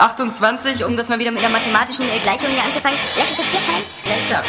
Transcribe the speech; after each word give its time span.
28, 0.00 0.84
um 0.84 0.96
das 0.96 1.08
mal 1.08 1.18
wieder 1.18 1.32
mit 1.32 1.40
einer 1.42 1.48
mathematischen 1.48 2.06
Gleichung 2.22 2.50
hier 2.50 2.62
anzufangen. 2.62 3.00
Lass 3.18 3.30
uns 3.30 3.36
das 3.38 3.46
vier 3.46 3.60
teilen. 3.66 3.84
Alles 4.06 4.26
klar. 4.26 4.44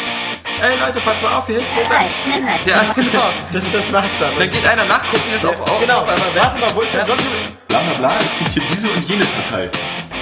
Ey 0.62 0.78
Leute, 0.78 1.00
passt 1.00 1.20
mal 1.22 1.38
auf, 1.38 1.46
hier 1.48 1.58
Nein, 1.58 1.66
ein... 1.90 2.10
nein, 2.30 2.44
nein. 2.44 2.60
Ja, 2.66 2.92
genau. 2.94 3.30
Das, 3.50 3.64
das 3.72 3.92
war's 3.92 4.12
dann. 4.20 4.38
Dann 4.38 4.48
geht 4.48 4.64
einer 4.68 4.84
nachgucken, 4.84 5.28
jetzt 5.32 5.44
auf, 5.44 5.58
auf, 5.60 5.80
genau, 5.80 6.02
auf 6.02 6.08
einmal 6.08 6.34
warte 6.36 6.58
mal, 6.60 6.72
wo 6.72 6.82
ist 6.82 6.94
der 6.94 7.04
John? 7.04 7.18
Bla 7.66 7.80
bla 7.80 7.92
bla, 7.94 8.18
es 8.20 8.38
gibt 8.38 8.50
hier 8.50 8.62
diese 8.70 8.90
und 8.90 9.08
jene 9.08 9.24
Partei. 9.24 9.68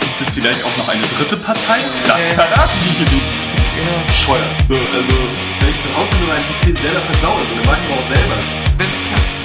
Gibt 0.01 0.21
es 0.23 0.31
vielleicht 0.31 0.65
auch 0.65 0.77
noch 0.79 0.89
eine 0.89 1.03
dritte 1.03 1.37
Partei? 1.37 1.77
Das 2.07 2.25
verraten 2.33 2.79
die 2.85 2.91
hier 2.97 3.13
nicht. 3.13 4.07
Bescheuert. 4.07 4.49
So, 4.67 4.77
also, 4.77 5.15
wenn 5.61 5.69
ich 5.69 5.81
zu 5.81 5.95
Hause 5.95 6.17
nur 6.21 6.29
meinen 6.29 6.45
PC 6.57 6.81
selber 6.81 7.03
versaue, 7.03 7.39
so, 7.39 7.55
dann 7.55 7.67
weiß 7.67 7.79
ich 7.87 7.93
aber 7.93 8.01
auch 8.01 8.09
selber. 8.09 8.35
Wenn's 8.79 8.97
klappt. 8.97 9.38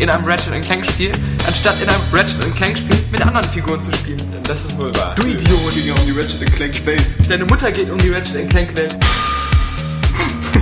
in 0.00 0.08
einem 0.08 0.24
Ratchet 0.24 0.62
Clank 0.64 0.86
Spiel, 0.86 1.12
anstatt 1.46 1.74
in 1.82 1.88
einem 1.88 2.00
Ratchet 2.10 2.56
Clank 2.56 2.78
Spiel 2.78 2.96
mit 3.12 3.20
anderen 3.24 3.46
Figuren 3.46 3.82
zu 3.82 3.92
spielen. 3.92 4.18
Das 4.44 4.64
ist 4.64 4.78
wohl 4.78 4.94
wahr. 4.96 5.14
Du 5.14 5.26
Idiot! 5.26 5.50
Es 5.68 5.74
ging 5.74 5.92
um 5.92 6.06
die 6.06 6.12
Ratchet 6.18 6.54
Clank 6.56 6.86
Welt. 6.86 7.06
Deine 7.28 7.44
Mutter 7.44 7.70
geht 7.70 7.90
um 7.90 7.98
die 7.98 8.08
Ratchet 8.08 8.48
Clank 8.48 8.74
Welt. 8.76 8.96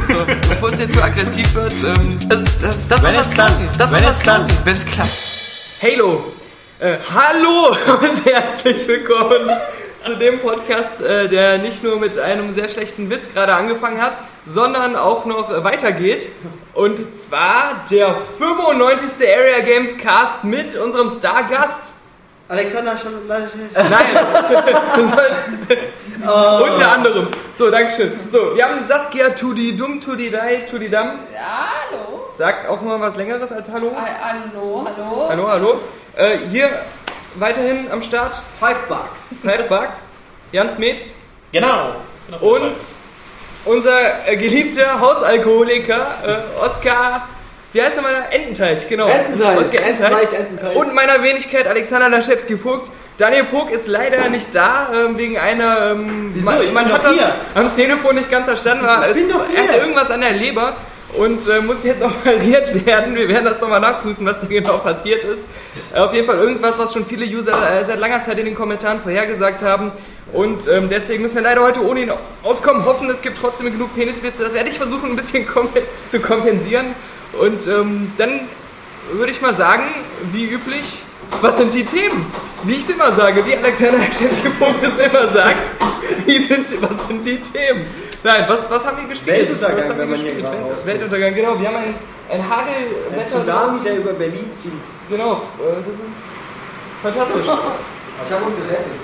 So, 0.08 0.24
bevor 0.26 0.72
es 0.72 0.80
jetzt 0.80 0.94
zu 0.94 1.02
aggressiv 1.02 1.54
wird, 1.54 1.72
ähm, 1.84 2.18
das, 2.28 2.44
das, 2.60 2.88
das 2.88 3.02
Wenn 3.04 3.14
soll 3.14 3.14
es 3.14 3.18
das 3.20 3.32
klappt. 3.34 3.50
klappen. 3.58 3.68
Das 3.78 3.90
soll 3.90 4.00
Wenn 4.00 4.06
das 4.08 4.16
es 4.16 4.22
klappt. 4.22 4.48
klappen, 4.48 4.64
wenn 4.66 4.76
es 4.76 4.86
klappt. 4.86 5.12
Halo! 5.82 6.32
Äh, 6.80 6.96
hallo 7.14 7.76
und 8.00 8.24
herzlich 8.24 8.88
willkommen 8.88 9.50
zu 10.04 10.16
dem 10.16 10.40
Podcast, 10.40 11.00
äh, 11.00 11.28
der 11.28 11.58
nicht 11.58 11.82
nur 11.84 11.98
mit 12.00 12.18
einem 12.18 12.54
sehr 12.54 12.68
schlechten 12.68 13.08
Witz 13.10 13.26
gerade 13.32 13.54
angefangen 13.54 14.00
hat, 14.00 14.16
sondern 14.48 14.96
auch 14.96 15.24
noch 15.26 15.62
weitergeht. 15.64 16.28
Und 16.74 17.14
zwar 17.16 17.84
der 17.90 18.14
95. 18.38 19.28
Area 19.28 19.60
Games 19.60 19.96
Cast 19.98 20.44
mit 20.44 20.74
unserem 20.76 21.10
Stargast. 21.10 21.94
Alexander 22.48 22.96
schon 22.96 23.12
Nein, 23.26 23.46
du 24.96 25.06
sollst 25.06 25.42
unter 26.62 26.92
anderem. 26.92 27.28
So, 27.52 27.70
Dankeschön. 27.70 28.18
So, 28.30 28.56
wir 28.56 28.64
haben 28.64 28.86
Saskia 28.88 29.28
Tudi 29.30 29.76
Dum 29.76 30.00
Tudi 30.00 30.30
Dai 30.30 30.64
Tudi 30.70 30.88
Dam. 30.88 31.18
Ja, 31.34 31.66
hallo. 31.90 32.26
Sag 32.30 32.66
auch 32.70 32.80
mal 32.80 32.98
was 33.00 33.16
längeres 33.16 33.52
als 33.52 33.70
Hallo. 33.70 33.92
Ha- 33.94 34.06
Hallo, 34.22 34.86
hallo. 34.86 35.26
Hallo, 35.28 35.48
hallo. 35.48 35.80
Äh, 36.16 36.38
hier 36.50 36.70
weiterhin 37.34 37.90
am 37.90 38.00
Start 38.02 38.40
Five 38.58 38.78
Bucks. 38.88 39.36
Five 39.42 39.68
Bucks, 39.68 40.14
Jans 40.50 40.78
Metz 40.78 41.12
Genau. 41.52 41.96
und 42.40 42.72
unser 43.64 44.28
äh, 44.28 44.36
geliebter 44.36 45.00
Hausalkoholiker 45.00 46.06
äh, 46.26 46.60
Oskar. 46.64 47.28
Wie 47.72 47.82
heißt 47.82 47.96
nochmal 47.96 48.14
der? 48.30 48.40
Ententeich, 48.40 48.88
genau. 48.88 49.06
Ententeich, 49.08 49.58
Oskar 49.58 49.86
Ententeich, 49.86 50.32
Ententeich. 50.32 50.74
Und 50.76 50.94
meiner 50.94 51.22
Wenigkeit 51.22 51.66
Alexander 51.66 52.08
Laschewski-Vogt. 52.08 52.90
Daniel 53.18 53.44
Pog 53.44 53.70
ist 53.72 53.88
leider 53.88 54.28
nicht 54.30 54.54
da, 54.54 54.88
ähm, 54.94 55.18
wegen 55.18 55.38
einer. 55.38 55.90
Ähm, 55.90 56.30
Wieso? 56.34 56.44
Man, 56.50 56.62
Ich 56.62 56.72
man 56.72 56.92
hat 56.92 57.04
das 57.04 57.12
hier. 57.12 57.34
am 57.54 57.74
Telefon 57.74 58.14
nicht 58.14 58.30
ganz 58.30 58.46
verstanden. 58.46 58.86
War, 58.86 59.02
Ich 59.02 59.08
es, 59.10 59.16
bin 59.16 59.28
doch 59.28 59.40
er 59.52 59.62
hier. 59.62 59.72
hat 59.72 59.76
irgendwas 59.80 60.10
an 60.10 60.20
der 60.20 60.32
Leber 60.32 60.76
und 61.14 61.46
äh, 61.48 61.60
muss 61.60 61.84
jetzt 61.84 62.02
operiert 62.04 62.86
werden. 62.86 63.14
Wir 63.14 63.28
werden 63.28 63.44
das 63.44 63.60
nochmal 63.60 63.80
nachprüfen, 63.80 64.26
was 64.26 64.40
da 64.40 64.46
genau 64.46 64.78
passiert 64.78 65.24
ist. 65.24 65.46
Äh, 65.92 65.98
auf 65.98 66.12
jeden 66.12 66.26
Fall 66.26 66.38
irgendwas, 66.38 66.78
was 66.78 66.92
schon 66.92 67.04
viele 67.04 67.24
User 67.24 67.52
äh, 67.52 67.84
seit 67.84 67.98
langer 67.98 68.22
Zeit 68.22 68.38
in 68.38 68.46
den 68.46 68.54
Kommentaren 68.54 69.00
vorhergesagt 69.00 69.62
haben. 69.62 69.90
Und 70.32 70.68
ähm, 70.68 70.88
deswegen 70.90 71.22
müssen 71.22 71.36
wir 71.36 71.42
leider 71.42 71.62
heute 71.62 71.84
ohne 71.84 72.02
ihn 72.02 72.12
auskommen. 72.42 72.84
Hoffen, 72.84 73.08
es 73.08 73.22
gibt 73.22 73.38
trotzdem 73.38 73.72
genug 73.72 73.94
Peniswitze. 73.94 74.44
Das 74.44 74.52
werde 74.52 74.68
ich 74.68 74.76
versuchen, 74.76 75.10
ein 75.10 75.16
bisschen 75.16 75.46
kom 75.46 75.68
zu 76.10 76.20
kompensieren. 76.20 76.86
Und 77.40 77.66
ähm, 77.66 78.12
dann 78.18 78.40
würde 79.12 79.32
ich 79.32 79.40
mal 79.40 79.54
sagen, 79.54 79.84
wie 80.32 80.44
üblich, 80.44 81.02
was 81.40 81.56
sind 81.56 81.72
die 81.74 81.84
Themen? 81.84 82.26
Wie 82.64 82.72
ich 82.72 82.80
es 82.80 82.90
immer 82.90 83.12
sage, 83.12 83.44
wie 83.46 83.56
Alexander 83.56 84.02
Chefgepunkt 84.06 84.82
es 84.82 84.98
immer 84.98 85.30
sagt. 85.30 85.70
Wie 86.26 86.38
sind, 86.38 86.82
was 86.82 87.06
sind 87.06 87.24
die 87.24 87.38
Themen? 87.38 87.86
Nein, 88.24 88.44
was, 88.48 88.68
was 88.70 88.84
haben 88.84 88.98
wir 88.98 89.08
gespielt? 89.08 89.48
Weltuntergang, 89.48 89.78
was 89.78 89.88
haben 89.88 89.98
wir 89.98 90.02
wenn 90.02 90.10
man 90.10 90.18
hier 90.20 90.34
gespielt? 90.34 90.52
Welt-. 90.52 90.86
Weltuntergang, 90.86 91.34
genau. 91.34 91.60
Wir 91.60 91.68
haben 91.68 91.76
ein, 91.76 91.94
ein 92.30 92.40
Ein 92.40 92.50
Hagelwetter. 92.50 93.44
Tsunami, 93.44 93.80
der 93.84 93.96
über 93.98 94.12
Berlin 94.12 94.52
zieht. 94.52 94.72
Genau, 95.08 95.34
äh, 95.34 95.82
das 95.86 95.94
ist 95.94 96.18
fantastisch. 97.02 97.46
Ich 98.26 98.32
habe 98.32 98.44
uns 98.46 98.56
gerettet. 98.56 98.98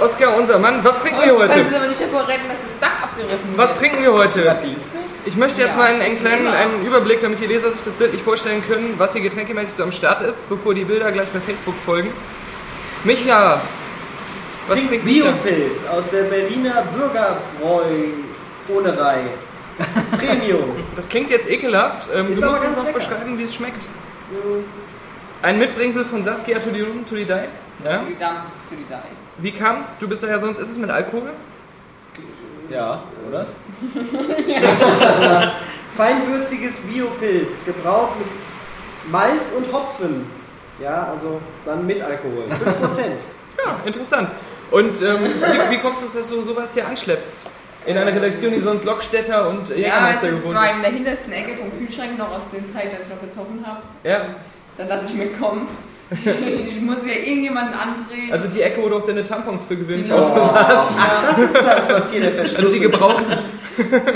Oskar, 0.00 0.34
unser 0.36 0.58
Mann, 0.58 0.82
was 0.82 0.98
trinken 1.00 1.20
wir 1.20 1.34
Können 1.36 1.52
Sie 1.52 1.60
heute? 1.60 1.76
aber 1.76 1.86
nicht 1.88 2.00
davor 2.00 2.26
retten, 2.26 2.48
dass 2.48 2.56
das 2.66 2.78
Dach 2.80 3.02
abgerissen 3.02 3.50
Was 3.56 3.68
wird. 3.70 3.78
trinken 3.78 4.02
wir 4.02 4.12
heute? 4.14 4.58
Ich 5.26 5.36
möchte 5.36 5.60
jetzt 5.60 5.72
Ja, 5.72 5.76
mal 5.76 5.88
einen, 5.88 6.00
einen 6.00 6.18
kleinen 6.18 6.46
einen 6.48 6.86
Überblick, 6.86 7.20
damit 7.20 7.38
die 7.40 7.46
Leser 7.46 7.70
sich 7.70 7.82
das 7.82 7.92
bildlich 7.94 8.22
vorstellen 8.22 8.62
können, 8.66 8.94
was 8.96 9.12
hier 9.12 9.20
getränkemäßig 9.20 9.74
so 9.74 9.82
am 9.82 9.92
Start 9.92 10.22
ist, 10.22 10.48
bevor 10.48 10.72
die 10.74 10.84
Bilder 10.86 11.12
gleich 11.12 11.28
bei 11.28 11.40
Facebook 11.40 11.74
folgen. 11.84 12.10
Micha, 13.04 13.60
was 14.68 14.78
Trink 14.78 14.88
trinkt? 14.90 15.04
Biopilz 15.04 15.80
aus 15.90 16.04
der 16.10 16.22
Berliner 16.24 16.84
Bürgerbräu-Onerei. 16.96 19.18
Premium. 20.18 20.76
Das 20.96 21.08
klingt 21.08 21.30
jetzt 21.30 21.48
ekelhaft. 21.50 22.08
Ähm, 22.14 22.32
Ist 22.32 22.42
du 22.42 22.46
musst 22.46 22.62
uns 22.64 22.76
noch 22.76 22.84
lecker. 22.84 22.98
beschreiben, 22.98 23.38
wie 23.38 23.42
es 23.44 23.54
schmeckt. 23.54 23.82
Ein 25.42 25.58
Mitbringsel 25.58 26.04
von 26.06 26.22
Saskia 26.22 26.58
to 26.58 26.68
the, 26.72 26.82
to 27.08 27.16
the 27.16 27.24
Die. 27.24 27.32
Ja? 27.84 27.98
To 27.98 28.04
die 28.06 28.18
Damm, 28.18 28.36
to 28.68 28.76
die 28.76 28.84
Die. 28.84 28.94
Wie 29.40 29.52
kam's? 29.52 29.98
Du 29.98 30.08
bist 30.08 30.22
ja 30.22 30.38
sonst, 30.38 30.58
ist 30.58 30.68
es 30.70 30.78
mit 30.78 30.90
Alkohol? 30.90 31.32
Ja, 32.68 33.02
oder? 33.28 33.46
Feinwürziges 35.96 36.76
Biopilz, 36.76 37.64
gebraut 37.64 38.10
mit 38.18 38.28
Malz 39.10 39.52
und 39.56 39.72
Hopfen. 39.72 40.26
Ja, 40.80 41.08
also 41.12 41.40
dann 41.64 41.86
mit 41.86 42.00
Alkohol. 42.00 42.44
5%. 42.48 42.50
Ja, 43.66 43.78
interessant. 43.84 44.28
Und 44.70 45.02
ähm, 45.02 45.18
wie, 45.24 45.70
wie 45.72 45.78
kommst 45.80 46.02
du, 46.02 46.06
dass 46.18 46.30
du 46.30 46.40
sowas 46.40 46.72
hier 46.72 46.86
anschleppst? 46.86 47.34
In 47.84 47.98
einer 47.98 48.10
Redaktion, 48.14 48.52
die 48.54 48.60
sonst 48.60 48.84
Lockstädter 48.86 49.50
und 49.50 49.68
Ja, 49.70 49.76
Jägermeister 49.76 50.28
es 50.28 50.34
gewohnt 50.36 50.54
war 50.54 50.66
ist. 50.66 50.76
in 50.76 50.82
der 50.82 50.90
hintersten 50.92 51.32
Ecke 51.32 51.56
vom 51.56 51.70
Kühlschrank 51.78 52.16
noch 52.16 52.30
aus 52.30 52.44
der 52.50 52.66
Zeit, 52.70 52.90
als 52.92 53.02
ich 53.02 53.08
noch 53.10 53.20
gezogen 53.20 53.62
habe. 53.66 53.82
Ja, 54.04 54.20
Dann 54.78 54.88
dachte 54.88 55.04
ich 55.08 55.14
mir, 55.14 55.30
komm, 55.38 55.68
ich 56.10 56.80
muss 56.80 56.96
ja 57.06 57.12
irgendjemanden 57.14 57.74
andrehen. 57.74 58.32
also 58.32 58.48
die 58.48 58.62
Ecke, 58.62 58.82
wo 58.82 58.88
du 58.88 58.96
auch 58.96 59.04
deine 59.04 59.24
Tampons 59.24 59.64
für 59.64 59.76
gewöhnlich 59.76 60.08
Genau. 60.08 60.22
aufbewahrst. 60.24 60.90
Ach, 60.98 61.28
das 61.30 61.38
ist 61.38 61.54
das, 61.54 61.88
was 61.88 62.10
hier 62.12 62.20
der 62.22 62.32
Verschluss 62.32 62.56
Also 62.58 62.72
die 62.72 62.80
gebrauchten. 62.80 63.38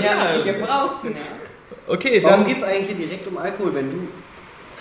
ja, 0.02 0.42
gebraucht. 0.44 1.04
Ja. 1.04 1.10
Okay, 1.86 2.20
Warum 2.22 2.40
dann, 2.40 2.48
geht 2.48 2.58
es 2.58 2.64
eigentlich 2.64 2.96
hier 2.96 3.06
direkt 3.06 3.26
um 3.28 3.36
Alkohol, 3.38 3.74
wenn 3.74 3.90
du... 3.90 4.08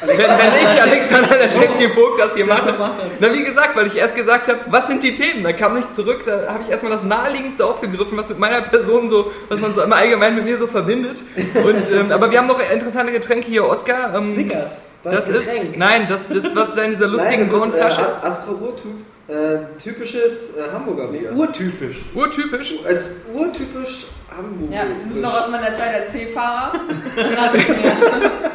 wenn, 0.01 0.18
wenn 0.18 0.25
ich, 0.63 0.81
Alexander 0.81 1.38
Laschewski-Vogt, 1.38 2.19
das 2.19 2.34
hier 2.34 2.46
mache. 2.46 2.74
Na, 3.19 3.34
wie 3.34 3.44
gesagt, 3.44 3.75
weil 3.75 3.88
ich 3.88 3.95
erst 3.97 4.16
gesagt 4.16 4.47
habe, 4.47 4.59
was 4.69 4.88
sind 4.88 5.03
die 5.03 5.13
Themen? 5.13 5.44
Da 5.44 5.53
kam 5.53 5.75
nicht 5.75 5.94
zurück, 5.94 6.22
da 6.25 6.47
habe 6.51 6.63
ich 6.63 6.69
erstmal 6.69 6.91
das 6.94 7.03
Naheliegendste 7.03 7.66
aufgegriffen, 7.66 8.18
was 8.18 8.28
mit 8.30 8.40
meiner 8.40 8.62
Person 8.62 9.09
so, 9.09 9.31
was 9.50 9.62
man 9.62 9.74
so 9.74 9.81
im 9.84 9.94
Allgemeinen 9.94 10.35
mit 10.38 10.45
mir 10.45 10.57
so 10.57 10.68
verbindet. 10.68 11.22
Und, 11.63 11.91
ähm, 11.91 12.12
aber 12.12 12.31
wir 12.31 12.40
haben 12.40 12.47
noch 12.47 12.59
interessante 12.72 13.12
Getränke 13.12 13.47
hier, 13.47 13.66
Oskar. 13.66 14.16
Ähm, 14.16 14.34
Snickers. 14.34 14.81
Das 15.03 15.27
ist, 15.27 15.45
Getränk. 15.45 15.77
nein, 15.77 16.05
das 16.07 16.29
ist, 16.29 16.55
was 16.55 16.75
da 16.75 16.83
in 16.83 16.91
dieser 16.91 17.07
lustigen 17.15 17.49
das 17.49 17.51
ist, 17.69 17.75
Flasche 17.75 18.01
äh, 18.01 18.11
ist. 18.11 18.23
Astro 18.23 18.51
Urtyp, 18.53 18.95
äh, 19.27 19.77
typisches 19.81 20.55
äh, 20.55 20.61
Hamburger 20.73 21.07
Bier. 21.07 21.33
Urtypisch. 21.33 21.97
Urtypisch. 22.15 22.75
Als 22.85 23.11
urtypisch 23.33 24.05
Hamburger. 24.35 24.73
Ja, 24.73 24.85
das 24.88 24.97
ist 25.11 25.21
noch 25.21 25.41
aus 25.41 25.50
meiner 25.50 25.75
Zeit 25.77 25.94
als 25.94 26.11
mir, 26.13 26.71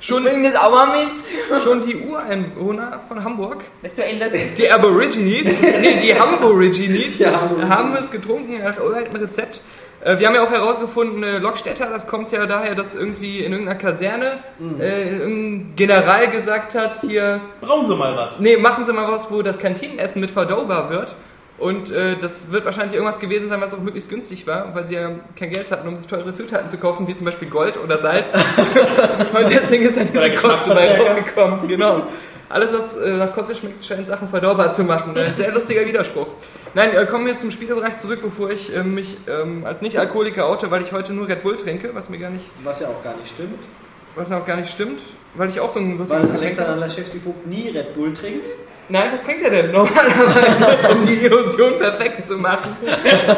Schon, 0.00 0.26
ich 0.26 0.36
das 0.52 0.56
auch 0.56 0.72
mal 0.72 1.04
mit. 1.04 1.62
schon 1.62 1.86
die 1.86 1.94
Ureinwohner 1.96 3.00
von 3.06 3.22
Hamburg, 3.22 3.62
Desto 3.84 4.02
älter 4.02 4.26
es 4.26 4.34
ist. 4.34 4.58
die 4.58 4.68
Aborigines, 4.68 5.46
nee, 5.62 5.96
die 6.02 6.12
Hamborigines, 6.12 7.20
Hamborigines. 7.20 7.68
haben 7.68 7.94
es 7.96 8.10
getrunken 8.10 8.58
nach 8.58 8.76
alten 8.80 9.14
Rezept. 9.14 9.60
Äh, 10.04 10.18
Wir 10.18 10.26
haben 10.28 10.34
ja 10.34 10.42
auch 10.42 10.50
herausgefunden, 10.50 11.22
äh, 11.22 11.38
Lockstädter, 11.38 11.86
das 11.90 12.06
kommt 12.06 12.32
ja 12.32 12.46
daher, 12.46 12.74
dass 12.74 12.94
irgendwie 12.94 13.40
in 13.40 13.52
irgendeiner 13.52 13.78
Kaserne 13.78 14.38
äh, 14.80 15.24
ein 15.24 15.74
General 15.76 16.28
gesagt 16.28 16.74
hat, 16.74 17.00
hier, 17.00 17.40
Brauchen 17.60 17.86
Sie 17.86 17.94
mal 17.94 18.16
was. 18.16 18.40
nee, 18.40 18.56
machen 18.56 18.84
Sie 18.84 18.92
mal 18.92 19.10
was, 19.10 19.30
wo 19.30 19.42
das 19.42 19.58
Kantinenessen 19.58 20.20
mit 20.20 20.30
verdaubar 20.30 20.90
wird. 20.90 21.14
Und 21.58 21.92
äh, 21.92 22.16
das 22.20 22.50
wird 22.50 22.64
wahrscheinlich 22.64 22.94
irgendwas 22.94 23.20
gewesen 23.20 23.48
sein, 23.48 23.60
was 23.60 23.72
auch 23.72 23.78
möglichst 23.78 24.10
günstig 24.10 24.46
war, 24.48 24.74
weil 24.74 24.88
sie 24.88 24.94
ja 24.94 25.10
kein 25.38 25.50
Geld 25.50 25.70
hatten, 25.70 25.86
um 25.86 25.96
sich 25.96 26.08
teure 26.08 26.34
Zutaten 26.34 26.68
zu 26.68 26.76
kaufen, 26.78 27.06
wie 27.06 27.14
zum 27.14 27.24
Beispiel 27.24 27.48
Gold 27.48 27.78
oder 27.78 27.98
Salz. 27.98 28.30
und 29.32 29.48
deswegen 29.48 29.84
ist 29.84 29.96
dann 29.96 30.08
diese 30.12 30.30
Kotze 30.34 30.70
bei 30.74 30.98
rausgekommen. 31.00 31.68
Genau. 31.68 32.06
Alles, 32.52 32.72
was 32.74 32.96
äh, 32.98 33.16
nach 33.16 33.32
Kotze 33.32 33.54
schmeckt, 33.54 33.82
scheint 33.82 34.06
Sachen 34.06 34.28
verdaubar 34.28 34.72
zu 34.72 34.84
machen. 34.84 35.16
Ein 35.16 35.34
sehr 35.34 35.50
lustiger 35.52 35.86
Widerspruch. 35.86 36.26
Nein, 36.74 36.94
äh, 36.94 37.06
kommen 37.06 37.24
wir 37.26 37.38
zum 37.38 37.50
Spielebereich 37.50 37.96
zurück, 37.96 38.20
bevor 38.22 38.50
ich 38.50 38.76
äh, 38.76 38.82
mich 38.84 39.16
ähm, 39.26 39.64
als 39.64 39.80
Nicht-Alkoholiker 39.80 40.46
oute, 40.46 40.70
weil 40.70 40.82
ich 40.82 40.92
heute 40.92 41.14
nur 41.14 41.26
Red 41.28 41.42
Bull 41.42 41.56
trinke, 41.56 41.94
was 41.94 42.10
mir 42.10 42.18
gar 42.18 42.28
nicht, 42.30 42.44
Was 42.62 42.80
ja 42.80 42.88
auch 42.88 43.02
gar 43.02 43.16
nicht 43.16 43.32
stimmt. 43.32 43.58
was 44.14 44.30
auch 44.30 44.44
gar 44.44 44.56
nicht 44.58 44.70
stimmt, 44.70 45.00
weil 45.34 45.48
ich 45.48 45.60
auch 45.60 45.72
so 45.72 45.80
ein 45.80 45.92
Weil 45.92 45.98
lustiges 46.00 46.22
Getränk 46.26 46.42
Alexander. 46.42 46.76
Laschewski-Vogt 46.86 47.46
nie 47.46 47.68
Red 47.70 47.94
Bull 47.94 48.12
trinkt. 48.12 48.44
Nein, 48.90 49.12
was 49.12 49.22
trinkt 49.22 49.44
er 49.44 49.50
denn 49.50 49.72
normalerweise, 49.72 50.88
um 50.92 51.06
die 51.06 51.24
Illusion 51.24 51.78
perfekt 51.78 52.26
zu 52.26 52.36
machen? 52.36 52.76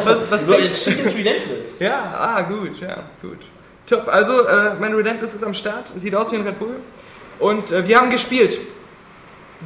Was, 0.03 0.29
was 0.29 0.45
So 0.45 0.55
ein 0.55 0.73
schickes 0.73 1.15
Relentless. 1.15 1.79
Ja, 1.79 2.13
ah, 2.17 2.41
gut, 2.41 2.81
ja, 2.81 3.03
gut. 3.21 3.37
Top, 3.87 4.09
also 4.09 4.45
äh, 4.45 4.73
mein 4.77 4.93
Relentless 4.93 5.35
ist 5.35 5.43
am 5.45 5.53
Start, 5.53 5.93
sieht 5.95 6.13
aus 6.15 6.33
wie 6.33 6.35
ein 6.35 6.41
Red 6.41 6.59
Bull. 6.59 6.75
Und 7.39 7.71
äh, 7.71 7.87
wir 7.87 7.97
haben 7.97 8.09
gespielt. 8.09 8.57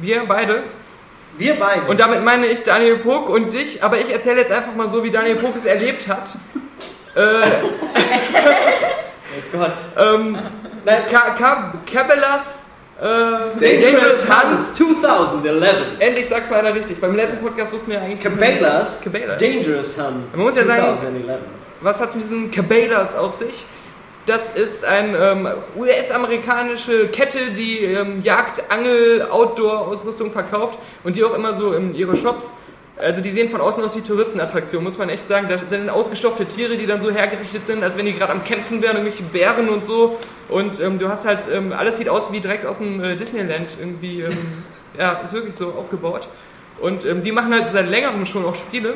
Wir 0.00 0.24
beide. 0.26 0.62
Wir 1.38 1.54
beide. 1.54 1.82
Und 1.86 2.00
damit 2.00 2.24
meine 2.24 2.46
ich 2.46 2.62
Daniel 2.62 2.96
Pog 2.98 3.28
und 3.28 3.52
dich, 3.54 3.82
aber 3.82 3.98
ich 3.98 4.12
erzähle 4.12 4.40
jetzt 4.40 4.52
einfach 4.52 4.74
mal 4.74 4.88
so, 4.88 5.02
wie 5.04 5.10
Daniel 5.10 5.36
Pog 5.36 5.54
es 5.56 5.64
erlebt 5.64 6.08
hat. 6.08 6.30
Äh, 7.16 7.42
oh 8.22 9.56
Gott. 9.58 9.72
ähm, 9.98 10.38
Nein, 10.84 11.02
Ka 11.10 11.30
Ka 11.36 11.74
Cabellas 11.92 12.66
äh, 13.00 13.02
Dangerous 13.02 14.26
Sons. 14.26 14.76
Sons 14.78 14.88
2011. 15.00 15.74
Endlich 15.98 16.28
sag's 16.28 16.48
mal 16.50 16.60
einer 16.60 16.74
richtig. 16.74 17.00
Beim 17.00 17.16
letzten 17.16 17.38
Podcast 17.38 17.72
wussten 17.72 17.90
wir 17.90 18.00
eigentlich. 18.00 18.22
Cabela's 18.22 19.02
Cabela's. 19.02 19.40
Dangerous 19.42 19.94
Sons 19.96 20.36
Man 20.36 20.46
muss 20.46 20.56
ja 20.56 20.64
sagen- 20.64 20.98
2011. 21.00 21.40
Was 21.80 21.98
hat 22.00 22.08
es 22.10 22.14
mit 22.14 22.24
diesen 22.24 22.50
Cabela's 22.50 23.16
auf 23.16 23.34
sich? 23.34 23.64
Das 24.30 24.48
ist 24.50 24.84
eine 24.84 25.18
ähm, 25.18 25.48
US-amerikanische 25.76 27.08
Kette, 27.08 27.50
die 27.50 27.80
ähm, 27.80 28.22
Jagd, 28.22 28.62
Angel, 28.70 29.26
Outdoor-Ausrüstung 29.28 30.30
verkauft 30.30 30.78
und 31.02 31.16
die 31.16 31.24
auch 31.24 31.34
immer 31.34 31.52
so 31.52 31.72
in 31.72 31.96
ihre 31.96 32.16
Shops. 32.16 32.54
Also 32.96 33.22
die 33.22 33.30
sehen 33.30 33.50
von 33.50 33.60
außen 33.60 33.82
aus 33.82 33.96
wie 33.96 34.02
Touristenattraktionen, 34.02 34.84
muss 34.84 34.98
man 34.98 35.08
echt 35.08 35.26
sagen. 35.26 35.48
Da 35.48 35.58
sind 35.58 35.90
ausgestopfte 35.90 36.46
Tiere, 36.46 36.76
die 36.76 36.86
dann 36.86 37.02
so 37.02 37.10
hergerichtet 37.10 37.66
sind, 37.66 37.82
als 37.82 37.98
wenn 37.98 38.06
die 38.06 38.14
gerade 38.14 38.30
am 38.30 38.44
Kämpfen 38.44 38.80
wären, 38.80 38.98
irgendwelche 38.98 39.24
Bären 39.24 39.68
und 39.68 39.84
so. 39.84 40.16
Und 40.48 40.78
ähm, 40.78 41.00
du 41.00 41.08
hast 41.08 41.26
halt, 41.26 41.40
ähm, 41.52 41.72
alles 41.72 41.96
sieht 41.96 42.08
aus 42.08 42.30
wie 42.30 42.38
direkt 42.38 42.64
aus 42.66 42.78
dem 42.78 43.02
äh, 43.02 43.16
Disneyland 43.16 43.78
irgendwie. 43.80 44.20
Ähm, 44.20 44.38
ja, 44.96 45.14
ist 45.24 45.32
wirklich 45.32 45.56
so 45.56 45.72
aufgebaut. 45.72 46.28
Und 46.80 47.04
die 47.04 47.32
machen 47.32 47.52
halt 47.52 47.66
seit 47.66 47.90
längerem 47.90 48.24
schon 48.26 48.44
auch 48.44 48.54
Spiele. 48.54 48.94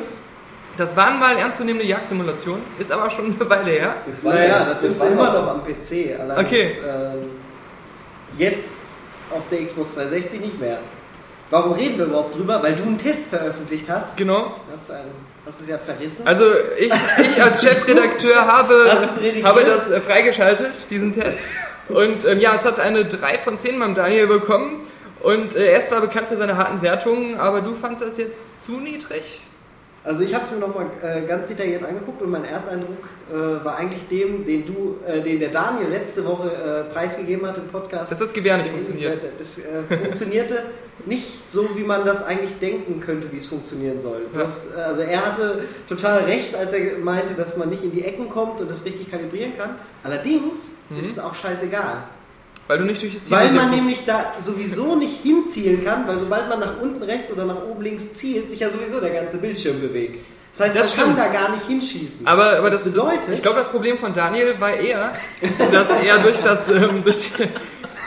Das 0.77 0.95
waren 0.97 1.19
mal 1.19 1.37
ernstzunehmende 1.37 1.85
Jagdsimulationen, 1.87 2.61
ist 2.79 2.91
aber 2.91 3.09
schon 3.09 3.35
eine 3.39 3.49
Weile 3.49 3.71
her. 3.71 3.95
Das 4.05 4.23
war 4.25 4.33
Naja, 4.33 4.47
ja- 4.47 4.65
das, 4.65 4.81
das 4.81 4.91
ist 4.91 4.99
war 4.99 5.07
immer 5.07 5.31
noch 5.33 5.47
am 5.47 5.61
PC. 5.63 6.15
Allerdings, 6.19 6.47
Okay. 6.47 6.71
ähm, 6.85 7.29
jetzt 8.37 8.81
auf 9.31 9.43
der 9.49 9.65
Xbox 9.65 9.95
360 9.95 10.41
nicht 10.41 10.59
mehr. 10.59 10.79
Warum 11.49 11.73
reden 11.73 11.97
wir 11.97 12.05
überhaupt 12.05 12.35
drüber? 12.35 12.61
Weil 12.61 12.75
du 12.75 12.83
einen 12.83 12.97
Test 12.97 13.27
veröffentlicht 13.29 13.85
hast. 13.87 14.17
Genau. 14.17 14.55
Hast, 14.73 14.89
du 14.89 14.93
einen, 14.93 15.11
hast 15.45 15.61
es 15.61 15.67
ja 15.69 15.77
verrissen. 15.77 16.27
Also 16.27 16.45
ich, 16.77 16.91
ich 17.19 17.43
als 17.43 17.61
Chefredakteur 17.63 18.45
habe, 18.47 18.91
redigiert? 19.21 19.45
habe 19.45 19.63
das 19.63 19.89
äh, 19.91 20.01
freigeschaltet, 20.01 20.73
diesen 20.89 21.13
Test. 21.13 21.39
Und 21.87 22.25
ähm, 22.25 22.39
ja, 22.39 22.55
es 22.55 22.65
hat 22.65 22.79
eine 22.79 23.05
3 23.05 23.37
von 23.37 23.57
10 23.59 23.79
beim 23.79 23.93
Daniel 23.93 24.27
bekommen. 24.27 24.81
Und 25.21 25.55
äh, 25.55 25.71
er 25.71 25.79
ist 25.79 25.89
zwar 25.89 26.01
bekannt 26.01 26.27
für 26.27 26.35
seine 26.37 26.57
harten 26.57 26.81
Wertungen, 26.81 27.39
aber 27.39 27.61
du 27.61 27.73
fandst 27.75 28.01
das 28.01 28.17
jetzt 28.17 28.65
zu 28.65 28.73
niedrig? 28.79 29.39
Also 30.05 30.23
ich 30.23 30.33
habe 30.35 30.45
es 30.45 30.51
mir 30.51 30.59
nochmal 30.59 30.85
äh, 31.01 31.21
ganz 31.25 31.47
detailliert 31.47 31.83
angeguckt 31.83 32.21
und 32.21 32.29
mein 32.29 32.45
Ersteindruck 32.45 32.97
äh, 33.31 33.65
war 33.65 33.75
eigentlich 33.77 34.07
dem, 34.07 34.45
den 34.45 34.63
du, 34.65 34.97
äh, 35.07 35.19
den 35.21 35.39
der 35.39 35.49
Daniel 35.49 35.89
letzte 35.89 36.23
Woche 36.25 36.51
äh, 36.89 36.93
preisgegeben 36.93 37.47
hat 37.47 37.57
im 37.57 37.67
Podcast. 37.69 38.11
Dass 38.11 38.19
das 38.19 38.31
Gewehr 38.31 38.57
nicht 38.57 38.69
Äh, 38.69 38.73
funktioniert. 38.73 39.17
Das 39.39 39.57
äh, 39.57 39.63
funktionierte 40.03 40.59
nicht 41.07 41.51
so, 41.51 41.67
wie 41.75 41.83
man 41.83 42.05
das 42.05 42.23
eigentlich 42.23 42.57
denken 42.59 42.99
könnte, 42.99 43.31
wie 43.31 43.37
es 43.39 43.47
funktionieren 43.47 43.99
soll. 43.99 44.21
Ja. 44.35 44.43
hast, 44.43 44.75
äh, 44.75 44.79
also 44.79 45.01
er 45.01 45.25
hatte 45.25 45.63
total 45.89 46.19
recht, 46.25 46.55
als 46.55 46.71
er 46.73 46.99
meinte, 46.99 47.33
dass 47.33 47.57
man 47.57 47.69
nicht 47.69 47.83
in 47.83 47.91
die 47.91 48.03
Ecken 48.03 48.29
kommt 48.29 48.61
und 48.61 48.69
das 48.69 48.85
richtig 48.85 49.09
kalibrieren 49.09 49.53
kann. 49.57 49.71
Allerdings 50.03 50.73
Mhm. 50.87 50.99
ist 50.99 51.09
es 51.13 51.17
auch 51.19 51.33
scheißegal. 51.33 52.03
Weil 52.67 52.79
du 52.79 52.85
nicht 52.85 53.01
durch 53.01 53.13
das 53.13 53.25
Ziel 53.25 53.37
Weil 53.37 53.51
man 53.51 53.69
nämlich 53.71 53.99
da 54.05 54.33
sowieso 54.43 54.95
nicht 54.95 55.21
hinzielen 55.21 55.83
kann, 55.85 56.07
weil 56.07 56.19
sobald 56.19 56.49
man 56.49 56.59
nach 56.59 56.81
unten 56.81 57.03
rechts 57.03 57.31
oder 57.31 57.45
nach 57.45 57.63
oben 57.63 57.83
links 57.83 58.13
zielt, 58.15 58.49
sich 58.49 58.59
ja 58.59 58.69
sowieso 58.69 58.99
der 58.99 59.11
ganze 59.21 59.37
Bildschirm 59.37 59.79
bewegt. 59.79 60.25
Das 60.57 60.67
heißt, 60.67 60.75
Das 60.75 60.95
man 60.97 61.05
stimmt. 61.05 61.17
kann 61.19 61.33
da 61.33 61.39
gar 61.39 61.51
nicht 61.55 61.67
hinschießen. 61.67 62.25
Aber, 62.25 62.57
aber 62.57 62.69
das, 62.69 62.83
bedeutet, 62.83 63.27
das, 63.27 63.35
ich 63.35 63.41
glaube, 63.41 63.57
das 63.59 63.67
Problem 63.67 63.97
von 63.97 64.13
Daniel 64.13 64.55
war 64.59 64.73
eher, 64.73 65.13
dass 65.71 65.89
er 66.01 66.17
durch 66.19 66.39
das, 66.39 66.69
ähm, 66.69 67.03
durch, 67.03 67.17
die, 67.17 67.43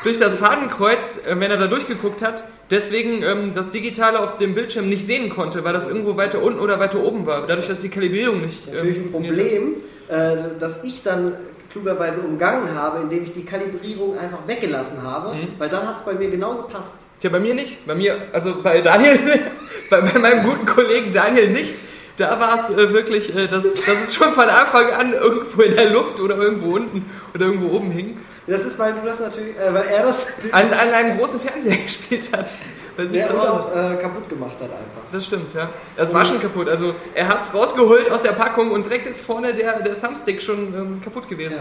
durch 0.02 0.18
das 0.18 0.38
Fadenkreuz, 0.38 1.20
äh, 1.26 1.38
wenn 1.38 1.50
er 1.50 1.58
da 1.58 1.66
durchgeguckt 1.66 2.22
hat, 2.22 2.42
deswegen 2.70 3.22
ähm, 3.22 3.52
das 3.54 3.70
Digitale 3.70 4.18
auf 4.18 4.38
dem 4.38 4.54
Bildschirm 4.54 4.88
nicht 4.88 5.06
sehen 5.06 5.28
konnte, 5.28 5.62
weil 5.62 5.74
das 5.74 5.86
irgendwo 5.86 6.16
weiter 6.16 6.42
unten 6.42 6.58
oder 6.58 6.80
weiter 6.80 7.00
oben 7.00 7.26
war. 7.26 7.46
Dadurch, 7.46 7.68
dass 7.68 7.82
die 7.82 7.90
Kalibrierung 7.90 8.40
nicht 8.40 8.66
ähm, 8.66 8.74
natürlich 8.74 8.98
ein 8.98 9.10
Problem, 9.10 9.74
äh, 10.08 10.36
das 10.58 10.82
ich 10.84 11.02
dann 11.02 11.34
klugerweise 11.70 12.20
umgangen 12.20 12.74
habe, 12.74 13.00
indem 13.02 13.24
ich 13.24 13.32
die 13.32 13.44
Kalibrierung 13.44 14.18
einfach 14.18 14.46
weggelassen 14.46 15.02
habe, 15.02 15.34
Mhm. 15.34 15.48
weil 15.58 15.68
dann 15.68 15.86
hat 15.86 15.98
es 15.98 16.02
bei 16.04 16.14
mir 16.14 16.30
genau 16.30 16.54
gepasst. 16.54 16.96
Tja, 17.20 17.30
bei 17.30 17.40
mir 17.40 17.54
nicht. 17.54 17.86
Bei 17.86 17.94
mir, 17.94 18.16
also 18.32 18.62
bei 18.62 18.80
Daniel, 18.80 19.18
bei, 19.90 20.00
bei 20.00 20.18
meinem 20.18 20.44
guten 20.44 20.66
Kollegen 20.66 21.12
Daniel 21.12 21.50
nicht. 21.50 21.76
Da 22.16 22.38
war 22.40 22.58
es 22.58 22.70
äh, 22.70 22.92
wirklich, 22.92 23.34
äh, 23.36 23.46
dass, 23.46 23.62
dass 23.74 24.02
es 24.02 24.14
schon 24.14 24.32
von 24.32 24.48
Anfang 24.48 24.90
an 24.92 25.12
irgendwo 25.12 25.62
in 25.62 25.74
der 25.76 25.90
Luft 25.90 26.18
oder 26.18 26.36
irgendwo 26.36 26.74
unten 26.74 27.06
oder 27.34 27.46
irgendwo 27.46 27.76
oben 27.76 27.90
hing. 27.92 28.16
Das 28.48 28.64
ist, 28.64 28.78
weil 28.78 28.92
du 28.94 29.06
das 29.06 29.20
natürlich, 29.20 29.56
äh, 29.56 29.72
weil 29.72 29.86
er 29.86 30.04
das 30.04 30.26
An, 30.50 30.64
an 30.72 30.90
einem 30.94 31.18
großen 31.18 31.38
Fernseher 31.38 31.76
gespielt 31.84 32.30
hat. 32.36 32.56
Bei 32.98 33.06
sich 33.06 33.18
ja, 33.20 33.28
auch 33.30 33.70
äh, 33.76 33.94
kaputt 33.94 34.28
gemacht 34.28 34.56
hat 34.56 34.62
einfach. 34.72 35.02
Das 35.12 35.24
stimmt, 35.24 35.54
ja. 35.54 35.70
Das 35.96 36.12
war 36.12 36.24
schon 36.24 36.40
kaputt. 36.40 36.68
Also 36.68 36.96
er 37.14 37.28
hat 37.28 37.42
es 37.42 37.54
rausgeholt 37.54 38.10
aus 38.10 38.22
der 38.22 38.32
Packung 38.32 38.72
und 38.72 38.84
direkt 38.86 39.06
ist 39.06 39.20
vorne 39.20 39.54
der, 39.54 39.80
der 39.82 39.94
Thumbstick 39.94 40.42
schon 40.42 40.74
ähm, 40.74 41.00
kaputt 41.00 41.28
gewesen. 41.28 41.58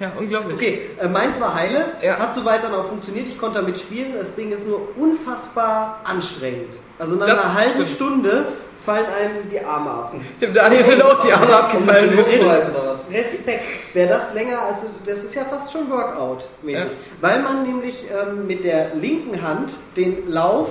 Ja, 0.00 0.06
Ja, 0.06 0.12
unglaublich. 0.18 0.54
Okay, 0.54 0.80
äh, 0.98 1.06
meins 1.06 1.38
war 1.38 1.54
heile, 1.54 1.84
Ja. 2.00 2.18
hat 2.18 2.34
soweit 2.34 2.64
dann 2.64 2.72
auch 2.72 2.88
funktioniert, 2.88 3.26
ich 3.28 3.38
konnte 3.38 3.58
damit 3.58 3.78
spielen. 3.78 4.14
Das 4.18 4.34
Ding 4.34 4.52
ist 4.52 4.66
nur 4.66 4.88
unfassbar 4.96 6.00
anstrengend. 6.02 6.72
Also 6.98 7.16
nach 7.16 7.26
Das 7.26 7.44
einer 7.44 7.54
halben 7.60 7.72
stimmt. 7.86 7.88
Stunde 7.90 8.46
fallen 8.84 9.06
einem 9.06 9.48
die 9.50 9.60
Arme 9.60 9.90
ab. 9.90 10.14
Dem 10.40 10.52
Daniel 10.54 10.84
sind 10.84 11.02
auch 11.02 11.18
die 11.18 11.32
Arme 11.32 11.54
abgefallen. 11.54 12.18
Was? 12.86 13.04
Respekt, 13.10 13.64
wer 13.92 14.06
das 14.06 14.34
länger 14.34 14.60
als, 14.62 14.80
das 15.04 15.24
ist 15.24 15.34
ja 15.34 15.44
fast 15.44 15.72
schon 15.72 15.90
Workout-mäßig. 15.90 16.84
Ja. 16.84 16.90
Weil 17.20 17.42
man 17.42 17.62
nämlich 17.66 18.04
ähm, 18.10 18.46
mit 18.46 18.64
der 18.64 18.94
linken 18.94 19.42
Hand 19.42 19.72
den 19.96 20.28
Lauf 20.30 20.68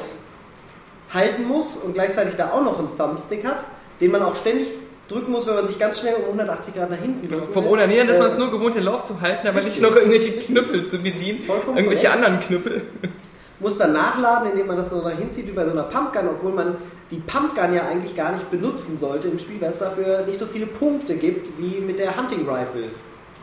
halten 1.14 1.44
muss 1.46 1.76
und 1.78 1.94
gleichzeitig 1.94 2.36
da 2.36 2.52
auch 2.52 2.64
noch 2.64 2.80
einen 2.80 2.96
Thumbstick 2.98 3.44
hat, 3.46 3.66
den 4.00 4.12
man 4.12 4.22
auch 4.22 4.36
ständig 4.36 4.68
drücken 5.08 5.32
muss, 5.32 5.48
wenn 5.48 5.56
man 5.56 5.68
sich 5.68 5.80
ganz 5.80 6.00
schnell 6.00 6.16
um 6.16 6.24
180 6.26 6.76
Grad 6.76 6.92
nach 6.92 6.98
hinten 7.00 7.28
drückt. 7.28 7.52
Vom 7.52 7.66
Onanieren 7.68 8.08
ist 8.10 8.20
man 8.20 8.28
es 8.28 8.36
Äh, 8.36 8.38
nur 8.38 8.52
gewohnt, 8.52 8.76
den 8.76 8.84
Lauf 8.84 9.04
zu 9.04 9.20
halten, 9.22 9.48
aber 9.48 9.62
nicht 9.62 9.82
noch 9.82 9.96
irgendwelche 9.96 10.34
Knüppel 10.34 10.86
zu 10.86 11.00
bedienen. 11.00 11.44
Vollkommen 11.46 11.78
Irgendwelche 11.78 12.08
korrekt. 12.08 12.26
anderen 12.26 12.46
Knüppel. 12.46 12.82
Muss 13.60 13.78
dann 13.78 13.94
nachladen, 13.94 14.52
indem 14.52 14.68
man 14.68 14.78
das 14.78 14.90
so 14.90 15.02
dahin 15.02 15.32
zieht 15.34 15.48
wie 15.48 15.52
bei 15.52 15.66
so 15.66 15.72
einer 15.72 15.84
Pumpgun, 15.84 16.28
obwohl 16.30 16.54
man 16.54 16.76
die 17.12 17.20
Pumpgun 17.20 17.74
ja 17.74 17.88
eigentlich 17.88 18.16
gar 18.16 18.32
nicht 18.34 18.50
benutzen 18.52 18.98
sollte 19.00 19.28
im 19.28 19.40
Spiel, 19.40 19.60
weil 19.60 19.72
es 19.72 19.80
dafür 19.80 20.26
nicht 20.26 20.40
so 20.40 20.46
viele 20.46 20.66
Punkte 20.68 21.16
gibt 21.16 21.50
wie 21.58 21.80
mit 21.82 22.00
der 22.00 22.16
Hunting 22.16 22.48
Rifle. 22.48 22.90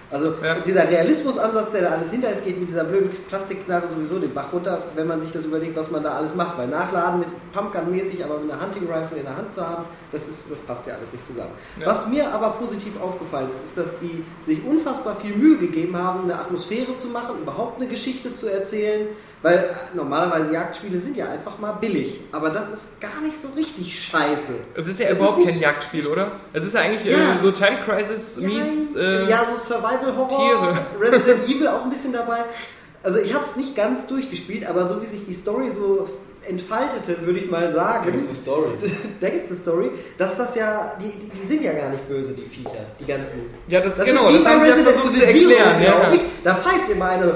Also 0.08 0.34
Ja. 0.40 0.54
dieser 0.60 0.88
Realismusansatz, 0.88 1.72
der 1.72 1.82
da 1.82 1.88
alles 1.88 2.12
hinter 2.12 2.30
ist, 2.30 2.44
geht 2.44 2.60
mit 2.60 2.68
dieser 2.68 2.84
blöden 2.84 3.10
Plastikknarre 3.28 3.88
sowieso 3.88 4.20
den 4.20 4.32
Bach 4.32 4.52
runter, 4.52 4.84
wenn 4.94 5.08
man 5.08 5.20
sich 5.20 5.32
das 5.32 5.44
überlegt, 5.44 5.76
was 5.76 5.90
man 5.90 6.04
da 6.04 6.12
alles 6.12 6.32
macht. 6.36 6.56
Weil 6.58 6.68
Nachladen 6.68 7.18
mit 7.20 7.28
Pumpgun-mäßig, 7.52 8.24
aber 8.24 8.38
mit 8.38 8.52
einer 8.52 8.62
Hunting 8.62 8.84
Rifle 8.88 9.18
in 9.18 9.24
der 9.24 9.36
Hand 9.36 9.50
zu 9.50 9.66
haben, 9.68 9.84
das, 10.12 10.28
ist, 10.28 10.48
das 10.48 10.60
passt 10.60 10.86
ja 10.86 10.94
alles 10.94 11.12
nicht 11.12 11.26
zusammen. 11.26 11.50
Ja. 11.80 11.86
Was 11.88 12.06
mir 12.06 12.32
aber 12.32 12.50
positiv 12.50 12.92
aufgefallen 13.02 13.50
ist, 13.50 13.64
ist, 13.64 13.76
dass 13.76 13.98
die 13.98 14.22
sich 14.46 14.64
unfassbar 14.64 15.16
viel 15.16 15.34
Mühe 15.34 15.58
gegeben 15.58 15.96
haben, 15.96 16.22
eine 16.22 16.38
Atmosphäre 16.38 16.96
zu 16.96 17.08
machen, 17.08 17.40
überhaupt 17.42 17.80
eine 17.80 17.90
Geschichte 17.90 18.32
zu 18.32 18.46
erzählen. 18.46 19.08
Weil 19.42 19.58
äh, 19.58 19.62
normalerweise 19.96 20.52
Jagdspiele 20.52 20.98
sind 20.98 21.16
ja 21.16 21.28
einfach 21.28 21.58
mal 21.58 21.72
billig, 21.72 22.20
aber 22.32 22.50
das 22.50 22.72
ist 22.72 23.00
gar 23.00 23.20
nicht 23.22 23.40
so 23.40 23.48
richtig 23.56 24.02
scheiße. 24.02 24.54
Es 24.74 24.88
ist 24.88 24.98
ja 24.98 25.06
Es 25.06 25.12
ist 25.12 25.18
überhaupt 25.18 25.38
nicht- 25.38 25.50
kein 25.50 25.60
Jagdspiel, 25.60 26.06
oder? 26.06 26.32
Es 26.52 26.64
ist 26.64 26.74
ja 26.74 26.80
eigentlich 26.80 27.04
Ja. 27.04 27.34
äh, 27.34 27.38
so 27.40 27.50
Time 27.52 27.78
Crisis 27.86 28.38
Ja, 28.40 28.48
meets. 28.48 28.96
Äh, 28.96 29.28
ja, 29.28 29.44
so 29.52 29.58
Survival 29.58 30.16
Horror, 30.16 30.28
Tiere. 30.28 30.78
Resident 31.00 31.44
Evil 31.48 31.68
auch 31.68 31.84
ein 31.84 31.90
bisschen 31.90 32.12
dabei. 32.12 32.38
Also 33.02 33.18
ich 33.18 33.32
habe 33.34 33.44
es 33.44 33.54
nicht 33.56 33.76
ganz 33.76 34.06
durchgespielt, 34.06 34.66
aber 34.66 34.88
so 34.88 35.00
wie 35.02 35.06
sich 35.06 35.24
die 35.26 35.34
Story 35.34 35.70
so 35.70 36.08
entfaltete, 36.48 37.24
würde 37.26 37.40
ich 37.40 37.50
mal 37.50 37.70
sagen, 37.70 38.06
Gibt 38.10 38.22
es 38.22 38.26
eine 38.28 38.34
Story? 38.36 38.70
da 39.20 39.28
gibt 39.28 39.44
es 39.44 39.50
eine 39.50 39.60
Story, 39.60 39.90
dass 40.16 40.36
das 40.36 40.54
ja, 40.56 40.92
die, 41.00 41.10
die, 41.10 41.28
die 41.42 41.46
sind 41.48 41.62
ja 41.62 41.72
gar 41.72 41.90
nicht 41.90 42.08
böse, 42.08 42.32
die 42.32 42.46
Viecher, 42.46 42.86
die 42.98 43.04
ganzen. 43.04 43.42
ja, 43.68 43.80
das, 43.80 43.96
Das 43.96 44.06
genau, 44.06 44.28
ist 44.28 44.34
wie 44.34 44.38
das 44.38 44.46
haben 44.46 44.60
sie 44.62 44.68
ja 44.68 44.76
versucht 44.76 45.16
zu 45.16 45.26
erklären. 45.26 45.78
Zero, 45.80 46.14
Ja. 46.14 46.14
Da 46.42 46.54
pfeift 46.54 46.88
immer 46.90 47.04
eine 47.10 47.34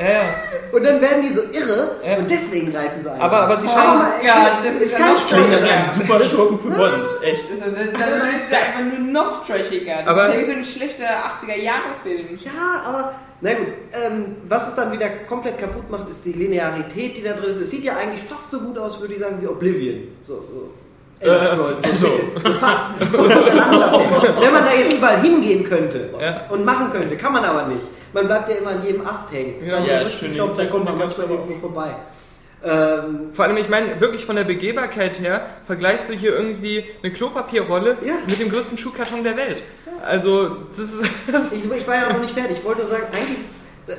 Ja, 0.00 0.06
ja. 0.08 0.34
Und 0.72 0.82
dann 0.84 1.00
werden 1.00 1.22
die 1.22 1.32
so 1.32 1.42
irre 1.42 1.96
Ja. 2.04 2.16
und 2.16 2.30
deswegen 2.30 2.72
greifen 2.72 3.02
sie 3.02 3.10
ein. 3.10 3.20
Aber, 3.20 3.40
aber 3.42 3.60
sie 3.60 3.66
Oh 3.66 3.70
scheinen. 3.70 4.00
Gott, 4.00 4.64
das 4.64 4.74
ist 4.76 4.82
ist 4.82 4.92
ja 4.98 5.04
kein 5.04 5.16
Spoiler. 5.18 5.46
trashiger. 5.46 5.66
Ja. 5.66 5.84
Super 6.00 6.22
Schurken 6.24 6.58
für 6.58 6.68
Bond, 6.70 7.08
echt. 7.22 7.44
Also, 7.62 7.74
dann 7.74 7.84
ist 7.84 8.44
es 8.46 8.50
ja 8.50 8.58
einfach 8.78 8.98
nur 8.98 9.12
noch 9.12 9.46
trashiger. 9.46 9.96
Das 9.98 10.06
Aber- 10.06 10.28
ist 10.28 10.34
ja 10.34 10.40
wie 10.40 10.44
so 10.44 10.52
ein 10.52 10.64
schlechter 10.64 11.04
80er-Jahre-Film. 11.26 12.38
Ja, 12.42 12.82
aber 12.88 13.12
na 13.42 13.52
gut, 13.54 13.66
ähm, 13.92 14.36
was 14.48 14.68
es 14.68 14.74
dann 14.74 14.90
wieder 14.92 15.08
komplett 15.28 15.58
kaputt 15.58 15.90
macht, 15.90 16.08
ist 16.08 16.24
die 16.24 16.32
Linearität, 16.32 17.16
die 17.18 17.22
da 17.22 17.32
drin 17.34 17.50
ist. 17.50 17.60
Es 17.60 17.70
sieht 17.70 17.84
ja 17.84 17.92
eigentlich 17.96 18.22
fast 18.22 18.50
so 18.50 18.60
gut 18.60 18.78
aus, 18.78 19.00
würde 19.00 19.14
ich 19.14 19.20
sagen, 19.20 19.36
wie 19.40 19.46
Oblivion. 19.48 20.08
So, 20.22 20.34
so. 20.34 20.70
Elder 21.22 21.42
Scrolls, 21.42 21.82
so, 22.00 22.06
so. 22.06 22.12
ein 22.12 22.22
bisschen, 22.22 22.42
so 22.42 22.58
fast. 22.58 23.00
Wenn 24.40 24.52
man 24.52 24.64
da 24.64 24.72
jetzt 24.78 24.96
überall 24.96 25.20
hingehen 25.20 25.64
könnte 25.68 26.08
Ja. 26.18 26.42
und 26.48 26.64
machen 26.64 26.90
könnte, 26.92 27.16
kann 27.18 27.32
man 27.34 27.44
aber 27.44 27.66
nicht. 27.68 27.82
Man 28.12 28.26
bleibt 28.26 28.48
ja 28.48 28.56
immer 28.56 28.70
an 28.70 28.84
jedem 28.84 29.06
Ast 29.06 29.32
hängen. 29.32 29.56
Ja, 29.64 29.78
Ist 29.78 29.88
ja, 29.88 30.08
schön. 30.08 30.28
Ich 30.30 30.34
glaube, 30.34 30.54
da 30.56 30.66
kommt 30.66 30.84
man 30.84 30.98
manchmal 30.98 31.28
irgendwo 31.30 31.58
vorbei. 31.58 31.94
Ähm, 32.62 33.30
Vor 33.32 33.46
allem, 33.46 33.56
ich 33.56 33.68
meine, 33.70 33.98
wirklich 34.00 34.24
von 34.26 34.36
der 34.36 34.44
Begehbarkeit 34.44 35.18
her 35.18 35.46
vergleichst 35.66 36.08
du 36.10 36.12
hier 36.12 36.34
irgendwie 36.34 36.84
eine 37.02 37.12
Klopapierrolle 37.12 37.96
Ja. 38.04 38.14
mit 38.28 38.38
dem 38.38 38.50
größten 38.50 38.76
Schuhkarton 38.76 39.24
der 39.24 39.36
Welt. 39.36 39.62
Also, 40.04 40.56
das 40.70 40.78
ist. 40.78 41.04
Das 41.30 41.52
Ich, 41.52 41.64
ich 41.64 41.86
war 41.86 41.94
ja 41.94 42.12
noch 42.12 42.20
nicht 42.20 42.34
fertig. 42.34 42.58
Ich 42.58 42.64
wollte 42.64 42.82
nur 42.82 42.90
sagen, 42.90 43.04
eigentlich, 43.12 43.46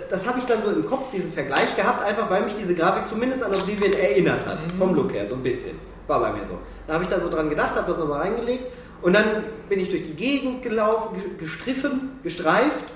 das 0.10 0.28
habe 0.28 0.40
ich 0.40 0.46
dann 0.46 0.62
so 0.62 0.70
im 0.70 0.86
Kopf, 0.86 1.10
diesen 1.12 1.32
Vergleich 1.34 1.76
gehabt, 1.76 2.04
einfach 2.04 2.30
weil 2.30 2.44
mich 2.44 2.54
diese 2.60 2.76
Grafik 2.76 3.08
zumindest 3.08 3.42
an 3.44 3.52
Oblivion 3.56 3.94
erinnert 3.94 4.46
hat. 4.46 4.60
Vom 4.78 4.94
Look 4.94 5.12
her, 5.14 5.26
so 5.28 5.36
ein 5.36 5.44
bisschen. 5.44 5.80
War 6.08 6.20
bei 6.20 6.32
mir 6.34 6.46
so. 6.46 6.60
Da 6.88 6.94
habe 6.94 7.04
ich 7.04 7.10
da 7.10 7.20
so 7.20 7.30
dran 7.30 7.50
gedacht, 7.50 7.76
habe 7.76 7.88
das 7.88 7.98
nochmal 7.98 8.22
reingelegt 8.22 8.66
und 9.02 9.14
dann 9.14 9.44
bin 9.70 9.80
ich 9.80 9.90
durch 9.90 10.04
die 10.04 10.14
Gegend 10.16 10.62
gelaufen, 10.62 11.16
ge- 11.16 11.38
gestriffen, 11.40 12.20
gestreift 12.24 12.94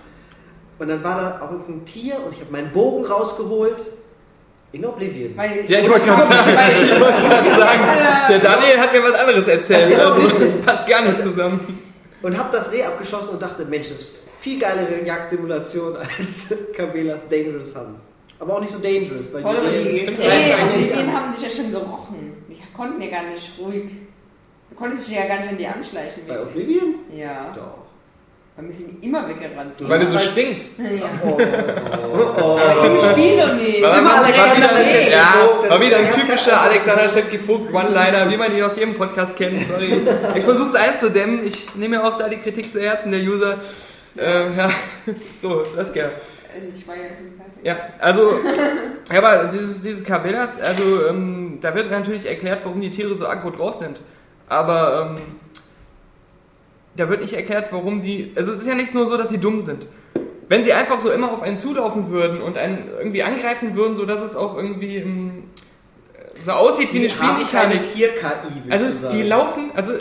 und 0.80 0.88
dann 0.88 1.04
war 1.04 1.22
da 1.40 1.46
auch 1.46 1.52
irgendein 1.52 1.86
Tier 1.86 2.16
und 2.26 2.34
ich 2.34 2.40
habe 2.42 2.52
meinen 2.52 2.72
Bogen 2.72 3.06
rausgeholt. 3.06 3.78
In 4.72 4.86
Oblivion. 4.86 5.38
Weil 5.38 5.64
Ja, 5.70 5.80
ich 5.80 5.90
wollte 5.90 6.06
gerade 6.06 6.24
sagen, 6.24 6.50
ich 6.84 7.00
wollte 7.00 7.22
gerade 7.22 7.50
sagen, 7.50 7.80
der 8.30 8.40
Daniel 8.40 8.78
hat 8.80 8.92
mir 8.92 9.04
was 9.04 9.14
anderes 9.14 9.48
erzählt. 9.48 9.98
Also, 9.98 10.28
das 10.38 10.56
passt 10.58 10.86
gar 10.88 11.02
nicht 11.06 11.22
zusammen. 11.22 11.80
Und 12.22 12.38
habe 12.38 12.50
das 12.58 12.72
Reh 12.74 12.84
abgeschossen 12.84 13.36
und 13.36 13.42
dachte, 13.42 13.64
Mensch, 13.64 13.88
das 13.90 14.02
ist 14.02 14.16
viel 14.42 14.60
geilere 14.60 15.06
Jagdsimulation 15.06 15.96
als 16.18 16.54
Cabela's 16.76 17.30
Dangerous 17.30 17.74
Hunts. 17.74 18.02
Aber 18.38 18.58
auch 18.58 18.60
nicht 18.60 18.74
so 18.74 18.80
dangerous, 18.80 19.34
weil 19.34 19.46
aber 19.46 19.70
die 19.70 19.84
die 19.84 19.90
Rehe- 19.90 20.08
Rehe 20.10 20.16
greifen 20.18 20.18
und 20.18 20.30
einen 20.30 20.74
die 20.74 20.82
nicht 20.84 20.94
an. 20.94 21.00
Rehen 21.00 21.14
haben 21.16 21.32
dich 21.34 21.42
ja 21.44 21.50
schon 21.50 21.72
gerochen. 21.72 22.34
Die 22.50 22.58
konnten 22.76 23.02
ja 23.02 23.10
gar 23.12 23.24
nicht 23.32 23.52
ruhig. 23.58 23.84
Du 24.72 24.76
konntest 24.76 25.08
dich 25.08 25.16
ja 25.16 25.26
gar 25.26 25.38
nicht 25.40 25.50
an 25.52 25.58
die 25.58 25.68
anschleichen. 25.68 26.24
Bei. 26.28 26.42
Oblivion? 26.42 26.96
Ja. 27.16 27.54
Doch. 27.56 27.85
Weil 28.58 28.70
wir 28.70 28.76
sind 28.76 29.04
immer 29.04 29.28
weggerannt. 29.28 29.74
Weil 29.80 30.00
du 30.00 30.08
so 30.08 30.18
stinkst. 30.18 30.80
Ja. 30.80 31.10
Oh, 31.26 31.38
oh, 31.38 31.38
oh. 32.42 32.58
Aber 32.58 32.86
im 32.86 33.12
Spiel 33.12 33.36
noch 33.36 33.54
nicht. 33.54 33.82
War, 33.82 34.00
Immer 34.00 34.10
war, 34.10 34.24
Alexander 34.24 34.70
wieder, 34.80 35.10
ja, 35.10 35.34
das 35.62 35.70
war 35.72 35.82
wieder 35.82 35.98
ein 35.98 36.12
typischer 36.12 36.62
Alexander 36.62 37.10
Schewski 37.10 37.38
Vogt 37.38 37.74
One-Liner, 37.74 38.32
wie 38.32 38.38
man 38.38 38.56
ihn 38.56 38.64
aus 38.64 38.78
jedem 38.78 38.96
Podcast 38.96 39.36
kennt. 39.36 39.62
Sorry. 39.66 40.02
Ich 40.36 40.44
versuche 40.46 40.70
es 40.70 40.76
einzudämmen. 40.76 41.46
Ich 41.46 41.76
nehme 41.76 41.98
mir 41.98 42.06
auch 42.06 42.18
da 42.18 42.30
die 42.30 42.38
Kritik 42.38 42.72
zu 42.72 42.80
Herzen 42.80 43.12
der 43.12 43.20
User. 43.20 43.58
Ähm, 44.18 44.54
ja, 44.58 44.70
so, 45.42 45.66
Saskia. 45.76 46.12
Ich 46.74 46.88
war 46.88 46.96
ja. 46.96 47.02
Ja, 47.62 47.78
also, 48.00 48.40
ja, 49.12 49.18
aber 49.18 49.50
dieses, 49.52 49.82
dieses 49.82 50.06
Cabellas, 50.06 50.62
also, 50.62 51.08
ähm, 51.08 51.58
da 51.60 51.76
wird 51.76 51.92
natürlich 51.92 52.26
erklärt, 52.26 52.62
warum 52.64 52.80
die 52.80 52.92
Tiere 52.92 53.16
so 53.18 53.28
aggro 53.28 53.50
drauf 53.50 53.76
sind. 53.76 53.98
Aber, 54.48 55.18
ähm, 55.18 55.22
da 56.98 57.10
wird 57.10 57.22
nicht 57.22 57.34
erklärt, 57.34 57.72
warum 57.72 58.02
die, 58.02 58.32
also 58.36 58.52
es 58.52 58.60
ist 58.60 58.68
ja 58.68 58.76
nicht 58.76 58.94
nur 58.94 59.06
so, 59.06 59.18
dass 59.18 59.30
sie 59.30 59.38
dumm 59.38 59.62
sind. 59.62 59.88
Wenn 60.48 60.64
sie 60.64 60.74
einfach 60.74 61.00
so 61.00 61.12
immer 61.12 61.32
auf 61.32 61.42
einen 61.42 61.60
zulaufen 61.60 62.10
würden 62.10 62.42
und 62.42 62.58
einen 62.58 62.90
irgendwie 62.98 63.24
angreifen 63.24 63.76
würden, 63.76 63.96
sodass 63.96 64.22
es 64.22 64.36
auch 64.36 64.56
irgendwie 64.56 64.98
ähm, 64.98 65.44
so 66.38 66.52
aussieht 66.52 66.94
wie 66.94 67.00
eine 67.00 67.08
Die 67.08 67.14
haben 67.14 67.44
Spielmechanik. 67.44 67.82
Also 68.70 68.86
die 69.12 69.24
laufen, 69.24 69.72
also 69.76 69.94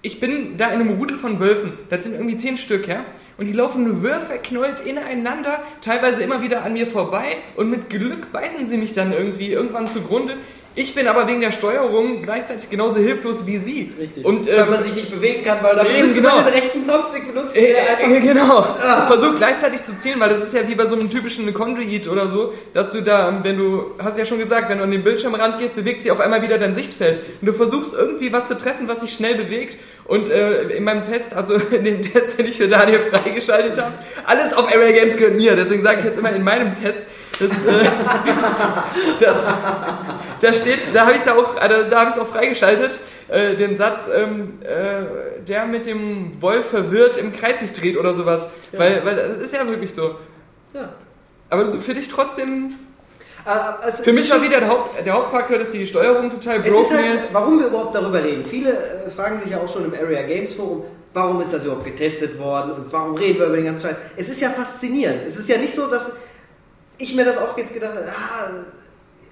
ich 0.00 0.20
bin 0.20 0.56
da 0.56 0.68
in 0.68 0.80
einem 0.80 0.98
Rudel 0.98 1.18
von 1.18 1.38
Wölfen, 1.38 1.72
das 1.90 2.04
sind 2.04 2.14
irgendwie 2.14 2.36
zehn 2.36 2.56
Stück, 2.56 2.88
ja? 2.88 3.04
Und 3.36 3.46
die 3.46 3.52
laufen 3.52 3.84
nur 3.84 4.02
würfeknollt 4.02 4.80
ineinander, 4.80 5.62
teilweise 5.80 6.22
immer 6.22 6.42
wieder 6.42 6.64
an 6.64 6.72
mir 6.72 6.88
vorbei 6.88 7.36
und 7.54 7.70
mit 7.70 7.88
Glück 7.88 8.32
beißen 8.32 8.66
sie 8.66 8.76
mich 8.76 8.94
dann 8.94 9.12
irgendwie 9.12 9.52
irgendwann 9.52 9.86
zugrunde. 9.86 10.34
Ich 10.74 10.94
bin 10.94 11.08
aber 11.08 11.26
wegen 11.26 11.40
der 11.40 11.50
Steuerung 11.50 12.22
gleichzeitig 12.22 12.70
genauso 12.70 13.00
hilflos 13.00 13.46
wie 13.46 13.58
sie. 13.58 13.92
Richtig. 13.98 14.24
Und, 14.24 14.46
weil 14.46 14.54
äh, 14.54 14.64
man 14.64 14.82
sich 14.82 14.94
nicht 14.94 15.10
bewegen 15.10 15.44
kann, 15.44 15.58
weil 15.62 15.74
dafür 15.74 16.00
müsste 16.00 16.20
genau. 16.20 16.36
man 16.36 16.44
den 16.44 16.54
rechten 16.54 16.86
Thumbstick 16.86 17.26
benutzen. 17.26 17.56
Äh, 17.56 17.72
äh, 18.00 18.20
genau. 18.20 18.76
Versuch 19.08 19.34
gleichzeitig 19.34 19.82
zu 19.82 19.98
zielen, 19.98 20.20
weil 20.20 20.28
das 20.28 20.40
ist 20.40 20.54
ja 20.54 20.68
wie 20.68 20.76
bei 20.76 20.86
so 20.86 20.94
einem 20.94 21.10
typischen 21.10 21.52
Conduit 21.52 22.06
oder 22.06 22.28
so, 22.28 22.54
dass 22.74 22.92
du 22.92 23.02
da, 23.02 23.40
wenn 23.42 23.56
du, 23.56 23.92
hast 23.98 24.18
ja 24.18 24.24
schon 24.24 24.38
gesagt, 24.38 24.68
wenn 24.68 24.78
du 24.78 24.84
an 24.84 24.90
den 24.92 25.02
Bildschirmrand 25.02 25.58
gehst, 25.58 25.74
bewegt 25.74 26.02
sich 26.02 26.12
auf 26.12 26.20
einmal 26.20 26.42
wieder 26.42 26.58
dein 26.58 26.74
Sichtfeld. 26.74 27.20
Und 27.40 27.46
du 27.46 27.52
versuchst 27.52 27.92
irgendwie 27.94 28.32
was 28.32 28.46
zu 28.46 28.56
treffen, 28.56 28.86
was 28.86 29.00
sich 29.00 29.12
schnell 29.12 29.34
bewegt. 29.34 29.76
Und 30.04 30.30
äh, 30.30 30.62
in 30.70 30.84
meinem 30.84 31.06
Test, 31.06 31.34
also 31.34 31.54
in 31.70 31.84
dem 31.84 32.02
Test, 32.02 32.38
den 32.38 32.46
ich 32.46 32.56
für 32.56 32.68
Daniel 32.68 33.00
freigeschaltet 33.00 33.78
habe, 33.82 33.94
alles 34.24 34.54
auf 34.54 34.72
Area 34.72 34.92
Games 34.92 35.16
gehört 35.16 35.34
mir. 35.34 35.56
Deswegen 35.56 35.82
sage 35.82 35.98
ich 36.00 36.04
jetzt 36.04 36.18
immer 36.18 36.32
in 36.32 36.44
meinem 36.44 36.74
Test, 36.74 37.00
dass, 37.38 37.50
äh, 37.50 37.84
das, 39.20 39.48
da 40.40 40.52
steht, 40.52 40.78
da 40.94 41.06
habe 41.06 41.12
ich 41.12 41.22
es 41.22 41.28
auch, 41.28 41.56
also, 41.56 41.90
da 41.90 42.00
habe 42.00 42.10
ich 42.10 42.16
es 42.16 42.22
auch 42.22 42.28
freigeschaltet, 42.28 42.98
äh, 43.28 43.56
den 43.56 43.76
Satz, 43.76 44.08
ähm, 44.14 44.58
äh, 44.62 45.42
der 45.46 45.66
mit 45.66 45.86
dem 45.86 46.40
Wolf 46.40 46.66
verwirrt 46.70 47.18
im 47.18 47.32
Kreis 47.32 47.60
sich 47.60 47.72
dreht 47.72 47.96
oder 47.98 48.14
sowas. 48.14 48.48
Weil, 48.72 49.04
weil 49.04 49.16
das 49.16 49.38
ist 49.38 49.52
ja 49.54 49.66
wirklich 49.68 49.94
so. 49.94 50.16
Ja. 50.72 50.94
Aber 51.50 51.66
für 51.66 51.94
dich 51.94 52.08
trotzdem, 52.08 52.74
Äh, 53.46 53.50
also 53.50 54.02
für 54.02 54.12
mich 54.12 54.30
war 54.30 54.42
wieder 54.42 54.60
der, 54.60 54.68
Haupt, 54.68 55.04
der 55.06 55.12
Hauptfaktor, 55.14 55.58
dass 55.58 55.70
die 55.70 55.86
Steuerung 55.86 56.30
total 56.30 56.58
Es 56.60 56.66
ist 56.66 56.72
broken 56.72 56.96
halt, 56.96 57.14
ist. 57.16 57.34
warum 57.34 57.58
wir 57.58 57.66
überhaupt 57.68 57.94
darüber 57.94 58.22
reden. 58.22 58.44
Viele 58.44 58.72
äh, 58.72 59.10
fragen 59.14 59.40
sich 59.40 59.50
ja 59.52 59.58
auch 59.58 59.72
schon 59.72 59.84
im 59.86 59.94
Area 59.94 60.22
Games 60.22 60.54
Forum, 60.54 60.84
warum 61.14 61.40
ist 61.40 61.52
das 61.54 61.64
überhaupt 61.64 61.84
getestet 61.84 62.38
worden 62.38 62.72
und 62.72 62.92
warum 62.92 63.14
reden 63.14 63.38
wir 63.38 63.46
über 63.46 63.56
den 63.56 63.64
ganzen 63.64 63.88
Scheiß. 63.88 63.96
Es 64.16 64.28
ist 64.28 64.40
ja 64.40 64.50
faszinierend. 64.50 65.22
Es 65.26 65.38
ist 65.38 65.48
ja 65.48 65.56
nicht 65.56 65.74
so, 65.74 65.86
dass 65.86 66.12
ich 66.98 67.14
mir 67.14 67.24
das 67.24 67.38
auch 67.38 67.56
jetzt 67.56 67.72
gedacht 67.72 67.94
habe, 67.94 68.04
ah, 68.08 68.50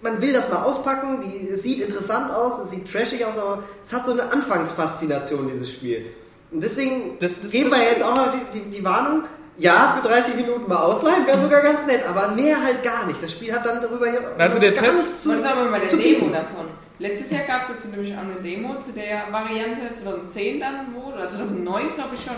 man 0.03 0.21
will 0.21 0.33
das 0.33 0.51
mal 0.51 0.63
auspacken, 0.63 1.21
die, 1.25 1.49
es 1.49 1.63
sieht 1.63 1.81
interessant 1.81 2.33
aus, 2.33 2.59
es 2.65 2.71
sieht 2.71 2.91
trashig 2.91 3.25
aus, 3.25 3.37
aber 3.39 3.63
es 3.85 3.93
hat 3.93 4.07
so 4.07 4.13
eine 4.13 4.31
Anfangsfaszination, 4.31 5.49
dieses 5.53 5.71
Spiel. 5.71 6.07
Und 6.51 6.63
deswegen 6.63 7.19
Das- 7.19 7.41
das- 7.41 7.51
geben 7.51 7.71
das 7.71 7.79
wir 7.81 7.87
jetzt 7.89 8.03
auch 8.03 8.15
mal 8.17 8.33
die, 8.53 8.59
die, 8.61 8.71
die 8.79 8.85
Warnung, 8.85 9.23
ja, 9.59 9.99
für 10.01 10.07
30 10.07 10.37
Minuten 10.37 10.69
mal 10.69 10.77
ausleihen, 10.83 11.27
wäre 11.27 11.41
sogar 11.41 11.63
ganz 11.63 11.87
nett, 11.87 12.03
aber 12.09 12.29
mehr 12.29 12.63
halt 12.63 12.83
gar 12.85 13.07
nicht. 13.07 13.23
Das 13.23 13.33
Spiel 13.33 13.53
hat 13.55 13.65
dann 13.65 13.81
darüber 13.81 14.09
hier 14.11 14.21
Also 14.39 14.59
der 14.59 14.73
gar 14.73 14.85
Test- 14.85 15.03
nichts 15.03 15.23
zu- 15.23 15.31
sagen 15.31 15.63
wir 15.65 15.71
mal 15.71 15.81
der 15.81 15.89
zu 15.89 15.97
Demo 15.97 16.29
davon? 16.31 16.67
Letztes 16.99 17.31
Jahr 17.31 17.43
gab 17.47 17.63
es 17.69 17.77
dazu 17.77 17.89
nämlich 17.89 18.15
auch 18.15 18.21
eine 18.21 18.35
Demo 18.43 18.79
zu 18.81 18.93
der 18.93 19.25
Variante 19.31 19.81
2010 20.03 20.61
dann 20.61 20.95
wohl, 20.95 21.13
oder 21.15 21.29
2009 21.29 21.93
glaube 21.95 22.15
ich 22.15 22.21
schon. 22.25 22.35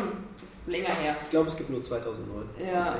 Das 0.69 0.77
länger 0.77 0.95
her. 1.03 1.17
Ich 1.25 1.31
glaube, 1.31 1.49
es 1.49 1.57
gibt 1.57 1.71
nur 1.71 1.83
2009. 1.83 2.45
Ja. 2.73 2.97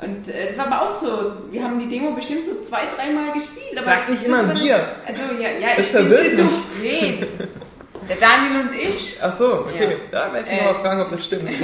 Und 0.00 0.28
äh, 0.28 0.48
das 0.48 0.58
war 0.58 0.66
aber 0.66 0.82
auch 0.90 0.94
so, 0.94 1.32
wir 1.50 1.62
haben 1.62 1.78
die 1.78 1.88
Demo 1.88 2.10
bestimmt 2.12 2.44
so 2.44 2.60
zwei, 2.62 2.80
dreimal 2.96 3.32
gespielt. 3.32 3.76
Aber 3.76 3.84
Sag 3.84 4.08
nicht 4.08 4.22
das 4.22 4.26
immer 4.28 4.54
wir. 4.54 4.76
Also 5.06 5.22
ja, 5.40 5.48
ja 5.60 5.68
Es 5.76 5.86
ich 5.86 5.92
bin 5.92 6.02
verwirrt 6.08 6.22
mich. 6.38 6.50
schizophren. 6.82 7.26
Der 8.08 8.16
Daniel 8.16 8.60
und 8.62 8.74
ich. 8.74 9.16
Ach 9.22 9.32
so, 9.32 9.60
okay. 9.60 9.98
Ja. 10.10 10.26
Da 10.26 10.32
werde 10.32 10.48
ich 10.50 10.60
Äh. 10.60 10.64
mal 10.64 10.74
fragen, 10.74 11.02
ob 11.02 11.10
das 11.12 11.24
stimmt. 11.24 11.48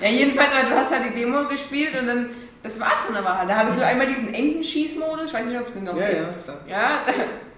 Ja, 0.00 0.08
jedenfalls, 0.10 0.50
aber 0.52 0.68
du 0.70 0.76
hast 0.76 0.90
halt 0.90 1.02
die 1.14 1.18
Demo 1.20 1.48
gespielt 1.48 1.94
und 1.98 2.06
dann, 2.06 2.30
das 2.62 2.78
war's 2.78 3.06
dann 3.06 3.16
aber 3.16 3.38
halt. 3.38 3.48
Da 3.48 3.54
hattest 3.56 3.78
du 3.80 3.86
einmal 3.86 4.06
diesen 4.06 4.34
Entenschießmodus, 4.34 5.26
ich 5.28 5.32
weiß 5.34 5.46
nicht, 5.46 5.58
ob 5.58 5.68
es 5.68 5.72
den 5.74 5.84
noch 5.84 5.96
Ja, 5.96 6.08
gibt. 6.08 6.20
ja, 6.20 6.28
klar. 6.44 6.58
Ja, 6.68 7.02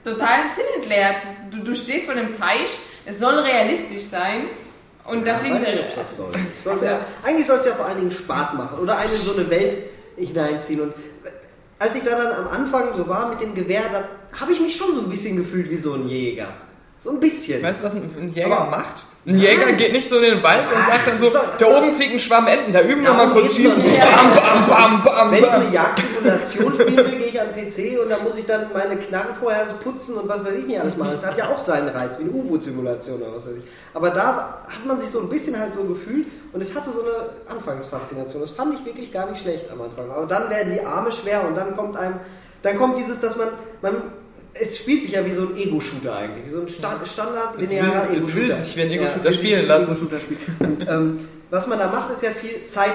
da, 0.05 0.11
total 0.12 0.38
sinnentleert. 0.55 1.23
Du, 1.50 1.65
du 1.65 1.75
stehst 1.75 2.07
vor 2.07 2.15
dem 2.15 2.38
Teich, 2.38 2.69
es 3.05 3.19
soll 3.19 3.35
realistisch 3.41 4.03
sein 4.05 4.43
und 5.09 5.27
da 5.27 5.39
fliegen 5.39 5.61
sie. 5.61 5.67
das 5.95 6.17
soll. 6.17 6.33
soll 6.63 6.85
ja, 6.85 7.01
eigentlich 7.23 7.47
soll 7.47 7.59
es 7.59 7.67
ja 7.67 7.75
vor 7.75 7.87
allen 7.87 7.99
Dingen 7.99 8.13
Spaß 8.13 8.55
machen 8.55 8.79
oder 8.79 8.99
einen 8.99 9.13
in 9.13 9.21
so 9.21 9.35
eine 9.35 9.49
Welt 9.49 9.79
hineinziehen. 10.17 10.81
Und 10.81 10.95
als 11.79 11.95
ich 11.95 12.03
da 12.03 12.11
dann 12.23 12.33
am 12.33 12.49
Anfang 12.49 12.97
so 12.97 13.07
war 13.09 13.29
mit 13.29 13.41
dem 13.41 13.55
Gewehr, 13.55 13.83
da 13.93 14.39
habe 14.39 14.53
ich 14.53 14.61
mich 14.61 14.77
schon 14.77 14.95
so 14.95 15.01
ein 15.01 15.09
bisschen 15.09 15.37
gefühlt 15.37 15.71
wie 15.71 15.77
so 15.77 15.95
ein 15.95 16.09
Jäger. 16.09 16.49
So 17.07 17.13
ein 17.13 17.21
bisschen. 17.21 17.63
Weißt 17.63 17.81
du, 17.81 17.85
was 17.85 17.93
ein 17.95 18.33
Jäger 18.35 18.47
Aber- 18.59 18.71
macht? 18.71 19.07
Ein 19.29 19.39
Jäger 19.39 19.73
geht 19.73 19.93
nicht 19.93 20.09
so 20.09 20.17
in 20.17 20.23
den 20.23 20.43
Wald 20.43 20.65
und 20.67 20.87
sagt 20.87 21.07
dann 21.07 21.21
so, 21.21 21.31
So- 21.31 21.39
da 21.59 21.67
oben 21.67 21.93
fliegt 21.97 22.15
ein 22.15 22.19
Schwamm 22.21 22.47
Enten, 22.49 22.73
da 22.73 22.81
üben 22.83 23.03
wir 23.05 23.13
mal 23.13 23.29
kurz 23.31 23.55
schießen. 23.55 23.81
Bam, 23.81 24.35
bam, 24.37 24.67
bam, 24.69 25.03
bam, 25.05 25.31
Wenn 25.33 25.45
ich 25.45 25.51
eine 25.51 25.73
Jagdsimulation 25.73 26.75
spielen 26.75 26.97
will, 26.97 27.05
gehe 27.19 27.27
ich 27.29 27.41
an 27.41 27.47
den 27.55 27.67
PC 27.69 28.01
und 28.03 28.09
da 28.11 28.19
muss 28.19 28.37
ich 28.37 28.45
dann 28.47 28.67
meine 28.73 28.97
Knarre 28.97 29.35
vorher 29.41 29.67
putzen 29.83 30.17
und 30.17 30.29
was 30.29 30.45
weiß 30.45 30.53
ich 30.59 30.67
nicht 30.67 30.81
alles 30.81 30.97
machen. 30.97 31.13
Das 31.13 31.25
hat 31.27 31.39
ja 31.39 31.49
auch 31.49 31.59
seinen 31.59 31.89
Reiz, 31.89 32.19
wie 32.19 32.23
eine 32.25 32.33
U-Boot-Simulation 32.33 33.23
oder 33.23 33.37
was 33.37 33.47
weiß 33.47 33.55
ich. 33.59 33.65
Aber 33.95 34.11
da 34.11 34.65
hat 34.69 34.85
man 34.87 35.01
sich 35.01 35.11
so 35.11 35.21
ein 35.21 35.29
bisschen 35.29 35.59
halt 35.59 35.75
so 35.75 35.85
gefühlt 35.85 36.27
und 36.53 36.61
es 36.61 36.75
hatte 36.75 36.91
so 36.93 37.03
eine 37.03 37.31
Anfangsfaszination. 37.57 38.43
Das 38.43 38.51
fand 38.51 38.75
ich 38.75 38.85
wirklich 38.85 39.13
gar 39.13 39.29
nicht 39.31 39.43
schlecht 39.43 39.67
am 39.73 39.81
Anfang. 39.81 40.11
Aber 40.11 40.27
dann 40.27 40.51
werden 40.51 40.73
die 40.73 40.85
Arme 40.85 41.13
schwer 41.13 41.45
und 41.47 41.57
dann 41.57 41.77
kommt 41.77 41.97
einem, 41.97 42.15
dann 42.63 42.77
kommt 42.77 42.99
dieses, 42.99 43.21
dass 43.21 43.37
man, 43.37 43.49
man 43.83 43.95
es 44.61 44.79
spielt 44.79 45.03
sich 45.05 45.13
ja 45.13 45.25
wie 45.25 45.33
so 45.35 45.43
ein 45.43 45.57
Ego-Shooter 45.57 46.17
eigentlich, 46.17 46.47
wie 46.47 46.51
so 46.51 46.61
ein 46.63 46.69
Sta 46.69 47.01
Standard 47.05 47.55
Es 47.61 47.71
linearer 47.71 48.09
will- 48.11 48.19
es 48.19 48.29
Ego-Shooter. 48.29 48.49
will 48.49 48.55
sich 48.55 48.77
wie 48.77 48.83
ein 48.83 48.91
Ego-Shooter 48.91 49.29
sich 49.33 49.37
spielen 49.41 49.67
lassen. 49.67 49.91
Ego-Shooter 49.93 50.19
spielen. 50.21 50.41
Und, 50.61 50.89
ähm, 50.89 51.29
was 51.51 51.67
man 51.67 51.79
da 51.79 51.89
macht, 51.89 52.13
ist 52.13 52.23
ja 52.23 52.31
viel 52.31 52.61
Zeit 52.63 52.93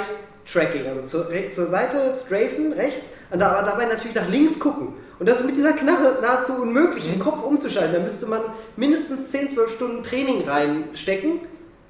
Tracking, 0.52 0.88
also 0.88 1.04
zur, 1.08 1.28
zur 1.52 1.68
Seite 1.68 2.12
strafen, 2.12 2.74
rechts, 2.74 3.10
und 3.30 3.42
aber 3.42 3.66
dabei 3.66 3.86
natürlich 3.86 4.16
nach 4.16 4.28
links 4.28 4.60
gucken. 4.60 4.90
Und 5.20 5.30
das 5.30 5.40
ist 5.40 5.46
mit 5.46 5.56
dieser 5.56 5.74
Knarre 5.74 6.18
nahezu 6.22 6.54
unmöglich, 6.62 7.06
Mhm. 7.08 7.12
den 7.12 7.20
Kopf 7.20 7.44
umzuschalten. 7.44 7.94
Da 7.94 8.00
müsste 8.00 8.26
man 8.26 8.42
mindestens 8.76 9.30
10, 9.30 9.50
12 9.52 9.74
Stunden 9.76 10.04
Training 10.04 10.44
reinstecken. 10.48 11.42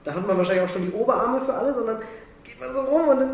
Da 0.04 0.14
hat 0.14 0.28
man 0.28 0.38
wahrscheinlich 0.38 0.66
auch 0.66 0.70
schon 0.74 0.86
die 0.86 0.94
Oberarme 0.94 1.42
für 1.46 1.54
alles 1.54 1.78
und 1.78 1.88
dann 1.88 1.98
geht 2.44 2.60
man 2.60 2.74
so 2.74 2.82
rum 2.82 3.08
und 3.08 3.20
dann, 3.22 3.30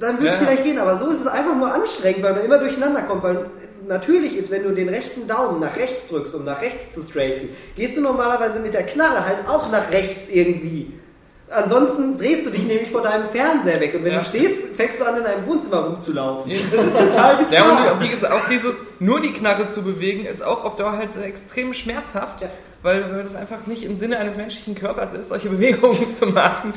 dann 0.00 0.20
wird 0.22 0.32
es 0.34 0.40
Ja. 0.40 0.46
vielleicht 0.46 0.64
gehen. 0.64 0.78
Aber 0.78 0.96
so 0.96 1.08
ist 1.10 1.20
es 1.20 1.26
einfach 1.26 1.54
nur 1.54 1.72
anstrengend, 1.72 2.22
weil 2.22 2.32
man 2.34 2.44
immer 2.44 2.58
durcheinander 2.58 3.02
kommt. 3.02 3.22
Weil 3.22 3.44
natürlich 3.88 4.36
ist, 4.36 4.50
wenn 4.50 4.62
du 4.64 4.70
den 4.74 4.88
rechten 4.88 5.26
Daumen 5.28 5.60
nach 5.60 5.76
rechts 5.76 6.06
drückst, 6.08 6.34
um 6.34 6.44
nach 6.44 6.60
rechts 6.60 6.92
zu 6.94 7.02
strafen, 7.02 7.50
gehst 7.76 7.96
du 7.96 8.00
normalerweise 8.00 8.58
mit 8.60 8.74
der 8.74 8.84
Knarre 8.84 9.24
halt 9.24 9.48
auch 9.48 9.70
nach 9.70 9.90
rechts 9.90 10.28
irgendwie. 10.30 10.92
Ansonsten 11.48 12.18
drehst 12.18 12.44
du 12.44 12.50
dich 12.50 12.64
nämlich 12.64 12.90
vor 12.90 13.02
deinem 13.02 13.28
Fernseher 13.28 13.78
weg 13.80 13.94
und 13.94 14.02
wenn 14.02 14.12
Ja. 14.14 14.18
du 14.18 14.24
stehst, 14.24 14.56
fängst 14.76 15.00
du 15.00 15.04
an, 15.04 15.18
in 15.18 15.22
deinem 15.24 15.46
Wohnzimmer 15.46 15.84
rumzulaufen. 15.84 16.52
Das 16.74 16.84
ist 16.86 16.98
total 16.98 17.36
bizarr. 17.44 17.50
Ja, 17.86 17.92
und 17.92 18.00
wie 18.02 18.08
gesagt, 18.08 18.32
auch 18.32 18.48
dieses 18.48 18.84
nur 18.98 19.20
die 19.20 19.32
Knarre 19.32 19.68
zu 19.68 19.82
bewegen, 19.82 20.26
ist 20.26 20.42
auch 20.44 20.64
auf 20.64 20.74
Dauer 20.74 20.96
halt 20.98 21.10
extrem 21.24 21.72
schmerzhaft, 21.72 22.40
Ja. 22.42 22.48
weil, 22.82 23.04
weil 23.12 23.22
das 23.22 23.36
einfach 23.36 23.64
nicht 23.66 23.84
im 23.84 23.94
Sinne 23.94 24.18
eines 24.18 24.36
menschlichen 24.36 24.74
Körpers 24.74 25.14
ist, 25.14 25.28
solche 25.28 25.48
Bewegungen 25.48 26.10
zu 26.12 26.26
machen. 26.26 26.74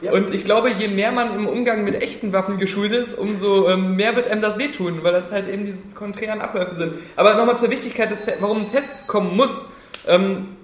Ja. 0.00 0.12
Und 0.12 0.32
ich 0.32 0.44
glaube, 0.44 0.70
je 0.70 0.88
mehr 0.88 1.10
man 1.10 1.34
im 1.34 1.48
Umgang 1.48 1.84
mit 1.84 2.00
echten 2.00 2.32
Waffen 2.32 2.58
geschult 2.58 2.92
ist, 2.92 3.18
umso 3.18 3.68
ähm, 3.68 3.96
mehr 3.96 4.14
wird 4.14 4.28
einem 4.28 4.40
das 4.40 4.58
wehtun, 4.58 5.02
weil 5.02 5.12
das 5.12 5.32
halt 5.32 5.48
eben 5.48 5.66
diese 5.66 5.82
konträren 5.94 6.40
Abläufe 6.40 6.74
sind. 6.74 6.94
Aber 7.16 7.34
nochmal 7.34 7.58
zur 7.58 7.70
Wichtigkeit, 7.70 8.10
des 8.10 8.22
Te 8.22 8.34
warum 8.38 8.58
ein 8.58 8.70
Test 8.70 8.88
kommen 9.08 9.36
muss. 9.36 9.60
Ähm, 10.06 10.56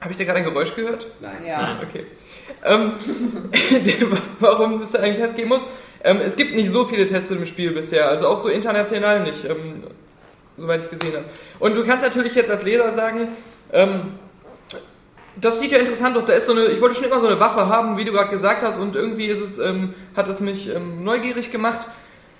Habe 0.00 0.12
ich 0.12 0.18
da 0.18 0.24
gerade 0.24 0.38
ein 0.38 0.44
Geräusch 0.44 0.74
gehört? 0.76 1.06
Nein. 1.20 1.46
Ja. 1.46 1.80
Okay. 1.88 2.06
Ähm, 2.64 2.92
warum 4.38 4.82
es 4.82 4.92
da 4.92 5.00
einen 5.00 5.16
Test 5.16 5.36
geben 5.36 5.48
muss? 5.48 5.66
Ähm, 6.04 6.20
es 6.22 6.36
gibt 6.36 6.54
nicht 6.54 6.70
so 6.70 6.84
viele 6.84 7.06
Tests 7.06 7.30
im 7.30 7.44
Spiel 7.46 7.72
bisher, 7.72 8.08
also 8.08 8.28
auch 8.28 8.38
so 8.38 8.48
international 8.48 9.24
nicht, 9.24 9.44
ähm, 9.44 9.82
soweit 10.56 10.82
ich 10.84 10.90
gesehen 10.90 11.14
habe. 11.14 11.24
Und 11.58 11.74
du 11.74 11.84
kannst 11.84 12.04
natürlich 12.04 12.34
jetzt 12.34 12.50
als 12.50 12.62
Leser 12.62 12.94
sagen, 12.94 13.28
ähm, 13.72 14.12
das 15.40 15.60
sieht 15.60 15.72
ja 15.72 15.78
interessant 15.78 16.16
aus, 16.16 16.24
da 16.24 16.32
ist 16.32 16.46
so 16.46 16.52
eine, 16.52 16.66
ich 16.66 16.80
wollte 16.80 16.96
schon 16.96 17.04
immer 17.04 17.20
so 17.20 17.26
eine 17.26 17.40
Waffe 17.40 17.68
haben, 17.68 17.96
wie 17.96 18.04
du 18.04 18.12
gerade 18.12 18.30
gesagt 18.30 18.62
hast, 18.62 18.78
und 18.78 18.96
irgendwie 18.96 19.26
ist 19.26 19.40
es, 19.40 19.58
ähm, 19.58 19.94
hat 20.16 20.28
es 20.28 20.40
mich 20.40 20.74
ähm, 20.74 21.04
neugierig 21.04 21.50
gemacht. 21.50 21.86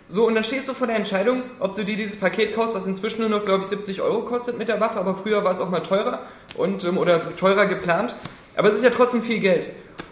So, 0.08 0.26
und 0.26 0.34
dann 0.34 0.42
stehst 0.42 0.68
du 0.68 0.74
vor 0.74 0.88
der 0.88 0.96
Entscheidung, 0.96 1.44
ob 1.60 1.76
du 1.76 1.84
dir 1.84 1.96
dieses 1.96 2.16
Paket 2.16 2.54
kaufst, 2.54 2.74
was 2.74 2.84
inzwischen 2.86 3.20
nur 3.20 3.30
noch, 3.30 3.44
glaube 3.44 3.62
ich, 3.62 3.68
70 3.68 4.02
Euro 4.02 4.22
kostet 4.22 4.58
mit 4.58 4.66
der 4.68 4.80
Waffe, 4.80 4.98
aber 4.98 5.14
früher 5.14 5.44
war 5.44 5.52
es 5.52 5.60
auch 5.60 5.70
mal 5.70 5.80
teurer 5.80 6.20
und, 6.56 6.84
ähm, 6.84 6.98
oder 6.98 7.36
teurer 7.36 7.66
geplant. 7.66 8.14
Aber 8.56 8.68
es 8.68 8.74
ist 8.74 8.84
ja 8.84 8.90
trotzdem 8.90 9.22
viel 9.22 9.38
Geld. 9.38 9.70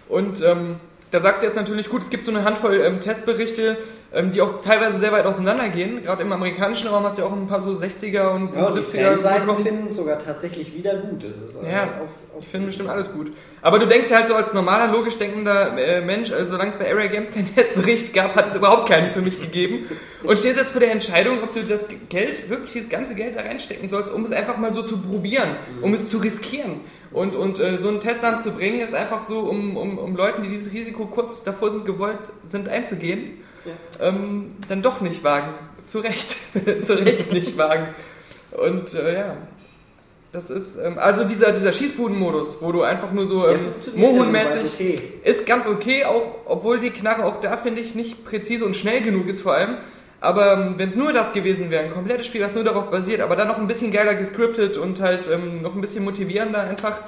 Und 0.08 0.40
ähm, 0.42 0.76
da 1.10 1.20
sagst 1.20 1.42
du 1.42 1.46
jetzt 1.46 1.56
natürlich, 1.56 1.88
gut, 1.88 2.02
es 2.02 2.10
gibt 2.10 2.24
so 2.24 2.30
eine 2.30 2.44
Handvoll 2.44 2.80
ähm, 2.80 3.00
Testberichte, 3.00 3.76
ähm, 4.12 4.30
die 4.30 4.40
auch 4.42 4.60
teilweise 4.62 4.98
sehr 4.98 5.12
weit 5.12 5.26
auseinandergehen. 5.26 6.02
Gerade 6.02 6.22
im 6.22 6.32
amerikanischen 6.32 6.88
Raum 6.88 7.04
hat 7.04 7.12
es 7.12 7.18
ja 7.18 7.24
auch 7.24 7.32
ein 7.32 7.46
paar 7.48 7.62
so 7.62 7.70
60er 7.70 8.30
und 8.30 8.54
Ja, 8.54 8.70
die 8.70 8.78
70er 8.80 9.12
Fanseiten 9.14 9.46
bekommen. 9.46 9.64
finden 9.64 9.86
es 9.88 9.96
sogar 9.96 10.18
tatsächlich 10.18 10.74
wieder 10.74 10.96
gut. 10.96 11.24
Das 11.24 11.54
ist 11.54 11.62
Ja, 11.62 11.84
auf, 11.84 12.36
auf 12.36 12.42
Ich 12.42 12.48
finde 12.48 12.66
bestimmt 12.66 12.88
alles 12.90 13.10
gut. 13.12 13.32
Aber 13.62 13.78
du 13.78 13.86
denkst 13.86 14.10
ja 14.10 14.16
halt 14.18 14.26
so 14.28 14.34
als 14.34 14.52
normaler, 14.52 14.92
logisch 14.92 15.16
denkender 15.18 15.76
äh, 15.78 16.00
Mensch, 16.00 16.30
also 16.30 16.52
solange 16.52 16.70
es 16.70 16.76
bei 16.76 16.90
Area 16.90 17.06
Games 17.08 17.32
keinen 17.32 17.54
Testbericht 17.54 18.12
gab, 18.14 18.34
hat 18.34 18.46
es 18.46 18.54
überhaupt 18.54 18.88
keinen 18.88 19.10
für 19.10 19.20
mich 19.22 19.40
gegeben. 19.40 19.86
Und 20.22 20.38
stehst 20.38 20.58
jetzt 20.58 20.70
vor 20.72 20.80
der 20.80 20.92
Entscheidung, 20.92 21.42
ob 21.42 21.54
du 21.54 21.62
das 21.62 21.86
Geld, 22.08 22.48
wirklich 22.50 22.72
dieses 22.72 22.88
ganze 22.90 23.14
Geld 23.14 23.36
da 23.36 23.40
reinstecken 23.42 23.88
sollst, 23.88 24.12
um 24.12 24.24
es 24.24 24.32
einfach 24.32 24.56
mal 24.58 24.72
so 24.72 24.82
zu 24.82 24.98
probieren, 24.98 25.48
um 25.82 25.94
es 25.94 26.08
zu 26.10 26.18
riskieren. 26.18 26.80
Und, 27.10 27.34
und 27.34 27.58
äh, 27.58 27.78
so 27.78 27.88
einen 27.88 28.00
Test 28.00 28.22
dann 28.22 28.42
zu 28.42 28.50
bringen, 28.50 28.80
ist 28.80 28.94
einfach 28.94 29.22
so, 29.22 29.40
um, 29.40 29.76
um, 29.76 29.98
um 29.98 30.16
Leuten, 30.16 30.42
die 30.42 30.50
dieses 30.50 30.72
Risiko 30.72 31.06
kurz 31.06 31.42
davor 31.42 31.70
sind, 31.70 31.86
gewollt 31.86 32.18
sind 32.46 32.68
einzugehen, 32.68 33.38
ähm, 34.00 34.56
dann 34.68 34.82
doch 34.82 35.00
nicht 35.00 35.24
wagen. 35.24 35.54
Zu 35.86 36.00
Recht. 36.00 36.36
Zu 36.84 36.94
Recht 36.94 37.32
nicht 37.32 37.56
wagen. 37.56 37.88
Und 38.52 38.94
äh, 38.94 39.14
ja. 39.14 39.36
Das 40.30 40.50
ist, 40.50 40.76
ähm, 40.76 40.98
also 40.98 41.24
dieser, 41.24 41.52
dieser 41.52 41.72
Schießbudenmodus, 41.72 42.58
wo 42.60 42.70
du 42.70 42.82
einfach 42.82 43.12
nur 43.12 43.24
so 43.24 43.48
ähm, 43.48 43.60
ja 43.86 43.92
Mohun-mäßig 43.96 44.50
soweit 44.50 44.74
okay. 44.74 45.02
ist 45.24 45.46
ganz 45.46 45.66
okay, 45.66 46.04
auch 46.04 46.34
obwohl 46.44 46.80
die 46.80 46.90
Knarre 46.90 47.24
auch 47.24 47.40
da, 47.40 47.56
finde 47.56 47.80
ich, 47.80 47.94
nicht 47.94 48.26
präzise 48.26 48.66
und 48.66 48.76
schnell 48.76 49.00
genug 49.00 49.26
ist 49.28 49.40
vor 49.40 49.54
allem. 49.54 49.78
Aber 50.20 50.54
ähm, 50.54 50.74
wenn 50.78 50.88
es 50.88 50.96
nur 50.96 51.12
das 51.12 51.32
gewesen 51.32 51.70
wäre, 51.70 51.84
ein 51.84 51.92
komplettes 51.92 52.26
Spiel, 52.26 52.40
das 52.40 52.54
nur 52.54 52.64
darauf 52.64 52.90
basiert, 52.90 53.20
aber 53.20 53.36
dann 53.36 53.46
noch 53.48 53.58
ein 53.58 53.68
bisschen 53.68 53.92
geiler 53.92 54.14
gescriptet 54.14 54.76
und 54.76 55.00
halt 55.00 55.28
ähm, 55.32 55.62
noch 55.62 55.74
ein 55.74 55.80
bisschen 55.80 56.04
motivierender 56.04 56.60
einfach, 56.62 56.98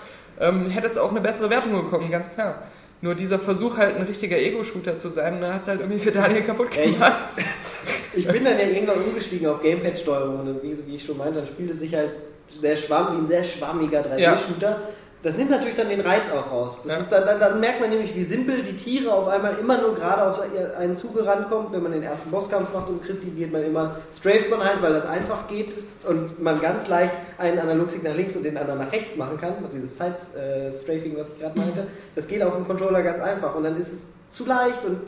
ähm, 0.40 0.70
hätte 0.70 0.86
es 0.86 0.96
auch 0.96 1.10
eine 1.10 1.20
bessere 1.20 1.50
Wertung 1.50 1.72
bekommen, 1.72 2.10
ganz 2.10 2.32
klar. 2.32 2.62
Nur 3.02 3.14
dieser 3.14 3.38
Versuch 3.38 3.78
halt 3.78 3.96
ein 3.96 4.02
richtiger 4.02 4.36
Ego-Shooter 4.38 4.98
zu 4.98 5.08
sein, 5.08 5.42
hat 5.44 5.62
es 5.62 5.68
halt 5.68 5.80
irgendwie 5.80 5.98
für 5.98 6.12
Daniel 6.12 6.42
kaputt 6.42 6.75
Ja, 6.76 6.82
ich- 6.84 6.92
gemacht. 6.94 7.14
Ich 8.12 8.26
bin 8.26 8.44
dann 8.44 8.58
ja 8.58 8.64
irgendwann 8.66 8.99
umgestiegen 9.04 9.46
auf 9.49 9.62
Gamepad-Steuerung 9.62 10.40
und 10.40 10.62
wie, 10.64 10.76
wie 10.86 10.96
ich 10.96 11.04
schon 11.04 11.16
meinte, 11.16 11.38
dann 11.38 11.46
spielt 11.46 11.70
es 11.70 11.78
sich 11.78 11.94
halt 11.94 12.10
sehr 12.60 12.75
schwamm, 12.76 13.14
wie 13.16 13.18
ein 13.23 13.28
sehr 13.28 13.44
schwammiger 13.44 14.00
3D-Shooter. 14.02 14.80
Das 15.23 15.37
nimmt 15.37 15.50
natürlich 15.50 15.75
dann 15.75 15.91
den 15.91 16.00
Reiz 16.00 16.30
auch 16.30 16.50
raus. 16.50 16.85
Ja. 16.89 16.97
ist 16.97 17.13
dann, 17.13 17.39
dann, 17.39 17.61
merkt 17.61 17.80
man 17.80 17.91
nämlich, 17.91 18.15
wie 18.17 18.25
simpel 18.25 18.63
die 18.63 18.76
Tiere 18.76 19.13
auf 19.13 19.28
einmal 19.28 19.59
immer 19.59 19.78
nur 19.80 19.95
gerade 19.95 20.30
auf 20.30 20.41
einen 20.78 20.97
zugerannt 20.97 21.50
kommt. 21.50 21.73
Wenn 21.73 21.83
man 21.83 21.93
den 21.93 22.02
ersten 22.02 22.30
Bosskampf 22.30 22.73
macht 22.73 22.89
und 22.89 23.04
Christi 23.04 23.26
geht 23.26 23.52
man 23.52 23.63
immer, 23.63 23.97
straft 24.19 24.49
man 24.49 24.65
halt, 24.65 24.80
weil 24.80 24.95
das 24.95 25.04
einfach 25.04 25.47
geht 25.47 25.75
und 26.09 26.41
man 26.43 26.59
ganz 26.61 26.89
leicht 26.89 27.13
einen 27.37 27.59
Analogstick 27.59 28.02
nach 28.02 28.15
links 28.15 28.35
und 28.35 28.45
den 28.45 28.56
anderen 28.56 28.78
nach 28.80 28.93
rechts 28.93 29.17
machen 29.17 29.39
kann. 29.39 29.54
Dieses 29.75 29.99
Side-Strafing, 29.99 31.19
was 31.19 31.28
ich 31.28 31.39
gerade 31.39 31.59
meinte, 31.59 31.87
das 32.15 32.26
geht 32.26 32.43
auf 32.43 32.54
dem 32.54 32.67
Controller 32.67 33.02
ganz 33.02 33.21
einfach 33.21 33.54
und 33.54 33.65
dann 33.65 33.76
ist 33.76 33.93
es 33.93 34.02
zu 34.30 34.47
leicht 34.47 34.85
und 34.87 35.00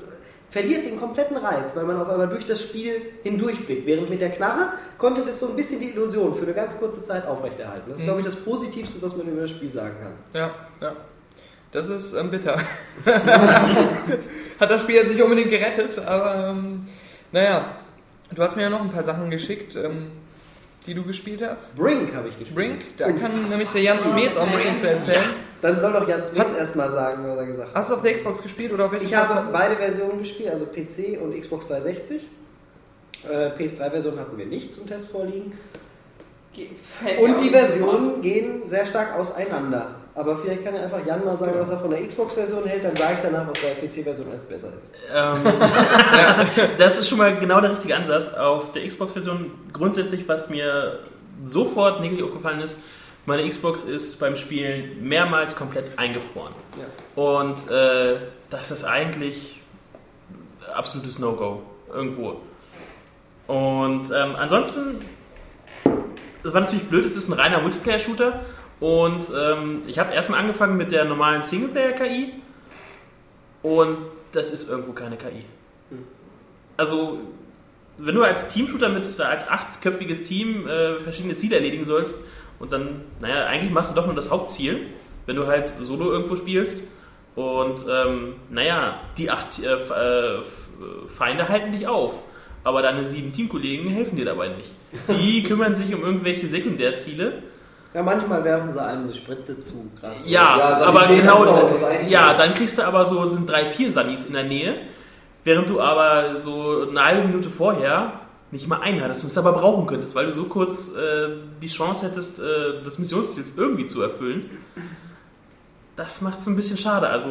verliert 0.52 0.84
den 0.84 1.00
kompletten 1.00 1.36
Reiz, 1.38 1.74
weil 1.74 1.84
man 1.84 2.00
auf 2.00 2.08
einmal 2.08 2.28
durch 2.28 2.46
das 2.46 2.62
Spiel 2.62 3.00
hindurchblickt. 3.22 3.86
Während 3.86 4.10
mit 4.10 4.20
der 4.20 4.30
Knarre 4.30 4.74
konnte 4.98 5.22
das 5.22 5.40
so 5.40 5.48
ein 5.48 5.56
bisschen 5.56 5.80
die 5.80 5.88
Illusion 5.88 6.34
für 6.34 6.44
eine 6.44 6.52
ganz 6.52 6.78
kurze 6.78 7.02
Zeit 7.02 7.26
aufrechterhalten. 7.26 7.90
Das 7.90 7.98
ist, 7.98 8.04
glaube 8.04 8.20
ich, 8.20 8.26
das 8.26 8.36
Positivste, 8.36 9.00
was 9.02 9.16
man 9.16 9.26
über 9.26 9.42
das 9.42 9.50
Spiel 9.50 9.72
sagen 9.72 9.94
kann. 10.00 10.12
Ja, 10.34 10.54
ja. 10.80 10.92
Das 11.72 11.88
ist 11.88 12.12
ähm, 12.12 12.30
bitter. 12.30 12.58
Hat 14.60 14.70
das 14.70 14.82
Spiel 14.82 14.96
jetzt 14.96 15.10
nicht 15.10 15.22
unbedingt 15.22 15.50
gerettet, 15.50 15.98
aber 15.98 16.50
ähm, 16.50 16.86
naja. 17.32 17.76
Du 18.34 18.42
hast 18.42 18.56
mir 18.56 18.62
ja 18.62 18.70
noch 18.70 18.80
ein 18.80 18.90
paar 18.90 19.04
Sachen 19.04 19.30
geschickt, 19.30 19.76
ähm, 19.76 20.10
die 20.86 20.94
du 20.94 21.02
gespielt 21.04 21.40
hast. 21.46 21.76
Brink 21.76 22.14
habe 22.14 22.28
ich 22.28 22.38
gespielt. 22.38 22.54
Brink, 22.56 22.96
da 22.96 23.12
kann 23.12 23.44
nämlich 23.48 23.68
der 23.68 23.82
Jan 23.82 23.98
Smets 24.02 24.36
auch 24.36 24.46
ein 24.46 24.52
bisschen 24.52 24.76
zu 24.76 24.88
erzählen. 24.88 25.24
Dann 25.60 25.80
soll 25.80 25.92
doch 25.92 26.08
Jan 26.08 26.24
Smith 26.24 26.40
Hast- 26.42 26.58
erstmal 26.58 26.90
sagen, 26.90 27.22
was 27.26 27.36
er 27.38 27.46
gesagt 27.46 27.68
hat. 27.68 27.74
Hast 27.76 27.90
du 27.90 27.94
auf 27.94 28.02
der 28.02 28.14
Xbox 28.14 28.42
gespielt 28.42 28.72
oder 28.72 28.86
auf 28.86 28.92
welcher 28.92 29.04
Ich 29.04 29.14
habe 29.14 29.48
beide 29.52 29.76
Versionen 29.76 30.18
gespielt, 30.18 30.50
also 30.50 30.66
PC 30.66 31.20
und 31.22 31.40
Xbox 31.40 31.68
360. 31.68 32.22
Äh, 33.30 33.50
PS3-Version 33.56 34.18
hatten 34.18 34.36
wir 34.36 34.46
nicht 34.46 34.74
zum 34.74 34.86
Test 34.88 35.08
vorliegen. 35.08 35.56
Ge- 36.52 36.66
Und 37.22 37.40
die 37.40 37.50
Versionen 37.50 38.20
gehen 38.20 38.62
sehr 38.68 38.84
stark 38.84 39.16
auseinander. 39.16 39.94
Aber 40.14 40.36
vielleicht 40.36 40.62
kann 40.62 40.74
ja 40.74 40.82
einfach 40.82 41.04
Jan 41.06 41.24
mal 41.24 41.38
sagen, 41.38 41.54
was 41.58 41.70
er 41.70 41.78
von 41.78 41.90
der 41.90 42.06
Xbox-Version 42.06 42.64
hält, 42.66 42.84
dann 42.84 42.94
sage 42.96 43.14
ich 43.14 43.20
danach, 43.22 43.48
was 43.48 43.60
bei 43.62 43.68
der 43.68 43.88
PC-Version 43.88 44.28
alles 44.28 44.44
besser 44.44 44.68
ist. 44.76 44.94
Ähm, 45.10 46.68
das 46.78 46.98
ist 46.98 47.08
schon 47.08 47.18
mal 47.18 47.38
genau 47.38 47.60
der 47.62 47.70
richtige 47.70 47.96
Ansatz. 47.96 48.34
Auf 48.34 48.72
der 48.72 48.86
Xbox-Version 48.86 49.50
grundsätzlich, 49.72 50.28
was 50.28 50.50
mir 50.50 50.98
sofort 51.44 52.02
negativ 52.02 52.26
aufgefallen 52.26 52.60
ist, 52.60 52.76
meine 53.24 53.48
Xbox 53.48 53.84
ist 53.84 54.18
beim 54.18 54.36
Spielen 54.36 55.06
mehrmals 55.06 55.56
komplett 55.56 55.96
eingefroren. 55.98 56.52
Und 57.14 57.70
äh, 57.70 58.16
das 58.50 58.70
ist 58.70 58.84
eigentlich 58.84 59.60
absolutes 60.74 61.18
No-Go 61.18 61.62
irgendwo. 61.92 62.40
Und 63.46 64.10
ähm, 64.10 64.36
ansonsten, 64.36 64.98
das 66.42 66.52
war 66.52 66.62
natürlich 66.62 66.88
blöd, 66.88 67.04
es 67.04 67.16
ist 67.16 67.28
ein 67.28 67.34
reiner 67.34 67.60
Multiplayer-Shooter. 67.60 68.40
Und 68.82 69.26
ähm, 69.32 69.82
ich 69.86 70.00
habe 70.00 70.12
erstmal 70.12 70.40
angefangen 70.40 70.76
mit 70.76 70.90
der 70.90 71.04
normalen 71.04 71.44
Singleplayer-KI. 71.44 72.30
Und 73.62 73.98
das 74.32 74.52
ist 74.52 74.68
irgendwo 74.68 74.90
keine 74.90 75.16
KI. 75.16 75.44
Also, 76.76 77.20
wenn 77.96 78.16
du 78.16 78.24
als 78.24 78.48
Teamshooter 78.48 78.88
mit 78.88 79.04
als 79.04 79.48
achtköpfiges 79.48 80.24
Team 80.24 80.66
äh, 80.66 80.96
verschiedene 80.96 81.36
Ziele 81.36 81.54
erledigen 81.54 81.84
sollst 81.84 82.16
und 82.58 82.72
dann, 82.72 83.02
naja, 83.20 83.46
eigentlich 83.46 83.70
machst 83.70 83.92
du 83.92 83.94
doch 83.94 84.06
nur 84.06 84.16
das 84.16 84.32
Hauptziel, 84.32 84.80
wenn 85.26 85.36
du 85.36 85.46
halt 85.46 85.72
solo 85.80 86.10
irgendwo 86.10 86.34
spielst. 86.34 86.82
Und 87.36 87.84
ähm, 87.88 88.34
naja, 88.50 89.00
die 89.16 89.30
acht 89.30 89.62
äh, 89.62 89.74
äh, 89.74 90.42
Feinde 91.16 91.48
halten 91.48 91.70
dich 91.70 91.86
auf. 91.86 92.14
Aber 92.64 92.82
deine 92.82 93.04
sieben 93.06 93.32
Teamkollegen 93.32 93.88
helfen 93.90 94.16
dir 94.16 94.24
dabei 94.24 94.48
nicht. 94.48 94.72
Die 95.08 95.44
kümmern 95.44 95.76
sich 95.76 95.94
um 95.94 96.02
irgendwelche 96.02 96.48
Sekundärziele. 96.48 97.42
Ja, 97.94 98.02
manchmal 98.02 98.42
werfen 98.44 98.72
sie 98.72 98.82
einem 98.82 99.04
eine 99.04 99.14
Spritze 99.14 99.60
zu. 99.60 99.90
gerade 100.00 100.20
so. 100.20 100.28
Ja, 100.28 100.80
aber 100.86 101.06
genau. 101.08 101.44
das. 101.44 102.10
Ja, 102.10 102.34
dann 102.34 102.54
kriegst 102.54 102.78
du 102.78 102.82
aber 102.82 103.04
so 103.06 103.28
sind 103.30 103.48
drei, 103.48 103.66
vier 103.66 103.92
Sunnies 103.92 104.26
in 104.26 104.32
der 104.32 104.44
Nähe, 104.44 104.76
während 105.44 105.68
du 105.68 105.80
aber 105.80 106.42
so 106.42 106.86
eine 106.88 107.04
halbe 107.04 107.28
Minute 107.28 107.50
vorher 107.50 108.20
nicht 108.50 108.68
mal 108.68 108.80
einen 108.80 109.02
hattest 109.02 109.24
und 109.24 109.30
es 109.30 109.38
aber 109.38 109.52
brauchen 109.52 109.86
könntest, 109.86 110.14
weil 110.14 110.26
du 110.26 110.32
so 110.32 110.44
kurz 110.44 110.94
äh, 110.94 111.36
die 111.60 111.68
Chance 111.68 112.06
hättest, 112.06 112.38
äh, 112.38 112.82
das 112.84 112.98
Missionsziel 112.98 113.44
irgendwie 113.56 113.86
zu 113.86 114.02
erfüllen. 114.02 114.50
Das 115.96 116.20
macht 116.20 116.38
es 116.38 116.46
ein 116.46 116.56
bisschen 116.56 116.76
schade. 116.76 117.08
Also 117.08 117.28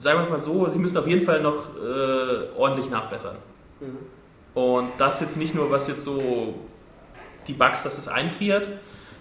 sagen 0.00 0.24
wir 0.24 0.30
mal 0.30 0.42
so, 0.42 0.68
sie 0.68 0.78
müssen 0.78 0.96
auf 0.98 1.06
jeden 1.06 1.24
Fall 1.24 1.42
noch 1.42 1.68
äh, 1.76 2.56
ordentlich 2.56 2.90
nachbessern. 2.90 3.36
Und 4.54 4.88
das 4.98 5.20
jetzt 5.20 5.36
nicht 5.36 5.54
nur, 5.54 5.70
was 5.70 5.88
jetzt 5.88 6.04
so 6.04 6.54
die 7.50 7.56
Bugs, 7.56 7.82
dass 7.82 7.98
es 7.98 8.08
einfriert, 8.08 8.68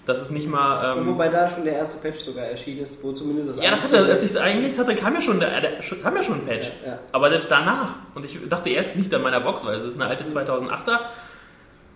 dass 0.05 0.21
es 0.21 0.29
nicht 0.29 0.47
mal. 0.47 0.97
Ähm, 0.97 1.07
wobei 1.07 1.29
da 1.29 1.49
schon 1.49 1.63
der 1.63 1.73
erste 1.73 1.97
Patch 1.97 2.19
sogar 2.23 2.45
erschienen 2.45 2.83
ist, 2.83 3.03
wo 3.03 3.11
zumindest 3.11 3.49
das 3.49 3.63
ja, 3.63 3.71
das 3.71 3.83
hatte, 3.83 3.97
als 3.97 4.23
ich 4.23 4.31
es 4.31 4.37
eingelegt 4.37 4.77
hatte, 4.77 4.95
kam 4.95 5.15
ja 5.15 5.21
schon, 5.21 5.39
der, 5.39 5.61
der, 5.61 5.71
kam 6.01 6.15
ja 6.15 6.23
schon 6.23 6.35
ein 6.35 6.45
Patch. 6.45 6.71
Ja, 6.85 6.91
ja. 6.91 6.99
Aber 7.11 7.29
selbst 7.29 7.49
danach. 7.49 7.95
Und 8.15 8.25
ich 8.25 8.37
dachte 8.47 8.69
erst 8.69 8.95
nicht 8.95 9.13
an 9.13 9.23
meiner 9.23 9.41
Box, 9.41 9.65
weil 9.65 9.77
es 9.77 9.85
ist 9.85 9.95
eine 9.95 10.09
alte 10.09 10.25
2008er. 10.25 10.99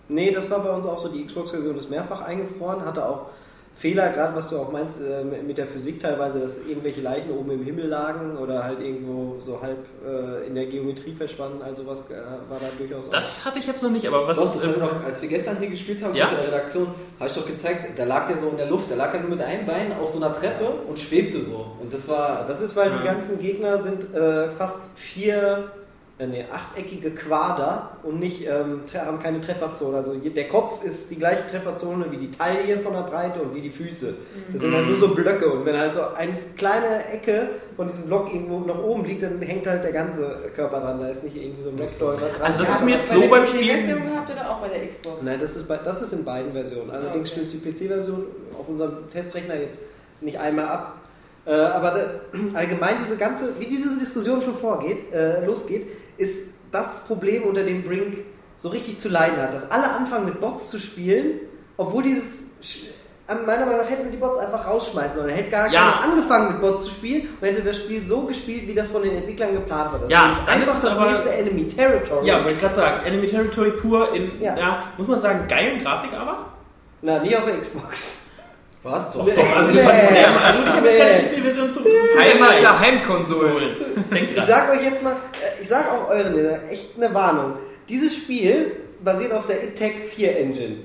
Nee, 0.10 0.32
das 0.32 0.50
war 0.50 0.64
bei 0.64 0.72
uns 0.72 0.86
auch 0.86 1.00
so. 1.00 1.08
Die 1.08 1.26
Xbox-Version 1.26 1.78
ist 1.78 1.90
mehrfach 1.90 2.22
eingefroren, 2.22 2.86
hatte 2.86 3.06
auch 3.06 3.28
Fehler, 3.76 4.10
gerade 4.12 4.36
was 4.36 4.50
du 4.50 4.58
auch 4.58 4.72
meinst 4.72 5.02
äh, 5.02 5.24
mit 5.24 5.58
der 5.58 5.68
Physik 5.68 6.00
teilweise, 6.02 6.40
dass 6.40 6.66
irgendwelche 6.68 7.02
Leichen 7.02 7.32
oben 7.32 7.52
im 7.52 7.64
Himmel 7.64 7.88
lagen 7.88 8.38
oder 8.38 8.64
halt 8.64 8.80
irgendwo 8.80 9.40
so 9.42 9.62
halb 9.62 9.80
äh, 10.08 10.48
in 10.48 10.56
der 10.56 10.68
Geometrie 10.68 11.14
verschwanden. 11.14 11.62
Also 11.64 11.86
was 11.88 12.10
äh, 12.12 12.14
war 12.50 12.60
da 12.60 12.68
durchaus 12.78 13.08
auch. 13.08 13.12
Das 13.12 13.44
hatte 13.44 13.60
ich 13.60 13.68
jetzt 13.68 13.82
noch 13.84 13.90
nicht, 13.90 14.08
aber 14.08 14.28
was. 14.28 14.38
Doch, 14.38 14.54
das 14.54 14.64
ähm, 14.66 14.76
wir 14.76 14.88
doch, 14.88 15.04
als 15.04 15.22
wir 15.22 15.28
gestern 15.30 15.58
hier 15.58 15.70
gespielt 15.70 16.04
haben, 16.04 16.14
Ja? 16.16 16.28
in 16.30 16.36
der 16.36 16.48
Redaktion, 16.48 16.88
habe 17.20 17.30
ich 17.30 17.36
doch 17.36 17.48
gezeigt, 17.48 17.98
da 17.98 18.04
lag 18.06 18.28
der 18.28 18.38
so 18.38 18.50
in 18.50 18.58
der 18.58 18.68
Luft, 18.68 18.92
da 18.92 18.96
lag 18.96 19.14
er 19.14 19.20
nur 19.22 19.32
mit 19.32 19.42
einem 19.42 19.66
Bein 19.66 19.92
auf 20.00 20.10
so 20.10 20.18
einer 20.24 20.34
Treppe 20.34 20.66
und 20.88 20.98
schwebte 21.00 21.42
so. 21.42 21.66
Und 21.82 21.92
das 21.92 22.08
war, 22.08 22.46
Das 22.48 22.62
ist, 22.62 22.76
weil 22.76 22.90
die 22.92 23.06
Ja. 23.06 23.14
ganzen 23.14 23.40
Gegner 23.40 23.82
sind 23.82 24.14
äh, 24.14 24.50
fast 24.52 24.98
vier, 24.98 25.72
nee, 26.20 26.46
achteckige 26.52 27.12
Quader 27.12 27.98
und 28.04 28.20
nicht, 28.20 28.48
ähm, 28.48 28.82
haben 28.94 29.20
keine 29.20 29.42
Trefferzone. 29.42 29.98
Also 29.98 30.14
der 30.16 30.48
Kopf 30.48 30.84
ist 30.84 31.10
die 31.12 31.16
gleiche 31.18 31.44
Trefferzone 31.50 32.06
wie 32.12 32.18
die 32.18 32.32
Taille 32.32 32.80
von 32.80 32.94
der 32.94 33.02
Breite 33.02 33.42
und 33.42 33.54
wie 33.56 33.62
die 33.62 33.72
Füße. 33.72 34.14
Das 34.54 34.62
sind 34.62 34.74
halt 34.74 34.88
nur 34.88 34.96
so 34.98 35.14
Blöcke 35.16 35.50
und 35.52 35.66
wenn 35.66 35.78
halt 35.78 35.96
so 35.96 36.02
eine 36.16 36.38
kleine 36.56 37.06
Ecke 37.12 37.50
von 37.76 37.88
diesem 37.88 38.04
Block 38.06 38.32
irgendwo 38.34 38.60
nach 38.60 38.78
oben 38.82 39.04
liegt, 39.06 39.24
dann 39.24 39.42
hängt 39.42 39.66
halt 39.68 39.84
der 39.84 39.92
ganze 39.92 40.36
Körper 40.56 40.80
dran. 40.82 41.00
Da 41.02 41.10
ist 41.10 41.24
nicht 41.24 41.36
irgendwie 41.36 41.64
so 41.64 41.70
ein 41.70 41.76
Blocksteuer 41.76 42.18
dran. 42.18 42.30
Also 42.42 42.60
das 42.60 42.70
Ja, 42.70 42.76
ist 42.76 42.84
mir 42.86 42.92
jetzt 42.96 43.10
so 43.12 43.20
beim 43.22 43.44
PC-Version 43.46 43.82
Spielen. 43.82 44.12
gehabt 44.12 44.32
oder 44.32 44.50
auch 44.52 44.60
bei 44.62 44.68
der 44.70 44.88
Xbox? 44.88 45.16
Nein, 45.24 45.40
das 45.42 45.56
ist, 45.56 45.68
bei, 45.68 45.78
das 45.78 46.02
ist 46.04 46.14
in 46.14 46.24
beiden 46.24 46.54
Versionen. 46.54 46.92
Allerdings 46.92 47.32
Okay. 47.32 47.42
stürzt 47.48 47.54
die 47.54 47.86
PC-Version 47.86 48.24
auf 48.58 48.68
unserem 48.70 49.10
Testrechner 49.12 49.56
jetzt 49.56 49.80
nicht 50.22 50.40
einmal 50.40 50.68
ab. 50.68 50.96
Äh, 51.46 51.52
aber 51.52 51.92
da, 51.92 52.38
allgemein 52.54 52.96
diese 53.04 53.18
ganze, 53.18 53.60
wie 53.60 53.66
diese 53.66 53.98
Diskussion 54.00 54.42
schon 54.42 54.56
vorgeht, 54.56 55.12
äh, 55.12 55.44
losgeht, 55.46 55.88
ist 56.24 56.54
das 56.72 57.06
Problem, 57.08 57.44
unter 57.44 57.64
dem 57.64 57.84
Brink 57.84 58.18
so 58.58 58.70
richtig 58.70 58.98
zu 59.00 59.10
leiden 59.10 59.38
hat. 59.38 59.54
Dass 59.54 59.70
alle 59.70 59.90
anfangen 59.92 60.26
mit 60.26 60.40
Bots 60.42 60.70
zu 60.70 60.80
spielen, 60.80 61.40
obwohl 61.78 62.04
dieses 62.04 62.44
meiner 63.46 63.66
Meinung 63.66 63.82
nach 63.82 63.90
hätten 63.90 64.06
sie 64.06 64.12
die 64.12 64.18
Bots 64.18 64.38
einfach 64.38 64.68
rausschmeißen 64.68 65.16
sollen. 65.16 65.30
Er 65.30 65.36
hätte 65.38 65.50
gar 65.50 65.72
Ja. 65.72 65.92
keiner 65.92 66.04
angefangen 66.14 66.52
mit 66.54 66.62
Bots 66.62 66.84
zu 66.86 66.92
spielen 66.92 67.30
und 67.40 67.48
hätte 67.48 67.62
das 67.62 67.78
Spiel 67.78 68.06
so 68.06 68.22
gespielt, 68.24 68.68
wie 68.68 68.74
das 68.76 68.90
von 68.92 69.02
den 69.02 69.16
Entwicklern 69.16 69.54
geplant 69.54 69.94
war. 69.94 70.00
Das 70.00 70.10
Ja, 70.10 70.38
dann 70.46 70.62
einfach 70.62 70.76
ist 70.76 70.84
das 70.84 70.98
aber- 70.98 71.12
nächste 71.12 71.30
Enemy 71.30 71.68
Territory. 71.70 72.28
Ja, 72.28 72.36
wollte 72.40 72.52
ich 72.52 72.60
gerade 72.60 72.76
sagen, 72.76 73.06
Enemy 73.06 73.28
Territory 73.28 73.72
pur 73.72 74.14
in, 74.14 74.42
Ja. 74.42 74.58
ja. 74.58 74.84
muss 74.98 75.08
man 75.08 75.22
sagen, 75.22 75.48
geilen 75.48 75.82
Grafik 75.82 76.14
aber. 76.14 76.48
Na, 77.02 77.20
nie 77.20 77.36
auf 77.36 77.46
der 77.46 77.60
Xbox. 77.60 78.23
Was 78.84 79.12
doch. 79.12 79.26
Doch, 79.26 79.56
also 79.56 79.72
ich 79.72 79.86
also 79.86 80.64
ich 80.64 80.70
habe 80.70 80.90
jetzt 80.90 81.02
keine. 81.02 81.28
PC-Version 81.28 81.72
zu 81.72 81.80
Heimat 82.20 82.62
der 82.62 82.80
Heimkonsolen. 82.80 83.76
Denk 84.12 84.38
Ich 84.38 84.44
sag 84.44 84.72
euch 84.72 84.84
jetzt 84.84 85.04
mal, 85.04 85.14
äh, 85.14 85.62
ich 85.62 85.68
sag 85.68 85.92
auch 85.92 86.10
euren, 86.10 86.36
Leser, 86.36 86.70
echt 86.70 86.98
eine 86.98 87.14
Warnung. 87.14 87.54
Dieses 87.90 88.16
Spiel 88.16 88.72
basiert 89.04 89.34
auf 89.34 89.46
der 89.48 89.64
ITEC 89.64 90.10
4 90.14 90.38
Engine. 90.38 90.76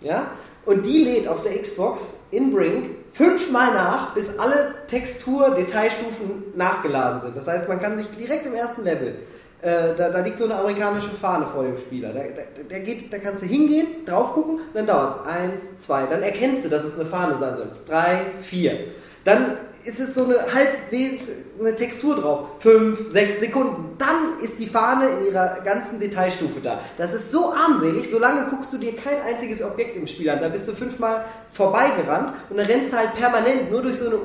Ja? 0.00 0.30
Und 0.64 0.84
die 0.86 1.04
lädt 1.04 1.28
auf 1.28 1.42
der 1.42 1.60
Xbox 1.60 2.24
in 2.30 2.52
Brink 2.52 2.90
fünfmal 3.12 3.74
nach, 3.74 4.14
bis 4.14 4.38
alle 4.38 4.74
Textur-Detailstufen 4.88 6.44
nachgeladen 6.56 7.22
sind. 7.22 7.36
Das 7.36 7.46
heißt, 7.46 7.68
man 7.68 7.78
kann 7.78 7.96
sich 7.96 8.06
direkt 8.18 8.46
im 8.46 8.54
ersten 8.54 8.84
Level, 8.84 9.16
äh, 9.64 9.96
da, 9.96 10.10
da 10.10 10.20
liegt 10.20 10.38
so 10.38 10.44
eine 10.44 10.56
amerikanische 10.56 11.08
Fahne 11.08 11.46
vor 11.46 11.62
dem 11.64 11.78
Spieler. 11.78 12.12
Da, 12.12 12.20
da, 12.20 12.62
der 12.68 12.80
geht, 12.80 13.10
da 13.10 13.18
kannst 13.18 13.42
du 13.42 13.46
hingehen, 13.46 14.04
drauf 14.04 14.34
gucken, 14.34 14.60
dann 14.74 14.86
dauert 14.86 15.16
es 15.16 15.26
eins, 15.26 15.60
zwei, 15.78 16.04
dann 16.04 16.22
erkennst 16.22 16.66
du, 16.66 16.68
dass 16.68 16.84
es 16.84 16.98
eine 16.98 17.06
Fahne 17.06 17.38
sein 17.38 17.56
soll. 17.56 17.68
Drei, 17.88 18.20
vier. 18.42 18.78
Dann 19.24 19.56
ist 19.84 20.00
es 20.00 20.14
so 20.14 20.24
eine 20.24 20.36
halbwegs 20.52 21.28
eine 21.58 21.74
Textur 21.74 22.16
drauf. 22.16 22.40
Fünf, 22.60 23.10
sechs 23.10 23.40
Sekunden. 23.40 23.96
Dann 23.98 24.42
ist 24.42 24.58
die 24.58 24.66
Fahne 24.66 25.08
in 25.08 25.26
ihrer 25.26 25.60
ganzen 25.64 25.98
Detailstufe 25.98 26.60
da. 26.62 26.80
Das 26.98 27.14
ist 27.14 27.30
so 27.30 27.52
armselig, 27.54 28.10
solange 28.10 28.50
guckst 28.50 28.72
du 28.72 28.78
dir 28.78 28.96
kein 28.96 29.20
einziges 29.26 29.62
Objekt 29.62 29.96
im 29.96 30.06
Spiel 30.06 30.28
an. 30.30 30.40
Da 30.40 30.48
bist 30.48 30.68
du 30.68 30.72
fünfmal 30.72 31.24
vorbeigerannt 31.52 32.32
und 32.50 32.56
dann 32.56 32.66
rennst 32.66 32.92
du 32.92 32.96
halt 32.96 33.14
permanent 33.14 33.70
nur 33.70 33.82
durch 33.82 33.98
so 33.98 34.06
eine 34.06 34.16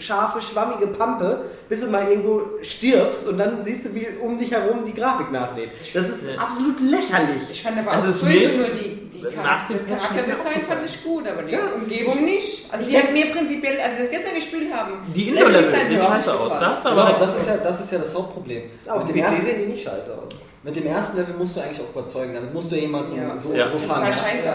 unscharfe, 0.00 0.42
schwammige 0.42 0.86
Pampe, 0.88 1.40
bis 1.68 1.80
du 1.80 1.86
mal 1.88 2.08
irgendwo 2.08 2.42
stirbst 2.62 3.26
und 3.28 3.38
dann 3.38 3.64
siehst 3.64 3.86
du, 3.86 3.94
wie 3.94 4.06
um 4.22 4.38
dich 4.38 4.50
herum 4.52 4.84
die 4.84 4.94
Grafik 4.94 5.32
nachlädt. 5.32 5.70
Das 5.94 6.04
ist 6.08 6.22
Ja. 6.24 6.40
absolut 6.42 6.78
lächerlich. 6.80 7.42
Ich 7.50 7.62
fand 7.62 7.78
aber 7.78 7.92
Also 7.92 8.06
auch 8.08 8.10
es 8.10 8.20
sowieso 8.20 8.40
wird 8.40 8.56
nur 8.58 8.68
die, 8.68 9.08
die 9.10 9.22
Charakter, 9.34 9.74
das 9.74 9.86
Charakterdesign 9.86 10.62
fand 10.68 10.86
ich 10.86 11.02
gut, 11.02 11.26
aber 11.26 11.42
die 11.42 11.52
Ja. 11.52 11.60
Umgebung 11.74 12.24
nicht. 12.24 12.66
Also 12.72 12.84
Ich 12.84 12.90
die 12.90 12.98
hat 13.02 13.12
mir 13.12 13.26
prinzipiell, 13.32 13.80
als 13.80 13.94
wir 13.96 14.02
das 14.04 14.10
gestern 14.10 14.34
gespielt 14.34 14.72
haben, 14.72 14.92
Die 15.14 15.24
das 15.30 15.34
Indoor-Level 15.34 15.70
sehen 15.70 16.00
scheiße 16.02 16.34
aus. 16.34 16.52
nicht 16.52 16.54
Da 16.54 16.58
gefallen. 16.58 16.72
hast 16.72 16.84
du 16.84 16.88
aber 16.90 17.06
Genau, 17.06 17.18
das 17.18 17.40
ist, 17.40 17.46
ja, 17.48 17.56
das 17.56 17.80
ist 17.80 17.92
ja 17.92 17.98
das 17.98 18.14
Hauptproblem. 18.14 18.62
Auf 18.86 19.06
mit, 19.06 19.08
dem 19.16 19.22
PC 19.22 19.24
ersten, 19.28 19.44
sehen 19.46 19.58
die 19.62 19.72
nicht 19.72 19.84
scheiße 19.84 20.12
aus. 20.12 20.34
mit 20.62 20.76
dem 20.76 20.86
ersten 20.86 21.16
Level 21.16 21.34
musst 21.38 21.56
du 21.56 21.60
eigentlich 21.60 21.80
auch 21.80 21.90
überzeugen. 21.90 22.34
Damit 22.34 22.52
musst 22.54 22.70
du 22.72 22.76
jemanden 22.76 23.16
Ja. 23.16 23.36
so, 23.38 23.54
Ja. 23.54 23.66
so 23.66 23.78
fahren. 23.78 24.06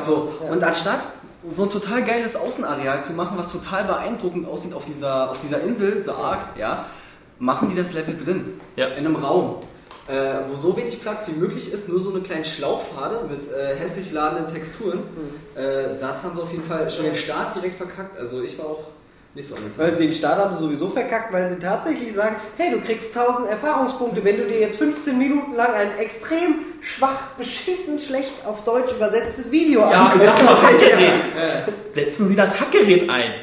So. 0.01 0.33
Und 0.49 0.63
anstatt 0.63 0.99
so 1.47 1.63
ein 1.63 1.69
total 1.69 2.03
geiles 2.03 2.35
Außenareal 2.35 3.03
zu 3.03 3.13
machen, 3.13 3.37
was 3.37 3.51
total 3.51 3.85
beeindruckend 3.85 4.47
aussieht 4.47 4.73
auf 4.73 4.85
dieser, 4.85 5.31
auf 5.31 5.41
dieser 5.41 5.61
Insel, 5.61 6.03
The 6.03 6.11
Ark, 6.11 6.57
ja, 6.57 6.85
machen 7.39 7.69
die 7.69 7.75
das 7.75 7.93
Level 7.93 8.15
drin. 8.15 8.61
Ja. 8.75 8.87
In 8.87 9.05
einem 9.05 9.15
Raum. 9.15 9.63
Äh, 10.07 10.39
wo 10.49 10.55
so 10.55 10.75
wenig 10.75 10.99
Platz 10.99 11.27
wie 11.27 11.39
möglich 11.39 11.71
ist, 11.71 11.87
nur 11.87 12.01
so 12.01 12.09
eine 12.09 12.21
kleine 12.21 12.43
Schlauchpfade 12.43 13.27
mit 13.29 13.51
äh, 13.51 13.75
hässlich 13.75 14.11
ladenden 14.11 14.51
Texturen. 14.53 15.03
Äh, 15.55 15.99
das 15.99 16.23
haben 16.23 16.35
sie 16.35 16.41
auf 16.41 16.51
jeden 16.51 16.63
Fall 16.63 16.89
schon 16.89 17.05
den 17.05 17.15
Start 17.15 17.55
direkt 17.55 17.75
verkackt. 17.75 18.17
Also 18.17 18.41
ich 18.41 18.57
war 18.57 18.65
auch 18.65 18.83
nicht 19.33 19.47
so 19.47 19.55
angetan. 19.55 19.77
Weil 19.77 19.97
sie 19.97 20.05
den 20.07 20.13
Start 20.13 20.37
haben 20.39 20.55
sie 20.57 20.63
sowieso 20.63 20.89
verkackt, 20.89 21.31
weil 21.31 21.49
sie 21.49 21.57
tatsächlich 21.59 22.13
sagen, 22.13 22.35
hey, 22.57 22.71
du 22.71 22.81
kriegst 22.81 23.15
1000 23.17 23.49
Erfahrungspunkte, 23.49 24.23
wenn 24.25 24.37
du 24.37 24.45
dir 24.45 24.59
jetzt 24.59 24.77
15 24.77 25.17
Minuten 25.17 25.55
lang 25.55 25.73
ein 25.73 25.97
extrem 25.99 26.55
schwach, 26.81 27.29
beschissen 27.37 27.97
schlecht 27.99 28.33
auf 28.45 28.63
Deutsch 28.63 28.91
übersetztes 28.93 29.49
Video 29.51 29.81
Ja, 29.81 30.05
anguckst. 30.07 30.25
sag 30.27 30.43
mal 30.43 30.55
Hackgerät. 30.63 31.13
Setzen 31.89 32.27
Sie 32.27 32.35
das 32.35 32.59
Hackgerät 32.59 33.09
ein. 33.09 33.33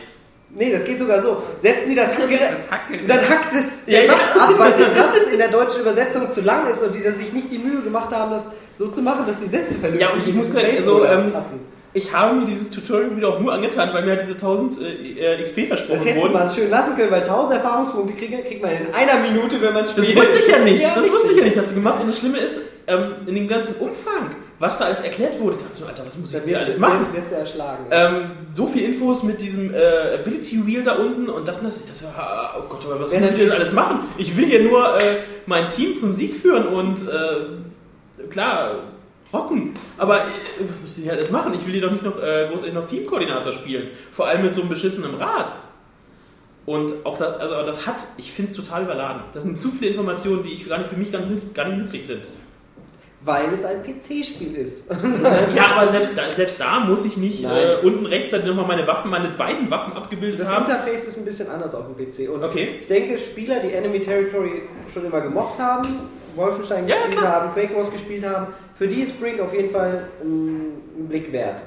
Nee, 0.51 0.73
das 0.73 0.85
geht 0.85 0.99
sogar 0.99 1.21
so. 1.23 1.43
Setzen 1.61 1.89
Sie 1.91 1.95
das 1.95 2.15
Hackgerät, 2.19 2.41
Das 2.53 2.71
Hackgerät. 2.71 3.09
dann 3.11 3.29
hackt 3.29 3.55
es 3.55 3.85
der 3.85 4.07
Satz 4.09 4.37
ab, 4.39 4.55
weil 4.59 4.73
der 4.73 4.95
Satz 4.95 5.17
in 5.33 5.39
der 5.39 5.49
deutschen 5.49 5.83
Übersetzung 5.83 6.31
zu 6.31 6.41
lang 6.41 6.69
ist 6.71 6.83
und 6.83 6.95
die 6.95 7.03
das 7.03 7.17
sich 7.17 7.33
nicht 7.33 7.51
die 7.51 7.59
Mühe 7.59 7.81
gemacht 7.83 8.11
haben, 8.15 8.31
das 8.33 8.43
so 8.79 8.89
zu 8.89 9.03
machen, 9.03 9.25
dass 9.27 9.37
die 9.39 9.47
Sätze 9.49 9.75
vernünftig 9.75 10.09
Ja, 10.09 10.15
und 10.15 10.27
ich 10.27 10.35
muss 10.35 10.51
gleich 10.51 10.81
so, 10.81 10.99
Placeholder 11.01 11.25
ähm, 11.25 11.33
passen. 11.33 11.61
Ich 11.99 12.13
habe 12.13 12.37
mir 12.37 12.47
dieses 12.47 12.71
Tutorial 12.71 13.17
wieder 13.17 13.29
auch 13.29 13.41
nur 13.41 13.53
angetan, 13.53 13.93
weil 13.93 14.05
mir 14.05 14.13
halt 14.13 14.23
diese 14.23 14.35
1000 14.35 14.81
äh, 14.81 15.35
äh, 15.35 15.43
XP 15.43 15.69
Das 15.69 15.81
versprochen 15.81 15.99
hättest 16.07 16.17
du 16.17 16.21
wurden. 16.23 16.33
mal 16.33 16.51
schön 16.51 16.71
lassen 16.71 16.97
können, 16.97 17.11
weil 17.11 17.21
1000 17.23 17.55
Erfahrungspunkte 17.57 18.15
kriegt, 18.15 18.47
kriegt 18.47 18.63
man 18.63 18.71
in 18.73 18.95
einer 18.95 19.19
Minute, 19.29 19.61
wenn 19.61 19.75
man 19.75 19.83
Das 19.85 19.93
spielt. 19.93 20.17
wusste 20.17 20.39
ich 20.39 20.49
ja 20.49 20.59
nicht. 20.61 20.81
Ja, 20.83 20.95
das 20.95 21.11
wusste 21.11 21.33
ich 21.33 21.39
ja 21.39 21.45
nicht, 21.45 21.57
hast 21.57 21.71
du 21.71 21.75
gemacht. 21.75 22.01
Und 22.01 22.09
das 22.09 22.19
Schlimme 22.19 22.39
ist, 22.39 22.61
ähm, 22.87 23.13
in 23.27 23.35
dem 23.35 23.49
ganzen 23.49 23.75
Umfang, 23.77 24.37
was 24.61 24.79
da 24.79 24.87
alles 24.87 25.01
erklärt 25.03 25.39
wurde, 25.41 25.57
ich 25.57 25.63
dachte 25.63 25.75
so, 25.77 25.87
Alter, 25.87 26.05
was 26.07 26.17
muss 26.19 26.33
ich 26.35 26.43
hier 26.45 26.59
alles 26.59 26.79
machen? 26.79 27.07
wirst 27.13 27.31
du 27.31 27.35
erschlagen. 27.37 27.85
Ähm, 27.91 28.31
so 28.55 28.67
viel 28.67 28.85
Infos 28.85 29.23
mit 29.23 29.41
diesem 29.41 29.75
äh, 29.75 30.15
Ability 30.21 30.67
Wheel 30.67 30.83
da 30.85 30.95
unten 30.95 31.29
und 31.29 31.47
das 31.47 31.59
und 31.59 31.67
das. 31.69 31.77
Ich 31.81 31.87
dachte, 31.87 32.17
ah, 32.19 32.57
oh 32.59 32.63
Gott, 32.69 32.81
was 33.01 33.13
Ja, 33.13 33.21
muss 33.21 33.33
ich 33.33 33.37
denn 33.39 33.53
alles 33.53 33.73
machen? 33.73 34.01
Ich 34.19 34.37
will 34.37 34.47
hier 34.47 34.63
nur 34.63 34.97
äh, 34.99 35.03
mein 35.47 35.69
Team 35.69 35.99
zum 35.99 36.13
Sieg 36.15 36.37
führen 36.37 36.67
und 36.69 36.97
äh, 37.09 38.27
klar, 38.31 38.77
rocken. 39.33 39.75
Aber 39.99 40.23
äh, 40.23 40.29
was 40.61 40.81
muss 40.81 40.99
ich 40.99 41.05
hier 41.05 41.13
alles 41.13 41.31
machen? 41.31 41.55
Ich 41.55 41.65
will 41.67 41.73
hier 41.73 41.83
doch 41.83 41.93
nicht 41.93 42.05
noch 42.05 42.17
äh, 42.23 42.49
großartig 42.51 42.75
noch 42.75 42.87
Teamkoordinator 42.87 43.53
spielen. 43.53 43.89
Vor 44.13 44.27
allem 44.27 44.43
mit 44.45 44.55
so 44.55 44.63
einem 44.63 44.71
beschissenen 44.71 45.15
Rad. 45.17 45.55
Und 46.67 46.93
auch 47.07 47.17
das, 47.19 47.41
also 47.41 47.55
das 47.65 47.87
hat, 47.87 47.97
ich 48.19 48.31
finde 48.31 48.51
es 48.51 48.57
total 48.57 48.83
überladen. 48.83 49.23
Das 49.33 49.45
sind 49.45 49.59
zu 49.61 49.71
viele 49.71 49.91
Informationen, 49.93 50.43
die 50.43 50.53
ich 50.53 50.69
gar 50.69 50.79
nicht, 50.79 50.91
für 50.91 50.97
mich 50.97 51.11
gar 51.11 51.21
nicht, 51.23 51.55
gar 51.55 51.67
nicht 51.67 51.79
nützlich 51.79 52.07
sind. 52.07 52.21
weil 53.25 53.47
es 53.55 53.65
ein 53.65 53.83
PC-Spiel 53.83 54.55
ist. 54.55 54.91
Ja, 55.57 55.77
aber 55.77 55.91
selbst 55.91 56.17
da, 56.17 56.23
selbst 56.37 56.61
da 56.61 56.81
muss 56.81 57.05
ich 57.07 57.17
nicht 57.17 57.43
äh, 57.45 57.79
unten 57.83 58.05
rechts 58.07 58.31
dann 58.33 58.47
nochmal 58.47 58.67
meine 58.67 58.87
Waffen, 58.87 59.11
meine 59.11 59.31
beiden 59.31 59.71
Waffen 59.71 59.95
abgebildet 59.95 60.41
Das 60.41 60.49
haben. 60.49 60.67
Interface 60.67 61.07
ist 61.07 61.17
ein 61.17 61.25
bisschen 61.25 61.49
anders 61.51 61.75
auf 61.75 61.87
dem 61.87 61.97
PC. 61.97 62.31
Und 62.31 62.45
Okay. 62.45 62.79
ich 62.83 62.87
denke, 62.87 63.19
Spieler, 63.19 63.61
die 63.61 63.73
Enemy 63.73 64.01
Territory 64.01 64.63
schon 64.93 65.07
immer 65.07 65.23
gemocht 65.23 65.59
haben, 65.59 65.89
Wolfenstein 66.37 66.87
Ja, 66.87 66.97
gespielt 66.97 67.19
klar. 67.19 67.33
haben, 67.45 67.55
Quake 67.55 67.75
Wars 67.75 67.91
gespielt 67.91 68.25
haben, 68.27 68.49
für 68.79 68.87
die 68.87 69.03
ist 69.03 69.21
Brink 69.21 69.41
auf 69.41 69.53
jeden 69.53 69.71
Fall 69.71 70.09
ein, 70.23 70.67
Blick 71.09 71.33
wert. 71.33 71.61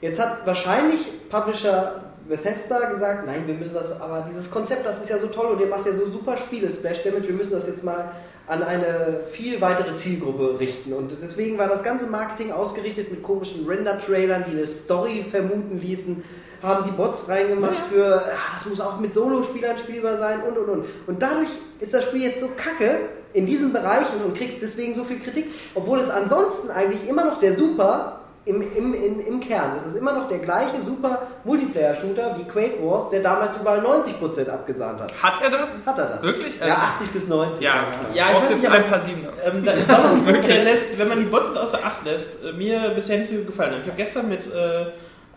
Jetzt 0.00 0.20
hat 0.20 0.46
wahrscheinlich 0.46 1.00
Publisher 1.30 2.04
Bethesda 2.28 2.90
gesagt, 2.90 3.26
nein, 3.26 3.44
wir 3.46 3.54
müssen 3.54 3.74
das, 3.74 3.98
aber 4.00 4.26
dieses 4.28 4.50
Konzept, 4.50 4.84
das 4.84 5.02
ist 5.02 5.08
ja 5.08 5.18
so 5.18 5.28
toll 5.28 5.46
und 5.46 5.60
ihr 5.60 5.66
macht 5.66 5.86
ja 5.86 5.92
so 5.92 6.08
super 6.10 6.36
Spiele, 6.36 6.70
Splash 6.70 7.02
Damage, 7.02 7.28
wir 7.28 7.34
müssen 7.34 7.52
das 7.52 7.66
jetzt 7.66 7.82
mal 7.82 8.12
an 8.46 8.62
eine 8.62 9.20
viel 9.32 9.60
weitere 9.60 9.96
Zielgruppe 9.96 10.58
richten. 10.58 10.92
Und 10.92 11.12
deswegen 11.22 11.58
war 11.58 11.68
das 11.68 11.82
ganze 11.82 12.06
Marketing 12.06 12.52
ausgerichtet 12.52 13.10
mit 13.10 13.22
komischen 13.22 13.66
Render-Trailern, 13.66 14.44
die 14.46 14.56
eine 14.56 14.66
Story 14.66 15.24
vermuten 15.30 15.80
ließen. 15.80 16.22
Haben 16.62 16.84
die 16.84 16.90
Bots 16.90 17.28
reingemacht 17.28 17.86
für, 17.90 18.22
ah, 18.26 18.54
das 18.54 18.66
muss 18.66 18.80
auch 18.80 18.98
mit 18.98 19.14
Solospielern 19.14 19.78
spielbar 19.78 20.18
sein 20.18 20.42
und 20.42 20.58
und 20.58 20.68
und. 20.68 20.84
Und 21.06 21.22
dadurch 21.22 21.50
ist 21.80 21.94
das 21.94 22.04
Spiel 22.04 22.22
jetzt 22.22 22.40
so 22.40 22.48
kacke 22.56 22.98
in 23.32 23.46
diesen 23.46 23.72
Bereichen 23.72 24.22
und 24.24 24.36
kriegt 24.36 24.62
deswegen 24.62 24.94
so 24.94 25.04
viel 25.04 25.20
Kritik, 25.20 25.46
obwohl 25.74 26.00
es 26.00 26.10
ansonsten 26.10 26.70
eigentlich 26.70 27.08
immer 27.08 27.24
noch 27.24 27.40
der 27.40 27.54
Super 27.54 28.18
im, 28.48 28.62
im, 28.62 28.94
im, 28.94 29.26
im 29.26 29.40
Kern. 29.40 29.76
Es 29.76 29.84
ist 29.86 29.96
immer 29.96 30.12
noch 30.12 30.28
der 30.28 30.38
gleiche 30.38 30.80
super 30.80 31.28
Multiplayer-Shooter 31.44 32.36
wie 32.38 32.44
Quake 32.44 32.82
Wars, 32.82 33.10
der 33.10 33.20
damals 33.20 33.56
überall 33.56 33.80
90% 33.80 34.48
abgesahnt 34.48 35.00
hat. 35.02 35.22
Hat 35.22 35.42
er 35.42 35.50
das? 35.50 35.74
Hat 35.84 35.98
er 35.98 36.06
das? 36.06 36.22
Wirklich? 36.22 36.58
Ja, 36.58 36.74
80 36.94 37.10
bis 37.10 37.28
90. 37.28 37.62
Ja, 37.62 37.72
mal. 37.72 38.16
Ja, 38.16 38.30
ich 38.30 38.36
weiß 38.36 38.56
nicht, 38.56 38.66
ein 38.66 38.86
paar 38.88 39.02
Siebener. 39.02 39.28
ähm, 39.44 39.64
da 39.64 39.72
ist 39.72 39.90
doch 39.90 40.02
noch 40.02 40.12
ein 40.12 40.24
Punkt, 40.24 40.48
der 40.48 40.62
selbst, 40.62 40.98
wenn 40.98 41.08
man 41.08 41.18
die 41.18 41.26
Bots 41.26 41.56
außer 41.56 41.78
Acht 41.84 42.04
lässt, 42.04 42.44
äh, 42.44 42.52
mir 42.52 42.90
bisher 42.94 43.18
nicht 43.18 43.30
so 43.30 43.36
gut 43.36 43.48
gefallen 43.48 43.72
hat. 43.72 43.80
Ich 43.82 43.88
habe 43.88 43.96
gestern 43.98 44.28
mit 44.30 44.46
äh, 44.46 44.86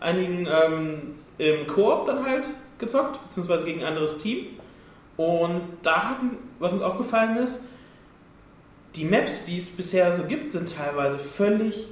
einigen 0.02 0.46
ähm, 0.46 1.14
im 1.38 1.66
Koop 1.66 2.06
dann 2.06 2.24
halt 2.24 2.48
gezockt, 2.78 3.22
beziehungsweise 3.24 3.64
gegen 3.64 3.80
ein 3.80 3.86
anderes 3.86 4.18
Team. 4.18 4.46
Und 5.16 5.60
da 5.82 6.10
hatten, 6.10 6.36
was 6.58 6.72
uns 6.72 6.82
aufgefallen 6.82 7.36
ist, 7.36 7.64
die 8.96 9.04
Maps, 9.04 9.44
die 9.44 9.58
es 9.58 9.66
bisher 9.66 10.12
so 10.12 10.24
gibt, 10.24 10.52
sind 10.52 10.74
teilweise 10.74 11.18
völlig 11.18 11.86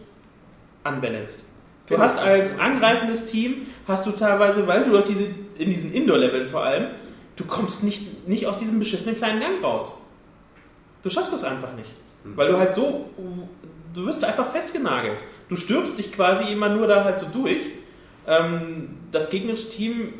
unbalanced. 0.84 1.40
Du 1.86 1.94
Genau. 1.94 2.04
hast 2.04 2.18
als 2.18 2.58
angreifendes 2.58 3.26
Team, 3.26 3.66
hast 3.88 4.06
du 4.06 4.12
teilweise, 4.12 4.66
weil 4.66 4.84
du 4.84 4.90
durch 4.90 5.06
diese, 5.06 5.24
in 5.58 5.70
diesen 5.70 5.92
Indoor-Leveln 5.92 6.48
vor 6.48 6.62
allem, 6.62 6.88
du 7.36 7.44
kommst 7.44 7.82
nicht, 7.82 8.28
nicht 8.28 8.46
aus 8.46 8.58
diesem 8.58 8.78
beschissenen 8.78 9.16
kleinen 9.16 9.40
Gang 9.40 9.62
raus. 9.62 10.00
Du 11.02 11.10
schaffst 11.10 11.32
das 11.32 11.42
einfach 11.44 11.72
nicht. 11.74 11.90
Weil 12.24 12.48
du 12.48 12.58
halt 12.58 12.74
so, 12.74 13.08
du 13.94 14.06
wirst 14.06 14.22
einfach 14.24 14.46
festgenagelt. 14.46 15.18
Du 15.48 15.56
stirbst 15.56 15.98
dich 15.98 16.12
quasi 16.12 16.52
immer 16.52 16.68
nur 16.68 16.86
da 16.86 17.02
halt 17.02 17.18
so 17.18 17.26
durch. 17.32 17.62
Ähm, 18.30 18.88
das 19.12 19.28
gegnerische 19.30 19.68
Team 19.68 20.12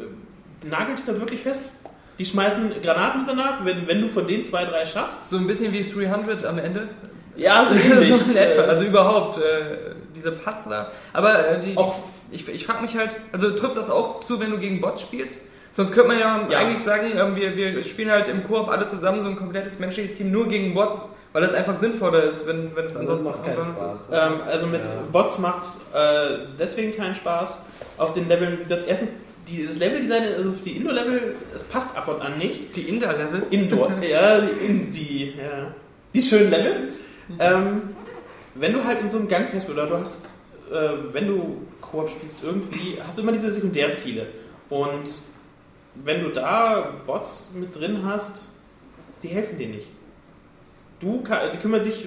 äh, 0.65 0.67
nagelt 0.69 0.99
dich 0.99 1.07
da 1.07 1.19
wirklich 1.19 1.41
fest. 1.41 1.71
Die 2.19 2.25
schmeißen 2.27 2.73
Granaten 2.83 3.25
danach, 3.27 3.65
wenn, 3.65 3.87
wenn 3.87 4.03
du 4.03 4.09
von 4.09 4.27
den 4.27 4.45
zwei, 4.45 4.65
drei 4.67 4.85
schaffst. 4.85 5.29
So 5.31 5.39
ein 5.39 5.47
bisschen 5.47 5.73
wie 5.73 5.83
300 5.89 6.45
am 6.45 6.59
Ende. 6.59 6.89
Ja, 7.37 7.65
so 7.65 7.75
so 7.75 7.81
ähnlich. 7.81 8.11
in 8.11 8.37
etwa. 8.37 8.63
Äh, 8.65 8.67
Also 8.67 8.85
überhaupt, 8.85 9.39
äh, 9.39 9.95
diese 10.15 10.33
Passler. 10.33 10.91
Aber 11.15 11.49
äh, 11.49 11.61
die, 11.63 11.77
Auch- 11.77 11.95
ich, 12.31 12.47
ich 12.49 12.67
frage 12.67 12.83
mich 12.83 12.97
halt, 12.97 13.17
also 13.33 13.51
trifft 13.53 13.77
das 13.77 13.89
auch 13.91 14.23
zu, 14.25 14.39
wenn 14.41 14.51
du 14.51 14.59
gegen 14.59 14.81
Bots 14.81 15.01
spielst? 15.03 15.41
Sonst 15.73 15.93
könnte 15.93 16.09
man 16.09 16.19
ja, 16.19 16.47
Ja. 16.51 16.59
eigentlich 16.59 16.81
sagen, 16.83 17.07
ähm, 17.17 17.37
wir, 17.37 17.57
wir 17.57 17.83
spielen 17.85 18.11
halt 18.11 18.29
im 18.29 18.45
Koop 18.47 18.69
alle 18.69 18.87
zusammen 18.87 19.23
so 19.23 19.29
ein 19.29 19.37
komplettes 19.37 19.79
menschliches 19.79 20.17
Team 20.17 20.31
nur 20.33 20.49
gegen 20.49 20.75
Bots, 20.75 21.01
weil 21.33 21.43
das 21.43 21.55
einfach 21.55 21.77
sinnvoller 21.77 22.25
ist, 22.25 22.47
wenn, 22.47 22.75
wenn 22.75 22.87
es 22.87 22.97
ansonsten 22.97 23.25
macht 23.31 23.45
keinen 23.45 23.77
Spaß. 23.77 23.95
ist. 23.95 24.03
Ähm, 24.13 24.41
also 24.47 24.67
mit 24.67 24.81
Ja. 24.83 24.91
Bots 25.13 25.39
macht 25.39 25.63
es 25.63 25.81
äh, 25.95 26.39
deswegen 26.59 26.93
keinen 26.95 27.15
Spaß. 27.15 27.63
Auf 27.99 28.15
den 28.15 28.29
Leveln, 28.29 28.59
wie 28.59 28.63
gesagt, 28.63 28.85
erstens, 28.87 29.11
die, 29.49 29.67
das 29.67 29.79
Leveldesign, 29.79 30.23
also 30.37 30.51
die 30.51 30.77
Indoor-Level, 30.77 31.35
es 31.55 31.63
passt 31.65 31.97
ab 31.97 32.09
und 32.09 32.21
an 32.21 32.35
nicht. 32.35 32.75
Die 32.77 32.83
Inter-Level. 32.83 33.45
Indoor, 33.51 33.93
ja, 34.03 34.41
die, 34.41 34.67
in, 34.67 34.91
die, 34.91 35.35
ja, 35.37 35.75
die 36.15 36.23
schönen 36.23 36.51
Level. 36.51 36.89
Ähm, 37.39 37.83
wenn 38.55 38.73
du 38.73 38.85
halt 38.85 39.01
in 39.01 39.09
so 39.09 39.19
einem 39.19 39.29
Gang 39.29 39.51
fest 39.51 39.71
oder 39.71 39.87
du 39.87 39.97
hast, 39.99 40.27
äh, 40.73 40.89
wenn 41.13 41.29
du 41.29 41.67
Koop 41.81 42.11
spielst, 42.11 42.39
irgendwie 42.43 42.99
hast 43.05 43.19
du 43.19 43.23
immer 43.23 43.33
diese 43.33 43.51
Sekundärziele. 43.51 44.27
Und 44.69 45.11
wenn 45.95 46.23
du 46.23 46.31
da 46.31 46.93
Bots 47.07 47.53
mit 47.55 47.75
drin 47.75 48.01
hast, 48.05 48.49
sie 49.19 49.29
helfen 49.29 49.59
dir 49.59 49.69
nicht. 49.69 49.89
Du 51.01 51.23
kann, 51.23 51.51
die 51.53 51.59
kümmern 51.59 51.83
sich, 51.83 52.07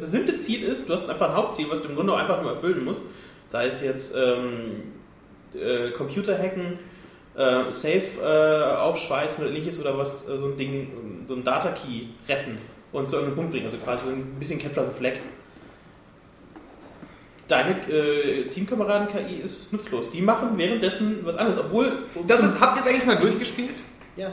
das 0.00 0.12
simple 0.12 0.36
Ziel 0.36 0.62
ist, 0.64 0.88
du 0.88 0.94
hast 0.94 1.08
einfach 1.10 1.30
ein 1.30 1.34
Hauptziel, 1.34 1.66
was 1.68 1.82
du 1.82 1.88
im 1.88 1.96
Grunde 1.96 2.12
auch 2.12 2.18
einfach 2.18 2.40
nur 2.40 2.52
erfüllen 2.52 2.84
musst. 2.84 3.02
Sei 3.48 3.66
es 3.66 3.82
jetzt 3.82 4.14
ähm, 4.16 4.82
äh, 5.54 5.90
Computer 5.90 6.38
hacken, 6.38 6.78
äh, 7.34 7.72
Safe 7.72 8.02
äh, 8.22 8.76
aufschweißen 8.76 9.44
oder 9.44 9.52
ähnliches 9.52 9.80
oder 9.80 9.98
was, 9.98 10.28
äh, 10.28 10.38
so 10.38 10.46
ein 10.46 10.56
Ding, 10.56 11.24
so 11.26 11.34
ein 11.34 11.42
Data 11.42 11.70
Key 11.70 12.06
retten 12.28 12.58
und 12.92 13.08
zu 13.08 13.16
irgendeinem 13.16 13.36
Punkt 13.36 13.50
bringen. 13.50 13.66
Also 13.66 13.78
quasi 13.78 14.06
so 14.06 14.12
ein 14.12 14.36
bisschen 14.38 14.60
Capture 14.60 14.86
the 14.86 14.98
Flag. 14.98 15.14
Deine 17.48 17.90
äh, 17.90 18.48
Teamkameraden-KI 18.50 19.36
ist 19.42 19.72
nutzlos. 19.72 20.10
Die 20.10 20.20
machen 20.20 20.56
währenddessen 20.56 21.24
was 21.24 21.36
anderes, 21.36 21.58
obwohl. 21.58 22.04
Das 22.26 22.40
ist, 22.40 22.60
habt 22.60 22.76
ihr 22.76 22.80
es 22.82 22.86
eigentlich 22.86 23.06
mal 23.06 23.16
durchgespielt? 23.16 23.80
Ja. 24.16 24.32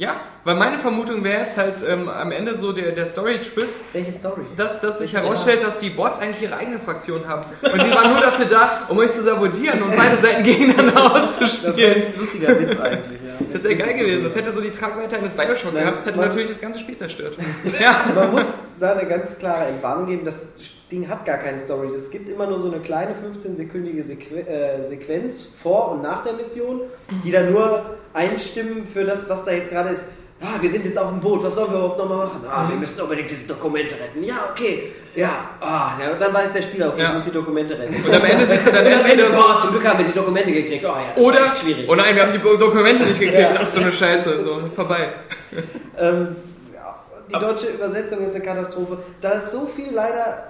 Ja, 0.00 0.18
weil 0.44 0.54
meine 0.54 0.78
Vermutung 0.78 1.22
wäre 1.22 1.42
jetzt 1.42 1.58
halt 1.58 1.74
ähm, 1.86 2.08
am 2.08 2.32
Ende 2.32 2.54
so 2.54 2.72
der, 2.72 2.92
der 2.92 3.06
Story-Twist, 3.06 3.74
Welche 3.92 4.12
Story? 4.12 4.40
dass, 4.56 4.80
dass 4.80 4.98
sich 4.98 5.12
herausstellt, 5.12 5.62
dass 5.62 5.78
die 5.78 5.90
Bots 5.90 6.18
eigentlich 6.20 6.40
ihre 6.44 6.56
eigene 6.56 6.78
Fraktion 6.78 7.28
haben. 7.28 7.42
Und 7.60 7.82
die 7.82 7.90
waren 7.90 8.10
nur 8.10 8.20
dafür 8.22 8.46
da, 8.46 8.86
um 8.88 8.96
euch 8.96 9.12
zu 9.12 9.22
sabotieren 9.22 9.82
und 9.82 9.94
beide 9.94 10.16
Seiten 10.16 10.42
gegeneinander 10.42 10.92
Das 10.94 11.38
wäre 11.38 11.50
auszuspielen. 11.50 12.02
ein 12.14 12.18
lustiger 12.18 12.58
Witz 12.58 12.80
eigentlich. 12.80 13.20
Ja. 13.22 13.46
Das 13.52 13.64
wäre 13.64 13.76
geil 13.76 13.98
gewesen. 13.98 14.24
Das 14.24 14.34
hätte 14.34 14.52
so 14.52 14.62
die 14.62 14.70
Tragweite 14.70 15.18
eines 15.18 15.34
Bioshock 15.34 15.74
Nein, 15.74 15.84
gehabt, 15.84 16.06
hätte 16.06 16.18
natürlich 16.18 16.48
das 16.48 16.60
ganze 16.62 16.78
Spiel 16.78 16.96
zerstört. 16.96 17.36
Ja. 17.78 18.04
Man 18.14 18.30
muss 18.30 18.54
da 18.80 18.92
eine 18.94 19.06
ganz 19.06 19.38
klare 19.38 19.66
Entwarnung 19.66 20.06
geben, 20.06 20.24
das 20.24 20.46
Ding 20.90 21.08
hat 21.08 21.24
gar 21.24 21.38
keine 21.38 21.58
Story. 21.58 21.88
Es 21.94 22.10
gibt 22.10 22.28
immer 22.28 22.46
nur 22.46 22.58
so 22.58 22.68
eine 22.70 22.80
kleine 22.80 23.12
15-sekündige 23.12 24.02
Sequ 24.04 24.34
äh, 24.34 24.86
Sequenz 24.88 25.54
vor 25.62 25.92
und 25.92 26.02
nach 26.02 26.24
der 26.24 26.32
Mission, 26.34 26.80
die 27.24 27.30
dann 27.30 27.52
nur 27.52 27.96
einstimmen 28.12 28.88
für 28.92 29.04
das, 29.04 29.28
was 29.28 29.44
da 29.44 29.52
jetzt 29.52 29.70
gerade 29.70 29.90
ist. 29.90 30.04
Ah, 30.42 30.56
wir 30.58 30.70
sind 30.70 30.86
jetzt 30.86 30.96
auf 30.98 31.10
dem 31.10 31.20
Boot, 31.20 31.42
was 31.44 31.54
sollen 31.54 31.70
wir 31.70 31.78
überhaupt 31.78 31.98
nochmal 31.98 32.26
machen? 32.26 32.40
Ah, 32.50 32.66
wir 32.66 32.74
müssen 32.76 32.98
unbedingt 33.02 33.30
diese 33.30 33.46
Dokumente 33.46 33.94
retten. 33.94 34.24
Ja, 34.24 34.48
okay. 34.50 34.90
Ja, 35.14 35.50
ah, 35.60 35.92
ja, 36.02 36.12
und 36.12 36.20
dann 36.20 36.32
weiß 36.32 36.54
der 36.54 36.62
Spieler, 36.62 36.88
okay, 36.88 37.02
Ja. 37.02 37.08
ich 37.08 37.14
muss 37.14 37.24
die 37.24 37.30
Dokumente 37.30 37.78
retten. 37.78 37.94
Und 38.02 38.14
am 38.14 38.24
Ende 38.24 38.46
siehst 38.48 38.66
du 38.66 38.72
dann 38.72 38.86
entweder 38.86 39.30
so. 39.30 39.38
oh, 39.38 39.60
zum 39.60 39.70
Glück 39.72 39.86
haben 39.86 39.98
wir 39.98 40.06
die 40.06 40.12
Dokumente 40.18 40.50
gekriegt. 40.50 40.82
Oh 40.84 40.88
ja, 40.88 41.04
das 41.14 41.16
war 41.16 41.24
Oder, 41.30 41.44
echt 41.46 41.58
schwierig. 41.58 41.86
oh 41.86 41.94
nein, 41.94 42.16
wir 42.16 42.22
haben 42.22 42.32
die 42.32 42.38
Dokumente 42.38 43.04
nicht 43.04 43.20
gekriegt. 43.20 43.38
Ja. 43.38 43.52
Ach, 43.62 43.68
so 43.68 43.80
eine 43.80 43.92
Scheiße. 43.92 44.42
So, 44.42 44.60
vorbei. 44.74 45.08
Ähm, 45.98 46.36
ja, 46.74 46.98
die 47.28 47.32
deutsche 47.38 47.66
Übersetzung 47.66 48.26
ist 48.26 48.34
eine 48.34 48.42
Katastrophe. 48.42 48.96
Da 49.20 49.32
ist 49.32 49.50
so 49.52 49.66
viel 49.76 49.92
leider 49.92 50.49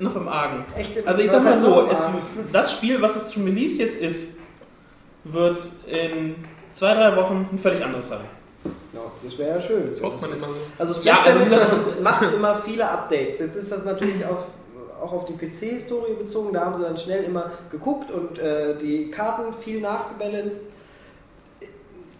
noch 0.00 0.16
im 0.16 0.28
Argen. 0.28 0.64
echt 0.76 0.96
im 0.96 1.06
Also 1.06 1.22
ich 1.22 1.30
sag 1.30 1.44
mal 1.44 1.58
so, 1.58 1.88
es, 1.90 2.06
das 2.52 2.72
Spiel, 2.72 3.00
was 3.00 3.16
es 3.16 3.28
zum 3.28 3.44
Release 3.44 3.80
jetzt 3.82 4.00
ist, 4.00 4.38
wird 5.24 5.60
in 5.86 6.36
zwei, 6.74 6.94
drei 6.94 7.16
Wochen 7.16 7.48
ein 7.52 7.58
völlig 7.58 7.82
anderes 7.84 8.08
sein. 8.08 8.20
Ja, 8.92 9.00
das 9.22 9.38
wäre 9.38 9.56
ja 9.56 9.60
schön. 9.60 9.90
Das 9.92 10.02
hofft 10.02 10.20
man 10.20 10.30
immer 10.32 10.46
so. 10.46 10.54
Also 10.78 11.00
Ja, 11.02 11.16
Splash 11.16 11.34
also- 11.34 11.44
Damage 11.56 12.00
macht 12.02 12.34
immer 12.34 12.62
viele 12.64 12.88
Updates. 12.88 13.38
Jetzt 13.38 13.56
ist 13.56 13.72
das 13.72 13.84
natürlich 13.84 14.24
auf, 14.24 14.38
auch 15.02 15.12
auf 15.12 15.24
die 15.26 15.32
PC-Historie 15.34 16.14
bezogen. 16.14 16.52
Da 16.52 16.64
haben 16.66 16.76
sie 16.76 16.82
dann 16.82 16.96
schnell 16.96 17.24
immer 17.24 17.50
geguckt 17.70 18.10
und 18.10 18.38
äh, 18.38 18.76
die 18.78 19.10
Karten 19.10 19.52
viel 19.62 19.80
nachgebalanced. 19.80 20.62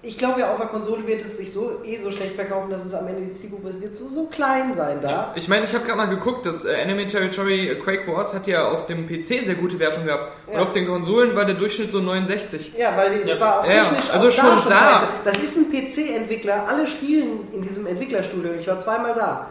Ich 0.06 0.18
glaube 0.18 0.40
ja, 0.40 0.52
auf 0.52 0.58
der 0.58 0.66
Konsole 0.66 1.06
wird 1.06 1.22
es 1.22 1.38
sich 1.38 1.50
so 1.52 1.80
eh 1.84 1.96
so 1.96 2.10
schlecht 2.12 2.34
verkaufen, 2.36 2.70
dass 2.70 2.84
es 2.84 2.92
am 2.92 3.06
Ende 3.08 3.22
die 3.22 3.32
Zielgruppe 3.32 3.70
ist, 3.70 3.80
wird 3.80 3.96
so, 3.96 4.08
so 4.08 4.26
klein 4.26 4.74
sein 4.76 4.98
da. 5.00 5.32
Ich 5.34 5.48
meine, 5.48 5.64
ich 5.64 5.72
habe 5.74 5.84
gerade 5.84 5.96
mal 5.96 6.06
geguckt, 6.08 6.44
das 6.44 6.64
äh, 6.64 6.74
Enemy 6.74 7.06
Territory 7.06 7.68
äh, 7.70 7.74
Quake 7.76 8.06
Wars 8.06 8.34
hat 8.34 8.46
ja 8.46 8.68
auf 8.70 8.86
dem 8.86 9.06
PC 9.08 9.44
sehr 9.44 9.54
gute 9.54 9.78
Wertung 9.78 10.04
gehabt. 10.04 10.32
Und 10.46 10.54
Ja. 10.54 10.60
auf 10.60 10.72
den 10.72 10.86
Konsolen 10.86 11.34
war 11.34 11.46
der 11.46 11.54
Durchschnitt 11.54 11.90
so 11.90 12.00
69. 12.00 12.72
Ja, 12.76 12.96
weil 12.96 13.18
die, 13.18 13.26
Ja. 13.28 13.34
es 13.34 13.40
war 13.40 13.60
auch 13.60 13.66
Ja, 13.66 13.84
technisch 13.84 14.10
also 14.12 14.28
auch 14.28 14.32
schon 14.32 14.58
schon 14.60 14.68
da. 14.70 14.78
scheiße. 14.78 15.06
Das 15.24 15.38
ist 15.38 15.56
ein 15.56 15.70
PC-Entwickler. 15.72 16.66
Alle 16.68 16.86
spielen 16.86 17.48
in 17.52 17.62
diesem 17.62 17.86
Entwicklerstudio. 17.86 18.52
Ich 18.60 18.66
war 18.66 18.78
zweimal 18.78 19.14
da. 19.14 19.46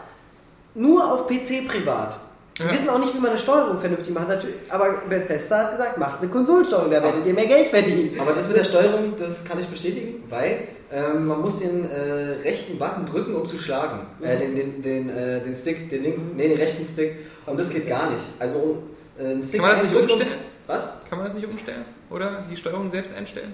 Nur 0.75 1.11
auf 1.11 1.27
PC 1.27 1.67
privat. 1.67 2.17
Wir 2.55 2.67
Ja. 2.67 2.71
wissen 2.71 2.89
auch 2.89 2.99
nicht, 2.99 3.13
wie 3.15 3.19
man 3.19 3.31
eine 3.31 3.39
Steuerung 3.39 3.79
vernünftig 3.79 4.13
macht. 4.13 4.27
Natürlich, 4.29 4.55
aber 4.69 5.01
Bethesda 5.09 5.57
hat 5.63 5.71
gesagt, 5.71 5.97
macht 5.97 6.21
eine 6.21 6.29
Konsolensteuerung, 6.29 6.91
da 6.91 7.01
werdet 7.01 7.25
ihr 7.25 7.33
mehr 7.33 7.47
Geld 7.47 7.67
verdienen. 7.69 8.19
Aber 8.19 8.33
das 8.33 8.47
mit 8.47 8.57
der 8.57 8.63
Steuerung, 8.63 9.13
das 9.17 9.43
kann 9.43 9.57
ich 9.59 9.65
bestätigen, 9.67 10.23
weil 10.29 10.67
ähm, 10.91 11.25
man 11.25 11.41
muss 11.41 11.59
den 11.59 11.89
äh, 11.89 12.41
rechten 12.43 12.77
Button 12.77 13.07
drücken, 13.07 13.33
um 13.33 13.45
zu 13.47 13.57
schlagen. 13.57 14.01
Äh, 14.21 14.37
den, 14.37 14.55
den, 14.55 14.81
den, 14.83 15.09
äh, 15.09 15.39
den 15.41 15.55
Stick, 15.55 15.89
den 15.89 16.03
linken, 16.03 16.35
nee, 16.35 16.47
den 16.49 16.57
rechten 16.57 16.85
Stick. 16.85 17.15
Und 17.47 17.59
das 17.59 17.69
geht 17.71 17.87
gar 17.87 18.11
nicht. 18.11 18.23
Also 18.37 18.59
um 18.59 18.83
äh, 19.19 19.31
einen 19.31 19.43
Stick 19.43 19.59
Kann 19.59 19.69
man 19.69 19.75
das 19.79 19.83
nicht 19.91 19.95
um- 19.95 20.01
umstellen? 20.03 20.31
Was? 20.67 20.89
Kann 21.09 21.17
man 21.17 21.25
das 21.25 21.33
nicht 21.35 21.47
umstellen? 21.47 21.85
Oder 22.11 22.43
die 22.49 22.55
Steuerung 22.55 22.89
selbst 22.91 23.13
einstellen? 23.15 23.53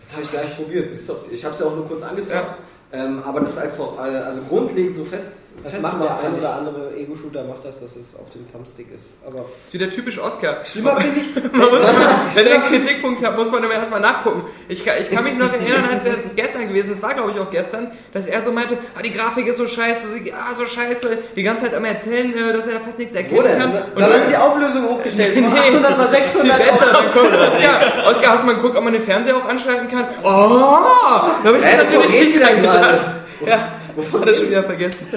Das 0.00 0.12
habe 0.12 0.22
ich 0.24 0.30
gar 0.32 0.44
nicht 0.44 0.56
probiert. 0.56 0.90
siehst 0.90 1.08
du, 1.08 1.14
auf- 1.14 1.32
Ich 1.32 1.42
habe 1.44 1.54
es 1.54 1.60
ja 1.60 1.66
auch 1.66 1.74
nur 1.74 1.88
kurz 1.88 2.02
angezeigt. 2.02 2.44
Ähm, 2.92 3.20
aber 3.24 3.40
das 3.40 3.50
ist 3.52 3.58
als 3.58 3.78
äh, 3.78 3.82
also 4.02 4.42
grundlegend 4.42 4.94
so 4.94 5.04
fest. 5.06 5.32
Das 5.66 5.74
fest 5.74 5.82
macht 5.82 6.02
der 6.02 6.10
ein 6.30 6.34
oder 6.38 6.54
andere 6.56 6.96
Ego-Shooter, 6.96 7.44
macht 7.44 7.64
das, 7.64 7.80
dass 7.80 7.96
es 7.96 8.14
auf 8.18 8.30
dem 8.30 8.50
Thumbstick 8.52 8.86
ist. 8.94 9.14
Aber 9.26 9.44
ist 9.64 9.74
wieder 9.74 9.90
typisch 9.90 10.18
Oscar. 10.18 10.58
schlimmer 10.64 10.96
finde 11.00 11.20
ich 11.26 11.34
Man 11.52 11.68
muss 11.70 11.80
immer, 11.80 12.20
wenn 12.34 12.46
er 12.46 12.54
einen 12.54 12.64
Kritikpunkt 12.64 13.24
hat, 13.26 13.36
muss 13.36 13.50
man 13.50 13.62
immer 13.64 13.74
erstmal 13.74 14.00
nachgucken. 14.00 14.44
Ich, 14.68 14.84
kann- 14.84 14.94
ich 15.00 15.10
kann 15.10 15.24
mich 15.24 15.36
noch 15.36 15.52
erinnern, 15.52 15.88
als 15.92 16.04
wäre 16.04 16.14
es 16.16 16.34
gestern 16.36 16.68
gewesen, 16.68 16.90
es 16.92 17.02
war 17.02 17.14
glaube 17.14 17.32
ich 17.32 17.40
auch 17.40 17.50
gestern, 17.50 17.90
dass 18.12 18.26
er 18.26 18.42
so 18.42 18.52
meinte, 18.52 18.78
ah, 18.96 19.02
die 19.02 19.12
Grafik 19.12 19.46
ist 19.48 19.56
so 19.56 19.66
scheiße, 19.66 20.06
sie- 20.08 20.32
ah, 20.32 20.54
so 20.54 20.66
scheiße, 20.66 21.18
die 21.34 21.42
ganze 21.42 21.64
Zeit 21.64 21.72
immer 21.74 21.88
erzählen, 21.88 22.32
äh, 22.32 22.52
dass 22.52 22.66
er 22.66 22.74
da 22.74 22.80
fast 22.80 22.98
nichts 22.98 23.14
erkennen 23.14 23.58
kann. 23.58 23.72
Dann 23.96 24.12
ist 24.22 24.30
die 24.30 24.36
Auflösung 24.36 24.88
hochgestellt. 24.88 25.34
Von 25.34 25.52
Nee. 25.52 25.58
800 25.58 25.98
mal 25.98 26.08
viel 26.08 26.18
600. 26.18 26.58
besser, 26.58 26.92
dann 26.92 27.12
kommt 27.12 27.34
Oscar, 27.34 27.80
Oscar, 28.10 28.30
hast 28.32 28.42
du 28.42 28.46
mal 28.46 28.54
geguckt, 28.56 28.76
ob 28.76 28.84
man 28.84 28.92
den 28.92 29.02
Fernseher 29.02 29.36
auch 29.36 29.48
anschalten 29.48 29.88
kann? 29.88 30.04
Oh, 30.22 30.28
da 30.28 31.32
habe 31.44 31.58
ich 31.58 31.62
du 31.64 31.76
natürlich 31.98 32.10
nicht 32.24 32.40
dran 32.42 32.56
gedacht. 32.56 33.00
Ja, 33.46 33.58
Hat 34.20 34.28
er 34.28 34.34
schon 34.34 34.48
wieder 34.50 34.62
vergessen. 34.64 35.06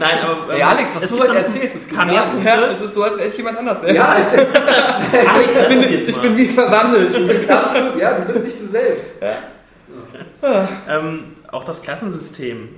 Nein, 0.00 0.18
aber. 0.24 0.54
Ey, 0.54 0.62
Alex, 0.62 0.96
was 0.96 1.08
du 1.08 1.18
heute 1.18 1.36
erzählst, 1.36 1.92
mehr 1.92 2.06
nicht. 2.06 2.32
Punkte. 2.32 2.48
Ja, 2.48 2.66
es 2.72 2.80
ist 2.80 2.94
so, 2.94 3.02
als 3.02 3.16
wäre 3.18 3.28
ich 3.28 3.36
jemand 3.36 3.58
anders 3.58 3.82
wäre. 3.82 3.94
Ja, 3.94 4.04
Alex, 4.08 4.32
ich 4.34 5.68
bin, 5.68 5.82
ich 6.08 6.16
bin 6.18 6.36
wie 6.36 6.46
verwandelt. 6.46 7.14
du 7.14 7.26
bist 7.26 7.50
absolut, 7.50 7.96
ja, 8.00 8.12
du 8.18 8.24
bist 8.26 8.44
nicht 8.44 8.60
du 8.60 8.66
selbst. 8.66 9.10
ähm, 10.88 11.24
auch 11.50 11.64
das 11.64 11.82
Klassensystem. 11.82 12.68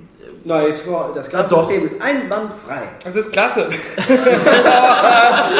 Nein, 0.43 0.67
jetzt 0.69 0.87
war- 0.91 1.11
das 1.13 1.31
Ja. 1.31 1.43
Klassensystem 1.43 1.85
ist 1.85 2.01
einwandfrei. 2.01 2.81
Das 3.03 3.15
ist 3.15 3.31
klasse. 3.31 3.69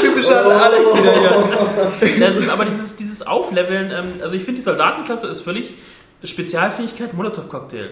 Typischer 0.02 0.46
Alex 0.46 0.96
wieder 0.96 1.14
hier. 1.14 2.26
Also, 2.26 2.52
aber 2.52 2.66
dieses, 2.66 2.96
dieses 2.96 3.22
Aufleveln, 3.26 3.92
ähm, 3.92 4.14
also 4.24 4.36
ich 4.36 4.44
finde, 4.44 4.60
die 4.60 4.66
Soldatenklasse 4.66 5.28
ist 5.28 5.42
völlig 5.42 5.76
Spezialfähigkeit 6.24 7.14
Molotow-Cocktail. 7.14 7.90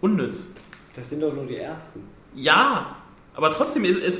Unnütz. 0.00 0.48
Das 0.94 1.10
sind 1.10 1.22
doch 1.22 1.32
nur 1.32 1.46
die 1.46 1.56
ersten. 1.56 2.06
Ja, 2.34 2.96
aber 3.34 3.50
trotzdem, 3.50 3.84
es, 3.84 3.96
es, 3.98 4.18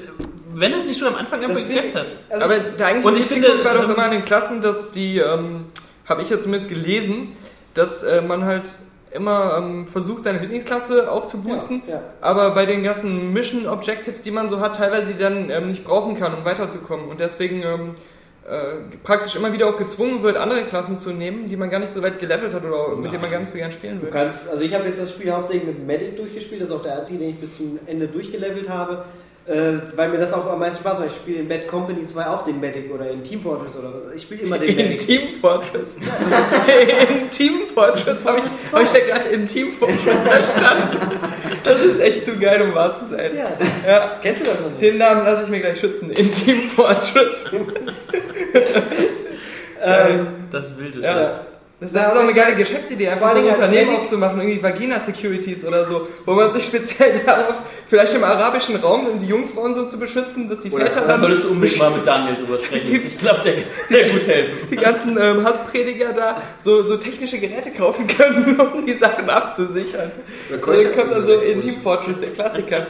wenn 0.53 0.73
es 0.75 0.87
nicht 0.87 0.99
schon 0.99 1.09
am 1.09 1.15
Anfang 1.15 1.41
begrenzt 1.41 1.67
finde 1.67 2.01
hat. 2.01 2.07
Also 2.29 2.45
Aber 2.45 2.59
der 2.59 2.87
eigentliche 2.87 3.09
Und 3.09 3.19
ich 3.19 3.27
finde, 3.27 3.65
war 3.65 3.75
doch 3.75 3.85
ähm, 3.85 3.91
immer 3.95 4.05
in 4.07 4.11
den 4.13 4.25
Klassen, 4.25 4.61
dass 4.61 4.93
die, 4.93 5.19
ähm, 5.19 5.67
habe 6.07 6.23
ich 6.23 6.31
ja 6.31 6.39
zumindest 6.39 6.69
gelesen, 6.69 7.33
dass 7.75 8.03
äh, 8.03 8.21
man 8.21 8.45
halt 8.45 8.65
immer 9.13 9.57
ähm, 9.59 9.89
versucht, 9.89 10.25
seine 10.25 10.39
Lieblingsklasse 10.41 11.11
aufzuboosten, 11.11 11.83
Ja, 11.87 11.95
ja. 11.95 12.03
aber 12.21 12.51
bei 12.55 12.67
den 12.67 12.83
ganzen 12.83 13.33
Mission 13.33 13.67
Objectives, 13.67 14.21
die 14.21 14.31
man 14.31 14.51
so 14.51 14.61
hat, 14.61 14.77
teilweise 14.77 15.13
die 15.13 15.19
dann 15.19 15.49
ähm, 15.49 15.69
nicht 15.69 15.85
brauchen 15.85 16.19
kann, 16.19 16.35
um 16.35 16.45
weiterzukommen. 16.45 17.09
Und 17.09 17.21
deswegen 17.21 17.63
ähm, 17.63 17.95
äh, 18.49 18.97
praktisch 19.03 19.35
immer 19.37 19.53
wieder 19.53 19.69
auch 19.69 19.77
gezwungen 19.77 20.23
wird, 20.23 20.37
andere 20.37 20.63
Klassen 20.63 20.99
zu 20.99 21.11
nehmen, 21.11 21.49
die 21.49 21.57
man 21.57 21.69
gar 21.71 21.79
nicht 21.81 21.93
so 21.93 22.03
weit 22.03 22.21
gelevelt 22.21 22.53
hat 22.53 22.65
oder 22.65 22.97
mit 22.97 23.13
denen 23.13 23.23
man 23.23 23.31
gar 23.31 23.41
nicht 23.41 23.51
so 23.51 23.59
gern 23.59 23.73
spielen 23.73 23.99
Du 23.99 24.07
will. 24.07 24.11
kannst, 24.13 24.49
also 24.49 24.63
ich 24.63 24.73
habe 24.75 24.87
jetzt 24.89 25.01
das 25.01 25.11
Spiel 25.11 25.33
hauptsächlich 25.33 25.67
mit 25.67 25.87
Medic 25.87 26.17
durchgespielt, 26.17 26.63
das 26.63 26.71
ist 26.71 26.75
auch 26.77 26.83
der 26.83 26.99
einzige, 27.01 27.19
den 27.19 27.31
ich 27.31 27.39
bis 27.41 27.57
zum 27.57 27.79
Ende 27.87 28.07
durchgelevelt 28.09 28.69
habe, 28.69 29.05
äh, 29.47 29.75
weil 29.95 30.09
mir 30.11 30.19
das 30.19 30.33
auch 30.33 30.47
am 30.51 30.59
meisten 30.59 30.79
Spaß 30.79 30.99
macht. 30.99 31.09
Ich 31.11 31.17
spiele 31.17 31.39
in 31.39 31.49
Bad 31.49 31.69
Company 31.69 32.05
2 32.05 32.27
auch 32.27 32.45
den 32.45 32.59
Medic 32.59 32.93
oder 32.93 33.09
in 33.11 33.23
Team 33.23 33.41
Fortress 33.43 33.77
oder 33.77 33.93
was. 33.95 34.15
Ich 34.17 34.23
spiele 34.23 34.43
immer 34.43 34.59
den 34.59 34.71
In 34.71 34.77
Medic. 34.77 34.99
Team 34.99 35.21
Fortress. 35.41 35.97
in 37.21 37.31
Team 37.31 37.53
Fortress 37.73 38.25
habe 38.25 38.43
ich, 38.47 38.73
hab 38.73 38.83
ich 38.83 38.93
ja 38.93 39.07
gerade 39.07 39.29
in 39.29 39.47
Team 39.47 39.73
Fortress 39.79 40.17
verstanden. 40.25 40.99
Das 41.63 41.81
ist 41.81 42.01
echt 42.01 42.25
zu 42.25 42.37
geil, 42.39 42.61
um 42.63 42.75
wahr 42.75 42.93
zu 42.95 43.07
sein. 43.07 43.33
Ja, 43.37 43.51
Ja. 43.89 44.19
kennst 44.21 44.43
du 44.43 44.51
das 44.51 44.61
noch 44.63 44.69
nicht? 44.71 44.83
Den 44.83 44.99
Namen 44.99 45.25
lasse 45.25 45.45
ich 45.45 45.49
mir 45.49 45.61
gleich 45.61 45.79
schützen. 45.79 46.11
In 46.11 46.33
Team 46.33 46.63
Fortress. 46.71 47.45
ähm, 49.83 50.27
Das 50.51 50.77
wilde 50.79 51.01
Ja. 51.01 51.13
Scheiß. 51.27 51.41
Das 51.79 51.93
ist 51.93 51.99
auch 51.99 52.21
eine 52.21 52.33
geile 52.33 52.57
Geschäftsidee, 52.57 53.07
einfach 53.11 53.33
so 53.33 53.39
ein 53.39 53.45
Unternehmen 53.49 53.97
aufzumachen, 53.97 54.41
irgendwie 54.41 54.63
Vagina 54.63 54.99
Securities 54.99 55.63
oder 55.63 55.87
so, 55.87 56.09
wo 56.25 56.33
man 56.33 56.51
sich 56.51 56.65
speziell 56.69 57.21
darauf, 57.27 57.57
vielleicht 57.87 58.15
im 58.15 58.25
arabischen 58.25 58.77
Raum, 58.77 59.07
um 59.07 59.19
die 59.19 59.27
Jungfrauen 59.27 59.75
so 59.75 59.85
zu 59.87 59.99
beschützen, 59.99 60.49
dass 60.49 60.61
die 60.61 60.71
Oder- 60.71 60.87
Väter 60.87 61.03
Da 61.03 61.07
dann 61.09 61.21
solltest 61.21 61.45
du 61.45 61.49
unbedingt 61.51 61.79
mal 61.79 61.91
mit 61.97 62.07
Daniel 62.07 62.37
drüber 62.37 62.59
sprechen. 62.61 63.03
Ich 63.07 63.19
glaube, 63.19 63.41
der 63.45 63.57
kann 63.57 63.65
dir 63.91 64.09
gut 64.11 64.27
helfen. 64.27 64.53
die 64.71 64.77
ganzen 64.77 65.19
ähm, 65.21 65.45
Hassprediger 65.45 66.15
da 66.15 66.41
so, 66.57 66.83
so 66.83 66.97
technische 66.97 67.39
Geräte 67.39 67.71
kaufen 67.73 68.07
können, 68.07 68.59
um 68.59 68.87
die 68.87 68.95
Sachen 68.95 69.29
abzusichern. 69.29 70.13
Dann 70.49 70.61
kommt 70.63 70.79
dann 70.79 71.25
so 71.25 71.35
in 71.41 71.61
Team 71.61 71.83
Fortress, 71.83 72.21
der 72.21 72.31
Klassiker. 72.31 72.87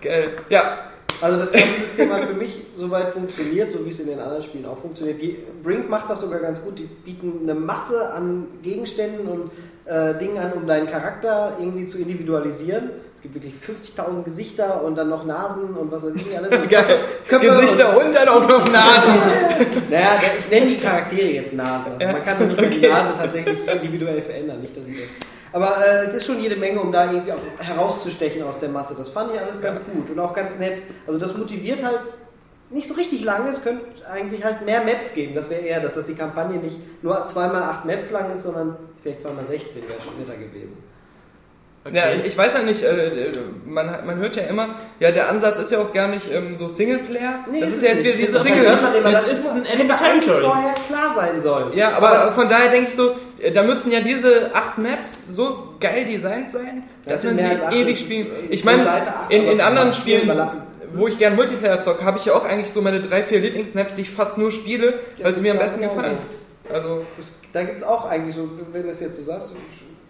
Geil. 0.00 0.30
Ja, 0.48 0.78
Also 1.22 1.38
das 1.38 1.52
Kampfsystem 1.52 2.12
hat 2.12 2.24
für 2.24 2.34
mich 2.34 2.62
soweit 2.76 3.12
funktioniert, 3.12 3.70
so 3.70 3.86
wie 3.86 3.90
es 3.90 4.00
in 4.00 4.08
den 4.08 4.18
anderen 4.18 4.42
Spielen 4.42 4.66
auch 4.66 4.78
funktioniert. 4.78 5.22
Die 5.22 5.38
Brink 5.62 5.88
macht 5.88 6.10
das 6.10 6.20
sogar 6.20 6.40
ganz 6.40 6.62
gut. 6.62 6.78
Die 6.80 6.88
bieten 7.04 7.40
eine 7.42 7.54
Masse 7.54 8.12
an 8.12 8.48
Gegenständen 8.62 9.28
und 9.28 9.50
äh, 9.84 10.18
Dingen 10.18 10.38
an, 10.38 10.52
um 10.52 10.66
deinen 10.66 10.88
Charakter 10.88 11.56
irgendwie 11.60 11.86
zu 11.86 11.98
individualisieren. 11.98 12.90
Es 13.16 13.22
gibt 13.22 13.34
wirklich 13.36 13.54
50.000 13.64 14.24
Gesichter 14.24 14.82
und 14.82 14.96
dann 14.96 15.10
noch 15.10 15.24
Nasen 15.24 15.76
und 15.76 15.92
was 15.92 16.02
weiß 16.02 16.12
ich 16.16 16.26
nicht 16.26 16.36
alles. 16.36 16.50
Und 16.60 16.68
geil. 16.68 17.04
Gesichter 17.28 17.96
und 17.96 18.12
dann 18.12 18.28
auch 18.28 18.48
noch 18.48 18.66
Nasen. 18.66 19.14
Naja, 19.90 20.20
ich 20.40 20.50
nenne 20.50 20.66
die 20.66 20.78
Charaktere 20.78 21.28
jetzt 21.28 21.54
Nasen. 21.54 21.92
Also 22.00 22.12
man 22.12 22.24
kann 22.24 22.40
doch 22.40 22.46
nicht 22.46 22.60
mehr 22.60 22.70
die 22.70 22.78
okay. 22.78 22.88
Nase 22.88 23.14
tatsächlich 23.16 23.68
individuell 23.68 24.22
verändern. 24.22 24.60
Nicht, 24.60 24.76
dass 24.76 24.86
ich 24.88 24.96
das. 24.96 25.31
Aber 25.52 25.84
äh, 25.84 26.04
es 26.04 26.14
ist 26.14 26.26
schon 26.26 26.40
jede 26.40 26.56
Menge, 26.56 26.80
um 26.80 26.90
da 26.90 27.10
irgendwie 27.10 27.32
auch 27.32 27.38
herauszustechen 27.58 28.42
aus 28.42 28.58
der 28.58 28.70
Masse. 28.70 28.94
Das 28.96 29.10
fand 29.10 29.34
ich 29.34 29.40
alles 29.40 29.60
ganz 29.60 29.80
gut 29.84 30.10
und 30.10 30.18
auch 30.18 30.34
ganz 30.34 30.58
nett. 30.58 30.82
Also 31.06 31.18
das 31.18 31.36
motiviert 31.36 31.82
halt 31.84 32.00
nicht 32.70 32.88
so 32.88 32.94
richtig 32.94 33.22
lange. 33.24 33.50
Es 33.50 33.62
könnte 33.62 33.84
eigentlich 34.10 34.42
halt 34.42 34.64
mehr 34.64 34.82
Maps 34.82 35.14
geben. 35.14 35.34
Das 35.34 35.50
wäre 35.50 35.60
eher 35.60 35.80
das, 35.80 35.94
dass 35.94 36.06
die 36.06 36.14
Kampagne 36.14 36.58
nicht 36.58 36.76
nur 37.02 37.26
2x8 37.26 37.86
Maps 37.86 38.10
lang 38.10 38.32
ist, 38.32 38.44
sondern 38.44 38.76
vielleicht 39.02 39.20
2x16 39.20 39.28
wäre 39.88 40.00
schon 40.02 40.18
netter 40.18 40.36
gewesen. 40.36 40.91
Ja, 41.92 42.04
ich, 42.12 42.26
ich 42.26 42.38
weiß 42.38 42.52
ja 42.54 42.62
nicht, 42.62 42.82
äh, 42.84 43.32
man, 43.66 43.86
man 44.06 44.16
hört 44.18 44.36
ja 44.36 44.44
immer, 44.44 44.68
ja, 45.00 45.10
der 45.10 45.28
Ansatz 45.28 45.58
ist 45.58 45.72
ja 45.72 45.78
auch 45.80 45.92
gar 45.92 46.06
nicht 46.06 46.32
ähm, 46.32 46.54
so 46.54 46.68
Singleplayer. 46.68 47.44
Nee, 47.50 47.58
das 47.60 47.70
ist 47.70 47.76
ist 47.78 47.82
ja 47.82 47.88
jetzt 47.94 48.04
wieder 48.04 48.14
dieses 48.16 48.34
Das 48.34 48.42
Single. 48.44 48.64
immer, 48.64 49.10
das 49.10 49.12
das 49.24 49.32
ist 49.32 49.44
ist 49.46 49.50
ein 49.56 49.64
Territory. 49.64 50.42
vorher 50.44 50.74
klar 50.86 51.12
sein 51.16 51.40
sollen. 51.40 51.76
Ja, 51.76 51.92
aber 51.96 52.30
von 52.32 52.48
daher 52.48 52.70
denke 52.70 52.88
ich 52.88 52.94
so, 52.94 53.16
äh, 53.40 53.50
da 53.50 53.64
müssten 53.64 53.90
ja 53.90 53.98
diese 53.98 54.50
acht 54.54 54.78
Maps 54.78 55.26
so 55.34 55.74
geil 55.80 56.04
designt 56.04 56.50
sein, 56.52 56.84
Das 57.04 57.22
dass 57.22 57.32
man 57.34 57.38
sie 57.40 57.76
ewig 57.76 57.96
das 57.96 58.00
spielen. 58.04 58.26
äh, 58.48 58.54
Ich 58.54 58.64
meine, 58.64 58.86
in, 59.30 59.42
in 59.42 59.60
aber 59.60 59.68
anderen 59.70 59.92
Spielen, 59.92 60.30
wo 60.94 61.08
ich 61.08 61.18
gern 61.18 61.34
Multiplayer 61.34 61.80
zocke, 61.82 62.04
habe 62.04 62.18
ich 62.18 62.26
ja 62.26 62.34
auch 62.34 62.44
eigentlich 62.44 62.70
so 62.70 62.80
meine 62.80 63.00
drei, 63.00 63.24
vier 63.24 63.40
Lieblingsmaps, 63.40 63.96
die 63.96 64.02
ich 64.02 64.10
fast 64.10 64.38
nur 64.38 64.52
spiele, 64.52 65.00
Ja, 65.18 65.24
weil 65.24 65.34
sie 65.34 65.42
mir 65.42 65.50
am 65.50 65.58
das 65.58 65.72
besten 65.72 65.84
auch 65.88 65.96
gefallen. 65.96 66.18
Also, 66.72 67.04
Das, 67.16 67.26
da 67.52 67.64
gibt 67.64 67.78
es 67.78 67.82
auch 67.82 68.04
eigentlich 68.08 68.36
so, 68.36 68.48
wenn 68.72 68.84
du 68.84 68.88
es 68.90 69.00
jetzt 69.00 69.16
so 69.16 69.24
sagst, 69.24 69.52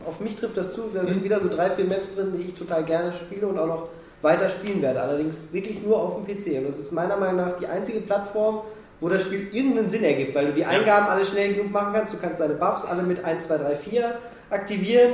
auf 0.07 0.21
mich 0.21 0.37
trifft 0.37 0.57
das 0.57 0.75
zu, 0.75 0.91
da 0.93 1.05
sind 1.05 1.25
wieder 1.25 1.41
so 1.41 1.49
drei, 1.49 1.71
vier 1.71 1.85
Maps 1.85 2.15
drin, 2.15 2.35
die 2.37 2.45
ich 2.45 2.55
total 2.55 2.85
gerne 2.85 3.13
spiele 3.15 3.47
und 3.47 3.59
auch 3.59 3.67
noch 3.67 3.89
weiter 4.23 4.49
spielen 4.49 4.83
werde. 4.83 5.01
Allerdings 5.01 5.41
wirklich 5.53 5.83
nur 5.83 6.01
auf 6.01 6.17
dem 6.17 6.27
PC. 6.27 6.59
Und 6.59 6.69
das 6.69 6.79
ist 6.79 6.93
meiner 6.93 7.17
Meinung 7.17 7.37
nach 7.37 7.59
die 7.59 7.67
einzige 7.67 8.01
Plattform, 8.01 8.61
wo 9.01 9.09
das 9.09 9.23
Spiel 9.23 9.49
irgendeinen 9.53 9.91
Sinn 9.91 10.05
ergibt, 10.05 10.35
weil 10.35 10.47
du 10.47 10.53
die 10.53 10.65
Eingaben 10.65 11.09
alle 11.09 11.25
schnell 11.25 11.55
genug 11.55 11.73
machen 11.73 11.93
kannst. 11.93 12.15
Du 12.15 12.19
kannst 12.19 12.41
deine 12.41 12.55
Buffs 12.55 12.85
alle 12.85 13.03
mit 13.03 13.25
1, 13.25 13.47
2, 13.47 13.59
3, 13.59 13.77
4 13.77 14.15
aktivieren. 14.51 15.13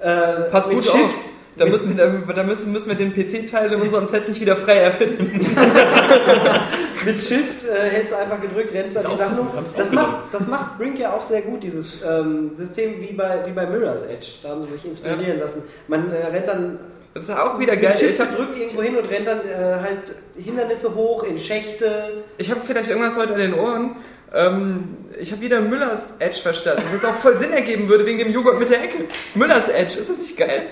Äh, 0.00 0.50
pass 0.50 0.68
gut 0.68 0.84
Shift, 0.84 0.94
auf. 0.94 1.14
Da 1.56 1.66
müssen, 1.66 1.96
wir, 1.96 2.34
da 2.34 2.42
müssen 2.42 2.88
wir 2.88 2.94
den 2.94 3.14
PC-Teil 3.14 3.72
in 3.72 3.80
unserem 3.80 4.08
Test 4.08 4.28
nicht 4.28 4.40
wieder 4.40 4.56
frei 4.56 4.78
erfinden. 4.78 5.46
Mit 7.04 7.20
Shift 7.20 7.64
äh, 7.64 7.90
hältst 7.90 8.12
du 8.12 8.16
einfach 8.16 8.40
gedrückt, 8.40 8.72
rennst 8.72 8.96
dann 8.96 9.10
die 9.10 9.16
Sachen 9.16 9.38
um. 9.38 9.48
Das 9.76 9.92
macht, 9.92 10.16
das 10.32 10.46
macht 10.46 10.78
Brink 10.78 10.98
ja 10.98 11.12
auch 11.12 11.22
sehr 11.22 11.42
gut, 11.42 11.62
dieses 11.62 12.02
ähm, 12.02 12.52
System 12.56 13.00
wie 13.00 13.12
bei, 13.12 13.40
wie 13.44 13.52
bei 13.52 13.66
Mirror's 13.66 14.04
Edge. 14.04 14.28
Da 14.42 14.50
haben 14.50 14.64
sie 14.64 14.72
sich 14.72 14.84
inspirieren 14.84 15.38
lassen. 15.38 15.64
Man 15.88 16.12
äh, 16.12 16.26
rennt 16.26 16.48
dann 16.48 16.78
Das 17.14 17.24
ist 17.24 17.30
auch 17.30 17.58
wieder 17.58 17.76
geil. 17.76 17.96
Ich 18.00 18.20
habe 18.20 18.30
gedrückt 18.30 18.58
irgendwo 18.58 18.82
hin 18.82 18.96
und 18.96 19.08
rennt 19.10 19.26
dann 19.26 19.40
äh, 19.40 19.80
halt 19.80 20.14
Hindernisse 20.36 20.94
hoch 20.94 21.24
in 21.24 21.38
Schächte. 21.38 22.24
ich 22.38 22.50
hab 22.50 22.64
vielleicht 22.64 22.90
irgendwas 22.90 23.16
heute 23.16 23.34
an 23.34 23.40
den 23.40 23.54
Ohren. 23.54 23.96
Ähm, 24.34 24.96
ich 25.20 25.30
habe 25.30 25.42
wieder 25.42 25.60
Müllers 25.60 26.16
Edge 26.18 26.40
verstanden, 26.40 26.84
was 26.92 27.04
auch 27.04 27.14
voll 27.14 27.36
Sinn 27.36 27.52
ergeben 27.52 27.88
würde 27.88 28.06
wegen 28.06 28.18
dem 28.18 28.32
Joghurt 28.32 28.58
mit 28.58 28.70
der 28.70 28.82
Ecke. 28.82 29.04
Müllers 29.34 29.68
Edge, 29.68 29.98
ist 29.98 30.08
das 30.08 30.18
nicht 30.18 30.36
geil? 30.36 30.68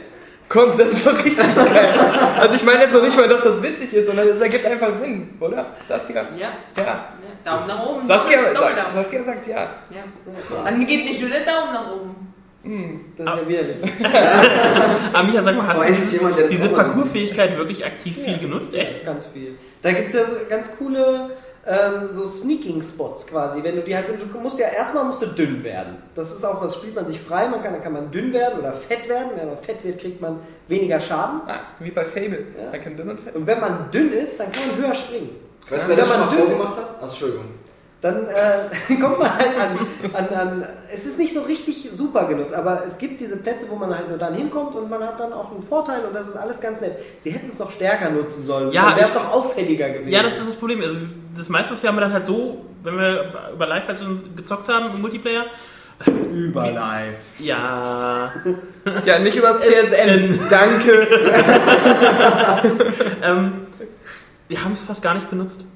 Komm, 0.50 0.76
das 0.76 0.94
ist 0.94 1.06
doch 1.06 1.24
richtig 1.24 1.54
geil. 1.54 1.94
Also 2.40 2.56
ich 2.56 2.64
meine 2.64 2.80
jetzt 2.82 2.92
noch 2.92 3.02
nicht 3.02 3.16
mal, 3.16 3.28
dass 3.28 3.42
das 3.42 3.62
witzig 3.62 3.94
ist, 3.94 4.06
sondern 4.06 4.26
es 4.26 4.40
ergibt 4.40 4.66
einfach 4.66 4.92
Sinn, 4.94 5.30
oder? 5.38 5.76
Saskia? 5.86 6.26
Ja. 6.36 6.48
Ja. 6.76 6.82
ja. 6.84 7.04
Daumen 7.44 7.68
nach 7.68 7.86
oben. 7.86 8.04
Saskia, 8.04 8.52
sagt. 8.52 8.92
Saskia 8.92 9.22
sagt 9.22 9.46
ja. 9.46 9.56
Ja. 9.90 10.02
Dann 10.64 10.86
geht 10.86 11.04
nicht 11.04 11.20
nur 11.20 11.30
der 11.30 11.44
Daumen 11.44 11.72
nach 11.72 11.92
oben. 11.92 12.34
Hm. 12.64 13.00
Das 13.16 13.34
ist 13.34 13.40
ja 13.42 13.48
widerlich. 13.48 13.76
Micha, 15.26 15.42
sag 15.42 15.56
mal, 15.56 15.68
hast 15.68 15.88
du 15.88 15.92
dieses, 15.92 16.12
jemand, 16.14 16.36
diese 16.50 16.68
so 16.68 16.74
Parcours-Fähigkeit 16.74 17.56
wirklich 17.56 17.86
aktiv 17.86 18.16
viel 18.16 18.38
genutzt? 18.38 18.74
Echt? 18.74 19.04
Ganz 19.04 19.26
viel. 19.26 19.56
Da 19.82 19.92
gibt 19.92 20.08
es 20.08 20.14
ja 20.14 20.24
so 20.24 20.32
ganz 20.48 20.76
coole 20.76 21.30
ähm, 21.66 22.08
so 22.10 22.26
Sneaking-Spots 22.26 23.26
quasi. 23.26 23.62
Wenn 23.62 23.76
du 23.76 23.82
die 23.82 23.94
halt, 23.94 24.06
du 24.08 24.38
musst 24.38 24.58
ja 24.58 24.68
erstmal 24.68 25.04
musst 25.04 25.22
du 25.22 25.26
dünn 25.26 25.62
werden. 25.62 25.96
Das 26.14 26.32
ist 26.32 26.44
auch 26.44 26.62
was, 26.62 26.74
spielt 26.76 26.94
man 26.94 27.06
sich 27.06 27.20
frei, 27.20 27.48
man 27.48 27.62
kann, 27.62 27.72
dann 27.72 27.82
kann 27.82 27.92
man 27.92 28.10
dünn 28.10 28.32
werden 28.32 28.58
oder 28.60 28.72
fett 28.72 29.08
werden. 29.08 29.32
Wenn 29.36 29.48
man 29.48 29.58
fett 29.58 29.84
wird, 29.84 30.00
kriegt 30.00 30.20
man 30.20 30.40
weniger 30.68 30.98
Schaden. 31.00 31.42
Ah, 31.46 31.60
wie 31.78 31.90
bei 31.90 32.04
Fable. 32.04 32.46
Ja. 32.58 32.70
Da 32.72 32.78
kann 32.78 32.96
dünn 32.96 33.10
und 33.10 33.20
fett. 33.20 33.34
Und 33.34 33.46
wenn 33.46 33.60
man 33.60 33.90
dünn 33.90 34.12
ist, 34.12 34.40
dann 34.40 34.50
kann 34.52 34.62
man 34.68 34.86
höher 34.86 34.94
springen. 34.94 35.30
Weißt 35.68 35.84
du, 35.84 35.90
wer 35.90 35.96
das 35.96 36.08
wenn 36.08 36.16
schon 36.16 36.20
man 36.20 36.28
mal 36.28 36.36
dünn 36.36 36.46
vorgemacht 36.46 36.72
ist. 36.72 36.78
hat? 36.78 36.94
Also, 37.02 37.06
Entschuldigung. 37.12 37.44
Dann 38.00 38.28
äh, 38.28 38.94
kommt 39.00 39.18
man 39.18 39.36
halt 39.36 39.50
an, 39.58 39.78
an, 40.14 40.34
an. 40.34 40.64
Es 40.92 41.04
ist 41.04 41.18
nicht 41.18 41.34
so 41.34 41.42
richtig 41.42 41.90
super 41.94 42.26
Genuss, 42.26 42.52
aber 42.52 42.84
es 42.86 42.96
gibt 42.96 43.20
diese 43.20 43.36
Plätze, 43.36 43.66
wo 43.68 43.76
man 43.76 43.94
halt 43.94 44.08
nur 44.08 44.16
dann 44.16 44.34
hinkommt 44.34 44.74
und 44.74 44.88
man 44.88 45.02
hat 45.02 45.20
dann 45.20 45.32
auch 45.32 45.52
einen 45.52 45.62
Vorteil 45.62 46.04
und 46.04 46.14
das 46.14 46.28
ist 46.28 46.36
alles 46.36 46.60
ganz 46.60 46.80
nett. 46.80 46.96
Sie 47.18 47.30
hätten 47.30 47.50
es 47.50 47.58
noch 47.58 47.70
stärker 47.70 48.10
nutzen 48.10 48.46
sollen. 48.46 48.72
Ja, 48.72 48.96
wäre 48.96 49.06
es 49.06 49.12
doch 49.12 49.30
auffälliger 49.30 49.90
gewesen. 49.90 50.08
Ja, 50.08 50.22
das 50.22 50.38
ist 50.38 50.48
das 50.48 50.56
Problem. 50.56 50.80
Also 50.80 50.96
das 51.36 51.48
meiste, 51.50 51.74
was 51.74 51.82
wir 51.82 51.88
haben 51.88 51.96
wir 51.96 52.00
dann 52.00 52.12
halt 52.14 52.24
so, 52.24 52.64
wenn 52.82 52.96
wir 52.96 53.32
über 53.52 53.66
Live 53.66 53.86
halt 53.86 53.98
schon 53.98 54.34
gezockt 54.34 54.68
haben, 54.68 54.94
im 54.94 55.00
Multiplayer. 55.02 55.44
über 56.32 56.70
live. 56.70 57.18
Ja. 57.38 58.32
Ja, 59.04 59.18
nicht 59.18 59.36
übers 59.36 59.58
PSN. 59.60 60.40
Danke. 60.48 61.06
ähm, 63.22 63.66
wir 64.48 64.64
haben 64.64 64.72
es 64.72 64.84
fast 64.84 65.02
gar 65.02 65.12
nicht 65.12 65.28
benutzt. 65.28 65.66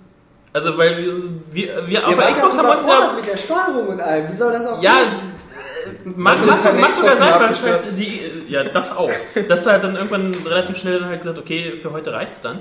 Also 0.55 0.79
weil 0.79 0.97
wir, 0.97 1.23
wir, 1.51 1.89
wir 1.89 2.07
auf 2.07 2.17
Ja, 2.17 2.27
der 2.27 2.33
Xbox 2.33 2.57
haben 2.57 2.87
wir 2.87 3.13
mit 3.17 3.27
der 3.27 3.37
Steuerung 3.37 3.89
und 3.89 4.01
allem. 4.01 4.31
Wie 4.31 4.35
soll 4.35 4.53
das 4.53 4.67
auch 4.67 4.81
Ja, 4.81 5.01
gehen? 5.01 6.15
Mag, 6.17 6.39
Also 6.39 6.47
mag, 6.81 6.93
sogar 6.93 7.17
sein, 7.17 7.33
weil 7.41 7.49
halt 7.49 7.99
die, 7.99 8.21
ja, 8.49 8.63
das 8.65 8.97
auch. 8.97 9.11
Dass 9.49 9.67
halt 9.67 9.83
dann 9.83 9.97
irgendwann 9.97 10.33
relativ 10.47 10.77
schnell 10.79 11.01
dann 11.01 11.09
halt 11.09 11.23
gesagt, 11.23 11.39
okay, 11.39 11.77
für 11.77 11.93
heute 11.93 12.13
reicht's 12.13 12.41
dann. 12.41 12.61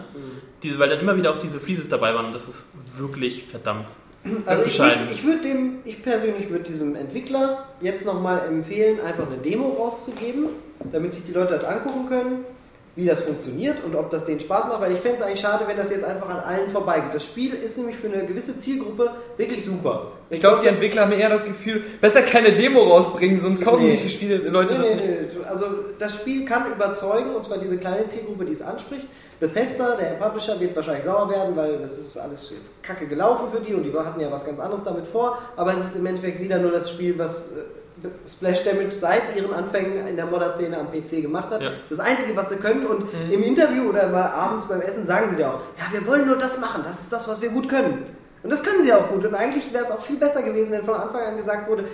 Diese, 0.63 0.80
weil 0.80 0.89
dann 0.89 0.99
immer 0.99 1.15
wieder 1.15 1.32
auch 1.32 1.38
diese 1.38 1.59
Freezes 1.59 1.88
dabei 1.88 2.15
waren 2.15 2.26
und 2.26 2.34
das 2.34 2.47
ist 2.47 2.74
wirklich 2.97 3.45
verdammt. 3.45 3.86
Also 4.45 4.63
ich 4.65 4.80
würde 4.80 4.89
bescheiden. 4.95 5.07
ich 5.11 5.24
würd 5.24 5.43
dem, 5.43 5.76
ich 5.86 6.01
persönlich 6.01 6.49
würde 6.49 6.63
diesem 6.63 6.95
Entwickler 6.95 7.65
jetzt 7.80 8.05
nochmal 8.05 8.41
empfehlen, 8.47 8.99
einfach 9.01 9.28
eine 9.28 9.38
Demo 9.38 9.70
rauszugeben, 9.70 10.47
damit 10.91 11.13
sich 11.13 11.26
die 11.26 11.34
Leute 11.34 11.53
das 11.53 11.63
angucken 11.63 12.07
können, 12.07 12.45
wie 12.95 13.05
das 13.05 13.21
funktioniert 13.21 13.83
und 13.83 13.95
ob 13.95 14.11
das 14.11 14.25
denen 14.25 14.39
Spaß 14.39 14.65
macht, 14.67 14.81
weil 14.81 14.91
ich 14.91 14.99
fände 14.99 15.17
es 15.17 15.23
eigentlich 15.23 15.39
schade, 15.39 15.65
wenn 15.67 15.77
das 15.77 15.89
jetzt 15.89 16.03
einfach 16.03 16.29
an 16.29 16.39
allen 16.41 16.69
vorbeigeht. 16.69 17.09
Das 17.13 17.25
Spiel 17.25 17.53
ist 17.53 17.75
nämlich 17.77 17.95
für 17.95 18.05
eine 18.07 18.23
gewisse 18.25 18.57
Zielgruppe 18.59 19.09
wirklich 19.35 19.65
super. 19.65 20.11
Ich 20.29 20.39
glaube, 20.39 20.59
die 20.61 20.67
Entwickler 20.67 21.03
haben 21.03 21.11
eher 21.11 21.29
das 21.29 21.43
Gefühl, 21.43 21.83
besser 22.01 22.21
keine 22.21 22.51
Demo 22.51 22.81
rausbringen, 22.83 23.39
sonst 23.39 23.63
kaufen 23.63 23.83
Nee. 23.85 23.91
sich 23.91 24.03
die 24.03 24.09
Spiele, 24.09 24.39
die 24.39 24.47
Leute 24.49 24.73
Nee, 24.73 24.79
das 24.79 24.87
nee, 24.89 24.95
nicht. 24.95 25.37
nee. 25.37 25.43
Also 25.49 25.65
das 25.97 26.13
Spiel 26.15 26.45
kann 26.45 26.71
überzeugen, 26.71 27.35
und 27.35 27.43
zwar 27.43 27.57
diese 27.57 27.77
kleine 27.77 28.05
Zielgruppe, 28.07 28.45
die 28.45 28.53
es 28.53 28.61
anspricht. 28.61 29.05
Bethesda, 29.39 29.95
der 29.95 30.23
Publisher, 30.23 30.59
wird 30.59 30.75
wahrscheinlich 30.75 31.03
sauer 31.03 31.29
werden, 31.29 31.55
weil 31.55 31.79
das 31.79 31.97
ist 31.97 32.17
alles 32.17 32.51
jetzt 32.51 32.81
kacke 32.83 33.07
gelaufen 33.07 33.47
für 33.51 33.59
die 33.59 33.73
und 33.73 33.83
die 33.83 33.91
hatten 33.93 34.19
ja 34.19 34.31
was 34.31 34.45
ganz 34.45 34.59
anderes 34.59 34.83
damit 34.83 35.07
vor. 35.07 35.39
Aber 35.57 35.75
es 35.77 35.85
ist 35.87 35.95
im 35.97 36.05
Endeffekt 36.05 36.39
wieder 36.39 36.59
nur 36.59 36.71
das 36.71 36.89
Spiel, 36.91 37.17
was 37.17 37.51
äh, 37.53 37.61
Splash 38.28 38.64
Damage 38.64 38.91
seit 38.91 39.36
ihren 39.36 39.54
Anfängen 39.54 40.08
in 40.08 40.16
der 40.16 40.26
Modder-Szene 40.26 40.78
am 40.78 40.88
PC 40.91 41.22
gemacht 41.22 41.49
hat. 41.51 41.62
Ja. 41.62 41.70
Das 41.70 41.91
ist 41.91 41.91
das 41.91 41.99
Einzige, 41.99 42.36
was 42.36 42.49
sie 42.49 42.58
können. 42.58 42.86
Und 42.86 43.14
Mhm. 43.14 43.32
im 43.32 43.43
Interview 43.43 43.89
oder 43.89 44.08
mal 44.10 44.26
abends 44.26 44.68
beim 44.68 44.82
Essen 44.82 45.06
sagen 45.08 45.30
sie 45.32 45.36
dir 45.38 45.47
auch, 45.49 45.60
ja, 45.78 45.86
wir 45.91 46.06
wollen 46.08 46.28
nur 46.28 46.38
das 46.38 46.60
machen, 46.60 46.84
das 46.88 47.01
ist 47.01 47.14
das, 47.14 47.28
was 47.28 47.41
wir 47.41 47.49
gut 47.49 47.70
können. 47.70 48.06
Und 48.43 48.49
das 48.51 48.62
können 48.62 48.84
sie 48.84 48.91
auch 48.91 49.08
gut. 49.10 49.24
Und 49.26 49.34
eigentlich 49.36 49.72
wäre 49.74 49.86
es 49.86 49.91
auch 49.91 50.01
viel 50.04 50.18
besser 50.18 50.41
gewesen, 50.43 50.72
wenn 50.74 50.84
von 50.84 50.95
Anfang 50.95 51.22
an 51.22 51.38
gesagt 51.38 51.70
wurde, 51.70 51.86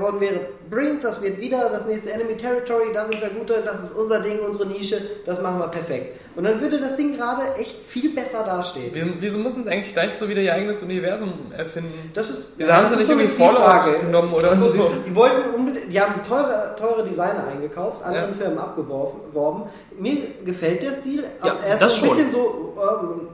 worden 0.00 0.20
wäre, 0.20 0.40
Brink, 0.70 1.02
das 1.02 1.22
wird 1.22 1.38
wieder 1.40 1.68
das 1.70 1.86
nächste 1.86 2.10
Enemy 2.12 2.36
Territory, 2.36 2.92
da 2.92 3.06
sind 3.06 3.20
wir 3.20 3.28
gut 3.30 3.48
drin, 3.50 3.62
das 3.64 3.82
ist 3.82 3.92
unser 3.92 4.20
Ding, 4.20 4.38
unsere 4.40 4.66
Nische, 4.68 4.96
das 5.24 5.40
machen 5.42 5.58
wir 5.58 5.68
perfekt. 5.68 6.18
Und 6.34 6.44
dann 6.44 6.60
würde 6.60 6.80
das 6.80 6.96
Ding 6.96 7.14
gerade 7.16 7.42
echt 7.58 7.76
viel 7.86 8.14
besser 8.14 8.42
dastehen. 8.44 8.94
Wir- 8.94 9.06
Wieso 9.20 9.36
müssen 9.38 9.64
sie 9.64 9.70
eigentlich 9.70 9.92
gleich 9.92 10.14
so 10.14 10.26
wieder 10.28 10.40
ihr 10.40 10.54
eigenes 10.54 10.82
Universum 10.82 11.32
erfinden? 11.56 12.10
Das 12.14 12.30
ist, 12.30 12.54
Wieso 12.56 12.72
haben 12.72 12.84
das 12.84 12.92
sie 12.94 12.98
nicht 13.00 13.10
irgendwie 13.10 13.26
Fallout 13.26 14.00
genommen 14.00 14.32
oder 14.32 14.48
Also, 14.50 14.70
so? 14.70 14.90
Die 15.06 15.14
wollten 15.14 15.54
unbedingt, 15.54 15.92
die 15.92 16.00
haben 16.00 16.22
teure, 16.26 16.74
teure 16.78 17.06
Designer 17.06 17.46
eingekauft, 17.52 18.02
anderen 18.02 18.30
Ja. 18.30 18.36
Firmen 18.36 18.58
abgeworben. 18.58 19.64
Mir 19.98 20.16
gefällt 20.44 20.82
der 20.82 20.92
Stil, 20.94 21.22
Ja, 21.44 21.52
aber 21.52 21.60
er 21.64 21.74
ist 21.74 21.82
das 21.82 21.92
ein 21.94 21.98
schon. 22.00 22.08
bisschen 22.16 22.32
so, 22.32 22.74
ähm, 22.80 23.28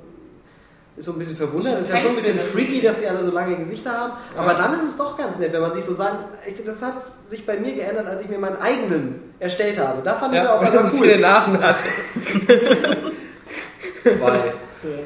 ist 0.99 1.05
so 1.05 1.13
ein 1.13 1.19
bisschen 1.19 1.37
verwundert. 1.37 1.75
Es 1.81 1.89
ist 1.89 1.95
ja 1.95 2.01
schon 2.01 2.11
ein 2.11 2.17
bisschen 2.17 2.39
freaky, 2.39 2.81
dass 2.81 3.01
die 3.01 3.07
alle 3.07 3.25
so 3.25 3.31
lange 3.31 3.57
Gesichter 3.57 3.91
haben. 3.93 4.13
Aber 4.37 4.53
Ja. 4.53 4.59
dann 4.59 4.75
ist 4.79 4.85
es 4.85 4.97
doch 4.97 5.17
ganz 5.17 5.39
nett, 5.39 5.53
wenn 5.53 5.61
man 5.63 5.73
sich 5.73 5.85
so 5.85 5.95
sagen, 5.95 6.19
das 6.67 6.83
hat 6.83 6.95
sich 7.27 7.45
bei 7.47 7.59
mir 7.59 7.75
geändert, 7.75 8.07
als 8.07 8.21
ich 8.23 8.29
mir 8.29 8.39
meinen 8.39 8.61
eigenen 8.61 9.21
erstellt 9.39 9.79
habe. 9.79 10.03
Da 10.03 10.15
fand 10.17 10.35
ich 10.35 10.41
es 10.41 10.47
Ja, 10.47 10.55
auch 10.57 10.61
ganz 10.61 10.93
cool. 10.93 11.01
viele 11.03 11.19
Nasen 11.21 11.63
hat. 11.63 11.77
Zwei. 14.03 14.55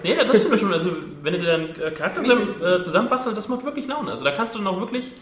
Nee, 0.03 0.15
ja, 0.15 0.25
das 0.25 0.41
stimmt 0.41 0.61
schon. 0.61 0.73
Also, 0.73 0.91
wenn 1.23 1.33
du 1.33 1.39
dir 1.41 1.47
deinen 1.47 1.81
äh, 1.81 1.91
Charakter 1.93 2.21
zusammen, 2.23 2.49
äh, 2.63 2.83
zusammenbastelst, 2.83 3.39
das 3.39 3.49
macht 3.49 3.65
wirklich 3.65 3.87
Laune. 3.87 4.11
Also, 4.11 4.25
da 4.25 4.33
kannst 4.33 4.55
du 4.55 4.59
dann 4.59 4.67
auch 4.69 4.79
wirklich 4.81 5.13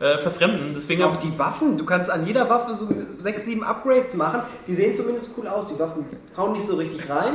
äh, 0.00 0.18
verfremden. 0.18 0.72
Deswegen 0.74 1.02
Auch 1.04 1.16
die 1.16 1.38
Waffen, 1.38 1.76
du 1.78 1.84
kannst 1.84 2.10
an 2.10 2.26
jeder 2.26 2.48
Waffe 2.50 2.74
so 2.74 2.88
sechs, 3.16 3.44
sieben 3.44 3.62
Upgrades 3.62 4.14
machen. 4.14 4.42
Die 4.66 4.74
sehen 4.74 4.94
zumindest 4.94 5.30
cool 5.36 5.46
aus. 5.46 5.68
Die 5.68 5.78
Waffen 5.78 6.06
hauen 6.36 6.52
nicht 6.52 6.66
so 6.66 6.74
richtig 6.76 7.08
rein. 7.08 7.34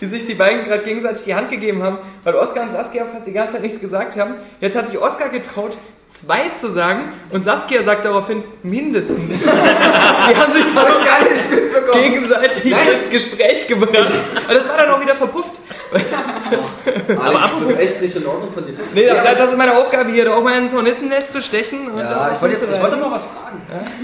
Wie 0.00 0.06
sich 0.06 0.26
die 0.26 0.34
beiden 0.34 0.64
gerade 0.64 0.82
gegenseitig 0.84 1.24
die 1.24 1.34
Hand 1.34 1.50
gegeben 1.50 1.82
haben, 1.82 1.98
weil 2.24 2.34
Oscar 2.34 2.62
und 2.62 2.70
Saskia 2.70 3.06
fast 3.06 3.26
die 3.26 3.32
ganze 3.32 3.54
Zeit 3.54 3.62
nichts 3.62 3.80
gesagt 3.80 4.16
haben. 4.18 4.34
Jetzt 4.60 4.76
hat 4.76 4.88
sich 4.88 4.98
Oscar 4.98 5.28
getraut, 5.28 5.76
zwei 6.08 6.48
zu 6.50 6.70
sagen 6.70 7.12
und 7.30 7.44
Saskia 7.44 7.82
sagt 7.82 8.04
daraufhin 8.04 8.42
mindestens. 8.62 9.42
Sie 9.44 9.50
haben 9.50 10.52
sich 10.52 10.64
so 10.72 11.92
gegenseitig 11.92 12.64
ins 12.64 13.10
Gespräch 13.10 13.66
gebracht. 13.66 14.12
Und 14.48 14.54
das 14.54 14.68
war 14.68 14.76
dann 14.76 14.90
auch 14.90 15.00
wieder 15.00 15.14
verpufft. 15.14 15.60
Alex, 17.20 17.42
das 17.60 17.70
ist 17.70 17.78
echt 17.78 18.02
nicht 18.02 18.16
in 18.16 18.26
Ordnung 18.26 18.52
von 18.52 18.66
dir. 18.66 18.74
Nee, 18.94 19.06
Ja, 19.06 19.22
das, 19.24 19.38
das 19.38 19.50
ist 19.50 19.56
meine 19.58 19.76
Aufgabe 19.76 20.10
hier, 20.10 20.24
da 20.26 20.34
auch 20.34 20.42
mal 20.42 20.58
ins 20.60 20.72
Hornissennest 20.74 21.32
zu 21.32 21.42
stechen. 21.42 21.90
Und 21.90 21.98
Ja, 22.00 22.30
ich 22.32 22.40
wollte, 22.40 22.56
jetzt, 22.56 22.72
ich 22.76 22.82
wollte 22.82 22.96
noch 22.96 23.10
was 23.12 23.26
fragen. 23.26 23.60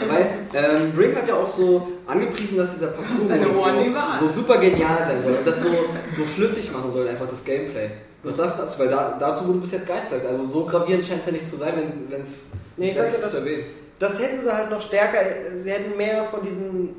Weil 0.08 0.26
ähm, 0.54 0.92
Brink 0.92 1.16
hat 1.16 1.28
ja 1.28 1.34
auch 1.34 1.48
so 1.48 1.88
angepriesen, 2.06 2.56
dass 2.58 2.72
dieser 2.72 2.88
Parcours 2.88 3.22
überall. 3.86 4.18
so, 4.18 4.26
so 4.28 4.34
super 4.34 4.58
genial 4.58 4.98
sein 5.06 5.22
soll 5.22 5.32
und 5.32 5.46
das 5.46 5.60
so, 5.62 5.68
so 6.12 6.22
flüssig 6.24 6.72
machen 6.72 6.90
soll, 6.92 7.08
einfach 7.08 7.28
das 7.28 7.44
Gameplay. 7.44 7.90
Was 8.22 8.36
sagst 8.36 8.58
du 8.58 8.62
dazu? 8.62 8.78
Weil 8.78 8.88
da, 8.88 9.16
dazu 9.20 9.46
wurde 9.48 9.58
bis 9.58 9.72
jetzt 9.72 9.86
geistert. 9.86 10.24
Also 10.26 10.44
so 10.44 10.64
gravierend 10.64 11.04
scheint 11.04 11.20
es 11.20 11.26
ja 11.26 11.32
nicht 11.32 11.48
zu 11.48 11.56
sein, 11.56 11.74
wenn 12.08 12.22
es 12.22 12.46
Nee, 12.76 12.86
ich 12.90 12.96
nicht 12.96 13.12
sag 13.12 13.20
das- 13.22 13.30
zu 13.30 13.36
erwähnen. 13.38 13.64
Das 13.98 14.18
hätten 14.20 14.42
sie 14.42 14.52
halt 14.52 14.70
noch 14.70 14.80
stärker, 14.82 15.18
sie 15.62 15.70
hätten 15.70 15.96
mehr 15.96 16.24
von 16.24 16.42
diesen 16.44 16.96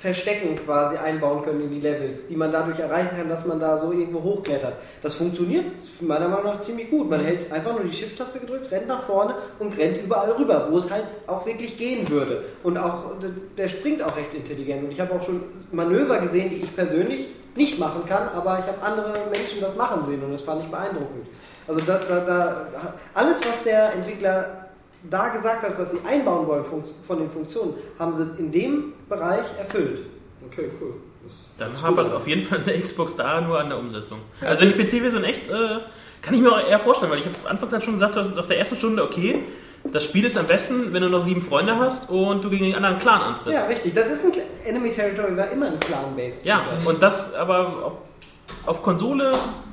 Verstecken 0.00 0.56
quasi 0.56 0.96
einbauen 0.96 1.42
können 1.42 1.60
in 1.60 1.70
die 1.70 1.80
Levels, 1.80 2.26
die 2.26 2.34
man 2.34 2.50
dadurch 2.50 2.78
erreichen 2.78 3.18
kann, 3.18 3.28
dass 3.28 3.44
man 3.44 3.60
da 3.60 3.76
so 3.76 3.92
irgendwo 3.92 4.22
hochklettert. 4.22 4.72
Das 5.02 5.14
funktioniert 5.14 5.66
meiner 6.00 6.26
Meinung 6.26 6.46
nach 6.46 6.60
ziemlich 6.62 6.88
gut. 6.88 7.10
Man 7.10 7.20
hält 7.20 7.52
einfach 7.52 7.72
nur 7.72 7.84
die 7.84 7.92
Shift-Taste 7.92 8.40
gedrückt, 8.40 8.70
rennt 8.70 8.88
nach 8.88 9.02
vorne 9.04 9.34
und 9.58 9.76
rennt 9.76 10.02
überall 10.02 10.32
rüber, 10.32 10.68
wo 10.70 10.78
es 10.78 10.90
halt 10.90 11.04
auch 11.26 11.44
wirklich 11.44 11.76
gehen 11.76 12.08
würde. 12.08 12.44
Und 12.62 12.78
auch 12.78 13.12
der 13.58 13.68
springt 13.68 14.02
auch 14.02 14.16
recht 14.16 14.34
intelligent. 14.34 14.84
Und 14.84 14.90
ich 14.90 15.00
habe 15.00 15.14
auch 15.14 15.22
schon 15.22 15.42
Manöver 15.70 16.18
gesehen, 16.18 16.48
die 16.48 16.62
ich 16.62 16.74
persönlich 16.74 17.28
nicht 17.54 17.78
machen 17.78 18.06
kann, 18.06 18.28
aber 18.34 18.58
ich 18.58 18.66
habe 18.66 18.80
andere 18.82 19.12
Menschen 19.30 19.60
das 19.60 19.76
machen 19.76 20.06
sehen 20.06 20.22
und 20.22 20.32
das 20.32 20.40
fand 20.40 20.64
ich 20.64 20.70
beeindruckend. 20.70 21.26
Also 21.68 21.82
da, 21.82 21.98
da, 22.08 22.20
da, 22.20 22.66
alles, 23.12 23.40
was 23.42 23.62
der 23.64 23.92
Entwickler 23.92 24.59
da 25.08 25.28
gesagt 25.28 25.62
hat, 25.62 25.78
was 25.78 25.92
sie 25.92 25.98
einbauen 26.06 26.46
wollen 26.46 26.64
von 27.06 27.18
den 27.18 27.30
Funktionen, 27.30 27.74
haben 27.98 28.12
sie 28.12 28.26
in 28.38 28.50
dem 28.52 28.92
Bereich 29.08 29.44
erfüllt. 29.58 30.02
Okay, 30.46 30.70
cool. 30.80 30.94
Das- 31.24 31.32
Dann 31.58 31.82
hapert 31.82 32.06
es 32.08 32.12
auf 32.12 32.26
jeden 32.26 32.42
Fall 32.42 32.58
in 32.60 32.64
der 32.64 32.80
Xbox 32.80 33.14
da 33.16 33.40
nur 33.40 33.58
an 33.60 33.68
der 33.68 33.78
Umsetzung. 33.78 34.18
Also 34.40 34.64
in 34.64 34.72
die 34.72 34.82
PC-Version 34.84 35.24
echt, 35.24 35.48
äh, 35.48 35.78
kann 36.22 36.34
ich 36.34 36.40
mir 36.40 36.52
auch 36.52 36.66
eher 36.68 36.78
vorstellen, 36.80 37.10
weil 37.12 37.18
ich 37.20 37.26
habe 37.26 37.36
anfangs 37.48 37.72
halt 37.72 37.82
schon 37.84 37.94
gesagt, 37.94 38.16
nach 38.16 38.46
der 38.46 38.58
ersten 38.58 38.76
Stunde, 38.76 39.02
okay, 39.02 39.44
das 39.84 40.04
Spiel 40.04 40.24
ist 40.26 40.36
am 40.36 40.46
besten, 40.46 40.92
wenn 40.92 41.02
du 41.02 41.08
noch 41.08 41.20
sieben 41.24 41.40
Freunde 41.40 41.76
hast 41.78 42.10
und 42.10 42.44
du 42.44 42.50
gegen 42.50 42.64
den 42.66 42.74
anderen 42.74 42.98
Clan 42.98 43.22
antrittst. 43.22 43.52
Ja, 43.52 43.64
richtig. 43.64 43.94
Das 43.94 44.10
ist 44.10 44.24
ein 44.24 44.32
Cl- 44.32 44.42
Enemy 44.66 44.92
Territory 44.92 45.34
war 45.36 45.48
immer 45.50 45.66
ein 45.68 45.80
Clan-based. 45.80 46.44
Ja, 46.44 46.62
und 46.84 47.02
das 47.02 47.34
aber 47.34 47.84
auf, 47.86 47.92
auf 48.66 48.82
Konsole 48.82 49.32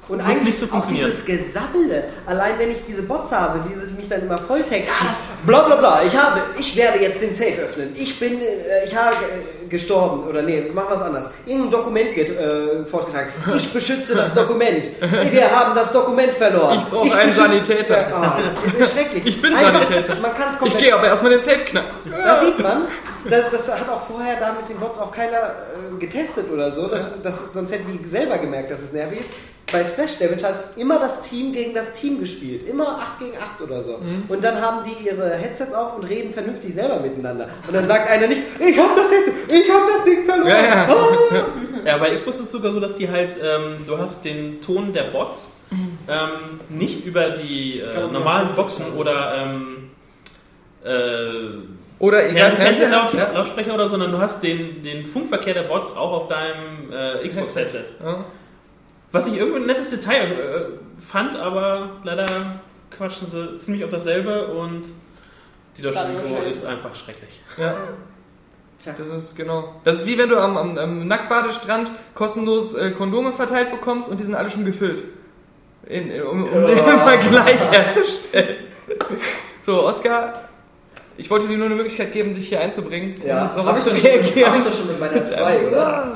Und 0.10 0.20
wird's 0.20 0.30
eigentlich 0.30 0.60
nicht 0.60 0.60
so 0.60 0.76
auch 0.76 0.88
dieses 0.88 1.26
Gesabbele. 1.26 2.04
Allein 2.26 2.58
wenn 2.60 2.72
ich 2.72 2.86
diese 2.88 3.04
Bots 3.04 3.32
habe, 3.32 3.60
die 3.68 3.74
sie 3.74 3.94
mich 3.94 4.08
dann 4.08 4.22
immer 4.22 4.38
volltexten. 4.38 5.08
Bla 5.46 5.64
bla 5.64 5.76
bla. 5.76 6.04
Ich 6.06 6.18
habe, 6.18 6.42
ich 6.58 6.76
werde 6.78 7.00
jetzt 7.00 7.22
den 7.22 7.36
Safe 7.36 7.62
öffnen. 7.64 7.94
Ich 7.96 8.18
bin, 8.20 8.40
äh, 8.42 8.86
ich 8.86 8.96
habe 8.96 9.16
äh, 9.16 9.68
gestorben. 9.68 10.28
Oder 10.28 10.44
nee, 10.44 10.62
machen 10.74 10.90
wir 10.90 10.96
es 10.96 11.02
anders. 11.02 11.34
Irgendein 11.46 11.72
Dokument 11.72 12.16
wird 12.16 12.30
äh, 12.32 12.86
fortgetragen. 12.86 13.30
Ich 13.58 13.74
beschütze 13.74 14.16
das 14.16 14.34
Dokument. 14.34 14.86
Wir 15.32 15.52
haben 15.52 15.76
das 15.76 15.92
Dokument 15.92 16.34
verloren. 16.34 16.78
Ich 16.78 16.86
brauche 16.86 17.16
einen 17.16 17.32
Sanitäter. 17.32 18.10
Ja, 18.10 18.38
oh, 18.38 18.68
es 18.68 18.74
ist 18.74 18.94
schrecklich. 18.94 19.26
Ich 19.26 19.42
bin 19.42 19.54
Einfach, 19.54 19.74
Sanitäter. 19.74 20.16
Man 20.16 20.34
kann 20.34 20.50
es 20.50 20.56
Ich 20.56 20.60
komplett 20.60 20.82
gehe 20.82 20.96
aber 20.96 21.08
erstmal 21.08 21.32
den 21.32 21.42
Safe 21.42 21.60
knacken. 21.60 21.90
da 22.12 22.40
sieht 22.40 22.60
man, 22.60 22.88
das, 23.30 23.52
das 23.52 23.72
hat 23.72 23.90
auch 23.90 24.08
vorher 24.08 24.40
da 24.40 24.54
mit 24.54 24.70
den 24.70 24.78
Bots 24.78 25.00
auch 25.00 25.12
keiner 25.12 25.38
äh, 25.38 26.00
getestet 26.00 26.52
oder 26.52 26.72
so. 26.72 26.88
Das, 26.88 27.10
das, 27.22 27.54
sonst 27.54 27.72
hätten 27.72 27.92
die 27.92 28.08
selber 28.08 28.38
gemerkt, 28.38 28.72
dass 28.72 28.82
es 28.82 28.94
nervig 28.94 29.22
ist. 29.22 29.32
Bei 29.72 29.84
Splash 29.84 30.18
Damage 30.20 30.44
hat 30.44 30.78
immer 30.78 30.98
das 30.98 31.24
Team 31.24 31.52
gegen 31.52 31.74
das 31.74 31.94
Team 31.94 32.22
gespielt. 32.22 32.68
Immer 32.70 33.00
8 33.00 33.20
gegen 33.20 33.38
8 33.38 33.62
oder 33.62 33.84
so. 33.84 34.00
Und 34.30 34.44
dann 34.44 34.62
haben 34.62 34.86
die 34.86 35.08
ihre 35.08 35.32
Headsets 35.32 35.74
auf 35.74 35.98
und 35.98 36.06
reden 36.06 36.34
vernünftig 36.34 36.74
selber 36.74 37.00
miteinander. 37.02 37.50
Und 37.68 37.76
dann 37.76 37.86
sagt 37.86 38.10
einer 38.10 38.28
nicht, 38.28 38.44
ich 38.60 38.80
hab 38.80 38.96
das 38.96 39.12
Headset, 39.12 39.34
ich 39.50 39.70
hab 39.70 39.88
das 39.88 40.06
Ding 40.06 40.26
verloren. 40.26 40.50
Ja, 40.50 40.66
ja. 40.66 40.88
Ah! 40.88 41.46
Ja, 41.86 41.98
bei 41.98 42.16
Xbox 42.16 42.38
ist 42.38 42.44
es 42.44 42.52
sogar 42.52 42.72
so, 42.72 42.80
dass 42.80 42.96
die 42.96 43.10
halt, 43.10 43.36
ähm, 43.42 43.80
du 43.86 43.98
hast 43.98 44.24
den 44.24 44.62
Ton 44.62 44.94
der 44.94 45.06
Bots 45.06 45.58
ähm, 45.72 46.60
nicht 46.70 47.06
über 47.06 47.32
die 47.32 47.80
äh, 47.80 47.94
so 47.94 48.08
normalen 48.08 48.48
mal 48.48 48.54
Boxen 48.54 48.94
oder 48.98 49.36
ähm, 49.38 49.90
äh, 50.84 52.00
Oder 52.00 52.26
ich 52.28 52.34
Fern 52.34 52.52
weiß 52.52 52.58
Fernsehlautsprecher, 52.58 53.34
Lautsprecher 53.34 53.74
oder, 53.74 53.90
sondern 53.90 54.12
du 54.12 54.18
hast 54.18 54.42
den, 54.44 54.84
den 54.84 55.06
Funkverkehr 55.06 55.54
der 55.54 55.64
Bots 55.64 55.96
auch 55.96 56.12
auf 56.12 56.28
deinem 56.28 56.92
äh, 56.92 57.28
Xbox-Headset. 57.28 57.84
Ja. 58.04 58.26
Was 59.18 59.28
ich 59.28 59.38
irgendwie 59.38 59.62
ein 59.62 59.66
nettes 59.66 59.90
Detail 59.90 60.32
äh, 60.32 61.02
fand, 61.02 61.36
aber 61.36 61.90
leider 62.04 62.26
quatschen 62.92 63.30
sie 63.32 63.58
ziemlich 63.60 63.84
auf 63.84 63.90
dasselbe 63.90 64.48
und 64.48 64.84
die 65.78 65.82
deutsche 65.82 66.06
Synchro 66.06 66.44
ist 66.50 66.66
einfach 66.66 66.96
schrecklich. 66.96 67.42
Ja. 67.58 67.76
Das 68.98 69.10
ist 69.10 69.36
genau. 69.36 69.82
Das 69.84 69.98
ist 69.98 70.06
wie 70.06 70.18
wenn 70.18 70.30
du 70.30 70.38
am, 70.40 70.56
am, 70.56 70.78
am 70.78 71.08
Nacktbadestrand 71.08 71.92
kostenlos 72.14 72.74
äh, 72.74 72.92
Kondome 72.92 73.34
verteilt 73.34 73.72
bekommst 73.72 74.08
und 74.08 74.20
die 74.20 74.24
sind 74.24 74.36
alle 74.36 74.50
schon 74.50 74.66
gefüllt. 74.66 75.04
In, 75.86 76.10
in, 76.10 76.22
um 76.22 76.44
um 76.44 76.68
den 76.68 76.78
Vergleich 76.86 77.60
herzustellen. 77.72 78.58
So, 79.64 79.84
Oskar, 79.84 80.47
ich 81.18 81.30
wollte 81.30 81.48
dir 81.48 81.58
nur 81.58 81.66
eine 81.68 81.76
Möglichkeit 81.76 82.12
geben, 82.14 82.34
dich 82.36 82.48
hier 82.50 82.62
einzubringen. 82.62 83.16
Ja, 83.26 83.56
um 83.58 83.66
habe 83.66 83.80
ich, 83.80 83.86
hab 84.46 84.56
ich 84.56 84.64
doch 84.64 84.74
schon 84.74 84.88
mit 84.88 85.00
meiner 85.00 85.24
2, 85.26 85.68
oder? 85.68 86.14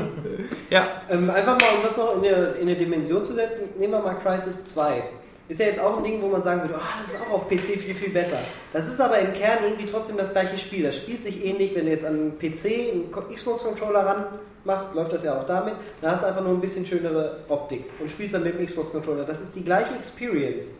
Ja, 0.69 0.87
Ähm, 1.09 1.29
einfach 1.29 1.59
mal, 1.59 1.67
um 1.77 1.83
das 1.83 1.97
noch 1.97 2.15
in 2.15 2.25
eine, 2.27 2.45
in 2.53 2.61
eine 2.67 2.75
Dimension 2.75 3.25
zu 3.25 3.33
setzen, 3.33 3.69
nehmen 3.77 3.93
wir 3.93 3.99
mal 4.01 4.15
Crisis 4.23 4.63
2. 4.73 5.03
ist 5.49 5.59
ja 5.59 5.65
jetzt 5.65 5.79
auch 5.81 5.97
ein 5.97 6.03
Ding, 6.03 6.21
wo 6.21 6.27
man 6.27 6.41
sagen 6.43 6.61
würde, 6.61 6.75
oh, 6.77 6.99
das 7.01 7.13
ist 7.13 7.21
auch 7.21 7.33
auf 7.33 7.49
PC 7.49 7.77
viel, 7.79 7.93
viel 7.95 8.09
besser. 8.13 8.37
Das 8.71 8.87
ist 8.87 9.01
aber 9.01 9.19
im 9.19 9.33
Kern 9.33 9.59
irgendwie 9.65 9.85
trotzdem 9.91 10.15
das 10.17 10.31
gleiche 10.31 10.57
Spiel. 10.57 10.83
Das 10.83 10.95
spielt 10.95 11.23
sich 11.23 11.43
ähnlich, 11.43 11.75
wenn 11.75 11.85
du 11.85 11.91
jetzt 11.91 12.05
an 12.05 12.13
einen 12.13 12.39
PC, 12.39 12.65
einen 12.93 13.11
Co- 13.11 13.23
Xbox-Controller 13.33 13.99
ran 14.05 14.25
machst, 14.63 14.93
läuft 14.95 15.11
das 15.11 15.23
ja 15.23 15.37
auch 15.39 15.45
damit. 15.45 15.73
Da 16.01 16.11
hast 16.11 16.23
du 16.23 16.27
einfach 16.27 16.41
nur 16.43 16.51
ein 16.53 16.61
bisschen 16.61 16.85
schönere 16.85 17.39
Optik 17.49 17.83
und 17.99 18.09
spielst 18.09 18.33
dann 18.35 18.43
mit 18.43 18.57
dem 18.57 18.65
Xbox-Controller. 18.65 19.25
Das 19.25 19.41
ist 19.41 19.53
die 19.55 19.65
gleiche 19.65 19.93
Experience, 19.95 20.75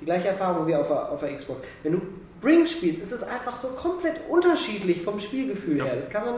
die 0.00 0.04
gleiche 0.06 0.28
Erfahrung 0.28 0.66
wie 0.66 0.74
auf 0.74 0.88
der, 0.88 1.12
auf 1.12 1.20
der 1.20 1.36
Xbox. 1.36 1.60
Wenn 1.84 1.92
du 1.92 2.00
Bring 2.40 2.66
spielst, 2.66 3.02
ist 3.02 3.12
es 3.12 3.22
einfach 3.22 3.56
so 3.56 3.68
komplett 3.68 4.20
unterschiedlich 4.28 5.02
vom 5.02 5.18
Spielgefühl 5.18 5.82
her. 5.82 5.96
Das 5.96 6.08
kann 6.08 6.24
man 6.24 6.34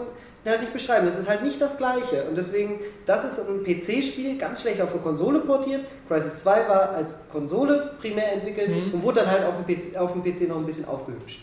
halt 0.47 0.61
nicht 0.63 0.73
beschreiben. 0.73 1.05
Das 1.07 1.19
ist 1.19 1.29
halt 1.29 1.43
nicht 1.43 1.61
das 1.61 1.77
gleiche. 1.77 2.25
Und 2.25 2.37
deswegen, 2.37 2.81
das 3.07 3.25
ist 3.25 3.39
ein 3.47 3.63
PC-Spiel, 3.65 4.39
ganz 4.39 4.63
schlecht 4.63 4.81
auf 4.81 4.93
eine 4.93 5.01
Konsole 5.03 5.41
portiert. 5.41 5.85
Crisis 6.09 6.39
2 6.39 6.69
war 6.69 6.91
als 6.93 7.29
Konsole 7.31 7.95
primär 8.01 8.33
entwickelt 8.33 8.71
Mhm. 8.71 8.95
und 8.95 9.03
wurde 9.03 9.21
dann 9.21 9.31
halt 9.31 9.45
auf 9.45 9.55
dem, 9.57 9.67
PC, 9.67 9.97
auf 9.99 10.13
dem 10.13 10.23
PC 10.23 10.49
noch 10.49 10.57
ein 10.57 10.67
bisschen 10.67 10.87
aufgehübscht. 10.87 11.41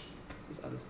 Das 0.49 0.57
ist 0.57 0.63
alles. 0.65 0.81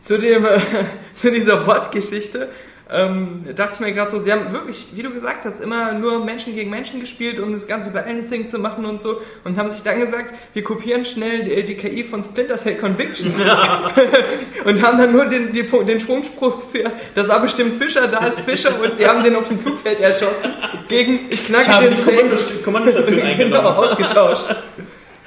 Zu, 0.00 0.18
dem, 0.18 0.44
äh, 0.44 0.58
zu 1.14 1.30
dieser 1.30 1.64
Bot-Geschichte 1.64 2.48
ähm, 2.92 3.44
dachte 3.56 3.72
ich 3.74 3.80
mir 3.80 3.92
gerade 3.92 4.10
so, 4.10 4.20
sie 4.20 4.30
haben 4.32 4.52
wirklich, 4.52 4.88
wie 4.94 5.02
du 5.02 5.10
gesagt 5.12 5.44
hast, 5.46 5.60
immer 5.62 5.92
nur 5.92 6.24
Menschen 6.24 6.54
gegen 6.54 6.68
Menschen 6.70 7.00
gespielt, 7.00 7.40
um 7.40 7.52
das 7.52 7.66
ganze 7.66 7.90
Balancing 7.90 8.48
zu 8.48 8.58
machen 8.58 8.84
und 8.84 9.00
so 9.00 9.20
und 9.44 9.56
haben 9.56 9.70
sich 9.70 9.82
dann 9.82 9.98
gesagt, 10.00 10.34
wir 10.52 10.62
kopieren 10.62 11.04
schnell 11.04 11.44
die, 11.44 11.62
die 11.64 11.74
KI 11.76 12.04
von 12.04 12.22
Splinter 12.22 12.56
Cell 12.56 12.74
Conviction 12.76 13.32
und 14.64 14.82
haben 14.82 14.98
dann 14.98 15.12
nur 15.12 15.24
den, 15.24 15.52
die, 15.52 15.62
den 15.62 16.00
Schwungspruch 16.00 16.62
für, 16.70 16.92
das 17.14 17.28
war 17.28 17.40
bestimmt 17.40 17.82
Fischer, 17.82 18.06
da 18.08 18.26
ist 18.26 18.40
Fischer 18.40 18.70
und 18.82 18.96
sie 18.96 19.06
haben 19.06 19.24
den 19.24 19.36
auf 19.36 19.48
dem 19.48 19.58
Flugfeld 19.58 20.00
erschossen 20.00 20.52
gegen, 20.88 21.20
ich 21.30 21.46
knacke 21.46 21.88
Ich 21.88 21.94
den 21.96 22.04
Zähnen. 22.04 22.30
Kommando- 22.30 22.62
Kommandostation 22.64 23.16
genau, 23.38 23.58
eingenommen. 23.58 23.66
ausgetauscht. 23.66 24.54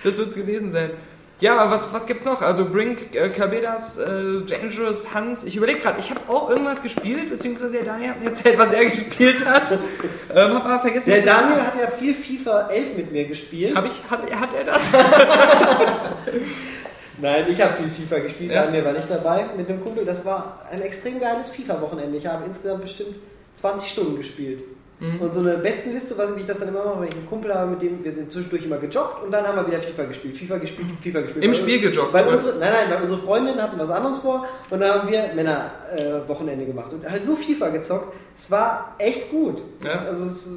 Das 0.04 0.18
wird 0.18 0.30
es 0.30 0.36
gewesen 0.36 0.72
sein. 0.72 0.92
Ja, 1.42 1.70
was, 1.70 1.94
was 1.94 2.06
gibt's 2.06 2.24
noch? 2.24 2.42
Also 2.42 2.64
Brink, 2.64 3.14
äh, 3.14 3.28
Carbedas, 3.30 3.98
äh, 3.98 4.42
Dangerous, 4.48 5.14
Hans. 5.14 5.44
Ich 5.44 5.58
überlege 5.58 5.80
gerade, 5.80 6.00
ich 6.00 6.10
habe 6.10 6.22
auch 6.30 6.50
irgendwas 6.50 6.82
gespielt, 6.82 7.30
beziehungsweise 7.30 7.74
der 7.74 7.84
Daniel 7.84 8.12
hat 8.12 8.22
mir 8.22 8.28
erzählt, 8.30 8.58
was 8.58 8.72
er 8.72 8.86
gespielt 8.90 9.46
hat. 9.46 9.70
ähm, 9.74 10.54
hab 10.54 10.64
aber 10.66 10.80
vergessen. 10.80 11.10
Der 11.10 11.24
Daniel 11.24 11.62
hat 11.62 11.74
ja 11.80 11.88
viel 11.88 12.16
FIFA 12.16 12.70
11 12.70 12.96
mit 12.98 13.12
mir 13.12 13.26
gespielt. 13.26 13.76
Hab 13.76 13.86
ich, 13.86 14.02
hat, 14.10 14.32
hat 14.34 14.54
er 14.54 14.64
das? 14.64 14.94
Nein, 17.18 17.46
ich 17.50 17.62
habe 17.62 17.74
viel 17.76 17.90
FIFA 17.90 18.20
gespielt, 18.20 18.52
Ja. 18.52 18.66
Daniel 18.66 18.86
war 18.86 18.94
nicht 18.94 19.10
dabei 19.10 19.46
mit 19.58 19.70
einem 19.70 19.82
Kumpel. 19.82 20.06
Das 20.06 20.26
war 20.26 20.62
ein 20.72 20.82
extrem 20.82 21.20
geiles 21.20 21.50
FIFA-Wochenende. 21.50 22.18
Ich 22.18 22.28
habe 22.28 22.46
insgesamt 22.46 22.82
bestimmt 22.84 23.16
20 23.56 23.90
Stunden 23.90 24.18
gespielt. 24.18 24.64
Mhm. 25.00 25.20
Und 25.20 25.34
so 25.34 25.42
eine 25.42 25.58
Bestenliste, 25.58 26.18
was 26.18 26.34
wie 26.36 26.40
ich 26.40 26.46
das 26.46 26.60
dann 26.60 26.70
immer 26.70 26.86
mache, 26.86 27.02
wenn 27.02 27.08
ich 27.10 27.16
einen 27.16 27.28
Kumpel 27.28 27.54
habe, 27.54 27.72
mit 27.72 27.82
dem 27.82 28.02
wir 28.04 28.12
sind 28.14 28.32
zwischendurch 28.32 28.64
immer 28.64 28.78
gejoggt 28.78 29.24
und 29.26 29.32
dann 29.32 29.46
haben 29.46 29.58
wir 29.58 29.68
wieder 29.68 29.80
FIFA 29.82 30.04
gespielt. 30.06 30.38
FIFA 30.38 30.58
gespielt, 30.58 30.88
FIFA 31.02 31.22
gespielt. 31.22 31.44
Im 31.44 31.52
Weil- 31.52 31.56
Spiel 31.58 31.82
gejoggt, 31.82 32.14
Weil 32.14 32.26
oder? 32.28 32.36
unsere, 32.38 32.58
nein, 32.60 32.72
nein, 32.74 32.90
weil 32.92 33.02
unsere 33.04 33.20
Freundinnen 33.22 33.62
hatten 33.62 33.78
was 33.78 33.90
anderes 33.90 34.20
vor 34.20 34.48
und 34.70 34.80
dann 34.80 34.94
haben 35.02 35.12
wir 35.12 35.34
Männer-Wochenende 35.36 36.66
gemacht 36.66 36.94
und 36.94 37.10
halt 37.10 37.26
nur 37.26 37.38
FIFA 37.38 37.70
gezockt. 37.70 38.14
Es 38.38 38.50
war 38.52 38.96
echt 38.98 39.32
gut. 39.32 39.62
Ja. 39.84 40.06
Also 40.08 40.26
es 40.26 40.50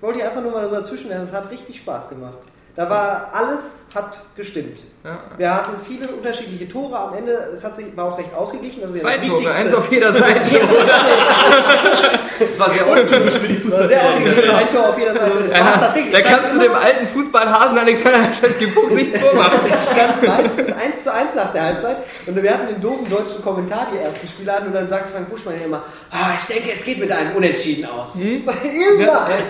wollte 0.00 0.18
ich 0.20 0.24
einfach 0.24 0.42
nur 0.42 0.52
mal 0.52 0.68
so 0.68 0.74
dazwischen 0.74 1.10
werden. 1.10 1.24
Es 1.24 1.32
hat 1.32 1.50
richtig 1.50 1.78
Spaß 1.78 2.10
gemacht. 2.10 2.38
Da 2.74 2.88
war 2.90 3.30
alles 3.32 3.88
hat 3.94 4.18
gestimmt. 4.36 4.80
Ja. 5.06 5.20
Wir 5.36 5.54
hatten 5.54 5.72
viele 5.86 6.08
unterschiedliche 6.08 6.68
Tore. 6.68 6.98
Am 6.98 7.14
Ende 7.16 7.30
es 7.54 7.62
hat 7.62 7.76
sich, 7.76 7.96
war 7.96 8.06
auch 8.12 8.18
recht 8.18 8.34
ausgeglichen. 8.34 8.80
Das 8.82 8.90
ja 8.92 9.02
Zwei 9.02 9.16
das 9.18 9.28
Tore, 9.28 9.54
eins 9.54 9.74
auf 9.74 9.92
jeder 9.92 10.12
Seite. 10.12 10.60
Das 12.38 12.58
war 12.58 12.70
sehr 12.70 12.86
untypisch 12.86 13.34
für 13.34 13.48
die 13.48 13.54
Das 13.54 13.70
war 13.70 13.88
sehr 13.88 14.04
ausgeglichen. 14.04 14.50
Ein 14.50 14.68
Tor 14.70 14.90
auf 14.90 14.98
jeder 14.98 15.14
Seite. 15.14 15.50
War 15.50 15.58
Ja, 15.58 15.78
tatsächlich. 15.78 16.12
da 16.12 16.20
kannst 16.20 16.54
du 16.54 16.58
dem 16.60 16.74
alten 16.74 17.08
Fußballhasen 17.08 17.78
Alexander 17.78 18.34
Schalski-Punkt 18.34 18.92
nichts 18.92 19.18
vormachen. 19.18 19.60
Es 19.70 19.90
stand 19.90 20.22
meistens 20.22 20.72
1 20.72 21.04
zu 21.04 21.12
1 21.14 21.34
nach 21.34 21.52
der 21.52 21.62
Halbzeit 21.62 21.96
und 22.26 22.42
wir 22.42 22.52
hatten 22.52 22.66
den 22.66 22.80
doofen 22.82 23.08
deutschen 23.08 23.42
Kommentar 23.42 23.88
die 23.92 23.98
ersten 23.98 24.28
Spiele 24.28 24.54
an 24.54 24.66
und 24.66 24.74
dann 24.74 24.88
sagt 24.88 25.12
Frank 25.12 25.30
Buschmann 25.30 25.54
ja 25.58 25.64
immer, 25.64 25.82
ah, 26.10 26.32
ich 26.38 26.46
denke, 26.46 26.72
es 26.74 26.84
geht 26.84 26.98
mit 26.98 27.10
einem 27.10 27.34
Unentschieden 27.34 27.86
aus. 27.86 28.14
Immer 28.16 28.52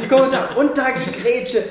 die 0.01 0.07
Kommentare 0.09 0.55
und 0.57 0.79
da 0.79 0.85
die 1.05 1.23
Grätsche. 1.23 1.65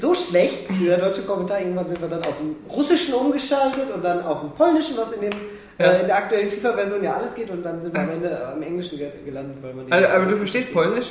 So 0.00 0.14
schlecht, 0.14 0.68
dieser 0.70 0.96
deutsche 0.96 1.22
Kommentar, 1.22 1.60
irgendwann 1.60 1.88
sind 1.88 2.00
wir 2.00 2.08
dann 2.08 2.20
auf 2.20 2.34
den 2.40 2.56
russischen 2.74 3.14
umgeschaltet 3.26 3.90
und 3.94 4.02
dann 4.04 4.24
auf 4.24 4.40
den 4.40 4.50
polnischen, 4.52 4.96
was 4.96 5.12
in, 5.12 5.20
dem, 5.22 5.30
Ja. 5.78 5.86
äh, 5.92 6.00
in 6.00 6.06
der 6.06 6.16
aktuellen 6.16 6.50
FIFA-Version 6.50 7.04
ja 7.04 7.14
alles 7.16 7.34
geht 7.34 7.50
und 7.50 7.62
dann 7.62 7.80
sind 7.80 7.92
wir 7.94 8.00
am 8.00 8.10
Ende 8.10 8.46
am 8.54 8.62
Englischen 8.62 8.98
ge- 8.98 9.10
gelandet, 9.24 9.58
weil 9.62 9.74
man 9.74 9.92
Also, 9.92 10.08
aber 10.08 10.26
du 10.26 10.36
verstehst 10.36 10.72
Polnisch? 10.72 11.06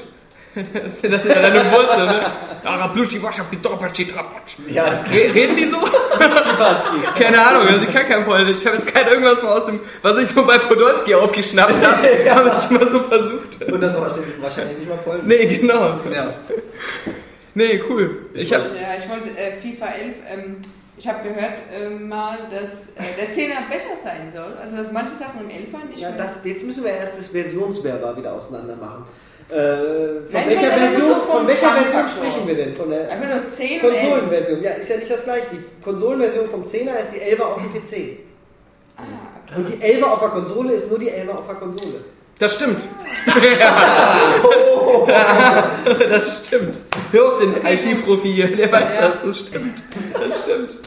Das 0.74 0.94
ist 0.96 1.04
ja 1.04 1.10
deine 1.42 1.70
Wurzel, 1.70 2.06
ne? 2.06 2.22
Ja, 4.70 4.90
das 4.90 5.02
Re- 5.12 5.34
Reden 5.36 5.58
die 5.58 5.66
so? 5.66 5.78
Keine 7.20 7.46
Ahnung, 7.46 7.68
also 7.68 7.86
ich 7.86 7.94
kann 7.94 8.08
kein 8.08 8.24
Polnisch. 8.24 8.60
Ich 8.60 8.66
habe 8.66 8.78
jetzt 8.78 8.88
kein 8.94 9.06
irgendwas 9.06 9.44
mal 9.44 9.58
aus 9.60 9.66
dem, 9.66 9.82
was 10.02 10.18
ich 10.18 10.30
so 10.30 10.46
bei 10.46 10.58
Podolski 10.58 11.14
aufgeschnappt 11.14 11.86
habe. 11.86 12.08
habe 12.34 12.52
ich 12.58 12.70
mal 12.70 12.90
so 12.90 13.00
versucht. 13.02 13.64
Und 13.70 13.82
das 13.82 13.94
war 13.96 14.04
wahrscheinlich- 14.04 14.42
wahrscheinlich 14.42 14.78
nicht 14.78 14.88
mal 14.90 14.98
Polnisch. 15.00 15.26
Nee, 15.26 15.58
genau. 15.58 16.00
Ja. 16.14 16.34
Nee, 17.54 17.82
cool. 17.90 18.28
Ich 18.34 18.54
hab, 18.54 18.62
Ja, 18.62 18.96
ich 18.98 19.10
wollte 19.10 19.30
äh, 19.38 19.58
FIFA 19.60 19.86
11, 19.88 20.16
ähm, 20.30 20.58
ich 20.98 21.08
habe 21.08 21.28
gehört 21.28 21.54
ähm, 21.74 22.08
mal, 22.08 22.40
dass 22.50 22.72
äh, 22.96 23.12
der 23.18 23.36
10er 23.36 23.68
besser 23.70 23.98
sein 24.02 24.32
soll. 24.34 24.54
Also 24.62 24.78
dass 24.78 24.92
manche 24.92 25.16
Sachen 25.16 25.42
im 25.42 25.50
11er 25.50 25.90
nicht 25.90 26.00
Ja, 26.00 26.12
das, 26.12 26.44
jetzt 26.44 26.64
müssen 26.64 26.84
wir 26.84 26.92
erst 26.92 27.20
das 27.20 27.28
Versionswerber 27.30 28.16
wieder 28.18 28.34
auseinander 28.34 28.76
machen. 28.76 29.06
Äh, 29.50 29.54
von 29.54 30.34
Nein, 30.34 30.50
welcher, 30.50 30.72
Version, 30.72 31.08
so 31.08 31.32
von 31.32 31.48
welcher 31.48 31.70
Version 31.70 32.10
sprechen 32.10 32.48
wir 32.48 32.56
denn? 32.56 32.76
Von 32.76 32.90
der 32.90 33.12
Einfach 33.12 33.42
nur 33.42 33.52
10 33.52 33.82
und 33.82 33.94
11. 33.94 34.02
Konsolenversion. 34.02 34.64
Ja, 34.64 34.72
ist 34.72 34.90
ja 34.90 34.98
nicht 34.98 35.12
das 35.12 35.24
gleiche. 35.24 35.48
Die 35.52 35.84
Konsolenversion 35.84 36.50
vom 36.50 36.64
10er 36.64 37.00
ist 37.00 37.14
die 37.14 37.36
11er 37.36 37.44
auf 37.44 37.62
dem 37.62 37.74
PC. 37.74 38.20
Ah, 38.98 39.02
okay. 39.46 39.60
Und 39.60 39.70
die 39.70 39.76
11er 39.76 40.06
auf 40.06 40.20
der 40.20 40.30
Konsole 40.30 40.74
ist 40.74 40.90
nur 40.90 41.00
die 41.00 41.12
11er 41.12 41.36
auf 41.36 41.46
der 41.46 41.56
Konsole. 41.56 42.00
Das 42.40 42.56
stimmt. 42.56 42.80
ja. 43.60 44.12
das 46.10 46.46
stimmt. 46.48 46.78
Hör 47.12 47.34
auf 47.34 47.40
den 47.40 47.54
IT-Profi 47.66 48.34
hier, 48.34 48.56
der 48.56 48.72
weiß 48.72 48.96
Ja. 48.96 49.08
das. 49.08 49.24
Das 49.24 49.40
stimmt. 49.40 49.82
Das 50.14 50.44
stimmt. 50.44 50.78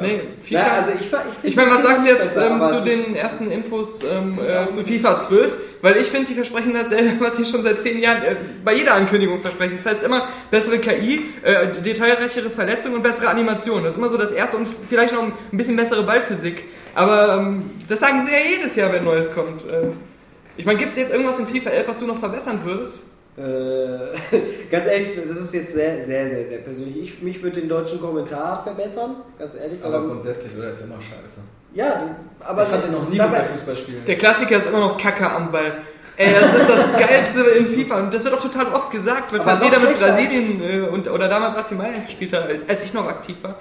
Nee, 0.00 0.20
FIFA. 0.42 0.54
Ja, 0.54 0.72
also 0.74 0.90
ich, 0.92 1.06
ich, 1.06 1.12
Ich 1.42 1.56
meine, 1.56 1.72
was 1.72 1.82
sagst 1.82 2.04
du 2.04 2.08
jetzt 2.08 2.36
ähm, 2.36 2.62
zu 2.68 2.84
den 2.84 3.16
ersten 3.16 3.50
Infos 3.50 3.98
ähm, 4.04 4.38
äh, 4.38 4.70
zu 4.70 4.84
FIFA 4.84 5.18
12? 5.18 5.56
Weil 5.82 5.96
ich 5.96 6.06
finde, 6.06 6.28
die 6.28 6.34
versprechen 6.34 6.72
dasselbe, 6.72 7.24
was 7.24 7.36
sie 7.36 7.44
schon 7.44 7.64
seit 7.64 7.82
zehn 7.82 7.98
Jahren 7.98 8.22
äh, 8.22 8.36
bei 8.64 8.74
jeder 8.74 8.94
Ankündigung 8.94 9.40
versprechen. 9.40 9.72
Das 9.76 9.86
heißt 9.92 10.04
immer 10.04 10.28
bessere 10.52 10.78
KI, 10.78 11.26
äh, 11.42 11.66
detailreichere 11.84 12.48
Verletzungen 12.50 12.96
und 12.96 13.02
bessere 13.02 13.28
Animationen. 13.28 13.82
Das 13.84 13.92
ist 13.92 13.98
immer 13.98 14.08
so 14.08 14.18
das 14.18 14.30
Erste 14.30 14.56
und 14.56 14.68
vielleicht 14.88 15.14
noch 15.14 15.22
ein 15.24 15.32
bisschen 15.58 15.74
bessere 15.76 16.04
Ballphysik. 16.04 16.62
Aber 16.94 17.34
ähm, 17.40 17.70
das 17.88 17.98
sagen 17.98 18.24
sie 18.24 18.32
ja 18.32 18.38
jedes 18.56 18.76
Jahr, 18.76 18.92
wenn 18.92 19.02
Neues 19.02 19.32
kommt. 19.34 19.62
Ich 20.58 20.66
meine, 20.66 20.78
gibt 20.78 20.90
es 20.90 20.98
jetzt 20.98 21.12
irgendwas 21.12 21.38
in 21.38 21.46
FIFA 21.46 21.70
11, 21.70 21.88
was 21.88 21.98
du 22.00 22.06
noch 22.06 22.18
verbessern 22.18 22.60
würdest? 22.64 22.98
Äh, 23.36 23.40
ganz 24.70 24.86
ehrlich, 24.86 25.10
das 25.28 25.38
ist 25.38 25.54
jetzt 25.54 25.72
sehr, 25.72 26.04
sehr, 26.04 26.28
sehr, 26.28 26.48
sehr 26.48 26.58
persönlich. 26.58 26.96
Ich, 27.00 27.22
mich 27.22 27.40
würde 27.40 27.60
den 27.60 27.68
deutschen 27.68 28.00
Kommentar 28.00 28.64
verbessern, 28.64 29.16
ganz 29.38 29.54
ehrlich. 29.54 29.82
Aber 29.84 30.04
grundsätzlich, 30.04 30.56
oder? 30.58 30.70
Ist 30.70 30.82
immer 30.82 31.00
scheiße. 31.00 31.40
ja, 31.74 32.16
aber 32.40 32.64
ich 32.64 32.68
den 32.80 32.90
noch 32.90 33.08
nie 33.08 33.18
bei 33.18 33.28
Fußballspielen. 33.28 34.04
Der 34.04 34.18
Klassiker 34.18 34.58
ist 34.58 34.68
immer 34.68 34.80
noch 34.80 34.98
Kacke 34.98 35.30
am 35.30 35.52
Ball. 35.52 35.82
Ey, 36.20 36.34
das 36.34 36.52
ist 36.52 36.68
das 36.68 36.84
Geilste 36.98 37.40
in 37.58 37.66
FIFA 37.66 37.98
und 38.00 38.12
das 38.12 38.24
wird 38.24 38.34
auch 38.34 38.40
total 38.42 38.66
oft 38.74 38.90
gesagt, 38.90 39.32
weil 39.32 39.38
noch 39.38 39.62
jeder 39.62 39.78
mit 39.78 40.00
Brasilien 40.00 40.60
äh, 40.62 40.80
und, 40.88 41.08
oder 41.08 41.28
damals 41.28 41.54
AC 41.56 41.70
Mailand 41.72 42.06
gespielt 42.06 42.32
hat, 42.32 42.42
als, 42.48 42.68
als 42.68 42.84
ich 42.84 42.92
noch 42.92 43.06
aktiv 43.08 43.36
war. 43.42 43.54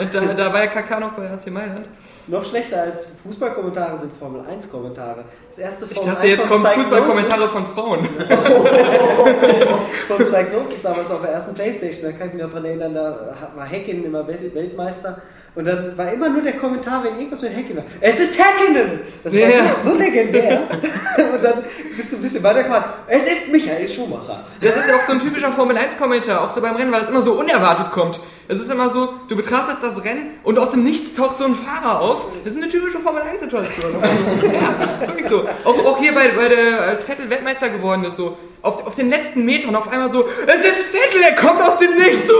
Und 0.00 0.14
da, 0.14 0.20
da 0.20 0.52
war 0.52 0.60
ja 0.62 0.68
KK 0.68 1.00
noch 1.00 1.12
bei 1.14 1.28
AC 1.28 1.50
Mailand. 1.50 1.88
Noch 2.28 2.44
schlechter 2.44 2.82
als 2.82 3.10
Fußballkommentare 3.24 3.98
sind 3.98 4.12
Formel 4.20 4.40
1 4.48 4.70
Kommentare. 4.70 5.24
Das 5.50 5.58
erste 5.58 5.84
Ich 5.90 5.96
Formel 5.96 6.14
dachte, 6.14 6.26
jetzt 6.28 6.48
kommen 6.48 6.64
Fußballkommentare 6.64 7.48
von 7.48 7.66
Frauen. 7.74 8.08
Vom 10.08 10.18
Psychnosis 10.24 10.82
damals 10.82 11.10
auf 11.10 11.20
der 11.22 11.30
ersten 11.30 11.54
Playstation, 11.54 12.12
da 12.12 12.16
kann 12.16 12.28
ich 12.28 12.34
mich 12.34 12.42
noch 12.42 12.50
dran 12.52 12.64
erinnern, 12.64 12.94
da 12.94 13.34
hat- 13.40 13.56
war 13.56 13.64
Häkkinen 13.66 14.04
immer 14.04 14.26
Welt- 14.28 14.54
Weltmeister. 14.54 15.20
Und 15.56 15.64
dann 15.64 15.96
war 15.96 16.12
immer 16.12 16.28
nur 16.28 16.42
der 16.42 16.52
Kommentar, 16.58 17.02
wenn 17.02 17.16
irgendwas 17.16 17.40
mit 17.40 17.56
Häkkinen 17.56 17.78
war. 17.78 17.84
Es 18.02 18.20
ist 18.20 18.36
Häkkinen! 18.38 19.00
Das 19.24 19.32
war 19.32 19.40
Ja. 19.40 19.76
so, 19.82 19.90
so 19.90 19.96
legendär. 19.96 20.68
Und 21.34 21.42
dann 21.42 21.64
bist 21.96 22.12
du 22.12 22.16
ein 22.16 22.22
bisschen 22.22 22.42
weitergefahren. 22.42 22.84
Es 23.08 23.22
ist 23.26 23.50
Michael 23.50 23.88
Schumacher. 23.88 24.44
Das 24.60 24.76
ist 24.76 24.86
ja 24.86 24.96
auch 24.96 25.06
so 25.06 25.12
ein 25.12 25.20
typischer 25.20 25.50
Formel 25.52 25.76
1-Kommentar, 25.78 26.42
auch 26.44 26.54
so 26.54 26.60
beim 26.60 26.76
Rennen, 26.76 26.92
weil 26.92 27.02
es 27.02 27.08
immer 27.08 27.22
so 27.22 27.32
unerwartet 27.32 27.90
kommt. 27.90 28.20
Es 28.48 28.60
ist 28.60 28.70
immer 28.70 28.90
so, 28.90 29.14
du 29.28 29.34
betrachtest 29.34 29.82
das 29.82 30.04
Rennen 30.04 30.34
und 30.44 30.58
aus 30.58 30.72
dem 30.72 30.84
Nichts 30.84 31.14
taucht 31.14 31.38
so 31.38 31.46
ein 31.46 31.54
Fahrer 31.54 32.00
auf. 32.02 32.26
Das 32.44 32.54
ist 32.54 32.62
eine 32.62 32.70
typische 32.70 32.98
Formel 33.00 33.22
1-Situation. 33.22 33.94
ja, 34.52 35.00
ist 35.00 35.08
wirklich 35.08 35.28
so. 35.28 35.48
Auch, 35.64 35.84
auch 35.86 35.98
hier, 35.98 36.14
bei, 36.14 36.28
bei 36.36 36.48
der, 36.48 36.82
als 36.82 37.02
Vettel 37.04 37.30
Weltmeister 37.30 37.70
geworden 37.70 38.04
ist, 38.04 38.16
so 38.16 38.36
auf, 38.60 38.86
auf 38.86 38.94
den 38.94 39.08
letzten 39.08 39.44
Metern 39.46 39.74
auf 39.74 39.90
einmal 39.90 40.10
so, 40.10 40.26
es 40.46 40.60
ist 40.66 40.82
Vettel, 40.90 41.22
er 41.22 41.34
kommt 41.36 41.62
aus 41.62 41.78
dem 41.78 41.94
Nichts. 41.96 42.28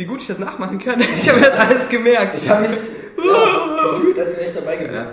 Wie 0.00 0.06
gut 0.06 0.22
ich 0.22 0.28
das 0.28 0.38
nachmachen 0.38 0.78
kann. 0.78 0.98
Ich 1.18 1.28
habe 1.28 1.40
mir 1.40 1.46
das 1.48 1.58
alles 1.58 1.86
gemerkt. 1.90 2.34
Ich 2.34 2.48
habe 2.48 2.66
mich 2.66 2.70
ja, 3.22 3.90
gefühlt, 3.90 4.18
als 4.18 4.34
wäre 4.34 4.46
ich 4.46 4.54
dabei 4.54 4.76
gewesen. 4.76 5.08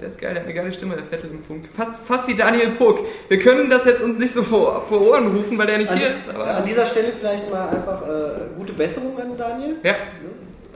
Der 0.00 0.08
ist 0.08 0.20
geil, 0.20 0.34
der 0.34 0.40
hat 0.40 0.48
eine 0.48 0.54
geile 0.54 0.72
Stimme, 0.72 0.96
der 0.96 1.04
Vettel 1.04 1.30
im 1.30 1.44
Funk. 1.44 1.68
Fast, 1.76 1.92
fast 2.04 2.26
wie 2.26 2.34
Daniel 2.34 2.70
Puck. 2.70 3.06
Wir 3.28 3.38
können 3.38 3.70
das 3.70 3.84
jetzt 3.84 4.02
uns 4.02 4.18
nicht 4.18 4.34
so 4.34 4.42
vor, 4.42 4.84
vor 4.88 5.00
Ohren 5.00 5.28
rufen, 5.28 5.56
weil 5.56 5.68
der 5.68 5.78
nicht 5.78 5.92
An, 5.92 5.96
hier 5.98 6.08
ist. 6.08 6.28
Aber 6.28 6.56
an 6.56 6.64
dieser 6.64 6.86
Stelle 6.86 7.12
vielleicht 7.16 7.48
mal 7.48 7.68
einfach 7.68 8.02
äh, 8.02 8.58
gute 8.58 8.72
Besserung 8.72 9.16
an 9.20 9.38
Daniel. 9.38 9.76
ja, 9.84 9.94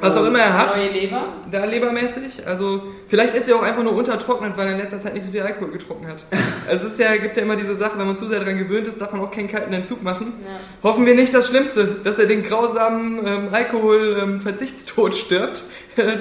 was 0.03 0.17
auch 0.17 0.27
immer 0.27 0.41
er 0.41 0.59
hat. 0.59 0.77
Neue 0.77 0.91
Leber. 0.91 1.29
da 1.51 1.65
lebermäßig. 1.65 2.47
Also 2.47 2.83
vielleicht 3.07 3.35
ist 3.35 3.49
er 3.49 3.57
auch 3.57 3.63
einfach 3.63 3.85
nur 3.85 3.95
untertrocknet, 3.95 4.57
weil 4.57 4.67
er 4.67 4.73
in 4.75 4.81
letzter 4.81 5.01
Zeit 5.01 5.15
nicht 5.15 5.25
so 5.25 5.31
viel 5.31 5.43
Alkohol 5.43 5.71
getrunken 5.71 6.09
hat. 6.09 6.25
Also 6.69 6.87
es 6.87 6.93
ist 6.93 7.01
ja, 7.01 7.17
gibt 7.17 7.37
ja 7.37 7.43
immer 7.43 7.57
diese 7.57 7.75
Sache, 7.75 7.99
wenn 7.99 8.07
man 8.07 8.17
zu 8.17 8.27
sehr 8.27 8.39
daran 8.39 8.57
gewöhnt 8.57 8.87
ist, 8.87 9.01
darf 9.01 9.13
man 9.13 9.21
auch 9.21 9.31
keinen 9.33 9.49
kalten 9.49 9.73
Entzug 9.73 10.03
machen. 10.03 10.35
Ja. 10.45 10.89
Hoffen 10.89 11.05
wir 11.05 11.15
nicht 11.15 11.35
das 11.35 11.49
Schlimmste, 11.49 11.85
dass 12.05 12.19
er 12.21 12.27
den 12.27 12.45
grausamen 12.45 13.27
ähm, 13.27 13.49
Alkohol-Verzichtstod 13.53 15.15
stirbt. 15.15 15.65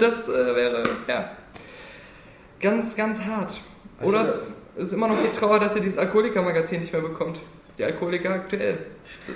Das 0.02 0.28
äh, 0.28 0.34
wäre, 0.34 0.84
ja, 1.08 1.32
ganz, 2.60 2.96
ganz 2.96 3.22
hart. 3.24 3.62
Oder 4.02 4.20
Also, 4.22 4.54
es 4.76 4.84
ist 4.84 4.94
immer 4.94 5.08
noch 5.08 5.18
die 5.22 5.32
Trauer, 5.32 5.60
dass 5.60 5.76
er 5.76 5.82
dieses 5.82 5.98
Alkoholiker-Magazin 5.98 6.82
nicht 6.82 6.92
mehr 6.92 7.02
bekommt. 7.02 7.40
Die 7.78 7.86
Alkoholiker 7.86 8.32
aktuell. 8.32 8.80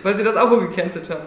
Weil 0.04 0.16
sie 0.16 0.24
das 0.24 0.36
Abo 0.36 0.58
gecancelt 0.58 1.10
haben. 1.10 1.24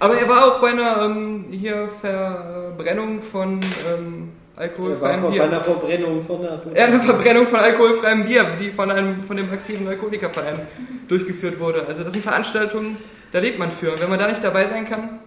Aber 0.00 0.18
er 0.18 0.28
war 0.28 0.44
auch 0.46 0.60
bei 0.60 0.70
einer 0.70 1.02
ähm, 1.04 1.46
hier 1.50 1.88
Verbrennung 2.00 3.22
von 3.22 3.60
ähm, 3.62 4.30
Er 4.56 4.58
war 4.58 4.62
alkoholfreiem 4.64 5.20
vor, 5.20 5.30
bei 5.30 5.34
Bier. 5.36 5.44
einer 5.44 5.60
Verbrennung 5.64 6.24
von 6.26 6.42
der. 6.42 6.62
Ja, 6.74 6.84
eine 6.86 7.00
Verbrennung 7.00 7.46
von 7.46 7.58
alkoholfreiem 7.60 8.26
Bier, 8.26 8.44
die 8.60 8.70
von 8.70 8.90
einem 8.90 9.22
von 9.22 9.36
dem 9.36 9.50
aktiven 9.52 9.86
Alkoholikerverein 9.88 10.60
durchgeführt 11.08 11.58
wurde. 11.60 11.86
Also 11.86 12.04
das 12.04 12.12
sind 12.12 12.22
Veranstaltungen, 12.22 12.96
da 13.32 13.38
lebt 13.38 13.58
man 13.58 13.70
für. 13.70 13.92
Und 13.92 14.00
wenn 14.00 14.10
man 14.10 14.18
da 14.18 14.28
nicht 14.28 14.42
dabei 14.44 14.64
sein 14.66 14.88
kann, 14.88 15.20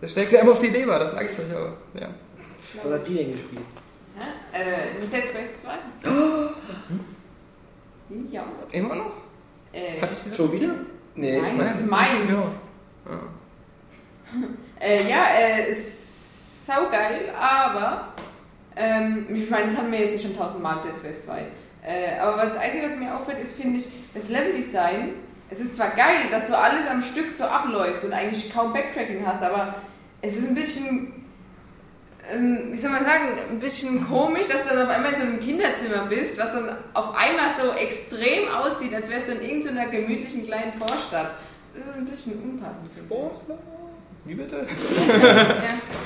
das 0.00 0.12
schlägt 0.12 0.30
sich 0.30 0.40
einem 0.40 0.50
auf 0.50 0.58
die 0.60 0.68
Leber, 0.68 0.98
das 0.98 1.12
sage 1.12 1.28
ich 1.32 1.38
euch 1.38 1.56
aber. 1.56 1.74
Ja. 1.98 2.08
Was 2.82 2.92
hat 2.92 3.08
die 3.08 3.14
denn 3.14 3.32
gespielt? 3.32 3.62
Hä? 4.52 4.58
Äh, 4.58 5.02
Space 5.28 5.50
2. 5.62 6.10
Ja. 8.30 8.44
Immer 8.72 8.94
noch? 8.94 9.12
Äh, 9.72 10.00
Hatte 10.00 10.12
ich 10.14 10.28
das? 10.28 10.36
Schon 10.36 10.52
wieder? 10.52 10.68
Nee. 11.14 11.40
Nein, 11.40 11.58
das 11.58 11.80
ist 11.80 11.90
meins. 11.90 12.30
ja. 12.30 13.18
Äh, 14.78 15.08
ja, 15.08 15.28
äh, 15.34 15.72
ist 15.72 16.66
saugeil, 16.66 17.30
aber 17.40 18.08
ähm, 18.76 19.26
ich 19.34 19.48
meine, 19.48 19.68
das 19.68 19.78
haben 19.78 19.90
wir 19.90 20.00
jetzt 20.00 20.22
schon 20.22 20.36
tausendmal 20.36 20.82
Dead 20.84 20.94
Space 20.98 21.24
2. 21.24 21.46
Äh, 21.82 22.18
aber 22.18 22.42
das 22.42 22.58
Einzige, 22.58 22.90
was 22.90 22.96
mir 22.96 23.14
auffällt, 23.14 23.42
ist, 23.42 23.58
finde 23.58 23.78
ich, 23.78 23.88
das 24.12 24.28
Leveldesign. 24.28 25.14
Es 25.48 25.60
ist 25.60 25.76
zwar 25.76 25.90
geil, 25.90 26.28
dass 26.30 26.48
so 26.48 26.54
alles 26.54 26.86
am 26.88 27.00
Stück 27.00 27.32
so 27.34 27.44
abläuft 27.44 28.04
und 28.04 28.12
eigentlich 28.12 28.52
kaum 28.52 28.72
Backtracking 28.72 29.24
hast, 29.24 29.42
aber 29.42 29.76
es 30.20 30.36
ist 30.36 30.48
ein 30.48 30.54
bisschen, 30.54 31.24
ähm, 32.30 32.72
wie 32.72 32.78
soll 32.78 32.90
man 32.90 33.04
sagen, 33.04 33.38
ein 33.50 33.60
bisschen 33.60 34.06
komisch, 34.06 34.48
dass 34.48 34.64
du 34.64 34.74
dann 34.74 34.88
auf 34.88 34.94
einmal 34.94 35.12
in 35.12 35.20
so 35.20 35.26
einem 35.26 35.40
Kinderzimmer 35.40 36.06
bist, 36.06 36.36
was 36.36 36.52
dann 36.52 36.76
auf 36.92 37.14
einmal 37.14 37.50
so 37.58 37.70
extrem 37.72 38.48
aussieht, 38.48 38.92
als 38.92 39.08
wärst 39.08 39.28
du 39.28 39.32
in 39.32 39.42
irgendeiner 39.42 39.86
gemütlichen 39.86 40.44
kleinen 40.44 40.72
Vorstadt. 40.74 41.36
Das 41.74 41.86
ist 41.86 41.96
ein 41.96 42.06
bisschen 42.06 42.42
unpassend, 42.42 42.90
finde 42.92 43.14
ich. 43.14 43.75
Wie 44.26 44.34
bitte? 44.34 44.56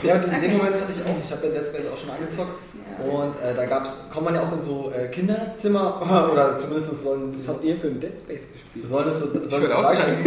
Ja. 0.03 0.09
Ja, 0.09 0.15
und 0.15 0.25
in 0.25 0.31
Okay. 0.31 0.41
dem 0.49 0.57
Moment 0.57 0.77
hatte 0.77 0.93
ich 0.93 1.01
auch, 1.05 1.17
ich 1.23 1.31
habe 1.31 1.47
ja 1.49 1.53
Dead 1.61 1.67
Space 1.67 1.87
auch 1.93 1.99
schon 1.99 2.11
angezockt. 2.11 2.51
Ja. 2.51 3.13
Und 3.13 3.35
äh, 3.43 3.55
da 3.55 3.65
gab's, 3.67 3.95
kommt 4.13 4.25
man 4.27 4.35
ja 4.35 4.43
auch 4.43 4.53
in 4.53 4.63
so 4.63 4.91
äh, 4.95 5.09
Kinderzimmer, 5.09 6.01
oder 6.33 6.57
zumindest 6.57 7.03
sollen, 7.03 7.35
Was 7.37 7.49
habt 7.49 7.65
ihr 7.65 7.77
für 7.77 7.87
ein 7.89 8.01
Dead 8.01 8.19
Space 8.19 8.49
gespielt? 8.53 8.89
sollen 8.89 9.09
es 9.09 9.19
so, 9.21 9.27
sollen 9.27 9.45
es 9.45 9.51
würd 9.53 9.69
so 9.69 9.75
auch 9.77 9.83
darstellen. 9.83 10.19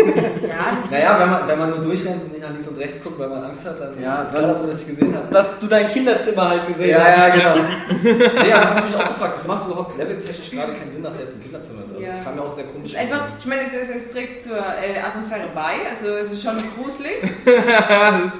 Ja, 0.48 0.78
das 0.82 0.92
Naja, 0.92 1.20
wenn 1.20 1.30
man, 1.32 1.48
wenn 1.48 1.60
man 1.60 1.70
nur 1.72 1.80
durchrennt 1.80 2.24
und 2.24 2.32
nicht 2.32 2.42
nach 2.42 2.50
links 2.52 2.68
und 2.68 2.78
rechts 2.78 3.02
guckt, 3.04 3.18
weil 3.20 3.30
man 3.30 3.44
Angst 3.44 3.66
hat, 3.66 3.80
dann 3.80 4.02
Ja, 4.02 4.24
ist 4.24 4.32
klar, 4.32 4.42
dass 4.44 4.60
man 4.60 4.70
das 4.72 4.86
nicht 4.86 4.90
gesehen 5.00 5.16
hat. 5.16 5.34
Dass 5.34 5.48
du 5.60 5.68
dein 5.68 5.90
Kinderzimmer 5.90 6.50
halt 6.50 6.68
gesehen 6.68 6.90
Ja, 6.90 7.00
hast. 7.04 7.18
ja, 7.18 7.30
genau. 7.54 7.56
nee, 8.44 8.52
aber 8.54 8.70
hab 8.76 8.86
mich 8.86 8.96
auch 8.96 9.08
gefragt, 9.10 9.36
das 9.38 9.48
macht 9.48 9.68
überhaupt 9.68 9.98
leveltechnisch 9.98 10.52
gerade 10.52 10.74
keinen 10.74 10.92
Sinn, 10.92 11.04
dass 11.04 11.16
er 11.16 11.22
jetzt 11.22 11.36
ein 11.36 11.42
Kinderzimmer 11.44 11.82
ist. 11.84 11.90
Also 11.94 12.02
Ja. 12.02 12.10
das 12.10 12.24
kam 12.24 12.36
mir 12.36 12.42
auch 12.44 12.52
sehr 12.56 12.66
komisch 12.66 12.92
ist 12.94 13.00
einfach, 13.00 13.28
ich 13.40 13.46
meine, 13.46 13.62
es, 13.64 13.74
es, 13.90 13.96
es 14.06 14.12
trägt 14.12 14.44
zur 14.44 14.58
äh, 14.58 15.00
Atmosphäre 15.00 15.48
bei, 15.56 15.76
also 15.94 16.08
es 16.16 16.32
ist 16.32 16.44
schon 16.44 16.58
gruselig. 16.58 17.22
Das- 17.90 18.40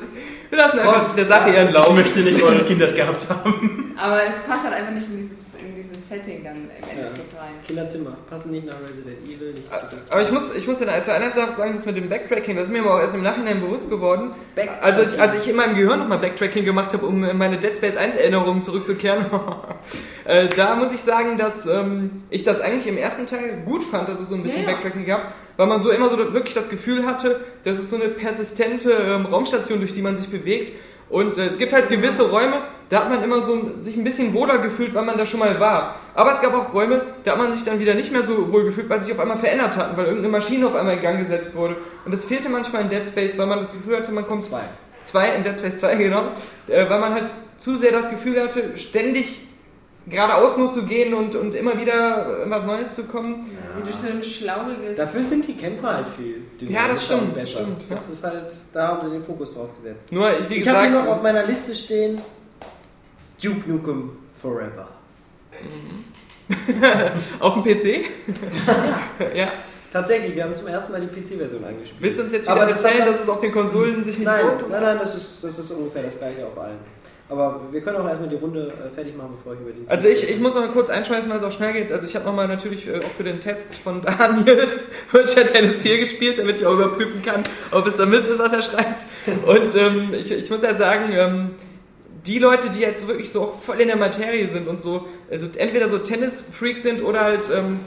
Wir 0.50 0.58
lassen 0.60 0.80
einfach 0.80 1.16
der 1.16 1.26
Sache 1.26 1.50
ihren 1.50 1.68
Ich 1.70 1.74
Lauf. 1.74 1.94
möchte 1.96 2.20
nicht 2.20 2.42
eure 2.42 2.64
Kindheit 2.64 2.96
gehabt 2.96 3.28
haben. 3.30 3.96
Aber 3.98 4.22
es 4.24 4.36
passt 4.48 4.64
halt 4.64 4.74
einfach 4.76 4.92
nicht 4.94 5.10
in 5.10 5.28
dieses, 5.30 5.56
in 5.60 5.74
dieses 5.76 6.08
Setting 6.08 6.44
dann 6.44 6.56
im 6.70 6.90
Endeffekt 6.90 7.34
rein. 7.36 7.54
Kinderzimmer. 7.66 8.16
Passen 8.30 8.52
nicht 8.52 8.68
nach 8.68 8.76
Resident 8.88 9.28
Evil, 9.28 9.54
nicht 9.54 9.66
zu 9.68 9.74
Aber 10.12 10.22
ich 10.22 10.32
muss, 10.32 10.56
ich 10.56 10.68
muss 10.68 10.78
dir 10.78 11.02
zu 11.02 11.12
einer 11.12 11.32
Sache 11.32 11.54
sagen, 11.54 11.74
das 11.74 11.88
mit 11.88 11.98
dem 11.98 12.08
Backtracking, 12.08 12.56
das 12.56 12.66
ist 12.66 12.72
mir 12.72 12.82
aber 12.82 12.96
auch 12.96 13.00
erst 13.00 13.16
im 13.16 13.24
Nachhinein 13.24 13.62
bewusst 13.62 13.90
geworden. 13.90 14.36
Also 14.82 15.02
ich, 15.02 15.20
als 15.20 15.34
ich 15.34 15.48
in 15.50 15.56
meinem 15.56 15.76
Gehirn 15.76 15.98
nochmal 15.98 16.20
Backtracking 16.20 16.66
gemacht 16.66 16.94
habe, 16.94 17.08
um 17.08 17.24
in 17.24 17.36
meine 17.38 17.58
Dead 17.58 17.76
Space 17.76 17.98
1 17.98 18.16
Erinnerungen 18.16 18.62
zurückzukehren, 18.62 19.26
äh, 20.26 20.50
da 20.50 20.76
muss 20.76 20.94
ich 20.94 21.02
sagen, 21.02 21.40
dass 21.40 21.66
ähm, 21.66 22.24
ich 22.30 22.44
das 22.44 22.62
eigentlich 22.62 22.86
im 22.86 22.98
ersten 22.98 23.26
Teil 23.26 23.64
gut 23.66 23.84
fand, 23.86 24.08
dass 24.08 24.20
es 24.20 24.30
so 24.30 24.36
ein 24.36 24.44
bisschen 24.44 24.62
Ja, 24.64 24.68
ja. 24.70 24.74
Backtracking 24.74 25.06
gab, 25.08 25.34
weil 25.58 25.68
man 25.68 25.82
so 25.82 25.90
immer 25.92 26.10
so 26.10 26.18
wirklich 26.34 26.54
das 26.54 26.70
Gefühl 26.70 27.06
hatte, 27.06 27.40
dass 27.64 27.78
es 27.78 27.90
so 27.90 27.96
eine 27.96 28.10
persistente 28.10 28.92
ähm, 28.92 29.26
Raumstation, 29.26 29.80
durch 29.80 29.94
die 29.94 30.02
man 30.02 30.18
sich 30.18 30.28
bewegt. 30.30 30.72
Und 31.10 31.38
äh, 31.38 31.46
es 31.46 31.58
gibt 31.58 31.74
halt 31.74 31.90
gewisse 31.90 32.30
Räume, 32.30 32.56
da 32.90 33.02
hat 33.02 33.10
man 33.10 33.24
immer 33.24 33.42
so 33.42 33.54
ein- 33.54 33.80
sich 33.80 33.96
ein 33.96 34.04
bisschen 34.04 34.34
wohler 34.34 34.58
gefühlt, 34.60 34.94
weil 34.96 35.06
man 35.06 35.18
da 35.18 35.26
schon 35.26 35.40
mal 35.40 35.60
war. 35.60 35.98
Aber 36.16 36.32
es 36.32 36.42
gab 36.42 36.54
auch 36.56 36.74
Räume, 36.74 37.02
da 37.24 37.32
hat 37.32 37.38
man 37.38 37.54
sich 37.54 37.64
dann 37.64 37.80
wieder 37.80 37.94
nicht 37.94 38.12
mehr 38.12 38.24
so 38.24 38.52
wohl 38.52 38.64
gefühlt, 38.66 38.90
weil 38.90 39.00
sie 39.00 39.08
sich 39.08 39.14
auf 39.16 39.20
einmal 39.20 39.38
verändert 39.38 39.78
hatten, 39.78 39.96
weil 39.96 40.06
irgendeine 40.06 40.32
Maschine 40.32 40.66
auf 40.68 40.76
einmal 40.76 40.96
in 40.96 41.02
Gang 41.02 41.20
gesetzt 41.20 41.54
wurde. 41.56 41.76
Und 42.06 42.14
das 42.14 42.26
fehlte 42.26 42.50
manchmal 42.50 42.84
in 42.84 42.90
Dead 42.90 43.06
Space, 43.06 43.38
weil 43.38 43.46
man 43.48 43.60
das 43.60 43.72
Gefühl 43.72 43.98
hatte, 43.98 44.12
man 44.12 44.26
kommt 44.26 44.44
Zwei. 44.44 44.62
zwei 45.06 45.30
in 45.36 45.44
Dead 45.44 45.56
Space 45.58 45.78
2, 45.78 45.96
genau, 45.98 46.24
äh, 46.68 46.90
weil 46.90 47.00
man 47.00 47.14
halt 47.14 47.30
zu 47.60 47.76
sehr 47.78 47.92
das 47.92 48.10
Gefühl 48.10 48.42
hatte, 48.42 48.76
ständig 48.78 49.42
geradeaus 50.08 50.58
nur 50.58 50.72
zu 50.72 50.84
gehen 50.84 51.14
und, 51.14 51.36
und 51.36 51.56
immer 51.56 51.80
wieder 51.80 52.44
in 52.44 52.50
was 52.50 52.66
Neues 52.66 52.96
zu 52.96 53.04
kommen. 53.06 53.52
Wie 53.78 53.84
durch 53.84 53.96
so 53.96 54.08
ein 54.08 54.24
schlauriges. 54.24 54.98
Dafür 54.98 55.24
sind 55.24 55.48
die 55.48 55.56
Kämpfer 55.56 55.94
halt 55.96 56.08
viel 56.18 56.42
Ja, 56.70 56.88
das 56.88 57.06
stimmt, 57.06 57.36
das 57.36 57.52
stimmt, 57.52 57.82
ja. 57.90 57.96
Das 57.96 58.10
ist 58.10 58.24
halt, 58.24 58.54
da 58.74 58.88
haben 58.90 59.08
sie 59.10 59.14
den 59.16 59.24
Fokus 59.24 59.54
drauf 59.54 59.70
gesetzt. 59.82 60.12
Nur, 60.12 60.30
ich, 60.32 60.50
wie 60.50 60.56
Ich 60.56 60.68
habe 60.68 60.88
gesagt, 60.88 60.88
hier 60.88 60.92
noch 61.04 61.08
auf 61.08 61.24
meiner 61.24 61.44
Liste 61.46 61.74
stehen 61.74 62.22
Duke 63.42 63.70
Nukem 63.70 64.12
Forever. 64.42 64.88
auf 67.40 67.54
dem 67.54 67.64
PC. 67.64 68.06
ja. 69.36 69.48
Tatsächlich, 69.92 70.36
wir 70.36 70.44
haben 70.44 70.56
zum 70.56 70.68
ersten 70.68 70.92
Mal 70.92 71.02
die 71.02 71.08
PC-Version 71.08 71.64
angespielt. 71.64 72.02
Willst 72.02 72.20
du 72.20 72.24
uns 72.24 72.34
jetzt 72.34 72.46
wieder 72.46 72.56
Aber 72.56 72.66
das 72.66 72.84
erzählen, 72.84 73.04
hat- 73.04 73.10
dass 73.14 73.22
es 73.22 73.30
auf 73.30 73.40
den 73.40 73.52
Konsolen 73.52 74.04
sich 74.04 74.18
nicht 74.18 74.26
Nein, 74.26 74.46
lohnt? 74.46 74.70
nein, 74.70 74.82
nein, 74.82 74.98
das 75.00 75.16
ist, 75.16 75.44
das 75.44 75.60
ist 75.60 75.70
ungefähr 75.72 76.04
das 76.04 76.18
gleiche 76.18 76.46
auf 76.48 76.58
allen. 76.58 76.78
Aber 77.34 77.62
wir 77.72 77.82
können 77.82 77.98
auch 77.98 78.08
erstmal 78.08 78.30
die 78.30 78.36
Runde 78.36 78.68
äh, 78.68 78.94
fertig 78.94 79.18
machen, 79.18 79.32
bevor 79.38 79.54
ich 79.54 79.60
über 79.62 79.72
den. 79.72 79.90
Also 79.90 80.08
ich, 80.08 80.30
ich 80.30 80.40
muss 80.40 80.54
noch 80.54 80.62
mal 80.62 80.70
kurz 80.70 80.92
einschmeißen, 80.92 81.30
weil 81.32 81.40
es 81.40 81.44
auch 81.44 81.52
schnell 81.52 81.74
geht. 81.74 81.92
Also 81.92 82.06
ich 82.06 82.16
habe 82.16 82.26
nochmal 82.26 82.48
natürlich 82.48 82.88
äh, 82.88 83.00
auch 83.00 83.12
für 83.18 83.24
den 83.24 83.40
Test 83.40 83.76
von 83.76 84.02
Daniel 84.04 84.82
Witcher 85.12 85.48
Tennis 85.48 85.80
4 85.80 85.98
gespielt, 86.00 86.38
damit 86.38 86.58
ich 86.58 86.66
auch 86.66 86.74
überprüfen 86.74 87.24
kann, 87.24 87.44
ob 87.72 87.88
es 87.88 87.98
da 87.98 88.06
Mist 88.06 88.28
ist, 88.28 88.38
was 88.38 88.54
er 88.54 88.62
schreibt. 88.62 89.06
Und 89.48 89.76
ähm, 89.76 90.14
ich, 90.14 90.32
ich 90.32 90.50
muss 90.52 90.62
ja 90.62 90.76
sagen, 90.76 91.12
ähm, 91.12 91.50
die 92.28 92.38
Leute, 92.38 92.70
die 92.70 92.82
jetzt 92.82 93.08
wirklich 93.08 93.32
so 93.32 93.42
auch 93.42 93.60
voll 93.60 93.82
in 93.82 93.88
der 93.88 93.98
Materie 93.98 94.48
sind 94.48 94.68
und 94.68 94.80
so, 94.80 95.08
also 95.32 95.48
entweder 95.58 95.90
so 95.90 95.98
Tennis-Freaks 95.98 96.84
sind 96.84 97.04
oder 97.04 97.22
halt 97.22 97.50
ähm, 97.52 97.80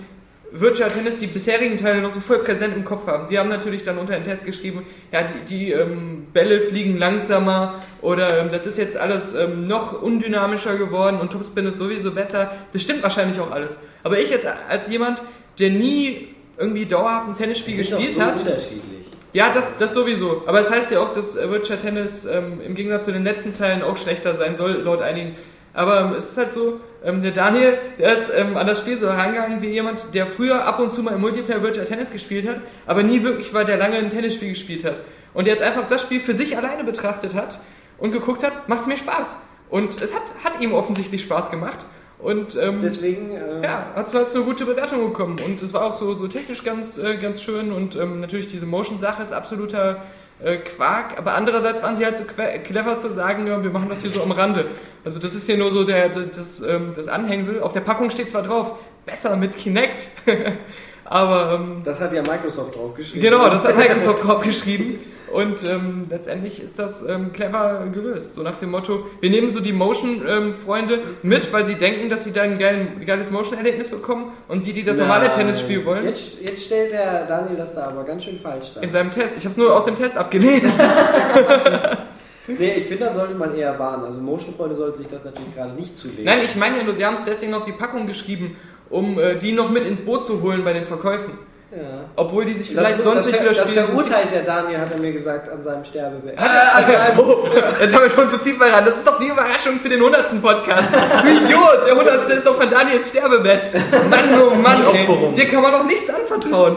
Virtual 0.53 0.91
Tennis 0.91 1.19
die 1.19 1.27
bisherigen 1.27 1.77
Teile 1.77 2.01
noch 2.01 2.13
so 2.13 2.21
voll 2.21 2.39
präsent 2.39 2.77
im 2.77 2.85
Kopf 2.85 3.07
haben. 3.07 3.29
Die 3.29 3.39
haben 3.39 3.49
natürlich 3.49 3.83
dann 3.83 3.99
unter 3.99 4.15
den 4.15 4.25
Test 4.25 4.45
geschrieben, 4.45 4.87
ja, 5.13 5.23
die, 5.23 5.45
die 5.47 5.73
ähm, 5.73 6.27
Bälle 6.33 6.61
fliegen 6.61 6.99
langsamer 6.99 7.83
oder 8.01 8.41
ähm, 8.41 8.49
das 8.53 8.67
ist 8.67 8.79
jetzt 8.79 8.97
alles 8.97 9.35
ähm, 9.35 9.67
noch 9.67 10.03
undynamischer 10.03 10.77
geworden 10.77 11.19
und 11.21 11.33
Topspin 11.33 11.67
ist 11.67 11.79
sowieso 11.79 12.13
besser. 12.13 12.53
Das 12.73 12.83
stimmt 12.83 13.03
wahrscheinlich 13.03 13.41
auch 13.41 13.51
alles. 13.51 13.77
Aber 14.03 14.19
ich 14.19 14.31
jetzt 14.31 14.47
als 14.69 14.89
jemand, 14.89 15.21
der 15.59 15.71
nie 15.71 16.29
irgendwie 16.59 16.87
dauerhaft 16.87 17.29
ein 17.29 17.37
Tennisspiel 17.37 17.77
gespielt 17.77 18.15
so 18.15 18.21
hat, 18.21 18.39
unterschiedlich. 18.39 19.07
ja, 19.33 19.53
das, 19.53 19.77
das 19.79 19.95
sowieso. 19.95 20.45
Aber 20.47 20.61
es 20.61 20.69
das 20.69 20.77
heißt 20.77 20.91
ja 20.93 21.01
auch, 21.01 21.13
dass 21.13 21.37
äh, 21.37 21.51
Virtual 21.51 21.79
Tennis 21.79 22.25
ähm, 22.25 22.61
im 22.65 22.75
Gegensatz 22.75 23.05
zu 23.05 23.13
den 23.13 23.25
letzten 23.25 23.53
Teilen 23.53 23.83
auch 23.83 23.99
schlechter 23.99 24.35
sein 24.35 24.57
soll, 24.57 24.83
laut 24.83 25.03
einigen. 25.03 25.37
Aber 25.77 26.01
ähm, 26.01 26.13
es 26.15 26.31
ist 26.31 26.39
halt 26.39 26.53
so, 26.55 26.81
ähm, 27.05 27.21
der 27.21 27.33
Daniel, 27.33 27.77
der 27.99 28.17
ist 28.17 28.31
ähm, 28.35 28.57
an 28.57 28.67
das 28.67 28.79
Spiel 28.79 28.97
so 28.97 29.11
herangegangen 29.11 29.61
wie 29.61 29.69
jemand, 29.69 30.15
der 30.15 30.27
früher 30.27 30.65
ab 30.65 30.79
und 30.79 30.95
zu 30.95 31.03
mal 31.03 31.15
im 31.15 31.21
Multiplayer 31.21 31.63
Virtual 31.63 31.85
Tennis 31.85 32.11
gespielt 32.11 32.49
hat, 32.49 32.57
aber 32.87 33.03
nie 33.03 33.23
wirklich 33.23 33.53
war, 33.53 33.67
der 33.67 33.77
lange 33.77 33.97
ein 33.97 34.11
Tennisspiel 34.11 34.49
gespielt 34.49 34.87
hat. 34.87 34.97
Und 35.35 35.47
der 35.47 35.53
jetzt 35.53 35.63
einfach 35.63 35.87
das 35.87 36.01
Spiel 36.01 36.21
für 36.21 36.35
sich 36.35 36.57
alleine 36.57 36.83
betrachtet 36.83 37.35
hat 37.35 37.59
und 37.99 38.13
geguckt 38.13 38.43
hat, 38.43 38.71
macht 38.71 38.81
es 38.81 38.87
mir 38.87 38.97
Spaß. 38.97 39.43
Und 39.69 40.01
es 40.01 40.15
hat, 40.15 40.23
hat 40.43 40.63
ihm 40.63 40.73
offensichtlich 40.73 41.21
Spaß 41.23 41.51
gemacht. 41.51 41.85
Und 42.19 42.57
ähm, 42.57 42.81
Deswegen. 42.83 43.33
Äh, 43.33 43.63
ja, 43.63 43.93
hat 43.95 44.09
so, 44.09 44.19
hat 44.19 44.31
so 44.31 44.39
eine 44.39 44.47
gute 44.47 44.65
Bewertung 44.65 45.07
bekommen. 45.11 45.39
Und 45.45 45.61
es 45.61 45.75
war 45.75 45.85
auch 45.85 45.97
so, 45.97 46.15
so 46.15 46.27
technisch 46.27 46.65
ganz, 46.65 46.97
äh, 46.97 47.19
ganz 47.19 47.43
schön. 47.43 47.71
Und 47.71 47.97
ähm, 47.97 48.21
natürlich 48.21 48.47
diese 48.47 48.65
Motion-Sache 48.65 49.23
ist 49.23 49.35
absoluter 49.35 50.03
Quark. 50.41 51.19
Aber 51.19 51.35
andererseits 51.35 51.83
waren 51.83 51.97
sie 51.97 52.05
halt 52.05 52.19
so 52.19 52.25
clever 52.25 52.99
zu 52.99 53.11
sagen, 53.11 53.47
ja, 53.47 53.63
wir 53.63 53.71
machen 53.71 53.89
das 53.89 54.03
hier 54.03 54.11
so 54.11 54.23
am 54.23 54.33
Rande. 54.33 54.67
Also 55.05 55.19
das 55.19 55.35
ist 55.35 55.47
hier 55.47 55.57
nur 55.57 55.71
so 55.71 55.85
der, 55.85 56.09
das, 56.09 56.31
das, 56.31 56.61
ähm, 56.63 56.93
das 56.95 57.09
Anhängsel. 57.09 57.63
Auf 57.63 57.73
der 57.73 57.81
Packung 57.81 58.11
steht 58.11 58.31
zwar 58.31 58.43
drauf, 58.43 58.73
besser 59.07 59.37
mit 59.37 59.57
Kinect. 59.57 60.09
aber 61.05 61.61
ähm, 61.61 61.83
Das 61.85 62.01
hat 62.01 62.13
ja 62.13 62.23
Microsoft 62.23 62.75
draufgeschrieben. 62.75 63.23
Genau, 63.23 63.49
das 63.49 63.65
hat 63.65 63.77
Microsoft 63.77 64.25
draufgeschrieben. 64.25 64.99
Und 65.33 65.65
ähm, 65.65 66.07
letztendlich 66.09 66.63
ist 66.63 66.79
das 66.79 67.07
ähm, 67.07 67.33
clever 67.33 67.87
gelöst. 67.93 68.35
So 68.35 68.43
nach 68.43 68.57
dem 68.57 68.71
Motto, 68.71 69.07
wir 69.21 69.31
nehmen 69.31 69.51
so 69.51 69.61
die 69.61 69.73
Motion-Freunde 69.73 71.01
mit, 71.23 71.53
weil 71.53 71.67
sie 71.67 71.75
denken, 71.75 72.09
dass 72.09 72.25
sie 72.25 72.33
da 72.33 72.43
ein, 72.43 72.63
ein 72.63 73.05
geiles 73.07 73.31
Motion-Erlebnis 73.31 73.89
bekommen 73.91 74.33
und 74.49 74.65
die, 74.65 74.73
die 74.73 74.85
das 74.85 74.97
normale 74.97 75.27
Nein. 75.27 75.37
Tennis 75.39 75.61
spielen 75.61 75.85
wollen, 75.85 76.05
Jetzt, 76.05 76.41
jetzt 76.41 76.65
stellt 76.65 76.93
der 76.93 77.27
Daniel 77.27 77.57
das 77.57 77.75
da 77.75 77.89
aber 77.89 78.05
ganz 78.05 78.25
schön 78.25 78.39
falsch 78.41 78.75
dar. 78.75 78.83
in 78.83 78.91
seinem 78.91 79.11
Test. 79.11 79.35
Ich 79.37 79.45
habe 79.45 79.53
es 79.53 79.57
nur 79.57 79.75
aus 79.75 79.85
dem 79.85 79.97
Test 79.97 80.17
abgelesen. 80.17 80.71
Nee, 82.49 82.75
ich 82.75 82.87
finde, 82.87 83.07
dann 83.07 83.15
sollte 83.15 83.35
man 83.35 83.57
eher 83.57 83.77
warnen. 83.79 84.05
Also 84.05 84.21
Motion-Freunde 84.21 84.77
sollten 84.77 84.99
sich 84.99 85.09
das 85.09 85.25
natürlich 85.25 85.55
gerade 85.55 85.73
nicht 85.73 85.99
zulegen. 85.99 86.25
Nein, 86.25 86.41
ich 86.45 86.55
meine 86.55 86.79
ja 86.79 86.85
nur, 86.85 86.95
sie 86.95 87.05
haben 87.05 87.15
es 87.15 87.25
deswegen 87.25 87.55
auf 87.55 87.65
die 87.65 87.73
Packung 87.73 88.07
geschrieben, 88.07 88.57
um 88.89 89.19
äh, 89.19 89.37
die 89.37 89.53
noch 89.53 89.71
mit 89.71 89.85
ins 89.85 90.01
Boot 90.01 90.25
zu 90.25 90.43
holen 90.43 90.63
bei 90.65 90.73
den 90.73 90.85
Verkäufen. 90.85 91.33
Ja. 91.73 92.05
Obwohl 92.15 92.45
die 92.45 92.53
sich 92.53 92.69
vielleicht 92.69 92.99
das, 92.99 93.05
sonst 93.05 93.19
das, 93.19 93.27
nicht 93.27 93.39
für 93.39 93.53
das 93.53 93.71
verurteilt 93.71 94.31
der 94.31 94.43
Daniel, 94.43 94.79
hat 94.79 94.93
er 94.93 94.99
mir 94.99 95.13
gesagt, 95.13 95.49
an 95.49 95.61
seinem 95.63 95.85
Sterbebett. 95.85 96.39
Oh, 96.39 97.49
jetzt 97.81 97.95
haben 97.95 98.03
wir 98.05 98.11
schon 98.11 98.31
zu 98.31 98.39
viel 98.39 98.55
verraten. 98.55 98.87
Das 98.87 98.99
ist 98.99 99.07
doch 99.07 99.19
die 99.19 99.27
Überraschung 99.27 99.81
für 99.81 99.89
den 99.89 99.99
100. 99.99 100.41
Podcast. 100.41 100.91
Du 100.95 101.29
Idiot, 101.29 101.87
der 101.87 101.95
100. 101.95 102.31
ist 102.31 102.47
doch 102.47 102.55
von 102.55 102.71
Daniels 102.71 103.09
Sterbebett. 103.09 103.71
Mann, 104.09 104.41
oh 104.41 104.55
Mann, 104.55 104.87
Opferung. 104.87 105.29
ey. 105.29 105.33
dir 105.33 105.49
kann 105.49 105.63
man 105.63 105.73
doch 105.73 105.85
nichts 105.85 106.09
anvertrauen. 106.09 106.77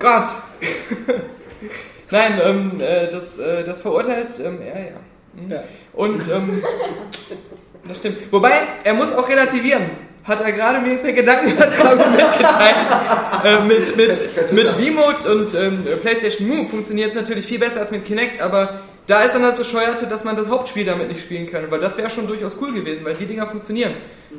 Gott. 0.00 0.28
Nein, 2.10 2.40
ähm, 2.42 2.80
äh, 2.80 3.08
das, 3.08 3.38
äh, 3.38 3.62
das 3.64 3.82
verurteilt 3.82 4.30
ähm, 4.44 4.60
er, 4.62 4.80
ja. 4.80 4.96
Mhm. 5.34 5.50
Ja. 5.52 5.62
Und, 5.92 6.28
ähm, 6.28 6.62
das 7.86 7.98
stimmt. 7.98 8.32
Wobei, 8.32 8.52
er 8.82 8.94
muss 8.94 9.14
auch 9.14 9.28
relativieren. 9.28 10.07
Hat 10.28 10.40
er 10.42 10.52
gerade 10.52 10.80
mir 10.80 10.96
per 10.98 11.12
Gedankenübertragung 11.12 12.10
mitgeteilt. 12.16 12.76
äh, 13.44 13.60
mit 13.64 13.96
mit, 13.96 14.52
mit 14.52 14.68
V-Mode 14.68 15.32
und 15.34 15.54
ähm, 15.54 15.84
PlayStation 16.02 16.46
Move 16.48 16.68
funktioniert 16.68 17.10
es 17.10 17.16
natürlich 17.16 17.46
viel 17.46 17.58
besser 17.58 17.80
als 17.80 17.90
mit 17.90 18.04
Kinect, 18.04 18.40
aber 18.42 18.80
da 19.06 19.22
ist 19.22 19.34
dann 19.34 19.40
das 19.42 19.56
Bescheuerte, 19.56 20.06
dass 20.06 20.22
man 20.24 20.36
das 20.36 20.50
Hauptspiel 20.50 20.84
damit 20.84 21.08
nicht 21.08 21.22
spielen 21.22 21.50
kann, 21.50 21.70
weil 21.70 21.80
das 21.80 21.96
wäre 21.96 22.10
schon 22.10 22.26
durchaus 22.26 22.52
cool 22.60 22.74
gewesen, 22.74 23.04
weil 23.04 23.14
die 23.14 23.24
Dinger 23.24 23.46
funktionieren. 23.46 23.94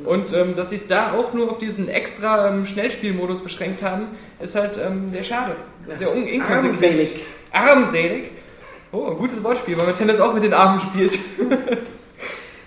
Und 0.06 0.32
ähm, 0.34 0.56
dass 0.56 0.70
sie 0.70 0.76
es 0.76 0.86
da 0.86 1.14
auch 1.14 1.34
nur 1.34 1.50
auf 1.50 1.58
diesen 1.58 1.90
extra 1.90 2.50
ähm, 2.50 2.68
Schnellspielmodus 2.68 3.42
beschränkt 3.42 3.82
haben, 3.82 4.10
ist 4.40 4.54
halt 4.56 4.78
ähm, 4.78 5.10
sehr 5.10 5.24
schade. 5.24 5.56
Das 5.88 5.96
ist 5.96 6.00
sehr 6.02 6.12
un- 6.16 6.28
inkonsequent. 6.28 6.76
Armselig. 6.84 7.20
Armselig. 7.52 8.32
Oh, 8.92 9.08
ein 9.08 9.18
gutes 9.18 9.44
Wortspiel, 9.44 9.76
weil 9.78 9.88
man 9.88 9.98
Tennis 9.98 10.20
auch 10.20 10.34
mit 10.36 10.44
den 10.44 10.54
Armen 10.54 10.80
spielt. 10.82 11.18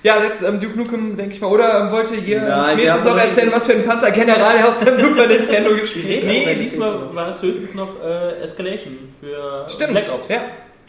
ja, 0.02 0.22
jetzt 0.24 0.42
ähm, 0.42 0.60
Duke 0.60 0.76
Nukem, 0.76 1.16
denke 1.16 1.34
ich 1.34 1.40
mal. 1.40 1.48
Oder 1.48 1.80
ähm, 1.86 1.92
wollte 1.92 2.14
hier 2.16 2.40
Nein, 2.40 2.90
haben 2.90 3.04
noch 3.04 3.14
noch 3.14 3.18
erzählen, 3.20 3.52
was 3.52 3.66
für 3.66 3.74
ein 3.74 3.84
Panzergeneral 3.84 4.56
er 4.56 4.68
auf 4.68 4.76
seinem 4.76 4.98
Super 4.98 5.26
Nintendo 5.26 5.76
gespielt 5.80 6.22
hat? 6.22 6.28
Nee, 6.28 6.54
diesmal 6.56 7.14
war 7.14 7.28
es 7.28 7.42
höchstens 7.42 7.74
noch 7.74 8.02
äh, 8.02 8.40
Escalation 8.42 8.96
für 9.20 9.64
Stimmt, 9.68 9.92
Black 9.92 10.12
Ops. 10.12 10.28
ja. 10.28 10.40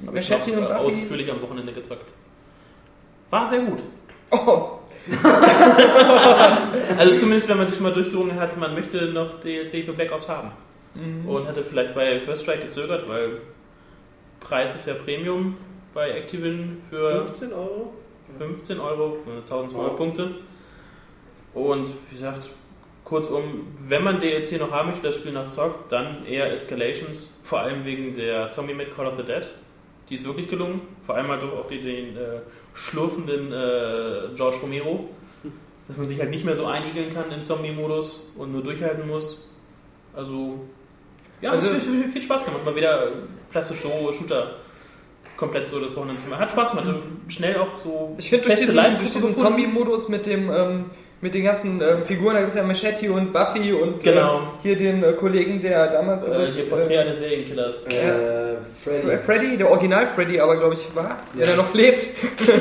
Hab 0.06 0.16
ich 0.16 0.30
noch, 0.30 0.48
und 0.48 0.54
äh, 0.54 0.56
Buffy. 0.56 0.74
ausführlich 0.74 1.32
am 1.32 1.42
Wochenende 1.42 1.72
gezockt. 1.72 2.12
War 3.30 3.48
sehr 3.48 3.60
gut. 3.60 3.80
Oh, 4.32 4.80
Also 6.98 7.16
zumindest 7.16 7.50
wenn 7.50 7.58
man 7.58 7.68
sich 7.68 7.80
mal 7.80 7.94
durchgerungen 7.94 8.40
hat, 8.40 8.58
man 8.58 8.74
möchte 8.74 9.06
noch 9.08 9.40
DLC 9.42 9.86
für 9.86 9.94
Black 9.94 10.12
Ops 10.12 10.30
haben. 10.30 10.52
Mhm. 10.96 11.28
Und 11.28 11.48
hatte 11.48 11.64
vielleicht 11.64 11.96
bei 11.96 12.20
First 12.20 12.44
Strike 12.44 12.64
gezögert, 12.64 13.08
weil 13.08 13.38
Preis 14.40 14.76
ist 14.76 14.88
ja 14.88 14.94
Premium 14.94 15.58
bei 15.94 16.12
Activision 16.12 16.82
für 16.90 17.26
15 17.26 17.54
Euro? 17.54 17.94
15 18.38 18.80
Euro, 18.80 19.18
äh, 19.28 19.42
1200 19.42 19.98
Punkte. 19.98 20.36
Und 21.54 21.90
wie 22.10 22.16
gesagt, 22.16 22.50
kurzum, 23.04 23.68
wenn 23.88 24.04
man 24.04 24.20
DLC 24.20 24.54
noch 24.60 24.72
haben 24.72 24.90
möchte, 24.90 25.08
das 25.08 25.18
Spiel 25.18 25.32
noch 25.34 25.50
zockt, 25.50 25.92
dann 25.92 26.26
eher 26.26 26.52
Escalations, 26.52 27.38
vor 27.44 27.60
allem 27.60 27.86
wegen 27.86 28.16
der 28.16 28.52
Zombie 28.52 28.74
Made 28.74 28.90
Call 28.92 29.08
of 29.08 29.14
the 29.18 29.24
Dead. 29.24 29.48
Die 30.10 30.16
ist 30.16 30.26
wirklich 30.26 30.48
gelungen, 30.50 30.82
vor 31.06 31.16
allem 31.16 31.28
halt 31.30 31.44
auch 31.44 31.68
die, 31.68 31.82
den 31.82 32.18
äh, 32.18 32.40
schlurfenden 32.74 33.52
äh, 33.54 34.36
George 34.36 34.58
Romero, 34.62 35.10
dass 35.88 35.98
man 35.98 36.08
sich 36.08 36.20
halt 36.20 36.30
nicht 36.30 36.44
mehr 36.46 36.56
so 36.56 36.66
einigeln 36.66 37.14
kann 37.14 37.32
im 37.32 37.44
Zombie-Modus 37.44 38.34
und 38.38 38.52
nur 38.52 38.64
durchhalten 38.64 39.08
muss. 39.08 39.48
Also, 40.14 40.60
ja, 41.42 41.52
Also- 41.52 41.68
also, 41.68 41.80
viel, 41.80 42.04
viel, 42.04 42.12
viel 42.12 42.22
Spaß 42.22 42.46
gemacht, 42.46 42.66
mal 42.66 42.76
wieder 42.76 43.12
klassische 43.52 43.88
Shooter 44.14 44.56
komplett 45.44 45.68
so 45.68 45.80
das 45.80 45.96
Wochenende 45.96 46.22
zu 46.22 46.30
machen. 46.30 46.40
Hat 46.42 46.52
Spaß 46.52 46.72
gemacht, 46.72 46.88
also 46.88 47.00
schnell 47.28 47.56
auch 47.58 47.78
so 47.84 48.16
ich 48.18 48.30
finde 48.30 48.46
durch 48.46 48.56
diesen, 48.60 48.76
durch 48.76 49.12
diesen. 49.12 49.38
Zombie-Modus 49.38 50.10
mit 50.10 50.26
dem 50.26 50.50
ähm, 50.50 50.86
mit 51.22 51.34
den 51.34 51.46
ganzen 51.46 51.80
ähm, 51.80 52.04
Figuren, 52.06 52.34
da 52.34 52.40
gibt 52.42 52.50
es 52.52 52.58
ja 52.58 52.64
Machete 52.64 53.10
und 53.12 53.32
Buffy 53.32 53.72
und 53.72 54.04
Genau. 54.04 54.40
ähm, 54.40 54.44
hier 54.62 54.76
den 54.76 55.02
äh, 55.04 55.14
Kollegen, 55.14 55.62
der 55.62 55.88
damals 55.88 56.24
Äh, 56.26 56.52
hier 56.54 56.70
Porträt 56.70 56.98
eines 56.98 57.18
Serienkillers. 57.20 57.86
Äh, 57.86 58.56
Freddy. 58.84 59.18
Freddy, 59.26 59.58
der 59.58 59.70
Original 59.72 60.06
Freddy 60.16 60.40
aber 60.42 60.58
glaube 60.58 60.74
ich 60.74 60.94
war, 60.94 61.20
der 61.38 61.48
Ja. 61.48 61.56
da 61.56 61.62
noch 61.62 61.74
lebt 61.74 62.06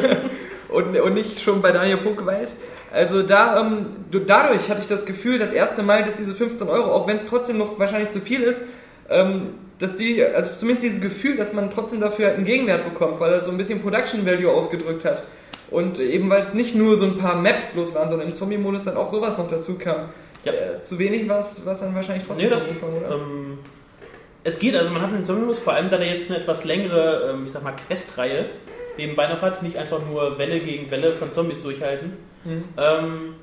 und, 0.68 0.98
und 0.98 1.14
nicht 1.14 1.40
schon 1.40 1.60
bei 1.60 1.72
Daniel 1.72 1.96
Punkwald. 1.98 2.50
Also 2.92 3.22
da, 3.22 3.60
ähm, 3.60 3.86
du- 4.10 4.20
dadurch 4.20 4.68
hatte 4.68 4.80
ich 4.82 4.86
das 4.86 5.06
Gefühl, 5.06 5.38
das 5.38 5.50
erste 5.52 5.82
Mal, 5.82 6.04
dass 6.04 6.16
diese 6.18 6.34
15 6.34 6.68
Euro, 6.68 6.92
auch 6.92 7.06
wenn 7.08 7.16
es 7.16 7.22
trotzdem 7.28 7.58
noch 7.58 7.78
wahrscheinlich 7.78 8.10
zu 8.10 8.20
viel 8.20 8.42
ist, 8.42 8.62
dass 9.08 9.96
die, 9.96 10.24
also 10.24 10.54
zumindest 10.56 10.86
dieses 10.86 11.00
Gefühl, 11.00 11.36
dass 11.36 11.52
man 11.52 11.70
trotzdem 11.70 12.00
dafür 12.00 12.32
einen 12.32 12.44
Gegenwert 12.44 12.84
bekommt, 12.84 13.20
weil 13.20 13.32
er 13.32 13.40
so 13.40 13.50
ein 13.50 13.56
bisschen 13.58 13.82
Production 13.82 14.24
Value 14.24 14.50
ausgedrückt 14.50 15.04
hat. 15.04 15.24
Und 15.70 15.98
eben 15.98 16.28
weil 16.30 16.42
es 16.42 16.54
nicht 16.54 16.74
nur 16.74 16.96
so 16.96 17.06
ein 17.06 17.18
paar 17.18 17.36
Maps 17.36 17.64
bloß 17.72 17.94
waren, 17.94 18.10
sondern 18.10 18.28
im 18.28 18.34
Zombie-Modus 18.34 18.84
dann 18.84 18.96
auch 18.96 19.10
sowas 19.10 19.38
noch 19.38 19.50
dazu 19.50 19.74
kam. 19.74 20.10
Ja. 20.44 20.52
Äh, 20.52 20.80
zu 20.82 20.98
wenig 20.98 21.28
was, 21.28 21.64
was 21.64 21.80
dann 21.80 21.94
wahrscheinlich 21.94 22.26
trotzdem 22.26 22.48
Nee, 22.48 22.54
das, 22.54 22.62
Umfang, 22.66 22.90
oder? 22.96 23.14
ähm, 23.14 23.58
es 24.44 24.58
geht, 24.58 24.76
also 24.76 24.90
man 24.90 25.02
hat 25.02 25.12
einen 25.12 25.24
Zombie-Modus, 25.24 25.60
vor 25.60 25.72
allem 25.72 25.88
da 25.88 25.98
der 25.98 26.14
jetzt 26.14 26.30
eine 26.30 26.40
etwas 26.40 26.64
längere, 26.64 27.30
ähm, 27.32 27.46
ich 27.46 27.52
sag 27.52 27.62
mal, 27.62 27.72
Questreihe 27.72 28.46
nebenbei 28.98 29.28
noch 29.28 29.40
hat, 29.40 29.62
nicht 29.62 29.76
einfach 29.78 30.00
nur 30.04 30.38
Welle 30.38 30.60
gegen 30.60 30.90
Welle 30.90 31.14
von 31.14 31.32
Zombies 31.32 31.62
durchhalten. 31.62 32.14
Mhm. 32.44 32.64
Ähm, 32.76 33.34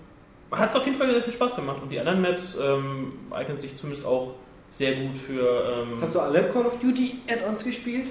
hat 0.52 0.70
es 0.70 0.76
auf 0.76 0.86
jeden 0.86 0.98
Fall 0.98 1.12
sehr 1.12 1.24
viel 1.24 1.34
Spaß 1.34 1.56
gemacht 1.56 1.78
und 1.82 1.90
die 1.90 2.00
anderen 2.00 2.22
Maps 2.22 2.58
ähm, 2.62 3.10
eignen 3.32 3.60
sich 3.60 3.76
zumindest 3.76 4.06
auch 4.06 4.34
sehr 4.70 4.96
gut 4.96 5.18
für. 5.18 5.84
Ähm, 5.84 5.98
Hast 6.02 6.16
du 6.16 6.20
alle 6.20 6.44
Call 6.50 6.66
of 6.66 6.80
Duty 6.80 7.20
Add-ons 7.28 7.64
gespielt? 7.64 8.08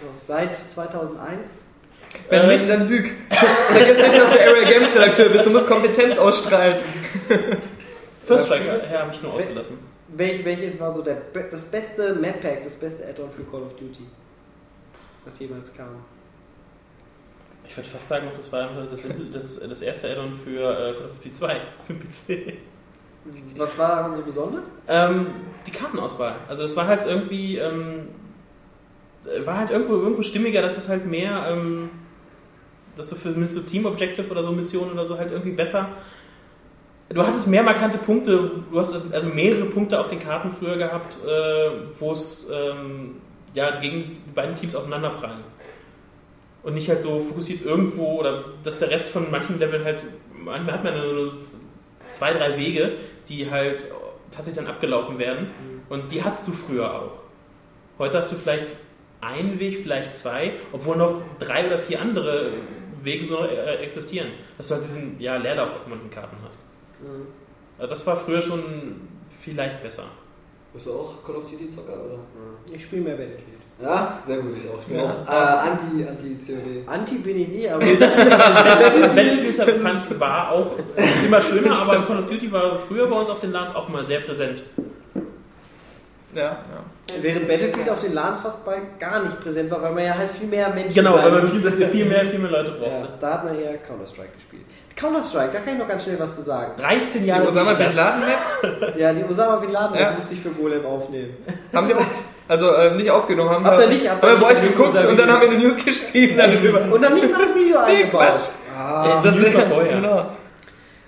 So, 0.00 0.06
seit 0.26 0.56
2001? 0.56 1.62
Wenn 2.28 2.42
Ähm, 2.42 2.48
nicht, 2.48 2.68
dann 2.68 2.88
lüg. 2.88 3.12
Vergiss 3.68 3.96
nicht, 3.96 4.18
dass 4.18 4.32
du 4.32 4.40
Area 4.40 4.68
Games 4.68 4.94
Redakteur 4.94 5.28
bist. 5.30 5.46
Du 5.46 5.50
musst 5.50 5.66
Kompetenz 5.66 6.18
ausstrahlen. 6.18 6.76
First 8.26 8.46
Strike 8.46 8.64
äh, 8.68 8.96
habe 8.96 9.12
ich 9.12 9.22
nur 9.22 9.34
ausgelassen. 9.34 9.78
Welch, 10.08 10.44
welches 10.44 10.78
war 10.78 10.92
so 10.92 11.02
der, 11.02 11.22
das 11.50 11.64
beste 11.64 12.14
Map-Pack, 12.14 12.64
das 12.64 12.74
beste 12.74 13.06
Add-on 13.06 13.30
für 13.30 13.44
Call 13.44 13.62
of 13.62 13.72
Duty? 13.76 14.06
Was 15.24 15.38
jemals 15.38 15.74
kam? 15.74 16.04
Ich 17.66 17.76
würde 17.76 17.88
fast 17.88 18.08
sagen, 18.08 18.26
das 18.36 18.52
war 18.52 18.68
das, 18.90 19.00
das, 19.32 19.68
das 19.68 19.80
erste 19.82 20.10
Add-on 20.10 20.38
für 20.44 20.60
äh, 20.60 20.92
Call 20.92 21.06
of 21.06 21.16
Duty 21.18 21.32
2 21.32 21.60
für 21.86 21.94
PC. 21.94 22.52
Was 23.56 23.78
war 23.78 23.88
daran 23.88 24.16
so 24.16 24.22
besonders? 24.22 24.64
Ähm, 24.88 25.26
die 25.66 25.70
Kartenauswahl. 25.70 26.36
Also 26.48 26.64
es 26.64 26.76
war 26.76 26.86
halt 26.86 27.06
irgendwie, 27.06 27.56
ähm, 27.56 28.08
äh, 29.24 29.46
war 29.46 29.58
halt 29.58 29.70
irgendwo, 29.70 29.94
irgendwo 29.94 30.22
stimmiger, 30.22 30.62
dass 30.62 30.76
es 30.76 30.88
halt 30.88 31.06
mehr, 31.06 31.46
ähm, 31.48 31.90
dass 32.96 33.08
du 33.08 33.14
für 33.14 33.46
so 33.46 33.60
Team 33.60 33.86
Objective 33.86 34.28
oder 34.30 34.42
so 34.42 34.52
Missionen 34.52 34.92
oder 34.92 35.06
so 35.06 35.18
halt 35.18 35.30
irgendwie 35.30 35.52
besser. 35.52 35.88
Du 37.08 37.22
hattest 37.22 37.46
mehr 37.46 37.62
markante 37.62 37.98
Punkte, 37.98 38.50
du 38.70 38.78
hast 38.78 38.94
also 39.12 39.28
mehrere 39.28 39.66
Punkte 39.66 40.00
auf 40.00 40.08
den 40.08 40.18
Karten 40.18 40.52
früher 40.52 40.76
gehabt, 40.76 41.18
äh, 41.24 42.00
wo 42.00 42.12
es 42.12 42.50
ähm, 42.52 43.16
ja, 43.54 43.80
gegen 43.80 44.14
die 44.14 44.32
beiden 44.34 44.54
Teams 44.54 44.74
aufeinanderprallen. 44.74 45.44
Und 46.62 46.74
nicht 46.74 46.88
halt 46.88 47.00
so 47.00 47.20
fokussiert 47.20 47.64
irgendwo 47.64 48.20
oder 48.20 48.44
dass 48.64 48.78
der 48.78 48.90
Rest 48.90 49.08
von 49.08 49.30
manchen 49.30 49.58
Leveln 49.58 49.84
halt, 49.84 50.04
manchmal 50.32 50.74
hat 50.74 50.84
man 50.84 50.94
nur 50.94 51.30
zwei, 52.12 52.32
drei 52.32 52.56
Wege, 52.56 52.92
die 53.28 53.50
halt 53.50 53.84
tatsächlich 54.30 54.64
dann 54.64 54.72
abgelaufen 54.72 55.18
werden. 55.18 55.50
Und 55.88 56.12
die 56.12 56.22
hattest 56.22 56.48
du 56.48 56.52
früher 56.52 56.92
auch. 56.94 57.12
Heute 57.98 58.18
hast 58.18 58.32
du 58.32 58.36
vielleicht 58.36 58.72
einen 59.20 59.58
Weg, 59.58 59.82
vielleicht 59.82 60.16
zwei, 60.16 60.54
obwohl 60.72 60.96
noch 60.96 61.22
drei 61.38 61.66
oder 61.66 61.78
vier 61.78 62.00
andere 62.00 62.50
Wege 62.96 63.26
so 63.26 63.44
äh, 63.44 63.76
existieren. 63.76 64.28
Dass 64.56 64.68
du 64.68 64.74
halt 64.74 64.84
diesen 64.84 65.20
ja, 65.20 65.36
Leerlauf 65.36 65.70
auf 65.70 65.86
manchen 65.86 66.10
Karten 66.10 66.36
hast. 66.46 66.58
Also 67.78 67.90
das 67.90 68.06
war 68.06 68.16
früher 68.16 68.42
schon 68.42 69.08
vielleicht 69.28 69.82
besser. 69.82 70.04
Bist 70.72 70.86
du 70.86 70.92
auch 70.92 71.24
Call 71.24 71.36
of 71.36 71.50
Duty 71.50 71.68
Zocker, 71.68 71.92
oder? 71.92 72.18
Ich 72.72 72.84
spiele 72.84 73.02
mehr 73.02 73.16
Battlefield. 73.16 73.61
Ja, 73.82 74.18
sehr 74.26 74.36
gut, 74.38 74.56
ich 74.56 74.68
auch. 74.68 74.78
Ich 74.80 74.86
bin 74.86 74.98
Ja. 74.98 75.04
auch 75.04 75.28
äh, 75.28 75.68
Anti, 75.70 76.06
Anti-COD. 76.08 76.86
Anti 76.88 77.14
bin 77.16 77.40
ich 77.40 77.48
nie, 77.48 77.68
aber 77.68 77.80
Battlefield 79.14 79.56
fand, 79.80 80.20
war 80.20 80.52
auch 80.52 80.70
immer 81.24 81.42
schöner, 81.42 81.78
aber 81.80 82.02
Call 82.02 82.20
of 82.20 82.26
Duty 82.26 82.52
war 82.52 82.78
früher 82.78 83.06
bei 83.08 83.16
uns 83.16 83.28
auf 83.30 83.40
den 83.40 83.50
LANs 83.52 83.74
auch 83.74 83.88
mal 83.88 84.04
sehr 84.04 84.20
präsent. 84.20 84.62
Ja, 86.34 86.42
ja. 86.44 87.14
während 87.20 87.46
Battlefield 87.46 87.90
auf 87.90 88.00
den 88.00 88.14
LANs 88.14 88.40
fast 88.40 88.64
bei 88.64 88.80
gar 88.98 89.22
nicht 89.22 89.38
präsent 89.42 89.70
war, 89.70 89.82
weil 89.82 89.92
man 89.92 90.04
ja 90.04 90.14
halt 90.16 90.30
viel 90.30 90.46
mehr 90.48 90.70
Menschen 90.70 90.94
Genau, 90.94 91.16
sein 91.16 91.24
weil 91.24 91.32
man 91.42 91.48
viel, 91.48 91.88
viel, 91.88 92.04
mehr, 92.06 92.24
viel 92.30 92.38
mehr 92.38 92.50
Leute 92.50 92.70
Ja, 92.70 92.76
brauchte. 92.88 93.08
da 93.20 93.32
hat 93.34 93.44
man 93.44 93.58
eher 93.60 93.76
Counter-Strike 93.78 94.32
gespielt. 94.36 94.62
Counter-Strike, 94.96 95.50
da 95.52 95.58
kann 95.60 95.74
ich 95.74 95.78
noch 95.80 95.88
ganz 95.88 96.04
schnell 96.04 96.18
was 96.18 96.34
zu 96.36 96.42
sagen. 96.42 96.72
13 96.80 97.22
Die 97.22 97.26
Jahre 97.26 97.48
Osama 97.48 97.74
Bin 97.74 97.94
Laden 97.94 98.20
Map 98.20 98.96
Ja, 98.96 99.12
die 99.12 99.24
Osama 99.24 99.56
Bin 99.56 99.72
Laden 99.72 99.98
Ja. 99.98 100.12
musste 100.12 100.32
ich 100.34 100.40
für 100.40 100.50
Golem 100.50 100.86
aufnehmen. 100.86 101.34
haben 101.74 101.88
wir 101.88 101.98
auch. 101.98 102.04
Also 102.52 102.72
äh, 102.74 102.94
nicht 102.96 103.10
aufgenommen 103.10 103.50
haben. 103.50 103.64
Habt 103.64 103.80
ihr 103.80 103.88
nicht- 103.88 104.08
habt 104.10 104.22
ihr 104.24 104.36
bei 104.36 104.46
euch 104.52 104.60
geguckt 104.62 104.94
und 105.04 105.18
dann 105.18 105.30
haben 105.30 105.40
wir 105.40 105.48
eine 105.50 105.58
News 105.58 105.76
geschrieben 105.82 106.36
darüber. 106.36 106.82
Und 106.94 107.02
dann 107.02 107.14
nicht 107.14 107.30
mal 107.32 107.40
das 107.46 107.54
Video 107.54 107.78
Nee, 107.86 108.02
eingebaut. 108.02 108.20
Quatsch. 108.26 108.42
Ah, 108.78 109.20
das 109.22 109.34
News 109.36 109.54
war 109.54 109.62
vorher. 109.62 109.96
Genau. 110.00 110.26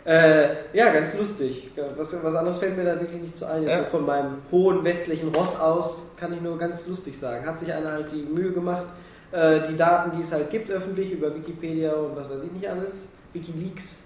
äh, 0.06 0.48
ja, 0.72 0.90
ganz 0.90 1.16
lustig. 1.18 1.70
Was, 1.96 2.16
was 2.24 2.34
anderes 2.34 2.58
fällt 2.58 2.76
mir 2.76 2.84
da 2.84 3.00
wirklich 3.00 3.20
nicht 3.22 3.36
zu 3.36 3.46
ein. 3.46 3.62
Ja. 3.64 3.78
so 3.78 3.84
von 3.90 4.06
meinem 4.06 4.38
hohen 4.50 4.84
westlichen 4.84 5.34
Ross 5.34 5.58
aus 5.58 6.00
kann 6.18 6.32
ich 6.32 6.40
nur 6.40 6.58
ganz 6.58 6.86
lustig 6.86 7.18
sagen. 7.18 7.44
Hat 7.46 7.58
sich 7.60 7.72
einer 7.72 7.92
halt 7.92 8.06
die 8.12 8.22
Mühe 8.22 8.52
gemacht, 8.52 8.84
äh, 9.32 9.60
die 9.70 9.76
Daten, 9.76 10.12
die 10.16 10.22
es 10.22 10.32
halt 10.32 10.50
gibt, 10.50 10.70
öffentlich 10.70 11.12
über 11.12 11.34
Wikipedia 11.34 11.92
und 11.92 12.16
was 12.16 12.28
weiß 12.30 12.42
ich 12.44 12.52
nicht 12.52 12.68
alles, 12.68 13.08
Wikileaks, 13.32 14.03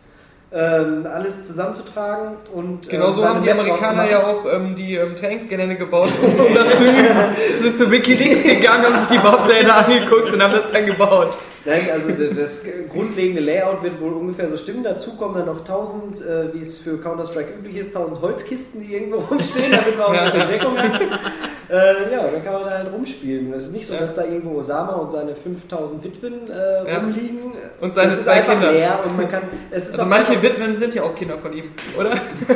ähm, 0.51 1.07
alles 1.13 1.47
zusammenzutragen 1.47 2.37
und 2.55 2.89
Genau 2.89 3.09
ähm, 3.09 3.15
so 3.17 3.25
haben 3.29 3.43
die 3.43 3.49
Map 3.49 3.59
Amerikaner 3.59 4.11
ja 4.11 4.27
auch 4.27 4.47
ähm, 4.51 4.75
die 4.75 4.95
ähm, 4.95 5.15
Trainingsgelände 5.15 5.77
gebaut, 5.77 6.09
um 6.23 6.55
das 6.55 6.71
zu 6.79 6.85
üben. 6.85 7.07
Sind 7.61 7.77
zu 7.77 7.91
Wikileaks 7.91 8.45
gegangen, 8.45 8.85
haben 8.85 8.97
sich 8.97 9.19
die 9.19 9.23
Baupläne 9.23 9.75
angeguckt 9.75 10.33
und 10.33 10.43
haben 10.43 10.55
das 10.55 10.71
dann 10.73 10.87
gebaut. 10.87 11.37
Nein, 11.69 11.89
also 11.93 12.11
das 12.35 12.63
grundlegende 12.93 13.41
Layout 13.43 13.83
wird 13.83 14.01
wohl 14.01 14.13
ungefähr 14.15 14.49
so 14.49 14.57
stimmen. 14.57 14.83
Dazu 14.85 15.17
kommen 15.17 15.35
dann 15.35 15.47
noch 15.47 15.59
1000, 15.61 16.21
äh, 16.21 16.55
wie 16.55 16.61
es 16.61 16.79
für 16.79 16.99
Counter-Strike 16.99 17.53
üblich 17.59 17.77
ist, 17.77 17.95
1000 17.95 18.21
Holzkisten, 18.23 18.81
die 18.81 18.95
irgendwo 18.95 19.19
rumstehen, 19.31 19.71
damit 19.73 19.97
man 19.99 20.07
auch 20.07 20.13
ein 20.13 20.25
bisschen 20.25 20.49
Deckung 20.49 20.79
hat. 20.79 21.01
Äh, 21.71 22.11
ja, 22.13 22.23
dann 22.33 22.43
kann 22.43 22.55
man 22.55 22.65
da 22.65 22.71
halt 22.79 22.91
rumspielen. 22.93 23.53
Es 23.53 23.65
ist 23.67 23.73
nicht 23.75 23.87
so, 23.87 23.95
dass 23.95 24.15
da 24.15 24.25
irgendwo 24.25 24.59
Osama 24.59 24.95
und 24.95 25.11
seine 25.13 25.37
5000 25.37 26.03
Witwen 26.03 26.51
äh, 26.51 26.91
Ja. 26.91 26.99
rumliegen. 27.01 27.53
Und 27.81 27.95
seine 27.95 28.15
Das 28.15 28.25
zwei 28.25 28.41
Kinder. 28.41 29.01
Und 29.05 29.17
man 29.19 29.29
kann, 29.31 29.43
Also 29.71 29.99
auch 30.01 30.07
manche 30.07 30.33
kein- 30.33 30.43
Witwen 30.45 30.79
sind 30.79 30.95
ja 30.95 31.03
auch 31.03 31.15
Kinder 31.15 31.37
von 31.37 31.53
ihm, 31.53 31.65
oder? 31.99 32.13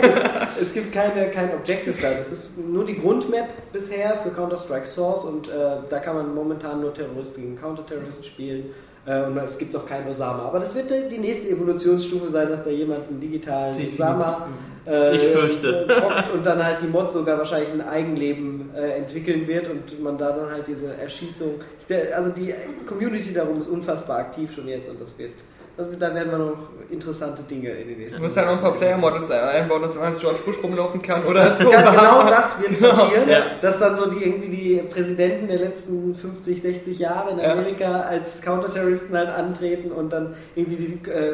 es 0.60 0.72
gibt 0.72 0.94
keine, 0.94 1.28
kein 1.30 1.52
Objective 1.54 1.94
da. 2.00 2.12
Das 2.14 2.32
ist 2.32 2.58
nur 2.66 2.86
die 2.86 2.96
Grundmap 2.98 3.48
bisher 3.70 4.16
für 4.22 4.30
Counter-Strike 4.30 4.86
Source 4.86 5.24
und 5.26 5.48
äh, 5.48 5.52
da 5.90 5.98
kann 5.98 6.16
man 6.16 6.34
momentan 6.34 6.80
nur 6.80 6.94
Terroristen 6.94 7.42
gegen 7.42 7.60
Counter-Terroristen 7.60 8.24
spielen. 8.24 8.70
Äh, 9.04 9.24
und 9.24 9.36
es 9.38 9.58
gibt 9.58 9.72
noch 9.72 9.86
keinen 9.86 10.08
Osama. 10.08 10.44
Aber 10.44 10.60
das 10.60 10.74
wird 10.74 10.86
die 11.10 11.18
nächste 11.18 11.48
Evolutionsstufe 11.48 12.28
sein, 12.28 12.48
dass 12.48 12.64
da 12.64 12.70
jemand 12.70 13.08
einen 13.08 13.20
digitalen 13.20 13.72
Definitiv. 13.72 14.00
Osama 14.00 14.48
äh, 14.86 15.16
Ich 15.16 15.22
fürchte. 15.22 15.86
äh, 15.88 16.36
und 16.36 16.44
dann 16.44 16.64
halt 16.64 16.82
die 16.82 16.86
Mod 16.86 17.12
sogar 17.12 17.38
wahrscheinlich 17.38 17.70
ein 17.72 17.86
Eigenleben 17.86 18.70
äh, 18.74 18.98
entwickeln 18.98 19.46
wird 19.46 19.68
und 19.68 20.00
man 20.02 20.18
da 20.18 20.32
dann 20.32 20.50
halt 20.50 20.66
diese 20.68 20.94
Erschießung. 20.96 21.60
Der, 21.88 22.16
also 22.16 22.30
die 22.30 22.54
Community 22.86 23.32
darum 23.32 23.60
ist 23.60 23.68
unfassbar 23.68 24.18
aktiv 24.18 24.54
schon 24.54 24.68
jetzt 24.68 24.88
und 24.88 25.00
das 25.00 25.18
wird. 25.18 25.32
Wird 25.76 26.02
da 26.02 26.14
werden 26.14 26.30
wir 26.30 26.38
noch 26.38 26.56
interessante 26.90 27.42
Dinge 27.44 27.70
in 27.70 27.88
den 27.88 27.96
Du 27.96 28.02
nächsten 28.02 28.22
musst 28.22 28.36
halt 28.36 28.46
noch 28.46 28.56
ein 28.56 28.60
paar 28.60 28.74
Player-Models 28.74 29.30
einbauen, 29.30 29.80
dass 29.82 29.98
man 29.98 30.16
George 30.18 30.40
Bush 30.44 30.56
rumlaufen 30.62 31.00
kann 31.00 31.24
oder 31.24 31.44
Das 31.44 31.58
so. 31.60 31.70
kann, 31.70 31.84
genau 31.96 32.28
das 32.28 32.60
wird 32.60 32.78
passieren, 32.78 33.28
Ja. 33.28 33.40
dass 33.62 33.78
dann 33.78 33.96
so 33.96 34.10
die 34.10 34.22
irgendwie 34.22 34.48
die 34.48 34.76
Präsidenten 34.92 35.48
der 35.48 35.58
letzten 35.60 36.14
50, 36.14 36.60
60 36.60 36.98
Jahre 36.98 37.30
in 37.32 37.38
Ja. 37.38 37.52
Amerika 37.52 38.00
als 38.02 38.42
Counterterroristen 38.42 39.16
halt 39.16 39.30
antreten 39.30 39.90
und 39.92 40.12
dann 40.12 40.34
irgendwie 40.54 40.76
die 40.76 41.10
äh, 41.10 41.32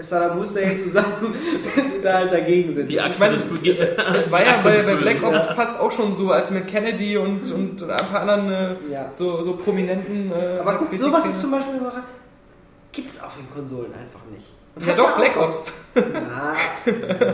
Saddam 0.00 0.38
Hussein 0.38 0.78
zusammen 0.82 1.34
da 2.04 2.12
halt 2.14 2.32
dagegen 2.32 2.72
sind. 2.72 2.88
Die 2.88 2.94
Das 2.96 3.06
Achse 3.20 3.34
ist- 3.34 3.50
des 3.50 3.60
Bösen. 3.60 3.86
Es 4.16 4.30
war 4.30 4.40
ja 4.44 4.60
bei, 4.62 4.82
bei 4.82 4.94
Black 4.94 5.22
Ops 5.24 5.46
Ja. 5.48 5.54
fast 5.54 5.80
auch 5.80 5.90
schon 5.90 6.14
so, 6.14 6.30
als 6.30 6.50
mit 6.52 6.68
Kennedy 6.68 7.16
und, 7.16 7.50
und 7.50 7.82
ein 7.82 7.96
paar 8.12 8.20
anderen 8.20 8.52
äh, 8.52 8.92
Ja. 8.92 9.10
so, 9.10 9.42
so 9.42 9.54
prominenten. 9.56 10.30
Äh, 10.30 10.60
Aber 10.60 10.74
guck, 10.76 10.96
sowas 10.98 11.26
ist 11.26 11.40
zum 11.40 11.50
Beispiel 11.50 11.74
eine 11.74 11.84
Sache, 11.84 12.02
gibt 12.92 13.12
es 13.14 13.20
auf 13.22 13.34
den 13.36 13.50
Konsolen 13.50 13.92
einfach 13.94 14.20
nicht. 14.30 14.46
Und 14.74 14.86
Ja 14.86 14.94
doch, 14.94 15.16
Black 15.16 15.36
Ops. 15.36 15.72
Na, 15.94 16.54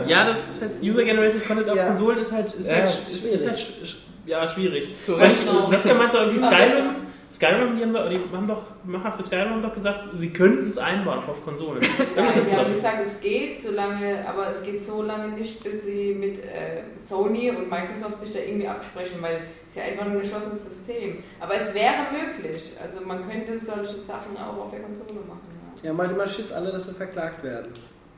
Ja, 0.07 0.25
das 0.25 0.47
ist 0.49 0.61
halt 0.61 0.71
User-Generated 0.83 1.45
Content 1.47 1.69
auf 1.69 1.77
Ja. 1.77 1.87
Konsolen 1.87 2.19
ist 2.19 2.31
halt, 2.31 2.53
ist 2.53 2.69
Ja, 2.69 2.75
halt, 2.77 2.89
ist 2.89 3.09
ist, 3.09 3.23
ist 3.25 3.47
halt 3.47 3.95
ja, 4.25 4.47
schwierig. 4.47 4.95
Zu 5.03 5.13
Recht. 5.15 5.47
Saskia 5.69 5.93
meinte 5.93 6.19
auch, 6.19 6.29
die 6.29 6.35
Immer 6.35 6.47
Skyrim. 6.51 6.85
Skyrim, 7.31 7.77
die 7.77 7.83
haben 7.83 7.93
doch, 7.93 8.09
die 8.09 8.19
haben 8.31 8.47
doch, 8.47 8.63
Macher 8.85 9.11
für 9.11 9.21
Skyrim 9.23 9.51
haben 9.51 9.61
doch 9.61 9.73
gesagt, 9.73 10.09
sie 10.17 10.31
könnten 10.31 10.69
es 10.69 10.79
einbauen 10.79 11.19
auf 11.19 11.45
Konsolen. 11.45 11.81
Ja, 11.83 12.23
Irgendwas 12.23 12.49
die 12.49 12.55
haben 12.55 12.73
gesagt, 12.73 13.05
es 13.05 13.21
geht, 13.21 13.61
solange, 13.61 14.27
aber 14.27 14.49
es 14.49 14.63
geht 14.63 14.83
so 14.83 15.03
lange 15.03 15.33
nicht, 15.33 15.63
bis 15.63 15.85
sie 15.85 16.15
mit 16.15 16.39
äh, 16.39 16.81
Sony 16.97 17.51
und 17.51 17.69
Microsoft 17.69 18.21
sich 18.21 18.33
da 18.33 18.39
irgendwie 18.39 18.67
absprechen, 18.67 19.21
weil 19.21 19.41
es 19.67 19.75
ja 19.75 19.83
einfach 19.83 20.05
nur 20.05 20.15
ein 20.15 20.21
geschlossenes 20.21 20.65
System. 20.65 21.23
Aber 21.39 21.53
es 21.55 21.73
wäre 21.75 22.07
möglich. 22.11 22.71
Also 22.81 23.05
man 23.05 23.29
könnte 23.29 23.59
solche 23.59 23.99
Sachen 23.99 24.35
auch 24.35 24.65
auf 24.65 24.71
der 24.71 24.79
Konsole 24.79 25.19
machen. 25.27 25.41
Ja. 25.83 25.89
ja, 25.89 25.93
mal 25.93 26.09
immer 26.09 26.27
Schiss 26.27 26.51
alle, 26.51 26.71
dass 26.71 26.87
sie 26.87 26.93
verklagt 26.93 27.43
werden. 27.43 27.71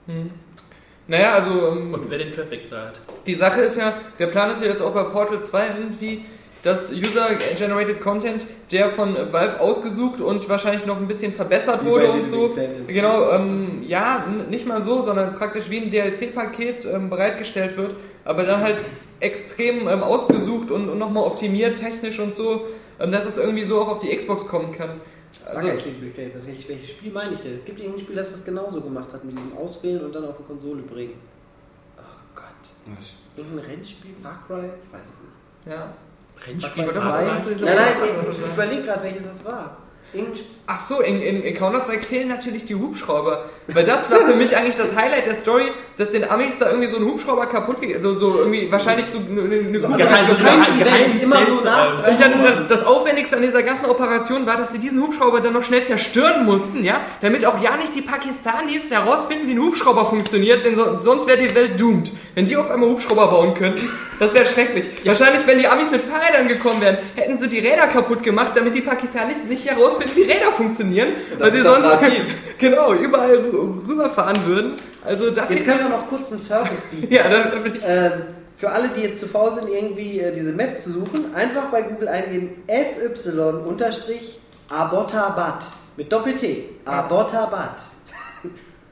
Hm. 0.07 0.32
Naja, 1.07 1.34
also 1.34 1.68
ähm, 1.68 1.93
Und 1.93 2.09
wer 2.09 2.18
den 2.18 2.32
Traffic 2.32 2.66
zahlt. 2.66 3.01
die 3.26 3.36
Sache 3.36 3.62
ist 3.62 3.76
ja, 3.76 3.93
der 4.18 4.28
Plan 4.28 4.51
ist 4.51 4.62
ja 4.62 4.70
jetzt 4.70 4.82
auch 4.82 4.93
bei 4.93 5.03
Portal 5.03 5.43
2 5.43 5.68
irgendwie, 5.80 6.26
dass 6.64 6.91
User-Generated 6.91 8.01
Content, 8.01 8.45
der 8.72 8.89
von 8.89 9.16
Valve 9.32 9.59
ausgesucht 9.59 10.22
und 10.22 10.47
wahrscheinlich 10.47 10.86
noch 10.86 10.97
ein 10.97 11.07
bisschen 11.07 11.34
verbessert 11.34 11.84
wurde 11.84 12.12
und 12.12 12.28
so. 12.28 12.55
Genau, 12.88 13.32
ähm, 13.32 13.84
ja, 13.88 14.26
nicht 14.49 14.68
mal 14.68 14.82
so, 14.82 15.01
sondern 15.01 15.36
praktisch 15.36 15.70
wie 15.70 15.80
ein 15.80 15.91
DLC-Paket 15.91 16.86
ähm, 16.86 17.09
bereitgestellt 17.09 17.78
wird, 17.78 17.95
aber 18.26 18.43
dann 18.43 18.62
halt 18.62 18.86
extrem 19.20 19.88
ähm, 19.88 20.03
ausgesucht 20.03 20.70
und, 20.72 20.89
und 20.89 20.99
nochmal 20.99 21.24
optimiert 21.24 21.80
technisch 21.80 22.20
und 22.20 22.36
so, 22.36 22.68
ähm, 22.99 23.12
dass 23.12 23.26
es 23.26 23.38
irgendwie 23.38 23.64
so 23.64 23.82
auch 23.82 23.88
auf 23.88 23.99
die 23.99 24.16
Xbox 24.16 24.45
kommen 24.47 24.72
kann. 24.76 25.01
Das 25.43 25.55
Also, 25.55 25.68
war 25.68 25.76
kein 25.76 25.84
Click 25.84 26.14
Click 26.14 26.32
Was 26.36 26.47
welches, 26.47 26.89
Spiel 26.89 27.12
meine 27.12 27.34
ich 27.34 27.39
denn? 27.39 27.55
Es 27.55 27.66
gibt 27.66 27.80
irgendein 27.80 28.01
Spiel, 28.03 28.16
das 28.16 28.32
das 28.32 28.45
genauso 28.45 28.82
gemacht 28.82 29.07
hat, 29.14 29.24
mit 29.24 29.38
diesem 29.38 29.57
Auswählen 29.57 30.03
und 30.03 30.14
dann 30.14 30.26
auf 30.26 30.36
die 30.38 30.43
Konsole 30.43 30.82
bringen. 30.84 31.14
Oh 31.97 32.01
Gott. 32.36 32.97
Irgendein 33.38 33.66
Rennspiel, 33.66 34.12
Far 34.22 34.43
Cry? 34.45 34.66
Ich 34.86 34.93
weiß 34.93 35.01
es 35.05 35.22
nicht. 35.66 35.78
ja. 35.78 35.93
Rennspiel. 36.45 36.83
Oder 36.85 37.01
2? 37.01 37.03
was? 37.03 37.61
Nein, 37.61 37.75
nein, 37.75 37.85
ich, 38.31 38.39
ich 38.39 38.53
überlege 38.53 38.83
gerade, 38.83 39.03
welches 39.03 39.23
das 39.27 39.45
war. 39.45 39.77
Ach 40.67 40.79
so, 40.81 40.99
in, 40.99 41.21
in, 41.21 41.41
in 41.41 41.55
Counter-Strike 41.55 42.03
fehlen 42.03 42.27
natürlich 42.27 42.65
die 42.65 42.75
Hubschrauber. 42.75 43.45
Weil 43.67 43.85
das 43.85 44.11
war 44.11 44.19
für 44.19 44.33
mich 44.35 44.57
eigentlich 44.57 44.75
das 44.75 44.93
Highlight 44.93 45.25
der 45.25 45.35
Story, 45.35 45.67
dass 45.97 46.11
den 46.11 46.29
Amis 46.29 46.57
da 46.59 46.67
irgendwie 46.69 46.89
so 46.89 46.97
ein 46.97 47.05
Hubschrauber 47.05 47.45
kaputt 47.45 47.79
geht. 47.79 48.01
So, 48.01 48.13
so 48.15 48.39
irgendwie 48.39 48.69
wahrscheinlich 48.69 49.05
so 49.05 49.19
eine, 49.19 49.41
eine 49.43 49.79
So, 49.79 49.87
gute 49.87 50.05
also 50.05 50.13
Geheim- 50.13 50.25
so 50.25 50.33
geheim- 50.33 50.63
Time 50.65 50.83
geheim- 50.83 51.05
Event, 51.11 51.23
immer 51.23 51.45
so 51.45 51.63
nach. 51.63 52.09
Und 52.09 52.19
dann 52.19 52.43
das, 52.43 52.67
das 52.67 52.85
Aufwendigste 52.85 53.37
an 53.37 53.41
dieser 53.43 53.63
ganzen 53.63 53.85
Operation 53.85 54.45
war, 54.45 54.57
dass 54.57 54.73
sie 54.73 54.79
diesen 54.79 55.01
Hubschrauber 55.01 55.39
dann 55.39 55.53
noch 55.53 55.63
schnell 55.63 55.85
zerstören 55.85 56.45
mussten, 56.45 56.83
ja, 56.83 56.99
damit 57.21 57.45
auch 57.45 57.61
ja 57.63 57.77
nicht 57.77 57.95
die 57.95 58.01
Pakistanis 58.01 58.91
herausfinden, 58.91 59.47
wie 59.47 59.53
ein 59.53 59.61
Hubschrauber 59.61 60.05
funktioniert, 60.07 60.65
denn 60.65 60.75
so, 60.75 60.97
sonst 60.97 61.25
wäre 61.27 61.37
die 61.37 61.55
Welt 61.55 61.79
doomed. 61.79 62.11
Wenn 62.35 62.47
die 62.47 62.57
auf 62.57 62.69
einmal 62.69 62.89
Hubschrauber 62.89 63.27
bauen 63.27 63.53
könnten, 63.53 63.87
das 64.22 64.34
wäre 64.36 64.45
schrecklich. 64.45 64.86
Wahrscheinlich, 65.03 65.45
wenn 65.47 65.57
die 65.59 65.67
Amis 65.67 65.89
mit 65.89 66.01
Fahrrädern 66.01 66.47
gekommen 66.47 66.80
wären, 66.82 66.97
hätten 67.15 67.38
sie 67.39 67.49
die 67.49 67.59
Räder 67.59 67.88
kaputt 67.88 68.22
gemacht, 68.24 68.51
damit 68.55 68.76
die 68.76 68.82
Pakistanis 68.82 69.38
nicht 69.49 69.65
herausfinden, 69.69 70.15
wie 70.15 70.22
Räder 70.24 70.51
funktionieren, 70.51 71.09
weil 71.39 71.51
sie 71.51 71.61
sonst 71.63 71.97
genau 72.59 72.93
überall 72.93 73.36
rü- 73.36 73.88
rüberfahren 73.89 74.38
würden. 74.45 74.74
Also 75.03 75.30
Jetzt 75.30 75.65
können 75.65 75.80
wir 75.80 75.89
noch 75.89 76.07
kurz 76.07 76.30
einen 76.32 76.39
Service 76.39 76.82
bieten. 76.91 77.11
ja, 77.13 77.28
da, 77.28 77.43
da 77.49 77.59
bin 77.59 77.76
ich 77.76 77.82
Ähm, 77.86 78.11
für 78.57 78.69
alle, 78.69 78.89
die 78.95 79.01
jetzt 79.01 79.19
zu 79.19 79.28
faul 79.28 79.55
sind, 79.55 79.67
irgendwie 79.69 80.19
äh, 80.19 80.32
diese 80.36 80.51
Map 80.51 80.80
zu 80.80 80.91
suchen, 80.91 81.34
einfach 81.34 81.65
bei 81.72 81.82
Google 81.82 82.07
eingeben 82.09 82.61
FY-Abbottabad 84.69 85.63
mit 85.97 86.11
Doppel-T. 86.11 86.65
Abbottabad. 86.86 87.78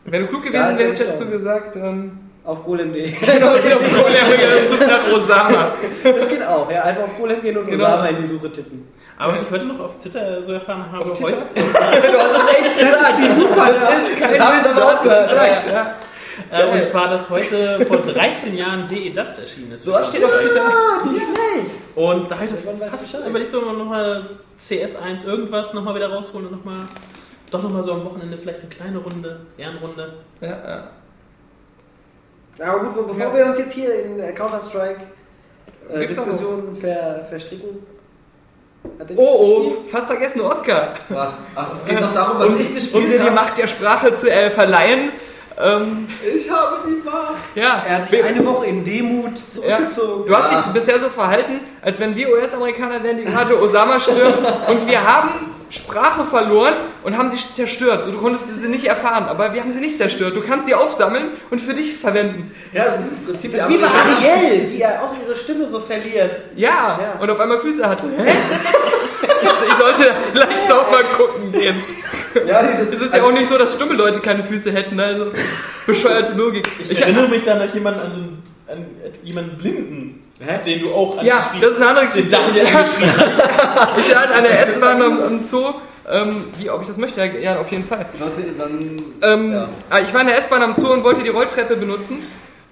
Wäre 0.05 0.23
du 0.23 0.30
klug 0.30 0.43
gewesen, 0.43 0.77
wärst, 0.77 0.99
hättest 1.01 1.21
du 1.21 1.30
gesagt, 1.30 1.75
ähm, 1.75 2.17
Auf 2.43 2.63
golem.de. 2.63 3.11
genau, 3.11 3.53
genau, 3.55 3.77
genau, 3.79 4.69
such 4.69 4.79
nach 4.87 5.11
Osama. 5.11 5.71
Das 6.03 6.29
geht 6.29 6.43
auch, 6.45 6.71
ja. 6.71 6.83
Einfach 6.83 7.03
auf 7.03 7.17
golem 7.17 7.41
gehen 7.41 7.57
und 7.57 7.67
Genau. 7.67 7.83
Osama 7.85 8.05
in 8.07 8.17
die 8.17 8.25
Suche 8.25 8.51
tippen. 8.51 8.87
Aber 9.17 9.33
was 9.33 9.41
ich 9.43 9.51
heute 9.51 9.65
noch 9.65 9.79
auf 9.81 9.99
Twitter 9.99 10.41
so 10.41 10.53
erfahren 10.53 10.85
habe, 10.91 11.11
Auf 11.11 11.21
heute, 11.21 11.35
Du 11.53 11.61
hast 11.61 12.35
es 12.35 12.57
echt 12.57 12.79
gesagt. 12.79 13.13
die 13.19 13.41
super. 13.41 13.69
Das 13.73 13.99
ist 14.03 14.17
kein 14.19 14.31
Das 14.31 14.39
hab 14.39 14.57
ich 14.57 14.71
aber 14.71 14.85
auch 14.95 15.03
gesagt. 15.03 15.67
Ja. 15.69 15.95
äh, 16.51 16.71
und 16.71 16.85
zwar, 16.85 17.09
dass 17.09 17.29
heute 17.29 17.85
vor 17.85 17.97
13 17.97 18.55
Jahren 18.55 18.87
DE 18.87 19.09
Dust 19.09 19.37
erschienen 19.39 19.73
ist. 19.73 19.83
So 19.83 19.91
was 19.91 20.07
steht 20.07 20.23
auf 20.23 20.31
Twitter. 20.37 20.61
Ah, 20.63 21.05
nicht 21.05 21.21
schlecht. 21.21 21.71
Und 21.95 22.31
da 22.31 22.39
hätte 22.39 22.53
weiß 22.53 22.89
fast 22.91 23.13
überlegt, 23.27 23.53
ob 23.53 23.65
man 23.65 23.77
nochmal 23.77 24.23
CS1 24.59 25.27
irgendwas 25.27 25.73
nochmal 25.73 25.95
wieder 25.95 26.09
rausholen 26.09 26.47
und 26.47 26.53
nochmal, 26.53 26.87
doch 27.51 27.61
nochmal 27.61 27.83
so 27.83 27.91
am 27.91 28.05
Wochenende 28.05 28.37
vielleicht 28.37 28.61
eine 28.61 28.69
kleine 28.69 28.97
Runde, 28.99 29.41
Ehrenrunde. 29.57 30.13
Ja, 30.39 30.47
ja. 30.47 30.83
Aber 32.60 32.80
gut, 32.80 33.07
bevor 33.07 33.22
Ja. 33.32 33.34
wir 33.36 33.45
uns 33.45 33.60
jetzt 33.60 33.74
hier 33.74 34.03
in 34.05 34.20
äh, 34.20 34.32
Counter-Strike 34.34 34.99
äh, 35.93 36.07
Diskussionen 36.07 36.78
ver, 36.80 37.26
verstricken. 37.30 37.86
Oh, 39.16 39.22
oh, 39.78 39.89
fast 39.91 40.07
vergessen, 40.07 40.41
Oscar. 40.41 40.93
Was? 41.10 41.39
Ach, 41.55 41.74
es 41.74 41.86
geht 41.86 41.99
noch 41.99 42.14
darum, 42.14 42.39
was 42.39 42.47
und, 42.49 42.60
ich 42.62 42.70
um 42.70 42.76
gespielt 42.76 43.05
dir 43.07 43.18
die 43.18 43.20
habe. 43.24 43.32
Macht 43.32 43.57
der 43.57 43.68
Sprache 43.68 44.16
zu 44.16 44.30
äh, 44.32 44.49
verleihen. 44.51 45.10
Ähm, 45.62 46.07
Ich 46.34 46.49
habe 46.49 46.78
die 46.88 47.03
Macht. 47.03 47.34
ja, 47.55 47.84
Er 47.88 47.97
hat 47.97 48.10
sich 48.10 48.24
eine 48.24 48.45
Woche 48.45 48.68
in 48.68 48.84
Demut 48.84 49.34
ja. 49.36 49.39
zurückgezogen. 49.51 50.26
Du 50.28 50.36
hast 50.36 50.51
Ja. 50.51 50.57
dich 50.62 50.72
bisher 50.72 50.99
so 50.99 51.10
verhalten, 51.10 51.60
als 51.82 51.99
wenn 51.99 52.16
wir 52.16 52.30
US-Amerikaner 52.30 53.03
wären, 53.03 53.18
die 53.18 53.26
gerade 53.26 53.62
Osama 53.62 53.99
stürmen. 53.99 54.45
und 54.70 54.88
wir 54.88 55.03
haben 55.05 55.30
Sprache 55.70 56.24
verloren 56.26 56.74
und 57.03 57.17
haben 57.17 57.30
sie 57.30 57.38
zerstört. 57.38 58.03
So, 58.03 58.11
du 58.11 58.17
konntest 58.17 58.47
sie 58.57 58.67
nicht 58.67 58.86
erfahren, 58.86 59.26
aber 59.26 59.53
wir 59.53 59.61
haben 59.61 59.72
sie 59.72 59.80
nicht 59.80 59.97
zerstört. 59.97 60.36
Du 60.36 60.41
kannst 60.41 60.65
sie 60.67 60.74
aufsammeln 60.74 61.30
und 61.51 61.59
für 61.61 61.74
dich 61.74 61.95
verwenden. 61.97 62.51
Ja, 62.74 62.84
also 62.84 62.97
dieses 63.03 63.20
Prinzip 63.24 63.51
Das 63.55 63.61
ist 63.65 63.70
wie 63.70 63.78
bei 63.78 63.88
Ariel, 63.88 64.67
die 64.72 64.78
ja 64.80 65.01
auch 65.01 65.13
ihre 65.24 65.36
Stimme 65.36 65.67
so 65.67 65.80
verliert. 65.80 66.32
Ja, 66.55 66.99
Ja. 67.01 67.22
und 67.22 67.30
auf 67.30 67.39
einmal 67.39 67.59
Füße 67.59 67.88
hatte. 67.88 68.05
Ich, 69.41 69.49
ich 69.67 69.74
sollte 69.76 70.03
das 70.05 70.26
vielleicht 70.28 70.67
noch 70.70 70.89
mal 70.91 71.03
gucken 71.15 71.51
gehen. 71.51 71.76
Ja, 72.47 72.63
dieses, 72.63 72.89
Es 72.93 73.01
ist 73.07 73.13
ja 73.15 73.24
auch 73.24 73.32
nicht 73.32 73.49
so, 73.49 73.57
dass 73.57 73.74
stumme 73.74 73.93
Leute 73.93 74.20
keine 74.22 74.43
Füße 74.43 74.72
hätten, 74.72 74.99
also 74.99 75.32
bescheuerte 75.86 76.34
Logik. 76.34 76.67
Ich 76.89 77.01
erinnere 77.01 77.28
mich 77.28 77.43
dann 77.43 77.61
an 77.61 77.70
jemanden, 77.74 77.99
an, 77.99 78.13
so 78.13 78.20
einen, 78.20 78.43
an 78.67 78.86
jemanden 79.24 79.57
Blinden, 79.57 80.24
den 80.39 80.79
du 80.81 80.93
auch 80.93 81.21
Ja, 81.21 81.51
das 81.59 81.71
ist 81.71 81.77
eine 81.77 81.87
andere 81.87 82.05
den 82.05 82.11
Geschichte. 82.11 82.31
Daniel 82.31 82.63
Ja. 82.63 82.79
angeschrieben 82.79 83.13
hast. 83.17 83.43
Ich 83.99 84.15
hatte 84.15 84.33
eine 84.35 84.49
S-Bahn 84.49 85.01
am, 85.01 85.21
am 85.21 85.43
Zoo. 85.43 85.73
Ähm, 86.09 86.45
wie, 86.57 86.69
ob 86.69 86.81
ich 86.81 86.87
das 86.87 86.97
möchte? 86.97 87.23
Ja, 87.39 87.59
auf 87.59 87.69
jeden 87.71 87.85
Fall. 87.85 88.05
Was, 88.17 88.31
dann, 88.57 89.03
Ähm, 89.21 89.51
Ja. 89.53 89.69
ah, 89.89 89.99
Ich 89.99 90.13
war 90.13 90.21
in 90.21 90.27
der 90.27 90.37
S-Bahn 90.37 90.63
am 90.63 90.75
Zoo 90.75 90.91
und 90.93 91.03
wollte 91.03 91.21
die 91.23 91.29
Rolltreppe 91.29 91.75
benutzen. 91.75 92.23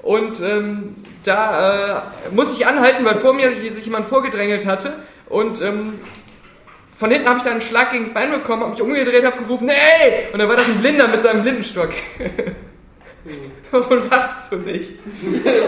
Und 0.01 0.39
ähm, 0.41 0.95
da 1.24 2.03
äh, 2.30 2.34
musste 2.34 2.53
ich 2.53 2.65
anhalten, 2.65 3.03
weil 3.03 3.15
vor 3.15 3.34
mir 3.34 3.49
sich 3.51 3.84
jemand 3.86 4.07
vorgedrängelt 4.07 4.65
hatte. 4.65 4.93
Und 5.28 5.61
ähm, 5.61 5.99
von 6.95 7.11
hinten 7.11 7.28
habe 7.28 7.38
ich 7.39 7.43
dann 7.43 7.53
einen 7.53 7.61
Schlag 7.61 7.91
gegen 7.91 8.05
das 8.05 8.13
Bein 8.13 8.32
bekommen, 8.32 8.61
habe 8.61 8.72
mich 8.72 8.82
umgedreht, 8.82 9.26
habe 9.26 9.38
gerufen, 9.43 9.68
hey! 9.70 10.30
Und 10.32 10.39
da 10.39 10.47
war 10.47 10.55
das 10.55 10.65
ein 10.68 10.80
Blinder 10.80 11.07
mit 11.09 11.22
seinem 11.22 11.43
Blindenstock. 11.43 11.89
Warum 13.71 14.09
lachst 14.09 14.51
du 14.51 14.57
nicht? 14.57 14.91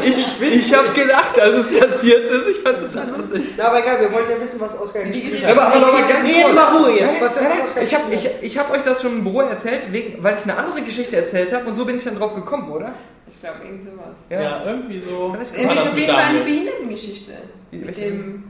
Ich, 0.06 0.42
ich 0.42 0.74
habe 0.74 0.90
gelacht, 0.94 1.40
als 1.40 1.56
es 1.68 1.78
passiert 1.80 2.30
ist. 2.30 2.48
Ich 2.50 2.58
fand's 2.60 2.84
total 2.84 3.10
lustig. 3.10 3.44
Na, 3.58 3.66
aber 3.68 3.80
egal, 3.80 4.00
wir 4.02 4.12
wollten 4.14 4.32
ja 4.32 4.40
wissen, 4.42 4.60
was 4.60 4.80
gespielt 4.80 5.14
Geschichte- 5.26 5.48
hat. 5.48 5.58
Aber, 5.58 5.68
aber 5.68 5.80
noch 5.86 5.94
mal 5.94 6.08
ganz 6.08 6.24
Nee, 6.24 6.34
jetzt 6.38 6.44
kurz. 6.46 6.56
mal 6.56 6.78
Ruhe 6.78 7.00
jetzt. 7.00 7.22
Was, 7.22 7.36
Nein, 7.42 7.50
nein, 7.76 7.84
ich 7.84 7.96
habe 7.96 8.14
ich, 8.14 8.30
ich 8.42 8.58
hab 8.58 8.72
euch 8.72 8.82
das 8.84 9.02
schon 9.02 9.12
im 9.14 9.24
Büro 9.24 9.42
erzählt, 9.42 9.92
wegen, 9.92 10.24
weil 10.24 10.38
ich 10.38 10.44
eine 10.44 10.58
andere 10.58 10.82
Geschichte 10.82 11.16
erzählt 11.18 11.52
habe 11.54 11.70
und 11.70 11.76
so 11.76 11.86
bin 11.86 11.98
ich 11.98 12.04
dann 12.04 12.18
drauf 12.18 12.34
gekommen, 12.36 12.72
oder? 12.72 12.94
Ich 13.28 13.40
glaube, 13.42 13.58
irgend 13.64 13.84
sowas. 13.86 14.16
Ja, 14.30 14.64
irgendwie 14.66 15.02
so. 15.02 15.36
Das 15.40 15.50
auf 15.52 15.98
jeden 15.98 16.12
Fall 16.14 16.24
eine? 16.24 16.42
Behindertengeschichte. 16.42 17.34
Mit, 17.72 17.98
dem, 17.98 18.44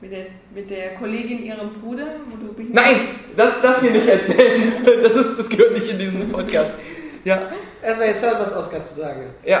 mit, 0.00 0.12
der, 0.12 0.26
mit 0.54 0.70
der 0.70 0.94
Kollegin 0.96 1.42
ihrem 1.42 1.70
Bruder, 1.80 2.06
wo 2.28 2.36
du 2.46 2.52
behindert 2.52 2.84
Nein, 2.84 2.96
das, 3.36 3.60
das 3.62 3.80
hier 3.80 3.92
nicht 3.92 4.06
erzählen. 4.06 4.72
Das, 5.02 5.14
ist, 5.14 5.38
das 5.38 5.48
gehört 5.48 5.72
nicht 5.72 5.88
in 5.90 5.98
diesen 5.98 6.28
Podcast. 6.30 6.74
Ja. 7.24 7.50
Erstmal 7.82 8.08
jetzt 8.08 8.24
hören, 8.24 8.36
was 8.40 8.54
Oskar 8.56 8.84
zu 8.84 8.94
sagen 8.94 9.20
hat. 9.22 9.48
ja. 9.48 9.60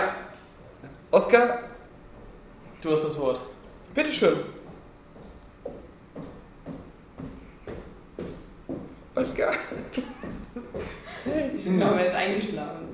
Oskar, 1.10 1.60
Du 2.82 2.92
hast 2.92 3.04
das 3.04 3.18
Wort. 3.18 3.40
bitteschön. 3.94 4.36
Oskar. 9.14 9.52
Ich 11.56 11.64
glaube, 11.64 12.00
er 12.00 12.06
ist 12.06 12.14
eingeschlafen. 12.14 12.86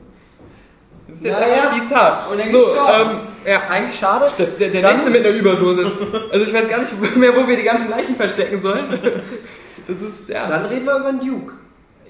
Das 1.09 1.17
ist 1.19 1.25
jetzt 1.25 1.41
Naja. 1.41 1.55
einfach 1.55 1.81
bizarr. 1.81 2.29
Und 2.31 2.39
dann 2.39 2.49
So, 2.49 2.59
ähm, 2.59 3.21
ja. 3.45 3.61
Eigentlich 3.69 3.99
schade. 3.99 4.31
Der, 4.39 4.47
der, 4.47 4.69
der 4.71 4.93
nächste 4.93 5.11
mit 5.11 5.27
einer 5.27 5.35
Überdosis. 5.35 5.93
Also 6.31 6.47
ich 6.47 6.55
weiß 6.55 6.69
gar 6.69 6.79
nicht 6.81 7.17
mehr, 7.17 7.35
wo 7.37 7.47
wir 7.47 7.57
die 7.57 7.63
ganzen 7.65 7.91
Leichen 7.91 8.15
verstecken 8.15 8.61
sollen. 8.61 8.99
Das 9.89 10.01
ist, 10.01 10.29
ja. 10.29 10.47
Dann 10.47 10.67
reden 10.67 10.87
wir 10.87 10.97
über 10.97 11.11
den 11.13 11.21
Duke. 11.21 11.55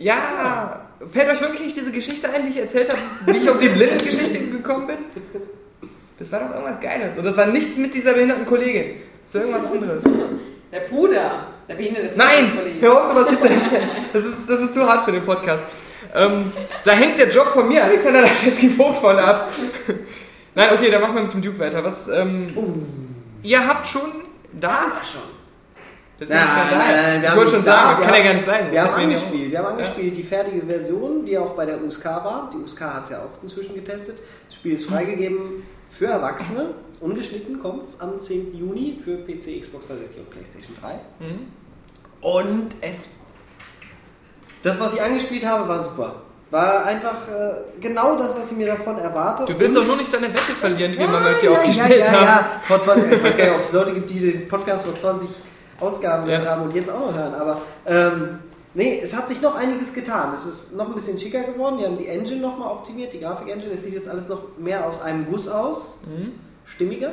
Ja, 0.03 0.81
fällt 1.13 1.31
euch 1.31 1.41
wirklich 1.41 1.63
nicht 1.63 1.77
diese 1.77 1.93
Geschichte 1.93 2.29
ein, 2.29 2.43
die 2.43 2.49
ich 2.49 2.57
erzählt 2.57 2.91
habe, 2.91 2.99
wie 3.27 3.37
ich 3.39 3.49
auf 3.49 3.59
die 3.59 3.69
Blindengeschichte 3.69 4.39
gekommen 4.49 4.89
bin? 4.89 4.97
Das 6.19 6.33
war 6.33 6.41
doch 6.41 6.51
irgendwas 6.51 6.81
Geiles. 6.81 7.17
Und 7.17 7.25
das 7.25 7.37
war 7.37 7.47
nichts 7.47 7.77
mit 7.77 7.95
dieser 7.95 8.13
behinderten 8.15 8.45
Kollegin. 8.45 8.97
Das 9.27 9.35
war 9.37 9.43
irgendwas 9.43 9.73
anderes. 9.73 10.05
Der 10.73 10.81
Bruder, 10.81 11.47
der 11.69 11.75
behinderte 11.75 12.09
Bruder 12.09 12.25
Nein! 12.25 12.53
Hör 12.81 13.01
auf, 13.01 13.13
sowas 13.13 13.31
jetzt 13.31 13.43
zu 13.43 13.49
erzählen. 13.49 13.89
Das 14.13 14.25
ist, 14.25 14.51
das 14.51 14.61
ist 14.61 14.75
zu 14.75 14.89
hart 14.89 15.05
für 15.05 15.13
den 15.13 15.25
Podcast. 15.25 15.65
Ähm, 16.15 16.53
da 16.83 16.93
hängt 16.93 17.19
der 17.19 17.29
Job 17.29 17.47
von 17.49 17.69
mir, 17.69 17.85
Alexander 17.85 18.23
Laschewski-Vogt, 18.23 18.97
von 18.97 19.17
ab. 19.19 19.53
Nein, 20.57 20.69
okay, 20.75 20.91
dann 20.91 21.01
machen 21.01 21.15
wir 21.15 21.23
mit 21.23 21.33
dem 21.33 21.43
Duke 21.43 21.61
weiter. 21.61 21.85
Was, 21.85 22.09
ähm, 22.09 22.49
Ihr 23.45 23.67
habt 23.67 23.87
schon 23.87 24.11
da... 24.53 24.69
Ah, 24.69 25.05
schon. 25.05 25.42
Das 26.29 26.31
ist 26.31 26.37
ein 26.37 26.67
Skandal. 26.69 26.79
wir 26.89 27.23
ich 27.23 27.29
haben 27.31 27.37
wollte 27.39 27.51
schon 27.51 27.61
nicht 27.61 27.67
sagen, 27.67 27.83
da, 27.83 27.91
das 27.91 27.99
wir 27.99 28.05
kann 28.07 28.15
ja 28.15 28.19
haben- 28.21 28.25
gar 28.27 28.35
nicht 28.35 28.47
sein. 28.47 28.71
Wir 28.73 28.83
haben 28.83 28.89
ja 28.91 28.95
angespielt, 29.05 29.51
wir 29.51 29.59
haben 29.59 29.67
auch- 29.67 29.71
angespielt 29.73 30.17
die 30.17 30.23
fertige 30.23 30.63
Version, 30.67 31.25
die 31.27 31.39
auch 31.39 31.51
bei 31.55 31.67
der 31.67 31.83
USK 31.83 32.05
war. 32.07 32.51
Die 32.53 32.57
USK 32.59 32.81
hat 32.81 33.05
es 33.05 33.11
ja 33.11 33.19
auch 33.19 33.43
inzwischen 33.43 33.75
getestet. 33.75 34.19
Das 34.49 34.57
Spiel 34.57 34.75
ist 34.75 34.85
freigegeben 34.87 35.63
für 35.91 36.07
Erwachsene. 36.07 36.67
Ungeschnitten 37.01 37.59
kommt 37.61 37.89
es 37.89 38.01
am 38.01 38.21
10. 38.21 38.55
Juni 38.57 39.01
für 39.05 39.17
PC, 39.17 39.61
Xbox 39.63 39.89
360 39.89 40.21
und 40.21 40.31
PlayStation 40.31 40.77
3. 40.81 41.01
Mhm. 41.19 41.49
Und 42.21 42.69
es. 42.81 43.09
Das, 44.63 44.79
was 44.79 44.95
ich 44.95 45.03
angespielt 45.03 45.45
habe, 45.45 45.69
war 45.69 45.83
super. 45.83 46.23
War 46.51 46.85
einfach 46.85 47.27
äh, 47.29 47.81
genau 47.81 48.17
das, 48.19 48.37
was 48.39 48.51
ich 48.51 48.57
mir 48.57 48.67
davon 48.67 48.99
erwarte. 48.99 49.51
Du 49.51 49.59
willst 49.59 49.77
Und- 49.77 49.83
doch 49.83 49.89
nur 49.89 49.97
nicht 49.97 50.13
deine 50.13 50.29
Wette 50.29 50.39
verlieren, 50.53 50.93
die 50.93 50.99
wir 50.99 51.07
ja, 51.07 51.11
mal 51.11 51.23
mit 51.33 51.43
dir 51.43 51.51
ja, 51.51 51.59
aufgestellt 51.59 51.91
ja, 52.01 52.05
ja, 52.05 52.13
haben. 52.13 52.25
Ja. 52.27 52.61
Vor 52.65 52.83
20, 52.83 53.13
ich 53.13 53.25
weiß 53.25 53.37
gar 53.37 53.45
nicht, 53.47 53.55
ob 53.57 53.65
es 53.65 53.73
Leute 53.73 53.95
gibt, 53.95 54.11
die 54.11 54.21
den 54.33 54.49
Podcast 54.49 54.85
vor 54.85 54.97
20 54.97 55.29
Ausgaben 55.83 56.29
Ja. 56.29 56.39
gehört 56.39 56.51
haben 56.57 56.63
und 56.65 56.75
jetzt 56.75 56.91
auch 56.91 57.01
noch 57.11 57.15
hören. 57.15 57.35
Aber 57.35 57.61
ähm, 57.87 58.39
nee, 58.75 59.01
es 59.03 59.15
hat 59.17 59.29
sich 59.29 59.41
noch 59.43 59.55
einiges 59.57 59.93
getan. 59.93 60.33
Es 60.35 60.47
ist 60.47 60.77
noch 60.77 60.89
ein 60.89 60.95
bisschen 60.95 61.19
schicker 61.19 61.43
geworden. 61.43 61.79
Die 61.79 61.85
haben 61.85 61.99
die 61.99 62.07
Engine 62.07 62.41
nochmal 62.41 62.71
optimiert, 62.71 63.13
die 63.13 63.21
Grafik-Engine. 63.21 63.73
Es 63.73 63.83
sieht 63.85 63.95
jetzt 63.95 64.09
alles 64.09 64.29
noch 64.29 64.57
mehr 64.59 64.87
aus 64.87 65.03
einem 65.03 65.27
Guss 65.27 65.49
aus. 65.49 65.99
Stimmiger. 66.65 67.13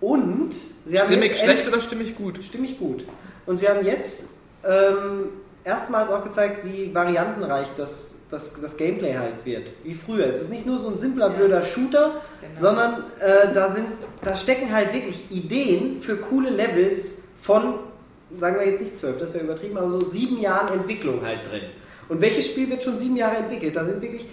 Und 0.00 0.52
sie 0.86 0.98
haben 0.98 1.06
Stimmig 1.06 1.30
jetzt 1.32 1.40
schlecht 1.42 1.66
oder 1.68 1.80
stimmig 1.80 2.16
gut? 2.16 2.40
Stimmig 2.44 2.78
gut. 2.78 3.04
Und 3.46 3.58
sie 3.58 3.68
haben 3.68 3.84
jetzt 3.86 4.28
ähm, 4.64 5.28
erstmals 5.64 6.10
auch 6.10 6.24
gezeigt, 6.24 6.64
wie 6.64 6.92
variantenreich 6.94 7.68
das, 7.76 8.16
das, 8.30 8.60
das 8.60 8.76
Gameplay 8.76 9.14
halt 9.16 9.44
wird. 9.44 9.68
Wie 9.82 9.94
früher. 9.94 10.26
Es 10.26 10.42
ist 10.42 10.50
nicht 10.50 10.66
nur 10.66 10.78
so 10.78 10.88
ein 10.88 10.98
simpler, 10.98 11.28
Ja. 11.30 11.36
blöder 11.36 11.62
Shooter, 11.62 12.20
Genau. 12.40 12.60
sondern 12.60 13.04
äh, 13.20 13.54
da, 13.54 13.72
sind, 13.72 13.86
da 14.22 14.36
stecken 14.36 14.72
halt 14.74 14.92
wirklich 14.92 15.30
Ideen 15.30 16.02
für 16.02 16.16
coole 16.16 16.50
Levels 16.50 17.22
von, 17.44 17.74
sagen 18.40 18.58
wir 18.58 18.66
jetzt 18.66 18.80
nicht 18.80 18.98
zwölf, 18.98 19.18
das 19.18 19.34
wäre 19.34 19.44
übertrieben, 19.44 19.76
aber 19.76 19.90
so 19.90 20.02
sieben 20.02 20.40
Jahren 20.40 20.72
Entwicklung 20.72 21.24
halt 21.24 21.50
drin. 21.50 21.62
Und 22.08 22.20
welches 22.20 22.46
Spiel 22.46 22.68
wird 22.70 22.82
schon 22.82 22.98
sieben 22.98 23.16
Jahre 23.16 23.36
entwickelt? 23.36 23.76
Da 23.76 23.84
sind 23.84 24.00
wirklich 24.00 24.22
äh, 24.22 24.26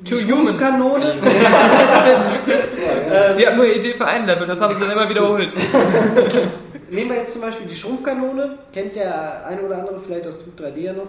die 0.00 0.10
Too 0.10 0.16
Human. 0.16 0.58
Schrumpfkanone. 0.58 1.16
Die 3.38 3.46
hat 3.46 3.56
nur 3.56 3.64
eine 3.64 3.74
Idee 3.74 3.92
für 3.92 4.06
ein 4.06 4.26
Level, 4.26 4.46
das 4.46 4.60
haben 4.60 4.74
sie 4.74 4.80
dann 4.80 4.90
immer 4.90 5.08
wiederholt. 5.08 5.52
Nehmen 6.90 7.10
wir 7.10 7.18
jetzt 7.18 7.32
zum 7.32 7.42
Beispiel 7.42 7.66
die 7.66 7.76
Schrumpfkanone, 7.76 8.58
kennt 8.72 8.96
der 8.96 9.46
eine 9.46 9.60
oder 9.60 9.78
andere 9.78 10.00
vielleicht 10.00 10.26
aus 10.26 10.38
Duke 10.42 10.62
3D 10.62 10.78
ja 10.78 10.92
noch, 10.94 11.08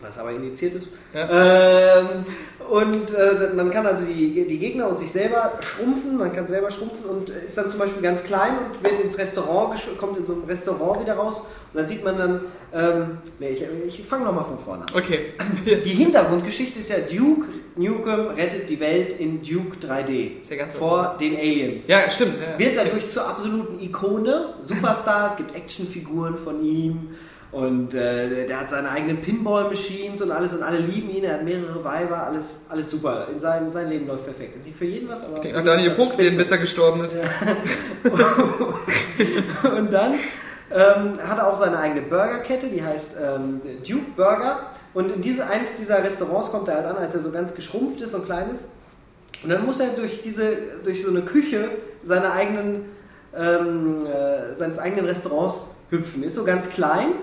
was 0.00 0.18
aber 0.18 0.32
initiiert 0.32 0.74
ist. 0.74 0.88
Ähm, 1.14 2.24
und 2.68 3.14
äh, 3.14 3.54
man 3.54 3.70
kann 3.70 3.86
also 3.86 4.04
die, 4.04 4.44
die 4.46 4.58
Gegner 4.58 4.88
und 4.88 4.98
sich 4.98 5.10
selber 5.10 5.52
schrumpfen, 5.64 6.16
man 6.16 6.32
kann 6.32 6.46
selber 6.46 6.70
schrumpfen 6.70 7.04
und 7.04 7.30
ist 7.30 7.56
dann 7.56 7.70
zum 7.70 7.78
Beispiel 7.78 8.02
ganz 8.02 8.22
klein 8.24 8.52
und 8.72 8.84
wird 8.84 9.00
ins 9.02 9.18
Restaurant, 9.18 9.80
kommt 9.98 10.18
in 10.18 10.26
so 10.26 10.34
einem 10.34 10.44
Restaurant 10.44 11.00
wieder 11.02 11.14
raus 11.14 11.46
und 11.72 11.80
da 11.80 11.86
sieht 11.86 12.04
man 12.04 12.18
dann, 12.18 12.40
ähm, 12.72 13.18
nee, 13.38 13.50
ich, 13.50 14.00
ich 14.00 14.06
fange 14.06 14.24
nochmal 14.24 14.44
von 14.44 14.58
vorne 14.58 14.82
an. 14.84 14.94
Okay. 14.94 15.34
Die 15.84 15.90
Hintergrundgeschichte 15.90 16.80
ist 16.80 16.90
ja 16.90 16.98
Duke 16.98 17.46
Nukem 17.76 18.26
rettet 18.28 18.68
die 18.68 18.80
Welt 18.80 19.18
in 19.18 19.42
Duke 19.42 19.76
3D 19.76 20.40
Ist 20.42 20.50
ja 20.50 20.56
ganz 20.56 20.74
vor 20.74 21.16
den 21.20 21.36
Aliens 21.36 21.86
Ja, 21.86 22.10
stimmt. 22.10 22.34
Ja. 22.40 22.58
wird 22.58 22.76
dadurch 22.76 23.08
zur 23.08 23.26
absoluten 23.28 23.80
Ikone. 23.80 24.54
Superstar, 24.62 25.28
es 25.28 25.36
gibt 25.36 25.54
Actionfiguren 25.54 26.36
von 26.38 26.64
ihm 26.64 27.10
und 27.52 27.94
äh, 27.94 28.46
der 28.46 28.60
hat 28.60 28.70
seine 28.70 28.90
eigenen 28.90 29.22
Pinball-Machines 29.22 30.22
und 30.22 30.30
alles 30.30 30.54
und 30.54 30.62
alle 30.62 30.78
lieben 30.78 31.10
ihn. 31.10 31.24
Er 31.24 31.34
hat 31.34 31.44
mehrere 31.44 31.82
Weiber, 31.82 32.24
alles, 32.24 32.66
alles 32.68 32.88
super. 32.88 33.26
In 33.32 33.40
seinem, 33.40 33.68
sein 33.70 33.88
Leben 33.88 34.06
läuft 34.06 34.24
perfekt. 34.24 34.54
Ist 34.54 34.66
nicht 34.66 34.78
für 34.78 34.84
jeden 34.84 35.08
was, 35.08 35.24
aber. 35.24 35.42
Für 35.42 35.48
nach 35.48 35.58
ihn 35.58 35.64
Daniel 35.64 35.90
ist 35.90 35.98
das 35.98 36.06
Puchs, 36.06 36.16
den 36.16 36.26
spitze. 36.26 36.42
bis 36.42 36.50
er 36.52 36.58
gestorben 36.58 37.04
ist. 37.04 37.16
Und 39.78 39.92
dann 39.92 40.14
ähm, 40.70 41.18
hat 41.26 41.38
er 41.38 41.48
auch 41.48 41.56
seine 41.56 41.78
eigene 41.78 42.02
Burgerkette, 42.02 42.68
die 42.68 42.84
heißt 42.84 43.16
ähm, 43.20 43.60
Duke 43.86 44.12
Burger. 44.14 44.66
Und 44.94 45.10
in 45.10 45.20
diese, 45.20 45.48
eines 45.48 45.76
dieser 45.76 46.04
Restaurants 46.04 46.52
kommt 46.52 46.68
er 46.68 46.76
halt 46.76 46.86
an, 46.86 46.98
als 46.98 47.16
er 47.16 47.22
so 47.22 47.32
ganz 47.32 47.56
geschrumpft 47.56 48.00
ist 48.00 48.14
und 48.14 48.26
klein 48.26 48.52
ist. 48.52 48.74
Und 49.42 49.50
dann 49.50 49.66
muss 49.66 49.80
er 49.80 49.88
durch 49.88 50.22
diese, 50.22 50.56
durch 50.84 51.02
so 51.02 51.10
eine 51.10 51.22
Küche 51.22 51.68
seine 52.04 52.30
eigenen, 52.30 52.84
ähm, 53.36 54.06
äh, 54.06 54.56
seines 54.56 54.78
eigenen 54.78 55.06
Restaurants 55.06 55.80
hüpfen. 55.90 56.22
Ist 56.22 56.36
so 56.36 56.44
ganz 56.44 56.70
klein 56.70 57.14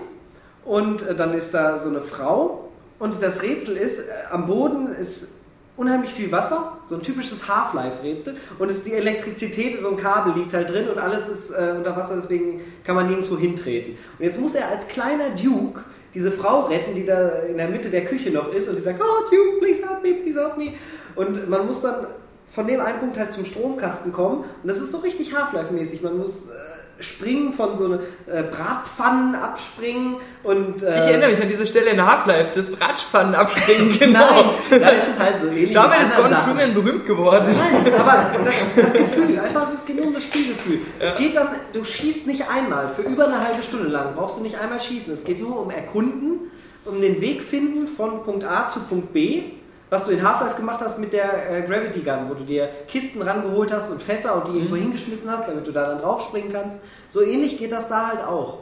und 0.68 1.02
äh, 1.02 1.14
dann 1.14 1.34
ist 1.34 1.52
da 1.52 1.80
so 1.80 1.88
eine 1.88 2.02
Frau 2.02 2.68
und 2.98 3.20
das 3.22 3.42
Rätsel 3.42 3.76
ist, 3.76 4.00
äh, 4.00 4.12
am 4.30 4.46
Boden 4.46 4.94
ist 4.94 5.28
unheimlich 5.76 6.12
viel 6.12 6.30
Wasser, 6.30 6.78
so 6.88 6.96
ein 6.96 7.02
typisches 7.02 7.48
Half-Life-Rätsel 7.48 8.36
und 8.58 8.70
es, 8.70 8.84
die 8.84 8.92
Elektrizität, 8.92 9.80
so 9.80 9.88
ein 9.90 9.96
Kabel 9.96 10.34
liegt 10.34 10.52
halt 10.52 10.68
drin 10.68 10.88
und 10.88 10.98
alles 10.98 11.28
ist 11.28 11.50
äh, 11.50 11.74
unter 11.76 11.96
Wasser, 11.96 12.16
deswegen 12.16 12.60
kann 12.84 12.96
man 12.96 13.06
nirgendwo 13.06 13.38
hintreten. 13.38 13.96
Und 14.18 14.24
jetzt 14.24 14.38
muss 14.40 14.54
er 14.54 14.68
als 14.68 14.88
kleiner 14.88 15.30
Duke 15.42 15.80
diese 16.14 16.32
Frau 16.32 16.66
retten, 16.66 16.94
die 16.94 17.06
da 17.06 17.28
in 17.48 17.56
der 17.56 17.68
Mitte 17.68 17.88
der 17.88 18.04
Küche 18.04 18.30
noch 18.30 18.52
ist 18.52 18.68
und 18.68 18.76
die 18.76 18.82
sagt, 18.82 19.00
oh 19.00 19.30
Duke, 19.30 19.58
please 19.60 19.82
help 19.88 20.02
me, 20.02 20.14
please 20.14 20.38
help 20.38 20.58
me. 20.58 20.74
Und 21.14 21.48
man 21.48 21.66
muss 21.66 21.80
dann 21.80 22.08
von 22.52 22.66
dem 22.66 22.80
einen 22.80 22.98
Punkt 22.98 23.18
halt 23.18 23.32
zum 23.32 23.44
Stromkasten 23.44 24.12
kommen. 24.12 24.44
Und 24.62 24.68
das 24.68 24.80
ist 24.80 24.90
so 24.90 24.98
richtig 24.98 25.34
Half-Life-mäßig. 25.34 26.02
Man 26.02 26.18
muss 26.18 26.48
äh, 26.48 26.52
springen, 27.00 27.54
von 27.54 27.76
so 27.76 27.94
äh, 27.94 27.98
Bratpfannen 28.42 29.34
abspringen 29.34 30.16
und. 30.42 30.82
Äh, 30.82 30.98
Ich 30.98 31.04
erinnere 31.06 31.30
mich 31.30 31.42
an 31.42 31.48
diese 31.48 31.66
Stelle 31.66 31.90
in 31.90 32.04
Half-Life, 32.04 32.50
das 32.54 32.72
Bratspfannen 32.74 33.34
abspringen, 33.34 33.98
genau. 33.98 34.54
Nein, 34.70 34.80
da 34.80 34.88
ist 34.90 35.08
es 35.14 35.18
halt 35.18 35.40
so 35.40 35.46
ähnlich. 35.48 35.72
Damit 35.72 35.98
mit 35.98 36.08
ist 36.08 36.16
Gordon. 36.16 36.36
Freeman 36.38 36.74
berühmt 36.74 37.06
geworden. 37.06 37.54
Nein, 37.56 37.92
aber 37.98 38.30
das, 38.44 38.54
das 38.84 38.92
Gefühl, 38.92 39.38
einfach 39.38 39.70
das 39.70 39.84
genau 39.86 40.10
das 40.12 40.24
Spielgefühl. 40.24 40.80
Es 40.98 41.16
geht 41.16 41.36
dann, 41.36 41.48
du 41.72 41.84
schießt 41.84 42.26
nicht 42.26 42.44
einmal, 42.50 42.90
für 42.96 43.02
über 43.02 43.26
eine 43.26 43.46
halbe 43.46 43.62
Stunde 43.62 43.88
lang 43.88 44.14
brauchst 44.14 44.38
du 44.38 44.42
nicht 44.42 44.58
einmal 44.58 44.80
schießen. 44.80 45.14
Es 45.14 45.24
geht 45.24 45.40
nur 45.40 45.60
um 45.62 45.70
Erkunden, 45.70 46.50
um 46.84 47.00
den 47.00 47.20
Weg 47.20 47.42
finden 47.42 47.88
von 47.88 48.24
Punkt 48.24 48.44
A 48.44 48.70
zu 48.70 48.80
Punkt 48.80 49.12
B. 49.12 49.42
Was 49.90 50.04
du 50.04 50.10
in 50.12 50.22
Half-Life 50.22 50.56
gemacht 50.56 50.80
hast 50.82 50.98
mit 50.98 51.12
der 51.12 51.50
äh, 51.50 51.62
Gravity 51.62 52.00
Gun, 52.00 52.28
wo 52.28 52.34
du 52.34 52.44
dir 52.44 52.68
Kisten 52.88 53.22
rangeholt 53.22 53.72
hast 53.72 53.90
und 53.90 54.02
Fässer 54.02 54.34
und 54.36 54.52
die 54.52 54.58
irgendwo 54.58 54.76
hingeschmissen 54.76 55.30
hast, 55.30 55.48
damit 55.48 55.66
du 55.66 55.72
da 55.72 55.86
dann 55.86 56.00
draufspringen 56.00 56.52
kannst. 56.52 56.80
So 57.08 57.22
ähnlich 57.22 57.58
geht 57.58 57.72
das 57.72 57.88
da 57.88 58.08
halt 58.08 58.20
auch. 58.26 58.58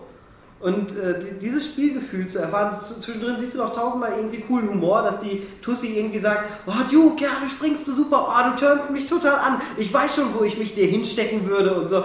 Und 0.59 0.91
äh, 0.93 1.19
die- 1.21 1.39
dieses 1.39 1.67
Spielgefühl 1.67 2.29
zu 2.29 2.39
erfahren, 2.39 2.79
zwischendrin 3.03 3.37
siehst 3.39 3.55
du 3.55 3.59
noch 3.59 3.75
tausendmal 3.75 4.13
irgendwie 4.17 4.41
coolen 4.41 4.71
Humor, 4.71 5.03
dass 5.03 5.19
die 5.19 5.47
Tussi 5.61 5.99
irgendwie 5.99 6.19
sagt, 6.19 6.45
oh 6.67 6.73
Duke, 6.91 7.23
ja, 7.25 7.31
du 7.43 7.49
springst 7.51 7.87
du 7.87 7.93
super, 7.93 8.27
oh, 8.31 8.51
du 8.57 8.65
turnst 8.65 8.89
mich 8.91 9.07
total 9.07 9.35
an, 9.35 9.61
ich 9.77 9.93
weiß 9.93 10.15
schon, 10.17 10.27
wo 10.39 10.45
ich 10.45 10.57
mich 10.57 10.75
dir 10.75 10.87
hinstecken 10.87 11.47
würde 11.47 11.75
und 11.75 11.91
so, 11.91 12.05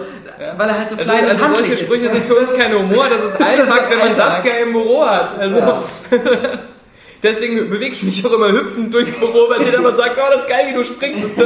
weil 0.58 0.68
er 0.68 0.80
halt 0.80 0.90
so 0.90 0.98
Also, 0.98 1.10
klein 1.10 1.30
also 1.30 1.46
und 1.46 1.56
solche 1.56 1.74
ist. 1.76 1.82
Sprüche 1.84 2.10
sind 2.10 2.26
für 2.26 2.36
uns 2.36 2.54
kein 2.58 2.74
Humor, 2.78 3.06
das 3.10 3.24
ist 3.34 3.42
Alltag, 3.42 3.84
wenn 3.90 4.00
man 4.00 4.08
Alltag. 4.10 4.32
Saskia 4.34 4.54
im 4.58 4.74
Büro 4.74 5.06
hat. 5.06 5.40
Also, 5.40 5.58
Ja. 5.60 5.82
deswegen 7.24 7.70
bewege 7.70 7.94
ich 7.94 8.04
mich 8.04 8.26
auch 8.26 8.34
immer 8.34 8.52
hüpfend 8.52 8.94
durchs 8.94 9.12
Büro, 9.12 9.50
weil 9.50 9.64
sie 9.64 9.72
dann 9.72 9.82
immer 9.82 9.96
sagt, 9.96 10.18
oh, 10.18 10.34
das 10.34 10.44
ist 10.44 10.50
geil, 10.50 10.66
wie 10.70 10.74
du 10.74 10.84
springst. 10.84 11.38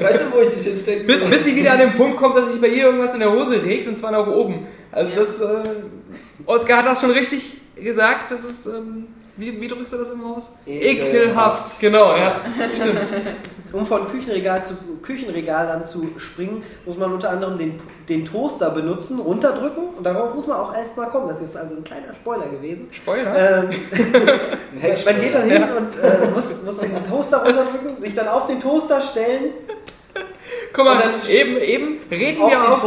Weißt 0.00 0.22
du, 0.22 0.32
wo 0.32 0.40
ich 0.40 0.48
dich 0.48 0.64
hinstecken 0.64 1.06
bis, 1.06 1.24
bis 1.24 1.44
sie 1.44 1.56
wieder 1.56 1.72
an 1.72 1.78
den 1.78 1.92
Punkt 1.94 2.16
kommt, 2.16 2.36
dass 2.36 2.50
sich 2.50 2.60
bei 2.60 2.68
ihr 2.68 2.86
irgendwas 2.86 3.14
in 3.14 3.20
der 3.20 3.32
Hose 3.32 3.62
regt 3.62 3.88
und 3.88 3.98
zwar 3.98 4.12
nach 4.12 4.26
oben. 4.26 4.66
Also 4.90 5.14
das, 5.14 5.40
äh, 5.40 5.62
Oskar 6.46 6.78
hat 6.78 6.86
das 6.86 7.00
schon 7.00 7.10
richtig 7.10 7.56
gesagt, 7.76 8.30
das 8.30 8.44
ist, 8.44 8.66
ähm, 8.66 9.06
wie, 9.36 9.60
wie 9.60 9.68
drückst 9.68 9.94
du 9.94 9.96
das 9.98 10.10
immer 10.10 10.36
aus? 10.36 10.48
Ekelhaft. 10.66 11.14
Ekelhaft, 11.14 11.80
genau, 11.80 12.16
ja. 12.16 12.40
Stimmt. 12.74 13.00
Um 13.72 13.86
von 13.86 14.06
Küchenregal 14.06 14.62
zu 14.62 14.74
Küchenregal 15.02 15.66
dann 15.66 15.84
zu 15.84 16.10
springen, 16.18 16.62
muss 16.84 16.98
man 16.98 17.12
unter 17.12 17.30
anderem 17.30 17.56
den, 17.56 17.80
den 18.08 18.24
Toaster 18.26 18.70
benutzen, 18.70 19.18
runterdrücken 19.18 19.94
und 19.96 20.04
darauf 20.04 20.34
muss 20.34 20.46
man 20.46 20.58
auch 20.58 20.74
erstmal 20.74 21.08
kommen. 21.08 21.28
Das 21.28 21.38
ist 21.38 21.48
jetzt 21.48 21.56
also 21.56 21.76
ein 21.76 21.84
kleiner 21.84 22.14
Spoiler 22.14 22.48
gewesen. 22.48 22.88
Spoiler. 22.92 23.64
Ähm, 23.64 23.70
man 25.04 25.20
geht 25.20 25.34
dann 25.34 25.50
hin 25.50 25.62
und 25.62 25.96
äh, 25.98 26.30
muss, 26.34 26.62
muss 26.64 26.78
den 26.78 26.92
Toaster 27.08 27.44
runterdrücken, 27.44 28.00
sich 28.00 28.14
dann 28.14 28.28
auf 28.28 28.46
den 28.46 28.60
Toaster 28.60 29.00
stellen, 29.00 29.52
Guck 30.72 30.84
mal, 30.86 31.02
eben, 31.28 31.56
eben 31.58 32.00
reden 32.10 32.42
auf 32.42 32.50
wir 32.50 32.72
auf 32.72 32.82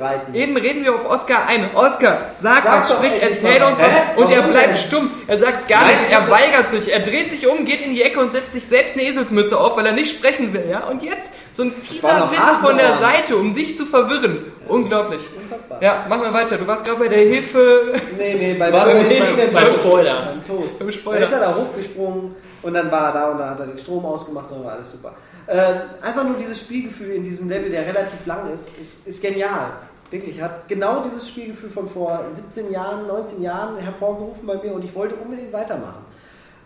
reiten. 0.00 0.34
Eben 0.34 0.56
reden 0.56 0.84
wir 0.84 0.94
auf 0.94 1.10
Oskar 1.10 1.46
ein. 1.48 1.70
Oskar, 1.74 2.18
sag, 2.36 2.62
Sag 2.62 2.64
was, 2.64 2.92
sprich, 2.92 3.12
erzähl 3.20 3.62
uns 3.62 3.78
was. 3.78 3.88
Hä? 3.88 4.02
Und 4.16 4.30
er 4.30 4.42
bleibt 4.42 4.68
denn? 4.68 4.76
stumm. 4.76 5.10
Er 5.26 5.38
sagt 5.38 5.68
gar 5.68 5.86
nichts, 5.86 6.08
ich 6.08 6.14
er 6.14 6.30
weigert 6.30 6.68
sich. 6.70 6.92
Er 6.92 7.00
dreht 7.00 7.30
sich 7.30 7.46
um, 7.48 7.64
geht 7.64 7.82
in 7.82 7.94
die 7.94 8.02
Ecke 8.02 8.20
und 8.20 8.32
setzt 8.32 8.52
sich 8.52 8.64
selbst 8.66 8.94
eine 8.94 9.02
Eselsmütze 9.04 9.58
auf, 9.58 9.76
weil 9.76 9.86
er 9.86 9.92
nicht 9.92 10.16
sprechen 10.16 10.52
will. 10.52 10.66
Ja? 10.70 10.86
Und 10.88 11.02
jetzt 11.02 11.30
so 11.52 11.62
ein 11.64 11.72
fieser 11.72 12.30
Witz 12.30 12.56
von 12.60 12.76
der. 12.76 12.94
Seite, 12.98 13.36
um 13.36 13.54
dich 13.54 13.76
zu 13.76 13.86
verwirren. 13.86 14.52
Unglaublich. 14.68 15.20
Unfassbar. 15.36 15.82
Ja, 15.82 16.06
mach 16.08 16.18
mal 16.18 16.32
weiter. 16.32 16.56
Du 16.56 16.66
warst 16.66 16.84
gerade 16.84 17.00
bei 17.00 17.08
der 17.08 17.18
Hilfe 17.18 17.94
Nee, 18.16 18.34
nee, 18.34 18.54
bei 18.58 18.72
Was 18.72 18.86
beim, 18.86 19.52
beim, 19.52 19.72
Spoiler. 19.72 20.26
Beim 20.26 20.44
Toast. 20.44 20.78
Beim 20.78 20.88
Da 20.88 20.92
Spoiler. 20.92 21.20
ist 21.20 21.32
er 21.32 21.40
da 21.40 21.54
hochgesprungen 21.54 22.36
und 22.62 22.74
dann 22.74 22.90
war 22.90 23.08
er 23.08 23.12
da 23.12 23.30
und 23.30 23.38
dann 23.38 23.50
hat 23.50 23.60
er 23.60 23.66
den 23.66 23.78
Strom 23.78 24.04
ausgemacht 24.06 24.50
und 24.50 24.58
dann 24.58 24.64
war 24.66 24.72
alles 24.74 24.92
super. 24.92 25.14
Äh, 25.46 25.74
einfach 26.00 26.24
nur 26.24 26.36
dieses 26.36 26.60
Spielgefühl 26.60 27.10
in 27.10 27.24
diesem 27.24 27.48
Level, 27.48 27.70
der 27.70 27.86
relativ 27.86 28.24
lang 28.26 28.52
ist, 28.52 28.70
ist, 28.80 29.06
ist 29.06 29.22
genial. 29.22 29.72
Wirklich, 30.10 30.40
hat 30.40 30.68
genau 30.68 31.02
dieses 31.02 31.28
Spielgefühl 31.28 31.70
von 31.70 31.88
vor 31.90 32.24
17 32.32 32.72
Jahren, 32.72 33.06
19 33.06 33.42
Jahren 33.42 33.78
hervorgerufen 33.78 34.46
bei 34.46 34.56
mir 34.56 34.72
und 34.72 34.84
ich 34.84 34.94
wollte 34.94 35.16
unbedingt 35.16 35.52
weitermachen. 35.52 36.04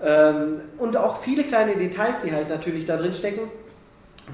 Ähm, 0.05 0.61
und 0.79 0.97
auch 0.97 1.23
viele 1.23 1.45
kleine 1.45 1.77
Details, 1.77 2.17
die 2.25 2.33
halt 2.33 2.49
natürlich 2.49 2.87
da 2.87 2.97
drin 2.97 3.15
stecken, 3.15 3.51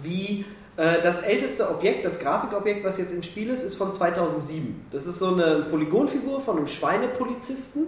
wie 0.03 0.45
äh, 0.77 1.01
das 1.03 1.23
älteste 1.23 1.71
Objekt, 1.71 2.05
das 2.05 2.19
Grafikobjekt, 2.19 2.85
was 2.85 2.99
jetzt 2.99 3.13
im 3.13 3.23
Spiel 3.23 3.51
ist, 3.51 3.63
ist 3.63 3.77
von 3.77 3.93
2007. 3.93 4.87
Das 4.91 5.07
ist 5.07 5.19
so 5.19 5.35
eine 5.35 5.67
Polygonfigur 5.71 6.41
von 6.41 6.59
einem 6.59 6.67
Schweinepolizisten, 6.67 7.87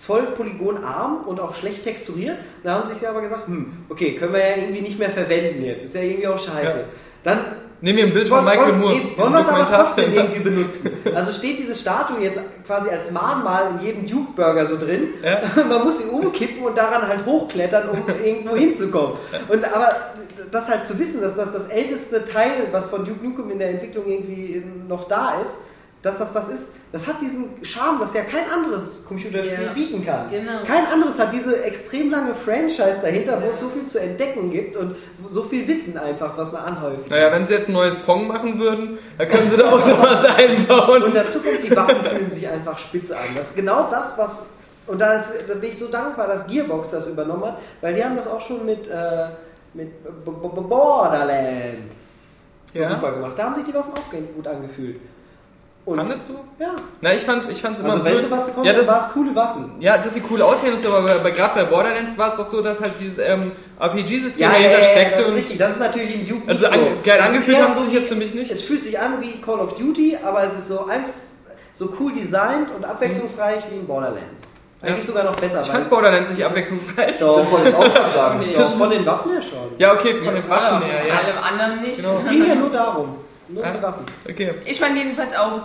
voll 0.00 0.22
polygonarm 0.36 1.24
und 1.26 1.40
auch 1.40 1.54
schlecht 1.54 1.84
texturiert. 1.84 2.36
Da 2.62 2.74
haben 2.74 2.88
sie 2.88 2.94
sich 2.94 3.08
aber 3.08 3.20
gesagt, 3.20 3.46
hm, 3.46 3.72
okay, 3.88 4.14
können 4.16 4.32
wir 4.32 4.40
ja 4.40 4.56
irgendwie 4.56 4.82
nicht 4.82 4.98
mehr 4.98 5.10
verwenden 5.10 5.64
jetzt. 5.64 5.86
Ist 5.86 5.94
ja 5.94 6.02
irgendwie 6.02 6.28
auch 6.28 6.38
scheiße. 6.38 6.78
Ja. 6.78 6.84
Dann 7.24 7.38
Nimm 7.82 7.94
mir 7.94 8.06
ein 8.06 8.14
Bild 8.14 8.28
von 8.28 8.42
Michael 8.42 8.72
Moore. 8.72 8.96
wollen 9.16 9.32
wir 9.32 9.40
es 9.40 9.48
aber 9.48 9.66
trotzdem 9.66 10.14
irgendwie 10.14 10.38
benutzen. 10.38 10.92
Also 11.14 11.30
steht 11.30 11.58
diese 11.58 11.74
Statue 11.74 12.20
jetzt 12.22 12.40
quasi 12.66 12.88
als 12.88 13.10
Mahnmal 13.10 13.72
in 13.72 13.86
jedem 13.86 14.06
Duke-Burger 14.06 14.64
so 14.64 14.78
drin. 14.78 15.08
Ja. 15.22 15.42
Man 15.68 15.84
muss 15.84 15.98
sie 15.98 16.08
umkippen 16.08 16.64
und 16.64 16.76
daran 16.76 17.06
halt 17.06 17.26
hochklettern, 17.26 17.90
um 17.90 18.02
irgendwo 18.24 18.56
hinzukommen. 18.56 19.18
Und 19.48 19.64
aber 19.64 20.14
das 20.50 20.68
halt 20.68 20.86
zu 20.86 20.98
wissen, 20.98 21.20
dass 21.20 21.36
das 21.36 21.52
das 21.52 21.66
älteste 21.68 22.24
Teil, 22.24 22.68
was 22.72 22.88
von 22.88 23.04
Duke 23.04 23.22
Nukem 23.22 23.50
in 23.50 23.58
der 23.58 23.70
Entwicklung 23.70 24.06
irgendwie 24.06 24.62
noch 24.88 25.06
da 25.06 25.40
ist, 25.42 25.52
dass 26.00 26.18
das 26.18 26.32
das 26.32 26.48
ist, 26.48 26.68
das 26.96 27.06
hat 27.06 27.20
diesen 27.20 27.44
Charme, 27.62 27.98
das 28.00 28.14
ja 28.14 28.22
kein 28.22 28.50
anderes 28.50 29.04
Computerspiel 29.06 29.66
Ja. 29.66 29.72
bieten 29.72 30.04
kann. 30.04 30.30
Genau. 30.30 30.62
Kein 30.66 30.86
anderes 30.86 31.18
hat 31.18 31.32
diese 31.32 31.62
extrem 31.62 32.10
lange 32.10 32.34
Franchise 32.34 32.98
dahinter, 33.02 33.42
wo 33.42 33.50
es 33.50 33.60
so 33.60 33.68
viel 33.68 33.84
zu 33.86 34.00
entdecken 34.00 34.50
gibt 34.50 34.76
und 34.76 34.96
so 35.28 35.42
viel 35.42 35.68
Wissen 35.68 35.98
einfach, 35.98 36.36
was 36.38 36.52
man 36.52 36.62
anhäuft. 36.64 37.10
Naja, 37.10 37.30
wenn 37.32 37.44
sie 37.44 37.54
jetzt 37.54 37.68
ein 37.68 37.72
neues 37.74 37.94
Pong 38.06 38.26
machen 38.26 38.58
würden, 38.58 38.98
dann 39.18 39.28
können 39.28 39.50
sie 39.50 39.56
da 39.56 39.70
auch 39.70 39.80
sowas 39.82 40.24
einbauen. 40.36 41.02
Und 41.02 41.14
dazu 41.14 41.40
kommt, 41.40 41.62
die 41.62 41.74
Waffen 41.76 42.04
fühlen 42.04 42.30
sich 42.30 42.48
einfach 42.48 42.78
spitze 42.78 43.16
an. 43.16 43.24
Das 43.36 43.48
ist 43.50 43.56
genau 43.56 43.88
das, 43.90 44.16
was. 44.16 44.54
Und 44.86 45.00
da, 45.00 45.14
ist, 45.14 45.28
da 45.48 45.54
bin 45.54 45.70
ich 45.70 45.78
so 45.78 45.88
dankbar, 45.88 46.28
dass 46.28 46.46
Gearbox 46.46 46.90
das 46.92 47.08
übernommen 47.08 47.44
hat, 47.44 47.58
weil 47.80 47.94
die 47.94 48.04
haben 48.04 48.16
das 48.16 48.26
auch 48.28 48.40
schon 48.40 48.64
mit, 48.64 48.86
äh, 48.88 49.26
mit 49.74 50.02
B- 50.24 50.30
B- 50.30 50.48
B- 50.54 50.60
Borderlands 51.30 52.42
so 52.72 52.80
Ja. 52.80 52.88
super 52.90 53.12
gemacht. 53.12 53.32
Da 53.36 53.44
haben 53.44 53.54
sich 53.56 53.64
die 53.64 53.74
Waffen 53.74 53.92
auch 53.94 54.10
gut 54.34 54.46
angefühlt. 54.46 55.00
Und 55.86 55.98
Fandest 55.98 56.28
du? 56.30 56.34
Ja. 56.58 56.72
Na, 57.00 57.14
ich 57.14 57.22
fand 57.22 57.48
ich 57.48 57.62
fand's 57.62 57.78
immer 57.78 57.92
Also 57.92 58.04
wenn 58.04 58.12
blöd. 58.14 58.24
sie 58.24 58.30
was 58.32 58.46
konnten, 58.52 58.64
ja, 58.64 58.72
das, 58.72 58.86
war 58.88 59.06
es 59.06 59.12
coole 59.12 59.34
Waffen. 59.36 59.70
ja, 59.78 59.96
dass 59.96 60.14
sie 60.14 60.22
cool 60.28 60.42
aussehen 60.42 60.74
und 60.74 60.82
so, 60.82 60.92
aber 60.92 61.14
bei, 61.22 61.30
gerade 61.30 61.54
bei 61.54 61.62
Borderlands 61.64 62.18
war 62.18 62.30
es 62.30 62.34
doch 62.36 62.48
so, 62.48 62.60
dass 62.60 62.80
halt 62.80 62.94
dieses 63.00 63.18
ähm, 63.18 63.52
RPG-System 63.78 64.40
Ja, 64.42 64.48
ja, 64.58 64.62
dahinter 64.68 64.78
ja, 64.80 64.84
steckte 64.90 65.10
das 65.12 65.20
ist 65.20 65.28
und 65.28 65.34
richtig. 65.36 65.58
Das 65.58 65.70
ist 65.72 65.78
natürlich 65.78 66.14
im 66.16 66.26
Duke 66.28 66.42
also 66.48 66.66
nicht 66.68 66.74
so. 66.74 66.86
geil 67.04 67.20
angefühlt 67.20 67.58
haben 67.62 67.74
sie 67.78 67.84
sich 67.84 67.92
jetzt 67.94 68.08
für 68.08 68.16
mich 68.16 68.34
nicht. 68.34 68.50
Es 68.50 68.62
fühlt 68.62 68.82
sich 68.82 68.98
an 68.98 69.20
wie 69.20 69.40
Call 69.40 69.60
of 69.60 69.76
Duty, 69.76 70.18
aber 70.24 70.42
es 70.42 70.54
ist 70.54 70.66
so, 70.66 70.86
einfach, 70.86 71.10
so 71.74 71.92
cool 72.00 72.12
designt 72.12 72.68
und 72.76 72.84
abwechslungsreich 72.84 73.62
wie 73.70 73.76
in 73.76 73.86
Borderlands. 73.86 74.42
Eigentlich 74.82 74.98
Ja. 74.98 75.04
sogar 75.04 75.22
noch 75.24 75.36
besser. 75.36 75.60
Ich 75.62 75.68
weil- 75.68 75.74
fand 75.76 75.90
Borderlands 75.90 76.30
nicht 76.30 76.44
abwechslungsreich. 76.44 77.18
Doch. 77.20 77.36
Das 77.38 77.50
wollte 77.52 77.68
ich 77.70 77.74
auch 77.76 77.94
gerade 77.94 78.12
sagen. 78.12 78.38
Nee. 78.40 78.54
Das 78.54 78.72
von 78.72 78.90
den 78.90 79.06
Waffen 79.06 79.32
her 79.32 79.40
schon. 79.42 79.58
Ja, 79.78 79.92
okay, 79.94 80.14
von 80.22 80.34
den 80.34 80.48
Waffen 80.48 80.82
Ja, 80.82 80.86
her, 80.88 80.98
von 80.98 81.08
ja. 81.08 81.14
allem 81.14 81.38
anderen 81.60 81.80
nicht. 81.82 81.96
Genau. 81.96 82.16
Es 82.18 82.28
ging 82.28 82.44
ja 82.44 82.54
nur 82.56 82.70
darum. 82.70 83.14
Nur 83.48 83.62
die 83.64 83.82
Waffen. 83.82 84.04
Okay. 84.28 84.54
Ich 84.64 84.80
fand 84.80 84.96
jedenfalls 84.96 85.36
auch 85.36 85.64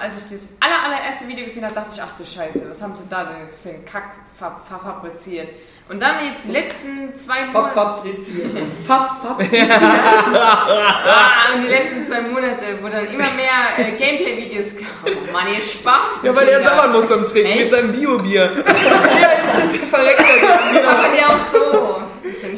als 0.00 0.14
ich 0.18 0.38
das 0.38 0.48
aller, 0.60 0.82
allererste 0.84 1.26
Video 1.26 1.44
gesehen 1.44 1.64
habe, 1.64 1.74
dachte 1.74 1.90
ich, 1.94 2.00
ach 2.02 2.16
du 2.18 2.24
Scheiße, 2.24 2.70
was 2.70 2.80
haben 2.80 2.94
sie 2.96 3.08
da 3.10 3.24
denn 3.24 3.42
jetzt 3.46 3.60
für 3.62 3.70
einen 3.70 3.84
Kack 3.84 4.10
fa- 4.38 4.60
fa- 4.68 4.78
fabriziert? 4.78 5.48
Und 5.88 6.00
dann 6.02 6.16
jetzt 6.24 6.44
die 6.44 6.50
letzten 6.52 7.16
zwei 7.16 7.46
Monate, 7.46 7.74
fabrizieren. 7.74 8.72
Fab, 8.86 9.22
fab. 9.22 9.40
ah, 9.40 11.54
und 11.54 11.62
die 11.62 11.68
letzten 11.68 12.04
zwei 12.06 12.22
Monate, 12.22 12.78
wo 12.82 12.88
dann 12.88 13.06
immer 13.06 13.24
mehr 13.34 13.78
äh, 13.78 13.92
Gameplay-Videos 13.92 14.66
kamen. 14.74 15.16
Oh 15.28 15.32
Mann, 15.32 15.46
ihr 15.54 15.62
Spaß. 15.62 16.24
Ja, 16.24 16.34
weil 16.34 16.48
er 16.48 16.60
sabbern 16.62 16.92
muss 16.92 17.06
beim 17.06 17.24
Trinken 17.24 17.50
Echt? 17.52 17.60
mit 17.60 17.70
seinem 17.70 17.92
Bio-Bier. 17.92 18.42
ja, 18.66 19.28
jetzt 19.44 19.56
sind 19.56 19.72
sie 19.72 19.78
verreckt. 19.78 20.20
er. 20.20 20.82
Das 20.82 20.92
aber 20.92 21.14
ja 21.16 21.26
auch 21.26 21.52
so. 21.52 21.95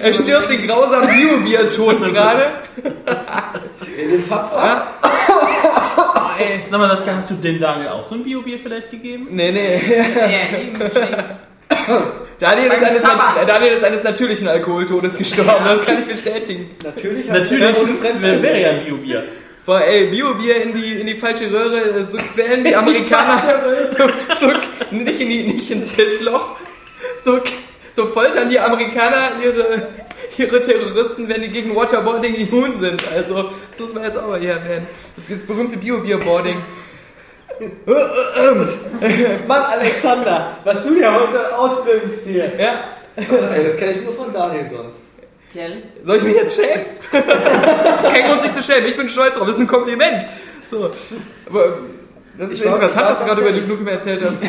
Er 0.01 0.15
stirbt 0.15 0.51
den 0.51 0.67
grausamen 0.67 1.09
Bio-Bier-Tod 1.09 2.03
gerade. 2.13 2.43
In 3.97 4.11
den 4.11 4.25
ey. 6.39 6.61
Sag 6.71 6.79
mal, 6.79 6.89
das 6.89 7.05
hast 7.07 7.31
du 7.31 7.35
dem 7.35 7.61
Daniel 7.61 7.89
auch 7.89 8.05
so 8.05 8.15
ein 8.15 8.25
Bio-Bier 8.25 8.59
vielleicht 8.63 8.91
gegeben? 8.91 9.29
Nee, 9.31 9.53
nee. 9.53 9.81
Daniel 12.39 12.67
ist, 12.67 12.85
eines. 12.85 13.03
Daniel 13.47 13.73
ist 13.73 13.85
eines 13.85 14.03
natürlichen 14.03 14.49
Alkoholtodes 14.49 15.17
gestorben, 15.17 15.65
das 15.65 15.85
kann 15.85 16.01
ich 16.01 16.07
bestätigen. 16.07 16.71
Natürlich. 16.83 17.27
Natürlich 17.27 17.61
wäre 18.21 18.61
ja 18.61 18.71
ein 18.71 18.85
Bio-Bier. 18.85 19.25
Boah, 19.69 19.83
ey, 19.83 20.07
Bio-Bier 20.07 20.63
in 20.63 20.73
die, 20.73 21.01
in 21.01 21.07
die 21.07 21.15
falsche 21.15 21.53
Röhre, 21.53 21.99
äh, 21.99 22.03
so 22.03 22.17
quälen 22.17 22.65
die 22.65 22.75
Amerikaner. 22.75 23.39
so, 23.91 24.09
so, 24.41 24.53
nicht, 24.91 25.21
in 25.21 25.29
die, 25.29 25.43
nicht 25.43 25.71
ins 25.71 25.93
Pissloch. 25.93 26.57
So, 27.23 27.39
so 27.93 28.07
foltern 28.07 28.49
die 28.49 28.59
Amerikaner 28.59 29.31
ihre, 29.43 29.89
ihre 30.37 30.63
Terroristen, 30.63 31.29
wenn 31.29 31.43
die 31.43 31.49
gegen 31.49 31.75
Waterboarding 31.75 32.35
immun 32.35 32.81
sind. 32.81 33.03
Also, 33.13 33.51
das 33.71 33.81
muss 33.81 33.95
man 33.95 34.05
jetzt 34.05 34.19
auch 34.19 34.29
mal 34.29 34.41
hier 34.41 34.53
erwähnen. 34.53 34.87
Das 35.17 35.25
ist 35.29 35.43
das 35.43 35.47
berühmte 35.47 35.77
Bio-Bier-Boarding. 35.77 36.63
Mann, 39.49 39.63
Alexander, 39.63 40.59
was 40.63 40.85
du 40.85 40.95
dir 40.95 41.13
heute 41.13 41.59
ausnimmst 41.59 42.25
hier. 42.25 42.53
Ja, 42.57 42.85
Ey, 43.19 43.65
das 43.65 43.77
kenne 43.77 43.93
ich 43.93 44.03
nur 44.05 44.15
von 44.15 44.33
Daniel 44.33 44.69
sonst. 44.71 45.01
Tell. 45.53 45.83
Soll 46.03 46.19
ich 46.19 46.23
mich 46.23 46.37
jetzt 46.37 46.55
schämen? 46.55 46.85
das 47.11 48.07
ist 48.07 48.13
kein 48.13 48.29
Grund, 48.29 48.43
sich 48.43 48.53
zu 48.53 48.63
schämen. 48.63 48.87
Ich 48.89 48.97
bin 48.97 49.09
stolz 49.09 49.35
drauf. 49.35 49.47
Das 49.47 49.57
ist 49.57 49.63
ein 49.63 49.67
Kompliment. 49.67 50.25
So. 50.67 50.93
Aber 51.47 51.79
das 52.39 52.51
ist 52.51 52.61
Ich 52.61 52.67
interessant, 52.67 52.97
war 52.97 53.11
was 53.11 53.19
du 53.19 53.25
gerade 53.25 53.41
über 53.41 53.51
die 53.53 53.63
Nukem 53.63 53.89
erzählt 53.89 54.23
hast. 54.25 54.41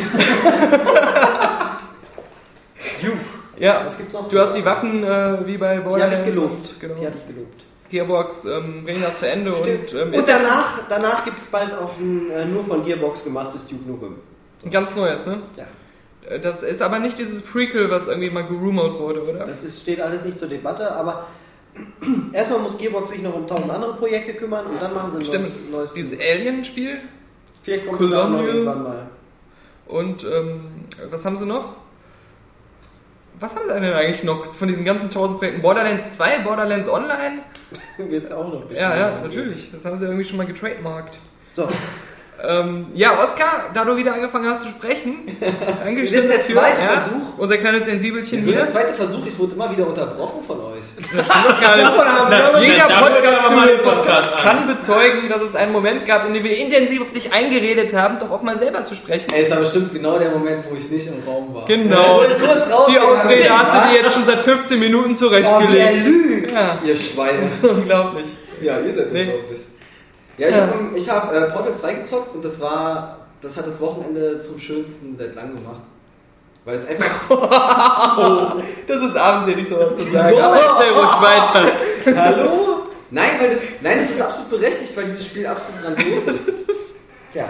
Juh. 3.02 3.12
Ja, 3.60 3.82
Was 3.86 3.96
gibt's 3.98 4.12
noch? 4.12 4.28
du 4.28 4.38
hast 4.38 4.54
die 4.56 4.64
Waffen 4.64 5.04
äh, 5.04 5.46
wie 5.46 5.56
bei 5.58 5.76
Die 5.76 5.80
Borderlands. 5.82 6.28
ich 6.28 6.34
gelobt. 6.34 6.80
Genau. 6.80 6.94
Die 6.94 7.06
hatte 7.06 7.18
ich 7.18 7.26
gelobt. 7.34 7.60
Gearbox 7.90 8.44
ähm, 8.46 8.84
bringen 8.84 9.02
das 9.02 9.18
zu 9.18 9.28
Ende 9.28 9.52
Stimmt. 9.56 9.92
und 9.94 10.00
ähm, 10.00 10.14
Und 10.14 10.28
danach, 10.28 10.78
danach 10.88 11.24
gibt 11.24 11.38
es 11.38 11.46
bald 11.46 11.72
auch 11.74 11.96
ein 11.98 12.30
äh, 12.30 12.44
nur 12.46 12.64
von 12.64 12.84
Gearbox 12.84 13.24
gemachtes 13.24 13.66
Duke 13.66 13.82
Nukem. 13.88 14.16
ein 14.64 14.70
ganz 14.70 14.94
neues, 14.94 15.26
ne? 15.26 15.38
Ja. 15.56 15.64
Äh, 16.28 16.38
Das 16.38 16.62
ist 16.62 16.80
aber 16.82 16.98
nicht 17.00 17.18
dieses 17.18 17.42
Prequel, 17.42 17.90
was 17.90 18.06
irgendwie 18.08 18.30
mal 18.30 18.44
gerumort 18.46 18.98
wurde, 19.00 19.22
oder? 19.24 19.44
Das 19.46 19.64
ist, 19.64 19.82
steht 19.82 20.00
alles 20.00 20.24
nicht 20.24 20.38
zur 20.38 20.48
Debatte, 20.48 20.90
aber 20.92 21.26
erstmal 22.32 22.60
muss 22.60 22.78
Gearbox 22.78 23.10
sich 23.10 23.22
noch 23.22 23.34
um 23.34 23.46
tausend 23.46 23.70
andere 23.72 23.94
Projekte 23.94 24.34
kümmern 24.34 24.66
und 24.66 24.80
dann 24.80 24.94
machen 24.94 25.10
sie 25.12 25.18
ein 25.18 25.24
Stimmt. 25.24 25.44
neues, 25.44 25.70
neues 25.70 25.92
Dieses 25.94 26.18
Alien-Spiel 26.20 26.98
Vielleicht 27.62 27.86
kommt 27.86 28.00
es 28.00 28.12
auch 28.12 28.28
noch 28.28 28.36
Colonial. 28.38 28.54
irgendwann 28.56 28.82
mal. 28.84 29.06
und 29.88 30.24
ähm, 30.24 30.60
was 31.10 31.24
haben 31.24 31.36
sie 31.36 31.44
noch? 31.46 31.74
Was 33.40 33.56
haben 33.56 33.68
sie 33.68 33.80
denn 33.80 33.94
eigentlich 33.94 34.22
noch 34.22 34.54
von 34.54 34.68
diesen 34.68 34.84
ganzen 34.84 35.10
tausend 35.10 35.38
Projekten? 35.38 35.62
Borderlands 35.62 36.10
2, 36.10 36.40
Borderlands 36.40 36.88
Online? 36.88 37.40
Es 37.98 38.32
auch 38.32 38.52
noch. 38.52 38.70
Ja, 38.70 38.96
ja, 38.96 39.20
natürlich. 39.20 39.70
Das 39.72 39.84
haben 39.84 39.96
sie 39.96 40.04
irgendwie 40.04 40.24
schon 40.24 40.36
mal 40.36 40.46
getrademarkt. 40.46 41.16
So, 41.54 41.68
Ähm, 42.42 42.86
ja, 42.94 43.12
Oskar, 43.22 43.70
da 43.74 43.84
du 43.84 43.96
wieder 43.96 44.14
angefangen 44.14 44.48
hast 44.48 44.62
zu 44.62 44.68
sprechen, 44.68 45.36
Dankeschön 45.84 46.28
Das 46.28 46.36
ist 46.38 46.48
der 46.48 46.56
zweite 46.56 46.80
ja, 46.80 47.00
Versuch. 47.00 47.38
Unser 47.38 47.56
kleines 47.58 47.84
Sensibelchen 47.84 48.40
hier. 48.40 48.52
der 48.54 48.68
zweite 48.68 48.94
Versuch, 48.94 49.26
ich 49.26 49.38
wurde 49.38 49.54
immer 49.54 49.70
wieder 49.70 49.86
unterbrochen 49.86 50.42
von 50.46 50.60
euch. 50.60 50.84
Gar 51.60 51.76
nicht. 51.76 51.90
Na, 52.30 52.60
Jeder 52.60 52.84
Podcast, 53.82 54.36
kann 54.42 54.66
bezeugen, 54.66 55.28
dass 55.28 55.42
es 55.42 55.54
einen 55.54 55.72
Moment 55.72 56.06
gab, 56.06 56.26
in 56.26 56.34
dem 56.34 56.44
wir 56.44 56.56
intensiv 56.56 57.02
auf 57.02 57.12
dich 57.12 57.32
eingeredet 57.32 57.94
haben, 57.94 58.18
doch 58.18 58.30
auch 58.30 58.42
mal 58.42 58.56
selber 58.58 58.84
zu 58.84 58.94
sprechen. 58.94 59.26
Ey, 59.34 59.42
es 59.44 59.50
war 59.50 59.58
bestimmt 59.58 59.92
genau 59.92 60.18
der 60.18 60.30
Moment, 60.30 60.64
wo 60.70 60.76
ich 60.76 60.90
nicht 60.90 61.08
im 61.08 61.22
Raum 61.26 61.54
war. 61.54 61.66
Genau. 61.66 62.20
Wo 62.20 62.22
ich 62.22 62.38
kurz 62.38 62.66
Die 62.88 62.98
Ausrede 62.98 63.50
hast 63.50 63.74
du 63.88 63.92
dir 63.92 64.00
jetzt 64.02 64.14
schon 64.14 64.24
seit 64.24 64.40
15 64.40 64.78
Minuten 64.78 65.12
oh, 65.12 65.14
zurechtgelegt. 65.14 66.04
lügt. 66.04 66.52
Ja, 66.52 66.78
Ihr 66.84 66.96
Schweine. 66.96 67.42
das 67.42 67.52
ist 67.54 67.64
unglaublich. 67.64 68.26
Ja, 68.60 68.78
ihr 68.80 68.92
seid 68.94 69.12
Nee. 69.12 69.24
unglaublich. 69.24 69.60
Ja, 70.40 70.48
ich 70.48 70.56
habe 70.56 70.72
ich 70.94 71.10
hab, 71.10 71.34
äh, 71.34 71.42
Portal 71.50 71.76
2 71.76 71.92
gezockt 71.94 72.34
und 72.34 72.42
das 72.42 72.58
war, 72.62 73.18
das 73.42 73.58
hat 73.58 73.66
das 73.66 73.78
Wochenende 73.78 74.40
zum 74.40 74.58
schönsten 74.58 75.14
seit 75.14 75.34
langem 75.34 75.56
gemacht. 75.56 75.82
Weil 76.64 76.76
es 76.76 76.88
einfach, 76.88 77.28
Das 78.88 79.02
ist 79.02 79.16
armselig, 79.18 79.68
sowas 79.68 79.96
zu 79.96 80.02
sagen. 80.04 80.28
Wieso? 80.30 80.40
Aber 80.40 80.56
erzähl 80.56 80.92
ruhig 80.92 81.20
weiter. 81.20 81.72
hallo? 82.16 82.86
Nein, 83.10 83.32
weil 83.38 83.50
das, 83.50 83.60
nein, 83.82 83.98
das 83.98 84.08
ist 84.08 84.22
absolut 84.22 84.50
berechtigt, 84.50 84.96
weil 84.96 85.04
dieses 85.04 85.26
Spiel 85.26 85.46
absolut 85.46 85.82
grandios 85.82 86.24
ist. 86.26 86.96
Ja. 87.34 87.46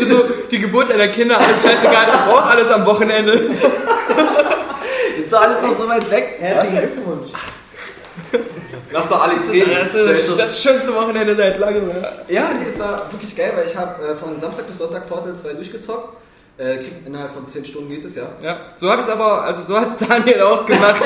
So, 0.00 0.24
die 0.50 0.58
Geburt 0.58 0.88
deiner 0.88 1.08
Kinder, 1.08 1.38
alles 1.38 1.62
scheißegal, 1.62 2.06
ich 2.08 2.32
brauch 2.32 2.46
alles 2.46 2.70
am 2.70 2.86
Wochenende. 2.86 3.46
So. 3.52 3.70
Ist 5.18 5.32
doch 5.32 5.42
alles 5.42 5.60
noch 5.60 5.76
so 5.76 5.86
weit 5.86 6.10
weg. 6.10 6.36
Herzlichen 6.40 6.78
Glückwunsch. 6.78 7.30
Lass 8.92 9.08
doch 9.08 9.22
Alex 9.22 9.50
reden. 9.50 9.70
Das 9.74 10.18
ist 10.18 10.30
doch- 10.30 10.36
das 10.36 10.62
schönste 10.62 10.94
Wochenende 10.94 11.34
seit 11.34 11.58
langem. 11.58 11.88
Ja. 11.88 12.12
Ja, 12.42 12.50
nee, 12.58 12.66
das 12.70 12.78
war 12.78 13.10
wirklich 13.10 13.36
geil, 13.36 13.52
weil 13.56 13.66
ich 13.66 13.76
habe 13.76 14.04
äh, 14.08 14.14
von 14.14 14.38
Samstag 14.40 14.66
bis 14.68 14.78
Sonntag 14.78 15.08
Portal 15.08 15.34
2 15.36 15.54
durchgezockt. 15.54 16.16
Äh, 16.56 16.76
krieg- 16.76 17.04
innerhalb 17.04 17.32
von 17.34 17.44
10 17.48 17.64
Stunden 17.64 17.90
geht 17.90 18.04
es 18.04 18.14
ja. 18.14 18.28
Ja, 18.40 18.56
so 18.76 18.88
habe 18.88 19.00
ich 19.02 19.08
es 19.08 19.12
aber, 19.12 19.42
also 19.42 19.64
so 19.64 19.76
hat 19.80 19.88
Daniel 20.08 20.42
auch 20.42 20.64
gemacht. 20.64 21.02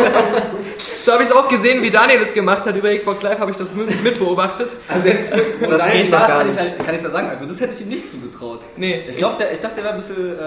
so 1.03 1.13
habe 1.13 1.23
ich 1.23 1.31
es 1.31 1.35
auch 1.35 1.49
gesehen, 1.49 1.83
wie 1.83 1.89
Daniel 1.91 2.21
es 2.23 2.35
gemacht 2.35 2.67
hat. 2.67 2.77
Über 2.77 2.95
Xbox 2.95 3.23
Live 3.23 3.39
habe 3.39 3.53
ich 3.53 3.57
das 3.57 3.69
mit- 3.75 4.03
mitbeobachtet. 4.03 4.69
Also 4.89 5.09
jetzt, 5.09 5.31
wo 5.61 5.67
Das 5.71 5.81
Daniel 5.83 6.03
geht 6.05 6.13
da 6.13 6.19
ist, 6.21 6.29
gar 6.29 6.39
kann 6.39 6.49
ich 6.51 6.55
nicht. 6.61 6.85
kann 6.85 6.95
ich 6.95 7.03
da 7.03 7.11
sagen. 7.11 7.29
Also 7.31 7.47
das 7.47 7.61
hätte 7.63 7.73
ich 7.73 7.81
ihm 7.81 7.89
nicht 7.89 8.11
zugetraut. 8.11 8.61
Nee, 8.77 9.05
Ich 9.09 9.17
glaube, 9.17 9.43
ich 9.51 9.61
dachte, 9.61 9.77
der 9.77 9.85
wäre 9.85 9.95
ein 9.95 9.99
bisschen. 10.01 10.39
Äh, 10.39 10.43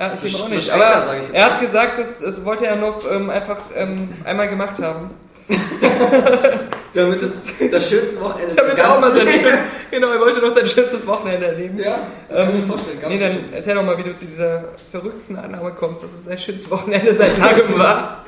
ja, 0.00 0.12
ich 0.20 0.34
auch 0.42 0.48
nicht. 0.48 0.70
Aber 0.70 1.14
er 1.32 1.44
hat 1.44 1.60
gesagt, 1.60 1.98
das, 1.98 2.18
das 2.20 2.44
wollte 2.44 2.66
er 2.66 2.74
noch 2.76 3.08
ähm, 3.08 3.30
einfach 3.30 3.58
ähm, 3.76 4.08
einmal 4.24 4.48
gemacht 4.48 4.80
haben. 4.82 5.10
damit 6.94 7.22
es 7.22 7.44
das 7.70 7.88
schönste 7.88 8.20
Wochenende 8.20 8.54
Damit 8.54 8.78
er 8.78 8.92
auch 8.92 9.00
mal 9.00 9.12
sein 9.12 9.28
schönes, 9.30 9.58
genau, 9.90 10.10
er 10.10 10.20
wollte 10.20 10.40
noch 10.40 10.54
sein 10.54 10.66
schönstes 10.66 11.06
Wochenende 11.06 11.46
erleben. 11.46 11.78
Ja, 11.78 11.98
das 12.28 12.38
kann 12.38 12.48
ich 12.48 12.54
mir 12.54 12.60
Ähm, 12.62 12.68
vorstellen. 12.68 12.98
Nee, 13.08 13.18
dann 13.18 13.28
bestimmt. 13.28 13.54
erzähl 13.54 13.74
doch 13.74 13.82
mal, 13.84 13.98
wie 13.98 14.02
du 14.02 14.14
zu 14.14 14.24
dieser 14.26 14.64
verrückten 14.90 15.36
Annahme 15.36 15.72
kommst, 15.72 16.02
dass 16.02 16.12
es 16.12 16.24
sein 16.24 16.38
schönstes 16.38 16.70
Wochenende 16.70 17.14
seit 17.14 17.38
langem 17.38 17.78
war. 17.78 18.24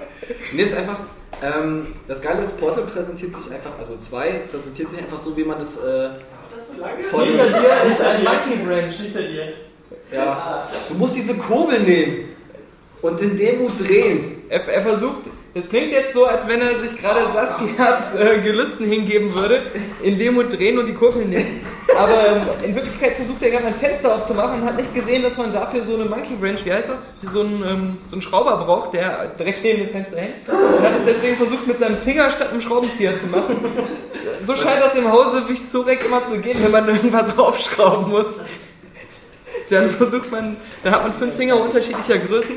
Nee, 0.52 0.62
ist 0.62 0.76
einfach. 0.76 0.98
Ähm, 1.42 1.88
das 2.08 2.22
Geile 2.22 2.42
ist, 2.42 2.58
Portal 2.58 2.84
präsentiert 2.84 3.34
sich 3.40 3.52
einfach, 3.52 3.72
also 3.78 3.96
2 3.98 4.42
präsentiert 4.50 4.90
sich 4.90 5.00
einfach 5.00 5.18
so, 5.18 5.36
wie 5.36 5.44
man 5.44 5.58
das 5.58 5.76
äh, 5.78 6.10
von. 7.10 7.24
dir 7.24 7.36
ist 7.36 8.00
ein 8.00 8.24
Monkey 8.24 8.64
Branch. 8.64 8.92
Hinter 8.92 9.22
dir. 9.22 9.52
Ja. 10.12 10.66
Du 10.88 10.94
musst 10.94 11.16
diese 11.16 11.34
Kurbel 11.34 11.80
nehmen 11.80 12.28
und 13.02 13.20
in 13.20 13.36
Demo 13.36 13.70
drehen. 13.78 14.42
Er, 14.48 14.66
er 14.68 14.82
versucht, 14.82 15.24
es 15.56 15.68
klingt 15.68 15.92
jetzt 15.92 16.12
so, 16.12 16.26
als 16.26 16.48
wenn 16.48 16.60
er 16.60 16.78
sich 16.80 17.00
gerade 17.00 17.20
Saskias 17.32 18.16
äh, 18.16 18.40
Gelüsten 18.40 18.88
hingeben 18.88 19.34
würde, 19.34 19.62
in 20.02 20.18
Demo 20.18 20.42
drehen 20.42 20.78
und 20.78 20.86
die 20.86 20.94
Kurbel 20.94 21.24
nehmen. 21.24 21.60
Aber 21.96 22.26
ähm, 22.26 22.42
in 22.64 22.74
Wirklichkeit 22.74 23.14
versucht 23.14 23.40
er 23.40 23.50
gerade 23.50 23.66
ein 23.66 23.74
Fenster 23.74 24.16
aufzumachen 24.16 24.60
und 24.60 24.66
hat 24.66 24.76
nicht 24.76 24.92
gesehen, 24.92 25.22
dass 25.22 25.36
man 25.36 25.52
dafür 25.52 25.84
so 25.84 25.94
eine 25.94 26.06
Monkey 26.06 26.40
Wrench, 26.40 26.64
wie 26.64 26.72
heißt 26.72 26.88
das, 26.88 27.14
so 27.32 27.40
einen, 27.40 27.62
ähm, 27.64 27.98
so 28.04 28.16
einen 28.16 28.22
Schrauber 28.22 28.56
braucht, 28.56 28.94
der 28.94 29.28
direkt 29.38 29.62
neben 29.62 29.78
dem 29.78 29.90
Fenster 29.90 30.16
hängt. 30.16 30.40
Und 30.48 30.82
hat 30.82 30.92
es 30.98 31.14
deswegen 31.14 31.36
versucht, 31.36 31.68
mit 31.68 31.78
seinem 31.78 31.98
Finger 31.98 32.32
statt 32.32 32.50
einem 32.50 32.60
Schraubenzieher 32.60 33.16
zu 33.16 33.26
machen. 33.26 33.64
So 34.44 34.56
scheint 34.56 34.82
das 34.82 34.96
im 34.96 35.10
Hause 35.10 35.44
wie 35.48 35.54
Zurek 35.54 36.04
immer 36.04 36.26
zu 36.28 36.40
gehen, 36.40 36.58
wenn 36.62 36.72
man 36.72 36.88
irgendwas 36.88 37.38
aufschrauben 37.38 38.10
muss. 38.10 38.40
Dann 39.70 39.90
versucht 39.90 40.32
man, 40.32 40.56
dann 40.82 40.94
hat 40.94 41.02
man 41.04 41.14
fünf 41.14 41.36
Finger 41.36 41.60
unterschiedlicher 41.60 42.18
Größen. 42.18 42.56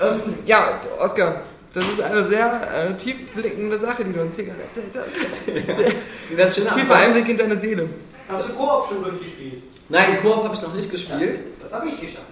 Ähm, 0.00 0.20
ja, 0.46 0.80
Oskar, 0.98 1.42
das 1.74 1.84
ist 1.84 2.00
eine 2.00 2.24
sehr 2.24 2.60
äh, 2.90 2.94
tiefblickende 2.94 3.78
Sache, 3.78 4.04
die 4.04 4.12
du 4.12 4.20
uns 4.20 4.36
hier 4.36 4.46
gerade 4.46 4.60
erzählt 4.62 4.96
hast. 4.96 5.96
Das 6.36 6.54
Schöne 6.56 6.70
Tiefer 6.70 6.94
am- 6.94 7.00
Einblick 7.02 7.28
in 7.28 7.36
deine 7.36 7.56
Seele. 7.58 7.88
Hast 8.28 8.48
du 8.48 8.52
Koop 8.54 8.88
schon 8.88 9.02
durchgespielt? 9.02 9.62
Nein, 9.88 10.18
Koop 10.22 10.44
habe 10.44 10.54
ich 10.54 10.62
noch 10.62 10.74
nicht 10.74 10.90
gespielt. 10.90 11.40
Das 11.62 11.72
habe 11.72 11.88
ich 11.88 12.00
geschafft. 12.00 12.24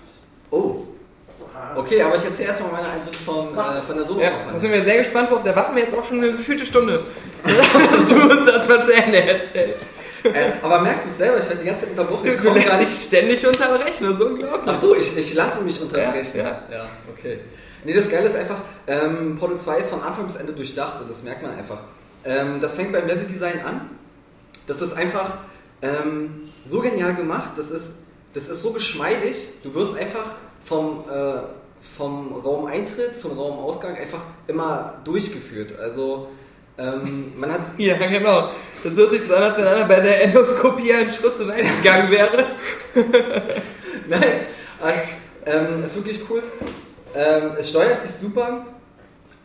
Oh. 0.50 0.82
Okay, 1.74 2.00
aber 2.02 2.14
ich 2.14 2.24
erzähle 2.24 2.48
erstmal 2.48 2.70
meine 2.72 2.88
Eindrücke 2.88 3.16
von, 3.24 3.48
äh, 3.58 3.82
von 3.82 3.96
der 3.96 4.04
solo 4.04 4.20
Ja, 4.20 4.30
da 4.52 4.58
sind 4.58 4.70
wir 4.72 4.84
sehr 4.84 4.98
gespannt 4.98 5.30
drauf. 5.30 5.40
Da 5.44 5.54
warten 5.56 5.74
wir 5.74 5.82
jetzt 5.82 5.94
auch 5.96 6.04
schon 6.04 6.18
eine 6.18 6.30
gefühlte 6.32 6.64
Stunde, 6.64 7.02
dass 7.44 8.08
du 8.08 8.30
uns 8.30 8.46
das 8.46 8.68
mal 8.68 8.84
zu 8.84 8.92
Ende 8.94 9.18
erzählst. 9.22 9.86
äh, 10.22 10.52
Aber 10.62 10.80
merkst 10.80 11.04
du 11.04 11.08
es 11.08 11.18
selber, 11.18 11.38
ich 11.38 11.48
werde 11.48 11.60
die 11.60 11.66
ganze 11.66 11.82
Zeit 11.82 11.90
unterbrochen. 11.90 12.28
Ich 12.28 12.36
Du 12.40 12.50
lässt 12.52 12.78
nicht. 12.78 12.90
dich 12.90 13.02
ständig 13.08 13.46
unterbrechen, 13.46 14.04
das 14.06 14.14
ist 14.14 14.20
unglaublich. 14.22 14.62
Ach 14.66 14.74
so, 14.80 14.94
ich, 14.96 15.16
ich 15.18 15.34
lasse 15.34 15.62
mich 15.62 15.80
unterbrechen. 15.80 16.38
Ja, 16.38 16.62
ja, 16.70 16.88
okay. 17.16 17.40
Nee, 17.84 17.94
das 17.94 18.08
Geile 18.08 18.28
ist 18.28 18.36
einfach, 18.36 18.60
ähm, 18.86 19.36
Portal 19.38 19.58
2 19.58 19.78
ist 19.78 19.90
von 19.90 20.02
Anfang 20.02 20.26
bis 20.26 20.36
Ende 20.36 20.52
durchdacht 20.52 21.00
und 21.00 21.10
das 21.10 21.22
merkt 21.22 21.42
man 21.42 21.52
einfach. 21.52 21.80
Ähm, 22.24 22.60
das 22.60 22.74
fängt 22.74 22.92
beim 22.92 23.06
Leveldesign 23.06 23.60
an. 23.64 23.90
Das 24.66 24.82
ist 24.82 24.94
einfach 24.94 25.38
ähm, 25.82 26.50
so 26.64 26.80
genial 26.80 27.14
gemacht, 27.14 27.52
das 27.56 27.70
ist, 27.70 27.96
das 28.34 28.48
ist 28.48 28.62
so 28.62 28.72
geschmeidig. 28.72 29.36
Du 29.62 29.74
wirst 29.74 29.96
einfach 29.96 30.34
vom, 30.64 31.04
äh, 31.10 31.40
vom 31.96 32.34
Raumeintritt 32.34 33.16
zum 33.16 33.38
Raumausgang 33.38 33.96
einfach 33.96 34.22
immer 34.46 34.94
durchgeführt. 35.04 35.78
Also 35.78 36.28
ähm, 36.76 37.32
man 37.36 37.52
hat 37.52 37.60
Ja, 37.78 37.96
genau. 37.96 38.50
Das 38.84 38.96
hört 38.96 39.10
sich 39.10 39.24
so 39.24 39.34
an, 39.34 39.44
als 39.44 39.58
wenn 39.58 39.66
einer 39.66 39.86
bei 39.86 40.00
der 40.00 40.22
Endoskopie 40.24 40.92
einen 40.92 41.12
Schritt 41.12 41.36
zu 41.36 41.48
weit 41.48 41.64
gegangen 41.82 42.10
wäre. 42.10 42.44
Nein, 44.08 44.22
es 44.84 44.94
ähm, 45.46 45.84
ist 45.84 45.96
wirklich 45.96 46.20
cool. 46.30 46.42
Ähm, 47.18 47.52
es 47.58 47.70
steuert 47.70 48.00
sich 48.02 48.12
super. 48.12 48.64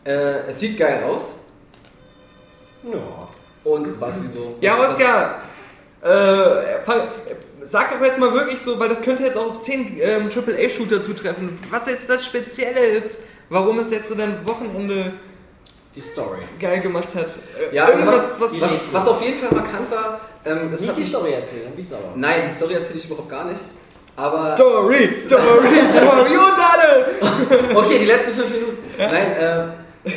Äh, 0.06 0.48
es 0.50 0.60
sieht 0.60 0.78
geil 0.78 1.04
aus. 1.06 1.34
Ja. 2.84 3.28
Und 3.64 4.00
was, 4.00 4.22
wieso? 4.22 4.56
Ja, 4.62 4.78
Was- 4.78 4.94
Oskar, 4.94 5.41
äh, 6.04 6.82
fang, 6.86 7.02
sag 7.64 7.91
doch 7.91 8.06
jetzt 8.06 8.20
mal 8.20 8.32
wirklich 8.34 8.62
so, 8.62 8.78
weil 8.80 8.90
das 8.90 9.02
könnte 9.02 9.24
jetzt 9.24 9.38
auch 9.38 9.52
auf 9.52 9.60
10 9.62 9.98
ähm, 10.02 10.30
AAA-Shooter 10.30 11.02
zutreffen, 11.02 11.58
was 11.72 11.88
jetzt 11.88 12.10
das 12.10 12.26
Spezielle 12.26 12.82
ist, 12.86 13.24
warum 13.50 13.80
es 13.80 13.90
jetzt 13.90 14.10
so 14.10 14.16
dein 14.16 14.45
Wochenende 14.45 15.14
Die 15.95 16.02
Story. 16.02 16.41
geil 16.60 16.82
gemacht 16.82 17.16
hat. 17.16 17.28
Äh, 17.72 17.74
Ja, 17.76 17.86
also 17.86 18.00
irgendwas, 18.00 18.40
was, 18.40 18.62
was, 18.62 18.72
was, 18.91 19.08
auf 19.08 19.22
jeden 19.22 19.40
Fall 19.40 19.58
markant 19.58 19.90
war, 19.90 20.20
ähm, 20.45 20.70
Nicht 20.72 20.98
die 20.98 21.06
Story 21.08 21.32
erzählen, 21.32 21.64
dann 21.64 21.74
bin 21.74 21.84
ich 21.86 21.90
sauer. 21.90 22.14
Nein, 22.16 22.41
die 22.50 22.54
Story 22.54 22.74
erzähle 22.76 23.00
ich 23.00 23.06
überhaupt 23.06 23.30
gar 23.30 23.45
nicht. 23.45 23.62
Aber 24.15 24.56
Story, 24.56 25.18
Story, 25.18 25.80
Story 25.90 26.38
und 26.38 26.57
alle! 26.57 27.76
okay, 27.76 27.99
die 27.99 28.06
letzten 28.06 28.34
fünf 28.34 28.52
Minuten. 28.52 28.77
Nein, 28.98 29.31
äh, 30.06 30.11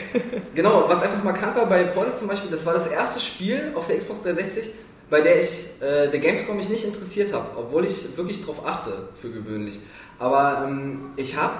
genau, 0.54 0.84
was 0.86 1.02
einfach 1.02 1.22
markant 1.24 1.56
war 1.56 1.66
bei 1.66 1.84
Portal 1.84 2.14
zum 2.14 2.28
Beispiel, 2.28 2.50
das 2.50 2.66
war 2.66 2.74
das 2.74 2.88
erste 2.88 3.20
Spiel 3.20 3.72
auf 3.74 3.86
der 3.86 3.98
Xbox 3.98 4.22
360, 4.22 4.70
bei 5.08 5.20
der 5.22 5.40
ich 5.40 5.80
äh, 5.80 6.08
der 6.08 6.18
Gamescom 6.18 6.56
mich 6.56 6.68
nicht 6.68 6.84
interessiert 6.84 7.32
habe, 7.32 7.46
obwohl 7.56 7.86
ich 7.86 8.16
wirklich 8.16 8.44
drauf 8.44 8.66
achte 8.66 9.08
für 9.20 9.30
gewöhnlich. 9.30 9.78
Aber 10.18 10.64
ähm, 10.66 11.12
ich 11.16 11.36
habe 11.36 11.54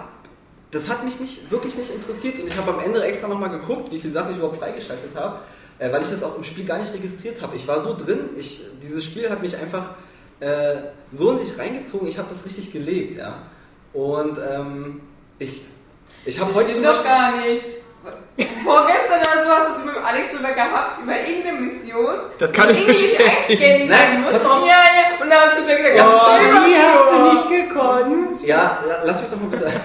das 0.70 0.90
hat 0.90 1.04
mich 1.04 1.20
nicht, 1.20 1.50
wirklich 1.50 1.76
nicht 1.76 1.90
interessiert 1.90 2.38
und 2.38 2.48
ich 2.48 2.56
habe 2.56 2.72
am 2.72 2.80
Ende 2.80 3.02
extra 3.02 3.28
nochmal 3.28 3.50
geguckt, 3.50 3.92
wie 3.92 3.98
viele 3.98 4.12
Sachen 4.12 4.32
ich 4.32 4.38
überhaupt 4.38 4.58
freigeschaltet 4.58 5.14
habe, 5.14 5.40
äh, 5.78 5.90
weil 5.92 6.02
ich 6.02 6.10
das 6.10 6.22
auch 6.22 6.36
im 6.36 6.44
Spiel 6.44 6.64
gar 6.64 6.78
nicht 6.78 6.92
registriert 6.92 7.40
habe. 7.40 7.56
Ich 7.56 7.66
war 7.66 7.80
so 7.80 7.96
drin, 7.96 8.30
ich, 8.36 8.62
dieses 8.82 9.04
Spiel 9.04 9.30
hat 9.30 9.42
mich 9.42 9.56
einfach 9.56 9.90
äh, 10.40 10.76
so 11.12 11.32
in 11.32 11.44
sich 11.44 11.58
reingezogen, 11.58 12.08
ich 12.08 12.18
habe 12.18 12.28
das 12.28 12.44
richtig 12.44 12.72
gelebt, 12.72 13.16
ja. 13.16 13.42
Und 13.92 14.38
ähm, 14.38 15.00
ich, 15.38 15.62
ich 16.24 16.40
habe 16.40 16.54
heute 16.54 16.72
zum 16.72 16.82
stimmt 16.82 16.86
doch 16.86 17.04
Beispiel... 17.04 17.10
gar 17.10 17.40
nicht. 17.40 17.64
Vorgestern 18.36 19.20
oder 19.20 19.44
so 19.44 19.50
hast 19.50 19.68
du 19.70 19.78
es 19.80 19.84
mit 19.86 19.96
dem 19.96 20.04
Alex 20.04 20.30
drüber 20.30 20.52
gehabt, 20.52 21.02
über 21.02 21.12
irgendeine 21.16 21.60
Mission. 21.60 22.14
Das 22.38 22.52
kann 22.52 22.70
ich 22.70 22.86
bestätigen. 22.86 23.88
Nein, 23.88 24.22
muss. 24.22 24.32
pass 24.32 24.44
auf. 24.44 24.60
Ja, 24.60 24.68
ja. 24.68 25.22
Und 25.22 25.30
da 25.30 25.36
hast 25.36 25.58
du 25.58 25.64
gleich 25.64 25.78
gesagt, 25.78 26.06
Oh, 26.06 26.18
doch 26.18 26.66
wie 26.66 26.76
hast 26.76 27.48
du 27.50 27.50
nicht 27.56 27.68
gekonnt? 27.68 28.42
Ja, 28.44 28.78
la- 28.86 29.00
lass 29.04 29.22
mich 29.22 29.30
doch 29.30 29.40
mal 29.40 29.48
bitte... 29.50 29.70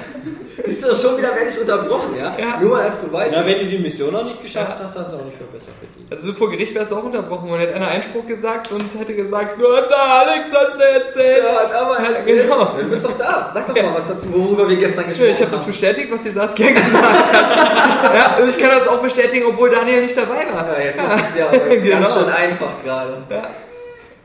Siehst 0.64 0.84
du, 0.84 0.96
schon 0.96 1.18
wieder 1.18 1.30
werde 1.34 1.48
ich 1.50 1.60
unterbrochen, 1.60 2.16
ja? 2.20 2.36
Ja. 2.38 2.58
Nur 2.60 2.72
mal 2.78 2.84
als 2.84 2.98
Beweis. 2.98 3.32
Na, 3.36 3.44
wenn 3.44 3.60
du 3.60 3.66
die 3.66 3.80
Mission 3.80 4.14
noch 4.14 4.24
nicht 4.26 4.44
geschafft 4.44 4.78
hast, 4.84 4.96
hast 4.96 5.12
du 5.12 5.16
auch 5.18 5.26
nicht 5.26 5.36
für 5.38 5.46
besser 5.46 5.72
verdient. 5.80 6.12
Also 6.12 6.34
vor 6.34 6.52
Gericht 6.52 6.76
wärst 6.76 6.92
du 6.92 6.98
auch 6.98 7.04
unterbrochen 7.04 7.50
und 7.50 7.58
hätte 7.60 7.74
einer 7.74 7.88
Einspruch 7.88 8.28
gesagt 8.28 8.72
und 8.72 8.84
hätte 9.00 9.16
gesagt, 9.16 9.58
nur 9.58 9.82
der 9.82 9.98
Alex 9.98 10.54
hat 10.54 10.78
mir 10.78 10.84
erzählt. 10.84 11.44
Ja, 11.44 11.80
aber 11.82 11.98
halt 11.98 12.26
Genau. 12.28 12.66
Du 12.80 12.84
bist 12.90 13.04
doch 13.06 13.18
da. 13.18 13.50
Sag 13.52 13.66
doch 13.74 13.76
mal 13.82 13.94
was 13.96 14.08
dazu, 14.10 14.28
worüber 14.34 14.70
wir 14.70 14.76
gestern 14.76 15.08
gesprochen 15.08 15.30
Ich 15.32 15.42
habe 15.42 15.50
das 15.52 15.62
haben. 15.62 15.68
bestätigt, 15.72 16.12
was 16.12 16.22
die 16.22 16.30
Saskia 16.30 16.68
gesagt 16.74 17.34
hat. 17.34 18.14
ja, 18.16 18.41
und 18.42 18.50
ich 18.50 18.58
kann 18.58 18.70
das 18.72 18.88
auch 18.88 19.02
bestätigen, 19.02 19.46
obwohl 19.48 19.70
Daniel 19.70 20.02
nicht 20.04 20.16
dabei 20.18 20.46
war. 20.54 20.78
Ja, 20.78 20.86
jetzt 20.86 21.00
ist 21.00 21.30
es 21.32 21.38
ja 21.38 21.48
aber 21.48 21.58
ganz 21.70 21.84
Genau. 21.84 22.10
schön 22.10 22.30
einfach 22.30 22.84
gerade. 22.84 23.18
Ja. 23.30 23.50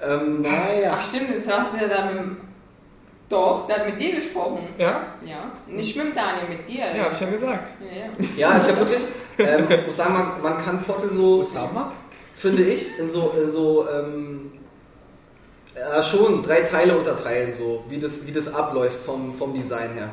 Ähm, 0.02 0.42
Naja. 0.42 0.98
Ach 0.98 1.02
stimmt, 1.08 1.30
jetzt 1.30 1.50
hast 1.50 1.74
du 1.74 1.78
ja 1.80 1.88
da 1.88 2.06
mit 2.06 2.16
dem... 2.16 2.36
Doch, 3.28 3.66
der 3.66 3.78
hat 3.80 3.86
mit 3.86 4.00
dir 4.00 4.16
gesprochen. 4.16 4.68
Ja? 4.78 5.06
Ja. 5.24 5.50
Nicht 5.66 5.96
mit 5.96 6.16
Daniel, 6.16 6.48
mit 6.48 6.68
dir. 6.68 6.84
Ja, 6.96 7.04
hab 7.04 7.12
ich 7.14 7.20
ja 7.20 7.26
gesagt. 7.30 7.70
Ja, 7.80 7.98
ja. 7.98 8.52
ja, 8.52 8.56
es 8.58 8.68
gab 8.68 8.78
wirklich, 8.78 9.02
ähm, 9.38 9.66
ich 9.68 9.86
muss 9.86 9.96
sagen, 9.96 10.12
man, 10.14 10.42
man 10.42 10.64
kann 10.64 10.80
Portal 10.82 11.08
so, 11.10 11.44
finde 12.36 12.62
ich, 12.62 12.98
in 13.00 13.10
so, 13.10 13.34
in 13.36 13.48
so 13.50 13.88
ähm, 13.90 14.52
ja, 15.74 16.02
schon 16.04 16.42
drei 16.42 16.60
Teile 16.60 16.96
unterteilen, 16.96 17.50
so 17.50 17.82
wie 17.88 17.98
das, 17.98 18.24
wie 18.26 18.32
das 18.32 18.52
abläuft 18.52 19.00
vom, 19.04 19.34
vom 19.34 19.54
Design 19.54 19.94
her. 19.94 20.10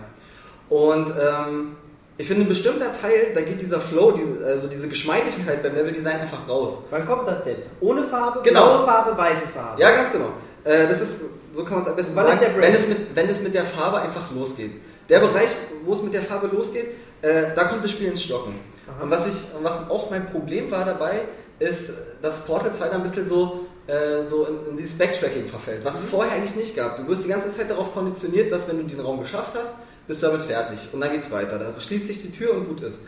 Und 0.70 1.10
ähm, 1.12 1.76
ich 2.18 2.28
finde, 2.28 2.44
ein 2.44 2.50
bestimmter 2.50 2.92
Teil, 2.94 3.32
da 3.34 3.42
geht 3.42 3.60
dieser 3.62 3.80
Flow, 3.80 4.14
also 4.46 4.68
diese 4.68 4.88
Geschmeidigkeit 4.88 5.64
beim 5.64 5.76
Leveldesign 5.76 6.20
einfach 6.20 6.48
raus. 6.48 6.84
Wann 6.92 7.06
kommt 7.06 7.28
das 7.28 7.44
denn? 7.44 7.56
Ohne 7.82 8.04
Farbe, 8.04 8.42
Genau. 8.44 8.64
blaue 8.66 8.86
Farbe, 8.86 9.18
weiße 9.18 9.48
Farbe. 9.48 9.82
Ja, 9.82 9.92
ganz 9.92 10.12
genau. 10.12 10.30
Äh, 10.64 10.88
das 10.88 11.02
ist, 11.02 11.22
so 11.54 11.64
kann 11.64 11.74
man 11.74 11.82
es 11.84 11.90
am 11.90 11.96
besten 11.96 12.16
Wann 12.16 12.26
sagen, 12.26 12.38
ist 12.40 12.44
der 12.48 12.50
Break? 12.54 12.64
wenn 12.64 12.74
es, 12.76 12.88
mit, 12.88 13.16
wenn 13.16 13.30
es 13.30 13.42
mit 13.42 13.54
der 13.54 13.66
Farbe 13.66 13.98
einfach 13.98 14.32
losgeht. 14.32 14.72
Der 15.10 15.20
Bereich, 15.20 15.50
wo 15.86 15.94
es 15.94 16.02
mit 16.04 16.14
der 16.14 16.22
Farbe 16.22 16.48
losgeht, 16.48 16.86
äh, 17.22 17.46
da 17.56 17.66
kommt 17.66 17.84
das 17.84 17.92
Spiel 17.92 18.10
ins 18.10 18.24
Stocken. 18.24 18.60
Und 19.02 19.10
was, 19.10 19.26
ich, 19.28 19.34
was 19.64 19.90
auch 19.90 20.10
mein 20.12 20.28
Problem 20.28 20.70
war 20.70 20.86
dabei, 20.86 21.22
ist, 21.60 21.92
dass 22.22 22.46
Portal 22.46 22.74
2 22.74 22.90
da 22.90 22.96
ein 22.96 23.04
bisschen 23.04 23.28
so, 23.28 23.66
äh, 23.88 24.24
so 24.26 24.46
in, 24.46 24.72
in 24.72 24.78
dieses 24.78 24.98
Backtracking 24.98 25.48
verfällt, 25.48 25.84
was 25.84 26.00
es 26.00 26.06
vorher 26.06 26.34
eigentlich 26.34 26.56
nicht 26.56 26.76
gab. 26.76 26.98
Du 26.98 27.08
wirst 27.08 27.26
die 27.26 27.30
ganze 27.30 27.50
Zeit 27.52 27.70
darauf 27.70 27.94
konditioniert, 27.94 28.52
dass 28.52 28.68
wenn 28.68 28.78
du 28.78 28.84
den 28.84 29.00
Raum 29.00 29.20
geschafft 29.20 29.54
hast, 29.56 29.72
bist 30.08 30.22
du 30.22 30.28
damit 30.28 30.44
fertig. 30.44 30.80
Und 30.92 31.02
dann 31.02 31.12
geht's 31.12 31.32
weiter. 31.32 31.58
Dann 31.60 31.80
schließt 31.80 32.08
sich 32.08 32.22
die 32.22 32.32
Tür 32.32 32.54
und 32.56 32.68
gut 32.68 32.82
ist. 32.82 33.00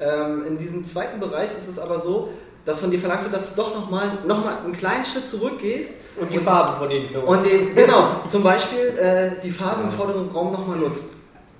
Ähm, 0.00 0.44
in 0.46 0.58
diesem 0.58 0.84
zweiten 0.84 1.20
Bereich 1.20 1.50
ist 1.50 1.68
es 1.68 1.78
aber 1.78 2.00
so, 2.00 2.30
dass 2.64 2.80
von 2.80 2.90
dir 2.90 2.98
verlangt 2.98 3.22
wird, 3.22 3.34
dass 3.34 3.54
du 3.54 3.62
doch 3.62 3.74
nochmal 3.74 4.18
noch 4.26 4.44
mal 4.44 4.58
einen 4.58 4.72
kleinen 4.72 5.04
Schritt 5.04 5.26
zurückgehst 5.26 5.94
Und 6.20 6.32
die 6.32 6.38
Farbe 6.38 6.78
von 6.78 6.88
den 6.88 7.08
Knoten. 7.08 7.26
und 7.26 7.44
den, 7.44 7.74
genau, 7.74 8.22
zum 8.28 8.42
Beispiel 8.42 8.98
äh, 8.98 9.40
die 9.42 9.50
Farbe 9.50 9.82
im 9.82 9.90
vorderen 9.90 10.28
Raum 10.28 10.52
nochmal 10.52 10.78
nutzt. 10.78 11.14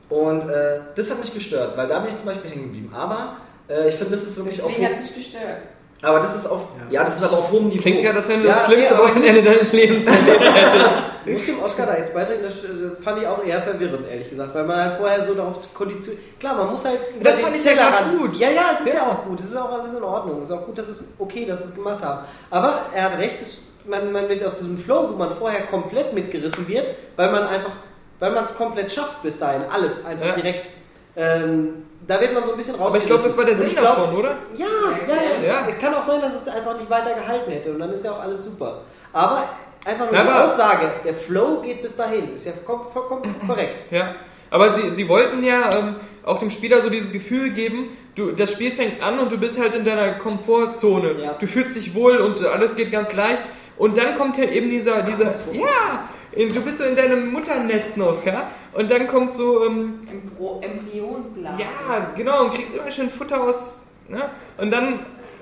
Und 0.08 0.48
äh, 0.48 0.80
das 0.94 1.10
hat 1.10 1.20
mich 1.20 1.32
gestört, 1.32 1.76
weil 1.76 1.88
da 1.88 2.00
bin 2.00 2.10
ich 2.10 2.16
zum 2.16 2.26
Beispiel 2.26 2.50
hängen 2.50 2.64
geblieben. 2.64 2.92
Aber 2.94 3.36
äh, 3.68 3.88
ich 3.88 3.94
finde, 3.94 4.12
das 4.12 4.24
ist 4.24 4.36
wirklich 4.36 4.62
auf 4.62 4.68
Deswegen 4.68 4.94
hat 4.94 5.02
sich 5.02 5.14
gestört. 5.14 5.58
Aber 6.02 6.20
das 6.20 6.34
ist 6.34 6.46
auf, 6.46 6.62
ja. 6.90 7.04
das 7.04 7.16
ist 7.16 7.22
aber 7.22 7.38
auf 7.38 7.50
hohem 7.52 7.68
Niveau. 7.68 7.80
Klingt 7.80 8.02
ja, 8.02 8.10
als 8.12 8.28
wenn 8.28 8.42
du 8.42 8.48
Ja, 8.48 8.54
das 8.54 8.64
schlimmste 8.66 8.94
nee, 8.94 9.00
Wochenende 9.00 9.42
deines 9.42 9.72
Lebens 9.72 10.06
erlebt 10.06 10.40
hättest. 10.54 10.96
Ich 11.24 11.32
muss 11.34 11.46
dem 11.46 11.62
Oscar 11.62 11.86
da 11.86 11.96
jetzt 11.96 12.12
beitreten, 12.12 12.42
das 12.42 12.54
äh, 12.54 13.00
fand 13.00 13.22
ich 13.22 13.26
auch 13.28 13.44
eher 13.44 13.62
verwirrend, 13.62 14.08
ehrlich 14.08 14.28
gesagt, 14.28 14.52
weil 14.54 14.64
man 14.64 14.76
halt 14.76 14.98
vorher 14.98 15.24
so 15.24 15.34
darauf 15.34 15.56
konditioniert. 15.72 16.40
Klar, 16.40 16.56
man 16.56 16.70
muss 16.70 16.84
halt. 16.84 16.98
Das 17.22 17.38
fand 17.38 17.54
ich 17.54 17.64
ja 17.64 17.74
grad 17.74 18.10
gut. 18.18 18.36
Ja, 18.36 18.50
ja, 18.50 18.62
es 18.80 18.86
ist 18.86 18.94
ja. 18.94 19.02
auch 19.02 19.24
gut, 19.24 19.38
es 19.38 19.46
ist 19.46 19.56
auch 19.56 19.70
alles 19.72 19.94
in 19.94 20.02
Ordnung. 20.02 20.38
Es 20.42 20.50
ist 20.50 20.56
auch 20.56 20.66
gut, 20.66 20.76
dass 20.76 20.88
es 20.88 21.14
okay, 21.20 21.44
dass 21.46 21.62
sie 21.62 21.68
es 21.68 21.74
gemacht 21.76 22.02
haben. 22.02 22.24
Aber 22.50 22.80
er 22.92 23.04
hat 23.04 23.18
recht, 23.18 23.40
es, 23.40 23.68
man, 23.86 24.10
man 24.10 24.28
wird 24.28 24.44
aus 24.44 24.58
diesem 24.58 24.78
Flow, 24.78 25.10
wo 25.12 25.16
man 25.16 25.36
vorher 25.36 25.62
komplett 25.66 26.12
mitgerissen 26.12 26.66
wird, 26.66 26.86
weil 27.14 27.30
man 27.30 27.44
einfach, 27.46 27.72
weil 28.18 28.32
man 28.32 28.44
es 28.44 28.56
komplett 28.56 28.90
schafft 28.90 29.22
bis 29.22 29.38
dahin, 29.38 29.62
alles 29.72 30.04
einfach 30.04 30.26
Ja. 30.26 30.32
direkt. 30.34 30.66
Ähm, 31.14 31.84
da 32.06 32.20
wird 32.20 32.34
man 32.34 32.44
so 32.44 32.52
ein 32.52 32.56
bisschen 32.56 32.74
raus. 32.74 32.88
Aber 32.88 32.98
ich 32.98 33.06
glaube, 33.06 33.22
das 33.24 33.36
war 33.36 33.44
der 33.44 33.56
Sinn 33.56 33.74
davon, 33.74 34.16
oder? 34.16 34.36
Ja, 34.56 34.66
ja, 35.08 35.14
ja, 35.42 35.46
Ja. 35.48 35.66
Es 35.70 35.78
kann 35.78 35.94
auch 35.94 36.02
sein, 36.02 36.20
dass 36.20 36.34
es 36.34 36.48
einfach 36.48 36.76
nicht 36.78 36.90
weiter 36.90 37.14
gehalten 37.14 37.50
hätte 37.50 37.72
und 37.72 37.78
dann 37.78 37.90
ist 37.92 38.04
ja 38.04 38.12
auch 38.12 38.20
alles 38.20 38.44
super. 38.44 38.80
Aber 39.12 39.44
einfach 39.84 40.06
nur 40.06 40.14
Ja, 40.14 40.22
die 40.22 40.28
aber- 40.30 40.44
Aussage, 40.44 40.86
der 41.04 41.14
Flow 41.14 41.60
geht 41.62 41.82
bis 41.82 41.94
dahin, 41.96 42.34
ist 42.34 42.46
ja 42.46 42.52
vollkommen, 42.64 43.34
korrekt. 43.46 43.92
Ja, 43.92 44.14
aber 44.50 44.74
sie, 44.74 44.90
sie 44.90 45.08
wollten 45.08 45.42
ja 45.44 45.70
ähm, 45.78 45.96
auch 46.24 46.38
dem 46.38 46.50
Spieler 46.50 46.82
so 46.82 46.90
dieses 46.90 47.12
Gefühl 47.12 47.50
geben, 47.50 47.96
du, 48.14 48.32
das 48.32 48.52
Spiel 48.52 48.70
fängt 48.70 49.02
an 49.02 49.18
und 49.18 49.30
du 49.32 49.38
bist 49.38 49.58
halt 49.58 49.74
in 49.74 49.84
deiner 49.84 50.12
Komfortzone. 50.14 51.12
Ja. 51.22 51.32
Du 51.38 51.46
fühlst 51.46 51.74
dich 51.76 51.94
wohl 51.94 52.18
und 52.18 52.44
alles 52.44 52.74
geht 52.76 52.90
ganz 52.90 53.12
leicht. 53.12 53.44
Und 53.78 53.96
dann 53.96 54.16
kommt 54.16 54.36
halt 54.38 54.52
eben 54.52 54.68
dieser, 54.70 55.02
dieser, 55.02 55.34
ja, 55.52 56.08
du 56.36 56.60
bist 56.62 56.78
so 56.78 56.84
in 56.84 56.96
deinem 56.96 57.32
Mutternest 57.32 57.96
noch, 57.96 58.24
ja. 58.24 58.50
Und 58.72 58.90
dann 58.90 59.06
kommt 59.06 59.34
so, 59.34 59.64
ähm, 59.64 60.06
Embro 60.10 60.60
Embryonblase. 60.62 61.60
ja, 61.62 62.12
genau, 62.16 62.44
und 62.44 62.54
kriegst 62.54 62.74
immer 62.74 62.90
schön 62.90 63.10
Futter 63.10 63.42
aus, 63.42 63.88
ne? 64.08 64.30
Und 64.58 64.70
dann, 64.70 65.00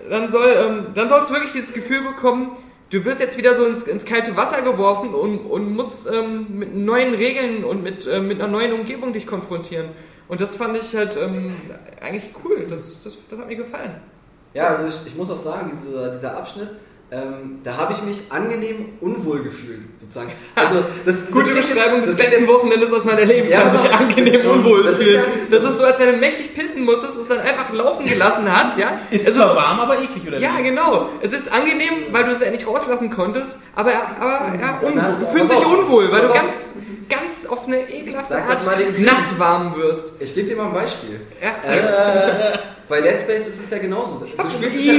dann 0.09 0.31
soll, 0.31 0.53
ähm, 0.57 0.87
dann 0.95 1.09
sollst 1.09 1.31
du 1.31 1.35
wirklich 1.35 1.53
dieses 1.53 1.73
Gefühl 1.73 2.03
bekommen, 2.03 2.57
du 2.91 3.05
wirst 3.05 3.21
jetzt 3.21 3.39
wieder 3.39 3.55
so 3.55 3.65
ins, 3.67 3.85
ins 3.85 4.05
kalte 4.05 4.37
Wasser 4.37 4.63
geworfen 4.63 5.15
und, 5.15 5.39
und 5.39 5.75
musst 5.75 6.11
ähm, 6.13 6.47
mit 6.51 6.75
neuen 6.75 7.15
Regeln 7.15 7.65
und 7.65 7.83
mit, 7.83 8.07
ähm, 8.07 8.29
mit 8.29 8.41
einer 8.41 8.51
neuen 8.51 8.73
Umgebung 8.73 9.13
dich 9.13 9.27
konfrontieren. 9.27 9.89
Und 10.29 10.41
das 10.41 10.57
fand 10.57 10.77
ich 10.77 10.95
halt 10.95 11.17
ähm, 11.17 11.57
eigentlich 12.01 12.33
cool. 12.45 12.67
Das, 12.69 13.03
das, 13.03 13.17
das 13.29 13.39
hat 13.39 13.49
mir 13.49 13.57
gefallen. 13.57 13.97
Ja, 14.55 14.69
also 14.69 14.89
ich, 14.89 15.07
ich 15.07 15.17
muss 15.17 15.31
auch 15.31 15.39
sagen, 15.39 15.71
dieser, 15.73 16.11
dieser 16.11 16.37
Abschnitt, 16.37 16.69
ähm, 17.13 17.61
da 17.65 17.77
habe 17.77 17.93
ich 17.93 18.03
mich 18.03 18.23
angenehm 18.31 18.91
unwohl 19.01 19.43
gefühlt, 19.43 19.81
sozusagen. 20.01 20.31
Also 20.55 20.85
das, 21.05 21.31
Gute 21.31 21.53
das 21.55 21.67
Beschreibung 21.67 22.03
des 22.03 22.15
besten 22.17 22.47
Wochenendes, 22.47 22.93
was 22.93 23.05
man 23.05 23.19
erleben 23.19 23.49
Ja, 23.49 23.63
kann, 23.63 23.79
sich 23.79 23.91
angenehm 23.93 24.49
unwohl 24.49 24.85
Das 24.85 24.95
ist 24.99 25.03
fühlen. 25.03 25.23
ja- 25.51 25.57
Das 25.59 25.65
ist 25.65 25.79
so, 25.79 25.85
als 25.85 25.99
wenn 25.99 26.13
du 26.13 26.17
mächtig 26.19 26.55
pissen 26.55 26.85
musstest, 26.85 27.17
es 27.19 27.29
dann 27.29 27.41
einfach 27.41 27.73
laufen 27.73 28.07
gelassen 28.07 28.45
hast, 28.51 28.79
ja? 28.79 29.01
Ist 29.11 29.27
es 29.29 29.35
zwar 29.35 29.57
warm, 29.57 29.81
aber 29.81 30.01
eklig, 30.01 30.27
oder 30.27 30.39
Ja, 30.39 30.51
wie? 30.59 30.63
genau. 30.63 31.09
Es 31.21 31.33
ist 31.33 31.51
angenehm, 31.53 32.13
weil 32.13 32.25
du 32.25 32.31
es 32.31 32.41
ja 32.41 32.51
nicht 32.51 32.67
rauslassen 32.67 33.11
konntest, 33.11 33.59
aber, 33.75 33.91
aber 34.21 34.53
ja, 34.61 34.79
unwohl. 34.81 35.17
Du 35.19 35.27
fühlst 35.37 35.53
dich 35.53 35.67
unwohl, 35.67 36.13
weil 36.13 36.21
du 36.23 36.29
ganz, 36.33 36.75
ganz 37.09 37.47
auf 37.47 37.67
eine 37.67 37.91
ekelhafte 37.91 38.35
Sag 38.35 38.49
Art 38.49 38.99
nass 39.01 39.39
warm 39.39 39.75
wirst. 39.77 40.13
Ich 40.21 40.33
gebe 40.35 40.49
dir 40.49 40.57
mal 40.57 40.67
ein 40.69 40.75
Beispiel. 40.75 41.21
Ja. 41.43 41.69
Äh, 41.69 42.59
bei 42.89 43.01
Dead 43.01 43.21
Space 43.21 43.49
ist 43.49 43.63
es 43.65 43.71
ja 43.71 43.79
genauso. 43.79 44.21
Du 44.21 44.27
spielst 44.51 44.79
es 44.79 44.85
ja, 44.87 44.93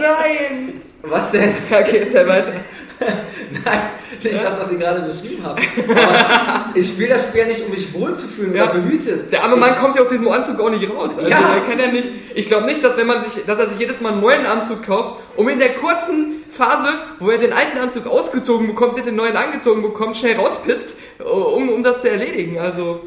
Nein! 0.00 0.82
Was 1.02 1.30
denn? 1.30 1.54
Okay, 1.70 1.98
erzähl 2.04 2.26
weiter. 2.28 2.52
Nein, 3.64 3.80
nicht 4.22 4.42
das, 4.44 4.60
was 4.60 4.72
ich 4.72 4.78
gerade 4.80 5.02
beschrieben 5.02 5.44
habe. 5.44 5.60
Aber 5.88 6.76
ich 6.76 6.88
spiele 6.88 7.10
das 7.10 7.28
Spiel 7.28 7.42
ja 7.42 7.46
nicht, 7.46 7.64
um 7.64 7.70
mich 7.70 7.94
wohlzufühlen 7.94 8.54
Ja. 8.54 8.64
oder 8.64 8.74
behütet. 8.80 9.32
Der 9.32 9.44
arme 9.44 9.54
Mann 9.56 9.70
ich, 9.70 9.78
kommt 9.78 9.94
ja 9.94 10.02
aus 10.02 10.08
diesem 10.08 10.28
Anzug 10.28 10.58
auch 10.60 10.68
nicht 10.70 10.90
raus. 10.90 11.16
Also 11.16 11.30
Ja. 11.30 11.38
er 11.54 11.60
kann 11.70 11.78
ja 11.78 11.86
nicht. 11.92 12.08
Ich 12.34 12.48
glaube 12.48 12.66
nicht, 12.66 12.82
dass 12.82 12.96
wenn 12.96 13.06
man 13.06 13.20
sich, 13.20 13.44
dass 13.46 13.58
er 13.58 13.68
sich 13.68 13.78
jedes 13.78 14.00
Mal 14.00 14.12
einen 14.12 14.20
neuen 14.20 14.44
Anzug 14.46 14.84
kauft, 14.84 15.20
um 15.36 15.48
in 15.48 15.60
der 15.60 15.74
kurzen 15.74 16.42
Phase, 16.50 16.88
wo 17.20 17.30
er 17.30 17.38
den 17.38 17.52
alten 17.52 17.78
Anzug 17.78 18.06
ausgezogen 18.08 18.66
bekommt, 18.66 18.98
den 19.04 19.14
neuen 19.14 19.36
angezogen 19.36 19.82
bekommt, 19.82 20.16
schnell 20.16 20.34
rauspisst, 20.36 20.94
um, 21.20 21.68
um 21.68 21.82
das 21.84 22.00
zu 22.00 22.10
erledigen. 22.10 22.58
Also 22.58 23.02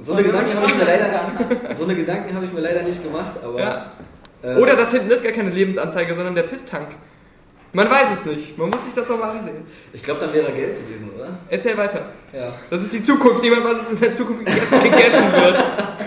So 0.00 0.14
eine 0.14 0.24
Gedanken 0.24 0.54
habe 0.56 0.66
ich 0.66 0.74
mir 0.76 0.84
leider, 0.84 1.74
so 1.74 1.84
eine 1.84 1.94
Gedanken 1.94 2.34
habe 2.34 2.44
ich 2.44 2.52
mir 2.52 2.60
leider 2.60 2.82
nicht 2.82 3.02
gemacht, 3.04 3.32
aber. 3.42 3.58
Ja. 3.60 3.92
Äh, 4.46 4.54
Oder 4.56 4.76
das 4.76 4.92
hinten 4.92 5.10
ist 5.10 5.24
gar 5.24 5.32
keine 5.32 5.50
Lebensanzeige, 5.50 6.14
sondern 6.14 6.34
der 6.34 6.44
Pisstank. 6.44 6.88
Man 7.72 7.90
weiß 7.90 8.08
es 8.14 8.24
nicht. 8.24 8.56
Man 8.56 8.70
muss 8.70 8.84
sich 8.84 8.94
das 8.94 9.08
nochmal 9.08 9.36
ansehen. 9.36 9.66
Ich 9.92 10.02
glaube, 10.02 10.20
dann 10.20 10.32
wäre 10.32 10.46
er 10.46 10.54
Geld 10.54 10.86
gewesen, 10.86 11.10
oder? 11.14 11.38
Erzähl 11.50 11.76
weiter. 11.76 12.08
Ja. 12.32 12.54
Das 12.70 12.82
ist 12.82 12.92
die 12.92 13.02
Zukunft. 13.02 13.42
Niemand 13.42 13.64
weiß, 13.64 13.74
was 13.80 13.90
in 13.90 14.00
der 14.00 14.14
Zukunft 14.14 14.46
gegessen, 14.46 15.32
wird. 15.32 15.64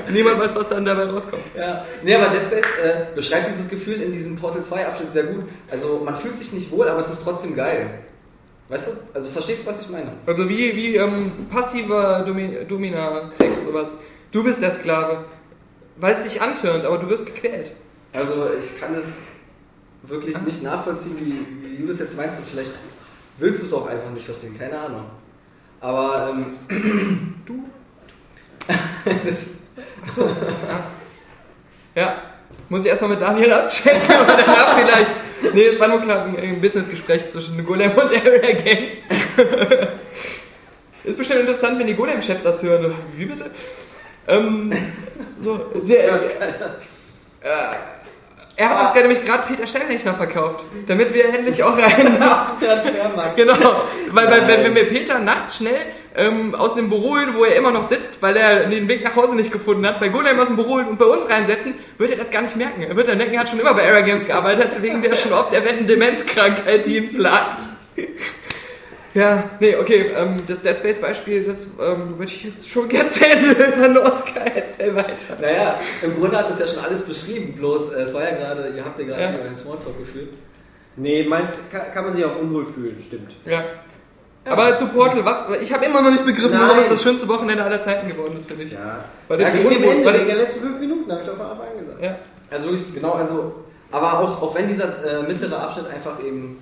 Niemand 0.10 0.40
weiß, 0.40 0.56
was 0.56 0.70
dann 0.70 0.86
dabei 0.86 1.04
rauskommt. 1.04 1.44
Ja. 1.56 1.86
Nee, 2.02 2.16
aber 2.16 2.30
Dead 2.30 2.44
Space 2.44 2.66
äh, 2.84 3.14
beschreibt 3.14 3.50
dieses 3.50 3.70
Gefühl 3.70 4.02
in 4.02 4.12
diesem 4.12 4.36
Portal 4.36 4.64
2 4.64 4.88
Abschnitt 4.88 5.14
sehr 5.14 5.26
gut. 5.26 5.44
Also 5.70 6.02
man 6.04 6.16
fühlt 6.16 6.38
sich 6.38 6.54
nicht 6.54 6.72
wohl, 6.72 6.88
aber 6.88 7.02
es 7.02 7.12
ist 7.12 7.24
trotzdem 7.24 7.56
geil. 7.56 8.00
Weißt 8.70 8.88
du? 8.88 8.92
Also 9.14 9.30
verstehst 9.30 9.64
du, 9.64 9.70
was 9.70 9.82
ich 9.82 9.90
meine? 9.90 10.14
Also 10.26 10.50
wie, 10.50 10.76
wie 10.76 10.96
ähm, 10.96 11.32
passiver 11.52 12.24
Domi 12.26 12.58
Domina-Sex, 12.68 13.66
sowas. 13.66 13.94
Du 14.32 14.44
bist 14.44 14.62
der 14.62 14.72
Sklave. 14.72 15.26
Weil 15.98 16.14
es 16.14 16.24
dich 16.24 16.42
antörnt, 16.42 16.86
aber 16.86 16.98
du 16.98 17.10
wirst 17.10 17.26
gequält. 17.26 17.72
Also 18.14 18.50
ich 18.58 18.80
kann 18.80 18.94
das 18.94 19.20
wirklich 20.04 20.42
nicht 20.42 20.64
nachvollziehen, 20.64 21.18
wie, 21.20 21.72
wie 21.72 21.78
du 21.78 21.88
das 21.88 22.00
jetzt 22.00 22.18
meinst 22.18 22.40
und 22.40 22.48
vielleicht 22.48 22.72
willst 23.38 23.62
du 23.62 23.66
es 23.66 23.74
auch 23.74 23.88
einfach 23.88 24.10
nicht 24.12 24.26
verstehen, 24.26 24.58
keine 24.58 24.80
Ahnung. 24.80 25.06
Aber 25.80 26.34
ähm, 26.34 27.34
Du? 27.46 27.64
das, 29.26 29.46
Ja, 31.96 32.22
muss 32.68 32.82
ich 32.82 32.88
erstmal 32.88 33.12
mit 33.12 33.22
Daniel 33.22 33.54
abchecken, 33.54 34.16
aber 34.16 34.36
danach 34.38 34.78
vielleicht. 34.80 35.12
Nee, 35.54 35.68
es 35.68 35.80
war 35.80 35.88
nur 35.88 36.02
klar 36.02 36.26
ein 36.26 36.62
Businessgespräch 36.62 37.30
zwischen 37.30 37.66
Golem 37.66 37.92
und 37.92 38.14
Area 38.26 38.54
Games. 38.54 39.04
Ist 41.04 41.18
bestimmt 41.18 41.42
interessant, 41.42 41.80
wenn 41.80 41.88
die 41.88 41.96
Golem-Chefs 41.96 42.44
das 42.44 42.62
hören. 42.62 42.94
Wie 43.16 43.26
bitte? 43.26 43.50
Ähm, 44.28 44.72
so, 45.40 45.58
der, 45.88 46.16
äh, 47.42 47.50
er 48.60 48.70
hat 48.70 48.82
uns 48.82 48.94
gerade 48.94 49.08
nämlich 49.08 49.26
gerade 49.26 49.48
Peter 49.48 49.66
Stellrechner 49.66 50.16
verkauft, 50.16 50.66
damit 50.86 51.14
wir 51.14 51.34
endlich 51.34 51.64
auch 51.64 51.78
einen 51.78 52.20
Transfermarkt. 52.60 53.38
Genau, 53.38 53.56
weil, 54.12 54.30
weil 54.30 54.48
wenn, 54.50 54.66
wenn 54.66 54.76
wir 54.76 54.90
Peter 54.90 55.18
nachts 55.18 55.58
schnell 55.58 55.80
ähm, 56.18 56.54
aus 56.56 56.76
dem 56.76 56.90
Büro 56.90 57.12
holen, 57.12 57.36
wo 57.38 57.46
er 57.46 57.56
immer 57.56 57.72
noch 57.72 57.88
sitzt, 57.88 58.22
weil 58.22 58.36
er 58.36 58.66
den 58.66 58.90
Weg 58.90 59.02
nach 59.06 59.16
Hause 59.16 59.38
nicht 59.38 59.54
gefunden 59.54 59.88
hat, 59.88 60.02
bei 60.02 60.10
Golem 60.10 60.38
aus 60.42 60.48
dem 60.48 60.58
Büro 60.58 60.74
und 60.74 61.00
bei 61.00 61.06
uns 61.06 61.30
reinsetzen, 61.30 61.76
wird 61.98 62.12
er 62.12 62.18
das 62.18 62.32
gar 62.32 62.42
nicht 62.42 62.58
merken. 62.58 62.82
Er 62.82 62.98
wird 62.98 63.08
dann 63.08 63.18
denken, 63.18 63.36
er 63.36 63.40
hat 63.40 63.50
schon 63.50 63.62
immer 63.62 63.74
bei 63.74 63.84
Era 63.84 64.02
Games 64.02 64.28
gearbeitet, 64.28 64.82
wegen 64.82 65.02
der 65.02 65.16
schon 65.16 65.32
oft 65.32 65.54
erwähnten 65.54 65.88
Demenzkrankheit, 65.88 66.86
die 66.86 66.98
ihn 66.98 67.16
plagt. 67.16 67.64
Ja, 69.14 69.44
nee, 69.60 69.76
okay, 69.76 70.12
ähm, 70.16 70.36
das 70.48 70.62
Dead 70.62 70.78
Space 70.78 70.98
Beispiel, 71.02 71.44
das 71.44 71.66
ähm, 71.82 72.18
würde 72.20 72.32
ich 72.32 72.44
jetzt 72.44 72.70
schon 72.70 72.88
gerne 72.88 73.06
erzählen. 73.10 73.98
Oskar, 73.98 74.46
erzähl 74.56 74.96
weiter. 74.96 75.36
Naja, 75.42 75.80
im 76.04 76.20
Grunde 76.20 76.38
hat 76.38 76.50
das 76.50 76.60
ja 76.60 76.68
schon 76.68 76.80
alles 76.84 77.02
beschrieben, 77.04 77.54
bloß 77.58 77.94
äh, 77.94 78.02
es 78.04 78.14
war 78.14 78.24
ja 78.24 78.32
gerade, 78.36 78.72
ihr 78.76 78.86
habt 78.86 79.00
ja 79.00 79.06
gerade 79.06 79.22
Ja. 79.22 79.30
einen 79.30 79.56
Smalltalk 79.56 79.98
geführt. 79.98 80.30
Nee, 80.96 81.24
meins 81.28 81.58
kann, 81.72 81.82
kann 81.94 82.06
man 82.06 82.14
sich 82.14 82.24
auch 82.26 82.38
unwohl 82.40 82.66
fühlen, 82.68 83.02
stimmt. 83.06 83.32
Ja. 83.46 83.64
Aber 84.46 84.76
zu 84.76 84.88
Portal, 84.88 85.24
was? 85.26 85.46
Ich 85.62 85.72
habe 85.74 85.86
immer 85.86 86.02
noch 86.02 86.12
nicht 86.12 86.26
begriffen, 86.26 86.54
warum 86.60 86.78
Nein. 86.78 86.86
es 86.86 86.90
das 86.90 87.04
schönste 87.04 87.28
Wochenende 87.28 87.64
aller 87.64 87.82
Zeiten 87.82 88.08
geworden 88.08 88.36
ist, 88.38 88.48
finde 88.48 88.64
ich. 88.64 88.72
Ja. 88.74 89.06
Weil 89.28 89.42
ja, 89.42 89.50
der 89.50 89.64
gegen 89.64 89.84
Ende, 89.84 90.06
weil- 90.06 90.14
wegen 90.16 90.28
der 90.28 90.36
letzten 90.38 90.62
fünf 90.62 90.80
Minuten, 90.80 91.12
habe 91.12 91.22
ich 91.22 91.28
doch 91.28 91.36
von 91.38 91.46
Anfang 91.46 91.68
an 91.68 91.80
gesagt. 91.86 92.04
Ja. 92.04 92.16
Also 92.52 92.70
wirklich, 92.72 92.94
genau, 92.94 93.12
also, 93.14 93.56
aber 93.92 94.20
auch, 94.20 94.42
auch 94.42 94.56
wenn 94.56 94.68
dieser 94.68 95.04
äh, 95.06 95.24
mittlere 95.28 95.58
Abschnitt 95.60 95.88
einfach 95.88 96.20
eben 96.24 96.58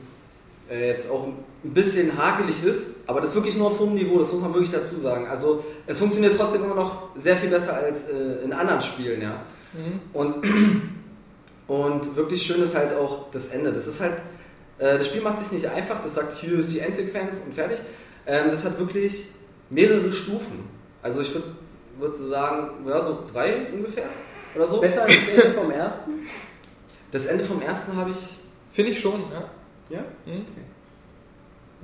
äh, 0.70 0.88
jetzt 0.90 1.10
auch 1.12 1.28
ein 1.64 1.74
bisschen 1.74 2.18
hakelig 2.18 2.64
ist, 2.64 2.96
aber 3.08 3.22
das 3.22 3.34
wirklich 3.34 3.58
nur 3.58 3.68
auf 3.68 3.80
hohem 3.80 3.96
Niveau, 3.96 4.20
das 4.20 4.32
muss 4.32 4.42
man 4.42 4.54
wirklich 4.54 4.72
dazu 4.72 4.98
sagen. 4.98 5.28
Also 5.28 5.64
es 5.86 5.98
funktioniert 5.98 6.36
trotzdem 6.38 6.64
immer 6.64 6.76
noch 6.76 7.10
sehr 7.18 7.38
viel 7.38 7.50
besser 7.50 7.74
als 7.74 8.10
äh, 8.10 8.44
in 8.44 8.54
anderen 8.54 8.82
Spielen, 8.82 9.22
ja. 9.22 9.44
Und, 10.14 10.46
und 11.68 12.16
wirklich 12.16 12.44
schön 12.44 12.62
ist 12.62 12.76
halt 12.76 12.96
auch 12.96 13.32
das 13.32 13.48
Ende. 13.48 13.74
Das 13.74 13.88
ist 13.88 14.00
halt, 14.02 14.14
äh, 14.78 14.98
das 14.98 15.08
Spiel 15.08 15.22
macht 15.22 15.40
sich 15.40 15.52
nicht 15.52 15.68
einfach, 15.68 16.04
das 16.04 16.16
sagt, 16.16 16.34
hier 16.34 16.60
ist 16.60 16.74
die 16.74 16.80
Endsequenz 16.80 17.44
und 17.46 17.54
fertig. 17.54 17.80
Ähm, 18.26 18.52
das 18.52 18.64
hat 18.64 18.78
wirklich 18.80 19.26
mehrere 19.70 20.14
Stufen. 20.14 20.70
Also 21.02 21.22
ich 21.22 21.34
würde 21.34 21.48
würd 22.00 22.18
sagen, 22.18 22.88
ja, 22.88 23.02
so 23.02 23.24
drei 23.32 23.72
ungefähr 23.74 24.06
oder 24.56 24.68
so. 24.68 24.80
Besser 24.80 25.04
als 25.04 25.14
das 25.14 25.44
Ende 25.44 25.54
vom 25.54 25.72
ersten? 25.72 26.12
Das 27.12 27.26
Ende 27.26 27.44
vom 27.44 27.62
ersten 27.62 27.96
habe 27.96 28.12
ich. 28.12 28.18
Finde 28.74 28.92
ich 28.92 29.00
schon, 29.00 29.24
ja. 29.32 29.50
Ja? 29.90 30.02
Mhm. 30.26 30.46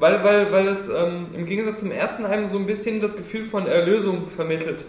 Weil, 0.04 0.22
weil, 0.22 0.52
weil 0.52 0.68
es 0.68 0.90
ähm, 0.90 1.28
im 1.34 1.46
Gegensatz 1.46 1.80
zum 1.80 1.90
ersten 1.90 2.26
einem 2.26 2.46
so 2.48 2.58
ein 2.58 2.66
bisschen 2.66 3.00
das 3.00 3.16
Gefühl 3.16 3.46
von 3.46 3.68
Erlösung 3.68 4.28
vermittelt. 4.36 4.84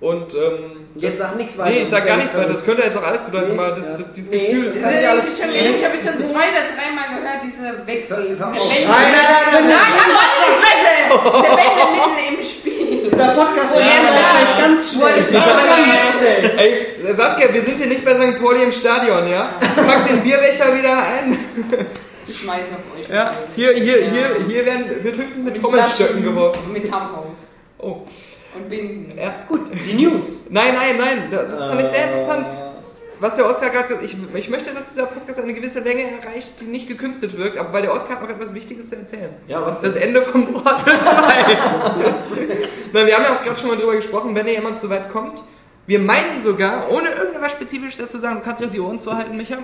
Und 0.00 0.34
ähm, 0.34 0.82
Jetzt 0.96 1.20
das- 1.20 1.28
sag 1.28 1.36
nichts 1.36 1.56
weiter. 1.56 1.70
Nee, 1.70 1.82
ich 1.82 1.88
sag 1.88 2.04
gar 2.04 2.16
nichts 2.16 2.34
weiter. 2.36 2.48
Das 2.54 2.64
könnte 2.64 2.82
jetzt 2.82 2.96
auch 2.98 3.04
alles 3.06 3.22
bedeuten, 3.22 3.52
Nee, 3.54 3.58
aber 3.60 3.76
das, 3.76 3.86
ja. 3.86 3.98
das, 3.98 4.12
dieses 4.12 4.30
Nee, 4.32 4.46
Gefühl. 4.48 4.64
das 4.72 4.82
Das 4.82 4.92
ja 4.94 5.14
ich 5.14 5.22
schon- 5.40 5.54
ich 5.54 5.84
habe 5.84 5.94
jetzt 5.94 6.08
schon 6.08 6.18
zwei 6.28 6.46
oder 6.50 6.64
dreimal 6.74 7.06
gehört, 7.20 7.38
diese 7.44 7.86
Wechsel. 7.86 8.36
Nein, 8.36 8.50
nein, 8.50 8.58
nein, 8.58 9.52
nein, 9.52 9.64
Nein, 9.68 9.76
halt 9.78 10.34
die 10.42 10.58
Fresse! 10.58 10.90
Der 11.22 11.56
Wende 11.62 11.84
mitten 11.94 12.34
im 12.34 12.44
Spiel. 12.44 13.10
Dieser 13.12 13.28
Podcast 13.38 13.70
ist 13.70 13.78
sagt, 13.78 14.58
ganz 14.58 14.80
er 14.82 14.98
schnell. 14.98 15.32
sagt, 15.32 15.66
Ganz 15.68 16.18
schnell. 16.18 16.58
Ey, 16.58 17.14
Saskia, 17.14 17.54
wir 17.54 17.62
sind 17.62 17.78
hier 17.78 17.86
nicht 17.86 18.04
bei 18.04 18.14
St. 18.16 18.40
Pauli 18.42 18.62
im 18.64 18.72
Stadion, 18.72 19.28
ja? 19.28 19.54
Pack 19.60 20.08
den 20.08 20.20
Bierbecher 20.22 20.76
wieder 20.76 20.98
ein. 20.98 21.38
Ich 22.32 22.40
schmeiß 22.40 22.64
auf 22.72 22.98
euch. 23.00 23.08
Ja, 23.08 23.34
hier, 23.54 23.72
hier, 23.74 24.10
hier, 24.10 24.28
hier 24.48 24.66
werden, 24.66 25.04
wird 25.04 25.16
höchstens 25.16 25.44
mit 25.44 25.60
Trommelstöcken 25.60 26.22
geworfen. 26.22 26.72
Mit 26.72 26.88
Tampons. 26.88 27.26
Oh, 27.78 28.02
Und 28.56 28.68
Binden. 28.70 29.18
ja. 29.18 29.34
Gut, 29.48 29.60
die 29.74 29.94
News. 29.94 30.46
Nein, 30.48 30.74
nein, 30.74 30.96
nein, 30.98 31.28
das 31.30 31.58
fand 31.58 31.80
ich 31.80 31.88
sehr 31.88 32.04
interessant. 32.04 32.46
Was 33.20 33.36
der 33.36 33.46
Oscar 33.46 33.70
gerade 33.70 33.86
gesagt 33.86 34.04
ich, 34.04 34.16
ich 34.34 34.50
möchte, 34.50 34.72
dass 34.74 34.88
dieser 34.88 35.06
Podcast 35.06 35.38
eine 35.40 35.54
gewisse 35.54 35.78
Länge 35.78 36.02
erreicht, 36.02 36.60
die 36.60 36.64
nicht 36.64 36.88
gekünstelt 36.88 37.36
wirkt, 37.38 37.56
aber 37.56 37.72
weil 37.72 37.82
der 37.82 37.92
Oscar 37.92 38.14
hat 38.16 38.22
noch 38.22 38.28
etwas 38.28 38.52
Wichtiges 38.52 38.88
zu 38.88 38.96
erzählen. 38.96 39.30
Ja, 39.46 39.64
was 39.64 39.80
Das 39.80 39.94
Ende 39.94 40.22
von 40.22 40.52
Portal 40.52 41.00
2. 41.00 41.56
Na, 42.92 43.06
wir 43.06 43.14
haben 43.16 43.24
ja 43.24 43.36
auch 43.36 43.42
gerade 43.42 43.56
schon 43.60 43.68
mal 43.68 43.76
drüber 43.76 43.94
gesprochen, 43.94 44.34
wenn 44.34 44.44
da 44.46 44.50
jemand 44.52 44.78
so 44.78 44.90
weit 44.90 45.08
kommt. 45.12 45.40
Wir 45.86 45.98
meinen 46.00 46.40
sogar, 46.40 46.90
ohne 46.90 47.10
irgendwas 47.10 47.52
Spezifisches 47.52 47.98
dazu 47.98 48.18
sagen, 48.18 48.36
du 48.36 48.42
kannst 48.42 48.60
dir 48.62 48.66
auch 48.66 48.72
die 48.72 48.80
Ohren 48.80 48.98
zuhalten, 48.98 49.36
Micha. 49.36 49.58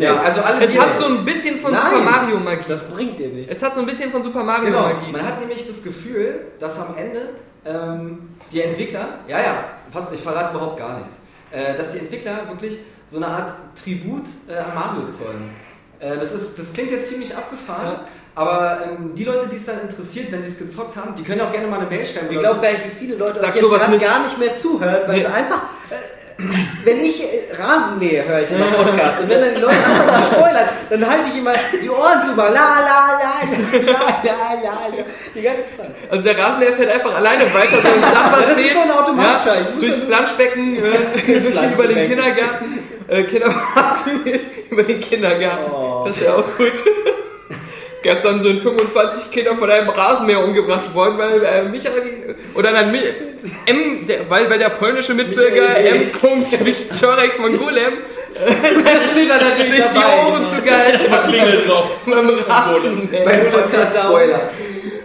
Ja, 0.00 0.12
also 0.12 0.40
alle 0.42 0.64
Es 0.64 0.78
hat 0.78 0.98
so 0.98 1.06
ein 1.06 1.24
bisschen 1.24 1.58
von 1.60 1.72
Nein. 1.72 1.82
Super 1.90 2.02
Mario 2.10 2.38
Magie. 2.38 2.64
Das 2.68 2.82
bringt 2.88 3.18
dir 3.18 3.28
nicht. 3.28 3.50
Es 3.50 3.62
hat 3.62 3.74
so 3.74 3.80
ein 3.80 3.86
bisschen 3.86 4.10
von 4.10 4.22
Super 4.22 4.42
Mario 4.44 4.66
Genau, 4.66 4.82
Magie. 4.82 5.12
man 5.12 5.22
hat 5.24 5.40
nämlich 5.40 5.66
das 5.66 5.82
Gefühl, 5.82 6.40
dass 6.58 6.78
am 6.80 6.96
Ende 6.96 7.30
ähm, 7.64 8.30
die 8.52 8.62
Entwickler, 8.62 9.20
ja, 9.28 9.38
ja, 9.40 9.64
fast, 9.90 10.12
ich 10.12 10.20
verrate 10.20 10.54
überhaupt 10.56 10.78
gar 10.78 10.98
nichts, 10.98 11.16
äh, 11.50 11.76
dass 11.76 11.92
die 11.92 11.98
Entwickler 11.98 12.48
wirklich 12.48 12.78
so 13.08 13.16
eine 13.18 13.26
Art 13.28 13.52
Tribut 13.82 14.24
äh, 14.48 14.54
an 14.56 14.74
Mario 14.74 15.08
zollen. 15.08 15.50
Äh, 16.00 16.16
das, 16.18 16.32
ist, 16.32 16.58
das 16.58 16.72
klingt 16.72 16.90
jetzt 16.90 17.08
ziemlich 17.08 17.34
abgefahren, 17.36 17.92
Ja. 17.94 18.04
aber 18.34 18.80
ähm, 18.84 19.14
die 19.14 19.24
Leute, 19.24 19.48
die 19.48 19.56
es 19.56 19.64
dann 19.66 19.80
interessiert, 19.80 20.30
wenn 20.32 20.42
sie 20.42 20.48
es 20.50 20.58
gezockt 20.58 20.96
haben, 20.96 21.14
die 21.16 21.22
können 21.22 21.40
auch 21.40 21.50
gerne 21.52 21.66
mal 21.68 21.80
eine 21.80 21.88
Mail 21.88 22.04
schreiben. 22.04 22.26
Ich 22.30 22.38
glaube 22.38 22.60
gar 22.60 22.70
nicht, 22.72 22.84
wie 22.86 22.98
viele 23.06 23.16
Leute 23.16 23.38
Sag 23.40 23.54
jetzt 23.54 23.60
sowas 23.64 23.82
gar 24.00 24.24
nicht 24.24 24.38
mehr 24.38 24.54
zuhören, 24.56 25.02
weil 25.08 25.16
Nee. 25.18 25.22
du 25.24 25.32
einfach. 25.32 25.62
Äh, 25.90 25.94
wenn 26.84 27.02
ich 27.02 27.22
äh, 27.22 27.54
Rasenmähe 27.58 28.22
höre 28.28 28.42
ich 28.42 28.50
immer 28.50 28.66
Podcast 28.70 29.22
und 29.22 29.28
wenn 29.30 29.40
dann 29.40 29.54
die 29.54 29.60
Leute 29.60 29.76
anfangen 29.76 30.24
zu 30.28 30.34
spoilern, 30.34 30.68
dann 30.90 31.08
halte 31.10 31.24
ich 31.32 31.38
immer 31.38 31.54
die 31.82 31.88
Ohren 31.88 32.22
zu 32.24 32.32
mal. 32.34 32.52
La 32.52 32.80
la 32.80 33.18
la 33.18 33.40
la 33.72 33.92
la 34.22 34.54
la 34.62 34.86
la 34.88 35.04
die 35.34 35.40
ganze 35.42 35.62
Zeit. 35.76 35.90
Also 36.10 36.22
der 36.22 36.38
Rasenmäher 36.38 36.72
fährt 36.74 36.90
einfach 36.92 37.16
alleine 37.16 37.44
weiter, 37.54 37.76
so. 37.76 38.48
Das 38.48 38.58
ist 38.58 38.72
so 38.74 38.80
ein 38.80 38.90
automatischer. 38.90 39.56
Muss 39.74 39.80
durchs 39.80 40.06
Planschbecken, 40.06 40.76
äh, 40.76 41.40
durch, 41.40 41.56
über 41.72 41.86
den. 41.86 42.08
Kindergarten, 42.08 42.78
äh, 43.08 43.22
Kindergarten, 43.22 44.20
über 44.70 44.82
den 44.82 45.00
Kindergarten. 45.00 45.72
Oh. 45.72 46.04
Das 46.06 46.18
ist 46.18 46.24
ja 46.24 46.34
auch 46.34 46.44
gut. 46.58 46.72
Gestern 48.02 48.40
sind 48.40 48.62
25 48.62 49.30
Kinder 49.32 49.56
von 49.56 49.68
einem 49.70 49.88
Rasenmäher 49.88 50.44
umgebracht 50.44 50.94
worden, 50.94 51.18
weil 51.18 51.42
äh, 51.42 51.62
Michael, 51.62 52.36
oder 52.54 52.70
nein, 52.70 52.92
Mi- 52.92 53.35
M, 53.66 54.06
der, 54.06 54.28
weil, 54.30 54.48
weil 54.50 54.58
der 54.58 54.70
polnische 54.70 55.14
Mitbürger. 55.14 55.76
M. 55.78 56.10
Wichtorek 56.64 57.32
von 57.34 57.56
Golem 57.58 57.94
steht 59.12 59.30
da 59.30 59.40
natürlich 59.40 59.84
sich 59.84 59.92
die. 59.92 60.30
Ohren 60.30 60.48
zu 60.48 60.60
gehalten 60.62 61.10
hat 61.10 61.24
Klingelt 61.28 61.68
drauf. 61.68 61.90
beim 62.06 62.28
Rasenmäher. 62.28 63.24
Beim 63.24 63.50
Podcast-Spoiler. 63.50 64.50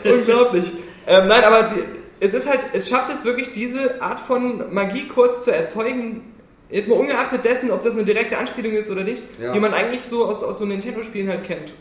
Unglaublich. 0.03 0.71
Ähm, 1.07 1.27
nein, 1.27 1.43
aber 1.43 1.71
die, 1.75 1.83
es 2.25 2.33
ist 2.33 2.47
halt, 2.47 2.59
es 2.73 2.87
schafft 2.89 3.13
es 3.13 3.25
wirklich, 3.25 3.51
diese 3.53 4.01
Art 4.01 4.19
von 4.19 4.73
Magie 4.73 5.07
kurz 5.07 5.43
zu 5.43 5.51
erzeugen. 5.51 6.21
Jetzt 6.69 6.87
mal 6.87 6.95
ungeachtet 6.95 7.43
dessen, 7.43 7.69
ob 7.71 7.83
das 7.83 7.93
eine 7.93 8.05
direkte 8.05 8.37
Anspielung 8.37 8.73
ist 8.73 8.89
oder 8.89 9.03
nicht, 9.03 9.23
Ja. 9.41 9.51
die 9.51 9.59
man 9.59 9.73
eigentlich 9.73 10.03
so 10.03 10.25
aus, 10.25 10.41
aus 10.43 10.59
so 10.59 10.65
Nintendo-Spielen 10.65 11.27
halt 11.29 11.43
kennt. 11.43 11.73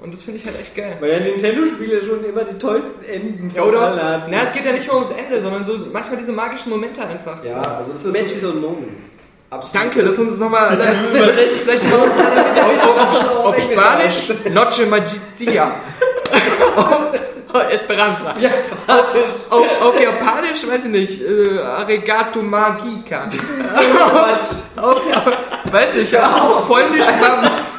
Und 0.00 0.14
das 0.14 0.22
finde 0.22 0.38
ich 0.38 0.46
halt 0.46 0.60
echt 0.60 0.76
geil. 0.76 0.96
Weil 1.00 1.10
ja 1.10 1.20
Nintendo-Spiele 1.20 2.00
schon 2.04 2.24
immer 2.24 2.44
die 2.44 2.58
tollsten 2.58 3.04
Enden 3.04 3.50
Ja, 3.54 3.64
oder 3.64 3.80
was? 3.80 3.96
Na, 3.96 4.42
es 4.44 4.52
geht 4.52 4.64
ja 4.64 4.72
nicht 4.72 4.86
nur 4.86 4.96
ums 4.96 5.10
Ende, 5.10 5.40
sondern 5.40 5.64
so 5.64 5.76
manchmal 5.92 6.16
diese 6.16 6.32
magischen 6.32 6.70
Momente 6.70 7.00
einfach. 7.02 7.44
Ja, 7.44 7.60
also 7.60 7.92
das 7.92 8.04
ist 8.04 8.12
Magical 8.12 8.40
wirklich 8.40 8.54
Moments. 8.54 9.06
absolut. 9.50 9.74
Danke, 9.74 10.02
lass 10.02 10.18
uns 10.18 10.38
nochmal, 10.38 10.74
übersetzt 11.14 11.54
es 11.56 11.62
vielleicht 11.62 11.84
auch 11.92 13.44
auf, 13.44 13.60
Spanisch, 13.60 14.32
Noche 14.52 14.86
Magizia. 14.86 15.72
Esperanza. 17.70 18.34
Auf, 18.86 19.50
auf, 19.50 19.82
auf 19.82 20.00
Japanisch, 20.00 20.66
weiß 20.66 20.84
ich 20.84 20.90
nicht, 20.90 21.22
äh, 21.22 21.58
Arigato 21.60 22.42
Magica. 22.42 23.28
auf, 24.06 24.76
auf, 24.76 25.02
weiß 25.72 25.94
nicht, 25.94 26.16
auf 26.16 26.66
Polnisch 26.66 27.06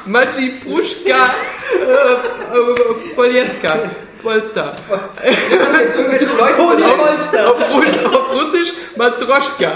Ma- 0.09 0.19
Maci 0.25 0.49
Puszka 0.63 1.25
äh, 1.71 2.57
äh, 2.57 3.15
Polieska. 3.15 3.77
Polster. 4.21 4.75
Sind 5.13 5.79
jetzt 5.79 5.95
irgendwelche 5.95 6.25
Leute, 6.35 6.97
Polster. 6.97 7.49
Auf, 7.51 7.61
Russ, 7.71 8.13
auf 8.15 8.33
Russisch 8.33 8.73
Matroschka. 8.97 9.71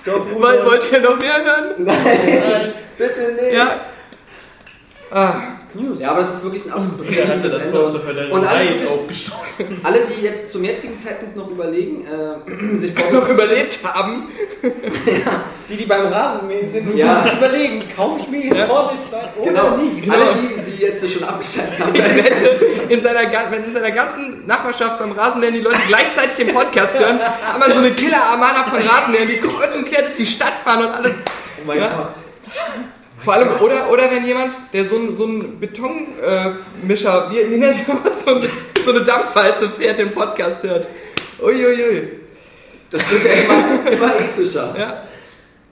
Stop, 0.00 0.40
Wollt, 0.40 0.92
ihr 0.92 1.00
noch 1.00 1.18
mehr 1.18 1.44
hören? 1.44 2.72
Bitte 2.96 3.32
nicht. 3.40 3.52
Ja. 3.52 3.80
Ah, 5.10 5.34
News. 5.74 6.00
Ja, 6.00 6.10
aber 6.10 6.20
das 6.20 6.34
ist 6.34 6.42
wirklich 6.44 6.64
ein 6.66 6.72
absolut 6.72 7.00
das 7.08 7.54
Ende. 7.54 7.70
Tor 7.70 7.92
Hölle 8.06 8.28
Und 8.32 8.44
alle, 8.46 8.68
wirklich- 8.68 8.90
aufgestoßen. 8.90 9.80
alle, 9.82 9.98
die 10.06 10.22
jetzt 10.24 10.50
zum 10.52 10.64
jetzigen 10.64 10.98
Zeitpunkt 10.98 11.36
noch 11.36 11.50
überlegen, 11.50 12.04
äh, 12.06 12.76
sich 12.78 12.94
bei 12.94 13.04
uns 13.06 13.12
noch 13.14 13.28
überlebt 13.28 13.78
haben. 13.84 14.28
Die, 15.68 15.76
die 15.76 15.86
beim 15.86 16.06
Rasenmähen 16.12 16.70
sind 16.70 16.90
und 16.90 16.96
Ja. 16.98 17.22
sich 17.22 17.32
überlegen, 17.32 17.84
kaufe 17.96 18.20
ich 18.20 18.28
mir 18.28 18.44
jetzt 18.44 18.58
Ja. 18.58 18.66
2 18.66 18.72
oder 19.40 19.50
Genau, 19.50 19.76
nicht? 19.78 20.10
alle, 20.10 20.34
die, 20.34 20.70
die 20.72 20.82
jetzt 20.82 21.10
schon 21.10 21.24
abgeschaltet 21.24 21.78
haben, 21.78 21.94
Ich 21.94 22.24
wette, 22.24 22.64
in 22.88 23.00
seiner, 23.00 23.20
wenn 23.50 23.64
in 23.64 23.72
seiner 23.72 23.90
ganzen 23.92 24.46
Nachbarschaft 24.46 24.98
beim 24.98 25.12
Rasenmähen 25.12 25.54
die 25.54 25.60
Leute 25.60 25.78
gleichzeitig 25.88 26.36
den 26.44 26.54
Podcast 26.54 26.98
hören, 26.98 27.18
hat 27.20 27.58
man 27.58 27.72
so 27.72 27.78
eine 27.78 27.92
Killer-Armada 27.92 28.64
von 28.64 28.80
Rasenmähern, 28.86 29.28
die 29.28 29.38
kreuz 29.38 29.74
und 29.74 29.86
quer 29.86 30.02
durch 30.02 30.16
die 30.16 30.26
Stadt 30.26 30.54
fahren 30.62 30.84
und 30.84 30.92
alles. 30.92 31.14
Oh 31.62 31.66
mein 31.66 31.78
Ja. 31.78 31.88
Gott. 31.88 32.16
Vor 33.22 33.34
allem, 33.34 33.48
oder, 33.60 33.90
oder 33.90 34.10
wenn 34.10 34.26
jemand, 34.26 34.54
der 34.72 34.84
so 34.84 34.96
ein, 34.96 35.14
so 35.14 35.26
ein 35.26 35.60
Betonmischer, 35.60 37.30
äh, 37.30 37.30
wie, 37.30 37.52
wie 37.52 37.56
nennt 37.56 37.86
man 37.86 37.98
das, 38.02 38.24
so, 38.24 38.40
so 38.84 38.90
eine 38.90 39.04
Dampfwalze 39.04 39.70
fährt, 39.70 39.98
den 39.98 40.10
Podcast 40.10 40.62
hört. 40.64 40.88
Uiuiui. 41.40 42.20
Das 42.90 43.08
wird 43.10 43.24
ja 43.24 43.32
immer, 43.32 43.90
immer 43.90 44.20
epischer. 44.20 44.74
Ja, 44.76 45.04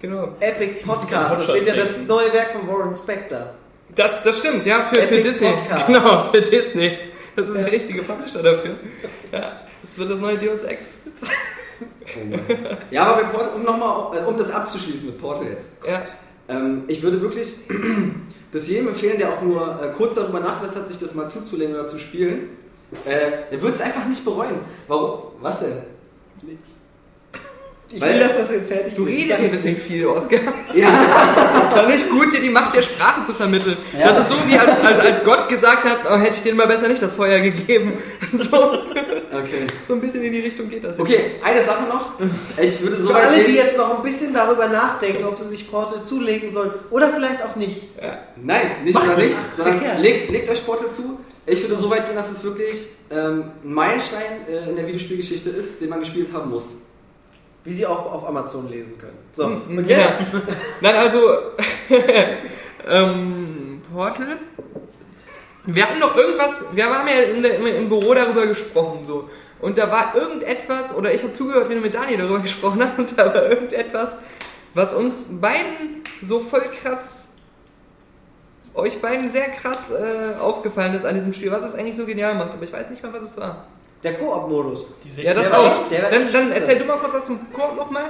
genau. 0.01 0.36
Epic 0.39 0.85
Podcast, 0.85 1.40
das 1.40 1.48
wird 1.48 1.66
ja 1.66 1.77
das 1.77 2.06
neue 2.06 2.32
Werk 2.32 2.52
von 2.52 2.68
Warren 2.68 2.94
Spector. 2.94 3.55
Das, 3.97 4.22
das 4.22 4.39
stimmt, 4.39 4.64
ja, 4.64 4.85
für, 4.85 5.02
für 5.02 5.20
Disney. 5.20 5.51
Podcast. 5.51 5.86
Genau, 5.86 6.24
für 6.31 6.43
Disney. 6.43 6.98
Das 7.35 7.48
ist 7.48 7.56
der 7.56 7.72
richtige 7.72 8.02
Publisher 8.02 8.43
dafür. 8.43 8.77
Ja, 9.32 9.60
das 9.82 9.98
wird 9.98 10.10
das 10.10 10.18
neue 10.18 10.39
Deus 10.39 10.62
Ex. 10.62 10.86
Ja, 12.90 13.06
aber 13.06 13.24
Portal, 13.24 13.55
um, 13.55 13.64
noch 13.64 13.77
mal, 13.77 14.16
äh, 14.16 14.24
um 14.24 14.36
das 14.36 14.51
abzuschließen 14.51 15.06
mit 15.06 15.20
Portal 15.20 15.48
jetzt. 15.48 15.72
Ja. 15.86 16.02
Ähm, 16.51 16.82
ich 16.89 17.02
würde 17.02 17.20
wirklich 17.20 17.68
das 18.52 18.68
jedem 18.68 18.89
empfehlen, 18.89 19.18
der 19.18 19.32
auch 19.32 19.43
nur 19.43 19.81
äh, 19.81 19.93
kurz 19.97 20.16
darüber 20.16 20.40
nachgedacht 20.40 20.77
hat, 20.77 20.89
sich 20.89 20.98
das 20.98 21.14
mal 21.14 21.28
zuzulegen 21.28 21.74
oder 21.74 21.86
zu 21.86 21.98
spielen. 21.98 22.51
Äh, 23.05 23.51
der 23.52 23.62
wird 23.62 23.74
es 23.77 23.81
einfach 23.81 24.06
nicht 24.06 24.24
bereuen. 24.24 24.56
Warum? 24.89 25.32
Was 25.40 25.60
denn? 25.60 25.78
Ich 27.92 28.00
Weil- 28.00 28.14
will, 28.14 28.20
dass 28.20 28.36
das 28.36 28.50
jetzt 28.52 28.68
fertig 28.68 28.94
Du 28.94 29.02
redest 29.02 29.40
ein 29.40 29.50
bisschen 29.50 29.76
viel, 29.88 30.06
Oskar. 30.06 30.38
Ja, 30.74 30.88
Ist 31.68 31.76
doch 31.76 31.88
nicht 31.88 32.08
gut, 32.08 32.32
dir 32.32 32.40
die 32.40 32.48
Macht 32.50 32.74
der 32.76 32.82
Sprache 32.82 33.24
zu 33.24 33.34
vermitteln. 33.34 33.76
Ja. 33.98 34.08
Das 34.08 34.20
ist 34.20 34.28
so, 34.28 34.36
wie 34.46 34.56
als, 34.56 34.78
als, 34.78 35.00
als 35.00 35.24
Gott 35.24 35.48
gesagt 35.48 35.84
hat, 35.84 35.98
oh, 36.08 36.16
hätte 36.16 36.36
ich 36.36 36.42
dir 36.42 36.54
mal 36.54 36.68
besser 36.68 36.86
nicht 36.86 37.02
das 37.02 37.12
Feuer 37.12 37.40
gegeben. 37.40 37.94
So, 38.32 38.56
okay. 38.56 39.66
so 39.88 39.94
ein 39.94 40.00
bisschen 40.00 40.22
in 40.22 40.32
die 40.32 40.38
Richtung 40.38 40.68
geht 40.68 40.84
das 40.84 40.92
jetzt. 40.92 41.00
Okay, 41.00 41.32
eine 41.42 41.64
Sache 41.64 41.82
noch. 41.88 42.12
Ich 42.56 42.80
würde 42.80 42.96
so 42.96 43.08
Für 43.08 43.16
alle, 43.16 43.42
die 43.42 43.54
jetzt 43.54 43.76
noch 43.76 43.96
ein 43.96 44.02
bisschen 44.04 44.32
darüber 44.32 44.68
nachdenken, 44.68 45.24
ob 45.24 45.36
sie 45.36 45.48
sich 45.48 45.68
Portal 45.68 46.00
zulegen 46.00 46.48
sollen 46.52 46.70
oder 46.90 47.08
vielleicht 47.08 47.42
auch 47.44 47.56
nicht. 47.56 47.82
Nein, 48.40 48.84
nicht 48.84 48.94
Macht 48.94 49.16
nicht, 49.18 49.34
sondern 49.56 49.80
legt, 50.00 50.30
legt 50.30 50.48
euch 50.48 50.64
Portal 50.64 50.88
zu. 50.90 51.18
Ich 51.44 51.60
würde 51.62 51.74
so 51.74 51.90
weit 51.90 52.06
gehen, 52.06 52.14
dass 52.14 52.30
es 52.30 52.44
wirklich 52.44 52.86
ähm, 53.10 53.44
ein 53.64 53.72
Meilenstein 53.72 54.46
äh, 54.48 54.70
in 54.70 54.76
der 54.76 54.86
Videospielgeschichte 54.86 55.50
ist, 55.50 55.80
den 55.80 55.88
man 55.88 55.98
gespielt 56.00 56.28
haben 56.32 56.50
muss. 56.50 56.74
Wie 57.65 57.74
sie 57.74 57.87
auch 57.87 58.12
auf 58.12 58.27
Amazon 58.27 58.70
lesen 58.70 58.97
können. 58.99 59.19
So, 59.35 59.45
Hm, 59.45 59.78
und 59.78 59.87
ja. 59.87 59.99
jetzt? 59.99 60.16
Nein, 60.81 60.97
also, 60.97 61.19
ähm, 62.89 63.82
Portal. 63.93 64.39
Wir 65.65 65.85
hatten 65.85 65.99
noch 65.99 66.16
irgendwas, 66.16 66.65
wir 66.74 66.87
haben 66.87 67.07
ja 67.07 67.15
in 67.35 67.43
der, 67.43 67.59
im, 67.59 67.89
Büro 67.89 68.15
darüber 68.15 68.47
gesprochen, 68.47 69.05
so. 69.05 69.28
Und 69.61 69.77
da 69.77 69.91
war 69.91 70.15
irgendetwas, 70.15 70.97
oder 70.97 71.12
ich 71.12 71.23
habe 71.23 71.35
zugehört, 71.35 71.69
wenn 71.69 71.77
du 71.77 71.82
mit 71.82 71.95
Daniel 71.95 72.19
darüber 72.19 72.39
gesprochen 72.39 72.82
hast, 72.82 72.99
und 72.99 73.19
da 73.19 73.27
war 73.27 73.51
irgendetwas, 73.51 74.16
was 74.74 74.95
uns 74.95 75.27
beiden 75.41 76.05
so 76.23 76.41
voll 76.41 76.62
krass, 76.82 77.28
euch 78.73 79.01
beiden 79.03 79.28
sehr 79.28 79.51
krass 79.51 79.91
äh, 79.91 80.39
aufgefallen 80.41 80.95
ist 80.95 81.05
an 81.05 81.15
diesem 81.15 81.32
Spiel, 81.35 81.51
was 81.51 81.65
es 81.65 81.74
eigentlich 81.74 81.97
so 81.97 82.07
genial 82.07 82.35
macht, 82.37 82.53
aber 82.53 82.65
ich 82.65 82.73
weiß 82.73 82.89
nicht 82.89 83.03
mehr, 83.03 83.12
was 83.12 83.23
es 83.23 83.37
war. 83.37 83.66
Der 84.02 84.14
Koop-Modus. 84.14 84.85
Ja, 85.16 85.35
das 85.35 85.52
auch. 85.52 85.82
echt- 85.82 85.93
der 85.93 86.02
war 86.05 86.10
Dann, 86.10 86.32
dann 86.32 86.52
erzähl 86.52 86.78
du 86.78 86.85
mal 86.85 86.97
kurz 86.98 87.14
aus 87.14 87.27
dem 87.27 87.52
Koop 87.52 87.77
nochmal, 87.77 88.06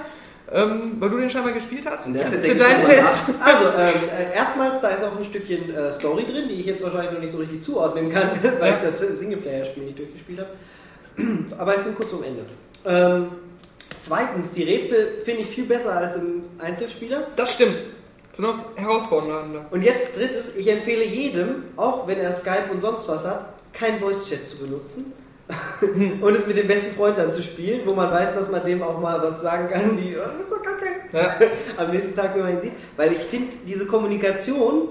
ähm, 0.53 0.93
weil 1.01 1.11
du 1.11 1.19
den 1.19 1.31
scheinbar 1.31 1.53
gespielt 1.53 1.85
hast. 1.87 2.07
Der 2.15 2.29
Zeit 2.29 2.41
Für 2.45 2.55
deinen 2.55 2.83
Test. 2.83 3.23
Also, 3.45 3.65
ähm, 3.77 4.09
äh, 4.33 4.37
erstmals, 4.37 4.81
da 4.81 4.89
ist 4.89 5.03
auch 5.05 5.17
ein 5.19 5.25
Stückchen 5.25 5.75
äh, 5.75 5.93
Story 5.93 6.25
drin, 6.25 6.47
die 6.49 6.55
ich 6.55 6.67
jetzt 6.67 6.83
wahrscheinlich 6.85 7.12
noch 7.12 7.21
nicht 7.21 7.33
so 7.33 7.39
richtig 7.39 7.62
zuordnen 7.62 8.11
kann, 8.12 8.31
weil 8.61 8.71
Ja. 8.71 8.77
ich 8.79 8.83
das 8.85 8.99
Singleplayer-Spiel 9.01 9.83
nicht 9.85 9.99
durchgespielt 9.99 10.41
habe. 10.41 10.51
Aber 11.59 11.77
ich 11.77 11.83
bin 11.83 11.95
kurz 11.95 12.12
am 12.12 12.23
Ende. 12.23 12.43
Ähm, 12.87 13.27
zweitens, 14.01 14.53
die 14.53 14.62
Rätsel 14.62 15.23
finde 15.25 15.43
ich 15.43 15.49
viel 15.51 15.65
besser 15.65 15.93
als 15.97 16.17
im 16.17 16.45
Einzelspieler. 16.59 17.27
Das 17.37 17.53
stimmt. 17.55 17.77
Das 18.31 18.37
sind 18.39 18.47
noch 18.47 18.77
herausfordernder. 18.77 19.67
Und 19.73 19.83
jetzt 19.83 20.17
drittes, 20.17 20.55
ich 20.57 20.71
empfehle 20.71 21.05
jedem, 21.05 21.65
auch 21.77 22.07
wenn 22.07 22.21
er 22.21 22.33
Skype 22.33 22.71
und 22.71 22.81
sonst 22.81 23.09
was 23.09 23.25
hat, 23.25 23.47
kein 23.73 23.99
Voice-Chat 23.99 24.47
zu 24.47 24.57
benutzen. 24.59 25.12
und 26.21 26.35
es 26.35 26.47
mit 26.47 26.57
dem 26.57 26.67
besten 26.67 26.95
Freund 26.95 27.19
dann 27.19 27.31
zu 27.31 27.43
spielen, 27.43 27.83
wo 27.85 27.95
man 27.95 28.11
weiß, 28.11 28.35
dass 28.35 28.51
man 28.51 28.65
dem 28.65 28.83
auch 28.83 29.01
mal 29.01 29.21
was 29.23 29.41
sagen 29.41 29.69
kann, 29.69 29.97
wie, 29.99 30.17
oh, 30.17 30.21
das 30.37 30.47
ist 30.47 30.53
doch 30.53 30.63
kacke. 30.63 30.87
Ja. 31.13 31.37
Am 31.77 31.91
nächsten 31.91 32.15
Tag, 32.15 32.35
wenn 32.35 32.43
man 32.43 32.55
ihn 32.55 32.61
sieht. 32.61 32.73
Weil 32.97 33.13
ich 33.13 33.23
finde, 33.23 33.53
diese 33.67 33.87
Kommunikation, 33.87 34.89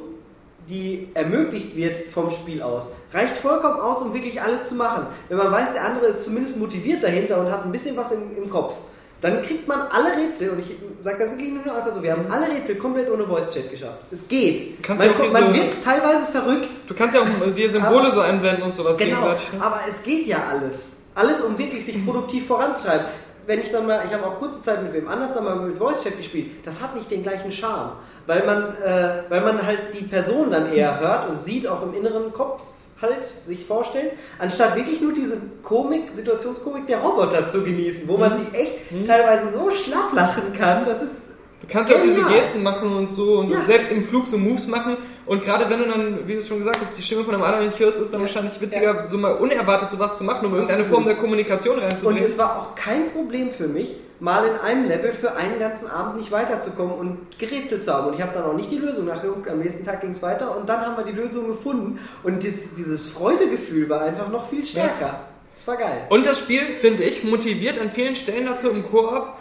die 0.70 1.10
ermöglicht 1.14 1.76
wird 1.76 2.10
vom 2.10 2.30
Spiel 2.30 2.62
aus, 2.62 2.92
reicht 3.14 3.38
vollkommen 3.38 3.80
aus, 3.80 4.02
um 4.02 4.14
wirklich 4.14 4.42
alles 4.42 4.68
zu 4.68 4.76
machen. 4.76 5.08
Wenn 5.28 5.38
man 5.38 5.52
weiß, 5.52 5.74
der 5.74 5.86
andere 5.86 6.08
ist 6.08 6.24
zumindest 6.24 6.58
motiviert 6.58 7.04
dahinter 7.04 7.40
und 7.40 7.52
hat 7.52 7.66
ein 7.66 7.72
bisschen 7.72 7.98
was 7.98 8.12
im, 8.12 8.38
im 8.38 8.50
Kopf, 8.50 8.74
dann 9.22 9.42
kriegt 9.44 9.68
man 9.68 9.82
alle 9.92 10.16
Rätsel, 10.16 10.52
und 10.52 10.60
ich 10.60 10.76
sage 11.02 11.20
das 11.20 11.30
wirklich 11.32 11.52
nur 11.52 11.64
einfach 11.76 11.92
so, 11.94 12.02
wir 12.02 12.12
haben 12.14 12.26
alle 12.30 12.48
Rätsel 12.48 12.76
komplett 12.76 13.10
ohne 13.12 13.26
Voice-Chat 13.26 13.70
geschafft. 13.72 14.00
Es 14.12 14.28
geht. 14.28 14.88
Man, 14.88 15.00
ja 15.00 15.12
man 15.32 15.54
wird 15.54 15.84
teilweise 15.84 16.26
verrückt, 16.32 16.70
Du 16.88 16.94
kannst 16.94 17.16
ja 17.16 17.22
auch 17.22 17.54
dir 17.56 17.70
Symbole 17.70 18.08
Aber- 18.08 18.12
so 18.12 18.22
einblenden 18.22 18.64
und 18.64 18.76
sowas 18.76 18.98
Genau. 18.98 19.28
Ne? 19.28 19.38
aber 19.60 19.82
es 19.90 20.02
geht 20.04 20.28
ja 20.28 20.44
alles. 20.50 20.94
Alles, 21.16 21.42
um 21.42 21.58
wirklich 21.58 21.86
sich 21.86 22.06
produktiv 22.06 22.48
voranzutreiben. 22.48 23.06
Wenn 23.46 23.62
ich 23.62 23.72
dann 23.72 23.88
mal, 23.88 24.04
ich 24.08 24.14
habe 24.14 24.26
auch 24.26 24.38
kurze 24.38 24.62
Zeit 24.62 24.84
mit 24.84 24.94
wem 24.94 25.08
anders 25.08 25.34
dann 25.34 25.44
mal 25.44 25.56
mit 25.56 25.78
Voice 25.78 26.02
Chat 26.04 26.18
gespielt, 26.18 26.52
das 26.64 26.82
hat 26.82 26.96
nicht 26.96 27.10
den 27.12 27.24
gleichen 27.24 27.52
Charme. 27.52 27.94
Weil 28.28 28.46
man, 28.46 28.76
äh, 28.84 29.24
weil 29.28 29.42
man 29.42 29.66
halt 29.66 29.80
die 30.00 30.04
Person 30.04 30.52
dann 30.52 30.72
eher 30.72 31.00
hört 31.00 31.30
und 31.30 31.42
sieht, 31.42 31.68
auch 31.68 31.82
im 31.82 31.94
inneren 31.96 32.32
Kopf 32.32 32.62
halt 33.02 33.28
sich 33.46 33.66
vorstellt, 33.66 34.12
anstatt 34.40 34.76
wirklich 34.76 35.02
nur 35.02 35.14
diese 35.14 35.38
Komik, 35.64 36.12
Situationskomik 36.14 36.88
der 36.88 37.00
Roboter 37.00 37.48
zu 37.48 37.64
genießen, 37.64 38.08
wo 38.08 38.18
man 38.18 38.38
sich 38.38 38.54
echt 38.60 39.08
teilweise 39.08 39.52
so 39.58 39.70
schlapp 39.72 40.14
lachen 40.14 40.54
kann, 40.58 40.86
das 40.86 41.02
ist 41.02 41.16
Du 41.62 41.68
kannst 41.68 41.94
auch 41.94 42.00
diese. 42.02 42.24
Gesten 42.24 42.64
machen 42.64 42.96
und 42.96 43.12
so 43.12 43.40
und 43.40 43.52
Ja. 43.52 43.62
selbst 43.64 43.92
im 43.92 44.04
Flug 44.06 44.26
so 44.28 44.38
Moves 44.38 44.66
machen. 44.68 44.96
Und 45.26 45.44
gerade 45.44 45.70
wenn 45.70 45.80
du 45.80 45.86
dann, 45.90 46.20
wie 46.26 46.32
du 46.34 46.40
es 46.40 46.48
schon 46.48 46.60
gesagt 46.60 46.80
hast, 46.82 46.98
die 46.98 47.04
Stimme 47.04 47.24
von 47.26 47.34
einem 47.36 47.44
anderen 47.44 47.68
nicht 47.68 47.78
hörst, 47.80 48.00
ist 48.00 48.14
dann 48.14 48.22
wahrscheinlich 48.22 48.60
witziger, 48.62 49.06
so 49.08 49.18
mal 49.18 49.34
unerwartet 49.34 49.92
sowas 49.92 50.18
zu 50.18 50.24
machen, 50.24 50.46
um 50.48 50.54
irgendeine. 50.54 50.86
Form 50.86 51.04
der 51.04 51.16
Kommunikation 51.16 51.76
Und 51.76 51.84
reinzubringen. 51.84 52.24
es 52.24 52.38
war 52.38 52.62
auch 52.62 52.76
kein 52.76 53.12
Problem 53.12 53.52
für 53.52 53.68
mich, 53.68 53.98
mal 54.20 54.46
in 54.48 54.58
einem 54.60 54.88
Level 54.88 55.14
für 55.14 55.36
einen 55.36 55.60
ganzen 55.60 55.88
Abend 55.88 56.18
nicht 56.18 56.32
weiterzukommen 56.32 56.94
und 56.96 57.40
gerätselt 57.40 57.84
zu 57.84 57.94
haben. 57.94 58.08
Und 58.08 58.16
ich 58.16 58.22
habe 58.22 58.34
dann 58.34 58.44
auch 58.44 58.54
nicht 58.54 58.72
die 58.72 58.78
Lösung 58.78 59.06
nachgeguckt. 59.06 59.48
Am 59.48 59.60
nächsten 59.60 59.86
Tag 59.86 60.02
ging 60.02 60.12
es 60.12 60.22
weiter 60.22 60.58
und 60.58 60.68
dann 60.68 60.82
haben 60.82 60.98
wir 60.98 61.06
die 61.06 61.18
Lösung 61.18 61.48
gefunden. 61.48 62.00
Und 62.24 62.44
dies, 62.44 62.76
dieses 62.76 63.10
Freudegefühl 63.10 63.90
war 63.90 64.02
einfach 64.02 64.30
noch 64.30 64.50
viel 64.50 64.66
stärker. 64.66 65.22
Es 65.58 65.68
war 65.68 65.78
geil. 65.78 66.06
Und 66.10 66.26
das 66.26 66.40
Spiel, 66.40 66.62
finde 66.62 67.04
ich, 67.04 67.24
motiviert 67.24 67.80
an 67.80 67.92
vielen 67.92 68.16
Stellen 68.16 68.46
dazu 68.46 68.70
im 68.70 68.90
Koop, 68.90 69.34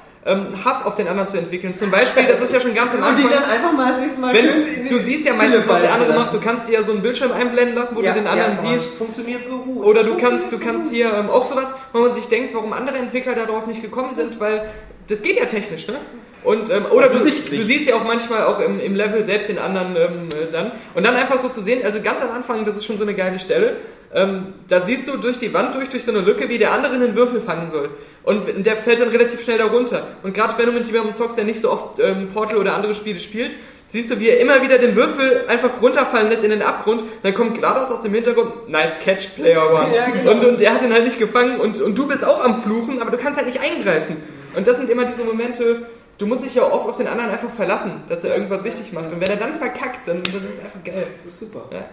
Hass 0.65 0.85
auf 0.85 0.95
den 0.97 1.09
anderen 1.09 1.29
zu 1.29 1.39
entwickeln. 1.39 1.75
Zum 1.75 1.91
Beispiel, 1.91 2.25
das 2.25 2.41
ist 2.43 2.53
ja 2.53 2.61
schon 2.61 2.75
ganz 2.75 2.93
am 2.93 3.03
Und 3.09 3.17
die 3.19 3.25
Anfang. 3.25 3.43
dann 3.43 3.51
einfach 3.51 3.73
mal 3.73 3.93
das 3.93 4.01
nächste 4.01 4.21
Mal 4.21 4.35
Wenn, 4.35 4.89
du 4.89 4.99
siehst 4.99 5.25
ja 5.25 5.35
meistens, 5.35 5.69
was 5.69 5.81
der 5.81 5.95
andere 5.95 6.13
macht. 6.15 6.35
Du 6.35 6.41
kannst 6.41 6.69
dir 6.69 6.73
ja 6.73 6.83
so 6.83 6.93
einen 6.93 7.03
Bildschirm 7.03 7.33
einblenden 7.33 7.75
lassen, 7.75 7.97
wo 7.97 8.01
Ja, 8.03 8.13
du 8.13 8.21
den 8.21 8.27
anderen 8.27 8.59
ja, 8.63 8.79
siehst. 8.79 8.95
Funktioniert 8.95 9.47
so 9.47 9.59
gut. 9.59 9.85
Oder 9.85 10.05
du 10.05 10.17
kannst, 10.17 10.53
du 10.53 10.59
kannst 10.59 10.91
hier 10.93 11.13
ähm, 11.13 11.31
auch 11.31 11.49
sowas, 11.49 11.75
wo 11.93 12.01
man 12.01 12.15
sich 12.15 12.27
denkt, 12.29 12.55
warum 12.55 12.73
andere 12.73 12.99
Entwickler 12.99 13.35
darauf 13.35 13.67
nicht 13.67 13.83
gekommen 13.83 14.15
sind, 14.15 14.39
weil 14.41 14.69
das 15.07 15.23
geht 15.23 15.37
ja 15.39 15.47
technisch, 15.47 15.87
ne? 15.87 15.97
Und, 16.45 16.71
ähm, 16.71 16.87
oder 16.91 17.09
du, 17.09 17.19
du 17.19 17.65
siehst 17.65 17.89
ja 17.89 17.97
auch 17.97 18.05
manchmal 18.05 18.45
auch 18.45 18.61
im, 18.61 18.79
im 18.79 18.95
Level 18.95 19.25
selbst 19.25 19.49
den 19.49 19.59
anderen 19.59 19.97
ähm, 19.97 20.29
äh, 20.31 20.53
dann. 20.53 20.71
Und 20.95 21.05
dann 21.05 21.17
einfach 21.17 21.39
so 21.41 21.49
zu 21.49 21.61
sehen, 21.63 21.81
also 21.85 22.01
ganz 22.01 22.23
am 22.23 22.31
Anfang, 22.31 22.65
das 22.65 22.77
ist 22.77 22.85
schon 22.85 22.97
so 22.97 23.03
eine 23.03 23.15
geile 23.15 23.41
Stelle, 23.41 23.79
ähm, 24.15 24.55
da 24.69 24.85
siehst 24.85 25.09
du 25.09 25.17
durch 25.17 25.39
die 25.39 25.53
Wand 25.53 25.75
durch, 25.75 25.89
durch 25.89 26.05
so 26.05 26.13
eine 26.13 26.21
Lücke, 26.21 26.49
wie 26.49 26.59
der 26.59 26.73
andere 26.73 26.95
einen 26.95 27.15
Würfel 27.17 27.41
fangen 27.41 27.69
soll. 27.71 27.91
Und 28.25 28.67
der 28.67 28.77
fällt 28.77 29.01
dann 29.01 29.09
relativ 29.09 29.43
schnell 29.43 29.59
da 29.59 29.67
runter. 29.67 30.07
Und 30.23 30.35
gerade 30.35 30.55
wenn 30.59 30.67
du 30.67 30.73
mit 30.73 30.87
jemandem 30.87 31.15
zockst, 31.15 31.37
der 31.37 31.45
nicht 31.45 31.61
so 31.61 31.71
oft 31.73 31.99
ähm, 31.99 32.29
Portal 32.33 32.59
oder 32.59 32.75
andere 32.75 32.95
Spiele 32.95 33.21
spielt, 33.21 33.55
siehst 33.89 34.11
du, 34.11 34.21
wie 34.21 34.29
er 34.29 34.41
immer 34.41 34.63
wieder 34.63 34.79
den 34.79 34.95
Würfel 34.95 35.47
einfach 35.49 35.81
runterfallen 35.81 36.29
lässt 36.29 36.45
in 36.45 36.51
den 36.51 36.63
Abgrund. 36.63 37.05
Dann 37.23 37.35
kommt 37.35 37.57
GLaDOS 37.57 37.91
aus 37.91 38.03
dem 38.03 38.15
Hintergrund, 38.15 38.69
nice 38.69 38.99
catch, 39.01 39.35
Player 39.35 39.73
One. 39.73 39.95
Ja, 39.95 40.11
genau. 40.11 40.33
und, 40.33 40.45
und 40.45 40.61
er 40.61 40.75
hat 40.75 40.83
ihn 40.83 40.93
halt 40.93 41.05
nicht 41.05 41.19
gefangen 41.19 41.61
und, 41.61 41.81
und 41.81 41.97
du 41.97 42.07
bist 42.07 42.25
auch 42.25 42.45
am 42.45 42.63
Fluchen, 42.63 43.01
aber 43.01 43.11
du 43.11 43.17
kannst 43.17 43.39
halt 43.39 43.49
nicht 43.49 43.61
eingreifen. 43.61 44.17
Und 44.55 44.67
das 44.67 44.77
sind 44.77 44.91
immer 44.91 45.05
diese 45.05 45.25
Momente, 45.25 45.87
du 46.19 46.27
musst 46.27 46.45
dich 46.45 46.55
ja 46.55 46.63
oft 46.63 46.89
auf 46.89 46.97
den 46.97 47.07
anderen 47.07 47.31
einfach 47.31 47.51
verlassen, 47.51 48.03
dass 48.09 48.25
er 48.25 48.35
irgendwas 48.35 48.65
richtig 48.65 48.93
macht. 48.93 49.13
Und 49.13 49.21
wenn 49.21 49.31
er 49.31 49.37
dann 49.37 49.55
verkackt, 49.55 50.07
dann, 50.07 50.23
dann 50.23 50.45
ist 50.45 50.59
es 50.59 50.61
einfach 50.61 50.85
geil. 50.85 51.07
Das 51.11 51.25
ist 51.25 51.39
super. 51.39 51.65
Ja. 51.73 51.89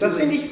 Das 0.00 0.16
finde 0.16 0.34
ich 0.34 0.50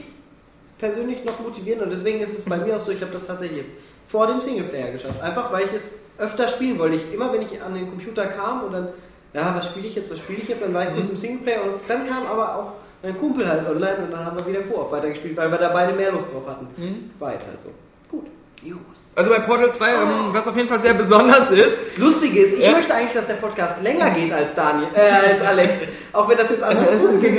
persönlich 0.78 1.24
noch 1.24 1.40
motivierend 1.40 1.82
und 1.82 1.90
deswegen 1.90 2.20
ist 2.20 2.38
es 2.38 2.44
bei 2.44 2.58
mir 2.58 2.76
auch 2.76 2.80
so, 2.80 2.92
ich 2.92 3.00
habe 3.00 3.12
das 3.12 3.26
tatsächlich 3.26 3.62
jetzt 3.62 3.74
vor 4.08 4.26
dem 4.26 4.40
Singleplayer 4.40 4.92
geschafft. 4.92 5.20
Einfach 5.22 5.52
weil 5.52 5.66
ich 5.66 5.72
es 5.72 5.94
öfter 6.18 6.48
spielen 6.48 6.78
wollte. 6.78 6.96
Ich, 6.96 7.12
immer 7.12 7.32
wenn 7.32 7.42
ich 7.42 7.60
an 7.62 7.74
den 7.74 7.88
Computer 7.90 8.26
kam 8.26 8.64
und 8.64 8.72
dann, 8.72 8.88
ja, 9.34 9.54
was 9.56 9.66
spiele 9.66 9.86
ich 9.88 9.94
jetzt, 9.94 10.10
was 10.10 10.18
spiele 10.18 10.40
ich 10.42 10.48
jetzt, 10.48 10.62
dann 10.62 10.72
war 10.72 10.84
ich 10.84 10.94
kurz 10.94 11.10
im 11.10 11.16
Singleplayer 11.16 11.62
und 11.64 11.72
dann 11.88 12.08
kam 12.08 12.26
aber 12.26 12.54
auch 12.56 12.72
mein 13.02 13.18
Kumpel 13.18 13.46
halt 13.46 13.68
online 13.68 13.96
und 14.04 14.10
dann 14.12 14.24
haben 14.24 14.36
wir 14.36 14.46
wieder 14.46 14.60
Koop 14.62 14.90
weitergespielt, 14.90 15.36
weil 15.36 15.50
wir 15.50 15.58
da 15.58 15.68
beide 15.68 15.92
mehr 15.92 16.12
Lust 16.12 16.32
drauf 16.32 16.46
hatten. 16.48 17.10
War 17.18 17.32
jetzt 17.34 17.46
halt 17.46 17.58
so. 17.62 17.70
Gut. 18.10 18.26
News. 18.62 18.78
Also 19.14 19.30
bei 19.30 19.38
Portal 19.40 19.70
2, 19.72 19.88
ähm, 19.92 19.98
was 20.32 20.46
auf 20.48 20.56
jeden 20.56 20.68
Fall 20.68 20.80
sehr 20.80 20.94
besonders 20.94 21.50
ist, 21.50 21.78
Das 21.88 21.98
Lustige 21.98 22.40
ist, 22.40 22.54
ich 22.58 22.64
Ja. 22.64 22.72
möchte 22.72 22.94
eigentlich, 22.94 23.12
dass 23.14 23.26
der 23.26 23.34
Podcast 23.34 23.82
länger 23.82 24.10
geht 24.10 24.32
als 24.32 24.54
Daniel, 24.54 24.88
äh, 24.94 25.00
als 25.32 25.42
Alex. 25.42 25.74
Auch 26.12 26.28
wenn 26.28 26.36
das 26.38 26.50
jetzt 26.50 26.62
andersrum 26.62 27.20
ging, 27.22 27.36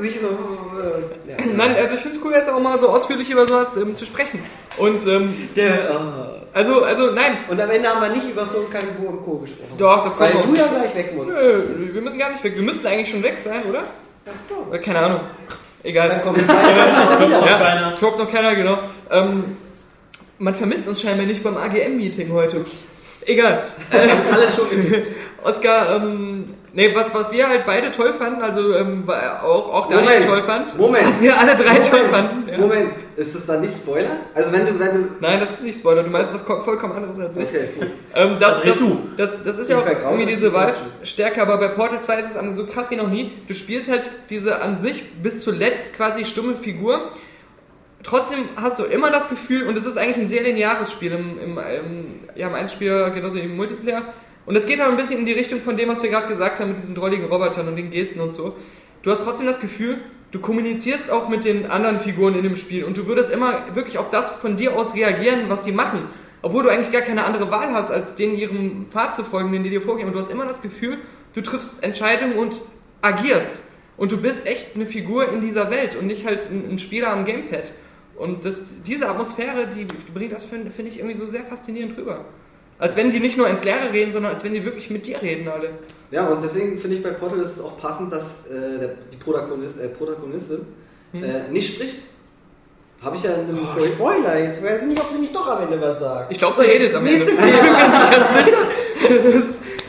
sich 0.00 0.20
so 0.20 0.28
äh, 0.28 1.30
ja. 1.30 1.36
Nein, 1.56 1.76
also 1.76 1.94
ich 1.94 2.00
finde 2.00 2.18
es 2.18 2.24
cool, 2.24 2.32
jetzt 2.32 2.50
auch 2.50 2.60
mal 2.60 2.78
so 2.78 2.88
ausführlich 2.88 3.28
über 3.30 3.46
sowas 3.46 3.76
ähm, 3.76 3.94
zu 3.94 4.04
sprechen. 4.04 4.40
Und 4.76 5.06
ähm, 5.06 5.48
Der, 5.54 5.90
ah. 5.90 6.34
also, 6.52 6.82
also 6.82 7.10
nein, 7.12 7.36
Und 7.48 7.60
am 7.60 7.70
Ende 7.70 7.88
haben 7.88 8.00
wir 8.00 8.08
nicht 8.08 8.28
über 8.30 8.44
Soul 8.46 8.66
Calibur 8.70 9.10
und 9.10 9.24
Co. 9.24 9.38
gesprochen. 9.38 9.72
Doch, 9.78 10.04
das 10.04 10.18
Weil 10.18 10.32
kommt 10.32 10.46
du 10.46 10.50
noch. 10.52 10.58
ja 10.58 10.78
gleich 10.78 10.94
weg 10.96 11.14
musst. 11.16 11.32
Nö, 11.32 11.62
wir 11.92 12.02
müssen 12.02 12.18
gar 12.18 12.30
nicht 12.32 12.42
weg. 12.44 12.54
Wir 12.56 12.62
müssten 12.62 12.86
eigentlich 12.86 13.10
schon 13.10 13.22
weg 13.22 13.38
sein, 13.42 13.62
oder? 13.68 13.84
Achso. 14.26 14.72
Äh, 14.74 14.78
Keine 14.78 14.98
Ahnung. 15.00 15.20
Egal. 15.82 16.08
Dann 16.08 16.22
kommt. 16.22 16.38
Noch 16.48 17.46
Ja, 17.46 17.58
keiner. 17.58 17.92
Klopft 17.92 18.18
noch 18.18 18.30
keiner, 18.32 18.54
genau. 18.54 18.78
Ähm, 19.10 19.56
man 20.38 20.54
vermisst 20.54 20.88
uns 20.88 21.00
scheinbar 21.02 21.26
nicht 21.26 21.42
beim 21.42 21.56
AGM-Meeting 21.58 22.32
heute. 22.32 22.64
Egal. 23.26 23.64
Alles 24.32 24.56
schon 24.56 24.70
getippt. 24.70 25.12
Oskar, 25.42 25.96
ähm, 25.96 26.46
nee, 26.74 26.94
was, 26.94 27.14
was 27.14 27.32
wir 27.32 27.48
halt 27.48 27.64
beide 27.66 27.90
toll 27.90 28.12
fanden, 28.12 28.42
also 28.42 28.74
ähm, 28.74 29.04
auch, 29.08 29.72
auch 29.72 29.88
Daniel 29.88 30.04
Moment, 30.04 30.26
toll 30.26 30.42
fand. 30.42 30.78
Moment. 30.78 31.06
Was 31.08 31.20
wir 31.22 31.38
alle 31.38 31.54
drei 31.54 31.72
Moment, 31.74 31.90
toll 31.90 32.08
fanden. 32.10 32.48
Ja. 32.48 32.58
Moment, 32.58 32.90
ist 33.16 33.34
das 33.34 33.46
dann 33.46 33.60
nicht 33.60 33.74
Spoiler? 33.76 34.10
Also 34.34 34.52
wenn 34.52 34.66
du, 34.66 34.78
wenn 34.78 34.92
du. 34.92 35.08
Nein, 35.20 35.40
das 35.40 35.52
ist 35.52 35.62
nicht 35.62 35.78
Spoiler, 35.78 36.02
du 36.02 36.10
meinst 36.10 36.34
was 36.34 36.44
ko- 36.44 36.60
vollkommen 36.62 36.94
anderes 36.94 37.18
als 37.18 37.36
ich. 37.36 37.44
Okay, 37.44 37.68
gut. 37.78 37.88
Ähm, 38.14 38.36
das, 38.38 38.60
Also, 38.62 38.98
das, 39.16 39.32
das, 39.32 39.42
das 39.44 39.58
ist 39.58 39.70
ja 39.70 39.78
auch 39.78 39.86
irgendwie 39.86 40.26
diese. 40.26 40.52
Valve-Stärke, 40.52 41.40
aber 41.42 41.58
bei 41.58 41.68
Portal 41.68 42.00
2 42.02 42.16
ist 42.20 42.36
es 42.36 42.56
so 42.56 42.66
krass 42.66 42.90
wie 42.90 42.96
noch 42.96 43.08
nie. 43.08 43.32
Du 43.48 43.54
spielst 43.54 43.90
halt 43.90 44.08
diese 44.30 44.60
an 44.60 44.80
sich 44.80 45.04
bis 45.22 45.40
zuletzt 45.40 45.94
quasi 45.96 46.24
stumme 46.24 46.54
Figur. 46.56 47.10
Trotzdem 48.02 48.40
hast 48.56 48.78
du 48.78 48.82
immer 48.84 49.10
das 49.10 49.30
Gefühl, 49.30 49.66
und 49.66 49.78
es 49.78 49.86
ist 49.86 49.96
eigentlich 49.96 50.18
ein 50.18 50.28
sehr 50.28 50.42
lineares 50.42 50.92
Spiel 50.92 51.12
im, 51.12 51.38
im, 51.42 51.58
im, 51.58 52.06
ja, 52.34 52.48
im 52.48 52.54
Einspieler, 52.54 53.10
genauso 53.10 53.36
wie 53.36 53.40
im 53.40 53.56
Multiplayer. 53.56 54.02
Und 54.46 54.56
es 54.56 54.66
geht 54.66 54.80
aber 54.80 54.90
ein 54.90 54.96
bisschen 54.96 55.20
in 55.20 55.26
die 55.26 55.32
Richtung 55.32 55.60
von 55.60 55.76
dem, 55.76 55.88
was 55.88 56.02
wir 56.02 56.10
gerade 56.10 56.28
gesagt 56.28 56.60
haben, 56.60 56.68
mit 56.68 56.78
diesen 56.78 56.94
drolligen 56.94 57.26
Robotern 57.26 57.68
und 57.68 57.76
den 57.76 57.90
Gesten 57.90 58.20
und 58.20 58.34
so. 58.34 58.56
Du 59.02 59.10
hast 59.10 59.22
trotzdem 59.22 59.46
das 59.46 59.60
Gefühl, 59.60 59.98
du 60.32 60.40
kommunizierst 60.40 61.10
auch 61.10 61.28
mit 61.28 61.44
den 61.44 61.70
anderen 61.70 61.98
Figuren 61.98 62.34
in 62.34 62.42
dem 62.42 62.56
Spiel 62.56 62.84
und 62.84 62.96
du 62.96 63.06
würdest 63.06 63.30
immer 63.30 63.54
wirklich 63.74 63.98
auf 63.98 64.10
das 64.10 64.30
von 64.30 64.56
dir 64.56 64.76
aus 64.76 64.94
reagieren, 64.94 65.42
was 65.48 65.62
die 65.62 65.72
machen. 65.72 66.08
Obwohl 66.42 66.62
du 66.62 66.68
eigentlich 66.68 66.92
gar 66.92 67.02
keine 67.02 67.24
andere 67.24 67.50
Wahl 67.50 67.72
hast, 67.72 67.90
als 67.90 68.16
denen 68.16 68.36
ihrem 68.36 68.86
Pfad 68.86 69.16
zu 69.16 69.24
folgen, 69.24 69.50
den 69.52 69.62
die 69.62 69.70
dir 69.70 69.80
vorgeben. 69.80 70.08
Und 70.08 70.14
du 70.14 70.20
hast 70.20 70.30
immer 70.30 70.44
das 70.44 70.60
Gefühl, 70.60 70.98
du 71.32 71.40
triffst 71.40 71.82
Entscheidungen 71.82 72.36
und 72.36 72.60
agierst. 73.00 73.60
Und 73.96 74.12
du 74.12 74.18
bist 74.18 74.46
echt 74.46 74.74
eine 74.74 74.86
Figur 74.86 75.32
in 75.32 75.40
dieser 75.40 75.70
Welt 75.70 75.96
und 75.96 76.06
nicht 76.06 76.26
halt 76.26 76.50
ein, 76.50 76.72
ein 76.72 76.78
Spieler 76.78 77.12
am 77.12 77.24
Gamepad. 77.24 77.70
Und 78.16 78.44
das, 78.44 78.82
diese 78.82 79.08
Atmosphäre, 79.08 79.68
die 79.68 79.86
bringt 80.12 80.32
das, 80.32 80.44
finde 80.44 80.70
find 80.70 80.88
ich, 80.88 80.98
irgendwie 80.98 81.16
so 81.16 81.26
sehr 81.26 81.44
faszinierend 81.44 81.96
rüber. 81.96 82.24
Als 82.78 82.96
wenn 82.96 83.12
die 83.12 83.20
nicht 83.20 83.36
nur 83.36 83.48
ins 83.48 83.62
Leere 83.64 83.92
reden, 83.92 84.12
sondern 84.12 84.32
als 84.32 84.42
wenn 84.44 84.52
die 84.52 84.64
wirklich 84.64 84.90
mit 84.90 85.06
dir 85.06 85.22
reden 85.22 85.48
alle. 85.48 85.70
Ja, 86.10 86.26
und 86.26 86.42
deswegen 86.42 86.78
finde 86.78 86.96
ich 86.96 87.02
bei 87.02 87.10
Portal 87.10 87.38
ist 87.40 87.52
es 87.56 87.60
auch 87.60 87.78
passend, 87.80 88.12
dass 88.12 88.46
äh, 88.46 88.78
der, 88.80 88.88
die 89.12 89.16
Protagonist, 89.16 89.80
äh, 89.80 89.88
Protagonistin 89.88 90.66
Hm. 91.12 91.22
äh, 91.22 91.48
nicht 91.50 91.74
spricht. 91.74 91.98
Habe 93.00 93.14
ich 93.16 93.22
ja 93.22 93.34
in 93.34 93.40
einem 93.50 93.60
Oh, 93.62 93.80
Spoiler, 93.94 94.38
jetzt 94.40 94.64
weiß 94.64 94.80
ich 94.82 94.88
nicht, 94.88 95.00
ob 95.00 95.12
sie 95.12 95.18
nicht 95.20 95.34
doch 95.34 95.46
am 95.46 95.62
Ende 95.62 95.80
was 95.80 96.00
sagt. 96.00 96.32
Ich 96.32 96.38
glaube, 96.38 96.56
sie 96.56 96.68
redet 96.68 96.92
am 96.94 97.06
Ende. 97.06 97.18
Nächste 97.18 97.32
Ich 97.36 97.52
bin 97.52 98.10
ganz 98.10 98.44
sicher. 98.44 98.56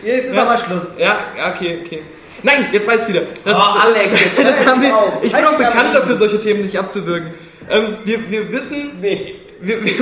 Jetzt 0.04 0.26
ist 0.28 0.36
Ja. 0.36 0.44
aber 0.44 0.58
Schluss. 0.58 1.00
Ja, 1.00 1.18
ja, 1.38 1.54
okay, 1.56 1.80
okay. 1.84 2.02
Nein, 2.44 2.68
jetzt 2.72 2.88
weiß 2.88 3.02
ich 3.04 3.08
wieder. 3.08 3.24
Das, 3.44 3.58
Oh, 3.58 3.80
Alex, 3.80 4.12
jetzt 4.22 4.38
hör 4.44 4.52
das 4.52 4.66
haben 4.68 4.82
wir, 4.84 4.96
auf. 4.96 5.14
ich 5.24 5.32
bin 5.32 5.34
Halt 5.34 5.48
auch 5.48 5.58
bekannt 5.58 5.94
dafür, 5.96 6.18
solche 6.18 6.40
Themen 6.40 6.64
nicht 6.66 6.78
abzuwürgen. 6.78 7.34
Ähm, 7.72 7.96
wir, 8.06 8.30
wir 8.30 8.52
wissen, 8.52 9.00
Nee. 9.02 9.36
wir, 9.62 9.84
wir, 9.84 9.94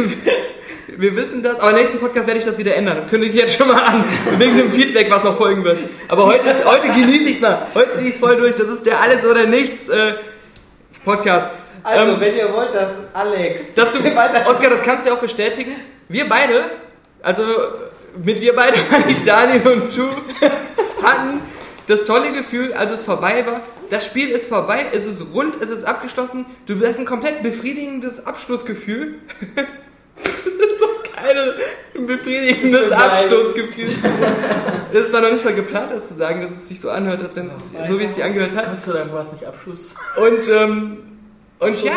wir 0.97 1.15
wissen 1.15 1.43
das, 1.43 1.59
aber 1.59 1.71
im 1.71 1.77
nächsten 1.77 1.99
Podcast 1.99 2.27
werde 2.27 2.39
ich 2.39 2.45
das 2.45 2.57
wieder 2.57 2.75
ändern. 2.75 2.97
Das 2.97 3.09
kündige 3.09 3.33
ich 3.33 3.39
jetzt 3.39 3.57
schon 3.57 3.67
mal 3.67 3.81
an. 3.81 4.03
Wegen 4.37 4.57
dem 4.57 4.71
Feedback, 4.71 5.09
was 5.09 5.23
noch 5.23 5.37
folgen 5.37 5.63
wird. 5.63 5.79
Aber 6.07 6.25
heute, 6.25 6.43
heute 6.65 6.87
genieße 6.87 7.29
ich 7.29 7.35
es 7.35 7.41
mal. 7.41 7.67
Heute 7.73 7.95
ziehe 7.95 8.09
ich 8.09 8.15
es 8.15 8.19
voll 8.19 8.37
durch. 8.37 8.55
Das 8.55 8.69
ist 8.69 8.85
der 8.85 9.01
Alles 9.01 9.25
oder 9.25 9.45
Nichts 9.45 9.89
äh, 9.89 10.13
Podcast. 11.03 11.47
Also, 11.83 12.13
Ähm, 12.13 12.19
wenn 12.19 12.35
ihr 12.35 12.53
wollt, 12.53 12.73
dass 12.73 13.13
Alex. 13.13 13.73
dass 13.73 13.91
du. 13.91 13.99
Oskar, 14.47 14.69
das 14.69 14.81
kannst 14.83 15.07
du 15.07 15.11
auch 15.13 15.19
bestätigen. 15.19 15.71
Wir 16.07 16.27
beide, 16.29 16.61
also 17.21 17.43
mit 18.23 18.39
wir 18.39 18.55
beide 18.55 18.77
meine 18.91 19.09
ich 19.09 19.23
Daniel 19.23 19.67
und 19.67 19.97
du, 19.97 20.09
hatten 21.01 21.41
das 21.87 22.05
tolle 22.05 22.31
Gefühl, 22.31 22.73
als 22.73 22.91
es 22.91 23.03
vorbei 23.03 23.43
war. 23.45 23.61
Das 23.89 24.05
Spiel 24.05 24.29
ist 24.29 24.47
vorbei, 24.47 24.85
es 24.93 25.05
ist 25.05 25.33
rund, 25.33 25.61
es 25.61 25.69
ist 25.69 25.83
abgeschlossen. 25.83 26.45
Du 26.65 26.79
hast 26.85 26.99
ein 26.99 27.05
komplett 27.05 27.43
befriedigendes 27.43 28.25
Abschlussgefühl. 28.25 29.15
Das 30.15 30.69
ist 30.69 30.79
so 30.79 30.85
geil, 31.15 31.53
ein 31.95 32.05
befriedigendes 32.07 32.89
Das 32.89 32.89
so. 32.89 32.95
Abschlussgefühl. 32.95 33.95
Das 34.93 35.11
war 35.11 35.21
noch 35.21 35.31
nicht 35.31 35.43
mal 35.43 35.53
geplant, 35.55 35.91
das 35.91 36.07
zu 36.09 36.13
sagen, 36.13 36.41
dass 36.41 36.51
es 36.51 36.69
sich 36.69 36.79
so 36.79 36.89
anhört, 36.89 37.21
als 37.23 37.35
wenn 37.35 37.45
es 37.45 37.87
so 37.87 37.99
wie 37.99 38.03
es 38.05 38.15
sich 38.15 38.23
angehört 38.23 38.55
hat. 38.55 38.65
Gott 38.65 38.83
sei 38.83 38.93
Dank 38.93 39.13
war 39.13 39.23
es 39.23 39.31
nicht 39.31 39.45
Abschluss. 39.45 39.95
Und, 40.17 40.49
ähm, 40.49 40.97
und 41.59 41.83
ja, 41.83 41.93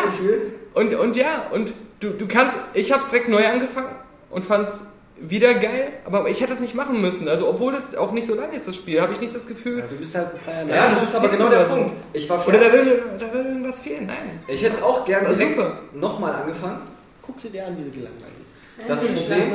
und, 0.75 0.95
und 0.95 1.17
ja, 1.17 1.47
und 1.53 1.75
du, 2.01 2.11
du 2.11 2.27
kannst, 2.27 2.57
ich 2.75 2.93
hab's 2.93 3.09
direkt 3.09 3.29
neu 3.29 3.47
angefangen 3.47 3.95
und 4.31 4.45
fand's 4.45 4.81
wieder 5.19 5.55
geil, 5.55 5.93
aber 6.05 6.29
ich 6.29 6.41
hätte 6.43 6.53
es 6.53 6.61
nicht 6.61 6.75
machen 6.75 7.01
müssen. 7.01 7.27
Also, 7.29 7.49
obwohl 7.49 7.75
es 7.75 7.97
auch 7.97 8.13
nicht 8.13 8.27
so 8.27 8.35
lange 8.35 8.55
ist, 8.55 8.69
das 8.69 8.77
Spiel, 8.77 9.01
habe 9.01 9.15
ich 9.15 9.21
nicht 9.21 9.35
das 9.35 9.47
Gefühl, 9.47 9.83
Du 9.89 9.97
bist 9.97 10.15
halt 10.15 10.35
ein 10.35 10.41
freier 10.41 10.65
Mensch. 10.65 10.77
Ja, 10.77 10.91
das 10.91 11.03
ist 11.03 11.15
aber 11.15 11.29
genau 11.29 11.49
der 11.49 11.61
Punkt. 11.61 11.93
Ich 12.13 12.29
war 12.29 12.47
oder 12.47 12.59
da 12.59 12.73
will, 12.73 13.03
da 13.19 13.33
will 13.33 13.47
irgendwas 13.47 13.81
fehlen. 13.81 14.07
Nein. 14.07 14.41
Ich 14.47 14.63
hätte 14.63 14.75
es 14.77 14.83
auch 14.83 15.07
Das 15.07 15.23
gerne 15.39 15.79
nochmal 15.95 16.35
angefangen. 16.35 16.81
Guck 17.27 17.41
sie 17.41 17.51
dir 17.51 17.67
an, 17.67 17.77
wie 17.79 17.83
sie 17.83 17.91
gelangweilt 17.91 18.33
ist. 18.43 18.53
Das 18.87 19.03
ich 19.03 19.11
Problem- 19.15 19.53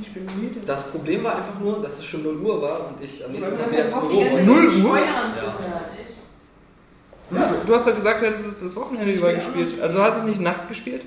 ich 0.00 0.12
bin 0.12 0.24
müde. 0.26 0.60
Das 0.66 0.90
Problem 0.90 1.24
war 1.24 1.36
einfach 1.36 1.58
nur, 1.58 1.80
dass 1.80 1.98
es 1.98 2.04
schon 2.04 2.22
0 2.22 2.36
Uhr 2.36 2.60
war 2.62 2.88
und 2.88 3.02
ich 3.02 3.24
am 3.24 3.32
nächsten 3.32 3.56
Tag 3.56 3.68
wieder 3.70 3.78
ja 3.78 3.84
ins 3.84 3.94
Büro 3.94 4.14
wollte. 4.14 4.34
Zeit 4.36 4.46
Null 4.46 4.70
die 4.70 4.82
Uhr? 4.82 4.96
Steuern 4.96 5.34
zuhören, 5.34 5.84
echt. 5.98 7.66
Du 7.66 7.74
hast 7.74 7.86
doch 7.86 7.94
gesagt, 7.96 8.22
du 8.22 8.26
hättest 8.26 8.46
es 8.46 8.60
das 8.60 8.76
Wochenende 8.76 9.10
über 9.10 9.32
gespielt. 9.32 9.80
Also 9.80 10.02
hast 10.02 10.16
du 10.18 10.20
es 10.20 10.26
nicht 10.28 10.40
nachts 10.40 10.68
gespielt? 10.68 11.02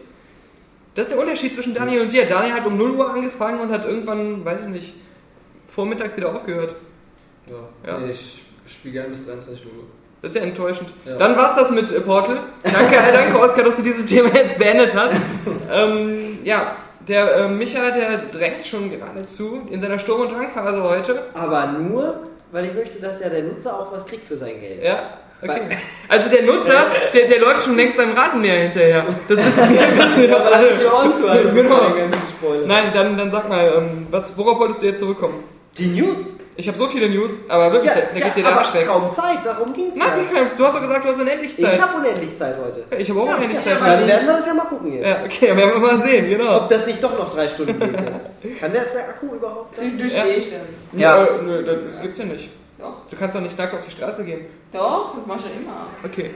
Das 0.96 1.06
ist 1.08 1.14
der 1.14 1.22
Unterschied 1.22 1.54
zwischen 1.54 1.74
Daniel 1.74 2.02
und 2.02 2.12
dir. 2.12 2.26
Daniel 2.26 2.54
hat 2.56 2.66
um 2.66 2.78
0 2.78 2.92
Uhr 2.92 3.10
angefangen 3.14 3.60
und 3.62 3.72
hat 3.72 3.86
irgendwann, 3.86 4.44
weiß 4.44 4.64
ich 4.64 4.70
nicht, 4.70 4.94
vormittags 5.68 6.18
wieder 6.18 6.36
aufgehört. 6.36 6.76
Ja. 7.48 7.90
Ja. 7.90 8.00
Nee, 8.00 8.12
ich 8.12 8.44
spiele 8.68 8.94
gerne 8.94 9.10
bis 9.10 9.26
23 9.28 9.66
Uhr. 9.66 9.84
Das 10.22 10.32
ist 10.32 10.36
ja 10.36 10.42
enttäuschend. 10.44 10.90
Ja. 11.06 11.18
Dann 11.18 11.38
war's 11.38 11.56
das 11.56 11.70
mit 11.72 11.92
äh, 11.92 12.02
Portal. 12.02 12.40
Danke, 12.64 12.98
danke 13.14 13.40
Oskar, 13.40 13.64
dass 13.64 13.78
du 13.78 13.84
dieses 13.84 14.06
Thema 14.06 14.30
jetzt 14.36 14.58
beendet 14.58 14.94
hast. 14.94 15.16
ähm, 15.72 16.40
ja, 16.44 16.76
der 17.08 17.36
äh, 17.36 17.48
Micha, 17.48 17.92
der 17.92 18.18
drängt 18.32 18.66
schon 18.66 18.90
geradezu 18.92 19.62
in 19.72 19.82
seiner 19.82 19.98
Sturm- 19.98 20.22
und 20.22 20.32
Drangphase 20.34 20.84
heute. 20.84 21.24
Aber 21.34 21.68
nur, 21.68 22.20
weil 22.52 22.66
ich 22.66 22.74
möchte, 22.74 23.00
dass 23.00 23.22
ja 23.22 23.30
der 23.30 23.44
Nutzer 23.44 23.80
auch 23.80 23.92
was 23.94 24.06
kriegt 24.06 24.28
für 24.28 24.38
sein 24.38 24.60
Geld. 24.60 24.84
Ja, 24.84 25.18
okay. 25.42 25.62
Also 26.10 26.30
der 26.30 26.44
Nutzer, 26.44 26.88
der, 27.14 27.28
der 27.28 27.40
läuft 27.40 27.64
schon 27.64 27.78
längst 27.78 27.98
seinem 27.98 28.14
Rasenmäher 28.16 28.64
hinterher. 28.64 29.06
Das 29.30 29.38
wissen 29.40 29.70
wir, 29.70 29.80
wissen 29.80 30.18
wir 30.18 30.28
doch 30.28 30.48
die 30.48 30.54
alle. 30.54 30.94
Ohren 30.94 31.16
zu 31.16 31.30
halten, 31.30 31.56
Genau. 31.56 31.94
Nein, 32.66 32.92
dann, 32.94 33.18
dann 33.18 33.32
sag 33.32 33.48
mal, 33.48 33.72
ähm, 33.78 34.08
was, 34.12 34.38
worauf 34.38 34.60
wolltest 34.60 34.82
du 34.82 34.88
jetzt 34.88 35.00
zurückkommen? 35.00 35.44
Die 35.78 35.88
News? 35.88 36.18
Ich 36.60 36.68
habe 36.68 36.78
so 36.78 36.88
viele 36.90 37.08
News, 37.10 37.32
aber 37.48 37.72
wirklich, 37.72 37.90
Ja, 37.90 38.02
da, 38.02 38.18
ja 38.20 38.26
geht 38.26 38.36
dir 38.36 38.44
der 38.44 38.52
aber 38.52 38.60
Arsch 38.60 38.74
weg. 38.74 38.86
kaum 38.86 39.10
Zeit, 39.12 39.46
darum 39.46 39.72
ging's 39.74 39.96
Nein, 39.96 40.10
ja. 40.36 40.42
du 40.58 40.66
hast 40.66 40.76
doch 40.76 40.82
gesagt, 40.82 41.06
du 41.06 41.10
hast 41.10 41.22
unendlich 41.22 41.58
Ich 41.58 41.64
Zeit. 41.66 41.82
habe 41.82 41.98
unendlich 42.00 42.38
Zeit 42.38 42.56
heute. 42.62 42.84
Ich 43.02 43.10
habe 43.10 43.22
auch 43.22 43.38
unendlich 43.38 43.64
Zeit. 43.64 43.80
Dann 43.82 44.06
werden 44.08 44.28
wir 44.28 44.34
das 44.34 44.46
ja 44.46 44.54
mal 44.54 44.66
gucken 44.66 44.92
jetzt. 44.92 45.06
Ja, 45.08 45.18
okay, 45.26 45.56
werden 45.56 45.72
wir 45.72 45.80
mal 45.80 45.98
sehen, 46.02 46.30
genau. 46.30 46.58
Ob 46.58 46.70
das 46.70 46.86
nicht 46.86 47.02
doch 47.02 47.18
noch 47.18 47.34
drei 47.34 47.48
Stunden 47.48 47.80
geht 47.80 48.02
jetzt. 48.12 48.60
Kann 48.60 48.74
das 48.74 48.92
der 48.92 49.08
Akku 49.08 49.36
überhaupt? 49.36 49.78
Du 49.80 49.90
durchstehe 49.98 50.36
ich 50.36 50.50
dann. 50.52 51.00
Ja. 51.00 51.24
Äh, 51.24 51.42
nö, 51.46 51.64
das 51.64 52.02
gibt's 52.02 52.18
ja 52.18 52.26
nicht. 52.26 52.50
Doch, 52.78 53.02
Du 53.10 53.16
kannst 53.16 53.38
doch 53.38 53.42
nicht 53.42 53.58
nackt 53.58 53.74
auf 53.74 53.86
die 53.86 53.92
Straße 53.92 54.26
gehen. 54.26 54.46
doch, 54.74 55.16
das 55.16 55.26
mach 55.26 55.38
ich 55.38 55.44
ja 55.46 55.52
immer. 55.52 55.88
Okay. 56.04 56.32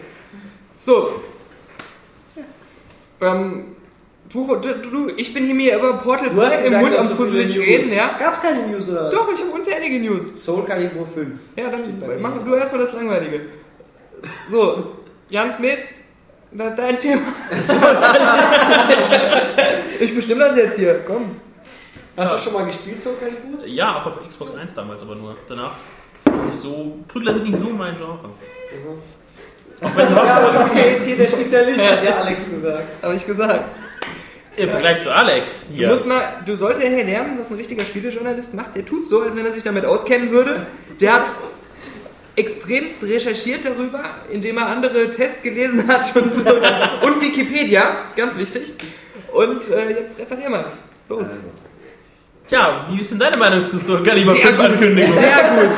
So. 0.80 1.22
Ähm, 3.20 3.76
du, 4.34 4.56
du, 4.56 4.90
du, 4.90 5.10
ich 5.16 5.34
bin 5.34 5.46
hier 5.46 5.56
mir 5.56 5.78
über 5.78 5.94
Portal 5.94 6.30
Du 6.30 6.42
hast 6.42 6.54
2 6.54 6.66
im 6.66 6.82
Mund 6.82 6.98
am 6.98 7.08
fusselig 7.10 7.58
reden, 7.58 7.94
ja? 7.94 8.16
Gab's 8.20 8.42
keine 8.42 8.68
News 8.68 8.90
oder? 8.90 9.10
Doch, 9.10 9.30
ich 9.34 9.40
habe 9.40 9.52
unzählige 9.52 10.00
News. 10.00 10.44
Soul 10.44 10.66
Calibur 10.66 11.08
5. 11.08 11.30
Ja, 11.56 11.70
dann 11.70 12.04
mach 12.20 12.44
du 12.44 12.56
erstmal 12.56 12.82
das 12.82 12.92
Langweilige. 12.94 13.42
So, 14.50 14.94
Jans 15.30 15.60
Metz, 15.60 16.00
dein 16.52 17.00
Thema. 17.00 17.22
ich 20.00 20.16
bestimme 20.16 20.46
das 20.46 20.58
jetzt 20.58 20.78
hier, 20.78 21.02
komm. 21.06 21.36
Hast 22.18 22.36
du 22.36 22.40
schon 22.40 22.54
mal 22.54 22.66
gespielt, 22.66 23.02
Soul 23.02 23.16
Calibur? 23.20 23.66
Ja, 23.66 23.98
auf 23.98 24.28
Xbox 24.28 24.56
1 24.56 24.74
damals 24.74 25.02
aber 25.04 25.16
nur. 25.16 25.38
Danach 25.48 25.76
nicht 26.46 26.62
so. 26.62 26.98
Prügler 27.08 27.34
sind 27.34 27.50
nicht 27.50 27.58
so 27.58 27.70
mein 27.70 27.96
Genre. 27.96 28.30
Ja, 29.82 30.38
aber 30.38 30.58
du 30.58 30.64
bist 30.64 30.76
ja 30.76 30.92
jetzt 30.92 31.06
hier 31.06 31.18
der 31.18 31.28
Spezialist, 31.28 31.82
hat 31.82 32.04
ja 32.04 32.18
Alex 32.18 32.50
gesagt. 32.50 32.84
Habe 33.02 33.16
ich 33.16 33.26
gesagt. 33.26 33.64
Im 34.56 34.70
Vergleich 34.70 35.02
zu 35.02 35.12
Alex 35.12 35.68
Du, 35.70 35.76
hier. 35.78 35.88
musst 35.90 36.06
mal, 36.06 36.22
du 36.46 36.56
solltest 36.56 36.84
ja 36.84 36.90
hier 36.90 37.04
lernen, 37.06 37.40
was 37.40 37.50
ein 37.50 37.58
richtiger 37.58 37.84
Spielejournalist 37.84 38.54
macht. 38.54 38.76
Der 38.76 38.86
tut 38.86 39.10
so, 39.10 39.22
als 39.22 39.36
wenn 39.36 39.46
er 39.46 39.52
sich 39.54 39.64
damit 39.64 39.84
auskennen 39.86 40.30
würde. 40.32 40.68
Der 41.00 41.14
hat 41.14 41.26
extremst 42.36 42.96
recherchiert 43.02 43.62
darüber, 43.66 44.04
indem 44.30 44.58
er 44.58 44.68
andere 44.68 45.12
Tests 45.12 45.42
gelesen 45.42 45.88
hat 45.88 46.16
und, 46.16 46.36
und 46.36 47.22
Wikipedia, 47.22 48.06
ganz 48.16 48.38
wichtig. 48.38 48.74
Und 49.32 49.70
äh, 49.70 49.90
jetzt 49.90 50.20
referier 50.20 50.50
mal. 50.50 50.66
Los. 51.10 51.40
Tja, 52.48 52.86
wie 52.90 53.00
ist 53.02 53.12
denn 53.12 53.20
deine 53.20 53.38
Meinung 53.38 53.66
zu 53.66 53.80
Soul 53.80 54.04
Calibur 54.04 54.36
Sehr 54.36 54.48
5 54.48 54.58
gut. 54.58 54.66
Ankündigung? 54.66 55.14
Sehr 55.18 55.44
gut. 55.56 55.78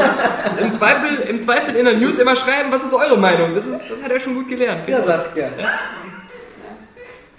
Also 0.50 0.62
Im, 0.62 0.72
Zweifel, 0.74 1.20
Im 1.30 1.40
Zweifel 1.40 1.76
in 1.76 1.86
der 1.86 1.96
News 1.96 2.18
immer 2.20 2.36
schreiben, 2.36 2.72
was 2.72 2.84
ist 2.84 2.94
eure 2.94 3.18
Meinung? 3.18 3.54
Das, 3.54 3.66
ist, 3.68 3.90
das 3.90 4.04
hat 4.04 4.12
er 4.12 4.20
schon 4.20 4.36
gut 4.36 4.50
gelernt. 4.50 4.88
Ja, 4.88 5.02
Saskia. 5.04 5.50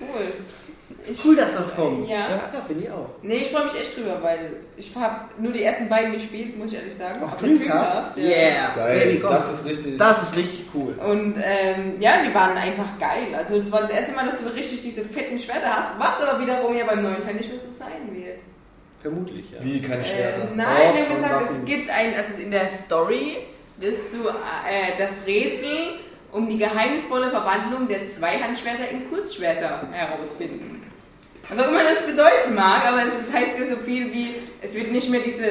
Cool. 0.01 0.33
Ist 1.09 1.25
cool, 1.25 1.37
dass 1.37 1.57
das 1.57 1.77
kommt. 1.77 2.09
Ja. 2.09 2.31
Ja, 2.31 2.63
finde 2.67 2.85
ich 2.85 2.91
auch. 2.91 3.09
Nee, 3.23 3.37
ich 3.37 3.51
freue 3.51 3.65
mich 3.65 3.81
echt 3.81 3.97
drüber, 3.97 4.19
weil 4.23 4.57
ich 4.77 4.95
habe 4.97 5.27
nur 5.39 5.53
die 5.53 5.63
ersten 5.63 5.89
beiden 5.89 6.13
gespielt, 6.13 6.59
muss 6.59 6.73
ich 6.73 6.79
ehrlich 6.79 6.95
sagen. 6.95 7.23
Auf 7.23 7.37
Dreamcast? 7.37 8.17
ja. 8.17 8.23
Yeah. 8.25 9.21
Komm. 9.21 9.31
das 9.31 9.53
ist 9.53 9.67
richtig. 9.67 9.99
Das 9.99 10.23
ist 10.23 10.37
richtig 10.37 10.67
cool. 10.75 10.95
Und 10.95 11.37
ähm, 11.43 12.01
ja, 12.01 12.23
die 12.23 12.35
waren 12.35 12.57
einfach 12.57 12.99
geil. 12.99 13.35
Also 13.37 13.61
das 13.61 13.71
war 13.71 13.83
das 13.83 13.91
erste 13.91 14.15
Mal, 14.15 14.27
dass 14.27 14.43
du 14.43 14.49
richtig 14.49 14.83
diese 14.83 15.03
fetten 15.03 15.39
Schwerter 15.39 15.77
hast, 15.77 15.99
was 15.99 16.29
aber 16.29 16.41
wiederum 16.41 16.77
ja 16.77 16.85
beim 16.87 17.03
neuen 17.03 17.23
Teil 17.23 17.35
nicht 17.35 17.51
mehr 17.51 17.61
so 17.61 17.71
sein 17.71 18.13
wird. 18.13 18.41
Vermutlich, 19.01 19.45
ja. 19.53 19.59
Wie, 19.63 19.81
keine 19.81 20.05
Schwerter? 20.05 20.51
Äh, 20.51 20.57
nein, 20.57 20.95
ich 20.97 21.05
schon 21.05 21.29
habe 21.29 21.45
gesagt, 21.45 21.61
es 21.61 21.65
gibt 21.65 21.91
ein, 21.91 22.15
also 22.15 22.43
in 22.43 22.51
der 22.51 22.69
Story 22.69 23.39
wirst 23.79 24.13
du 24.13 24.29
äh, 24.29 24.99
das 24.99 25.27
Rätsel 25.27 26.01
um 26.33 26.49
die 26.49 26.59
geheimnisvolle 26.59 27.31
Verwandlung 27.31 27.89
der 27.89 28.07
Zweihandschwerter 28.07 28.89
in 28.91 29.09
Kurzschwerter 29.09 29.89
herausfinden. 29.93 30.83
Was 31.49 31.59
auch 31.65 31.69
immer 31.69 31.85
das 31.85 32.01
bedeuten 32.05 32.55
mag, 32.57 32.85
aber 32.87 33.03
es 33.03 33.33
heißt 33.33 33.53
ja 33.59 33.67
so 33.71 33.77
viel 33.85 34.13
wie, 34.13 34.35
es 34.61 34.75
wird 34.75 34.91
nicht 34.91 35.09
mehr 35.11 35.21
diese 35.25 35.45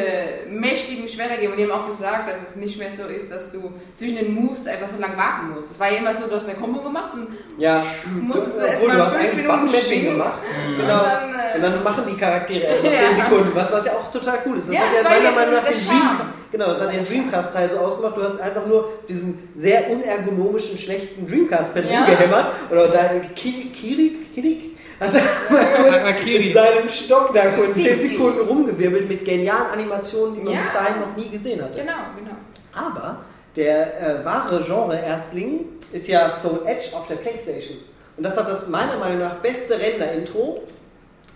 mächtigen 0.49 1.07
Schwerter 1.07 1.37
geben. 1.37 1.53
Und 1.53 1.57
die 1.59 1.63
haben 1.63 1.71
auch 1.71 1.87
gesagt, 1.89 2.29
dass 2.29 2.39
es 2.49 2.55
nicht 2.57 2.77
mehr 2.77 2.89
so 2.91 3.03
ist, 3.07 3.31
dass 3.31 3.49
du 3.49 3.71
zwischen 3.95 4.17
den 4.17 4.33
Moves 4.35 4.67
einfach 4.67 4.89
so 4.89 4.99
lange 4.99 5.15
warten 5.15 5.51
musst. 5.55 5.71
Es 5.71 5.79
war 5.79 5.89
ja 5.89 5.99
immer 5.99 6.13
so, 6.13 6.27
du 6.27 6.35
hast 6.35 6.49
eine 6.49 6.55
Kombo 6.59 6.81
gemacht 6.81 7.13
und 7.13 7.27
Ja, 7.57 7.81
Du 8.03 8.09
du, 8.19 8.25
musst 8.25 8.59
erst 8.59 8.73
obwohl, 8.75 8.87
mal 8.89 8.95
du 8.97 9.03
hast 9.05 9.15
fünf 9.15 9.33
Minuten 9.35 9.69
schwingen. 9.69 10.11
gemacht. 10.11 10.41
Und 10.67 10.77
Genau. 10.81 10.99
dann, 11.03 11.33
äh, 11.33 11.55
Und 11.55 11.61
dann 11.61 11.83
machen 11.83 12.03
die 12.11 12.17
Charaktere 12.17 12.63
erst 12.65 12.83
mal 12.83 12.91
Ja. 12.93 12.99
10 12.99 13.15
Sekunden, 13.15 13.51
was, 13.55 13.71
was 13.71 13.85
ja 13.85 13.91
auch 13.93 14.11
total 14.11 14.39
cool 14.45 14.57
ist. 14.57 14.67
Das 14.67 14.75
Ja, 14.75 14.81
hat 14.81 14.87
ja 14.97 15.03
das 15.03 15.11
meiner 15.13 15.23
ja 15.23 15.31
Meinung 15.31 15.53
nach 15.55 15.63
den 15.63 15.75
Charme. 15.77 16.17
Dream, 16.17 16.27
genau, 16.51 16.67
das 16.67 16.81
hat 16.81 16.93
den 16.93 17.05
Dreamcast-Teil 17.05 17.69
so 17.69 17.77
ausgemacht. 17.77 18.17
Du 18.17 18.23
hast 18.23 18.41
einfach 18.41 18.65
nur 18.65 18.89
diesen 19.07 19.47
sehr 19.55 19.89
unergonomischen, 19.89 20.77
schlechten 20.77 21.25
Dreamcast-Pad 21.25 21.85
Ja. 21.89 21.99
rumgehämmert. 22.03 22.47
Oder 22.69 22.87
dein 22.89 23.33
Kiri, 23.33 23.69
Kiri, 23.73 24.17
Kiri? 24.33 24.71
Hat 24.99 25.13
er 25.13 26.39
mit 26.39 26.53
seinem 26.53 26.89
Stock 26.89 27.33
da 27.33 27.51
kurz 27.51 27.73
10 27.73 27.83
Kiri. 27.83 28.09
Sekunden 28.09 28.39
rumgewirbelt 28.47 29.09
mit 29.09 29.25
genialen 29.25 29.71
Animationen, 29.73 30.35
die 30.35 30.41
man 30.41 30.53
Ja. 30.53 30.61
bis 30.61 30.71
dahin 30.73 31.01
noch 31.01 31.15
nie 31.17 31.29
gesehen 31.29 31.61
hatte. 31.61 31.79
genau, 31.79 31.93
genau. 32.17 32.35
Aber 32.73 33.17
der 33.55 34.01
äh, 34.21 34.25
wahre 34.25 34.63
Genre-Erstling 34.63 35.65
ist 35.91 36.07
ja 36.07 36.29
Soul 36.29 36.61
Edge 36.65 36.95
auf 36.95 37.07
der 37.07 37.15
Playstation. 37.15 37.77
Und 38.17 38.23
das 38.23 38.37
hat 38.37 38.47
das 38.47 38.67
meiner 38.69 38.97
Meinung 38.97 39.19
nach 39.19 39.35
beste 39.35 39.79
Render-Intro 39.79 40.63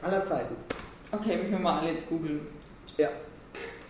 aller 0.02 0.24
Zeiten. 0.24 0.56
Okay, 1.12 1.38
müssen 1.38 1.52
wir 1.52 1.60
mal 1.60 1.80
alle 1.80 1.92
jetzt 1.92 2.08
googeln. 2.08 2.48
Ja. 2.98 3.10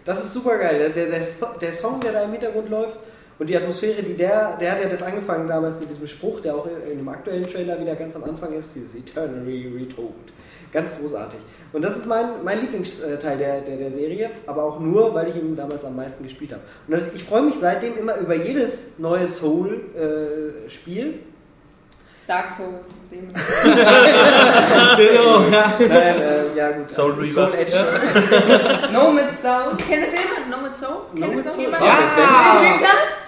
Das 0.05 0.23
ist 0.23 0.33
super 0.33 0.57
geil. 0.57 0.91
Der, 0.95 1.05
der, 1.05 1.19
der 1.61 1.73
Song, 1.73 1.99
der 1.99 2.13
da 2.13 2.23
im 2.23 2.31
Hintergrund 2.31 2.69
läuft 2.69 2.97
und 3.39 3.49
die 3.49 3.55
Atmosphäre, 3.55 4.03
die 4.03 4.15
der, 4.15 4.57
der 4.57 4.73
hat 4.73 4.83
ja 4.83 4.89
das 4.89 5.01
angefangen 5.01 5.47
damals 5.47 5.79
mit 5.79 5.89
diesem 5.89 6.07
Spruch, 6.07 6.41
der 6.41 6.55
auch 6.55 6.67
in 6.91 6.97
dem 6.97 7.07
aktuellen 7.07 7.47
Trailer 7.47 7.79
wieder 7.79 7.95
ganz 7.95 8.15
am 8.15 8.25
Anfang 8.25 8.53
ist, 8.53 8.75
dieses 8.75 8.95
Eternally 8.95 9.67
Retold. 9.77 10.13
Ganz 10.73 10.91
großartig. 10.99 11.39
Und 11.71 11.81
das 11.81 11.97
ist 11.97 12.05
mein, 12.05 12.43
mein 12.43 12.61
Lieblingsteil 12.61 13.37
der, 13.37 13.61
der, 13.61 13.77
der 13.77 13.91
Serie, 13.91 14.29
aber 14.45 14.63
auch 14.63 14.79
nur, 14.79 15.13
weil 15.15 15.29
ich 15.29 15.35
ihn 15.35 15.55
damals 15.55 15.83
am 15.85 15.95
meisten 15.95 16.23
gespielt 16.23 16.51
habe. 16.51 16.61
Und 16.87 17.15
ich 17.15 17.23
freue 17.23 17.43
mich 17.43 17.55
seitdem 17.55 17.97
immer 17.97 18.17
über 18.17 18.35
jedes 18.35 18.99
neue 18.99 19.27
Soul-Spiel. 19.27 21.19
Dark 22.29 22.45
Souls. 22.55 22.85
Dem 23.11 23.33
genau, 24.97 25.41
ja. 25.49 25.73
Nein, 25.79 26.21
äh, 26.21 26.55
ja 26.55 26.69
gut. 26.73 26.91
Soul 26.91 27.13
Also 27.19 27.21
Reaver. 27.41 27.57
Edge. 27.57 27.73
Nomad 28.91 29.39
Soul. 29.41 29.75
Kennt 29.77 30.03
das 30.05 30.13
jemand? 30.13 30.49
Nomad 30.51 30.77
Soul? 30.79 30.97
Kennt 31.15 31.21
Nomad 31.31 31.37
das 31.39 31.45
noch 31.45 31.51
Soul? 31.53 31.63
jemand? 31.63 31.83
Ja. 31.83 31.87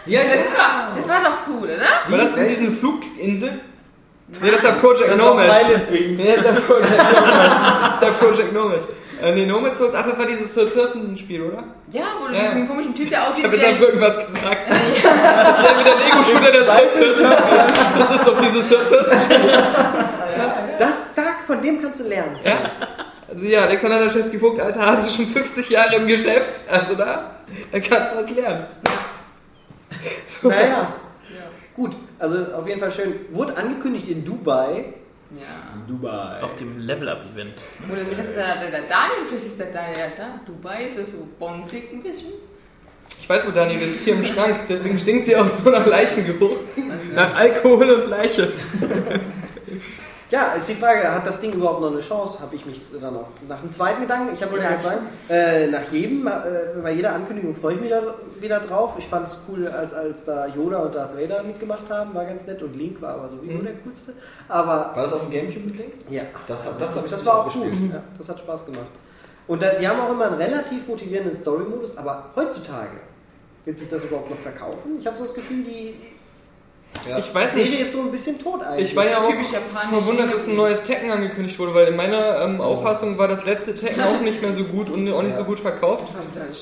Ja, 0.05 0.21
Das 0.23 0.57
war, 0.57 0.91
das 0.95 1.09
war 1.09 1.23
doch 1.23 1.37
cool, 1.47 1.63
oder? 1.69 2.09
War 2.09 2.17
das 2.25 2.37
in 2.37 2.47
diesen 2.47 2.77
Fluginsel? 2.77 3.61
Nee, 4.39 4.49
das 4.51 4.57
ist 4.59 4.63
der 4.65 4.71
Project 4.73 5.17
Nomad. 5.17 5.47
Nee, 5.89 6.27
das 6.27 6.37
ist 6.37 6.45
der 6.45 6.51
Project 6.61 6.89
Nomad. 6.91 8.01
Das 8.01 8.09
ist 8.09 8.19
Project 8.19 8.53
Nomad. 8.53 8.87
Äh, 9.21 9.31
nee, 9.33 9.45
Nomad 9.45 9.75
Souls, 9.75 9.93
ach, 9.93 10.05
das 10.07 10.17
war 10.17 10.25
dieses 10.25 10.53
Third-Person-Spiel, 10.53 11.41
oder? 11.43 11.63
Ja, 11.91 12.05
wo 12.19 12.27
du 12.27 12.33
Ja. 12.33 12.43
diesen 12.45 12.67
komischen 12.67 12.95
Typ, 12.95 13.09
der 13.09 13.19
Ich 13.21 13.27
aussieht 13.27 13.43
habe 13.45 13.53
wie 13.53 13.61
jetzt 13.61 13.65
der... 13.65 13.69
einfach 13.75 13.87
irgendwas 13.87 14.25
gesagt. 14.25 14.57
Das 14.71 15.59
ist 15.59 15.71
ja 15.71 15.79
wieder 15.79 15.95
Lego-Shooter 16.05 16.51
der 16.51 16.65
Third-Person. 16.65 17.31
Das 17.99 18.15
ist 18.15 18.27
doch 18.27 18.41
dieses 18.41 18.69
Third-Person-Spiel. 18.69 19.51
Das, 20.79 20.95
da, 21.15 21.21
von 21.45 21.61
dem 21.61 21.81
kannst 21.81 21.99
du 21.99 22.07
lernen. 22.07 22.37
Ja. 22.43 22.57
Also 23.29 23.45
ja, 23.45 23.61
Alexander 23.61 23.99
Laschewski-Vogt, 24.05 24.59
alter 24.59 24.85
Hase, 24.85 25.09
schon 25.15 25.27
50 25.27 25.69
Jahre 25.69 25.95
im 25.97 26.07
Geschäft. 26.07 26.59
Also 26.69 26.95
da, 26.95 27.31
da 27.71 27.79
kannst 27.79 28.13
du 28.13 28.17
was 28.17 28.29
lernen. 28.31 28.65
Naja. 30.41 30.93
Gut, 31.75 31.91
also 32.19 32.37
auf 32.57 32.67
jeden 32.67 32.79
Fall 32.79 32.91
schön. 32.91 33.13
Wurde 33.31 33.55
angekündigt 33.55 34.07
in 34.09 34.25
Dubai. 34.25 34.93
Ja. 35.39 35.81
Dubai. 35.87 36.41
Auf 36.41 36.55
dem 36.57 36.79
Level-Up-Event. 36.79 37.53
Oder 37.89 38.01
wie 38.01 38.15
das 38.15 38.33
der, 38.35 38.69
der, 38.69 38.81
Daniel, 38.81 39.25
vielleicht 39.27 39.45
ist 39.45 39.59
der 39.59 39.67
Daniel 39.67 40.11
da. 40.17 40.39
Dubai 40.45 40.85
ist 40.87 40.97
das 40.97 41.11
so 41.11 41.27
bonzig 41.39 41.91
ein 41.93 42.03
bisschen. 42.03 42.33
Ich 43.21 43.29
weiß, 43.29 43.47
wo 43.47 43.51
Daniel 43.51 43.81
ist, 43.81 44.03
hier 44.03 44.15
im 44.15 44.25
Schrank. 44.25 44.61
Deswegen 44.67 44.97
stinkt 44.99 45.25
sie 45.25 45.35
auch 45.35 45.49
so 45.49 45.69
nach 45.69 45.85
Leichengeruch. 45.85 46.57
Also, 46.75 47.15
Nach 47.15 47.35
Alkohol 47.35 47.89
und 47.91 48.09
Leiche. 48.09 48.51
Ja, 50.31 50.53
ist 50.53 50.69
die 50.69 50.75
Frage, 50.75 51.13
hat 51.13 51.27
das 51.27 51.41
Ding 51.41 51.51
überhaupt 51.51 51.81
noch 51.81 51.91
eine 51.91 51.99
Chance? 51.99 52.39
Habe 52.39 52.55
ich 52.55 52.65
mich 52.65 52.81
dann 53.01 53.15
auch 53.17 53.27
nach 53.49 53.59
dem 53.59 53.69
zweiten 53.71 53.99
Gedanken, 54.01 54.33
ich 54.33 54.41
habe 54.41 54.55
Ja, 54.57 54.63
ja, 54.63 54.75
gesagt, 54.77 54.99
äh, 55.29 55.67
nach 55.67 55.91
jedem, 55.91 56.25
äh, 56.25 56.31
bei 56.81 56.91
jeder 56.93 57.13
Ankündigung 57.13 57.53
freue 57.53 57.75
ich 57.75 57.81
mich 57.81 57.89
da 57.89 58.01
wieder 58.39 58.59
drauf. 58.61 58.93
Ich 58.97 59.07
fand 59.07 59.27
es 59.27 59.43
cool, 59.49 59.67
als, 59.67 59.93
als 59.93 60.23
da 60.23 60.47
Yoda 60.47 60.79
und 60.79 60.95
Darth 60.95 61.17
Vader 61.17 61.43
mitgemacht 61.43 61.89
haben, 61.89 62.13
war 62.15 62.23
ganz 62.23 62.47
nett 62.47 62.63
und 62.63 62.73
Link 62.77 63.01
war 63.01 63.15
aber 63.15 63.29
sowieso 63.29 63.57
Mhm. 63.57 63.63
der 63.65 63.73
coolste. 63.85 64.13
Aber 64.47 64.91
War 64.95 65.03
das 65.03 65.11
auf 65.13 65.21
dem 65.23 65.31
Gamecube 65.31 65.65
mit 65.65 65.77
Link? 65.77 65.93
ja, 66.09 66.23
Das, 66.47 66.65
hab- 66.65 66.79
das 66.79 66.95
habe 66.95 67.05
ich 67.07 67.11
das 67.11 67.25
war 67.25 67.39
auch 67.39 67.45
gespielt. 67.45 67.77
gut. 67.77 67.91
Ja, 67.91 68.01
das 68.17 68.29
hat 68.29 68.39
Spaß 68.39 68.65
gemacht. 68.67 68.87
Und 69.47 69.61
da, 69.61 69.73
die 69.73 69.85
haben 69.87 69.99
auch 69.99 70.11
immer 70.11 70.27
einen 70.27 70.35
relativ 70.41 70.87
motivierenden 70.87 71.35
Story-Modus, 71.35 71.97
aber 71.97 72.27
heutzutage 72.37 73.01
wird 73.65 73.77
sich 73.79 73.89
das 73.89 74.03
überhaupt 74.05 74.29
noch 74.29 74.37
verkaufen? 74.39 74.97
Ich 74.97 75.05
habe 75.05 75.17
so 75.17 75.23
das 75.23 75.33
Gefühl, 75.33 75.63
die, 75.65 75.95
Ja. 77.09 77.17
Ich 77.17 77.29
die 77.29 77.33
weiß 77.35 77.53
Serie 77.55 77.69
nicht. 77.71 77.81
ist 77.81 77.93
so 77.93 78.01
ein 78.01 78.11
bisschen 78.11 78.39
tot 78.39 78.61
eigentlich. 78.61 78.89
Ich 78.91 78.95
war 78.95 79.05
ja 79.05 79.17
auch 79.17 79.33
verwundert, 79.89 80.31
dass 80.33 80.47
ein 80.47 80.55
neues 80.55 80.83
Tekken 80.83 81.09
angekündigt 81.09 81.57
wurde, 81.57 81.73
weil 81.73 81.87
in 81.87 81.95
meiner 81.95 82.41
ähm, 82.43 82.61
Auffassung 82.61 83.17
war 83.17 83.27
das 83.27 83.43
letzte 83.43 83.73
Tekken 83.75 84.03
auch 84.03 84.21
nicht 84.21 84.39
mehr 84.41 84.53
so 84.53 84.63
gut 84.65 84.89
und 84.91 85.11
auch 85.11 85.23
nicht 85.23 85.31
Ja. 85.31 85.37
so 85.39 85.43
gut 85.45 85.59
verkauft. 85.59 86.13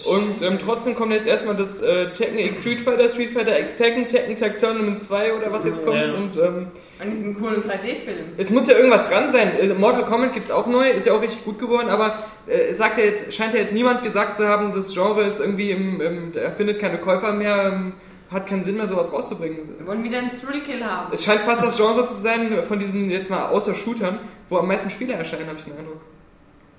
Und 0.06 0.42
ähm, 0.42 0.58
trotzdem 0.64 0.96
kommt 0.96 1.12
jetzt 1.12 1.28
erstmal 1.28 1.56
das 1.58 1.82
äh, 1.82 2.12
Tekken 2.14 2.40
X 2.40 2.62
Street 2.62 2.80
Fighter, 2.82 3.10
Street 3.10 3.32
Fighter 3.34 3.60
X 3.60 3.76
Tekken, 3.78 4.08
Tekken 4.08 4.38
Tag 4.38 4.60
Tournament 4.60 5.02
2 5.02 5.34
oder 5.34 5.52
was 5.52 5.66
jetzt 5.66 5.84
kommt. 5.84 5.98
Ja. 5.98 6.14
Und 6.14 6.38
ähm, 6.38 6.68
Und 7.04 7.12
diesen 7.12 7.38
coolen 7.38 7.62
3D-Film. 7.64 8.26
es 8.38 8.50
muss 8.50 8.68
ja 8.68 8.76
irgendwas 8.78 9.10
dran 9.10 9.32
sein. 9.34 9.52
Äh, 9.60 9.68
Mortal 9.74 10.06
Kombat 10.06 10.34
gibt 10.34 10.46
es 10.46 10.52
auch 10.52 10.68
neu, 10.68 10.90
ist 10.90 11.06
ja 11.08 11.14
auch 11.14 11.22
richtig 11.22 11.44
gut 11.44 11.60
geworden, 11.60 11.90
aber 11.90 12.24
äh, 12.48 12.70
es 12.70 12.78
sagt 12.78 12.98
ja 12.98 13.04
jetzt, 13.04 13.34
scheint 13.34 13.54
ja 13.54 13.60
jetzt 13.60 13.74
niemand 13.74 14.04
gesagt 14.04 14.38
zu 14.38 14.48
haben, 14.48 14.72
das 14.74 14.94
Genre 14.94 15.24
ist 15.24 15.40
irgendwie 15.42 15.72
im, 15.72 16.00
im 16.00 16.32
er 16.36 16.52
findet 16.52 16.80
keine 16.80 16.98
Käufer 17.00 17.34
mehr, 17.34 17.74
ähm, 17.74 17.94
hat 18.32 18.46
keinen 18.48 18.64
Sinn 18.64 18.78
mehr, 18.78 18.88
sowas 18.88 19.12
rauszubringen. 19.12 19.58
Wir 19.78 19.88
wollen 19.88 20.04
wieder 20.04 20.20
einen 20.20 20.32
Thrill-Kill 20.32 20.84
haben. 20.84 21.12
Es 21.12 21.24
scheint 21.24 21.42
fast 21.42 21.64
das 21.64 21.78
Genre 21.78 22.06
zu 22.06 22.14
sein 22.14 22.64
von 22.68 22.80
diesen 22.80 23.10
jetzt 23.10 23.30
mal 23.30 23.48
außer 23.48 23.74
Shootern, 23.74 24.20
wo 24.50 24.58
am 24.58 24.68
meisten 24.68 24.90
Spieler 24.90 25.16
erscheinen, 25.16 25.48
habe 25.48 25.58
ich 25.58 25.66
den 25.66 25.78
Eindruck. 25.78 26.02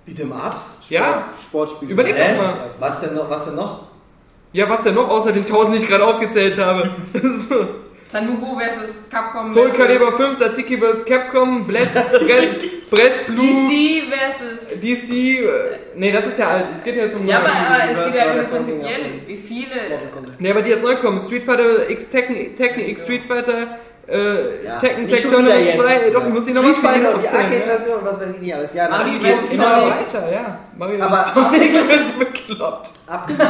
Beat'em 0.07 0.31
Ups? 0.31 0.79
Ja, 0.89 1.29
Sportspiel. 1.43 1.91
Überleg 1.91 2.17
doch 2.17 2.43
mal. 2.43 2.69
Was 2.79 3.01
denn 3.01 3.15
noch? 3.15 3.29
Was 3.29 3.45
denn 3.47 3.57
noch? 3.57 3.87
Ja, 4.53 4.69
was 4.69 4.83
denn 4.83 4.95
noch 4.95 5.09
außer 5.09 5.33
den 5.33 5.43
1000, 5.43 5.75
die 5.77 5.83
ich 5.83 5.89
gerade 5.89 6.05
aufgezählt 6.05 6.59
habe? 6.59 6.91
Sanubu 8.13 8.59
versus 8.59 8.95
Capcom. 9.11 9.49
Soul 9.49 9.71
versus 9.71 9.79
Calibur 9.87 10.13
5, 10.13 10.39
Satsiki 10.39 10.77
vs. 10.79 11.05
Capcom, 11.05 11.65
Bless, 11.67 11.93
Bless, 11.93 12.57
Bless 12.91 13.13
Blue, 13.27 13.69
DC 13.69 14.03
versus. 14.11 14.81
DC, 14.81 15.11
äh, 15.13 15.47
nee, 15.95 16.11
das 16.11 16.27
ist 16.27 16.39
ja 16.39 16.49
alt. 16.49 16.65
Es 16.75 16.83
geht 16.83 16.97
ja 16.97 17.05
jetzt 17.05 17.17
um 17.17 17.27
Ja, 17.27 17.39
aber, 17.39 17.47
aber 17.49 17.91
es 17.93 17.97
Was 17.99 18.07
geht 18.07 18.15
ja 18.17 18.35
nur 18.35 18.45
prinzipiell, 18.45 19.21
wie 19.27 19.37
viele. 19.37 19.77
Nee, 20.39 20.51
aber 20.51 20.63
die 20.63 20.71
jetzt 20.71 20.83
neu 20.83 20.97
kommen. 20.97 21.21
Street 21.21 21.45
Fighter 21.45 21.89
X 21.89 22.11
Tekken, 22.11 22.57
Tekken 22.57 22.85
X 22.89 23.03
Street 23.05 23.23
Fighter, 23.25 23.79
äh, 24.09 24.65
Ja, 24.65 24.79
Tekken 24.81 25.07
wieder 25.09 25.23
Tournament 25.23 25.67
jetzt. 25.67 25.77
2, 25.79 26.11
doch, 26.11 26.27
ich 26.27 26.33
muss 26.35 26.45
die 26.47 26.53
nochmal 26.53 26.75
Fighter 26.75 27.15
die 27.17 27.25
ja. 27.27 27.31
Arcade-Version 27.33 27.99
was 28.03 28.21
weiß 28.21 28.29
ich 28.35 28.41
nicht 28.41 28.55
alles. 28.55 28.75
Ja, 28.75 28.89
Mario 28.89 29.19
geht 29.21 29.37
Immer 29.53 29.65
immer 29.65 29.87
weiter, 29.87 30.33
ja. 30.33 30.59
Mario 30.77 31.05
Aber- 31.05 31.25
Sonic 31.33 31.75
ist 31.91 32.19
bekloppt. 32.19 32.91
Abgesehen 33.07 33.49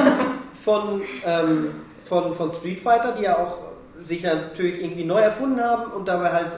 von, 0.62 1.00
ähm, 1.24 1.70
von, 2.06 2.34
von 2.34 2.52
Street 2.52 2.80
Fighter, 2.80 3.14
die 3.18 3.22
ja 3.24 3.38
auch 3.38 3.69
sich 4.00 4.22
natürlich 4.22 4.82
irgendwie 4.82 5.04
neu 5.04 5.20
erfunden 5.20 5.60
haben 5.60 5.92
und 5.92 6.06
dabei 6.08 6.30
halt 6.32 6.52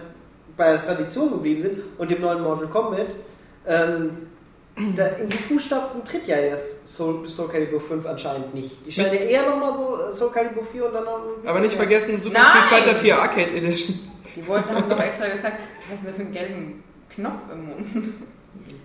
bei 0.56 0.72
der 0.72 0.84
Tradition 0.84 1.30
geblieben 1.30 1.62
sind 1.62 1.78
und 1.98 2.10
dem 2.10 2.20
neuen 2.20 2.42
Mortal 2.42 2.68
Kombat, 2.68 3.06
ähm, 3.66 4.10
da 4.96 5.06
in 5.06 5.28
die 5.28 5.36
Fußstapfen 5.36 6.04
tritt 6.04 6.26
ja 6.26 6.38
jetzt 6.38 6.88
Soul, 6.88 7.28
Soul 7.28 7.48
Calibur 7.48 7.80
5 7.80 8.06
anscheinend 8.06 8.54
nicht. 8.54 8.76
Die 8.86 8.92
scheinen 8.92 9.12
ja 9.12 9.20
eher 9.20 9.48
nochmal 9.48 9.74
so 9.74 9.98
äh, 10.10 10.12
Soul 10.12 10.30
Calibur 10.32 10.64
4 10.72 10.86
und 10.86 10.94
dann 10.94 11.04
noch 11.04 11.20
Aber 11.44 11.60
nicht 11.60 11.76
mehr. 11.76 11.86
vergessen, 11.86 12.20
Super! 12.22 12.40
Street 12.42 12.64
Fighter 12.84 12.94
4 12.96 13.18
Arcade 13.18 13.50
Edition. 13.56 13.98
Die 14.34 14.46
wollten, 14.46 14.70
haben 14.74 14.88
doch 14.88 14.98
extra 15.00 15.28
gesagt, 15.28 15.58
was 15.90 15.98
ist 15.98 16.06
denn 16.06 16.12
da 16.12 16.16
für 16.16 16.22
einen 16.22 16.32
gelben 16.32 16.84
Knopf 17.14 17.40
im 17.52 17.66
Mund? 17.66 18.14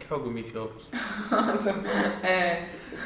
Kaugummi, 0.08 0.44
glaube 0.44 0.72
ich. 0.78 0.88
Also, 1.32 1.70
äh. 1.70 2.58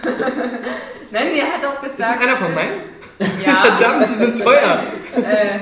Nein, 1.11 1.35
der 1.35 1.53
hat 1.53 1.65
auch 1.65 1.81
gesagt. 1.81 1.99
Ist 1.99 1.99
das 1.99 2.21
einer 2.21 2.37
von 2.37 2.53
meinen? 2.53 2.91
Ja. 3.45 3.53
Verdammt, 3.55 4.09
die 4.09 4.13
sind 4.13 4.43
teuer. 4.43 4.83
äh, 5.15 5.59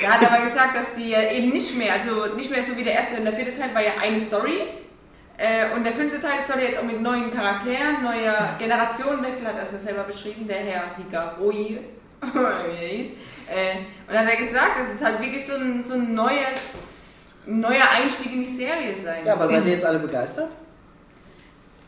der 0.00 0.14
hat 0.14 0.32
aber 0.32 0.44
gesagt, 0.46 0.76
dass 0.76 0.94
die 0.94 1.12
äh, 1.12 1.36
eben 1.36 1.50
nicht 1.50 1.76
mehr, 1.76 1.92
also 1.92 2.34
nicht 2.34 2.50
mehr 2.50 2.64
so 2.64 2.74
wie 2.74 2.84
der 2.84 2.94
erste 2.94 3.16
und 3.18 3.24
der 3.24 3.34
vierte 3.34 3.52
Teil 3.54 3.74
war 3.74 3.82
ja 3.82 3.92
eine 4.00 4.20
Story. 4.22 4.62
Äh, 5.36 5.74
und 5.74 5.84
der 5.84 5.92
fünfte 5.92 6.20
Teil 6.20 6.44
soll 6.46 6.60
jetzt 6.60 6.78
auch 6.78 6.84
mit 6.84 7.00
neuen 7.00 7.30
Charakteren, 7.30 8.02
neuer 8.02 8.56
Generationenwechsel, 8.58 9.46
hat 9.46 9.56
er 9.56 9.72
ja 9.72 9.78
selber 9.78 10.04
beschrieben, 10.04 10.48
der 10.48 10.58
Herr 10.58 10.96
Higaroi, 10.96 11.78
wie 12.22 12.38
er 12.38 12.88
hieß. 12.88 13.10
Äh, 13.48 13.76
und 14.08 14.14
dann 14.14 14.26
hat 14.26 14.34
er 14.34 14.44
gesagt, 14.46 14.72
es 14.82 15.04
halt 15.04 15.20
wirklich 15.20 15.46
so 15.46 15.54
ein, 15.54 15.82
so 15.82 15.94
ein 15.94 16.14
neues, 16.14 16.74
ein 17.48 17.60
neuer 17.60 17.88
Einstieg 17.90 18.32
in 18.32 18.44
die 18.44 18.56
Serie 18.56 18.94
sein 19.02 19.24
Ja, 19.26 19.32
aber 19.34 19.48
seid 19.48 19.64
ihr 19.66 19.72
jetzt 19.72 19.84
alle 19.84 19.98
begeistert? 19.98 20.50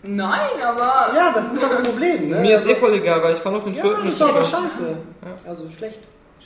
Nein, 0.02 0.62
aber. 0.62 1.12
Ja, 1.14 1.32
das 1.34 1.52
ist 1.52 1.62
das 1.62 1.82
Problem. 1.82 2.30
Ne? 2.30 2.40
Mir 2.40 2.56
ist 2.56 2.66
eh 2.66 2.74
voll 2.74 2.94
egal, 2.94 3.22
weil 3.22 3.34
ich 3.34 3.40
fand 3.40 3.56
auch 3.56 3.64
den 3.64 3.74
Ja, 3.74 3.82
vierten 3.82 4.06
das 4.06 4.14
ist 4.14 4.22
aber 4.22 4.44
so. 4.44 4.50
scheiße. 4.56 4.96
Also 5.46 5.68
schlecht. 5.76 5.98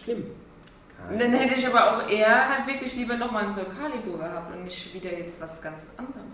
Schlimm. 0.03 0.25
Dann 1.19 1.33
hätte 1.33 1.55
ich 1.61 1.67
aber 1.67 1.85
auch 1.85 2.11
eher 2.11 2.49
halt 2.49 2.67
wirklich 2.67 2.97
lieber 2.97 3.17
nochmal 3.17 3.45
ein 3.45 3.55
Soul 3.55 3.67
Calibur 3.67 4.19
gehabt 4.19 4.57
und 4.57 4.65
nicht 4.65 4.93
wieder 4.95 5.11
jetzt 5.11 5.41
was 5.41 5.61
ganz 5.63 5.77
anderes. 5.97 6.25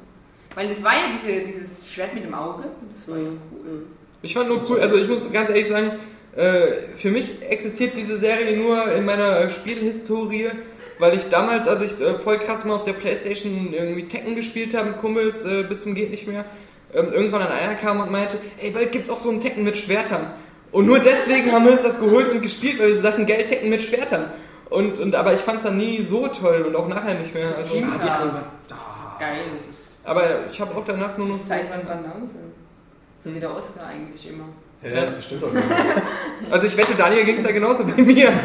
Weil 0.55 0.71
es 0.71 0.83
war 0.83 0.93
ja 0.93 1.05
diese, 1.13 1.41
dieses 1.45 1.93
Schwert 1.93 2.15
mit 2.15 2.25
dem 2.25 2.35
Auge 2.35 2.65
das 2.97 3.09
war 3.09 3.19
ja 3.21 3.31
cool. 3.53 3.87
Ich 4.23 4.33
fand 4.35 4.49
nur 4.49 4.69
cool, 4.71 4.81
also 4.81 4.97
ich 4.97 5.09
muss 5.09 5.31
ganz 5.33 5.49
ehrlich 5.49 5.69
sagen, 5.69 5.93
äh, 6.37 6.95
für 6.97 7.11
mich 7.11 7.43
existiert 7.43 7.95
diese 7.97 8.17
Serie 8.17 8.57
nur 8.57 8.93
in 8.93 9.05
meiner 9.05 9.51
Spielhistorie, 9.51 10.51
weil 11.01 11.15
ich 11.17 11.29
damals, 11.31 11.67
als 11.67 11.83
ich 11.83 12.01
äh, 12.01 12.19
voll 12.19 12.39
krass 12.39 12.65
mal 12.65 12.75
auf 12.75 12.85
der 12.85 12.93
Playstation 12.93 13.73
irgendwie 13.73 14.07
Tekken 14.07 14.37
gespielt 14.37 14.77
habe 14.77 14.91
mit 14.91 15.01
Kumpels 15.01 15.45
äh, 15.45 15.65
bis 15.65 15.83
zum 15.83 15.95
geht 15.95 16.11
nicht 16.11 16.29
mehr, 16.29 16.45
ähm, 16.95 17.13
irgendwann 17.13 17.43
an 17.43 17.53
einer 17.53 17.75
kam 17.75 18.01
und 18.01 18.11
meinte, 18.13 18.37
ey, 18.61 18.71
bald 18.71 18.93
gibt's 18.93 19.11
auch 19.11 19.19
so 19.21 19.31
ein 19.31 19.41
Tekken 19.41 19.65
mit 19.65 19.77
Schwertern. 19.77 20.31
Und 20.73 20.87
nur 20.87 21.01
deswegen 21.01 21.51
haben 21.51 21.65
wir 21.65 21.73
uns 21.73 21.83
das 21.83 21.99
geholt 21.99 22.29
und 22.31 22.43
gespielt, 22.43 22.79
weil 22.79 22.89
wir 22.95 23.01
sagten, 23.03 23.27
geil, 23.27 23.45
Tekken 23.45 23.71
mit 23.71 23.83
Schwertern. 23.83 24.27
Und, 24.69 25.01
und, 25.01 25.17
aber 25.17 25.33
ich 25.35 25.41
fand's 25.41 25.65
dann 25.65 25.77
nie 25.79 26.01
so 26.03 26.29
toll 26.29 26.63
und 26.69 26.77
auch 26.77 26.87
nachher 26.87 27.15
nicht 27.15 27.35
mehr. 27.35 27.57
Also, 27.57 27.75
Ah, 27.75 27.79
die 27.79 28.07
Cars. 28.07 28.21
Anwar- 28.23 29.17
Geil, 29.19 29.41
das 29.51 29.61
ist. 29.61 30.07
aber 30.07 30.47
ich 30.51 30.61
habe 30.61 30.75
auch 30.77 30.85
danach 30.85 31.19
nur 31.19 31.27
noch 31.29 31.39
so, 31.39 31.45
Seit 31.47 31.69
wann 31.71 31.85
Banause? 31.85 32.37
So 33.19 33.35
wie 33.35 33.41
der 33.41 33.51
Oscar 33.55 33.87
eigentlich 33.87 34.29
immer. 34.31 34.45
Ja, 34.83 35.11
das 35.11 35.25
stimmt 35.27 35.43
doch 35.43 35.53
nicht. 35.53 35.65
also 36.51 36.67
ich 36.67 36.75
wette, 36.77 36.95
Daniel 36.95 37.25
ging's 37.25 37.43
da 37.43 37.51
genauso 37.53 37.85
bei 37.85 38.01
mir. 38.01 38.33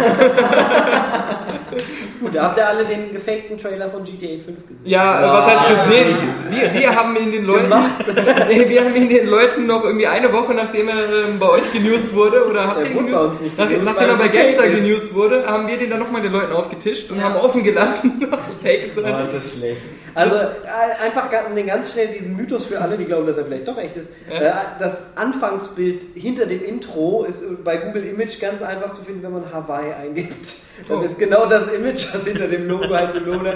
Gut, 2.20 2.36
da 2.36 2.44
habt 2.44 2.58
ihr 2.58 2.68
alle 2.68 2.86
den 2.86 3.12
gefakten 3.14 3.58
Trailer 3.58 3.90
von 3.90 4.04
GTA 4.04 4.28
5 4.44 4.46
gesehen. 4.46 4.80
Ja, 4.86 5.22
Ja, 5.22 5.34
was 5.34 5.46
heißt 5.48 5.86
gesehen? 5.90 6.18
Wir, 6.50 6.74
wir 6.82 6.96
haben 6.96 7.16
ihn 7.18 7.32
den 7.32 7.46
Leuten, 7.46 7.70
nee, 8.50 8.70
wir 8.70 8.84
haben 8.86 8.96
ihn 8.96 9.10
den 9.10 9.28
Leuten 9.28 9.66
noch 9.66 9.84
irgendwie 9.84 10.08
eine 10.08 10.32
Woche 10.32 10.54
nachdem 10.54 10.88
er 10.90 10.96
ähm, 11.06 11.40
bei 11.40 11.50
euch 11.50 11.72
genewst 11.74 12.14
wurde 12.16 12.46
oder 12.48 12.68
habt 12.68 12.86
ihr 12.86 12.92
ihn 12.92 13.06
genewst? 13.06 13.24
uns 13.24 13.42
nicht 13.42 13.58
Nach, 13.58 13.70
nachdem 13.70 14.10
er 14.10 14.16
bei 14.18 14.26
ist. 14.28 14.76
genewst 14.76 15.14
wurde, 15.14 15.46
haben 15.46 15.68
wir 15.68 15.78
den 15.78 15.90
dann 15.90 16.00
nochmal 16.00 16.22
den 16.22 16.32
Leuten 16.32 16.54
aufgetischt 16.54 17.10
und 17.12 17.18
Ja. 17.18 17.24
haben 17.26 17.36
offen 17.36 17.64
gelassen, 17.64 18.28
ob 18.32 18.42
es 18.46 18.54
fake 18.56 18.86
ist 18.88 18.98
oder 18.98 19.14
Oh, 19.18 19.22
nicht. 19.24 19.34
ist 19.34 19.46
das 19.46 19.54
schlecht. 19.60 19.82
Also 20.14 20.36
äh, 20.36 21.04
einfach 21.06 21.30
um 21.50 21.56
den 21.56 21.68
ganz 21.68 21.92
schnell 21.92 22.08
diesen 22.08 22.38
Mythos 22.38 22.66
für 22.66 22.80
alle, 22.80 22.98
die 22.98 23.04
glauben, 23.04 23.28
dass 23.28 23.38
er 23.38 23.46
vielleicht 23.46 23.68
doch 23.68 23.78
echt 23.78 23.98
ist. 23.98 24.10
Ja. 24.32 24.40
Äh, 24.40 24.54
das 24.80 25.18
Anfangsbild 25.18 26.04
hinter 26.16 26.46
dem 26.46 26.64
Intro 26.64 27.26
ist 27.28 27.64
bei 27.66 27.76
Google 27.78 28.06
Image 28.06 28.40
ganz 28.40 28.62
einfach 28.62 28.94
zu 28.94 29.04
finden, 29.04 29.24
wenn 29.24 29.34
man 29.34 29.44
Hawaii 29.52 29.92
eingibt. 29.92 30.48
Dann 30.88 31.00
Oh. 31.00 31.02
ist 31.02 31.18
genau 31.20 31.46
das 31.46 31.72
Image, 31.72 32.05
was 32.14 32.26
hinter 32.26 32.48
dem 32.48 32.68
Logo 32.68 32.94
halt 32.94 33.14
so 33.14 33.20
lohnt, 33.20 33.48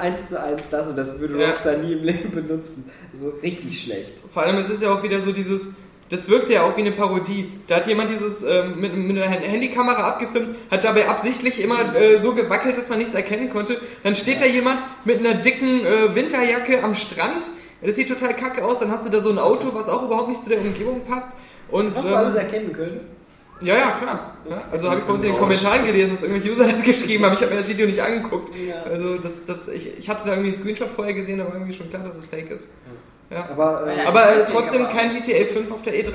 eins 0.00 0.28
zu 0.28 0.42
eins 0.42 0.70
das 0.70 0.86
und 0.88 0.96
das 0.96 1.18
würde 1.20 1.38
Ja. 1.40 1.48
Rockstar 1.48 1.76
nie 1.76 1.92
im 1.92 2.04
Leben 2.04 2.30
benutzen. 2.32 2.90
So 3.14 3.30
richtig 3.42 3.82
schlecht. 3.82 4.12
Vor 4.32 4.42
allem, 4.42 4.56
es 4.58 4.70
ist 4.70 4.82
ja 4.82 4.92
auch 4.92 5.02
wieder 5.02 5.20
so 5.22 5.32
dieses, 5.32 5.74
das 6.10 6.28
wirkt 6.28 6.48
ja 6.50 6.62
auch 6.62 6.76
wie 6.76 6.80
eine 6.80 6.92
Parodie. 6.92 7.52
Da 7.66 7.76
hat 7.76 7.86
jemand 7.86 8.10
dieses 8.10 8.42
ähm, 8.42 8.80
mit, 8.80 8.96
mit 8.96 9.16
einer 9.16 9.26
Handykamera 9.26 10.08
abgefilmt, 10.08 10.56
hat 10.70 10.84
dabei 10.84 11.08
absichtlich 11.08 11.60
immer 11.62 11.94
äh, 11.94 12.18
so 12.18 12.34
gewackelt, 12.34 12.76
dass 12.78 12.88
man 12.88 12.98
nichts 12.98 13.14
erkennen 13.14 13.50
konnte. 13.50 13.76
Dann 14.02 14.14
steht 14.14 14.40
da 14.40 14.46
jemand 14.46 14.80
mit 15.04 15.18
einer 15.18 15.34
dicken 15.34 15.84
äh, 15.84 16.14
Winterjacke 16.14 16.82
am 16.82 16.94
Strand. 16.94 17.44
Das 17.82 17.94
sieht 17.94 18.08
total 18.08 18.34
kacke 18.34 18.64
aus. 18.64 18.80
Dann 18.80 18.90
hast 18.90 19.06
du 19.06 19.10
da 19.10 19.20
so 19.20 19.30
ein 19.30 19.38
Auto, 19.38 19.68
was 19.72 19.88
auch 19.88 20.04
überhaupt 20.04 20.28
nicht 20.28 20.42
zu 20.42 20.48
der 20.48 20.60
Umgebung 20.60 21.02
passt. 21.04 21.30
Und, 21.70 21.94
Hast 21.94 22.04
du 22.04 22.08
ähm, 22.08 22.14
alles 22.14 22.34
erkennen 22.34 22.72
können? 22.72 23.00
Ja, 23.60 23.76
ja, 23.76 23.90
klar. 23.92 24.32
Ja, 24.48 24.62
also 24.70 24.90
habe 24.90 25.00
ich 25.00 25.06
bei 25.06 25.12
uns 25.12 25.24
in 25.24 25.30
den. 25.30 25.38
Kommentaren 25.38 25.84
gelesen, 25.84 26.12
dass 26.12 26.22
irgendwelche 26.22 26.52
User 26.54 26.70
das 26.70 26.82
geschrieben 26.82 27.24
haben. 27.24 27.34
Ich 27.34 27.40
habe 27.42 27.52
mir 27.52 27.58
das 27.60 27.68
Video 27.68 27.86
nicht 27.86 28.00
angeguckt. 28.00 28.54
Ja. 28.56 28.82
Also 28.82 29.18
das, 29.18 29.44
das, 29.46 29.68
ich, 29.68 29.98
ich 29.98 30.08
hatte 30.08 30.24
da 30.24 30.30
irgendwie 30.32 30.52
einen 30.52 30.60
Screenshot 30.60 30.88
vorher 30.88 31.14
gesehen, 31.14 31.40
aber 31.40 31.52
irgendwie 31.54 31.72
schon 31.72 31.90
klar, 31.90 32.02
dass 32.02 32.16
es 32.16 32.24
fake 32.24 32.50
ist. 32.50 32.70
Ja. 33.30 33.48
Aber 33.50 33.86
äh. 33.86 34.06
Aber 34.06 34.36
äh, 34.36 34.44
trotzdem 34.50 34.84
aber- 34.86 34.94
kein 34.94 35.10
GTA 35.10 35.44
5 35.44 35.70
auf 35.72 35.82
der 35.82 35.94
E3. 35.94 36.12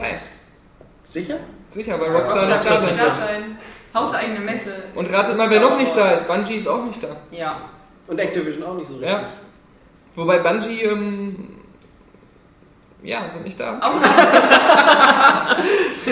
sicher? 1.10 1.38
Sicher, 1.70 2.00
weil 2.00 2.12
Rockstar 2.16 2.48
nicht 2.48 2.70
da 2.70 2.80
sein 2.80 2.98
wird. 2.98 3.16
sein. 3.16 3.58
Hauseigene 3.94 4.40
Messe. 4.40 4.72
Und 4.96 5.12
ratet 5.14 5.38
mal, 5.38 5.50
wer 5.50 5.60
noch 5.62 5.78
nicht 5.78 5.96
da 5.96 6.12
ist. 6.12 6.28
Bungie 6.28 6.56
ist 6.56 6.68
auch 6.68 6.84
nicht 6.86 7.04
da. 7.04 7.16
Ja. 7.32 7.58
Und 8.08 8.20
Activision 8.20 8.64
auch 8.64 8.76
nicht 8.76 8.88
so 8.88 8.94
richtig. 8.94 9.10
Ja. 9.12 9.30
Wobei 10.16 10.40
Bungie, 10.40 10.82
ähm, 10.82 11.50
ja, 13.04 13.30
sind 13.32 13.44
nicht 13.44 13.60
da. 13.60 13.80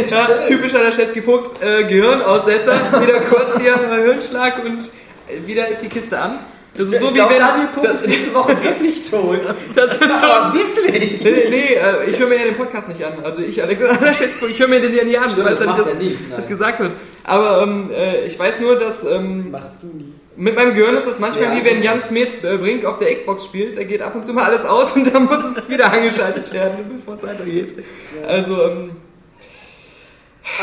Ja, 0.09 0.27
typischer 0.47 0.83
Laschewski 0.83 1.21
Vogt, 1.21 1.61
äh, 1.61 1.83
Gehirnaussetzer. 1.83 2.73
Wieder 3.01 3.19
kurz 3.21 3.59
hier 3.59 3.73
äh, 3.73 4.03
Hirnschlag 4.03 4.63
und 4.63 4.83
äh, 5.27 5.45
wieder 5.45 5.67
ist 5.67 5.81
die 5.81 5.89
Kiste 5.89 6.19
an. 6.19 6.39
Das 6.73 6.87
ist 6.87 6.99
so 6.99 7.07
ich 7.07 7.11
wie 7.11 7.15
glaube, 7.15 7.33
wenn. 7.33 7.39
Daniel 7.39 7.67
Puck 7.73 7.83
das, 7.87 8.01
ist 8.01 8.07
nächste 8.07 8.33
Woche 8.33 8.63
wirklich 8.63 9.09
tot. 9.09 9.39
das 9.75 9.93
ist 9.93 9.99
so. 9.99 10.25
Aber 10.25 10.53
wirklich! 10.53 11.21
Nee, 11.21 11.31
nee, 11.31 11.49
nee 11.49 11.73
äh, 11.73 12.09
ich 12.09 12.17
höre 12.17 12.27
mir 12.27 12.37
ja 12.37 12.45
den 12.45 12.55
Podcast 12.55 12.87
nicht 12.87 13.03
an. 13.03 13.23
Also 13.23 13.41
ich, 13.41 13.61
Alexander 13.61 13.99
Laschewski, 14.05 14.45
ich 14.45 14.59
höre 14.59 14.69
mir 14.69 14.79
den 14.79 14.93
ja 14.93 15.03
nie 15.03 15.17
an. 15.17 15.29
Stimmt, 15.29 15.49
ich 15.49 15.59
weiß 15.59 15.59
das 15.59 15.87
er 15.87 15.95
nein. 15.95 16.17
das 16.35 16.47
gesagt 16.47 16.79
wird. 16.79 16.93
Aber 17.25 17.63
ähm, 17.63 17.91
äh, 17.91 18.25
ich 18.25 18.39
weiß 18.39 18.61
nur, 18.61 18.77
dass 18.79 19.03
ähm, 19.03 19.51
Machst 19.51 19.77
du 19.81 19.87
nie. 19.87 20.13
Mit 20.41 20.55
meinem 20.55 20.73
Gehirn 20.73 20.95
ist 20.95 21.05
das 21.07 21.19
manchmal 21.19 21.45
Ja, 21.45 21.51
wie 21.53 21.57
also- 21.57 21.69
wenn 21.69 21.83
Jan 21.83 22.01
Smet 22.01 22.43
äh, 22.43 22.57
Brink 22.57 22.83
auf 22.85 22.97
der 22.97 23.13
Xbox 23.15 23.45
spielt. 23.45 23.77
Da 23.77 23.83
geht 23.83 24.01
ab 24.01 24.15
und 24.15 24.25
zu 24.25 24.33
mal 24.33 24.45
alles 24.45 24.65
aus 24.65 24.91
und 24.93 25.13
dann 25.13 25.25
muss 25.25 25.43
es 25.57 25.69
wieder 25.69 25.91
angeschaltet 25.91 26.51
werden, 26.51 26.77
bevor 26.97 27.13
es 27.13 27.23
weitergeht. 27.23 27.83
Also 28.27 28.63
ähm, 28.69 28.91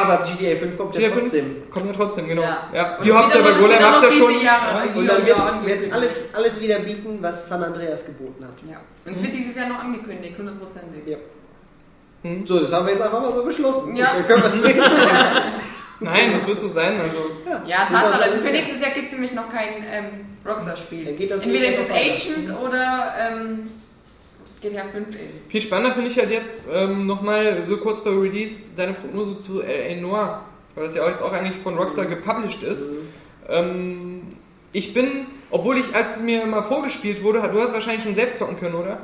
Aber 0.00 0.24
GTA 0.24 0.56
5 0.56 0.76
kommt 0.76 0.94
ja 0.96 1.00
GTA 1.02 1.12
5 1.12 1.22
trotzdem. 1.22 1.56
kommt 1.70 1.86
ja 1.86 1.92
trotzdem, 1.92 2.26
genau. 2.28 2.42
Ja. 2.42 2.68
Ja. 2.74 2.96
Und 2.98 3.06
Ihr 3.06 3.14
habt 3.16 3.34
ja 3.34 3.40
bei 3.42 3.52
Golem 3.52 3.78
habt 3.78 4.02
ja 4.04 4.10
schon. 4.10 4.40
Jahre. 4.42 4.88
Ja. 4.88 4.94
Und 4.94 5.04
Ja, 5.06 5.14
dann 5.14 5.26
ja, 5.26 5.60
wird 5.66 5.84
es 5.84 5.92
alles, 5.92 6.34
alles 6.34 6.60
wieder 6.60 6.78
bieten, 6.80 7.18
was 7.20 7.48
San 7.48 7.62
Andreas 7.62 8.04
geboten 8.04 8.44
hat. 8.44 8.54
Ja. 8.68 8.80
Und 9.06 9.14
es 9.16 9.22
wird 9.22 9.32
dieses 9.34 9.54
Jahr 9.56 9.68
noch 9.68 9.78
angekündigt, 9.78 10.36
hundertprozentig. 10.36 11.02
Ja. 11.06 11.18
So, 12.46 12.58
das 12.58 12.72
haben 12.72 12.84
wir 12.86 12.94
jetzt 12.94 13.02
einfach 13.02 13.20
mal 13.22 13.32
so 13.32 13.44
beschlossen. 13.44 13.94
Ja. 13.94 14.14
Dann 14.14 14.26
können 14.26 14.62
wir. 14.64 14.74
Nein, 16.00 16.32
das 16.32 16.46
wird 16.46 16.60
so 16.60 16.68
sein. 16.68 17.00
Also 17.00 17.18
Ja, 17.66 17.86
super, 17.88 18.02
Tatsache. 18.10 18.38
so 18.38 18.44
Für 18.46 18.52
nächstes 18.52 18.80
Jahr 18.80 18.90
gibt 18.92 19.06
es 19.06 19.12
nämlich 19.12 19.32
noch 19.32 19.50
kein 19.52 19.84
ähm, 19.90 20.04
Rockstar-Spiel. 20.46 21.08
Entweder 21.08 21.36
ist 21.36 21.46
es 21.46 21.90
weiter. 21.90 21.94
Agent 21.94 22.58
oder 22.62 23.14
ähm, 23.18 23.70
GTA 24.60 24.84
5 24.84 25.08
eben. 25.08 25.18
viel 25.48 25.60
spannender 25.62 25.94
finde 25.94 26.10
ich 26.10 26.18
halt 26.18 26.30
jetzt 26.30 26.64
ähm, 26.72 27.06
nochmal 27.06 27.64
so 27.66 27.76
kurz 27.78 28.00
vor 28.00 28.20
Release 28.20 28.70
deine 28.76 28.92
Prognose 28.92 29.38
zu 29.38 29.62
L.A. 29.62 30.00
Noir, 30.00 30.44
weil 30.74 30.84
das 30.84 30.94
ja 30.94 31.04
auch 31.04 31.08
jetzt 31.08 31.22
auch 31.22 31.32
eigentlich 31.32 31.62
von 31.62 31.76
Rockstar 31.76 32.06
gepublished 32.06 32.62
ist. 32.62 32.86
Ähm, 33.48 34.22
ich 34.72 34.92
bin, 34.94 35.26
obwohl 35.50 35.78
ich, 35.78 35.94
als 35.94 36.16
es 36.16 36.22
mir 36.22 36.44
mal 36.46 36.62
vorgespielt 36.62 37.22
wurde, 37.22 37.40
du 37.52 37.60
hast 37.60 37.72
wahrscheinlich 37.72 38.02
schon 38.02 38.14
selbst 38.14 38.38
zocken 38.38 38.58
können, 38.58 38.74
oder? 38.74 38.98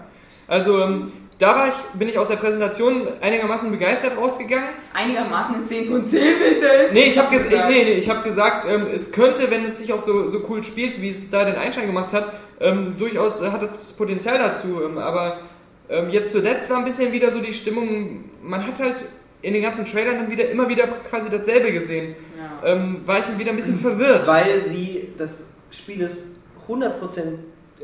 Also 0.47 0.81
ähm, 0.83 1.13
da 1.39 1.55
war 1.55 1.69
ich, 1.69 1.75
bin 1.99 2.09
ich 2.09 2.19
aus 2.19 2.29
der 2.29 2.37
Präsentation 2.37 3.09
einigermaßen 3.21 3.71
begeistert 3.71 4.17
rausgegangen. 4.17 4.69
Einigermaßen 4.93 5.57
eine 5.57 5.67
10 5.67 5.89
von 5.89 6.09
10 6.09 6.21
bitte. 6.39 6.67
Nee, 6.93 7.05
ich 7.05 7.19
habe 7.19 7.35
ges 7.37 7.49
gesagt. 7.49 7.71
nee, 7.71 7.85
nee, 7.85 7.93
ich 7.95 8.09
hab 8.09 8.23
gesagt, 8.23 8.67
ähm, 8.69 8.87
es 8.95 9.11
könnte, 9.11 9.51
wenn 9.51 9.65
es 9.65 9.79
sich 9.79 9.93
auch 9.93 10.01
so, 10.01 10.29
so 10.29 10.45
cool 10.49 10.63
spielt, 10.63 11.01
wie 11.01 11.09
es 11.09 11.31
da 11.31 11.45
den 11.45 11.57
Einschein 11.57 11.87
gemacht 11.87 12.13
hat, 12.13 12.33
ähm, 12.61 12.95
durchaus 12.99 13.41
äh, 13.41 13.51
hat 13.51 13.63
es 13.63 13.73
das 13.73 13.93
Potenzial 13.93 14.39
dazu. 14.39 14.81
Ähm, 14.85 14.99
aber 14.99 15.41
ähm, 15.89 16.11
jetzt 16.11 16.31
zuletzt 16.31 16.71
war 16.71 16.79
ein 16.79 16.85
bisschen 16.85 17.13
wieder 17.13 17.33
so 17.33 17.41
die 17.41 17.55
Stimmung, 17.55 18.31
man 18.43 18.67
hat 18.67 18.79
halt 18.81 19.05
in 19.43 19.53
den 19.53 19.63
ganzen 19.63 19.85
Trailern 19.85 20.17
dann 20.17 20.31
wieder 20.31 20.49
immer 20.49 20.69
wieder 20.69 20.87
quasi 20.87 21.31
dasselbe 21.31 21.73
gesehen. 21.73 22.15
Ja. 22.39 22.73
Ähm, 22.73 23.03
war 23.05 23.19
ich 23.19 23.39
wieder 23.39 23.51
ein 23.51 23.57
bisschen 23.57 23.79
verwirrt. 23.81 24.27
Weil 24.27 24.67
sie, 24.69 25.13
das 25.19 25.45
Spiel 25.71 26.01
ist 26.01 26.37
100% 26.69 26.93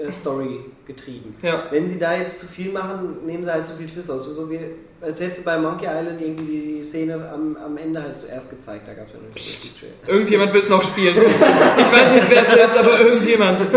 äh, 0.00 0.12
Story 0.12 0.60
getrieben. 0.86 1.36
Ja. 1.42 1.64
Wenn 1.70 1.88
sie 1.88 1.98
da 1.98 2.16
jetzt 2.16 2.40
zu 2.40 2.46
viel 2.46 2.72
machen, 2.72 3.24
nehmen 3.26 3.44
sie 3.44 3.52
halt 3.52 3.66
zu 3.66 3.74
viel 3.74 3.86
Twist 3.86 4.10
aus. 4.10 4.26
So 4.26 4.50
wie, 4.50 4.58
als 5.00 5.20
hätte 5.20 5.42
bei 5.42 5.58
Monkey 5.58 5.86
Island 5.86 6.20
irgendwie 6.20 6.76
die 6.76 6.82
Szene 6.82 7.30
am, 7.32 7.56
am 7.56 7.76
Ende 7.76 8.02
halt 8.02 8.16
zuerst 8.16 8.50
gezeigt. 8.50 8.88
Da 8.88 8.94
gab 8.94 9.06
es 9.06 9.12
ja 9.12 9.70
Trailer. 9.78 10.14
Irgendjemand 10.14 10.52
will 10.52 10.62
es 10.62 10.68
noch 10.68 10.82
spielen. 10.82 11.16
ich 11.16 11.22
weiß 11.24 12.12
nicht, 12.14 12.30
wer 12.30 12.48
es 12.48 12.70
ist, 12.70 12.78
aber 12.78 13.00
irgendjemand. 13.00 13.60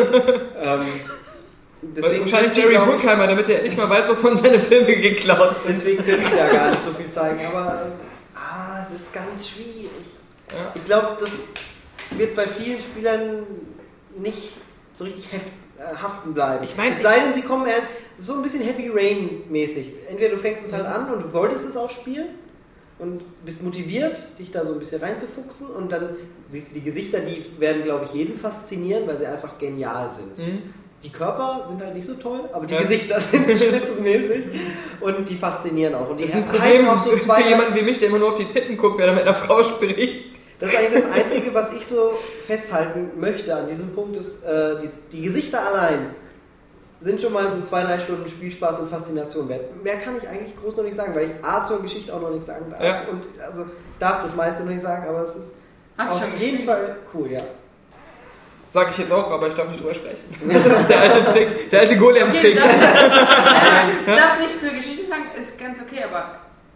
Ähm, 0.66 0.86
Wahrscheinlich 1.96 2.32
könnte 2.32 2.52
ich, 2.52 2.58
Jerry 2.58 2.70
glaub 2.72 2.88
ich, 2.88 2.94
Bruckheimer, 2.96 3.28
damit 3.28 3.50
er 3.50 3.64
nicht 3.64 3.78
mal 3.78 3.90
weiß, 3.90 4.10
wovon 4.10 4.38
seine 4.38 4.60
Filme 4.60 4.96
geklaut 4.96 5.58
sind. 5.58 5.76
Deswegen 5.76 6.06
könnte 6.06 6.24
ich 6.24 6.36
da 6.38 6.48
gar 6.48 6.72
nicht 6.72 6.84
so 6.86 6.92
viel 6.92 7.10
zeigen. 7.10 7.46
Aber 7.46 7.88
ah, 8.34 8.82
es 8.82 9.02
ist 9.02 9.14
ganz 9.14 9.50
schwierig. 9.50 9.90
Ja. 10.50 10.72
Ich 10.74 10.86
glaube, 10.86 11.18
das 11.20 11.30
wird 12.18 12.36
bei 12.36 12.46
vielen 12.48 12.80
Spielern 12.80 13.44
nicht 14.18 14.52
so 14.94 15.04
richtig 15.04 15.32
heften. 15.32 15.63
Äh, 15.78 15.96
haften 15.96 16.34
bleiben. 16.34 16.64
Ich 16.64 16.78
mein, 16.78 16.94
es 16.94 17.02
sei 17.02 17.20
denn, 17.20 17.34
sie 17.34 17.42
kommen 17.42 17.66
halt 17.66 17.84
so 18.18 18.36
ein 18.36 18.44
bisschen 18.44 18.62
Heavy 18.62 18.90
Rain 18.94 19.42
mäßig. 19.50 19.94
Entweder 20.10 20.36
du 20.36 20.42
fängst 20.42 20.66
es 20.66 20.74
halt 20.74 20.86
an 20.86 21.12
und 21.14 21.24
du 21.24 21.34
wolltest 21.34 21.68
es 21.68 21.76
auch 21.76 21.90
spielen 21.90 22.28
und 23.00 23.22
bist 23.44 23.64
motiviert, 23.64 24.18
dich 24.38 24.52
da 24.52 24.66
so 24.66 24.74
ein 24.74 24.80
bisschen 24.80 25.02
reinzufuchsen 25.02 25.68
und 25.68 25.92
dann 25.92 26.10
siehst 26.50 26.72
du 26.72 26.76
die 26.76 26.86
Gesichter, 26.86 27.20
die 27.20 27.46
werden, 27.60 27.84
glaube 27.84 28.06
ich, 28.06 28.14
jeden 28.14 28.38
faszinieren, 28.38 29.08
weil 29.08 29.18
sie 29.18 29.26
einfach 29.26 29.58
genial 29.58 30.10
sind. 30.12 30.38
Mhm. 30.38 30.62
Die 31.04 31.10
Körper 31.10 31.66
sind 31.68 31.82
halt 31.84 31.96
nicht 31.96 32.08
so 32.08 32.14
toll, 32.14 32.42
aber 32.54 32.66
die 32.66 32.76
Ja. 32.76 32.82
Gesichter 32.82 33.20
sind 33.32 33.50
spitzenmäßig 33.50 34.46
und 35.02 35.28
die 35.28 35.36
faszinieren 35.36 35.96
auch. 35.96 36.10
Und 36.10 36.18
die 36.18 36.24
Das 36.24 36.36
ist 36.36 36.38
ein 36.38 36.48
Problem 36.48 36.88
auch 36.88 37.04
so 37.04 37.18
zwei, 37.18 37.42
für 37.42 37.50
jemanden 37.50 37.76
wie 37.76 37.82
mich, 37.82 38.00
der 38.00 38.08
immer 38.10 38.20
nur 38.20 38.30
auf 38.30 38.36
die 38.36 38.46
Titten 38.46 38.78
guckt, 38.78 39.00
wenn 39.00 39.10
er 39.10 39.16
mit 39.16 39.24
einer 39.24 39.36
Frau 39.36 39.64
spricht. 39.64 40.33
Das 40.60 40.72
ist 40.72 40.78
eigentlich 40.78 41.04
das 41.04 41.12
Einzige, 41.12 41.54
was 41.54 41.74
ich 41.74 41.86
so 41.86 42.14
festhalten 42.48 43.20
möchte 43.20 43.54
an 43.56 43.68
diesem 43.68 43.94
Punkt, 43.94 44.18
ist, 44.18 44.44
äh, 44.46 44.80
die, 44.82 44.90
die 45.12 45.22
Gesichter 45.24 45.66
allein 45.66 46.16
sind 47.02 47.22
schon 47.22 47.34
mal 47.34 47.52
so 47.52 47.62
zwei, 47.64 47.84
drei 47.84 48.00
Stunden 48.00 48.28
Spielspaß 48.30 48.80
und 48.80 48.90
Faszination 48.90 49.50
wert. 49.50 49.84
Mehr 49.84 49.98
kann 49.98 50.16
ich 50.22 50.28
eigentlich 50.28 50.56
groß 50.62 50.78
noch 50.78 50.84
nicht 50.86 50.96
sagen, 50.96 51.14
weil 51.14 51.26
ich 51.26 51.46
A 51.46 51.66
zur 51.66 51.82
Geschichte 51.82 52.14
auch 52.14 52.22
noch 52.22 52.30
nichts 52.30 52.48
sagen 52.48 52.66
darf. 52.70 52.82
Ja. 52.82 53.02
Und 53.10 53.24
also 53.46 53.64
ich 53.64 54.00
darf 54.00 54.22
das 54.22 54.36
meiste 54.36 54.64
noch 54.64 54.72
nicht 54.72 54.82
sagen, 54.82 55.08
aber 55.10 55.24
es 55.24 55.36
ist 55.36 55.52
Hast 55.98 56.12
auf 56.12 56.22
jeden 56.38 56.58
gespielt? 56.58 56.66
Fall 56.66 56.96
cool, 57.14 57.32
ja. 57.32 57.42
Sag 58.70 58.90
ich 58.90 58.98
jetzt 58.98 59.12
auch, 59.12 59.30
aber 59.30 59.48
ich 59.50 59.54
darf 59.54 59.68
nicht 59.68 59.80
drüber 59.82 59.94
sprechen. 59.94 60.24
Das 60.50 60.82
ist 60.82 60.90
der 60.90 61.02
alte 61.02 61.24
Trick, 61.26 61.70
der 61.70 61.80
alte 61.82 61.98
Golem-Trick. 61.98 62.58
Okay, 62.58 62.68
darf, 64.06 64.18
darf 64.18 64.40
nicht 64.40 64.60
zur 64.60 64.72
Geschichte 64.72 65.06
sagen, 65.06 65.26
ist 65.38 65.60
ganz 65.60 65.80
okay, 65.80 66.04
aber 66.04 66.26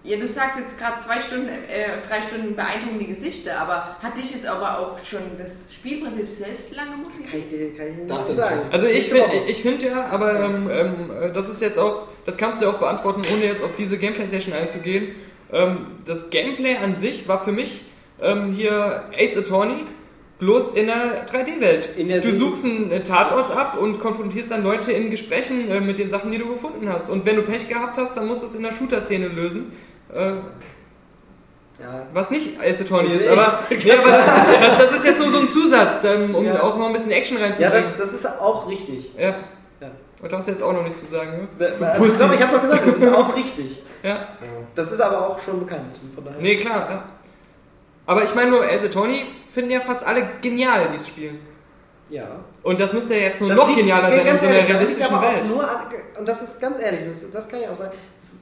ja, 0.07 0.17
du 0.17 0.25
sagst 0.25 0.57
jetzt 0.57 0.79
gerade 0.79 1.03
zwei 1.03 1.19
Stunden, 1.19 1.49
äh, 1.49 2.01
drei 2.07 2.21
Stunden 2.21 2.55
beeindruckende 2.55 3.05
Gesichter, 3.05 3.59
aber 3.59 3.97
hat 4.01 4.17
dich 4.17 4.31
jetzt 4.31 4.47
aber 4.47 4.79
auch 4.79 5.03
schon 5.03 5.19
das 5.37 5.73
Spielprinzip 5.73 6.29
selbst 6.29 6.73
lange 6.73 6.95
motiviert? 6.95 7.29
Kann 7.29 7.39
ich 7.41 7.49
dir, 7.49 7.77
kann 7.77 7.87
ich 7.87 7.95
dir 7.97 8.07
Das 8.07 8.19
nicht 8.19 8.29
ist 8.29 8.35
sagen. 8.37 8.61
Also 8.71 8.87
ich 8.87 9.09
finde 9.09 9.31
ich 9.47 9.61
find 9.61 9.83
ja, 9.83 10.05
aber 10.05 10.39
ähm, 10.39 10.69
ähm, 10.71 11.11
äh, 11.21 11.31
das 11.33 11.49
ist 11.49 11.61
jetzt 11.61 11.77
auch, 11.77 12.07
das 12.25 12.37
kannst 12.37 12.61
du 12.61 12.65
dir 12.65 12.71
auch 12.71 12.79
beantworten, 12.79 13.21
ohne 13.33 13.45
jetzt 13.45 13.63
auf 13.63 13.75
diese 13.77 13.97
Gameplay-Session 13.97 14.53
einzugehen. 14.53 15.15
Ähm, 15.51 15.87
das 16.05 16.29
Gameplay 16.29 16.77
an 16.77 16.95
sich 16.95 17.27
war 17.27 17.43
für 17.43 17.51
mich 17.51 17.81
ähm, 18.21 18.53
hier 18.53 19.03
Ace 19.13 19.37
Attorney, 19.37 19.85
bloß 20.39 20.71
in 20.71 20.89
einer 20.89 21.25
3D-Welt. 21.25 21.89
In 21.97 22.07
der 22.07 22.21
Du 22.21 22.33
suchst 22.33 22.63
einen 22.63 22.91
äh, 22.91 23.03
Tatort 23.03 23.51
ab 23.55 23.77
und 23.77 23.99
konfrontierst 23.99 24.51
dann 24.51 24.63
Leute 24.63 24.93
in 24.93 25.11
Gesprächen 25.11 25.69
äh, 25.69 25.81
mit 25.81 25.99
den 25.99 26.09
Sachen, 26.09 26.31
die 26.31 26.37
du 26.37 26.47
gefunden 26.47 26.87
hast. 26.87 27.09
Und 27.09 27.25
wenn 27.25 27.35
du 27.35 27.41
Pech 27.41 27.67
gehabt 27.67 27.97
hast, 27.97 28.15
dann 28.15 28.25
musst 28.27 28.43
du 28.43 28.45
es 28.45 28.55
in 28.55 28.63
der 28.63 28.71
Shooter-Szene 28.71 29.27
lösen. 29.27 29.73
Äh, 30.13 30.31
Ja. 31.79 32.07
was 32.11 32.29
nicht 32.31 32.59
Ace 32.59 32.81
Attorney 32.81 33.09
ist, 33.13 33.27
aber, 33.27 33.59
nee, 33.69 33.91
aber 33.91 34.09
das, 34.79 34.91
ist 34.93 35.05
jetzt 35.05 35.19
nur 35.19 35.29
so 35.31 35.39
ein 35.41 35.49
Zusatz, 35.49 36.03
um 36.03 36.43
Ja. 36.43 36.63
auch 36.63 36.75
noch 36.75 36.87
ein 36.87 36.93
bisschen 36.93 37.11
Action 37.11 37.37
ja, 37.37 37.43
reinzubringen. 37.45 37.83
das, 37.97 38.07
das 38.09 38.13
ist 38.13 38.25
auch 38.39 38.67
richtig. 38.67 39.11
Ja. 39.15 39.35
Ja. 39.79 39.91
Und 40.21 40.31
du 40.31 40.37
hast 40.37 40.47
jetzt 40.47 40.63
auch 40.63 40.73
noch 40.73 40.83
nichts 40.83 41.01
zu 41.01 41.05
sagen, 41.05 41.47
ne? 41.59 41.67
Also, 41.85 42.05
ich 42.05 42.17
glaube, 42.17 42.33
ich 42.33 42.41
habe 42.41 42.55
doch 42.55 42.63
gesagt, 42.63 42.87
das 42.87 42.95
ist 42.97 43.13
auch 43.13 43.35
richtig. 43.35 43.83
Ja. 44.01 44.27
Das 44.73 44.91
ist 44.91 44.99
aber 45.01 45.29
auch 45.29 45.39
schon 45.43 45.59
bekannt. 45.59 45.95
Von 46.15 46.25
daher. 46.25 46.39
Nee, 46.41 46.57
klar. 46.57 46.89
Ja. 46.89 47.03
Aber 48.07 48.23
ich 48.23 48.33
meine 48.33 48.49
nur, 48.51 48.63
Ace 48.63 48.85
Attorney 48.85 49.25
finden 49.51 49.69
ja 49.71 49.81
fast 49.81 50.03
alle 50.05 50.27
genial, 50.41 50.89
die 50.93 50.95
es 50.95 51.07
spielen. 51.07 51.39
Ja. 52.09 52.23
Und 52.63 52.79
das 52.79 52.93
müsste 52.93 53.15
ja 53.15 53.21
jetzt 53.23 53.41
nur 53.41 53.49
Das 53.49 53.57
noch 53.57 53.67
liegt- 53.67 53.79
genialer 53.79 54.09
sein 54.09 54.25
in 54.25 54.39
so 54.39 54.45
einer 54.47 54.67
realistischen 54.67 55.21
Welt. 55.21 55.41
An, 55.43 55.91
und 56.19 56.25
das 56.27 56.41
ist 56.41 56.59
ganz 56.61 56.81
ehrlich, 56.81 57.01
das, 57.07 57.31
das 57.31 57.49
kann 57.49 57.59
ich 57.59 57.67
auch 57.67 57.75
sagen, 57.75 57.91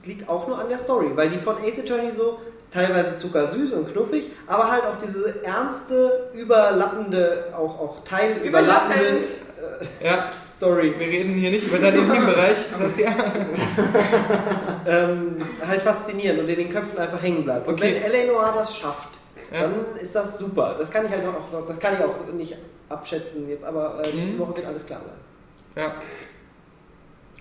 liegt 0.06 0.30
auch 0.30 0.48
nur 0.48 0.60
an 0.60 0.69
der 0.69 0.77
Story, 0.77 1.11
weil 1.15 1.30
die 1.30 1.38
von 1.40 1.56
Ace 1.64 1.80
Attorney 1.80 2.11
so 2.11 2.40
teilweise 2.72 3.18
zuckersüß 3.18 3.72
und 3.73 3.91
knuffig, 3.91 4.32
aber 4.48 4.69
halt 4.72 4.84
auch 4.84 4.95
diese 5.06 5.44
ernste, 5.44 6.30
überlappende, 6.34 7.45
auch, 7.56 7.80
auch 7.80 8.03
teilüberlappende 8.03 8.95
Überlappend. 8.98 9.26
Ja, 10.03 10.30
Story 10.57 10.94
wir 10.98 11.07
reden 11.07 11.34
hier 11.34 11.52
nicht 11.52 11.68
über 11.68 11.77
deinen 11.80 11.99
Intimbereich. 11.99 12.57
Das 12.72 12.82
heißt, 12.82 12.99
ja. 12.99 13.11
ähm, 14.88 15.38
halt 15.65 15.82
faszinierend 15.82 16.41
und 16.41 16.49
in 16.49 16.56
den 16.57 16.69
Köpfen 16.69 16.98
einfach 16.99 17.22
hängen 17.22 17.44
bleibt. 17.44 17.68
Und 17.68 17.73
Okay. 17.76 17.95
wenn 18.03 18.14
L.A. 18.14 18.32
Noir 18.32 18.53
das 18.56 18.76
schafft, 18.77 19.10
Ja. 19.52 19.61
dann 19.61 19.73
ist 19.99 20.15
das 20.15 20.38
super. 20.38 20.76
Das 20.77 20.90
kann 20.91 21.06
ich 21.06 21.11
halt 21.11 21.23
auch 21.26 21.52
noch, 21.52 21.68
das 21.68 21.80
kann 21.80 21.94
ich 21.95 22.03
auch 22.03 22.34
nicht 22.34 22.56
abschätzen 22.90 23.49
jetzt, 23.49 23.64
aber 23.64 24.02
äh, 24.03 24.14
nächste 24.15 24.36
Mhm. 24.36 24.40
Woche 24.40 24.57
wird 24.57 24.68
alles 24.68 24.86
klar 24.86 25.02
sein. 25.03 25.84
ja. 25.84 25.94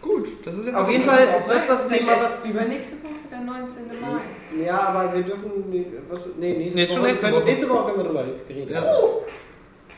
Gut, 0.04 0.28
das 0.44 0.54
ist 0.58 0.68
ja 0.68 0.74
Auf 0.82 0.90
jeden. 0.90 1.04
Fall 1.04 1.26
ist 1.38 1.48
das 1.48 1.66
das 1.66 1.88
Thema, 1.88 2.12
was 2.20 2.44
Übernächste 2.50 2.96
Woche, 3.02 3.14
der 3.30 3.40
19. 3.40 3.86
Mai. 4.02 4.64
Ja, 4.66 4.78
aber 4.88 5.14
wir 5.14 5.22
dürfen. 5.22 5.50
nee, 5.70 5.86
Was, 6.10 6.26
nee, 6.38 6.52
nächste, 6.58 6.78
Nee, 6.80 6.88
Woche, 6.90 7.00
nächste 7.06 7.24
können, 7.24 7.36
Woche. 7.36 7.44
nächste 7.46 7.68
Woche 7.70 7.84
können 7.86 7.96
wir 7.98 8.04
drüber 8.04 8.24
reden. 8.50 8.70
Ja. 8.70 8.82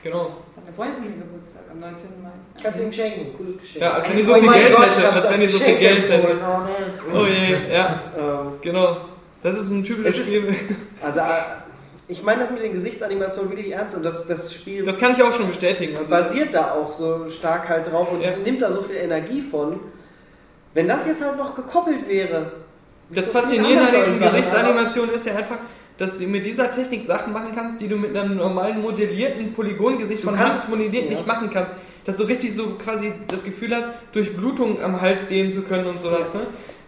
Genau. 0.04 0.20
Hat 0.20 0.64
eine 0.64 0.76
Freundin 0.76 0.94
von 0.96 1.04
mir 1.04 1.16
Geburtstag 1.24 1.62
am 1.72 1.80
19. 1.80 2.08
Mai. 2.22 2.28
Kannst 2.62 2.78
du 2.78 2.84
ihm 2.84 2.92
schenken, 2.92 3.36
cooles 3.36 3.58
Geschenk. 3.60 3.82
Ja, 3.82 3.90
als 3.94 4.04
wenn 4.06 4.12
Ein 4.12 4.18
ihr 4.18 4.24
so 4.24 4.32
Oh 4.32 4.36
viel 4.36 4.52
Geld 4.52 4.78
hätte. 4.78 5.12
Als 5.12 5.30
wenn 5.32 5.40
ihr 5.42 5.50
so 5.50 5.58
viel 5.58 5.74
Geld 5.76 6.08
hätte. 6.08 6.28
Oh, 6.40 7.16
Oh 7.18 7.24
je, 7.26 7.74
ja, 7.74 8.00
ähm, 8.16 8.52
genau. 8.62 8.96
Das 9.42 9.56
ist 9.58 9.70
ein 9.70 9.82
typisches 9.82 10.26
Spiel. 10.26 10.54
also, 11.02 11.18
äh, 11.18 11.24
ich 12.08 12.22
meine 12.22 12.42
das 12.42 12.50
mit 12.52 12.62
den 12.62 12.72
Gesichtsanimationen 12.72 13.50
wirklich 13.50 13.72
ernst 13.72 13.96
und 13.96 14.04
das, 14.04 14.28
das 14.28 14.54
Spiel 14.54 14.84
Das 14.84 14.98
kann 15.00 15.10
ich 15.10 15.20
auch 15.24 15.34
schon 15.34 15.48
bestätigen. 15.48 15.96
Also 15.96 16.14
basiert 16.14 16.50
da 16.54 16.70
auch 16.74 16.92
so 16.92 17.28
stark 17.30 17.68
halt 17.68 17.90
drauf 17.90 18.12
und 18.12 18.20
Ja. 18.22 18.36
nimmt 18.36 18.62
da 18.62 18.70
so 18.70 18.82
viel 18.82 18.96
Energie 18.96 19.42
von. 19.42 19.80
Wenn 20.76 20.88
das 20.88 21.06
jetzt 21.06 21.22
halt 21.24 21.38
noch 21.38 21.54
gekoppelt 21.56 22.06
wäre. 22.06 22.52
Das 23.08 23.30
vielen 23.30 23.42
Faszinierende 23.42 23.88
an 23.98 24.04
diesen 24.04 24.20
Gesichtsanimationen 24.20 25.14
ist 25.14 25.24
ja 25.26 25.34
einfach, 25.36 25.56
dass 25.96 26.18
du 26.18 26.26
mit 26.26 26.44
dieser 26.44 26.70
Technik 26.70 27.06
Sachen 27.06 27.32
machen 27.32 27.52
kannst, 27.54 27.80
die 27.80 27.88
du 27.88 27.96
mit 27.96 28.14
einem 28.14 28.36
normalen 28.36 28.82
modellierten 28.82 29.54
Polygongesicht 29.54 30.22
Du 30.22 30.26
von 30.28 30.36
kannst- 30.36 30.64
Hand 30.64 30.68
modelliert 30.76 31.04
ja. 31.04 31.10
nicht 31.12 31.26
machen 31.26 31.48
kannst. 31.50 31.74
Dass 32.04 32.18
du 32.18 32.24
richtig 32.24 32.54
so 32.54 32.76
quasi 32.84 33.14
das 33.26 33.42
Gefühl 33.42 33.74
hast, 33.74 33.90
durch 34.12 34.36
Blutung 34.36 34.82
am 34.82 35.00
Hals 35.00 35.28
sehen 35.28 35.50
zu 35.50 35.62
können 35.62 35.86
und 35.86 35.98
sowas. 35.98 36.34
Ne? 36.34 36.40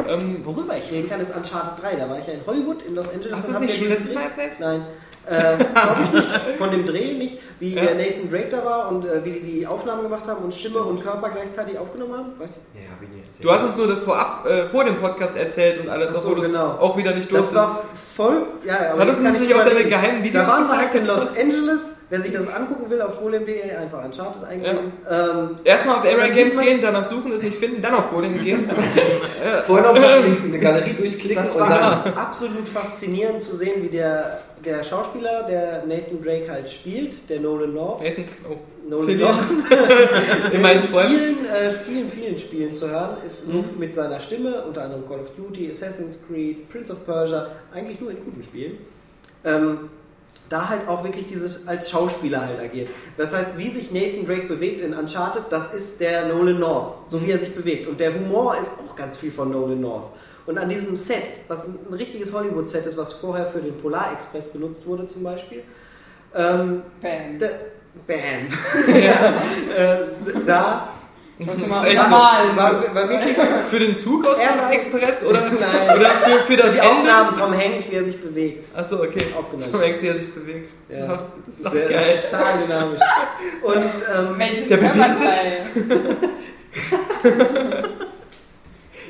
Ähm, 0.07 0.43
Worüber 0.45 0.77
ich 0.77 0.93
reden 0.93 1.09
kann, 1.09 1.21
ist 1.21 1.35
Uncharted 1.35 1.83
3. 1.83 1.97
Da 1.97 2.11
war 2.11 2.19
ich 2.19 2.27
ja 2.27 2.35
in 2.35 2.41
Hollywood, 2.47 2.83
in 2.87 2.95
Los 2.95 3.09
Angeles. 3.11 3.35
hast 3.37 3.49
du 3.49 3.53
das 3.55 3.63
nicht 3.63 3.79
schon 3.79 3.89
letztes 3.89 4.15
Mal 4.15 4.25
erzählt? 4.25 4.53
Nein. 4.61 4.83
Äh, 5.29 5.57
glaub 5.75 5.97
ich 6.05 6.13
nicht. 6.13 6.27
Von 6.59 6.71
dem 6.71 6.87
Dreh 6.87 7.15
nicht, 7.15 7.39
wie 7.61 7.75
Ja. 7.75 7.83
der 7.85 7.95
Nathan 7.97 8.31
Drake 8.31 8.49
da 8.51 8.65
war 8.65 8.89
und 8.89 9.05
äh, 9.05 9.25
wie 9.25 9.33
die 9.33 9.41
die 9.41 9.67
Aufnahmen 9.67 10.03
gemacht 10.03 10.27
haben 10.27 10.45
und 10.45 10.55
Stimme 10.55 10.79
und 10.81 11.03
Körper 11.03 11.29
gleichzeitig 11.31 11.79
aufgenommen 11.79 12.15
haben. 12.15 12.33
Weißt 12.39 12.57
du? 12.57 12.79
Ja, 12.79 12.91
hab 12.91 13.03
ich 13.03 13.09
nicht 13.11 13.27
erzählt. 13.27 13.45
Du 13.45 13.53
hast 13.53 13.63
uns 13.65 13.77
nur 13.77 13.87
das 13.89 14.01
vorab, 14.01 14.47
äh, 14.47 14.69
vor 14.69 14.85
dem 14.85 14.97
Podcast 14.97 15.37
erzählt 15.37 15.81
und 15.81 15.89
alles, 15.89 16.09
Ach 16.17 16.21
so, 16.23 16.29
obwohl 16.31 16.43
das 16.45 16.53
genau. 16.53 16.67
auch 16.81 16.97
wieder 16.97 17.15
nicht 17.15 17.31
los 17.31 17.47
Das 17.47 17.55
war 17.55 17.85
voll. 18.17 18.43
Ja, 18.65 18.83
ja, 18.85 18.93
aber 18.93 19.03
Hat 19.03 19.09
das 19.11 19.19
uns 19.19 19.41
nicht 19.41 19.55
auch 19.55 19.65
deine 19.65 19.85
geheimen 19.85 20.23
Videos 20.25 20.45
Da 20.47 20.51
waren 20.53 20.67
wir 20.67 20.77
halt 20.79 20.95
in 20.95 21.07
Los 21.07 21.29
Angeles. 21.41 21.98
Wer 22.11 22.23
sich 22.23 22.33
das 22.33 22.49
angucken 22.49 22.89
will, 22.89 23.03
auf 23.03 23.21
golem.de 23.21 23.71
einfach 23.71 24.03
Uncharted 24.03 24.43
eingeben. 24.45 24.93
Ähm, 25.11 25.57
Erstmal 25.63 25.97
auf 25.97 26.03
Dann 26.05 26.35
Games 26.35 26.59
gehen, 26.59 26.81
dann 26.81 26.97
auf 26.97 27.07
Suchen, 27.09 27.33
es 27.33 27.43
nicht 27.43 27.57
finden, 27.57 27.83
dann 27.83 27.93
auf 27.95 28.11
Golem 28.11 28.43
gehen. 28.43 28.71
Vorher 29.67 29.93
noch 29.93 30.01
mal 30.01 30.23
eine 30.23 30.59
Galerie 30.59 30.93
durchklicken 30.97 31.45
Das 31.45 31.61
war 31.61 32.03
dann. 32.05 32.15
absolut 32.15 32.67
faszinierend 32.67 33.43
zu 33.43 33.57
sehen, 33.57 33.83
wie 33.83 33.89
der, 33.89 34.41
der 34.65 34.83
Schauspieler, 34.85 35.43
der 35.43 35.85
Nathan 35.87 36.23
Drake 36.25 36.51
halt 36.51 36.71
spielt, 36.71 37.29
der 37.29 37.41
Nolan 37.41 37.75
North. 37.75 38.03
Mason, 38.03 38.25
oh, 38.51 38.57
Nolan. 38.89 39.19
North. 39.19 39.45
in 40.53 40.63
meinen 40.63 40.83
in 40.85 40.91
Träumen. 40.91 41.11
vielen, 41.11 41.47
äh, 41.47 41.73
vielen, 41.87 42.11
vielen 42.11 42.39
Spielen 42.39 42.73
zu 42.73 42.89
hören, 42.89 43.19
ist 43.27 43.49
nur 43.53 43.63
Mhm. 43.65 43.79
mit 43.79 43.95
seiner 43.95 44.19
Stimme, 44.21 44.63
unter 44.67 44.83
anderem 44.85 45.07
Call 45.07 45.21
of 45.21 45.29
Duty, 45.37 45.71
Assassin's 45.71 46.19
Creed, 46.27 46.71
Prince 46.71 46.91
of 46.91 47.05
Persia, 47.05 47.49
eigentlich 47.75 48.01
nur 48.01 48.13
in 48.13 48.17
guten 48.25 48.43
Spielen. 48.43 48.79
Ähm, 49.45 49.91
da 50.49 50.69
halt 50.69 50.89
auch 50.89 51.05
wirklich 51.05 51.27
dieses 51.27 51.69
als 51.69 51.91
Schauspieler 51.91 52.47
halt 52.47 52.59
agiert. 52.61 52.89
Das 53.17 53.35
heißt, 53.35 53.57
wie 53.57 53.71
sich 53.71 53.93
Nathan 53.93 54.27
Drake 54.27 54.47
bewegt 54.47 54.81
in 54.81 54.95
Uncharted, 54.95 55.45
das 55.51 55.75
ist 55.75 56.01
der 56.01 56.27
Nolan 56.27 56.59
North, 56.59 56.95
so 57.11 57.21
wie 57.23 57.31
er 57.31 57.39
sich 57.39 57.55
bewegt. 57.55 57.87
Und 57.89 58.01
der 58.01 58.15
Humor 58.15 58.57
ist 58.59 58.73
auch 58.79 58.97
ganz 58.97 59.17
viel 59.17 59.33
von 59.33 59.51
Nolan 59.51 59.81
North. 59.81 60.11
Und 60.47 60.57
an 60.57 60.69
diesem 60.69 60.97
Set, 60.97 61.25
was 61.49 61.67
ein, 61.67 61.79
richtiges 61.93 62.33
Hollywood-Set 62.33 62.87
ist, 62.87 62.97
was 62.97 63.13
vorher 63.13 63.47
für 63.51 63.61
den 63.61 63.77
Polar 63.79 64.15
Express 64.15 64.47
benutzt 64.47 64.87
wurde 64.87 65.07
zum 65.07 65.23
Beispiel, 65.23 65.63
ähm, 66.35 66.83
Bam. 67.03 67.39
da, 67.39 67.49
bam, 68.07 68.17
äh, 69.77 70.45
da 70.47 70.89
Normal. 71.39 72.57
war, 72.57 72.95
war 72.95 73.09
wirklich 73.09 73.37
Für 73.67 73.79
den 73.79 73.97
Zug 73.97 74.27
aus 74.27 74.35
Polar 74.37 74.73
Express 74.73 75.25
oder, 75.25 75.41
Nein. 75.61 75.97
oder 75.97 76.11
für, 76.11 76.43
für 76.45 76.57
das 76.57 76.73
die 76.73 76.79
Ende? 76.79 76.91
Aufnahmen 76.91 77.39
Tom 77.39 77.57
Hanks, 77.57 77.91
wie 77.91 77.95
er 77.95 78.05
sich 78.05 78.21
bewegt. 78.21 78.77
Achso, 78.77 78.97
okay. 79.03 79.27
Aufgenommen. 79.39 79.71
Tom 79.73 79.81
Hanks, 79.81 80.03
wie 80.03 80.09
er 80.09 80.17
sich 80.17 80.35
bewegt. 80.35 80.71
Ja. 80.89 80.97
Das 80.99 81.07
ist 81.07 81.11
doch, 81.11 81.21
das 81.47 81.55
ist 81.57 81.67
doch 81.67 81.73
Sehr 81.73 81.89
geil. 81.89 82.25
stark 82.29 82.65
dynamisch. 82.67 83.01
Und 83.63 83.77
ähm, 83.77 84.39
Welches 84.39 84.69
Der 84.69 84.77
bewegt 84.79 84.95
Körperteil? 84.95 86.17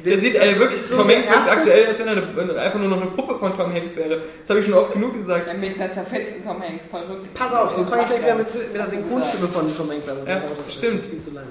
Der 0.04 0.18
sieht 0.20 0.36
ey, 0.36 0.58
wirklich 0.58 0.80
so 0.80 0.96
Tom 0.96 1.08
Hanks 1.08 1.28
wirkt 1.28 1.50
aktuell, 1.50 1.86
als 1.86 1.98
wenn 1.98 2.06
er 2.06 2.16
eine, 2.16 2.60
einfach 2.60 2.78
nur 2.78 2.88
noch 2.88 3.00
eine 3.00 3.10
Puppe 3.10 3.36
von 3.38 3.56
Tom 3.56 3.72
Hanks 3.74 3.96
wäre. 3.96 4.20
Das 4.40 4.50
habe 4.50 4.60
ich 4.60 4.66
schon 4.66 4.74
oft 4.74 4.92
genug 4.92 5.14
gesagt. 5.14 5.48
Ja, 5.48 5.54
mit 5.54 5.80
einer 5.80 5.92
zerfetzten 5.92 6.44
Tom 6.44 6.62
Hanks, 6.62 6.86
voll 6.86 7.08
wirklich. 7.08 7.34
Pass 7.34 7.52
auf, 7.52 7.72
sonst 7.72 7.88
fange 7.90 8.02
ich 8.02 8.08
gleich 8.08 8.22
wieder 8.22 8.34
mit, 8.36 8.54
mit 8.54 8.74
der 8.76 8.86
Synchronstimme 8.86 9.48
von 9.48 9.76
Tom 9.76 9.90
Hanks 9.90 10.08
an. 10.08 10.18
Ja, 10.26 10.40
stimmt. 10.68 11.04
viel 11.06 11.20
zu 11.20 11.30
lange. 11.32 11.48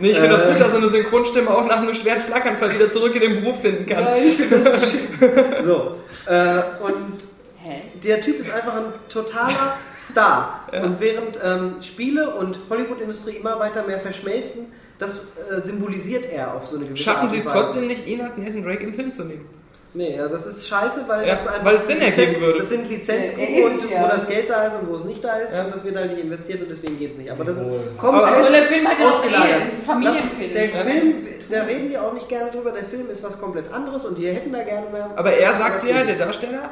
Nee, 0.00 0.10
ich 0.10 0.18
finde 0.18 0.36
das 0.36 0.44
Äh. 0.44 0.52
gut, 0.52 0.60
dass 0.60 0.70
du 0.72 0.76
eine 0.78 0.88
Synchronstimme 0.90 1.50
auch 1.50 1.66
nach 1.66 1.78
einem 1.78 1.94
schweren 1.94 2.22
Schlaganfall 2.22 2.74
wieder 2.74 2.90
zurück 2.90 3.14
in 3.14 3.20
den 3.20 3.40
Beruf 3.42 3.60
finden 3.60 3.88
Ja, 3.88 4.00
kannst. 4.02 4.24
ich 4.26 4.34
finde 4.36 4.58
das 4.58 4.80
beschissen. 4.80 5.18
So, 5.64 5.96
äh, 6.26 6.62
und 6.82 7.18
Hä? 7.62 7.82
der 8.02 8.20
Typ 8.22 8.40
ist 8.40 8.50
einfach 8.52 8.74
ein 8.74 8.92
totaler 9.08 9.76
Star. 10.00 10.64
Und 10.72 10.98
während 11.00 11.38
ähm, 11.44 11.74
Spiele 11.82 12.34
und 12.36 12.58
Hollywood-Industrie 12.70 13.36
immer 13.36 13.58
weiter 13.58 13.82
mehr 13.86 14.00
verschmelzen, 14.00 14.66
das 14.98 15.36
äh, 15.50 15.60
symbolisiert 15.60 16.24
er 16.32 16.54
auf 16.54 16.66
so 16.66 16.76
eine 16.76 16.86
gewisse 16.86 17.02
Schaffen 17.04 17.22
Art 17.28 17.32
sie 17.32 17.38
und 17.40 17.46
es 17.46 17.52
Weise. 17.52 17.62
trotzdem 17.64 17.86
nicht, 17.86 18.06
ihn 18.06 18.20
als 18.22 18.36
Nathan 18.36 18.64
Drake 18.64 18.82
im 18.84 18.94
Film 18.94 19.12
zu 19.12 19.24
nehmen? 19.24 19.46
Nee, 19.92 20.16
ja, 20.16 20.28
das 20.28 20.46
ist 20.46 20.68
scheiße, 20.68 21.04
weil 21.08 21.26
Ja, 21.26 21.34
das 21.34 21.46
einfach 21.48 21.64
weil 21.64 21.74
es 21.76 21.86
Sinn 21.88 21.98
Lizenz- 21.98 22.18
ergeben 22.18 22.40
würde. 22.42 22.58
Das 22.60 22.68
sind 22.68 22.88
Lizenzgruppen 22.88 23.56
Ja, 23.58 23.66
und 23.66 23.90
wo 23.90 23.94
ja. 23.94 24.08
das 24.08 24.28
Geld 24.28 24.48
da 24.48 24.64
ist 24.66 24.74
und 24.80 24.88
wo 24.88 24.94
es 24.94 25.04
nicht 25.04 25.24
da 25.24 25.36
ist 25.38 25.52
Ja. 25.52 25.64
und 25.64 25.74
das 25.74 25.84
wird 25.84 25.96
halt 25.96 26.12
nicht 26.12 26.22
investiert 26.24 26.62
und 26.62 26.68
deswegen 26.70 26.96
geht 26.96 27.10
es 27.10 27.18
nicht. 27.18 27.28
Aber 27.30 27.44
das 27.44 27.56
ist 27.56 27.66
Aber- 27.66 27.78
komplett 28.12 28.34
Also 28.36 28.52
der 28.52 28.62
Film 28.64 28.86
hat 28.86 29.00
ja 29.00 29.08
auch 29.08 29.12
ausgelagert. 29.14 29.48
Ehe, 29.48 29.64
das 29.64 29.72
ist 29.72 29.80
ein 29.80 29.84
Familienfilm. 29.86 30.52
Der 30.52 30.68
Film, 30.84 31.14
da 31.50 31.62
reden 31.64 31.88
die 31.88 31.98
auch 31.98 32.12
nicht 32.12 32.28
gerne 32.28 32.50
drüber, 32.52 32.70
der 32.70 32.84
Film 32.84 33.10
ist 33.10 33.24
was 33.24 33.40
komplett 33.40 33.72
anderes 33.72 34.04
und 34.06 34.16
die 34.16 34.28
hätten 34.28 34.52
da 34.52 34.62
gerne 34.62 34.86
mehr. 34.92 35.10
Aber 35.16 35.32
er 35.32 35.54
sagt 35.54 35.82
ja, 35.84 36.04
der. 36.04 36.14
Darsteller, 36.16 36.70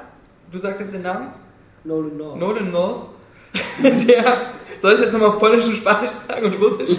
du 0.52 0.58
sagst 0.58 0.80
jetzt 0.80 0.94
den 0.94 1.02
Namen? 1.02 1.32
Nolan 1.82 2.16
North. 2.16 2.36
Nolan 2.38 2.70
North. 2.70 3.02
der, 3.82 4.36
soll 4.80 4.92
ich 4.94 5.00
jetzt 5.00 5.12
nochmal 5.12 5.30
auf 5.30 5.38
Polnisch 5.40 5.64
und 5.66 5.76
Spanisch 5.76 6.10
sagen 6.10 6.46
und 6.46 6.60
Russisch? 6.62 6.96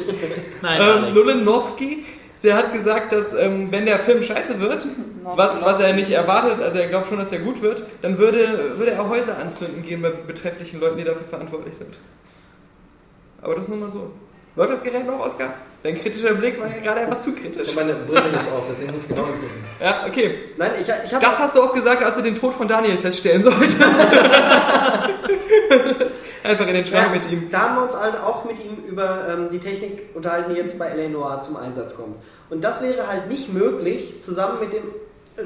Nein, 0.62 0.82
ähm. 1.08 1.14
Nolan 1.14 1.44
Norski, 1.46 2.06
der 2.44 2.56
hat 2.56 2.74
gesagt, 2.74 3.12
dass 3.12 3.34
ähm, 3.34 3.72
wenn 3.72 3.86
der 3.86 4.00
Film 4.00 4.24
scheiße 4.24 4.60
wird, 4.60 4.86
was, 5.24 5.64
was 5.64 5.80
er 5.80 5.94
nicht 5.94 6.12
erwartet, 6.12 6.62
also 6.62 6.78
er 6.78 6.88
glaubt 6.88 7.08
schon, 7.08 7.20
dass 7.20 7.30
der 7.30 7.40
gut 7.40 7.62
wird, 7.62 7.84
dann 8.02 8.18
würde, 8.18 8.78
würde 8.78 8.92
er 8.92 9.10
Häuser 9.10 9.38
anzünden 9.38 9.84
gehen 9.84 10.02
bei 10.02 10.10
betrefflichen 10.10 10.80
Leuten, 10.80 10.98
die 10.98 11.04
dafür 11.04 11.28
verantwortlich 11.30 11.76
sind. 11.76 11.96
Aber 13.42 13.56
das 13.56 13.68
nur 13.68 13.78
mal 13.78 13.90
so. 13.90 14.12
Läuft 14.56 14.74
das 14.74 14.84
Gerät 14.84 15.06
noch, 15.06 15.26
Oskar? 15.26 15.54
Dein 15.84 15.98
kritischer 15.98 16.34
Blick 16.34 16.60
war 16.60 16.68
ja 16.68 16.82
gerade 16.82 17.02
etwas 17.02 17.24
zu 17.24 17.32
kritisch. 17.34 17.70
Ich 17.70 17.76
meine 17.76 17.94
Brille 17.94 18.30
nicht 18.30 18.52
auf, 18.52 18.64
deswegen 18.70 18.92
muss 18.92 19.04
ich 19.04 19.10
genau 19.10 19.22
gucken. 19.22 19.50
Ja, 19.80 20.06
okay. 20.06 20.40
Nein, 20.58 20.72
ich, 20.82 20.88
ich 20.90 21.14
habe. 21.14 21.26
Das 21.26 21.40
hast 21.40 21.56
du 21.56 21.62
auch 21.62 21.74
gesagt, 21.74 22.04
als 22.04 22.16
du 22.18 22.22
den 22.22 22.36
Tod 22.36 22.54
von 22.54 22.68
Daniel 22.68 22.98
feststellen 22.98 23.42
solltest. 23.42 23.80
Einfach 26.44 26.68
in 26.68 26.74
den 26.74 26.86
Schrank 26.86 27.08
Ja, 27.08 27.14
mit 27.14 27.32
ihm. 27.32 27.50
Da 27.52 27.60
haben 27.60 27.76
wir 27.76 27.84
uns 27.84 27.96
halt 27.96 28.16
auch 28.16 28.46
mit 28.46 28.64
ihm 28.64 28.84
über 28.88 29.28
ähm, 29.30 29.50
die 29.52 29.60
Technik 29.60 30.10
unterhalten, 30.14 30.54
die 30.54 30.60
jetzt 30.60 30.78
bei 30.80 30.88
L.A. 30.88 31.10
Noir 31.10 31.42
zum 31.42 31.58
Einsatz 31.58 31.96
kommt. 31.96 32.16
Und 32.50 32.64
das 32.64 32.82
wäre 32.82 33.08
halt 33.08 33.28
nicht 33.28 33.54
möglich, 33.54 34.22
zusammen 34.22 34.60
mit 34.60 34.74
dem 34.74 34.84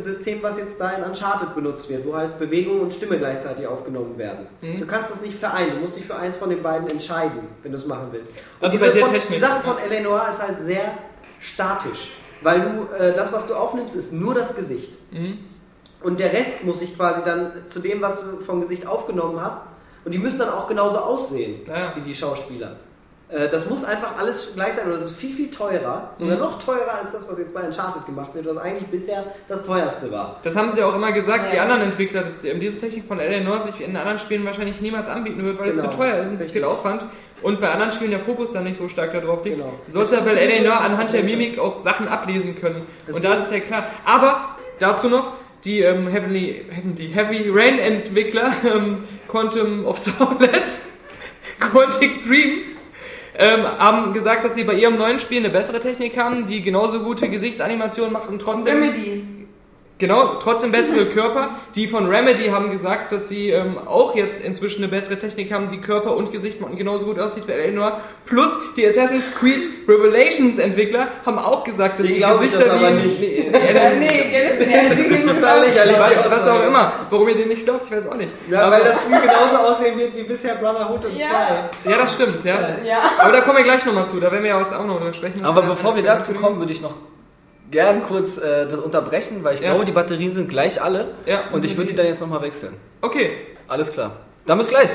System, 0.02 0.42
was 0.42 0.58
jetzt 0.58 0.80
da 0.80 0.92
in 0.92 1.04
Uncharted 1.04 1.54
benutzt 1.56 1.90
wird, 1.90 2.06
wo 2.06 2.16
halt 2.16 2.40
Bewegung 2.40 2.82
und 2.82 2.94
Stimme 2.94 3.18
gleichzeitig 3.18 3.68
aufgenommen 3.68 4.18
werden. 4.18 4.48
Mhm. 4.62 4.80
Du 4.80 4.86
kannst 4.88 5.12
das 5.12 5.22
nicht 5.22 5.38
vereinen, 5.38 5.76
du 5.76 5.78
musst 5.78 5.96
dich 5.96 6.06
für 6.06 6.16
eins 6.16 6.38
von 6.38 6.50
den 6.50 6.64
beiden 6.64 6.90
entscheiden, 6.90 7.48
wenn 7.62 7.72
du 7.72 7.78
es 7.78 7.86
machen 7.86 8.08
willst. 8.12 8.32
Und 8.60 8.66
Also 8.66 8.80
bei 8.80 8.90
der 8.90 9.06
von, 9.06 9.14
Technik, 9.14 9.36
Die 9.36 9.42
Sache 9.42 9.62
von 9.64 9.78
ja. 9.78 9.96
L.A. 9.96 10.02
Noir 10.02 10.28
ist 10.32 10.42
halt 10.42 10.62
sehr 10.62 10.94
statisch, 11.40 12.12
weil 12.42 12.62
du, 12.62 12.96
äh, 12.96 13.14
das, 13.14 13.34
was 13.34 13.48
du 13.48 13.54
aufnimmst, 13.56 13.96
ist 13.96 14.14
nur 14.14 14.34
das 14.34 14.56
Gesicht. 14.56 14.92
Mhm. 15.12 15.40
Und 16.02 16.20
der 16.20 16.34
Rest 16.34 16.64
muss 16.64 16.80
sich 16.80 16.96
quasi 16.98 17.22
dann 17.24 17.52
zu 17.68 17.80
dem, 17.80 18.02
was 18.02 18.22
du 18.22 18.44
vom 18.44 18.62
Gesicht 18.62 18.88
aufgenommen 18.88 19.42
hast, 19.42 19.60
und 20.06 20.12
die 20.12 20.18
müssen 20.20 20.40
dann 20.40 20.50
auch 20.50 20.68
genauso 20.68 20.98
aussehen 21.00 21.62
Ja. 21.68 21.94
wie 21.96 22.02
die 22.02 22.16
Schauspieler. 22.16 22.78
Äh, 23.30 23.50
Das 23.50 23.68
muss 23.70 23.84
einfach 23.84 24.18
alles 24.18 24.54
gleich 24.54 24.74
sein 24.74 24.86
und 24.86 24.92
das 24.92 25.04
ist 25.04 25.16
viel, 25.18 25.34
viel 25.36 25.50
teurer, 25.50 26.12
sogar 26.20 26.36
Mhm. 26.36 26.42
noch 26.42 26.62
teurer 26.64 27.00
als 27.02 27.14
das, 27.14 27.28
was 27.30 27.38
jetzt 27.40 27.54
bei 27.54 27.62
Uncharted 27.62 28.06
gemacht 28.06 28.30
wird, 28.36 28.46
was 28.46 28.58
eigentlich 28.58 28.88
bisher 28.90 29.24
das 29.48 29.64
teuerste 29.66 30.12
war. 30.12 30.40
Das 30.44 30.56
haben 30.56 30.72
sie 30.72 30.84
auch 30.84 30.94
immer 30.96 31.12
gesagt, 31.12 31.52
die 31.52 31.56
Ja. 31.56 31.64
anderen 31.64 31.82
Entwickler, 31.84 32.22
dass 32.22 32.42
diese 32.42 32.80
Technik 32.80 33.06
von 33.08 33.20
LA90 33.20 33.80
in 33.80 33.96
anderen 33.98 34.20
Spielen 34.20 34.46
wahrscheinlich 34.46 34.82
niemals 34.82 35.08
anbieten 35.08 35.44
wird, 35.44 35.58
weil 35.60 35.70
es 35.70 35.78
Genau. 35.78 35.90
zu 35.90 35.98
teuer 35.98 36.18
ist 36.22 36.30
und 36.32 36.40
zu 36.40 36.46
viel 36.48 36.64
Aufwand. 36.64 37.06
Und 37.42 37.60
bei 37.60 37.70
anderen 37.72 37.92
Spielen 37.92 38.12
der 38.12 38.20
Fokus 38.22 38.54
dann 38.54 38.64
nicht 38.66 38.78
so 38.78 38.88
stark 38.88 39.12
darauf 39.14 39.44
liegt. 39.44 39.58
Genau. 39.58 39.74
Du 39.86 39.92
sollst 39.92 40.14
ja 40.14 40.20
bei 40.22 40.34
Noir 40.60 40.80
anhand 40.80 41.12
der 41.12 41.24
Mimik 41.24 41.60
auch 41.60 41.80
Sachen 41.80 42.08
ablesen 42.08 42.56
können. 42.56 42.86
Das 43.08 43.16
Und 43.18 43.26
da 43.26 43.34
ist 43.34 43.48
es 43.48 43.52
ja 43.52 43.60
klar. 43.62 43.86
Aber 44.06 44.56
dazu 44.80 45.10
noch, 45.10 45.34
die 45.66 45.82
ähm, 45.82 46.08
Heavenly, 46.08 46.66
Heavenly 46.70 47.10
Heavy 47.14 47.50
Rain 47.50 47.80
Entwickler, 47.80 48.54
ähm, 48.76 49.04
Quantum 49.28 49.86
of 49.86 49.98
Solace, 49.98 50.82
Quantic 51.60 52.26
Dream, 52.28 52.60
ähm, 53.38 53.64
haben 53.64 54.14
gesagt, 54.14 54.44
dass 54.44 54.56
sie 54.56 54.64
bei 54.64 54.74
ihrem 54.74 54.98
neuen 54.98 55.20
Spiel 55.20 55.40
eine 55.40 55.50
bessere 55.50 55.80
Technik 55.80 56.18
haben, 56.18 56.48
die 56.48 56.62
genauso 56.62 57.00
gute 57.00 57.30
Gesichtsanimationen 57.30 58.14
macht 58.14 58.30
und 58.30 58.40
trotzdem 58.40 58.84
Remedy. 58.84 59.43
Genau, 60.00 60.36
trotzdem 60.42 60.72
bessere 60.72 61.06
Körper. 61.14 61.52
Die 61.76 61.88
von 61.88 62.08
Remedy 62.08 62.48
haben 62.50 62.72
gesagt, 62.72 63.12
dass 63.12 63.30
sie 63.30 63.52
ähm, 63.52 63.78
auch 63.86 64.16
jetzt 64.16 64.44
inzwischen 64.44 64.84
eine 64.84 64.92
bessere 64.92 65.18
Technik 65.18 65.54
haben, 65.54 65.70
die 65.72 65.80
Körper 65.80 66.16
und 66.18 66.32
Gesicht 66.32 66.60
machen 66.60 66.76
genauso 66.78 67.06
gut 67.06 67.20
aussieht 67.20 67.48
wie 67.48 67.52
Eleanor. 67.52 68.02
Plus 68.26 68.50
die 68.76 68.86
Assassin's 68.86 69.26
Creed 69.40 69.66
Revelations 69.88 70.58
Entwickler 70.58 71.08
haben 71.26 71.38
auch 71.38 71.64
gesagt, 71.64 72.00
dass 72.00 72.08
Die 72.08 72.14
die 72.14 72.20
glaub 72.20 72.42
ich 72.42 72.52
Gesichter 72.52 72.66
das 72.66 72.76
aber 72.80 72.98
wie 72.98 73.02
nicht. 73.08 73.22
Eleanor- 73.54 74.00
nee, 74.00 74.08
gell, 74.32 74.90
das 74.90 74.98
ist 75.20 75.28
total 75.28 75.62
lächerlich. 75.62 75.98
was, 76.00 76.10
die 76.10 76.32
was 76.32 76.48
auch 76.50 76.66
immer. 76.68 76.92
Warum 77.10 77.28
ihr 77.30 77.36
den 77.36 77.48
nicht 77.50 77.64
glaubt, 77.64 77.86
ich 77.86 77.92
weiß 77.96 78.08
auch 78.10 78.16
nicht. 78.18 78.32
Ja, 78.50 78.62
Aber- 78.64 78.76
weil 78.78 78.84
das 78.84 78.96
Spiel 79.00 79.20
genauso 79.22 79.56
aussehen 79.58 79.98
wird 79.98 80.16
wie 80.18 80.24
bisher 80.24 80.56
Brotherhood 80.56 81.06
und 81.06 81.18
Ja. 81.18 81.70
2. 81.84 81.92
ja, 81.92 81.98
das 81.98 82.14
stimmt, 82.14 82.44
ja. 82.44 82.54
Ja. 82.84 82.98
Aber 83.20 83.32
da 83.32 83.42
kommen 83.42 83.58
wir 83.58 83.64
gleich 83.64 83.86
nochmal 83.86 84.08
zu, 84.08 84.20
da 84.20 84.32
werden 84.32 84.44
wir 84.44 84.50
ja 84.52 84.60
jetzt 84.60 84.74
auch 84.74 84.86
noch 84.86 84.98
drüber 84.98 85.14
sprechen. 85.14 85.46
Aber 85.46 85.62
bevor 85.62 85.96
wir 85.96 86.04
dazu 86.04 86.34
kommen, 86.34 86.60
würde 86.60 86.74
ich 86.74 86.82
noch 86.82 86.96
gern 87.72 88.04
kurz 88.04 88.38
äh, 88.38 88.68
das 88.70 88.80
unterbrechen, 88.80 89.44
weil 89.44 89.56
ich 89.56 89.62
Ja. 89.62 89.70
glaube, 89.72 89.86
die 89.86 89.92
Batterien 89.92 90.34
sind 90.34 90.50
gleich 90.50 90.82
alle. 90.82 91.08
Ja, 91.26 91.42
Und 91.52 91.64
ich 91.66 91.76
würde 91.78 91.92
die 91.92 91.96
dann 91.96 92.06
jetzt 92.06 92.22
nochmal 92.22 92.42
wechseln. 92.42 92.74
Okay. 93.02 93.32
Alles 93.68 93.92
klar. 93.92 94.18
Dann 94.46 94.58
bis 94.58 94.70
gleich. 94.70 94.90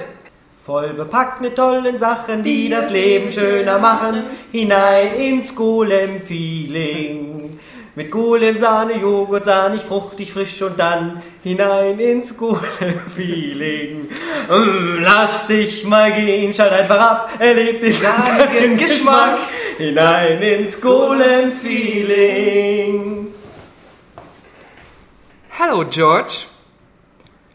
Voll 0.64 0.92
bepackt 0.92 1.40
mit 1.40 1.56
tollen 1.56 1.98
Sachen, 1.98 2.42
die 2.42 2.68
das 2.68 2.90
Leben 2.90 3.32
schöner 3.32 3.78
machen, 3.78 4.24
hinein 4.52 5.14
ins 5.14 5.54
Golem-Feeling. 5.56 7.58
Mit 7.94 8.10
Golem-Sahne, 8.12 8.98
Joghurt, 8.98 9.46
sahnig, 9.46 9.80
fruchtig, 9.82 10.32
frisch 10.32 10.60
und 10.62 10.78
dann 10.78 11.20
hinein 11.42 11.98
ins 11.98 12.36
Golem-Feeling. 12.36 14.08
Lass 15.00 15.46
dich 15.48 15.84
mal 15.84 16.12
gehen, 16.12 16.54
schalt 16.54 16.72
einfach 16.72 17.00
ab, 17.00 17.30
erleb 17.38 17.80
den 17.80 17.94
sahnigen 17.94 18.76
Geschmack. 18.76 19.38
Hinein 19.78 20.42
ins 20.42 20.80
Golem-Feeling. 20.80 23.32
Hello, 25.50 25.84
George. 25.84 26.46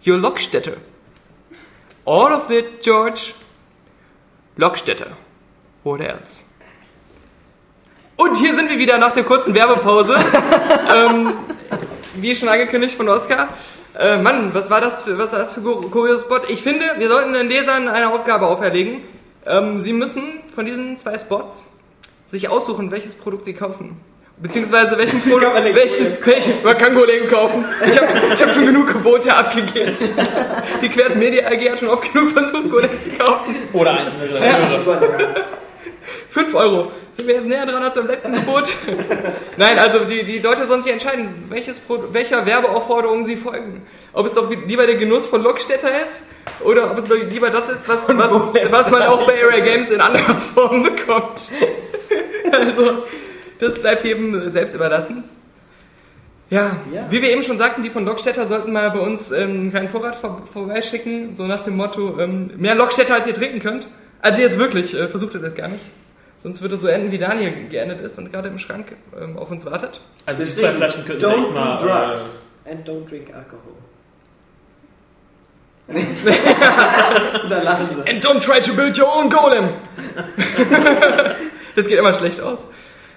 You're 0.03 0.17
Lockstetter. 0.19 0.77
All 2.05 2.31
of 2.33 2.49
it, 2.49 2.81
George. 2.81 3.33
Lockstetter. 4.55 5.17
What 5.83 5.99
else? 5.99 6.45
Und 8.15 8.37
hier 8.37 8.55
sind 8.55 8.69
wir 8.69 8.77
wieder 8.77 8.97
nach 8.97 9.11
der 9.11 9.25
kurzen 9.25 9.53
Werbepause. 9.53 10.15
ähm, 10.95 11.33
wie 12.15 12.33
schon 12.35 12.47
angekündigt 12.47 12.95
von 12.95 13.09
Oskar. 13.09 13.49
Äh, 13.99 14.17
Mann, 14.21 14.53
was 14.53 14.69
war 14.69 14.79
das 14.79 15.03
für, 15.03 15.17
was 15.17 15.33
war 15.33 15.39
das 15.39 15.51
für 15.53 15.59
Kur- 15.61 15.91
kurios 15.91 16.21
Spot? 16.21 16.39
Ich 16.47 16.61
finde, 16.63 16.85
wir 16.99 17.09
sollten 17.09 17.33
den 17.33 17.49
Lesern 17.49 17.89
eine 17.89 18.13
Aufgabe 18.13 18.47
auferlegen. 18.47 19.01
Ähm, 19.45 19.81
sie 19.81 19.91
müssen 19.91 20.23
von 20.55 20.65
diesen 20.65 20.97
zwei 20.97 21.17
Spots 21.17 21.65
sich 22.27 22.49
aussuchen, 22.49 22.91
welches 22.91 23.15
Produkt 23.15 23.45
sie 23.45 23.53
kaufen. 23.53 23.97
Beziehungsweise 24.37 24.97
welchen 24.97 25.21
Produkt, 25.21 25.53
man 25.53 25.63
welchen, 25.63 26.17
welchen, 26.25 26.53
man 26.63 26.77
kann 26.77 26.95
Kollegen 26.95 27.27
kaufen. 27.29 27.63
Ich 27.85 28.01
habe 28.01 28.07
hab 28.39 28.53
schon 28.53 28.65
genug 28.65 28.91
Gebote 28.91 29.33
abgegeben. 29.33 29.95
Die 30.81 30.89
Querz 30.89 31.15
Media 31.15 31.45
AG 31.47 31.71
hat 31.71 31.79
schon 31.79 31.89
oft 31.89 32.11
genug 32.11 32.31
versucht, 32.31 32.69
Kollegen 32.69 33.01
zu 33.01 33.11
kaufen. 33.11 33.55
Oder 33.73 33.91
einzelne 33.91 34.33
Redakteure. 34.33 35.45
5 36.29 36.55
Euro. 36.55 36.91
Sind 37.11 37.27
wir 37.27 37.35
jetzt 37.35 37.45
näher 37.45 37.65
dran 37.65 37.83
als 37.83 37.95
beim 37.95 38.07
letzten 38.07 38.33
Gebot? 38.33 38.73
Nein, 39.57 39.77
also 39.77 40.03
die, 40.03 40.25
die 40.25 40.39
Leute 40.39 40.65
sollen 40.65 40.81
sich 40.81 40.91
entscheiden, 40.91 41.45
welches 41.49 41.79
welcher 42.11 42.43
Werbeaufforderung 42.45 43.25
sie 43.25 43.37
folgen. 43.37 43.85
Ob 44.13 44.25
es 44.25 44.33
doch 44.33 44.49
lieber 44.49 44.87
der 44.87 44.95
Genuss 44.95 45.27
von 45.27 45.43
Lockstädter 45.43 45.89
ist 46.03 46.23
oder 46.63 46.89
ob 46.89 46.97
es 46.97 47.07
doch 47.07 47.17
lieber 47.17 47.51
das 47.51 47.69
ist, 47.69 47.87
was, 47.87 48.09
was, 48.17 48.31
was 48.71 48.91
man 48.91 49.03
auch 49.03 49.27
bei 49.27 49.43
Area 49.43 49.63
Games 49.63 49.91
in 49.91 50.01
anderer 50.01 50.35
Form 50.55 50.81
bekommt. 50.81 51.45
Also, 52.51 53.03
das 53.59 53.79
bleibt 53.79 54.03
jedem 54.05 54.49
selbst 54.51 54.75
überlassen. 54.75 55.23
Ja, 56.49 56.75
Ja. 56.93 57.07
wie 57.09 57.21
wir 57.21 57.31
eben 57.31 57.41
schon 57.43 57.57
sagten, 57.57 57.81
die 57.83 57.89
von 57.89 58.05
Lockstädter 58.05 58.45
sollten 58.47 58.71
mal 58.73 58.91
bei 58.91 58.99
uns 58.99 59.31
ähm, 59.31 59.49
einen 59.49 59.69
kleinen 59.71 59.89
Vorrat 59.89 60.15
vor 60.15 60.43
vorbeischicken, 60.51 61.33
so 61.33 61.43
nach 61.47 61.63
dem 61.63 61.75
Motto, 61.77 62.19
ähm, 62.19 62.51
mehr 62.57 62.75
Lockstädter 62.75 63.15
als 63.15 63.25
ihr 63.27 63.33
trinken 63.33 63.59
könnt. 63.59 63.87
Also 64.21 64.41
jetzt 64.41 64.59
wirklich, 64.59 64.93
äh, 64.93 65.07
versucht 65.07 65.33
es 65.35 65.41
jetzt 65.41 65.55
gar 65.55 65.67
nicht. 65.69 65.81
Sonst 66.37 66.61
wird 66.61 66.73
es 66.73 66.81
so 66.81 66.87
enden, 66.87 67.11
wie 67.11 67.17
Daniel 67.17 67.53
geendet 67.69 68.01
ist 68.01 68.17
und 68.19 68.31
gerade 68.31 68.49
im 68.49 68.59
Schrank 68.59 68.87
ähm, 69.19 69.37
auf 69.37 69.49
uns 69.49 69.65
wartet. 69.65 70.01
Also 70.25 70.43
die 70.43 70.53
zwei 70.53 70.73
Flaschen 70.73 71.05
könnten 71.05 71.23
Don't 71.25 71.45
echt 71.45 71.53
mal. 71.53 71.77
do 71.77 71.85
drugs 71.85 72.45
and 72.69 72.87
don't 72.87 73.09
drink 73.09 73.29
alcohol. 73.33 73.73
da 77.49 77.61
lachen 77.61 77.87
sie. 77.89 78.09
And 78.11 78.23
don't 78.23 78.41
try 78.41 78.61
to 78.61 78.73
build 78.73 78.97
your 78.97 79.07
own 79.15 79.29
golem! 79.29 79.69
Das 81.75 81.87
geht 81.87 81.97
immer 81.99 82.13
schlecht 82.13 82.41
aus. 82.41 82.65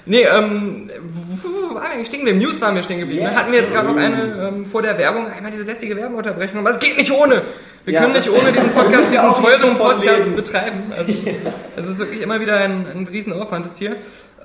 Nee, 0.08 0.22
ähm, 0.22 0.88
wo 1.02 1.74
waren 1.74 1.82
wir 1.82 1.90
eigentlich 1.90 2.06
stehen 2.06 2.20
geblieben? 2.24 2.38
News 2.38 2.60
waren 2.60 2.76
wir 2.76 2.82
stehen 2.84 3.00
geblieben. 3.00 3.24
Ja. 3.24 3.32
Hatten 3.32 3.50
wir 3.50 3.58
jetzt 3.58 3.72
gerade 3.72 3.88
noch 3.88 3.96
eine 3.96 4.36
ähm, 4.54 4.64
vor 4.66 4.80
der 4.80 4.96
Werbung, 4.98 5.26
einmal 5.26 5.50
diese 5.50 5.64
lästige 5.64 5.96
Werbeunterbrechung. 5.96 6.60
Aber 6.60 6.70
es 6.70 6.78
geht 6.78 6.96
nicht 6.96 7.10
ohne. 7.10 7.42
Wir 7.84 7.94
Ja, 7.94 8.02
können 8.02 8.12
nicht 8.12 8.30
ohne 8.30 8.52
diesen 8.52 8.70
Podcast, 8.74 9.10
diesen 9.10 9.34
teuren 9.34 9.76
Podcast 9.76 10.18
leben. 10.20 10.36
betreiben. 10.36 10.92
Also, 10.96 11.12
es 11.76 11.86
ist 11.86 11.98
wirklich 11.98 12.20
immer 12.20 12.38
wieder 12.40 12.56
ein, 12.58 12.86
ein 12.88 13.08
Riesenaufwand, 13.10 13.66
das 13.66 13.78
hier 13.78 13.96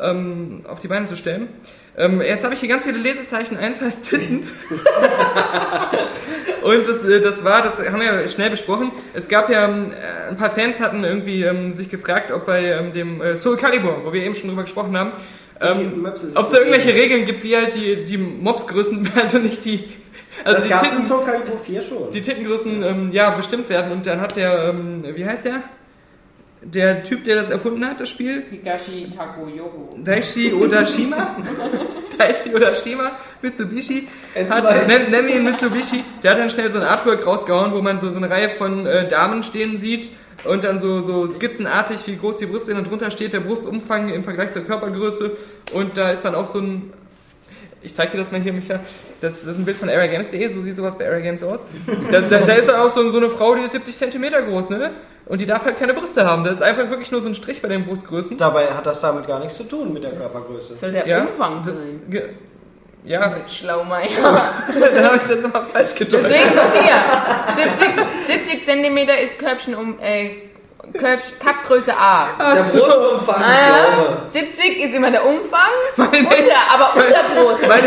ähm, 0.02 0.62
auf 0.68 0.80
die 0.80 0.88
Beine 0.88 1.06
zu 1.06 1.16
stellen. 1.16 1.48
Ähm, 2.02 2.20
jetzt 2.22 2.44
habe 2.44 2.56
ich 2.56 2.60
hier 2.60 2.70
ganz 2.70 2.84
viele 2.84 2.98
Lesezeichen. 2.98 3.58
Eins 3.58 3.80
heißt 3.80 4.04
Titten. 4.04 4.48
Und 6.64 6.88
das, 6.88 7.04
äh, 7.04 7.22
das 7.22 7.44
war, 7.44 7.62
das 7.62 7.80
haben 7.80 8.00
wir 8.00 8.22
ja 8.22 8.28
schnell 8.28 8.50
besprochen. 8.50 8.92
Es 9.14 9.28
gab 9.28 9.50
ja, 9.52 9.66
ähm, 9.66 9.92
äh, 9.92 10.30
ein 10.30 10.38
paar 10.38 10.50
Fans 10.52 10.80
hatten 10.80 11.04
irgendwie 11.04 11.44
ähm, 11.44 11.74
sich 11.74 11.90
gefragt, 11.90 12.32
ob 12.32 12.48
bei 12.48 12.64
ähm, 12.64 12.94
dem 12.94 13.22
äh, 13.22 13.38
Soul 13.38 13.58
Calibur, 13.58 14.02
wo 14.04 14.14
wir 14.14 14.24
eben 14.24 14.34
schon 14.34 14.50
drüber 14.50 14.64
gesprochen 14.64 14.98
haben, 14.98 15.12
Ähm, 15.64 16.08
Ob 16.34 16.46
es 16.46 16.50
da 16.50 16.58
irgendwelche 16.58 16.92
Regeln 16.92 17.28
gibt, 17.28 17.44
wie 17.44 17.56
halt 17.56 17.76
die, 17.76 18.06
die 18.06 18.18
Mobsgrößen, 18.18 19.08
also 19.22 19.38
nicht 19.38 19.64
die. 19.64 19.90
Also 20.44 20.68
das 20.68 20.82
die 20.82 20.88
Titten, 20.88 21.06
Soul 21.06 21.24
Calibur 21.24 21.60
4 21.60 21.82
schon. 21.84 22.12
die 22.12 22.22
Tittengrößen 22.22 22.82
ähm, 22.82 23.10
ja 23.12 23.30
bestimmt 23.30 23.70
werden 23.70 23.92
und 23.92 24.08
dann 24.08 24.22
hat 24.22 24.36
der, 24.36 24.70
ähm, 24.70 25.04
wie 25.14 25.24
heißt 25.24 25.46
der? 25.46 25.62
Der 26.64 27.04
Typ, 27.04 27.24
der 27.24 27.38
das 27.38 27.50
erfunden 27.50 27.84
hat, 27.84 28.00
das 28.00 28.10
Spiel, 28.10 28.44
Higashi 28.52 29.10
Takoyoko. 29.10 29.98
Daishi 29.98 30.54
Odashima, 30.54 31.36
Daishi 32.18 32.54
Odashima, 32.54 33.14
Mitsubishi, 33.42 34.08
hat, 34.48 34.88
nenn, 34.88 35.28
ihn 35.28 35.44
Mitsubishi, 35.44 36.04
der 36.22 36.32
hat 36.32 36.38
dann 36.38 36.52
schnell 36.52 36.72
so 36.72 36.78
ein 36.78 36.86
Artwork 36.86 37.26
rausgehauen, 37.26 37.74
wo 37.74 37.82
man 37.82 38.00
so, 38.00 38.12
so 38.12 38.18
eine 38.18 38.30
Reihe 38.30 38.50
von 38.50 38.86
äh, 38.86 39.10
Damen 39.10 39.42
stehen 39.42 39.80
sieht 39.80 40.12
und 40.44 40.64
dann 40.64 40.80
so, 40.80 41.02
so 41.02 41.28
skizzenartig, 41.28 41.98
wie 42.06 42.18
groß 42.18 42.38
die 42.38 42.46
Brüste 42.46 42.68
sind 42.68 42.78
und 42.78 42.92
drunter 42.92 43.10
steht 43.10 43.34
der 43.34 43.40
Brustumfang 43.40 44.10
im 44.10 44.24
Vergleich 44.24 44.54
zur 44.54 44.64
Körpergröße 44.64 45.36
und 45.74 45.98
da 45.98 46.12
ist 46.12 46.24
dann 46.24 46.36
auch 46.36 46.46
so 46.46 46.60
ein, 46.60 46.94
ich 47.82 47.96
zeig 47.96 48.12
dir 48.12 48.20
das 48.20 48.32
mal 48.32 48.40
hier, 48.40 48.54
Micha, 48.54 48.82
das, 49.20 49.42
das 49.42 49.54
ist 49.54 49.58
ein 49.58 49.66
Bild 49.66 49.78
von 49.78 49.90
AreaGames.de, 49.90 50.48
so 50.50 50.62
sieht 50.62 50.76
sowas 50.76 50.96
bei 50.96 51.08
AreaGames 51.08 51.42
aus. 51.42 51.66
Das, 52.12 52.30
da, 52.30 52.38
da 52.38 52.54
ist 52.54 52.70
dann 52.70 52.80
auch 52.80 52.94
so, 52.94 53.10
so 53.10 53.18
eine 53.18 53.32
Frau, 53.32 53.56
die 53.56 53.64
ist 53.64 53.72
70 53.72 53.98
cm 53.98 54.26
groß, 54.48 54.70
ne? 54.70 54.92
Und 55.32 55.40
die 55.40 55.46
darf 55.46 55.64
halt 55.64 55.80
keine 55.80 55.94
Brüste 55.94 56.26
haben. 56.26 56.44
Das 56.44 56.56
ist 56.56 56.62
einfach 56.62 56.90
wirklich 56.90 57.10
nur 57.10 57.22
so 57.22 57.30
ein 57.30 57.36
Strich 57.36 57.62
bei 57.62 57.70
den 57.70 57.84
Brustgrößen. 57.84 58.38
Dabei 58.38 58.68
hat 58.74 58.86
das 58.86 59.00
damit 59.00 59.26
gar 59.28 59.40
nichts 59.40 59.56
zu 59.56 59.64
tun 59.64 59.94
mit 59.94 60.04
der 60.04 60.12
Körpergröße. 60.12 60.76
Soll 60.76 60.92
der 60.92 61.08
Ja, 61.08 61.24
Umfang 61.24 61.64
das, 61.66 62.02
sein? 62.02 62.22
ja, 63.06 63.38
Schlaumeier. 63.48 64.10
dann 64.94 65.06
habe 65.06 65.16
ich 65.16 65.24
das 65.24 65.38
immer 65.38 65.62
falsch 65.62 65.96
gedeutet. 65.96 66.32
Deswegen 66.32 66.50
guck 66.54 66.74
hier. 66.84 66.96
70, 68.28 68.60
70 68.60 68.66
cm 68.66 68.98
ist 69.24 69.40
Körbchen 69.40 69.76
um, 69.76 69.98
äh, 70.02 70.32
Körbchen, 70.98 71.34
Kappgröße 71.40 71.94
A. 71.98 72.28
Der 72.38 72.62
Brustumfang, 72.80 73.42
Ah, 73.44 73.54
ich 73.54 73.96
glaube. 73.96 74.22
70 74.34 74.84
ist 74.84 74.96
immer 74.96 75.12
der 75.12 75.26
Umfang, 75.26 75.72
Meine, 75.96 76.20
unter, 76.20 76.74
aber 76.74 76.94
Unterbrust. 76.96 77.68
meine, 77.68 77.84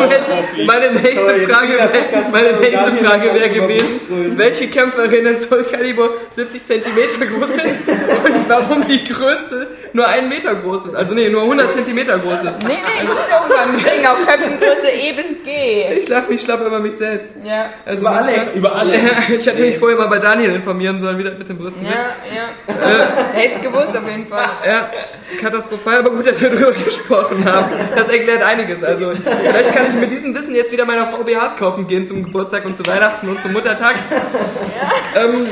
Moment, 0.00 0.66
meine 0.66 0.92
nächste 0.92 1.46
Frage, 1.46 1.90
meine 2.32 2.52
nächste 2.54 3.04
Frage 3.04 3.34
wäre 3.34 3.50
gewesen, 3.50 4.00
welche 4.36 4.68
Kämpferinnen 4.68 5.34
in 5.34 5.40
Soul 5.40 5.64
Calibur 5.64 6.14
70 6.30 6.66
cm 6.66 6.84
groß 7.20 7.54
sind 7.54 7.88
und 8.24 8.48
warum 8.48 8.86
die 8.86 9.04
größte 9.04 9.68
nur 9.96 10.06
einen 10.06 10.28
Meter 10.28 10.54
groß 10.54 10.86
ist. 10.86 10.94
Also 10.94 11.14
nee, 11.14 11.28
nur 11.28 11.42
100 11.42 11.74
cm 11.74 11.96
groß 11.96 12.42
ist. 12.42 12.62
Nee, 12.68 12.74
nee, 12.74 13.06
das 13.06 13.16
ist 13.16 13.42
Umfang. 13.42 13.82
Deswegen 13.82 14.06
auch 14.06 14.26
Köpfengröße 14.26 14.90
E 14.90 15.12
bis 15.12 15.44
G. 15.44 15.98
Ich 15.98 16.08
lach 16.08 16.28
mich 16.28 16.42
schlapp 16.42 16.64
über 16.64 16.78
mich 16.78 16.94
selbst. 16.96 17.28
Ja. 17.42 17.70
Also 17.84 18.00
Über 18.00 18.10
Alex. 18.10 18.56
Über 18.56 18.76
Alex. 18.76 19.00
ich 19.40 19.46
hätte 19.46 19.62
mich 19.62 19.78
vorher 19.78 19.98
mal 19.98 20.08
bei 20.08 20.18
Daniel 20.18 20.54
informieren 20.54 21.00
sollen, 21.00 21.18
wie 21.18 21.24
das 21.24 21.38
mit 21.38 21.48
den 21.48 21.56
Brüsten 21.58 21.84
ist. 21.84 21.94
Ja, 21.94 22.36
ja. 22.36 23.06
Der 23.32 23.40
hätte 23.40 23.54
es 23.56 23.62
gewusst 23.62 23.96
auf 23.96 24.08
jeden 24.08 24.26
Fall. 24.26 24.44
Ja, 24.66 24.90
katastrophal, 25.40 25.98
aber 25.98 26.10
gut, 26.10 26.26
dass 26.26 26.40
wir 26.40 26.50
drüber 26.50 26.72
gesprochen 26.84 27.44
haben. 27.44 27.70
Das 27.96 28.08
erklärt 28.08 28.42
einiges. 28.42 28.82
Also, 28.84 29.12
vielleicht 29.14 29.74
kann 29.74 29.86
ich 29.88 29.94
mit 29.94 30.10
diesem 30.10 30.34
Wissen 30.36 30.54
jetzt 30.54 30.72
wieder 30.72 30.84
meiner 30.84 31.06
Frau 31.06 31.24
BHs 31.24 31.56
kaufen 31.56 31.86
gehen 31.86 32.04
zum 32.04 32.22
Geburtstag 32.22 32.64
und 32.66 32.76
zu 32.76 32.86
Weihnachten 32.86 33.28
und 33.28 33.40
zum 33.40 33.52
Muttertag. 33.52 33.96
Ähm, 35.14 35.46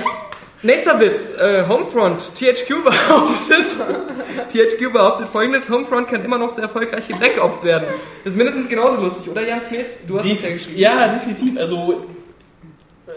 nächster 0.65 0.99
Witz. 1.01 1.35
Äh, 1.39 1.65
Homefront. 1.69 2.35
THQ 2.35 2.85
behauptet, 2.85 3.77
THQ 4.53 4.93
behauptet 4.93 5.29
folgendes: 5.29 5.69
Homefront 5.69 6.09
kann 6.09 6.25
immer 6.25 6.39
noch 6.39 6.51
sehr 6.51 6.65
erfolgreich 6.65 7.09
wie 7.09 7.15
Black 7.15 7.43
Ops 7.43 7.63
werden. 7.65 7.87
Das 8.25 8.33
ist 8.33 8.37
mindestens 8.37 8.69
genauso 8.69 9.01
lustig, 9.01 9.31
oder 9.31 9.47
Jan 9.47 9.63
Smets? 9.63 9.99
Du 10.07 10.19
hast 10.19 10.27
es 10.27 10.43
ja 10.43 10.51
geschrieben. 10.51 10.79
Ja, 10.79 11.09
definitiv. 11.15 11.59
Also, 11.59 12.05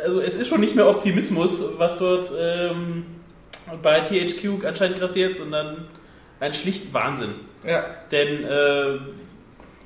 also 0.03 0.21
es 0.21 0.37
ist 0.37 0.47
schon 0.47 0.59
nicht 0.61 0.75
mehr 0.75 0.87
Optimismus, 0.87 1.63
was 1.77 1.97
dort 1.97 2.31
ähm, 2.37 3.05
bei 3.81 4.01
THQ 4.01 4.65
anscheinend 4.65 4.99
grassiert, 4.99 5.37
sondern 5.37 5.87
ein 6.39 6.53
schlicht 6.53 6.93
Wahnsinn. 6.93 7.33
Ja. 7.65 7.83
Denn, 8.11 8.43
äh, 8.43 8.99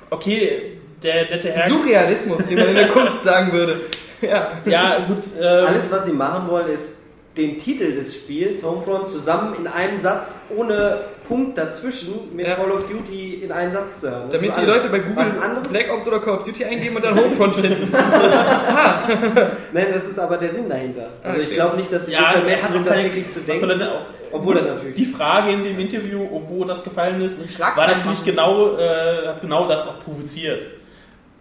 okay, 0.09 0.77
der 1.01 1.29
nette 1.29 1.51
Herr... 1.51 1.69
Surrealismus, 1.69 2.49
wie 2.49 2.55
man 2.55 2.67
in 2.69 2.75
der 2.75 2.89
Kunst 2.89 3.23
sagen 3.23 3.51
würde. 3.53 3.81
Ja. 4.21 4.51
Ja, 4.65 5.05
gut. 5.07 5.25
ähm, 5.39 5.65
Alles, 5.65 5.89
was 5.89 6.05
sie 6.05 6.13
machen 6.13 6.47
wollen, 6.49 6.67
ist 6.67 7.00
den 7.37 7.57
Titel 7.59 7.93
des 7.93 8.13
Spiels, 8.15 8.61
Homefront, 8.63 9.07
zusammen 9.07 9.55
in 9.57 9.65
einem 9.67 10.01
Satz, 10.01 10.41
ohne 10.55 10.99
Punkt 11.27 11.57
dazwischen, 11.57 12.13
mit 12.35 12.45
Ja. 12.45 12.55
Call 12.55 12.71
of 12.71 12.89
Duty 12.89 13.35
in 13.43 13.51
einem 13.53 13.71
Satz 13.71 14.01
zu 14.01 14.11
hören. 14.11 14.23
Das 14.29 14.41
Damit 14.41 14.57
die. 14.57 14.65
Leute 14.65 14.89
bei 14.89 14.99
Google? 14.99 15.25
Black 15.69 15.93
Ops 15.93 16.07
oder 16.07 16.19
Call 16.19 16.33
of 16.39 16.43
Duty 16.43 16.65
eingeben 16.65 16.95
und 16.97 17.05
dann 17.05 17.15
Homefront 17.17 17.55
finden. 17.55 17.89
Nein, 19.73 19.87
das 19.93 20.05
ist 20.07 20.19
aber 20.19 20.37
der 20.37 20.49
Sinn 20.49 20.67
dahinter. 20.69 21.07
Also 21.23 21.39
ich 21.39 21.47
Okay. 21.47 21.55
glaube 21.55 21.77
nicht, 21.77 21.91
dass 21.91 22.05
sie 22.05 22.11
so 22.11 22.17
ja, 22.17 22.33
der 22.33 22.41
vermessen 22.57 22.73
sind, 22.73 22.87
das 22.87 22.97
wirklich 23.03 23.29
zu 23.31 23.47
was 23.47 23.59
soll 23.59 23.69
denken. 23.77 23.93
Obwohl 24.33 24.55
das 24.55 24.65
natürlich. 24.65 24.95
Die 24.95 25.05
Frage 25.05 25.51
in 25.51 25.63
dem 25.63 25.79
Interview, 25.79 26.19
wo 26.49 26.63
das 26.65 26.83
gefallen 26.83 27.21
ist, 27.21 27.39
war 27.59 27.87
natürlich 27.87 28.23
genau, 28.25 28.77
äh, 28.77 29.27
hat 29.27 29.41
genau 29.41 29.67
das 29.67 29.87
auch 29.87 30.03
provoziert. 30.03 30.65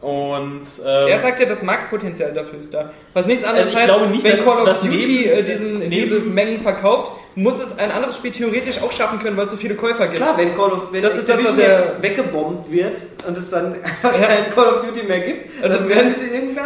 Und 0.00 0.62
ähm, 0.82 1.08
Er 1.08 1.18
sagt 1.18 1.40
ja, 1.40 1.46
das 1.46 1.62
Marktpotenzial 1.62 2.32
dafür 2.32 2.58
ist 2.60 2.72
da. 2.72 2.90
Was 3.12 3.26
nichts 3.26 3.44
anderes 3.44 3.66
Also 3.66 3.72
ich 3.76 3.82
heißt, 3.82 3.92
glaube 3.94 4.06
nicht, 4.06 4.24
wenn 4.24 4.30
dass- 4.36 4.44
Call 4.44 4.58
of 4.60 4.64
dass 4.66 4.80
Duty 4.80 4.96
neben- 4.96 5.30
äh, 5.30 5.42
diesen, 5.42 5.78
neben- 5.80 5.90
diese 5.90 6.20
Mengen 6.20 6.58
verkauft, 6.58 7.12
muss 7.34 7.62
es 7.62 7.78
ein 7.78 7.90
anderes 7.92 8.16
Spiel 8.16 8.30
theoretisch 8.32 8.82
auch 8.82 8.90
schaffen 8.92 9.18
können, 9.18 9.36
weil 9.36 9.44
es 9.44 9.50
so 9.52 9.58
viele 9.58 9.74
Käufer 9.74 10.06
gibt. 10.06 10.16
Klar, 10.22 10.38
wenn 10.38 10.54
Call 10.56 10.72
of 10.72 10.82
wenn 10.90 11.02
Das 11.02 11.18
ist 11.18 11.28
das, 11.28 11.44
was 11.44 11.54
jetzt 11.58 12.02
weggebombt 12.02 12.72
wird 12.72 12.94
und 13.26 13.36
es 13.36 13.50
dann 13.50 13.74
einfach 13.82 14.18
Ja. 14.18 14.26
kein 14.26 14.50
Call 14.54 14.66
of 14.68 14.86
Duty 14.86 15.06
mehr 15.06 15.20
gibt, 15.20 15.62
Also 15.62 15.80
wenn, 15.86 16.14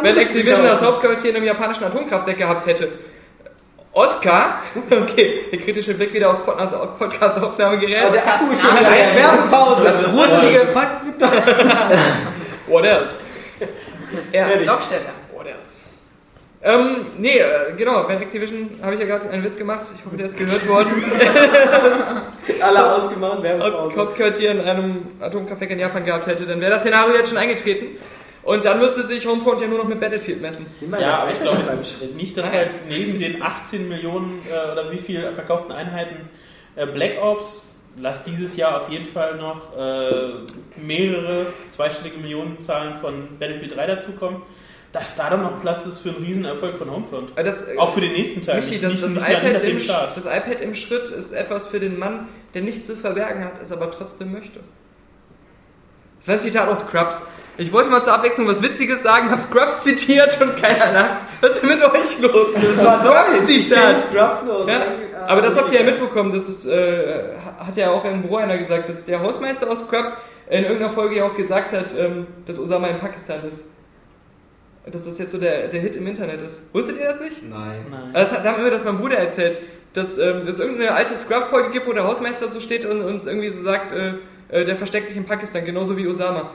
wenn 0.03 0.17
Activision 0.17 0.65
das. 0.65 0.81
Hauptquartier 0.81 1.31
in 1.31 1.37
einem 1.37 1.47
japanischen 1.47 1.83
Atomkraftwerk 1.85 2.39
gehabt 2.39 2.67
hätte, 2.69 2.89
Oscar, 3.93 4.61
okay, 4.91 5.41
der 5.53 5.59
kritische 5.59 5.95
Blick 5.95 6.13
wieder 6.15 6.31
aufs 6.31 6.41
aus 6.41 6.69
Podcast-Aufnahmegerät. 6.99 8.03
Aber 8.05 8.13
der 8.13 8.27
Akku 8.35 8.53
ist 8.53 8.61
schon 8.63 8.71
Nein, 8.75 8.81
wieder 8.81 8.91
nein, 8.91 9.17
Werbepause. 9.17 9.85
das 9.85 10.03
gruselige- 10.05 10.67
Packt 10.73 11.05
mit. 11.07 11.15
What 12.69 12.85
else? 12.85 13.19
Ja, 14.33 14.47
Locksteller. 14.61 15.13
What 15.33 15.47
else? 15.47 15.83
Ähm, 16.67 17.07
nee, 17.19 17.39
äh, 17.39 17.75
genau, 17.77 18.09
wenn 18.09 18.23
Activision, 18.23 18.71
habe 18.83 18.95
ich 18.95 19.01
ja 19.01 19.07
gerade 19.07 19.29
einen 19.29 19.45
Witz 19.45 19.59
gemacht, 19.59 19.83
ich 19.95 20.03
hoffe, 20.03 20.17
der 20.17 20.27
ist 20.27 20.39
gehört 20.39 20.67
worden. 20.67 20.91
Alle 22.63 22.95
ausgemacht, 22.95 23.43
Werbepause. 23.43 23.97
Hauptquartier 23.97 24.53
in 24.53 24.61
einem 24.63 25.09
Atomkraftwerk 25.21 25.73
in 25.73 25.79
Japan 25.79 26.07
gehabt 26.07 26.27
hätte, 26.27 26.47
dann 26.47 26.63
wäre 26.63 26.71
das 26.71 26.81
Szenario 26.81 27.17
jetzt 27.17 27.29
schon 27.29 27.37
eingetreten. 27.37 27.99
Und 28.45 28.65
dann 28.65 28.79
müsste 28.79 29.07
sich 29.07 29.27
Homefront 29.27 29.61
ja 29.61 29.67
nur 29.67 29.79
noch 29.79 29.89
mit 29.89 30.01
Battlefield 30.01 30.41
messen. 30.41 30.67
Ja, 30.99 31.23
aber 31.23 31.33
ich 31.33 31.41
glaube 31.41 31.59
auf 31.59 31.69
einem 31.69 31.85
Schritt. 31.85 32.17
nicht, 32.17 32.37
dass 32.37 32.47
Nein. 32.47 32.57
halt 32.57 32.71
neben 32.89 33.19
den 33.19 33.43
18 33.43 33.89
Millionen 33.89 34.41
äh, 34.51 34.73
oder 34.73 34.91
wie 34.91 34.99
viel 34.99 35.33
verkauften 35.35 35.73
Einheiten 35.73 36.29
äh, 36.77 36.87
Black 36.87 37.23
Ops, 37.23 37.67
lass 37.97 38.25
dieses 38.25 38.57
Jahr 38.57 38.81
auf 38.83 38.89
jeden 38.89 39.07
Fall 39.07 39.37
noch 39.37 39.77
äh, 39.77 40.33
mehrere 40.77 41.47
zweistellige 41.71 42.19
Millionenzahlen 42.19 43.01
von 43.01 43.39
Battlefield 43.39 43.77
3 43.77 43.87
dazukommen, 43.87 44.43
dass 44.93 45.17
da 45.17 45.31
dann 45.31 45.43
noch 45.43 45.61
Platz 45.61 45.87
ist 45.87 45.99
für 45.99 46.11
einen 46.11 46.25
Riesenerfolg 46.25 46.79
von 46.79 46.91
Homefront. 46.91 47.37
Äh, 47.37 47.45
Das, 47.45 47.69
äh, 47.69 47.77
Auch 47.79 47.93
für 47.93 48.01
den 48.01 48.13
nächsten 48.13 48.43
Teil. 48.43 48.61
Michi, 48.61 48.81
das, 48.81 49.01
das, 49.01 49.17
iPad 49.17 49.63
im, 49.63 49.79
das 49.87 50.27
iPad 50.27 50.61
im 50.61 50.75
Schritt 50.75 51.11
ist 51.11 51.33
etwas 51.33 51.69
für 51.69 51.81
den 51.81 51.99
Mann, 51.99 52.29
der 52.55 52.63
nichts 52.63 52.87
zu 52.87 52.97
verbergen 52.97 53.45
hat, 53.45 53.61
es 53.61 53.73
aber 53.73 53.91
trotzdem 53.91 54.33
möchte. 54.33 54.61
Das 56.19 56.29
war 56.29 56.35
ein 56.37 56.41
Zitat 56.41 56.69
aus 56.69 56.81
Scrubs. 56.81 57.23
Ich 57.57 57.73
wollte 57.73 57.89
mal 57.91 58.03
zur 58.03 58.15
Abwechslung 58.15 58.49
was 58.49 58.63
Witziges 58.63 59.03
sagen, 59.03 59.31
hab 59.31 59.41
Scrubs 59.43 59.83
zitiert 59.83 60.41
und 60.41 60.57
keiner 60.61 60.93
lacht. 60.93 61.25
Was 61.41 61.53
ist 61.53 61.61
denn 61.63 61.69
mit 61.71 61.85
euch 61.85 62.19
los? 62.21 62.49
Das 62.55 62.85
war 62.85 63.01
Scrubs 63.01 63.39
Deutsch. 63.39 63.47
Zitat. 63.47 64.01
Scrubs 64.01 64.43
los. 64.47 64.69
Ja, 64.69 64.83
aber 65.27 65.43
das 65.43 65.57
habt 65.57 65.73
ihr 65.73 65.81
ja 65.81 65.85
mitbekommen, 65.85 66.33
das 66.33 66.49
ist, 66.49 66.67
äh, 66.67 67.37
hat 67.59 67.77
ja 67.77 67.91
auch 67.91 68.05
im 68.05 68.23
Büro 68.23 68.37
einer 68.37 68.57
gesagt, 68.59 68.89
dass 68.89 69.05
der 69.05 69.21
Hausmeister 69.21 69.71
aus 69.71 69.81
Scrubs 69.81 70.17
in 70.49 70.65
irgendeiner 70.65 70.91
Folge 70.91 71.17
ja 71.17 71.25
auch 71.25 71.35
gesagt 71.35 71.73
hat, 71.73 71.95
ähm, 71.99 72.27
dass 72.47 72.59
Osama 72.59 72.89
in 72.89 72.99
Pakistan 72.99 73.45
ist. 73.47 73.65
Dass 74.87 75.07
das 75.07 75.19
jetzt 75.19 75.33
so 75.33 75.39
der, 75.39 75.69
der 75.69 75.81
Hit 75.81 75.97
im 75.97 76.07
Internet 76.07 76.41
ist. 76.47 76.63
Wusstet 76.75 76.99
ihr 76.99 77.07
das 77.07 77.21
nicht? 77.21 77.43
Nein. 77.43 77.87
Nein. 77.91 78.11
Das 78.13 78.33
hat, 78.33 78.45
da 78.45 78.53
haben 78.53 78.63
mir 78.63 78.71
das 78.71 78.85
mein 78.85 78.99
Bruder 78.99 79.17
erzählt, 79.17 79.59
dass 79.95 80.19
ähm, 80.19 80.47
es 80.47 80.59
irgendeine 80.59 80.93
alte 80.93 81.17
Scrubs-Folge 81.17 81.71
gibt, 81.71 81.87
wo 81.87 81.93
der 81.93 82.05
Hausmeister 82.05 82.49
so 82.49 82.61
steht 82.61 82.85
und 82.85 83.03
uns 83.03 83.27
irgendwie 83.27 83.49
so 83.49 83.63
sagt, 83.63 83.93
äh, 83.93 84.15
äh, 84.49 84.65
der 84.65 84.77
versteckt 84.77 85.09
sich 85.09 85.17
in 85.17 85.25
Pakistan, 85.25 85.65
genauso 85.65 85.97
wie 85.97 86.07
Osama. 86.07 86.51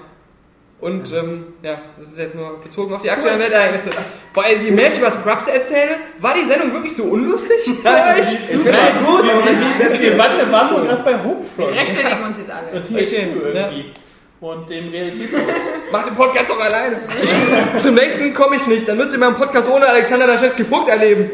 Und 0.82 1.12
ähm, 1.12 1.54
ja, 1.62 1.82
das 1.98 2.12
ist 2.12 2.18
jetzt 2.18 2.36
nur 2.36 2.62
bezogen 2.62 2.94
auf 2.94 3.02
die 3.02 3.12
aktuellen 3.12 3.40
Weltereignisse. 3.40 3.90
Weil 4.34 4.62
je 4.62 4.72
mehr 4.72 4.94
ich 4.94 5.00
über 5.00 5.12
Scrubs 5.12 5.48
erzähle, 5.48 5.98
war 6.20 6.34
die 6.34 6.48
Sendung 6.48 6.72
wirklich 6.72 6.96
so 6.96 7.04
unlustig? 7.04 7.58
euch? 7.68 8.34
Ich 8.34 8.40
finde 8.40 8.70
es 8.72 9.06
gut, 9.06 9.30
aber 9.30 9.46
wenn 9.46 9.54
ich 9.56 9.80
jetzt 9.80 10.02
Wir 10.02 10.18
waren, 10.18 10.76
wir 10.76 10.84
gerade 10.84 11.04
bei 11.04 11.22
Homefront. 11.22 11.58
Wir 11.58 11.82
rechtfertigen 11.82 12.24
uns 12.24 12.38
jetzt 12.38 12.52
alle. 12.52 12.68
Und 12.72 12.86
THQ 12.86 12.94
Okay, 12.94 13.28
irgendwie. 13.44 13.92
Und 14.40 14.70
den 14.70 14.90
Realitätsverlust. 14.90 15.62
Mach 15.92 16.06
den 16.06 16.16
Podcast 16.16 16.50
doch 16.50 16.60
alleine. 16.60 17.02
Zum 17.78 17.96
nächsten 17.96 18.34
komme 18.34 18.56
ich 18.56 18.66
nicht. 18.68 18.88
Dann 18.88 18.96
müsst 18.96 19.12
ihr 19.12 19.20
meinen 19.20 19.36
Podcast 19.36 19.70
ohne 19.70 19.86
Alexander 19.86 20.28
Daschewski 20.28 20.64
Vogt 20.64 20.88
erleben. 20.88 21.30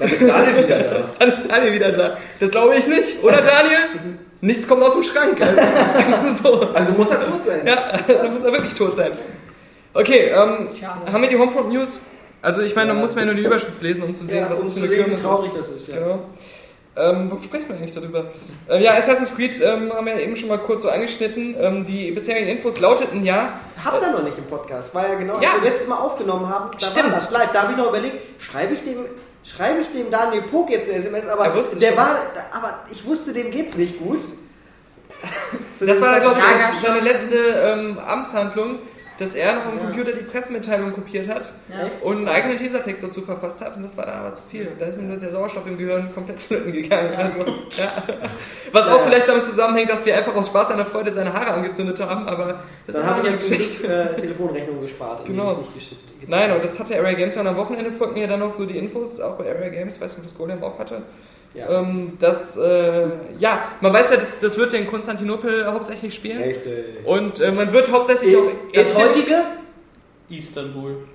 Dann 0.00 0.08
ist 0.08 0.22
Daniel 0.22 0.64
wieder 0.64 0.78
da. 0.80 1.10
Dann 1.20 1.28
ist 1.28 1.48
Daniel 1.48 1.72
wieder 1.72 1.92
da. 1.92 2.18
Das 2.40 2.50
glaube 2.50 2.74
ich 2.74 2.86
nicht, 2.88 3.22
oder 3.22 3.36
Daniel? 3.36 4.18
Nichts 4.40 4.68
kommt 4.68 4.82
aus 4.82 4.92
dem 4.94 5.02
Schrank. 5.02 5.40
Also, 5.40 6.42
so. 6.42 6.60
Also 6.72 6.92
muss 6.92 7.10
er 7.10 7.20
tot 7.20 7.42
sein. 7.44 7.66
Ja, 7.66 7.76
also 8.06 8.28
muss 8.28 8.44
er 8.44 8.52
wirklich 8.52 8.74
tot 8.74 8.94
sein. 8.96 9.12
Okay, 9.94 10.30
ähm, 10.32 10.68
haben 11.12 11.22
wir 11.22 11.28
die 11.28 11.36
Homefront 11.38 11.72
News? 11.72 11.98
Also 12.40 12.62
ich 12.62 12.76
meine, 12.76 12.88
da 12.88 12.94
muss 12.94 13.14
man 13.16 13.24
ja 13.26 13.32
nur 13.32 13.34
die 13.34 13.44
Überschrift 13.46 13.82
lesen, 13.82 14.02
um 14.04 14.14
zu 14.14 14.24
sehen, 14.26 14.38
Ja, 14.44 14.50
was 14.50 14.60
um 14.60 14.66
das 14.66 14.74
für 14.74 14.80
zu 14.80 14.84
eine 14.84 14.88
sehen, 14.90 14.98
wie 15.00 15.04
Kirmes 15.04 15.22
traurig 15.22 15.50
ist. 15.54 15.58
das 15.60 15.68
ist. 15.70 15.88
Ja. 15.88 15.94
Genau. 15.98 16.18
Ähm, 16.96 17.30
warum 17.30 17.42
sprechen 17.42 17.68
wir 17.68 17.76
eigentlich 17.76 17.94
darüber? 17.94 18.26
Äh, 18.68 18.82
ja, 18.82 18.92
Assassin's 18.94 19.32
Creed 19.34 19.60
ähm, 19.62 19.92
haben 19.92 20.06
wir 20.06 20.14
ja 20.14 20.20
eben 20.20 20.34
schon 20.36 20.48
mal 20.48 20.58
kurz 20.58 20.82
so 20.82 20.88
angeschnitten. 20.88 21.56
Ähm, 21.60 21.84
die 21.86 22.10
bisherigen 22.12 22.48
Infos 22.48 22.78
lauteten 22.80 23.24
ja, 23.24 23.60
Habt 23.84 24.02
ihr 24.02 24.10
noch 24.12 24.22
nicht 24.24 24.36
im 24.38 24.44
Podcast? 24.44 24.94
War 24.96 25.08
ja 25.08 25.14
genau, 25.14 25.40
Ja. 25.40 25.50
als 25.52 25.62
wir 25.62 25.70
letztes 25.70 25.88
Mal 25.88 25.96
aufgenommen 25.98 26.48
haben, 26.48 26.70
da 26.78 26.86
Stimmt. 26.86 27.06
war 27.12 27.14
das 27.14 27.30
live. 27.30 27.50
Da 27.52 27.62
habe 27.62 27.72
ich 27.72 27.78
noch 27.78 27.88
überlegt, 27.88 28.16
schreibe 28.42 28.74
ich 28.74 28.80
dem, 28.82 28.98
schreibe 29.48 29.80
ich 29.80 29.88
dem 29.88 30.10
Daniel 30.10 30.42
Pog 30.42 30.70
jetzt 30.70 30.88
eine 30.88 30.98
SMS, 30.98 31.26
aber 31.26 31.46
Er 31.46 31.54
wusste 31.54 31.76
der 31.76 31.96
war, 31.96 32.16
aber 32.52 32.84
ich 32.90 33.04
wusste, 33.04 33.32
dem 33.32 33.50
geht's 33.50 33.76
nicht 33.76 33.98
gut. 33.98 34.20
Das 35.80 36.00
war, 36.00 36.18
glaube 36.18 36.40
ich, 36.40 36.80
seine 36.80 37.00
letzte 37.00 37.36
ähm, 37.36 37.98
Amtshandlung, 37.98 38.80
dass 39.18 39.34
er 39.34 39.54
noch 39.54 39.66
am 39.66 39.78
Computer 39.80 40.12
die 40.12 40.22
Pressemitteilung 40.22 40.92
kopiert 40.92 41.28
hat 41.28 41.50
Ja. 41.68 41.90
und 42.02 42.18
einen 42.18 42.28
eigenen 42.28 42.58
Teasertext 42.58 43.02
dazu 43.02 43.22
verfasst 43.22 43.60
hat 43.60 43.76
und 43.76 43.82
das 43.82 43.96
war 43.96 44.06
dann 44.06 44.20
aber 44.20 44.34
zu 44.34 44.42
viel. 44.50 44.68
Da 44.78 44.86
ist 44.86 44.98
ihm 44.98 45.20
der 45.20 45.30
Sauerstoff 45.30 45.66
im 45.66 45.76
Gehirn 45.76 46.08
komplett 46.14 46.40
flöten 46.40 46.72
gegangen. 46.72 47.10
Also, 47.16 47.38
ja. 47.76 47.92
Was 48.72 48.86
auch 48.88 48.98
Ja. 48.98 49.02
vielleicht 49.02 49.28
damit 49.28 49.44
zusammenhängt, 49.44 49.90
dass 49.90 50.06
wir 50.06 50.16
einfach 50.16 50.34
aus 50.34 50.46
Spaß 50.46 50.70
an 50.70 50.76
der 50.76 50.86
Freude 50.86 51.12
seine 51.12 51.32
Haare 51.32 51.50
angezündet 51.50 52.00
haben, 52.00 52.26
aber 52.28 52.60
das 52.86 52.96
Dann 52.96 53.04
ist 53.04 53.10
habe 53.10 53.26
ich 53.26 53.32
ja 53.32 53.38
zum 53.38 53.48
Geschichte. 53.48 53.82
Glück 53.86 53.92
äh, 53.92 54.16
Telefonrechnung 54.20 54.80
gespart, 54.80 55.26
Genau. 55.26 55.52
ich 55.52 55.58
nicht 55.58 55.74
geschickt 55.74 56.00
Nein, 56.28 56.52
und 56.52 56.62
das 56.64 56.78
hatte 56.78 56.96
Area 56.96 57.14
Games 57.14 57.34
ja 57.34 57.40
und 57.40 57.46
am 57.48 57.56
Wochenende 57.56 57.90
folgten 57.92 58.18
mir 58.20 58.28
dann 58.28 58.40
noch 58.40 58.52
so 58.52 58.66
die 58.66 58.76
Infos, 58.76 59.18
auch 59.20 59.36
bei 59.36 59.48
Area 59.50 59.68
Games, 59.68 59.94
ich 59.96 60.00
weiß 60.00 60.10
nicht, 60.10 60.18
ob 60.20 60.24
das 60.26 60.36
Golem 60.36 60.62
auch 60.62 60.78
hatte, 60.78 61.02
Ja. 61.58 61.80
ähm, 61.80 62.16
dass, 62.20 62.56
äh, 62.56 63.06
ja, 63.38 63.58
man 63.80 63.92
weiß 63.92 64.10
ja, 64.10 64.16
das, 64.16 64.38
das 64.40 64.56
wird 64.56 64.72
ja 64.72 64.78
in 64.78 64.86
Konstantinopel 64.86 65.66
hauptsächlich 65.72 66.14
spielen 66.14 66.42
Richtig. 66.42 67.04
und 67.04 67.40
äh, 67.40 67.50
man 67.50 67.72
wird 67.72 67.90
hauptsächlich 67.90 68.36
auch 68.36 68.42
Das 68.72 68.94
heutige? 68.96 69.42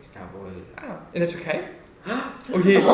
Istanbul. 0.02 0.52
Ah, 0.76 0.98
in 1.14 1.22
der 1.22 1.30
Türkei? 1.30 1.60
Oh 2.53 2.60
je. 2.60 2.74
Jetzt 2.76 2.84
ist 2.84 2.88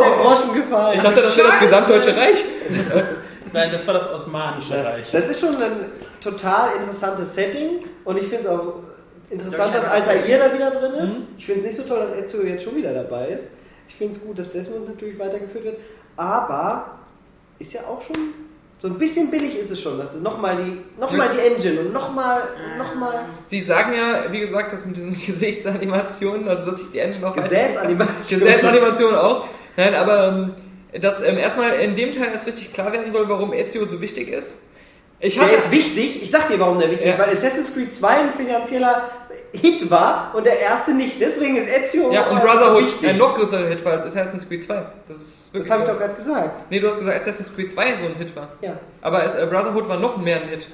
der 0.00 0.10
Groschen 0.22 0.54
gefallen. 0.54 0.94
Ich 0.94 1.00
dachte, 1.00 1.22
das 1.22 1.36
wäre 1.36 1.48
das 1.48 1.58
gesamtdeutsche 1.58 2.16
Reich. 2.16 2.44
Nein, 3.52 3.72
das 3.72 3.84
war 3.88 3.94
das 3.94 4.12
Osmanische 4.12 4.84
Reich. 4.84 5.10
Das 5.10 5.28
ist 5.28 5.40
schon 5.40 5.60
ein 5.60 5.86
total 6.20 6.76
interessantes 6.76 7.34
Setting 7.34 7.84
und 8.04 8.16
ich 8.16 8.28
finde 8.28 8.44
es 8.44 8.46
auch 8.46 8.74
interessant, 9.28 9.74
Das 9.74 9.84
dass 9.84 9.92
Altair 9.92 10.38
da 10.38 10.54
wieder 10.54 10.70
drin 10.70 10.94
ist. 11.02 11.16
Ich 11.36 11.46
finde 11.46 11.62
es 11.62 11.66
nicht 11.66 11.76
so 11.76 11.82
toll, 11.82 11.98
dass 11.98 12.12
Ezio 12.16 12.42
jetzt 12.42 12.62
schon 12.62 12.76
wieder 12.76 12.92
dabei 12.92 13.28
ist. 13.28 13.54
Ich 13.90 13.96
finde 13.96 14.14
es 14.16 14.22
gut, 14.22 14.38
dass 14.38 14.52
Desmond 14.52 14.86
natürlich 14.88 15.18
weitergeführt 15.18 15.64
wird, 15.64 15.76
aber 16.16 16.98
ist 17.58 17.72
ja 17.72 17.80
auch 17.82 18.00
schon 18.00 18.16
so 18.80 18.88
ein 18.88 18.94
bisschen 18.98 19.30
billig 19.30 19.58
ist 19.58 19.70
es 19.70 19.78
schon, 19.82 19.98
dass 19.98 20.14
du 20.14 20.20
nochmal 20.20 20.56
die, 20.56 20.80
noch 20.98 21.12
mal 21.12 21.28
die 21.34 21.40
Engine 21.54 21.80
und 21.80 21.92
nochmal, 21.92 22.40
nochmal 22.78 23.26
Sie 23.44 23.60
sagen 23.60 23.92
ja, 23.92 24.32
wie 24.32 24.40
gesagt, 24.40 24.72
das 24.72 24.86
mit 24.86 24.96
diesen 24.96 25.14
Gesichtsanimationen, 25.26 26.48
also 26.48 26.70
dass 26.70 26.78
sich 26.80 26.90
die 26.90 27.00
Engine 27.00 27.26
auch 27.26 27.36
weiter- 27.36 27.42
Gesäßanimation. 27.48 28.40
Gesäßanimation 28.40 29.14
auch. 29.16 29.44
Nein, 29.76 29.94
aber 29.94 30.28
ähm, 30.28 30.54
dass 31.00 31.20
ähm, 31.20 31.36
erstmal 31.36 31.74
in 31.80 31.94
dem 31.94 32.12
Teil 32.12 32.28
erst 32.32 32.46
richtig 32.46 32.72
klar 32.72 32.90
werden 32.92 33.12
soll, 33.12 33.28
warum 33.28 33.52
Ezio 33.52 33.84
so 33.84 34.00
wichtig 34.00 34.28
ist. 34.28 34.54
Ich 35.18 35.34
Der 35.34 35.44
hatte 35.44 35.56
ist 35.56 35.70
wichtig, 35.70 36.22
ich 36.22 36.30
sag 36.30 36.48
dir, 36.48 36.58
warum 36.58 36.78
der 36.78 36.90
wichtig 36.90 37.06
Ja. 37.08 37.12
ist, 37.12 37.18
weil 37.18 37.30
Assassin's 37.30 37.74
Creed 37.74 37.92
2 37.92 38.08
ein 38.08 38.32
finanzieller 38.32 39.10
Hit 39.52 39.90
war 39.90 40.32
und 40.34 40.44
der 40.46 40.60
erste 40.60 40.92
nicht. 40.94 41.20
Deswegen 41.20 41.56
ist 41.56 41.68
Ezio 41.68 42.12
ja, 42.12 42.28
und 42.28 42.40
Brotherhood 42.40 42.82
wichtig. 42.84 43.08
ein 43.08 43.18
noch 43.18 43.34
größerer 43.36 43.66
Hit 43.68 43.84
war 43.84 43.92
als 43.94 44.06
Assassin's 44.06 44.48
Creed 44.48 44.62
2. 44.62 44.82
Das 45.08 45.16
ist 45.18 45.50
Das 45.54 45.70
habe 45.70 45.80
ich 45.82 45.86
so. 45.86 45.92
doch 45.92 45.98
gerade 45.98 46.14
gesagt. 46.14 46.70
Nee, 46.70 46.80
du 46.80 46.88
hast 46.88 46.98
gesagt, 46.98 47.16
Assassin's 47.16 47.54
Creed 47.54 47.70
2 47.70 47.84
so 47.96 48.06
ein 48.06 48.14
Hit 48.18 48.36
war. 48.36 48.48
Ja. 48.60 48.74
Aber 49.02 49.24
äh, 49.38 49.46
Brotherhood 49.46 49.88
war 49.88 49.98
noch 49.98 50.16
mehr 50.16 50.36
ein 50.36 50.48
Hit. 50.48 50.68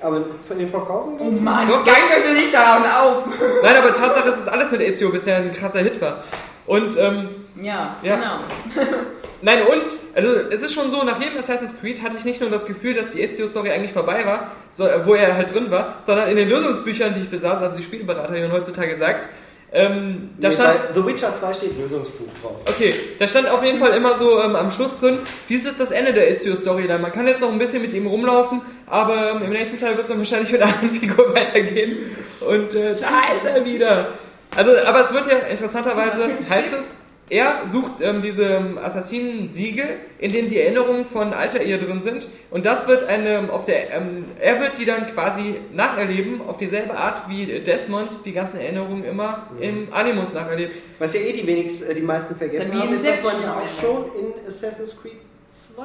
Aber 0.00 0.22
von 0.46 0.58
den 0.58 0.68
Verkaufen? 0.68 1.16
Oh 1.18 1.30
Mann, 1.30 1.68
Doch, 1.68 1.84
geil 1.84 2.02
möchte 2.08 2.32
nicht 2.32 2.54
daran 2.54 2.84
auf. 2.84 3.24
Nein, 3.62 3.76
aber 3.76 3.94
Tatsache 3.94 4.28
ist, 4.30 4.46
dass 4.46 4.48
alles 4.48 4.70
mit 4.70 4.80
Ezio 4.80 5.10
bisher 5.10 5.36
ein 5.36 5.52
krasser 5.52 5.80
Hit 5.80 6.00
war. 6.00 6.24
Und 6.66 6.96
ähm, 6.98 7.28
Ja, 7.60 7.96
Ja. 8.02 8.16
genau. 8.16 8.84
Nein, 9.42 9.60
und, 9.62 9.86
also 10.14 10.28
es 10.50 10.60
ist 10.60 10.74
schon 10.74 10.90
so, 10.90 11.02
nach 11.02 11.18
jedem 11.18 11.38
Assassin's 11.38 11.74
Creed 11.80 12.02
hatte 12.02 12.16
ich 12.18 12.24
nicht 12.26 12.40
nur 12.42 12.50
das 12.50 12.66
Gefühl, 12.66 12.92
dass 12.94 13.08
die 13.10 13.22
Ezio-Story 13.22 13.70
eigentlich 13.70 13.92
vorbei 13.92 14.26
war, 14.26 14.52
so, 14.70 14.86
äh, 14.86 15.06
wo 15.06 15.14
er 15.14 15.34
halt 15.34 15.54
drin 15.54 15.70
war, 15.70 15.98
sondern 16.02 16.28
in 16.28 16.36
den 16.36 16.48
Lösungsbüchern, 16.48 17.14
die 17.14 17.20
ich 17.20 17.30
besaß, 17.30 17.62
also 17.62 17.76
die 17.76 17.82
Spieleberaterin 17.82 18.52
heutzutage 18.52 18.96
sagt, 18.98 19.30
ähm, 19.72 20.30
da 20.38 20.48
Nee, 20.48 20.54
stand, 20.54 20.78
bei 20.92 21.00
The 21.00 21.06
Witcher 21.06 21.32
2 21.34 21.52
steht 21.54 21.78
Lösungsbuch 21.78 22.26
drauf. 22.42 22.56
okay, 22.66 22.92
da 23.18 23.26
stand 23.26 23.48
auf 23.48 23.64
jeden 23.64 23.78
Fall 23.78 23.92
immer 23.92 24.16
so 24.16 24.42
ähm, 24.42 24.56
am 24.56 24.70
Schluss 24.72 24.90
drin, 25.00 25.20
dies 25.48 25.64
ist 25.64 25.78
das 25.80 25.90
Ende 25.92 26.12
der 26.12 26.28
Ezio-Storyline. 26.32 26.98
Man 26.98 27.12
kann 27.12 27.26
jetzt 27.26 27.40
noch 27.40 27.50
ein 27.52 27.58
bisschen 27.58 27.80
mit 27.80 27.94
ihm 27.94 28.08
rumlaufen, 28.08 28.60
aber 28.88 29.30
ähm, 29.36 29.42
im 29.44 29.50
nächsten 29.50 29.78
Teil 29.78 29.92
wird 29.92 30.02
es 30.02 30.08
dann 30.08 30.18
wahrscheinlich 30.18 30.50
mit 30.52 30.60
einer 30.60 30.74
anderen 30.74 30.90
Figur 31.00 31.32
weitergehen. 31.34 31.96
Und 32.40 32.74
äh, 32.74 32.94
da 33.00 33.32
ist 33.32 33.46
er 33.46 33.64
wieder. 33.64 34.08
Also, 34.56 34.72
aber 34.84 35.00
es 35.02 35.14
wird 35.14 35.26
ja 35.30 35.38
interessanterweise, 35.48 36.30
heißt 36.50 36.74
es, 36.76 36.96
er 37.30 37.68
sucht 37.68 38.00
ähm, 38.00 38.22
diese 38.22 38.44
ähm, 38.44 38.76
Assassinen-Siegel, 38.76 39.86
in 40.18 40.32
denen 40.32 40.50
die 40.50 40.60
Erinnerungen 40.60 41.04
von 41.04 41.32
Altair 41.32 41.78
drin 41.78 42.02
sind. 42.02 42.26
Und 42.50 42.66
das 42.66 42.88
wird 42.88 43.08
eine, 43.08 43.52
auf 43.52 43.64
der, 43.64 43.92
ähm, 43.94 44.24
er 44.40 44.60
wird 44.60 44.78
die 44.78 44.84
dann 44.84 45.06
quasi 45.06 45.54
nacherleben, 45.72 46.40
auf 46.46 46.58
dieselbe 46.58 46.98
Art 46.98 47.28
wie 47.28 47.60
Desmond 47.60 48.10
die 48.24 48.32
ganzen 48.32 48.58
Erinnerungen 48.58 49.04
immer 49.04 49.46
im 49.60 49.92
Animus 49.92 50.32
nacherlebt. 50.32 50.74
Was 50.98 51.14
ja 51.14 51.20
eh 51.20 51.32
die 51.32 51.46
wenigsten, 51.46 51.88
äh, 51.88 51.94
die 51.94 52.02
meisten 52.02 52.34
vergessen 52.34 52.72
Das 52.72 52.80
haben, 52.80 52.94
ist, 52.94 53.06
dass 53.06 53.22
man 53.22 53.42
ja 53.42 53.60
auch 53.60 53.80
schon 53.80 54.04
in 54.18 54.48
Assassin's 54.48 54.96
Creed 55.00 55.20
2 55.52 55.82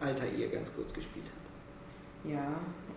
Altair 0.00 0.48
ganz 0.52 0.70
kurz 0.74 0.92
gespielt 0.92 1.24
hat. 1.26 2.30
Ja, 2.30 2.46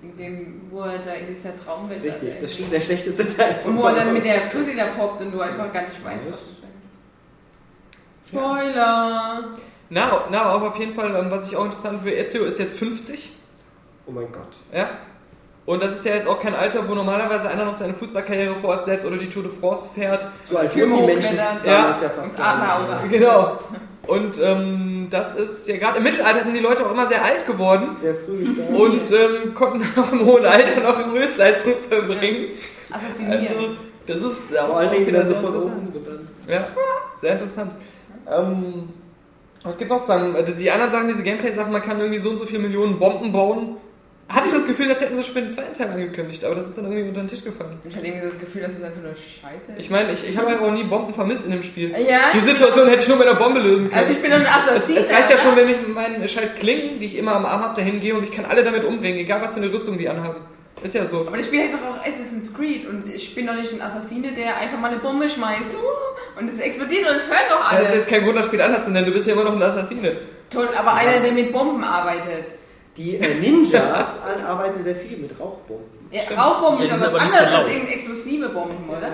in 0.02 0.16
dem, 0.18 0.62
wo 0.70 0.82
er 0.82 1.00
da 1.00 1.14
in 1.14 1.34
dieser 1.34 1.58
Traumwelt 1.58 2.04
Richtig, 2.04 2.36
da 2.36 2.42
das 2.42 2.60
ist 2.60 2.72
der 2.72 2.82
schlechteste 2.82 3.36
Teil. 3.36 3.60
Und 3.66 3.78
wo 3.78 3.86
er 3.86 3.96
dann 3.96 4.14
mit 4.14 4.26
der 4.26 4.50
Pussy 4.52 4.76
da 4.76 4.88
poppt 4.88 5.22
und 5.22 5.32
du 5.32 5.40
einfach 5.40 5.72
gar 5.72 5.88
nicht 5.88 6.04
weißt, 6.04 6.22
was 6.30 6.57
Spoiler! 8.30 9.44
Na, 9.90 10.12
na, 10.30 10.42
aber 10.42 10.68
auf 10.68 10.80
jeden 10.80 10.94
Fall, 10.94 11.16
ähm, 11.16 11.32
was 11.32 11.48
ich 11.48 11.56
auch 11.56 11.66
interessant 11.66 12.02
finde, 12.04 12.18
Ezio 12.18 12.44
ist 12.44 12.60
jetzt 12.60 12.78
50. 12.80 13.32
Oh 14.06 14.12
mein 14.12 14.32
Gott. 14.32 14.42
Ja. 14.74 14.90
Und 15.66 15.84
das 15.84 15.96
ist 15.96 16.06
ja 16.06 16.16
jetzt 16.16 16.28
auch 16.28 16.42
kein 16.42 16.56
Alter, 16.56 16.88
wo 16.88 16.96
normalerweise 16.96 17.50
einer 17.50 17.66
noch 17.66 17.76
seine 17.76 17.94
Fußballkarriere 17.94 18.56
fortsetzt 18.56 19.06
oder 19.06 19.18
die 19.18 19.30
Tour 19.30 19.44
de 19.44 19.52
France 19.52 19.86
fährt. 19.94 20.26
So 20.46 20.58
alt 20.58 20.76
wurden 20.76 20.96
die 20.98 21.04
Menschen 21.04 21.36
Ja. 21.36 21.58
ja 21.66 21.94
fast 21.94 22.18
Und 22.18 22.24
nicht. 22.24 22.40
Adlerauge. 22.40 23.10
Genau. 23.10 23.60
Und 24.08 24.42
ähm, 24.42 25.08
das 25.10 25.36
ist 25.36 25.68
ja 25.68 25.76
gerade 25.78 25.98
im 25.98 26.04
Mittelalter 26.04 26.44
sind 26.46 26.54
die 26.54 26.62
Leute 26.62 26.86
auch 26.86 26.92
immer 26.92 27.08
sehr 27.08 27.22
alt 27.24 27.46
geworden 27.46 27.98
Sehr 28.00 28.16
früh 28.16 28.40
gestorben. 28.46 28.76
und 28.78 29.12
ähm, 29.12 29.54
konnten 29.54 29.86
auch 30.00 30.12
im 30.14 30.26
hohen 30.26 30.46
Alter 30.46 30.80
noch 30.80 31.14
Höchstleistung 31.14 31.74
verbringen. 31.90 32.52
Assassinieren. 32.90 33.48
Also, 33.58 33.70
das 34.06 34.18
ist 34.40 34.58
auch 34.58 34.68
Vor 34.68 34.78
allen 34.78 34.92
Dingen 34.92 35.08
wieder 35.08 35.28
so 35.28 35.34
von 35.36 35.46
interessant. 35.48 35.96
oben. 35.96 36.28
Ja, 36.48 36.68
sehr 37.18 37.34
interessant. 37.34 37.72
Ähm, 38.30 38.90
was 39.64 39.78
gibt's 39.78 39.92
noch 39.94 40.02
zu 40.02 40.08
sagen? 40.08 40.36
Äh, 40.36 40.44
Die 40.54 40.72
anderen 40.72 40.92
Sachen, 40.92 41.08
diese 41.08 41.24
Gameplay-Sachen, 41.24 41.72
man 41.72 41.82
kann 41.82 42.00
irgendwie 42.00 42.20
so 42.20 42.30
und 42.30 42.38
so 42.38 42.46
viele 42.46 42.60
Millionen 42.60 43.00
Bomben 43.00 43.32
bauen. 43.32 43.78
Hatte 44.30 44.48
ich 44.48 44.54
das 44.54 44.68
Gefühl, 44.68 44.90
das 44.90 45.00
hätten 45.00 45.16
sie 45.16 45.24
schon 45.24 45.36
den 45.36 45.52
zweiten 45.52 45.74
Teil 45.74 45.90
angekündigt, 45.90 46.44
aber 46.44 46.54
das 46.54 46.68
ist 46.68 46.78
dann 46.78 46.84
irgendwie 46.84 47.08
unter 47.08 47.22
den 47.22 47.30
Tisch 47.30 47.46
gefallen. 47.46 47.78
Ich 47.88 47.96
hatte 47.96 48.06
irgendwie 48.06 48.26
so 48.26 48.32
das 48.34 48.40
Gefühl, 48.42 48.62
dass 48.64 48.72
es 48.78 48.84
einfach 48.84 49.02
nur 49.02 49.14
Scheiße 49.16 49.72
ist. 49.72 49.80
Ich 49.80 49.90
meine, 49.90 50.12
ich, 50.12 50.30
ich 50.30 50.38
habe 50.38 50.52
ja 50.52 50.60
auch 50.60 50.70
nie 50.72 50.84
Bomben 50.84 51.14
vermisst 51.14 51.46
in 51.46 51.52
dem 51.52 51.64
Spiel. 51.64 51.92
ja, 51.92 52.32
Die 52.34 52.42
Situation 52.42 52.90
hätte 52.90 53.04
ich 53.04 53.08
nur 53.08 53.16
mit 53.18 53.26
einer 53.28 53.40
Bombe 53.40 53.62
lösen 53.62 53.90
können. 53.90 54.02
also 54.04 54.12
ich 54.12 54.22
bin 54.22 54.34
ein 54.34 54.42
es, 54.42 54.48
Assassin. 54.50 54.98
es 54.98 55.10
reicht 55.10 55.30
ja 55.30 55.38
schon, 55.38 55.56
wenn 55.56 55.70
ich 55.70 55.80
mit 55.80 55.96
meinen 55.96 56.28
scheiß 56.28 56.56
Klingen, 56.56 57.00
die 57.00 57.06
ich 57.06 57.18
immer 57.18 57.36
am 57.36 57.46
Arm 57.46 57.62
habe, 57.62 57.76
dahin 57.80 58.02
gehe 58.02 58.16
und 58.16 58.24
ich 58.26 58.32
kann 58.32 58.44
alle 58.44 58.66
damit 58.66 58.84
umbringen, 58.84 59.18
egal 59.18 59.42
was 59.42 59.54
für 59.54 59.62
eine 59.62 59.72
Rüstung 59.72 59.98
die 59.98 60.10
anhaben. 60.10 60.42
Ist 60.84 60.96
ja 60.96 61.06
so. 61.06 61.22
Aber 61.22 61.38
das 61.38 61.48
Spiel 61.48 61.62
heißt 61.62 61.74
doch 61.74 61.82
auch 61.82 62.06
Assassin's 62.06 62.54
Creed 62.54 62.88
und 62.88 63.08
ich 63.08 63.34
bin 63.34 63.48
doch 63.48 63.56
nicht 63.56 63.74
ein 63.74 63.82
Assassine, 63.82 64.32
der 64.32 64.58
einfach 64.58 64.78
mal 64.78 64.92
eine 64.92 65.00
Bombe 65.00 65.28
schmeißt 65.30 65.74
uh, 65.74 66.40
und 66.40 66.50
es 66.50 66.60
explodiert 66.60 67.10
und 67.10 67.16
es 67.16 67.28
hören 67.28 67.50
doch 67.50 67.72
alle. 67.72 67.80
Das 67.80 67.90
ist 67.90 67.96
jetzt 67.96 68.10
kein 68.10 68.24
Grund, 68.24 68.38
das 68.38 68.46
Spiel 68.46 68.62
anders 68.62 68.86
zu 68.86 68.92
nennen, 68.92 69.08
du 69.08 69.12
bist 69.12 69.28
ja 69.28 69.34
immer 69.34 69.44
noch 69.44 69.54
ein 69.54 69.62
Assassine. 69.64 70.18
Toll, 70.50 70.70
aber 70.76 70.94
einer, 70.94 71.20
der 71.20 71.32
mit 71.32 71.52
Bomben 71.52 71.84
arbeitet. 71.84 72.46
Die 72.96 73.16
äh, 73.16 73.40
Ninjas 73.40 74.22
arbeiten 74.48 74.84
sehr 74.84 74.96
viel 74.96 75.18
mit 75.18 75.32
Rauchbomben. 75.40 75.86
Ja, 76.12 76.22
Rauchbomben 76.36 76.86
Ja, 76.86 76.94
sind 76.94 77.02
was 77.02 77.10
aber 77.10 77.24
nicht 77.24 77.32
so 77.32 77.38
anderes 77.38 77.56
als 77.60 77.68
irgendeine 77.68 77.96
explosive 77.96 78.50
Bomben, 78.50 78.90
oder? 78.90 79.12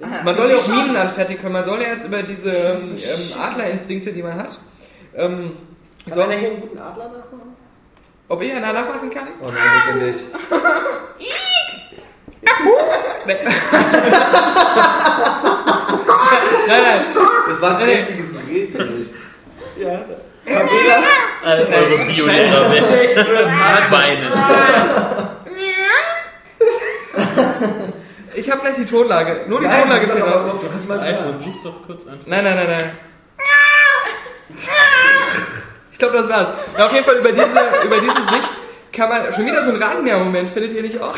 Aha, 0.00 0.22
Man 0.22 0.36
soll 0.36 0.50
ja 0.50 0.56
auch 0.56 0.64
schon. 0.64 0.76
Minen 0.76 0.96
anfertigen 0.96 1.40
können. 1.40 1.54
Man 1.54 1.64
soll 1.64 1.82
ja 1.82 1.88
jetzt 1.88 2.06
über 2.06 2.22
diese 2.22 2.50
ähm, 2.50 2.96
Adlerinstinkte, 3.40 4.12
die 4.12 4.22
man 4.22 4.34
hat, 4.34 4.58
ähm, 5.16 5.52
Soll 6.06 6.14
soll, 6.14 6.24
einer 6.24 6.36
hier 6.36 6.50
einen 6.50 6.60
guten 6.60 6.78
Adler 6.78 7.08
nachmachen? 7.08 7.47
Ob 8.28 8.42
ich 8.42 8.52
einer 8.52 8.72
nachmachen 8.72 9.10
kann? 9.10 9.28
Oh 9.42 9.50
nein, 9.50 9.82
bitte 9.86 9.98
nicht. 10.06 10.20
Nee. 13.26 13.34
nein, 16.66 16.82
nein. 16.82 17.00
Das 17.48 17.60
war 17.60 17.70
ein 17.72 17.76
Nee. 17.78 17.84
trächtiges 17.94 18.36
Rehgericht. 18.48 19.14
Ja. 19.76 20.04
Cabelas? 20.46 21.04
All 21.44 21.58
eure 21.58 22.04
Bio-Leser 22.06 22.70
weinen. 23.90 24.32
Ich 28.34 28.48
habe 28.50 28.60
gleich 28.60 28.76
die 28.76 28.86
Tonlage. 28.86 29.46
Nur 29.48 29.60
die 29.60 29.66
Nein, 29.66 29.80
Tonlage 29.82 30.06
bitte. 30.06 30.20
Du 30.20 30.26
hast 30.72 30.88
nicht 30.88 30.90
ein 30.90 30.98
mal 31.00 31.00
iPhone, 31.00 31.38
such 31.40 31.62
doch 31.64 31.86
kurz 31.86 32.06
an. 32.06 32.20
Nein, 32.24 32.44
nein, 32.44 32.54
nein, 32.56 32.68
nein. 32.68 32.90
Ich 35.98 36.00
glaube, 36.00 36.16
das 36.16 36.28
war's. 36.28 36.50
Na, 36.76 36.86
auf 36.86 36.92
jeden 36.92 37.04
Fall 37.04 37.16
über 37.16 37.32
diese, 37.32 37.58
über 37.84 37.98
diese 37.98 38.12
Sicht 38.32 38.52
kann 38.92 39.08
man. 39.08 39.32
Schon 39.32 39.46
wieder 39.46 39.64
so 39.64 39.72
ein 39.72 39.82
Rasenmäher-Moment, 39.82 40.48
findet 40.50 40.72
ihr 40.74 40.82
nicht 40.82 41.00
auch? 41.00 41.16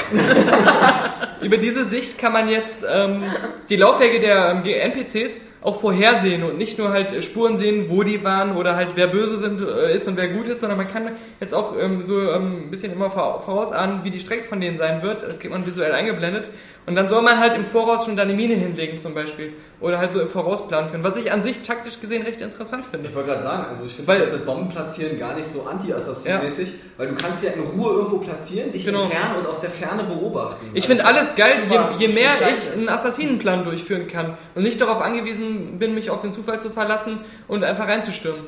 über 1.43 1.59
diese 1.59 1.85
Sicht 1.85 2.19
kann 2.19 2.33
man 2.33 2.49
jetzt 2.49 2.83
ähm, 2.91 3.25
die 3.69 3.77
Laufwege 3.77 4.21
der 4.21 4.53
ähm, 4.53 4.65
NPCs 4.65 5.43
auch 5.63 5.81
vorhersehen 5.81 6.43
und 6.43 6.57
nicht 6.59 6.79
nur 6.79 6.91
halt 6.91 7.13
äh, 7.13 7.23
Spuren 7.23 7.59
sehen, 7.59 7.87
wo 7.89 8.03
die 8.03 8.25
waren 8.25 8.57
oder 8.57 8.77
halt 8.77 8.91
wer 8.95 9.09
böse 9.09 9.39
sind, 9.39 9.61
äh, 9.61 9.95
ist 9.95 10.09
und 10.09 10.17
wer 10.17 10.29
gut 10.29 10.47
ist, 10.49 10.61
sondern 10.61 10.79
man 10.79 10.91
kann 10.91 11.11
jetzt 11.41 11.55
auch 11.55 11.75
ähm, 11.79 12.01
so 12.03 12.19
ähm, 12.31 12.65
ein 12.67 12.71
bisschen 12.71 12.93
immer 12.93 13.11
vor- 13.11 13.43
vorausahnen, 13.43 14.01
wie 14.05 14.11
die 14.11 14.21
Strecke 14.21 14.45
von 14.49 14.61
denen 14.61 14.79
sein 14.79 15.03
wird. 15.03 15.23
Das 15.23 15.39
kriegt 15.39 15.53
man 15.53 15.67
visuell 15.67 15.93
eingeblendet. 15.93 16.49
Und 16.87 16.97
dann 16.97 17.09
soll 17.09 17.21
man 17.23 17.39
halt 17.39 17.55
im 17.55 17.67
Voraus 17.67 18.07
schon 18.07 18.17
da 18.17 18.23
eine 18.23 18.33
Mine 18.33 18.55
hinlegen 18.55 18.99
zum 18.99 19.13
Beispiel. 19.15 19.53
Oder 19.81 19.99
halt 19.99 20.13
so 20.13 20.21
im 20.21 20.29
Voraus 20.29 20.67
planen 20.67 20.91
können. 20.91 21.05
Was 21.05 21.17
ich 21.17 21.31
an 21.31 21.43
sich 21.43 21.61
taktisch 21.63 22.01
gesehen 22.01 22.23
recht 22.23 22.41
interessant 22.41 22.85
finde. 22.91 23.09
Ich 23.09 23.15
wollte 23.15 23.29
gerade 23.31 23.43
sagen, 23.43 23.65
also 23.71 23.85
ich 23.85 23.95
finde 23.95 24.19
das 24.19 24.33
mit 24.33 24.47
Bomben 24.47 24.69
platzieren 24.71 25.19
gar 25.19 25.35
nicht 25.35 25.47
so 25.47 25.63
anti-Assassin-mäßig, 25.63 26.75
weil 26.97 27.09
du 27.09 27.15
kannst 27.15 27.45
ja 27.45 27.51
in 27.53 27.61
Ruhe 27.61 27.93
irgendwo 27.93 28.19
platzieren, 28.19 28.73
dich 28.73 28.85
Genau. 28.85 29.03
entfernen 29.05 29.37
und 29.39 29.47
aus 29.47 29.61
der 29.61 29.71
Ferne 29.71 30.05
beobachten. 30.05 30.67
Ich 30.75 30.85
Also 30.89 30.95
finde 30.97 31.05
alles 31.05 31.35
geil, 31.37 31.53
je, 31.71 32.07
je 32.07 32.13
mehr 32.15 32.31
ich 32.51 32.73
einen 32.79 32.89
Assassinenplan 32.89 33.65
durchführen 33.65 34.07
kann 34.09 34.37
und 34.55 34.63
nicht 34.63 34.81
darauf 34.81 35.01
angewiesen 35.03 35.50
bin, 35.79 35.95
mich 35.95 36.11
auf 36.11 36.21
den 36.21 36.33
Zufall 36.33 36.61
zu 36.61 36.71
verlassen 36.71 37.21
und 37.49 37.65
einfach 37.65 37.87
reinzustürmen. 37.89 38.47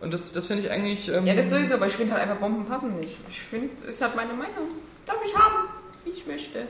Und 0.00 0.12
das, 0.14 0.32
das 0.32 0.46
finde 0.46 0.64
ich 0.64 0.70
eigentlich. 0.70 1.08
Ähm, 1.08 1.26
Ja, 1.26 1.34
das 1.34 1.50
sowieso, 1.50 1.74
aber 1.74 1.86
ich 1.86 1.94
finde 1.94 2.12
halt 2.12 2.22
einfach 2.22 2.36
Bomben 2.36 2.64
passen 2.66 2.98
nicht. 3.00 3.16
Ich 3.30 3.40
finde, 3.40 3.70
ist 3.88 4.00
halt 4.00 4.14
meine 4.14 4.32
Meinung. 4.32 4.68
Darf 5.06 5.18
ich 5.24 5.34
haben, 5.36 5.68
wie 6.04 6.10
ich 6.10 6.26
möchte. 6.26 6.60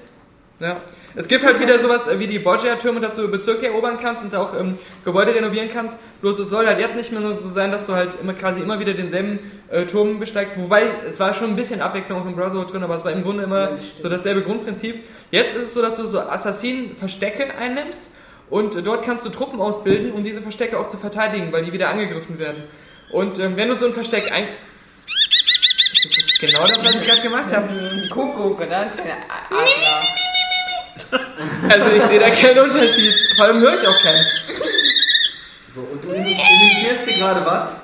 Ja. 0.61 0.81
Es 1.15 1.29
gibt 1.29 1.45
halt 1.45 1.61
wieder 1.61 1.79
sowas 1.79 2.09
wie 2.19 2.27
die 2.27 2.41
Borgia-Türme, 2.41 2.99
dass 3.01 3.15
du 3.15 3.29
Bezirke 3.31 3.67
erobern 3.69 3.99
kannst 4.03 4.25
und 4.25 4.35
auch 4.35 4.59
ähm, 4.59 4.77
Gebäude 5.05 5.33
renovieren 5.35 5.69
kannst. 5.73 5.99
Bloß 6.21 6.39
es 6.41 6.51
soll 6.51 6.67
halt 6.67 6.81
jetzt 6.81 6.97
nicht 6.97 7.13
mehr 7.13 7.21
nur 7.21 7.35
so 7.35 7.49
sein, 7.49 7.71
dass 7.71 7.87
du 7.87 7.95
halt 7.95 8.17
immer 8.21 8.35
quasi 8.35 8.61
immer 8.61 8.81
wieder 8.81 8.95
denselben 8.95 9.39
äh, 9.71 9.87
Turm 9.87 10.19
besteigst. 10.19 10.57
Wobei 10.59 10.87
es 11.07 11.21
war 11.21 11.33
schon 11.35 11.51
ein 11.51 11.57
bisschen 11.57 11.81
Abwechslung 11.81 12.21
auch 12.21 12.27
im 12.27 12.35
Brotherhood 12.35 12.73
drin, 12.73 12.83
aber 12.83 12.97
es 12.97 13.05
war 13.05 13.13
im 13.13 13.23
Grunde 13.23 13.45
immer 13.45 13.61
Ja, 13.61 13.79
so 14.03 14.09
dasselbe 14.09 14.43
Grundprinzip. 14.43 14.97
Jetzt 15.31 15.57
ist 15.57 15.65
es 15.65 15.75
so, 15.75 15.83
dass 15.83 15.97
du 15.97 16.07
so 16.09 16.21
Assassinen-Verstecke 16.21 17.55
einnimmst 17.57 18.09
und 18.51 18.87
dort 18.87 19.05
kannst 19.05 19.25
du 19.25 19.31
Truppen 19.31 19.61
ausbilden, 19.61 20.13
um 20.13 20.25
diese 20.25 20.41
Verstecke 20.41 20.79
auch 20.79 20.89
zu 20.89 20.97
verteidigen, 20.97 21.53
weil 21.53 21.65
die 21.65 21.73
wieder 21.73 21.89
angegriffen 21.91 22.39
werden. 22.39 22.65
Und 23.13 23.39
ähm, 23.39 23.57
wenn 23.57 23.69
du 23.69 23.75
so 23.75 23.87
ein 23.87 23.93
Versteck 23.93 24.31
ein... 24.33 24.49
Das 26.03 26.17
ist 26.17 26.39
genau 26.41 26.67
das, 26.67 26.85
was 26.85 27.01
ich 27.03 27.07
gerade 27.07 27.23
gemacht 27.23 27.55
habe. 27.55 27.69
Ein 27.69 28.09
Kuckuck, 28.11 28.59
oder? 28.61 28.67
Das 28.85 28.93
ist 28.93 28.99
keine 28.99 29.17
Adler. 29.51 30.03
Also 31.71 31.91
ich 31.97 32.03
sehe 32.05 32.21
da 32.21 32.31
keinen 32.31 32.59
Unterschied. 32.61 33.13
Vor 33.37 33.47
allem 33.47 33.61
höre 33.61 33.75
ich 33.75 33.87
auch 33.87 34.03
keinen. 34.03 34.25
So, 35.75 35.81
und 35.81 36.05
du 36.05 36.13
imitierst 36.13 37.09
hier 37.09 37.19
gerade 37.19 37.45
was? 37.45 37.77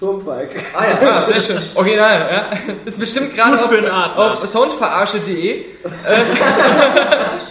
Turmfalk. 0.00 0.50
Ah 0.74 0.84
ja, 0.84 0.98
Ah, 1.08 1.26
sehr 1.26 1.40
schön. 1.40 1.62
Original, 1.74 2.28
ja. 2.30 2.50
Ist 2.84 2.98
bestimmt 2.98 3.34
gerade 3.34 3.62
auf, 3.62 4.42
auf 4.42 4.48
soundverarsche.de. 4.48 5.64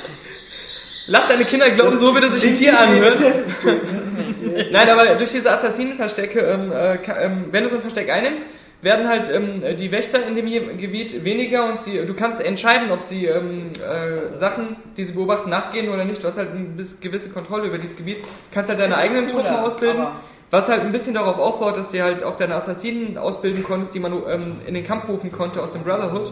Äh, 1.07 1.11
Lass 1.11 1.27
deine 1.27 1.45
Kinder 1.45 1.69
glauben, 1.69 1.97
so 1.97 2.13
würde 2.13 2.29
sich 2.31 2.45
ein 2.47 2.53
Tier 2.53 2.79
anhören. 2.79 3.13
Nein, 4.71 4.89
aber 4.89 5.15
durch 5.15 5.31
diese 5.31 5.51
Assassinenverstecke, 5.51 6.39
ähm, 6.39 6.71
äh, 6.71 6.95
ähm, 7.23 7.45
wenn 7.51 7.63
du 7.63 7.69
so 7.69 7.75
ein 7.75 7.81
Versteck 7.81 8.09
einnimmst, 8.11 8.45
werden 8.81 9.07
halt 9.07 9.31
ähm, 9.33 9.63
die 9.77 9.91
Wächter 9.91 10.27
in 10.27 10.35
dem 10.35 10.77
Gebiet 10.77 11.23
weniger 11.23 11.69
und 11.69 11.81
sie, 11.81 12.05
du 12.05 12.13
kannst 12.13 12.41
entscheiden, 12.41 12.91
ob 12.91 13.01
sie 13.01 13.25
ähm, 13.25 13.71
äh, 13.75 14.37
Sachen, 14.37 14.75
die 14.97 15.05
sie 15.05 15.13
beobachten, 15.13 15.49
nachgehen 15.49 15.89
oder 15.89 16.03
nicht. 16.03 16.21
Du 16.21 16.27
hast 16.27 16.37
halt 16.37 16.49
eine 16.51 16.85
gewisse 16.99 17.29
Kontrolle 17.29 17.67
über 17.67 17.77
dieses 17.77 17.95
Gebiet. 17.95 18.17
kannst 18.51 18.69
halt 18.69 18.79
deine 18.79 18.95
Das 18.95 19.03
eigenen 19.03 19.27
cooler, 19.27 19.43
Truppen 19.43 19.59
ausbilden. 19.59 20.07
Was 20.51 20.69
halt 20.69 20.81
ein 20.81 20.91
bisschen 20.91 21.15
darauf 21.15 21.39
aufbaut, 21.39 21.77
dass 21.77 21.91
du 21.91 22.03
halt 22.03 22.23
auch 22.23 22.37
deine 22.37 22.55
Assassinen 22.55 23.17
ausbilden 23.17 23.63
konntest, 23.63 23.95
die 23.95 23.99
man 23.99 24.13
ähm, 24.13 24.55
in 24.67 24.73
den 24.73 24.85
Kampf 24.85 25.07
rufen 25.07 25.31
konnte 25.31 25.63
aus 25.63 25.71
dem 25.71 25.83
Brotherhood. 25.83 26.31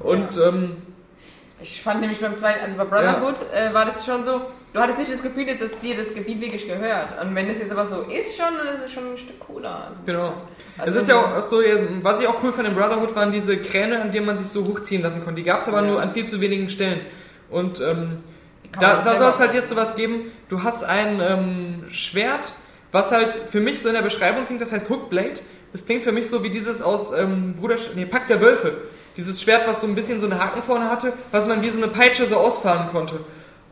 Und 0.00 0.36
ähm, 0.36 0.76
Ich 1.60 1.80
fand 1.82 2.00
nämlich 2.00 2.20
beim 2.20 2.36
zweiten, 2.36 2.60
also 2.62 2.76
bei 2.76 2.84
Brotherhood 2.84 3.36
äh, 3.52 3.72
war 3.72 3.86
das 3.86 4.04
schon 4.04 4.24
so, 4.26 4.42
du 4.74 4.80
hattest 4.80 4.98
nicht 4.98 5.10
das 5.12 5.22
Gefühl, 5.22 5.46
dass 5.56 5.78
dir 5.78 5.96
das 5.96 6.14
Gebiet 6.14 6.40
wirklich 6.40 6.68
gehört. 6.68 7.20
Und 7.22 7.34
wenn 7.34 7.48
das 7.48 7.58
jetzt 7.58 7.72
aber 7.72 7.86
so 7.86 8.02
ist 8.02 8.36
schon, 8.36 8.56
dann 8.58 8.74
ist 8.76 8.84
es 8.84 8.92
schon 8.92 9.12
ein 9.12 9.16
Stück 9.16 9.40
cooler. 9.40 9.88
Also, 9.88 9.94
genau. 10.04 10.34
Also 10.76 10.98
es 10.98 11.02
ist 11.04 11.08
ja 11.08 11.16
auch 11.16 11.42
so, 11.42 11.62
was 12.02 12.20
ich 12.20 12.26
auch 12.28 12.42
cool 12.42 12.52
fand 12.52 12.68
im 12.68 12.74
Brotherhood 12.74 13.14
waren 13.16 13.32
diese 13.32 13.56
Kräne, 13.56 14.02
an 14.02 14.12
denen 14.12 14.26
man 14.26 14.36
sich 14.36 14.48
so 14.48 14.66
hochziehen 14.66 15.02
lassen 15.02 15.24
konnte. 15.24 15.40
Die 15.40 15.46
gab 15.46 15.62
es 15.62 15.68
aber 15.68 15.80
Ja. 15.82 15.86
nur 15.88 16.02
an 16.02 16.10
viel 16.12 16.26
zu 16.26 16.42
wenigen 16.42 16.68
Stellen. 16.68 17.00
Und 17.48 17.80
ähm, 17.80 18.18
da, 18.78 19.00
da 19.02 19.16
soll 19.16 19.30
es 19.30 19.40
halt 19.40 19.54
jetzt 19.54 19.70
sowas 19.70 19.96
geben. 19.96 20.32
Du 20.50 20.62
hast 20.62 20.84
ein 20.84 21.20
ähm, 21.20 21.84
Schwert, 21.88 22.44
was 22.92 23.12
halt 23.12 23.32
für 23.32 23.60
mich 23.60 23.80
so 23.80 23.88
in 23.88 23.94
der 23.94 24.02
Beschreibung 24.02 24.44
klingt, 24.44 24.60
das 24.60 24.72
heißt 24.72 24.90
Hookblade. 24.90 25.40
Das 25.72 25.86
klingt 25.86 26.02
für 26.04 26.12
mich 26.12 26.28
so 26.28 26.42
wie 26.42 26.50
dieses 26.50 26.82
aus 26.82 27.12
ähm, 27.12 27.54
Bruder, 27.54 27.76
nee, 27.94 28.04
Pack 28.04 28.26
der 28.28 28.42
Wölfe. 28.42 28.76
Dieses 29.16 29.40
Schwert, 29.40 29.66
was 29.66 29.80
so 29.80 29.86
ein 29.86 29.94
bisschen 29.94 30.20
so 30.20 30.26
einen 30.26 30.38
Haken 30.38 30.62
vorne 30.62 30.90
hatte, 30.90 31.12
was 31.30 31.46
man 31.46 31.62
wie 31.62 31.70
so 31.70 31.78
eine 31.78 31.88
Peitsche 31.88 32.26
so 32.26 32.36
ausfahren 32.36 32.88
konnte. 32.90 33.20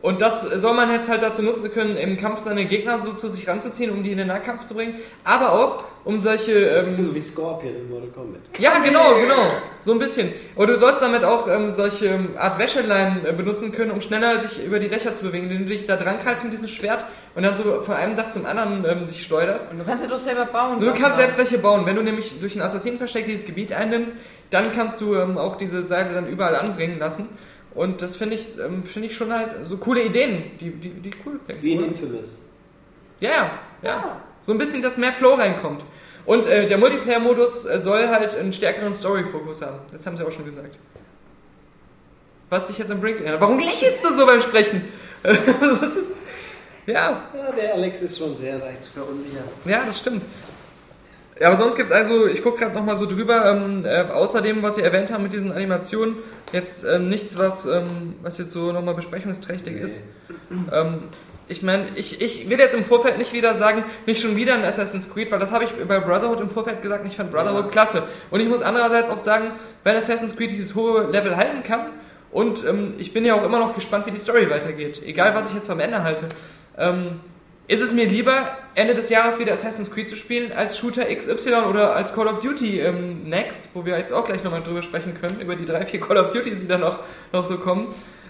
Und 0.05 0.21
das 0.21 0.41
soll 0.41 0.75
man 0.75 0.91
jetzt 0.91 1.09
halt 1.09 1.23
dazu 1.23 1.41
nutzen 1.41 1.71
können, 1.71 1.97
im 1.97 2.15
Kampf 2.17 2.41
seine 2.41 2.65
Gegner 2.65 2.99
so 2.99 3.13
zu 3.13 3.27
sich 3.27 3.47
ranzuziehen, 3.47 3.89
um 3.89 4.03
die 4.03 4.11
in 4.11 4.19
den 4.19 4.27
Nahkampf 4.27 4.63
zu 4.65 4.75
bringen. 4.75 4.97
Aber 5.23 5.53
auch, 5.53 5.83
um 6.03 6.19
solche 6.19 6.51
ähm, 6.51 7.03
So 7.03 7.15
wie 7.15 7.21
Scorpion 7.21 7.75
in 7.75 7.89
Mortal 7.89 8.09
Kombat. 8.09 8.41
ja, 8.59 8.77
genau, 8.85 9.15
genau. 9.19 9.53
So 9.79 9.93
ein 9.93 9.97
bisschen. 9.97 10.31
Aber 10.55 10.67
du 10.67 10.77
sollst 10.77 11.01
damit 11.01 11.23
auch 11.23 11.47
ähm, 11.47 11.71
solche 11.71 12.19
Art 12.37 12.59
Wäscheleinen 12.59 13.25
äh, 13.25 13.33
benutzen 13.33 13.71
können, 13.71 13.89
um 13.89 13.99
schneller 13.99 14.37
dich 14.37 14.63
über 14.63 14.77
die 14.77 14.89
Dächer 14.89 15.15
zu 15.15 15.23
bewegen, 15.23 15.45
indem 15.49 15.63
du 15.65 15.73
dich 15.73 15.87
da 15.87 15.95
dran 15.95 16.19
krallst 16.19 16.43
mit 16.43 16.53
diesem 16.53 16.67
Schwert 16.67 17.03
und 17.33 17.41
dann 17.41 17.55
so 17.55 17.63
von 17.81 17.95
einem 17.95 18.15
Dach 18.15 18.29
zum 18.29 18.45
anderen 18.45 18.85
ähm, 18.87 19.07
dich 19.07 19.23
schleuderst. 19.23 19.71
Und 19.71 19.79
du 19.79 19.85
kannst 19.85 20.03
ja 20.03 20.09
doch 20.11 20.19
selber 20.19 20.45
bauen. 20.45 20.79
Du 20.81 20.93
kannst 20.93 21.17
selbst 21.17 21.39
welche 21.39 21.57
bauen. 21.57 21.87
Wenn 21.87 21.95
du 21.95 22.03
nämlich 22.03 22.39
durch 22.39 22.55
ein 22.55 22.61
Assassinenversteck 22.61 23.25
dieses 23.25 23.47
Gebiet 23.47 23.73
einnimmst, 23.73 24.15
dann 24.51 24.71
kannst 24.71 25.01
du 25.01 25.15
ähm, 25.15 25.39
auch 25.39 25.57
diese 25.57 25.83
Seile 25.83 26.13
dann 26.13 26.27
überall 26.27 26.55
anbringen 26.55 26.99
lassen. 26.99 27.27
Und 27.75 28.01
das 28.01 28.15
finde 28.15 28.35
ich, 28.35 28.57
ähm, 28.57 28.83
finde 28.85 29.09
ich 29.09 29.15
schon 29.15 29.31
halt 29.33 29.67
so 29.67 29.77
coole 29.77 30.03
Ideen, 30.03 30.51
die, 30.59 30.71
die, 30.71 30.89
die 30.89 31.11
cool 31.25 31.39
klingen. 31.45 31.61
Wie 31.61 31.73
in? 31.73 31.83
Infamous. 31.85 32.41
Ja, 33.19 33.29
ja, 33.29 33.59
ja. 33.83 34.21
So 34.41 34.53
ein 34.53 34.57
bisschen, 34.57 34.81
dass 34.81 34.97
mehr 34.97 35.11
Flow 35.11 35.33
reinkommt. 35.33 35.83
Und 36.25 36.47
äh, 36.47 36.67
der 36.67 36.77
Multiplayer-Modus 36.77 37.65
äh, 37.65 37.79
soll 37.79 38.07
halt 38.07 38.35
einen 38.35 38.53
stärkeren 38.53 38.95
Story-Fokus 38.95 39.61
haben. 39.61 39.79
Das 39.91 40.05
haben 40.05 40.17
sie 40.17 40.25
auch 40.25 40.31
schon 40.31 40.45
gesagt. 40.45 40.75
Was 42.49 42.65
dich 42.65 42.77
jetzt 42.77 42.91
am 42.91 43.01
Brink 43.01 43.19
erinnert. 43.19 43.41
Warum 43.41 43.59
lächelst 43.59 44.03
du 44.05 44.13
so 44.13 44.25
beim 44.25 44.41
Sprechen? 44.41 44.81
das 45.23 45.95
ist, 45.95 46.09
ja, 46.85 47.29
Ja, 47.35 47.51
der 47.51 47.73
Alex 47.73 48.01
ist 48.01 48.17
schon 48.17 48.37
sehr 48.37 48.57
leicht 48.59 48.83
zu 48.83 48.91
verunsichern. 48.91 49.43
ja, 49.65 49.83
das 49.85 49.99
stimmt. 49.99 50.21
Ja, 51.39 51.47
aber 51.47 51.57
sonst 51.57 51.75
gibt 51.75 51.89
es 51.89 51.95
also, 51.95 52.27
ich 52.27 52.41
gucke 52.41 52.59
gerade 52.59 52.73
nochmal 52.73 52.95
so 52.95 53.05
drüber, 53.05 53.45
ähm, 53.51 53.85
äh, 53.85 54.03
außerdem, 54.03 54.63
was 54.63 54.75
Sie 54.75 54.81
erwähnt 54.81 55.11
haben 55.11 55.23
mit 55.23 55.33
diesen 55.33 55.51
Animationen, 55.51 56.15
jetzt 56.53 56.85
ähm, 56.85 57.09
nichts, 57.09 57.37
was, 57.37 57.65
ähm, 57.65 58.15
was 58.21 58.37
jetzt 58.37 58.51
so 58.51 58.71
nochmal 58.71 58.93
besprechungsträchtig 58.93 59.75
ist. 59.75 60.01
Ähm, 60.71 61.09
ich 61.47 61.61
meine, 61.61 61.87
ich, 61.95 62.21
ich 62.21 62.49
will 62.49 62.57
jetzt 62.57 62.73
im 62.73 62.85
Vorfeld 62.85 63.17
nicht 63.17 63.33
wieder 63.33 63.53
sagen, 63.53 63.83
nicht 64.05 64.21
schon 64.21 64.35
wieder 64.35 64.55
ein 64.55 64.63
Assassin's 64.63 65.09
Creed, 65.13 65.29
weil 65.31 65.39
das 65.39 65.51
habe 65.51 65.65
ich 65.65 65.71
bei 65.87 65.99
Brotherhood 65.99 66.39
im 66.39 66.49
Vorfeld 66.49 66.81
gesagt, 66.81 67.05
ich 67.05 67.17
fand 67.17 67.31
Brotherhood 67.31 67.71
klasse. 67.71 68.03
Und 68.31 68.39
ich 68.39 68.47
muss 68.47 68.61
andererseits 68.61 69.09
auch 69.09 69.19
sagen, 69.19 69.51
wenn 69.83 69.95
Assassin's 69.95 70.35
Creed 70.37 70.51
dieses 70.51 70.73
hohe 70.73 71.11
Level 71.11 71.35
halten 71.35 71.63
kann, 71.63 71.87
und 72.31 72.65
ähm, 72.65 72.95
ich 72.97 73.13
bin 73.13 73.23
ja 73.23 73.35
auch 73.35 73.43
immer 73.43 73.59
noch 73.59 73.75
gespannt, 73.75 74.05
wie 74.07 74.11
die 74.11 74.19
Story 74.19 74.49
weitergeht, 74.49 75.01
egal 75.05 75.35
was 75.35 75.49
ich 75.49 75.55
jetzt 75.55 75.67
vom 75.67 75.79
Ende 75.79 76.03
halte, 76.03 76.27
ähm, 76.77 77.19
ist 77.67 77.81
es 77.81 77.93
mir 77.93 78.05
lieber, 78.05 78.57
Ende 78.75 78.93
des 78.93 79.09
Jahres 79.09 79.39
wieder 79.39 79.53
Assassin's 79.53 79.91
Creed 79.91 80.07
zu 80.07 80.15
spielen, 80.15 80.51
als 80.51 80.77
Shooter 80.77 81.05
XY 81.05 81.53
oder 81.69 81.95
als 81.95 82.13
Call 82.13 82.27
of 82.27 82.39
Duty 82.39 82.79
ähm, 82.79 83.23
Next, 83.27 83.61
wo 83.73 83.85
wir 83.85 83.97
jetzt 83.97 84.11
auch 84.13 84.25
gleich 84.25 84.43
nochmal 84.43 84.61
drüber 84.61 84.83
sprechen 84.83 85.13
können, 85.19 85.39
über 85.41 85.55
die 85.55 85.65
drei, 85.65 85.85
vier 85.85 85.99
Call 85.99 86.17
of 86.17 86.29
Duties, 86.29 86.59
die 86.59 86.67
da 86.67 86.77
noch, 86.77 86.99
noch 87.31 87.45
so 87.45 87.57
kommen. 87.57 87.87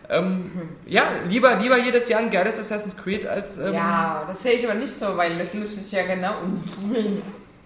Ähm, 0.09 0.51
ja, 0.85 1.03
lieber, 1.27 1.55
lieber 1.55 1.77
jedes 1.77 2.07
Jahr 2.09 2.21
ein 2.21 2.29
geiles 2.29 2.59
Assassin's 2.59 2.95
Creed 2.95 3.25
als. 3.25 3.57
Ähm, 3.57 3.73
Ja, 3.73 4.23
das 4.27 4.43
sehe 4.43 4.53
ich 4.53 4.65
aber 4.65 4.79
nicht 4.79 4.97
so, 4.97 5.17
weil 5.17 5.37
das 5.37 5.53
lutscht 5.53 5.73
sich 5.73 5.91
ja 5.91 6.05
genau. 6.05 6.35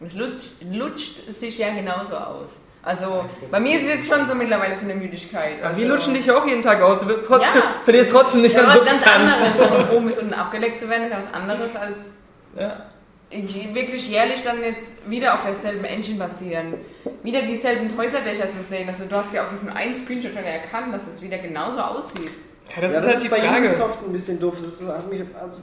Das 0.01 0.13
lutscht, 0.13 0.51
lutscht 0.71 1.17
sich 1.41 1.57
ja 1.57 1.73
genauso 1.75 2.15
aus. 2.15 2.51
Also, 2.81 3.25
bei 3.51 3.59
mir 3.59 3.77
ist 3.77 3.83
es 3.83 3.89
jetzt 3.95 4.07
schon 4.07 4.25
so 4.27 4.33
mittlerweile 4.35 4.75
so 4.77 4.85
eine 4.85 4.95
Müdigkeit. 4.95 5.61
Also, 5.61 5.77
Wir 5.79 5.87
lutschen 5.89 6.13
dich 6.13 6.25
ja 6.25 6.37
auch 6.37 6.47
jeden 6.47 6.61
Tag 6.61 6.81
aus, 6.81 7.01
du 7.01 7.07
wirst 7.07 7.25
trotzdem, 7.27 7.61
Ja. 7.61 7.75
verlierst 7.83 8.11
trotzdem 8.11 8.41
nicht 8.41 8.55
Ja, 8.55 8.61
an 8.61 8.67
was 8.67 8.75
ganz 8.85 8.89
Substanz. 9.01 9.35
anderes. 9.35 9.69
Von 9.89 9.97
oben 9.97 10.07
bis 10.07 10.17
unten 10.17 10.33
abgeleckt 10.33 10.79
zu 10.79 10.89
werden, 10.89 11.07
ist 11.07 11.13
was 11.13 11.33
anderes 11.33 11.75
als 11.75 12.17
Ja. 12.57 12.85
ich- 13.29 13.73
wirklich 13.75 14.09
jährlich 14.09 14.43
dann 14.43 14.63
jetzt 14.63 15.09
wieder 15.09 15.33
auf 15.35 15.43
derselben 15.43 15.83
Engine 15.83 16.17
basieren. 16.19 16.75
Wieder 17.21 17.41
dieselben 17.41 17.95
Häuserdächer 17.97 18.49
zu 18.49 18.63
sehen. 18.63 18.87
Also, 18.89 19.03
du 19.05 19.15
hast 19.15 19.33
ja 19.33 19.43
auf 19.43 19.49
diesem 19.49 19.69
einen 19.75 19.93
Screenshot 19.95 20.33
schon 20.33 20.43
erkannt, 20.45 20.93
dass 20.95 21.05
es 21.07 21.21
wieder 21.21 21.37
genauso 21.37 21.79
aussieht. 21.81 22.31
Ja, 22.73 22.81
das 22.81 22.93
ja, 22.93 22.99
ist 22.99 23.03
das 23.03 23.05
halt 23.05 23.15
ist 23.17 23.23
die 23.25 23.29
bei 23.29 23.41
Frage. 23.41 23.67
Ubisoft 23.67 23.99
ein 24.05 24.13
bisschen 24.13 24.39
doof. 24.39 24.55
Das 24.63 24.73
ist, 24.79 24.87
also, 24.87 25.09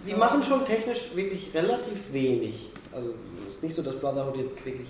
sie 0.04 0.14
machen 0.14 0.42
schon 0.42 0.66
technisch 0.66 1.12
wirklich 1.14 1.50
relativ 1.54 2.12
wenig. 2.12 2.70
Also 2.94 3.14
es 3.48 3.54
ist 3.54 3.62
nicht 3.62 3.74
so, 3.74 3.82
dass 3.82 3.94
Brotherhood 4.00 4.36
jetzt 4.36 4.64
wirklich 4.66 4.88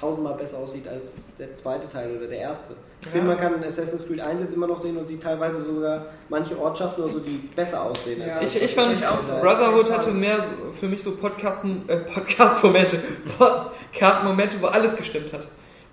tausendmal 0.00 0.34
besser 0.34 0.58
aussieht 0.58 0.88
als 0.88 1.36
der 1.38 1.54
zweite 1.54 1.88
Teil 1.88 2.16
oder 2.16 2.26
der 2.26 2.38
erste. 2.38 2.74
Ich 3.00 3.06
Ja. 3.06 3.12
finde, 3.12 3.28
man 3.28 3.38
kann 3.38 3.62
Assassin's 3.64 4.06
Creed 4.06 4.20
1 4.20 4.40
jetzt 4.42 4.54
immer 4.54 4.66
noch 4.66 4.78
sehen 4.80 4.96
und 4.96 5.06
sieht 5.08 5.22
teilweise 5.22 5.62
sogar 5.62 6.06
manche 6.28 6.58
Ortschaften 6.58 7.02
oder 7.04 7.12
so, 7.12 7.18
die 7.20 7.48
besser 7.54 7.82
aussehen. 7.82 8.20
Ja. 8.26 8.40
Ich, 8.40 8.62
ich 8.62 8.74
fand, 8.74 8.94
ich 8.94 9.06
auch 9.06 9.18
so. 9.20 9.32
Brotherhood 9.40 9.90
hatte 9.90 10.10
mehr 10.10 10.36
so, 10.40 10.72
für 10.72 10.88
mich 10.88 11.02
so 11.02 11.12
Podcast, 11.16 11.58
äh, 11.88 11.96
Podcast-Momente, 11.96 12.98
Postkarten-Momente, 13.38 14.56
wo 14.60 14.66
alles 14.66 14.96
gestimmt 14.96 15.32
hat. 15.32 15.46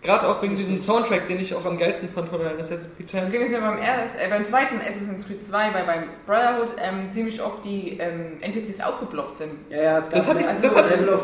Gerade 0.03 0.27
auch 0.29 0.41
wegen 0.43 0.55
diesem 0.55 0.77
Soundtrack, 0.77 1.27
den 1.27 1.39
ich 1.39 1.53
auch 1.55 1.65
am 1.65 1.77
geilsten 1.77 2.07
fand 2.07 2.29
von 2.29 2.39
Assassin's 2.45 2.87
Creed 2.95 3.11
Das 3.11 3.19
Teilen. 3.21 3.31
ging 3.31 3.41
es 3.41 3.51
ja 3.51 3.59
beim, 3.59 3.79
erst, 3.79 4.15
äh, 4.19 4.29
beim 4.29 4.45
zweiten 4.45 4.79
Assassin's 4.79 5.25
Creed 5.25 5.43
2, 5.43 5.73
weil 5.73 5.85
beim 5.85 6.03
Brotherhood 6.27 6.75
ähm, 6.79 7.11
ziemlich 7.11 7.41
oft 7.41 7.65
die 7.65 7.97
ähm, 7.99 8.37
NPCs 8.41 8.79
aufgeploppt 8.81 9.37
sind. 9.37 9.51
Ja, 9.69 9.81
ja, 9.81 9.97
es 9.97 10.05
gab 10.05 10.13
Das 10.13 10.39
ich- 10.39 10.47
also 10.47 10.61
das 10.61 10.73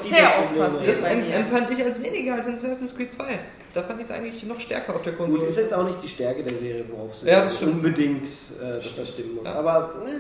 sehr 0.04 0.40
oft 0.40 0.58
passiert. 0.58 0.88
Das 0.88 1.02
mir. 1.04 1.34
empfand 1.36 1.70
ich 1.70 1.84
als 1.84 2.02
weniger 2.02 2.34
als 2.34 2.48
in 2.48 2.54
Assassin's 2.56 2.96
Creed 2.98 3.12
2. 3.12 3.24
Da 3.76 3.84
fand 3.84 4.00
ich 4.02 4.06
es 4.08 4.12
eigentlich 4.12 4.44
noch 4.44 4.60
stärker 4.60 4.96
auf 4.96 5.02
der 5.04 5.14
Gut, 5.14 5.28
Konsole. 5.28 5.48
ist 5.48 5.58
jetzt 5.58 5.74
auch 5.74 5.86
nicht 5.86 6.04
die 6.04 6.10
Stärke 6.10 6.44
der 6.44 6.58
Serie, 6.58 6.86
worauf 6.90 7.16
sie 7.16 7.28
Ja, 7.28 7.42
das 7.44 7.58
stimmt. 7.58 7.74
unbedingt, 7.74 8.26
äh, 8.62 8.82
dass 8.84 8.96
das 8.96 9.10
stimmen 9.10 9.36
muss. 9.36 9.46
Ja. 9.46 9.54
Aber 9.56 9.94
naja, 10.04 10.18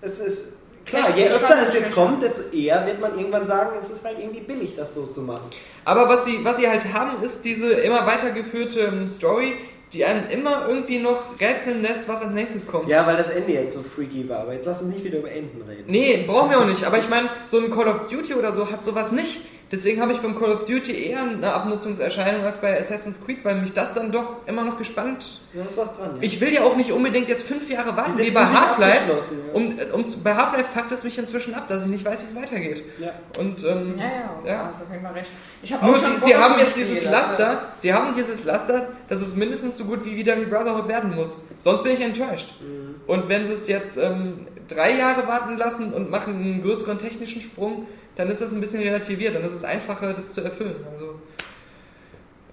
es 0.00 0.20
ist 0.20 0.56
klar, 0.84 1.16
je 1.16 1.28
öfter 1.28 1.58
es 1.60 1.66
das 1.66 1.74
jetzt 1.74 1.92
kommt, 1.92 2.22
desto 2.22 2.54
eher 2.54 2.86
wird 2.86 3.00
man 3.00 3.16
irgendwann 3.18 3.46
sagen, 3.46 3.70
es 3.80 3.90
ist 3.90 4.04
halt 4.04 4.18
irgendwie 4.18 4.40
billig, 4.40 4.74
das 4.76 4.94
so 4.94 5.06
zu 5.06 5.22
machen. 5.22 5.46
Aber 5.84 6.08
was 6.08 6.24
sie, 6.24 6.44
was 6.44 6.56
sie 6.56 6.68
halt 6.68 6.92
haben, 6.92 7.22
ist 7.22 7.44
diese 7.44 7.72
immer 7.72 8.06
weitergeführte 8.06 8.80
ähm, 8.80 9.08
Story, 9.08 9.54
die 9.92 10.04
einen 10.04 10.30
immer 10.30 10.68
irgendwie 10.68 10.98
noch 10.98 11.38
rätseln 11.38 11.82
lässt, 11.82 12.08
was 12.08 12.22
als 12.22 12.32
nächstes 12.32 12.66
kommt. 12.66 12.88
Ja, 12.88 13.06
weil 13.06 13.16
das 13.16 13.28
Ende 13.28 13.52
jetzt 13.52 13.74
so 13.74 13.82
freaky 13.82 14.28
war. 14.28 14.40
Aber 14.40 14.54
jetzt 14.54 14.64
lass 14.64 14.80
uns 14.80 14.94
nicht 14.94 15.04
wieder 15.04 15.18
über 15.18 15.30
Enden 15.30 15.60
reden. 15.62 15.84
Nee, 15.86 16.24
brauchen 16.26 16.50
wir 16.50 16.60
auch 16.60 16.66
nicht. 16.66 16.84
Aber 16.84 16.98
ich 16.98 17.08
meine, 17.08 17.28
so 17.46 17.58
ein 17.58 17.70
Call 17.70 17.88
of 17.88 18.08
Duty 18.08 18.34
oder 18.34 18.52
so 18.52 18.70
hat 18.70 18.84
sowas 18.84 19.12
nicht. 19.12 19.40
Deswegen 19.72 20.02
habe 20.02 20.12
ich 20.12 20.18
beim 20.18 20.38
Call 20.38 20.52
of 20.52 20.66
Duty 20.66 21.06
eher 21.06 21.22
eine 21.22 21.50
Abnutzungserscheinung 21.52 22.44
als 22.44 22.58
bei 22.58 22.78
Assassin's 22.78 23.24
Creed, 23.24 23.42
weil 23.42 23.54
mich 23.56 23.72
das 23.72 23.94
dann 23.94 24.12
doch 24.12 24.46
immer 24.46 24.64
noch 24.64 24.76
gespannt. 24.76 25.40
Da 25.54 25.64
ist 25.64 25.78
was 25.78 25.96
dran. 25.96 26.16
Ja. 26.16 26.22
Ich 26.22 26.40
will 26.42 26.52
ja 26.52 26.62
auch 26.62 26.76
nicht 26.76 26.92
unbedingt 26.92 27.26
jetzt 27.28 27.44
fünf 27.46 27.70
Jahre 27.70 27.96
warten, 27.96 28.18
wie 28.18 28.30
bei 28.30 28.44
Half-Life. 28.44 29.10
ja. 29.10 29.54
Um, 29.54 29.78
um, 29.94 30.04
bei 30.22 30.34
Half-Life 30.34 30.70
fuckt 30.78 30.92
es 30.92 31.04
mich 31.04 31.18
inzwischen 31.18 31.54
ab, 31.54 31.68
dass 31.68 31.82
ich 31.82 31.88
nicht 31.88 32.04
weiß, 32.04 32.20
wie 32.20 32.26
es 32.26 32.36
weitergeht. 32.36 32.84
ja. 32.98 33.12
Und 33.38 33.64
ähm, 33.64 33.94
Ja, 33.96 34.04
ja, 34.04 34.30
Ja. 34.44 34.70
hast 34.74 34.82
auf 34.82 34.90
jeden 34.92 35.02
Fall 35.04 35.14
recht. 35.14 35.30
Ich 35.62 35.72
habe 35.72 35.86
Nur 35.86 35.96
auch 35.96 36.02
schon 36.02 36.14
sie, 36.20 36.24
sie 36.26 36.36
haben 36.36 36.58
jetzt 36.58 36.76
dieses 36.76 36.98
Spiel, 36.98 37.10
Laster, 37.10 37.48
also- 37.48 37.60
sie 37.78 37.94
haben 37.94 38.14
dieses 38.14 38.44
Laster, 38.44 38.88
dass 39.08 39.20
es 39.22 39.34
mindestens 39.34 39.78
so 39.78 39.84
gut 39.84 40.04
wie 40.04 40.16
wieder 40.16 40.38
wie 40.38 40.44
Brotherhood 40.44 40.86
werden 40.88 41.14
muss. 41.14 41.38
Sonst 41.58 41.82
bin 41.82 41.94
ich 41.94 42.00
enttäuscht. 42.00 42.60
Mhm. 42.60 42.96
Und 43.06 43.28
wenn 43.30 43.46
sie 43.46 43.54
es 43.54 43.68
jetzt 43.68 43.96
ähm, 43.96 44.46
drei 44.68 44.96
Jahre 44.98 45.26
warten 45.26 45.56
lassen 45.56 45.92
und 45.94 46.10
machen 46.10 46.34
einen 46.34 46.62
größeren 46.62 46.98
technischen 46.98 47.40
Sprung, 47.40 47.86
dann 48.16 48.28
ist 48.28 48.40
das 48.40 48.52
ein 48.52 48.60
bisschen 48.60 48.82
relativiert. 48.82 49.34
Dann 49.34 49.42
ist 49.42 49.52
es 49.52 49.64
einfacher, 49.64 50.12
das 50.12 50.32
zu 50.32 50.42
erfüllen. 50.42 50.84
Also 50.92 51.14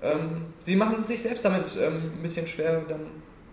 ähm, 0.01 0.45
sie 0.61 0.75
machen 0.75 0.95
es 0.97 1.07
sich 1.07 1.21
selbst 1.21 1.43
damit 1.43 1.75
ähm, 1.77 2.11
ein 2.17 2.21
bisschen 2.21 2.47
schwer 2.47 2.81
dann 2.87 3.07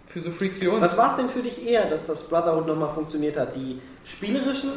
für 0.06 0.20
so 0.20 0.30
Freaks 0.30 0.60
wie 0.60 0.68
uns. 0.68 0.82
Was 0.82 0.96
war 0.96 1.10
es 1.10 1.16
denn 1.16 1.28
für 1.28 1.42
dich 1.42 1.66
eher, 1.66 1.88
dass 1.88 2.06
das 2.06 2.28
Brotherhood 2.28 2.66
nochmal 2.66 2.94
funktioniert 2.94 3.36
hat? 3.36 3.56
Die 3.56 3.80
spielerischen, 4.04 4.70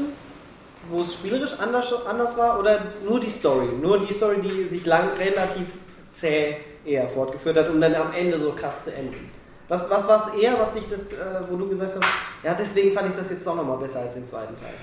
wo 0.89 1.01
es 1.01 1.13
spielerisch 1.13 1.53
anders, 1.59 1.93
anders 2.05 2.35
war 2.37 2.59
oder 2.59 2.81
nur 3.07 3.19
die 3.19 3.29
Story? 3.29 3.67
Nur 3.79 4.05
die 4.05 4.13
Story, 4.13 4.37
die 4.41 4.67
sich 4.67 4.85
lang 4.85 5.09
relativ 5.17 5.67
zäh 6.09 6.57
eher 6.83 7.07
fortgeführt 7.07 7.57
hat, 7.57 7.69
um 7.69 7.79
dann 7.79 7.93
am 7.93 8.13
Ende 8.13 8.39
so 8.39 8.53
krass 8.53 8.85
zu 8.85 8.93
enden. 8.93 9.29
Was, 9.67 9.87
was 9.87 10.07
war 10.07 10.27
es 10.27 10.41
eher, 10.41 10.59
was 10.59 10.73
dich 10.73 10.85
das, 10.89 11.11
äh, 11.11 11.41
wo 11.47 11.55
du 11.55 11.69
gesagt 11.69 11.93
hast, 11.95 12.09
ja, 12.43 12.55
deswegen 12.55 12.91
fand 12.91 13.09
ich 13.09 13.15
das 13.15 13.29
jetzt 13.29 13.45
doch 13.45 13.55
nochmal 13.55 13.77
besser 13.77 13.99
als 13.99 14.15
den 14.15 14.25
zweiten 14.25 14.55
Teil? 14.55 14.73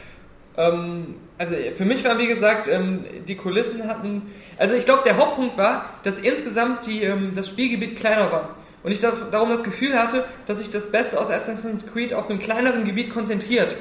Ähm, 0.57 1.17
also 1.39 1.55
für 1.77 1.85
mich 1.85 2.05
war, 2.05 2.19
wie 2.19 2.27
gesagt, 2.27 2.69
ähm, 2.69 3.05
die 3.27 3.35
Kulissen 3.37 3.87
hatten. 3.87 4.23
Also 4.59 4.75
ich 4.75 4.85
glaube, 4.85 5.03
der 5.05 5.17
Hauptpunkt 5.19 5.59
war, 5.59 5.91
dass 6.03 6.19
insgesamt 6.19 6.87
die, 6.87 7.03
ähm, 7.03 7.33
das 7.35 7.49
Spielgebiet 7.49 7.97
kleiner 7.97 8.33
war. 8.33 8.57
Und 8.83 8.93
ich 8.93 9.01
da, 9.01 9.13
darum 9.33 9.51
das 9.51 9.65
Gefühl 9.65 9.99
hatte, 9.99 10.25
dass 10.47 10.59
sich 10.59 10.71
das 10.71 10.93
Beste 10.93 11.19
aus 11.19 11.29
Assassin's 11.29 11.87
Creed 11.93 12.15
auf 12.15 12.31
einem 12.31 12.39
kleineren 12.39 12.85
Gebiet 12.85 13.11
konzentriert. 13.11 13.75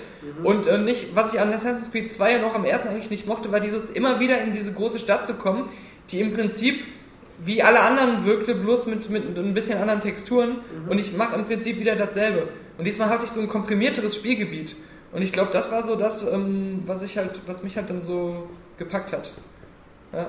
Und 0.43 0.65
äh, 0.65 0.79
nicht, 0.79 1.15
was 1.15 1.31
ich 1.31 1.39
an 1.39 1.53
Assassin's 1.53 1.91
Creed 1.91 2.11
2 2.11 2.31
ja 2.31 2.39
noch 2.39 2.55
am 2.55 2.65
ersten 2.65 2.87
eigentlich 2.87 3.11
nicht 3.11 3.27
mochte, 3.27 3.51
war 3.51 3.59
dieses 3.59 3.91
immer 3.91 4.19
wieder 4.19 4.41
in 4.41 4.53
diese 4.53 4.73
große 4.73 4.97
Stadt 4.97 5.27
zu 5.27 5.35
kommen, 5.35 5.69
die 6.09 6.21
im 6.21 6.33
Prinzip 6.33 6.83
wie 7.37 7.61
alle 7.61 7.81
anderen 7.81 8.25
wirkte, 8.25 8.55
bloß 8.55 8.87
mit, 8.87 9.09
mit 9.09 9.37
ein 9.37 9.53
bisschen 9.53 9.77
anderen 9.77 10.01
Texturen. 10.01 10.57
Und 10.89 10.97
ich 10.97 11.15
mache 11.15 11.35
im 11.35 11.45
Prinzip 11.45 11.79
wieder 11.79 11.95
dasselbe. 11.95 12.47
Und 12.77 12.85
diesmal 12.85 13.09
hatte 13.09 13.25
ich 13.25 13.31
so 13.31 13.41
ein 13.41 13.47
komprimierteres 13.47 14.15
Spielgebiet. 14.15 14.75
Und 15.15 15.21
ich 15.21 15.31
glaube, 15.31 15.49
das 15.53 15.71
war 15.71 15.81
so 15.81 15.95
das, 15.95 16.23
ähm, 16.23 16.83
was 16.85 17.01
ich 17.01 17.17
halt, 17.17 17.39
was 17.45 17.63
mich 17.63 17.77
halt 17.77 17.89
dann 17.89 18.01
so 18.01 18.49
gepackt 18.77 19.13
hat. 19.13 19.31
Ja. 20.11 20.27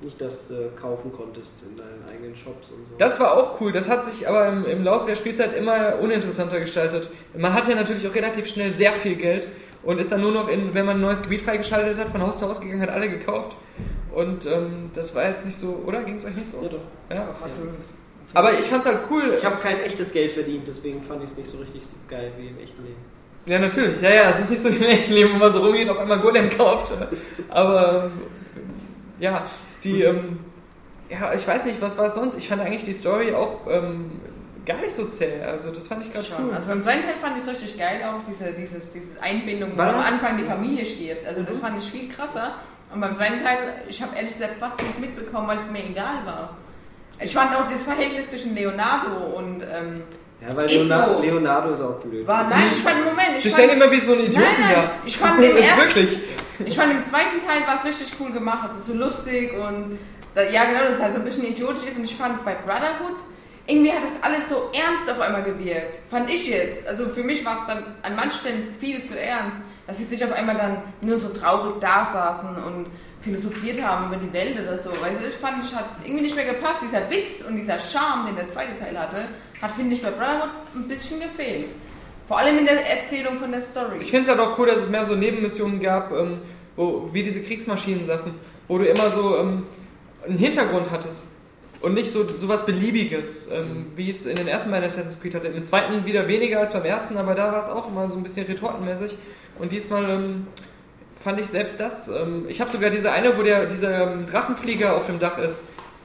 Nicht, 0.00 0.20
dass 0.20 0.48
du 0.48 0.70
kaufen 0.70 1.12
konntest 1.12 1.52
in 1.62 1.76
deinen 1.76 2.04
eigenen 2.10 2.34
Shops 2.34 2.72
und 2.72 2.88
so. 2.88 2.96
Das 2.98 3.20
war 3.20 3.36
auch 3.36 3.60
cool. 3.60 3.70
Das 3.70 3.88
hat 3.88 4.04
sich 4.04 4.28
aber 4.28 4.48
im, 4.48 4.66
im 4.66 4.82
Laufe 4.82 5.06
der 5.06 5.14
Spielzeit 5.14 5.56
immer 5.56 6.00
uninteressanter 6.00 6.58
gestaltet. 6.58 7.10
Man 7.36 7.54
hat 7.54 7.68
ja 7.68 7.76
natürlich 7.76 8.08
auch 8.08 8.14
relativ 8.14 8.48
schnell 8.48 8.72
sehr 8.72 8.92
viel 8.92 9.14
Geld 9.14 9.46
und 9.84 10.00
ist 10.00 10.10
dann 10.10 10.20
nur 10.20 10.32
noch, 10.32 10.48
in, 10.48 10.74
wenn 10.74 10.84
man 10.84 10.96
ein 10.96 11.00
neues 11.00 11.22
Gebiet 11.22 11.42
freigeschaltet 11.42 11.96
hat, 11.96 12.08
von 12.08 12.20
Haus 12.20 12.40
zu 12.40 12.48
Haus 12.48 12.60
gegangen, 12.60 12.82
hat 12.82 12.90
alle 12.90 13.08
gekauft. 13.08 13.56
Und 14.12 14.46
ähm, 14.46 14.90
das 14.94 15.14
war 15.14 15.28
jetzt 15.28 15.46
nicht 15.46 15.58
so, 15.58 15.80
oder? 15.86 16.02
Ging 16.02 16.16
es 16.16 16.24
euch 16.24 16.34
nicht 16.34 16.48
so? 16.48 16.60
ja, 16.60 16.68
doch. 16.68 17.14
Ja. 17.14 17.36
Also, 17.40 17.60
Aber 18.34 18.52
ich 18.52 18.66
fand's 18.66 18.86
halt 18.86 19.02
cool. 19.08 19.34
Ich 19.38 19.44
habe 19.44 19.58
kein 19.58 19.78
echtes 19.78 20.12
Geld 20.12 20.32
verdient, 20.32 20.66
deswegen 20.66 21.00
fand 21.02 21.22
ich 21.22 21.30
es 21.30 21.36
nicht 21.36 21.48
so 21.48 21.58
richtig 21.58 21.82
geil 22.08 22.32
wie 22.36 22.48
im 22.48 22.58
echten 22.58 22.82
Leben. 22.82 23.17
Ja, 23.48 23.58
natürlich. 23.58 24.00
Ja, 24.00 24.10
ja, 24.10 24.30
es 24.30 24.40
ist 24.40 24.50
nicht 24.50 24.62
so 24.62 24.70
wie 24.70 24.76
im 24.84 24.90
echten 24.90 25.12
Leben, 25.14 25.34
wo 25.34 25.38
man 25.38 25.52
so 25.52 25.60
rumgeht 25.64 25.88
und 25.88 25.96
auf 25.96 26.02
einmal 26.02 26.18
Golem 26.20 26.50
kauft. 26.50 26.92
Aber 27.48 28.04
ähm, 28.04 28.22
ja, 29.18 29.44
die, 29.82 30.02
ähm, 30.02 30.40
ja, 31.08 31.32
ich 31.34 31.46
weiß 31.48 31.64
nicht, 31.64 31.80
was 31.80 31.96
war 31.98 32.06
es 32.06 32.14
sonst? 32.14 32.36
Ich 32.36 32.48
fand 32.48 32.60
eigentlich 32.62 32.84
die 32.84 32.92
Story 32.92 33.32
auch 33.32 33.60
ähm, 33.68 34.20
gar 34.66 34.76
nicht 34.78 34.92
so 34.92 35.06
zäh. 35.06 35.40
Also 35.42 35.70
das 35.70 35.88
fand 35.88 36.04
ich 36.04 36.12
gerade 36.12 36.26
Schon. 36.26 36.44
cool. 36.48 36.54
Also 36.54 36.68
beim 36.68 36.82
zweiten 36.82 37.02
Teil 37.02 37.14
fand 37.20 37.36
ich 37.38 37.42
es 37.42 37.48
richtig 37.48 37.78
geil, 37.78 38.02
auch 38.04 38.22
diese, 38.28 38.52
dieses, 38.52 38.92
diese 38.92 39.20
Einbindung, 39.22 39.72
wo 39.76 39.80
am 39.82 39.98
Anfang 40.00 40.36
die 40.36 40.44
Familie 40.44 40.84
stirbt. 40.84 41.26
Also 41.26 41.40
Mhm. 41.40 41.46
das 41.46 41.56
fand 41.58 41.78
ich 41.82 41.90
viel 41.90 42.08
krasser. 42.10 42.54
Und 42.92 43.00
beim 43.00 43.16
zweiten 43.16 43.38
Teil, 43.42 43.82
ich 43.88 44.00
habe 44.02 44.14
ehrlich 44.16 44.32
gesagt 44.34 44.56
fast 44.60 44.80
nichts 44.82 44.98
mitbekommen, 44.98 45.46
weil 45.48 45.58
es 45.58 45.70
mir 45.70 45.84
egal 45.84 46.24
war. 46.24 46.56
Ich 47.20 47.34
fand 47.34 47.54
auch 47.56 47.68
das 47.70 47.82
Verhältnis 47.82 48.28
zwischen 48.28 48.54
Leonardo 48.54 49.36
und 49.36 49.62
ähm, 49.62 50.02
Ja, 50.40 50.54
weil. 50.54 50.66
Leonardo, 50.68 51.20
Leonardo 51.20 51.70
ist 51.72 51.80
auch 51.80 51.98
blöd. 52.00 52.26
war 52.26 52.48
nein, 52.48 52.70
ich 52.74 52.80
fand 52.82 53.04
Moment, 53.04 53.36
ich 53.38 53.42
Die 53.42 53.50
fand, 53.50 53.72
immer 53.72 53.90
wie 53.90 54.00
so 54.00 54.12
einen 54.12 54.22
Idioten 54.26 54.40
Nein, 54.40 54.60
nein, 54.60 54.74
da. 54.74 54.90
ich 55.04 55.16
fand 55.16 55.42
den 55.42 55.56
ersten- 55.56 55.78
wirklich. 55.80 56.18
ich 56.64 56.76
fand 56.76 56.92
im 56.92 57.04
zweiten 57.04 57.40
Teil 57.44 57.66
war 57.66 57.76
es 57.76 57.84
richtig 57.84 58.12
cool 58.20 58.30
gemacht, 58.30 58.68
also 58.70 58.92
so 58.92 58.98
lustig 58.98 59.52
und 59.54 59.98
da, 60.34 60.42
ja 60.42 60.64
genau, 60.66 60.84
dass 60.84 60.94
es 60.96 61.02
halt 61.02 61.14
so 61.14 61.18
ein 61.18 61.24
bisschen 61.24 61.44
idiotisch 61.46 61.84
ist 61.88 61.98
und 61.98 62.04
ich 62.04 62.14
fand 62.14 62.44
bei 62.44 62.54
Brotherhood 62.54 63.16
irgendwie 63.66 63.92
hat 63.92 64.02
das 64.02 64.22
alles 64.22 64.48
so 64.48 64.70
ernst 64.72 65.10
auf 65.10 65.20
einmal 65.20 65.42
gewirkt. 65.42 65.98
Fand 66.10 66.30
ich 66.30 66.48
jetzt. 66.48 66.88
Also 66.88 67.06
für 67.10 67.22
mich 67.22 67.44
war 67.44 67.58
es 67.58 67.66
dann 67.66 67.84
an 68.00 68.16
manchen 68.16 68.38
Stellen 68.38 68.74
viel 68.80 69.04
zu 69.04 69.20
ernst, 69.20 69.58
dass 69.86 69.98
sie 69.98 70.04
sich 70.04 70.24
auf 70.24 70.32
einmal 70.32 70.56
dann 70.56 70.78
nur 71.02 71.18
so 71.18 71.28
traurig 71.28 71.74
da 71.78 72.08
saßen 72.10 72.48
und 72.64 72.86
philosophiert 73.20 73.82
haben 73.82 74.06
über 74.06 74.16
die 74.16 74.32
Welt 74.32 74.58
oder 74.58 74.78
so. 74.78 74.88
Weißt 74.90 75.20
du, 75.22 75.26
ich 75.28 75.34
fand, 75.34 75.62
ich 75.62 75.74
hat 75.74 75.84
irgendwie 76.02 76.22
nicht 76.22 76.34
mehr 76.34 76.46
gepasst. 76.46 76.78
Dieser 76.82 77.10
Witz 77.10 77.44
und 77.46 77.56
dieser 77.56 77.78
Charme, 77.78 78.28
den 78.28 78.36
der 78.36 78.48
zweite 78.48 78.74
Teil 78.74 78.98
hatte, 78.98 79.26
hat, 79.60 79.72
finde 79.72 79.94
ich, 79.94 80.02
bei 80.02 80.10
Brotherhood 80.10 80.50
ein 80.74 80.88
bisschen 80.88 81.20
gefehlt. 81.20 81.66
Vor 82.26 82.38
allem 82.38 82.58
in 82.58 82.66
der 82.66 82.84
Erzählung 82.86 83.38
von 83.38 83.50
der 83.50 83.62
Story. 83.62 83.98
Ich 84.00 84.10
finde 84.10 84.30
es 84.30 84.36
halt 84.36 84.40
auch 84.40 84.58
cool, 84.58 84.66
dass 84.66 84.78
es 84.78 84.88
mehr 84.88 85.04
so 85.04 85.14
Nebenmissionen 85.14 85.80
gab, 85.80 86.12
ähm, 86.12 86.38
wo, 86.76 87.08
wie 87.12 87.22
diese 87.22 87.42
Kriegsmaschinen-Sachen, 87.42 88.34
wo 88.68 88.78
du 88.78 88.84
immer 88.86 89.10
so 89.10 89.38
ähm, 89.38 89.64
einen 90.26 90.38
Hintergrund 90.38 90.90
hattest. 90.90 91.24
Und 91.80 91.94
nicht 91.94 92.12
so 92.12 92.26
sowas 92.26 92.66
Beliebiges, 92.66 93.48
ähm, 93.52 93.86
wie 93.94 94.10
es 94.10 94.26
in 94.26 94.36
den 94.36 94.48
ersten 94.48 94.70
beiden 94.70 94.86
Assassin's 94.86 95.20
Creed 95.20 95.34
hatte. 95.34 95.46
Im 95.46 95.64
zweiten 95.64 96.04
wieder 96.04 96.28
weniger 96.28 96.60
als 96.60 96.72
beim 96.72 96.84
ersten, 96.84 97.16
aber 97.16 97.34
da 97.34 97.52
war 97.52 97.60
es 97.60 97.68
auch 97.68 97.88
immer 97.88 98.10
so 98.10 98.16
ein 98.16 98.22
bisschen 98.22 98.46
retortenmäßig. 98.46 99.16
Und 99.58 99.72
diesmal 99.72 100.10
ähm, 100.10 100.46
fand 101.16 101.40
ich 101.40 101.46
selbst 101.46 101.80
das. 101.80 102.08
Ähm, 102.08 102.46
ich 102.48 102.60
habe 102.60 102.70
sogar 102.70 102.90
diese 102.90 103.12
eine, 103.12 103.38
wo 103.38 103.42
der, 103.42 103.66
dieser 103.66 104.12
ähm, 104.12 104.26
Drachenflieger 104.26 104.96
auf 104.96 105.06
dem 105.06 105.18
Dach 105.18 105.38
ist, 105.38 105.62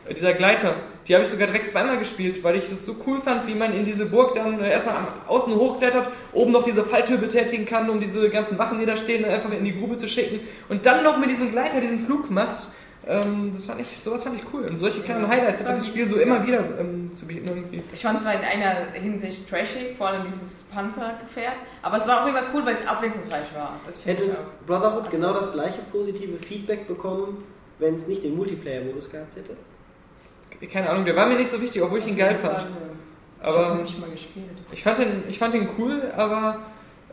dieser 0.10 0.34
Gleiter, 0.34 0.76
die 1.08 1.14
habe 1.14 1.24
ich 1.24 1.30
sogar 1.30 1.48
direkt 1.48 1.72
zweimal 1.72 1.98
gespielt, 1.98 2.44
weil 2.44 2.56
ich 2.56 2.72
es 2.72 2.86
so 2.86 2.96
cool 3.08 3.22
fand, 3.22 3.48
wie 3.48 3.56
man 3.56 3.74
in 3.74 3.86
diese 3.86 4.06
Burg 4.06 4.36
dann 4.36 4.60
äh, 4.60 4.72
erstmal 4.72 4.96
am 4.96 5.08
außen 5.28 5.56
hochklettert, 5.56 6.10
oben 6.34 6.52
noch 6.52 6.64
diese 6.64 6.84
Falltür 6.84 7.18
betätigen 7.18 7.66
kann, 7.66 7.90
um 7.90 8.00
diese 8.00 8.30
ganzen 8.30 8.58
Wachen, 8.60 8.80
die 8.80 8.86
da 8.86 8.98
stehen, 8.98 9.26
einfach 9.26 9.52
in 9.52 9.64
die 9.64 9.78
Grube 9.78 9.96
zu 9.98 10.08
schicken 10.08 10.42
und 10.70 10.86
dann 10.86 11.04
noch 11.04 11.18
mit 11.18 11.30
diesem 11.30 11.52
Gleiter 11.52 11.80
diesen 11.80 12.06
Flug 12.06 12.30
macht. 12.30 12.64
Ähm, 13.06 13.52
das 13.54 13.66
fand 13.66 13.82
ich, 13.82 13.88
sowas 14.02 14.24
fand 14.24 14.38
ich 14.38 14.44
cool. 14.54 14.66
Und 14.66 14.78
solche 14.78 15.02
kleinen 15.02 15.28
Highlights 15.28 15.60
hat 15.62 15.78
das 15.78 15.88
Spiel 15.88 16.08
so 16.08 16.16
immer 16.16 16.46
wieder 16.46 16.64
ähm, 16.80 17.14
zu 17.14 17.28
bieten 17.28 17.48
irgendwie. 17.48 17.84
Ich 17.92 18.02
fand 18.02 18.18
es 18.18 18.24
zwar 18.24 18.34
in 18.36 18.42
einer 18.42 18.92
Hinsicht 18.94 19.50
trashig, 19.50 19.98
vor 19.98 20.08
allem 20.08 20.26
dieses 20.26 20.64
Panzergefährt, 20.74 21.56
aber 21.82 21.98
es 21.98 22.08
war 22.08 22.24
auch 22.24 22.28
immer 22.28 22.44
cool, 22.54 22.66
weil 22.66 22.76
es 22.76 22.88
abwechslungsreich 22.88 23.54
war. 23.54 23.80
Das 23.86 23.98
finde 23.98 24.24
ich 24.24 24.30
Hätte 24.30 24.40
auch. 24.40 24.66
Brotherhood 24.66 25.04
Ach 25.06 25.12
so. 25.12 25.18
genau 25.18 25.34
das 25.34 25.52
gleiche 25.52 25.80
positive 25.92 26.38
Feedback 26.38 26.88
bekommen, 26.88 27.44
wenn 27.80 27.96
es 27.96 28.08
nicht 28.08 28.24
den 28.24 28.38
Multiplayer-Modus 28.38 29.10
gehabt 29.10 29.36
hätte? 29.36 29.58
Keine 30.72 30.90
Ahnung, 30.90 31.06
der 31.06 31.16
war 31.16 31.28
mir 31.28 31.36
nicht 31.36 31.50
so 31.50 31.62
wichtig, 31.62 31.82
obwohl 31.82 32.00
ich 32.00 32.08
ihn 32.08 32.18
geil 32.18 32.36
fand. 32.36 32.66
Ich 33.42 33.48
habe 33.48 33.58
Aber 33.66 33.76
ihn 33.80 33.84
nicht 33.84 34.00
mal 34.00 34.10
gespielt. 34.10 34.46
ich 34.72 34.84
fand 34.84 35.00
den, 35.00 35.24
ich 35.28 35.38
fand 35.38 35.54
den 35.54 35.68
cool, 35.78 36.02
aber 36.16 36.58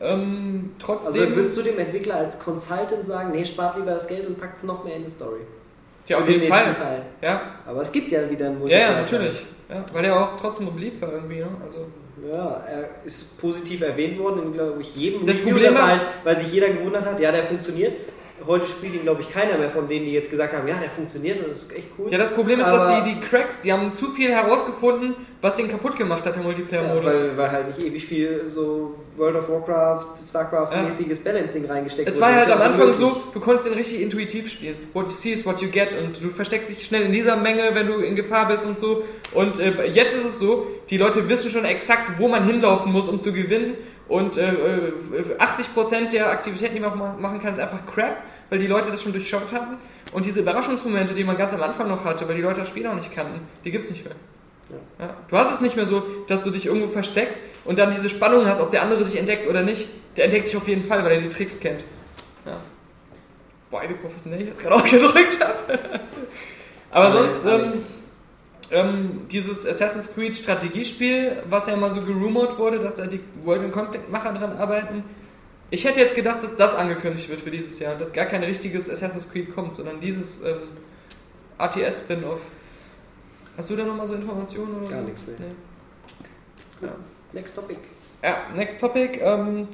ähm, 0.01 0.71
Also 0.81 0.87
trotzdem. 0.95 1.35
würdest 1.35 1.57
du 1.59 1.63
dem 1.63 1.79
Entwickler 1.79 2.17
als 2.17 2.39
Consultant 2.39 3.05
sagen, 3.05 3.33
nee, 3.33 3.45
spart 3.45 3.77
lieber 3.77 3.91
das 3.93 4.07
Geld 4.07 4.27
und 4.27 4.39
packt 4.41 4.59
es 4.59 4.65
noch 4.65 4.85
mehr 4.85 4.97
in 4.97 5.05
die 5.05 5.11
Story? 5.11 5.41
Tja, 6.05 6.19
auf 6.19 6.29
jeden 6.29 6.41
nächsten 6.41 6.55
Fall. 6.57 6.75
Teil. 6.75 7.03
Ja, 7.21 7.41
Aber 7.67 7.83
es 7.83 7.93
gibt 7.93 8.11
ja 8.13 8.29
wieder 8.31 8.47
einen 8.47 8.55
ja, 8.55 8.61
Multiplayer. 8.61 8.91
ja, 8.93 9.01
natürlich. 9.01 9.43
Ja, 9.69 9.85
weil 9.93 10.05
er 10.05 10.21
auch 10.21 10.41
trotzdem 10.41 10.73
beliebt 10.75 11.01
war 11.03 11.13
irgendwie. 11.13 11.37
Ne? 11.41 11.49
Also, 11.65 11.87
Ja, 12.31 12.65
er 12.69 12.89
ist 13.05 13.39
positiv 13.41 13.81
erwähnt 13.83 14.19
worden 14.19 14.43
in, 14.45 14.53
glaube 14.53 14.81
ich, 14.83 14.95
jedem 14.97 15.27
Das 15.27 15.39
Review, 15.39 15.53
Problem 15.55 15.75
war- 15.75 15.87
halt, 15.89 16.01
weil 16.25 16.39
sich 16.39 16.53
jeder 16.53 16.69
gewundert 16.69 17.05
hat, 17.07 17.19
ja, 17.21 17.31
der 17.33 17.45
funktioniert. 17.45 17.93
Heute 18.47 18.67
spielt 18.67 18.95
ihn, 18.95 19.03
glaube 19.03 19.21
ich, 19.23 19.31
keiner 19.31 19.59
mehr 19.59 19.71
von 19.71 19.89
denen, 19.89 20.07
die 20.07 20.13
jetzt 20.13 20.31
gesagt 20.31 20.53
haben, 20.53 20.67
ja, 20.67 20.77
der 20.81 20.91
funktioniert 20.91 21.39
und 21.43 21.51
das 21.51 21.63
ist 21.65 21.73
echt 21.77 21.89
cool. 21.99 22.11
Ja, 22.11 22.19
das 22.19 22.31
Problem 22.31 22.61
ist, 22.61 22.67
Aber- 22.67 22.79
dass 22.79 23.05
die, 23.05 23.15
die 23.15 23.21
Cracks, 23.21 23.61
die 23.63 23.73
haben 23.73 23.93
zu 23.93 24.11
viel 24.13 24.31
herausgefunden, 24.31 25.15
was 25.43 25.57
den 25.57 25.69
kaputt 25.69 25.97
gemacht 25.97 26.25
hat, 26.25 26.35
der 26.35 26.43
ja, 26.43 26.49
Multiplayer-Modus. 26.49 27.05
weil, 27.07 27.37
weil 27.37 27.51
halt 27.51 27.69
nicht 27.69 27.87
ewig 27.87 28.05
viel 28.05 28.43
so 28.47 28.95
World 29.17 29.37
of 29.37 29.49
Warcraft, 29.49 30.07
Starcraft-mäßiges 30.29 31.21
Balancing 31.23 31.67
reingesteckt 31.67 32.09
Es 32.09 32.17
wurde. 32.17 32.23
war 32.27 32.31
Das 32.33 32.41
halt 32.47 32.53
am 32.55 32.59
ja 32.61 32.67
Anfang 32.67 32.95
so, 32.95 33.23
du 33.33 33.41
konntest 33.41 33.69
ihn 33.69 33.75
richtig 33.75 34.01
intuitiv 34.03 34.51
spielen. 34.51 34.77
What 34.93 35.07
you 35.07 35.13
see 35.13 35.33
is 35.33 35.45
what 35.47 35.61
you 35.61 35.69
get 35.69 35.89
und 35.99 36.23
du 36.23 36.29
versteckst 36.31 36.71
dich 36.71 36.85
schnell 36.85 37.03
in 37.03 37.13
dieser 37.13 37.37
Menge, 37.37 37.71
wenn 37.75 37.87
du 37.87 37.95
in 38.01 38.17
Gefahr 38.17 38.49
bist 38.49 38.65
und 38.67 38.79
so. 38.79 39.05
Und 39.33 39.61
äh, 39.61 39.87
jetzt 39.93 40.15
ist 40.15 40.25
es 40.25 40.39
so, 40.39 40.67
die 40.91 40.97
Leute 40.99 41.29
wissen 41.29 41.51
schon 41.51 41.65
exakt, 41.65 42.19
wo 42.19 42.29
man 42.29 42.45
hinlaufen 42.47 42.93
muss, 42.93 43.09
um 43.09 43.21
zu 43.21 43.33
gewinnen. 43.33 43.75
Und 44.11 44.37
äh, 44.37 44.51
äh, 44.53 44.93
80% 45.39 46.11
der 46.11 46.31
Aktivitäten, 46.31 46.75
die 46.75 46.81
man 46.81 46.99
ma- 46.99 47.17
machen 47.19 47.41
kann, 47.41 47.53
ist 47.53 47.61
einfach 47.61 47.87
Crap, 47.87 48.17
weil 48.51 48.59
die 48.59 48.67
Leute 48.67 48.91
das 48.91 49.03
schon 49.03 49.13
durchschaut 49.13 49.53
haben. 49.53 49.77
Und 50.13 50.25
diese 50.25 50.41
Überraschungsmomente, 50.41 51.15
die 51.15 51.23
man 51.23 51.39
ganz 51.39 51.55
am 51.55 51.63
Anfang 51.63 51.87
noch 51.89 52.05
hatte, 52.05 52.27
weil 52.29 52.35
die 52.35 52.43
Leute 52.43 52.61
das 52.61 52.69
Spiel 52.69 52.83
noch 52.83 52.95
nicht 52.97 53.15
kannten, 53.15 53.41
die 53.65 53.71
gibt's 53.71 53.89
nicht 53.89 54.05
mehr. 54.05 54.17
Ja. 54.99 55.15
Du 55.29 55.37
hast 55.37 55.55
es 55.55 55.61
nicht 55.61 55.77
mehr 55.77 55.87
so, 55.87 56.03
dass 56.27 56.43
du 56.43 56.51
dich 56.51 56.67
irgendwo 56.67 56.89
versteckst 56.89 57.41
und 57.65 57.79
dann 57.79 57.93
diese 57.93 58.11
Spannung 58.11 58.47
hast, 58.47 58.61
ob 58.61 58.71
der 58.73 58.83
andere 58.83 59.05
dich 59.05 59.17
entdeckt 59.17 59.49
oder 59.49 59.63
nicht. 59.63 59.89
Der 60.17 60.25
entdeckt 60.25 60.49
dich 60.49 60.57
auf 60.57 60.67
jeden 60.67 60.83
Fall, 60.85 61.05
weil 61.05 61.13
er 61.13 61.21
die 61.21 61.29
Tricks 61.29 61.61
kennt. 61.61 61.85
Ja. 62.45 62.61
Boah, 63.71 63.83
wie 63.89 63.95
professionell 63.95 64.43
ich 64.43 64.49
das 64.49 64.59
gerade 64.59 64.75
auch 64.77 64.85
gedrückt 64.85 65.39
habe. 65.41 65.79
Aber 66.91 67.13
sonst, 67.13 67.45
ähm, 67.47 67.73
ähm, 68.71 69.23
dieses 69.31 69.67
Assassin's 69.67 70.13
Creed 70.15 70.37
Strategiespiel, 70.37 71.43
was 71.49 71.67
ja 71.67 71.77
mal 71.77 71.93
so 71.93 72.03
gerumort 72.03 72.59
wurde, 72.59 72.79
dass 72.79 72.97
da 72.97 73.07
die 73.07 73.21
World 73.45 73.63
and 73.63 73.73
Conflict 73.73 74.11
Macher 74.11 74.33
dran 74.33 74.57
arbeiten. 74.57 75.05
Ich 75.71 75.85
hätte 75.85 76.01
jetzt 76.01 76.15
gedacht, 76.17 76.43
dass 76.43 76.57
das 76.57 76.75
angekündigt 76.75 77.29
wird 77.29 77.41
für 77.41 77.51
dieses 77.51 77.79
Jahr, 77.79 77.95
dass 77.95 78.13
gar 78.13 78.27
kein 78.27 78.43
richtiges 78.43 78.89
Assassin's 78.91 79.31
Creed 79.31 79.55
kommt, 79.55 79.75
sondern 79.75 80.01
dieses 80.01 80.43
ähm, 80.45 80.57
ATS-Spin-Off. 81.59 82.41
Hast 83.57 83.71
du 83.71 83.77
da 83.77 83.85
nochmal 83.85 84.09
so 84.09 84.15
Informationen 84.15 84.75
oder 84.81 84.89
Gar 84.89 85.01
so? 85.03 85.07
nichts, 85.09 85.25
nee. 85.27 86.87
Ja. 86.87 86.95
Next 87.33 87.55
Topic. 87.55 87.79
ja, 88.23 88.37
next 88.57 88.81
topic. 88.81 89.21
Ähm, 89.23 89.69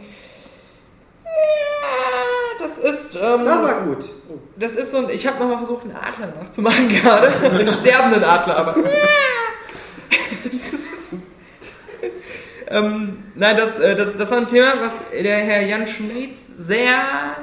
ja, 1.36 2.64
das 2.64 2.78
ist. 2.78 3.16
Ähm, 3.16 3.44
Da 3.44 3.62
war 3.62 3.82
gut. 3.82 4.04
Oh. 4.28 4.38
Das 4.56 4.76
ist 4.76 4.90
so 4.90 4.98
ein. 4.98 5.10
Ich 5.10 5.26
habe 5.26 5.38
nochmal 5.38 5.58
versucht, 5.58 5.84
einen 5.84 5.96
Adler 5.96 6.42
nachzumachen 6.42 6.88
gerade. 6.88 7.28
einen 7.50 7.72
sterbenden 7.72 8.24
Adler, 8.24 8.56
aber. 8.56 8.76
das 10.44 10.72
ist, 10.72 10.86
ähm, 12.68 13.18
nein, 13.34 13.56
das, 13.56 13.78
äh, 13.78 13.94
das, 13.94 14.16
das 14.16 14.30
war 14.30 14.38
ein 14.38 14.48
Thema, 14.48 14.74
was 14.80 15.02
der 15.10 15.38
Herr 15.38 15.62
Jan 15.62 15.86
Schmeitz 15.86 16.46
sehr, 16.46 17.36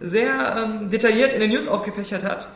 sehr 0.00 0.56
ähm, 0.64 0.90
detailliert 0.90 1.32
in 1.32 1.40
den 1.40 1.50
News 1.50 1.66
aufgefächert 1.66 2.22
hat. 2.22 2.48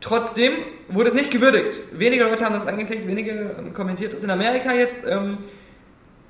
Trotzdem 0.00 0.52
wurde 0.88 1.08
es 1.08 1.14
nicht 1.14 1.30
gewürdigt. 1.30 1.80
Wenige 1.92 2.24
Leute 2.24 2.44
haben 2.44 2.54
das 2.54 2.66
angeklickt, 2.66 3.06
wenige 3.06 3.56
ähm, 3.58 3.74
kommentiert, 3.74 4.12
dass 4.12 4.22
in 4.22 4.30
Amerika 4.30 4.72
jetzt 4.74 5.04
ähm, 5.06 5.38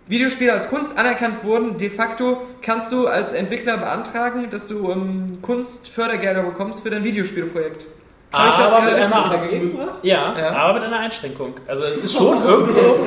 Videospiele 0.06 0.52
als 0.52 0.68
Kunst 0.68 0.97
anerkannt 0.98 1.44
wurden. 1.44 1.78
De 1.78 1.89
facto 1.90 2.43
kannst 2.62 2.93
du 2.93 3.06
als 3.06 3.32
Entwickler 3.32 3.78
beantragen, 3.78 4.48
dass 4.51 4.66
du 4.66 4.90
ähm, 4.90 5.39
Kunstfördergelder 5.43 6.43
bekommst 6.43 6.82
für 6.82 6.90
dein 6.90 7.05
Videospielprojekt. 7.05 7.86
Hab 8.32 8.48
ich 8.51 8.56
das 8.59 8.72
Aber 8.72 8.85
mit 8.86 8.94
einer, 8.94 9.98
ja, 10.02 10.35
Ja. 10.36 10.51
aber 10.51 10.74
mit 10.74 10.82
einer 10.82 10.98
Einschränkung. 10.98 11.55
Also 11.68 11.85
es 11.85 11.98
ist 11.98 12.14
schon 12.16 12.44
irgendwo. 12.44 12.97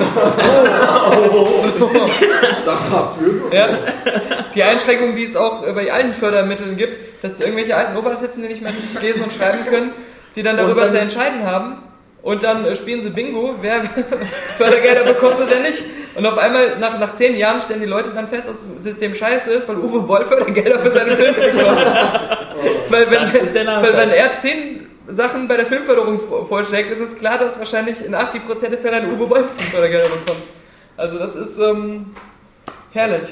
Das 2.64 2.90
habt 2.90 3.20
ihr. 3.22 3.56
Ja. 3.58 3.68
Die 4.54 4.62
Einschränkung, 4.62 5.14
die 5.16 5.24
es 5.24 5.36
auch 5.36 5.62
bei 5.74 5.92
allen 5.92 6.14
Fördermitteln 6.14 6.76
gibt, 6.76 6.98
dass 7.22 7.38
irgendwelche 7.40 7.76
alten 7.76 7.96
Opas 7.96 8.20
sitzen, 8.20 8.42
die 8.42 8.48
nicht 8.48 8.62
mehr 8.62 8.72
richtig 8.74 9.00
lesen 9.00 9.24
und 9.24 9.32
schreiben 9.32 9.64
können, 9.66 9.92
die 10.36 10.42
dann 10.42 10.56
darüber 10.56 10.82
dann- 10.82 10.90
zu 10.90 10.98
entscheiden 11.00 11.44
haben. 11.44 11.76
Und 12.28 12.42
dann 12.42 12.62
äh, 12.66 12.76
spielen 12.76 13.00
sie 13.00 13.08
Bingo, 13.08 13.54
wer 13.62 13.80
Fördergelder 14.58 15.04
bekommt 15.04 15.36
oder 15.40 15.60
nicht. 15.60 15.82
Und 16.14 16.26
auf 16.26 16.36
einmal, 16.36 16.78
nach, 16.78 16.98
nach 16.98 17.14
zehn 17.14 17.34
Jahren, 17.34 17.62
stellen 17.62 17.80
die 17.80 17.86
Leute 17.86 18.10
dann 18.10 18.26
fest, 18.26 18.48
dass 18.50 18.68
das 18.74 18.82
System 18.84 19.14
scheiße 19.14 19.50
ist, 19.50 19.66
weil 19.66 19.76
Uwe 19.78 20.00
Boll 20.00 20.26
Fördergelder 20.26 20.78
für 20.80 20.92
seine 20.92 21.16
Filme 21.16 21.38
bekommt. 21.38 21.86
weil, 22.90 23.10
wenn, 23.10 23.82
weil 23.82 23.96
wenn 23.96 24.10
er 24.10 24.38
zehn 24.38 24.86
Sachen 25.06 25.48
bei 25.48 25.56
der 25.56 25.64
Filmförderung 25.64 26.20
vor- 26.20 26.46
vorschlägt, 26.46 26.90
ist 26.90 27.00
es 27.00 27.16
klar, 27.18 27.38
dass 27.38 27.58
wahrscheinlich 27.58 28.04
in 28.04 28.14
80% 28.14 28.68
der 28.68 28.78
Fälle 28.78 28.96
ein 28.98 29.10
Uwe 29.10 29.26
Boll 29.26 29.48
Fördergelder 29.72 30.10
bekommt. 30.10 30.42
Also 30.98 31.18
das 31.18 31.34
ist 31.34 31.56
ähm, 31.58 32.14
herrlich. 32.92 33.22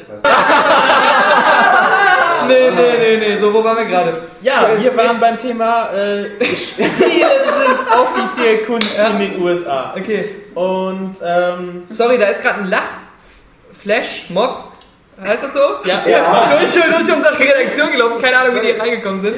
Nee, 2.49 2.71
nee, 2.71 2.99
nee, 2.99 3.17
nee, 3.29 3.37
so, 3.37 3.53
wo 3.53 3.63
waren 3.65 3.77
wir 3.79 3.85
gerade? 3.87 4.17
Ja, 4.43 4.63
Ja, 4.63 4.69
wir 4.81 4.89
es 4.89 4.97
waren 4.97 5.19
beim 5.21 5.39
Thema 5.39 5.93
äh, 5.93 6.25
Spiele 6.45 6.89
sind 6.89 7.93
offiziell 7.93 8.59
Kunst 8.65 8.97
in 8.99 9.19
den 9.19 9.43
USA. 9.43 9.95
Okay, 9.97 10.25
Und 10.55 11.17
ähm, 11.25 11.83
sorry, 11.89 12.19
da 12.19 12.27
ist 12.27 12.43
gerade 12.43 12.61
ein 12.61 12.71
Lach-Flash-Mob. 12.71 14.73
Heißt 15.21 15.45
das 15.45 15.55
so? 15.55 15.61
ja, 15.85 16.03
durch, 16.61 16.75
durch 16.75 17.17
unsere 17.17 17.39
Redaktion 17.39 17.91
gelaufen, 17.91 18.21
keine 18.21 18.39
Ahnung, 18.39 18.57
wie 18.57 18.67
die 18.67 18.73
reingekommen 18.79 19.21
sind. 19.21 19.37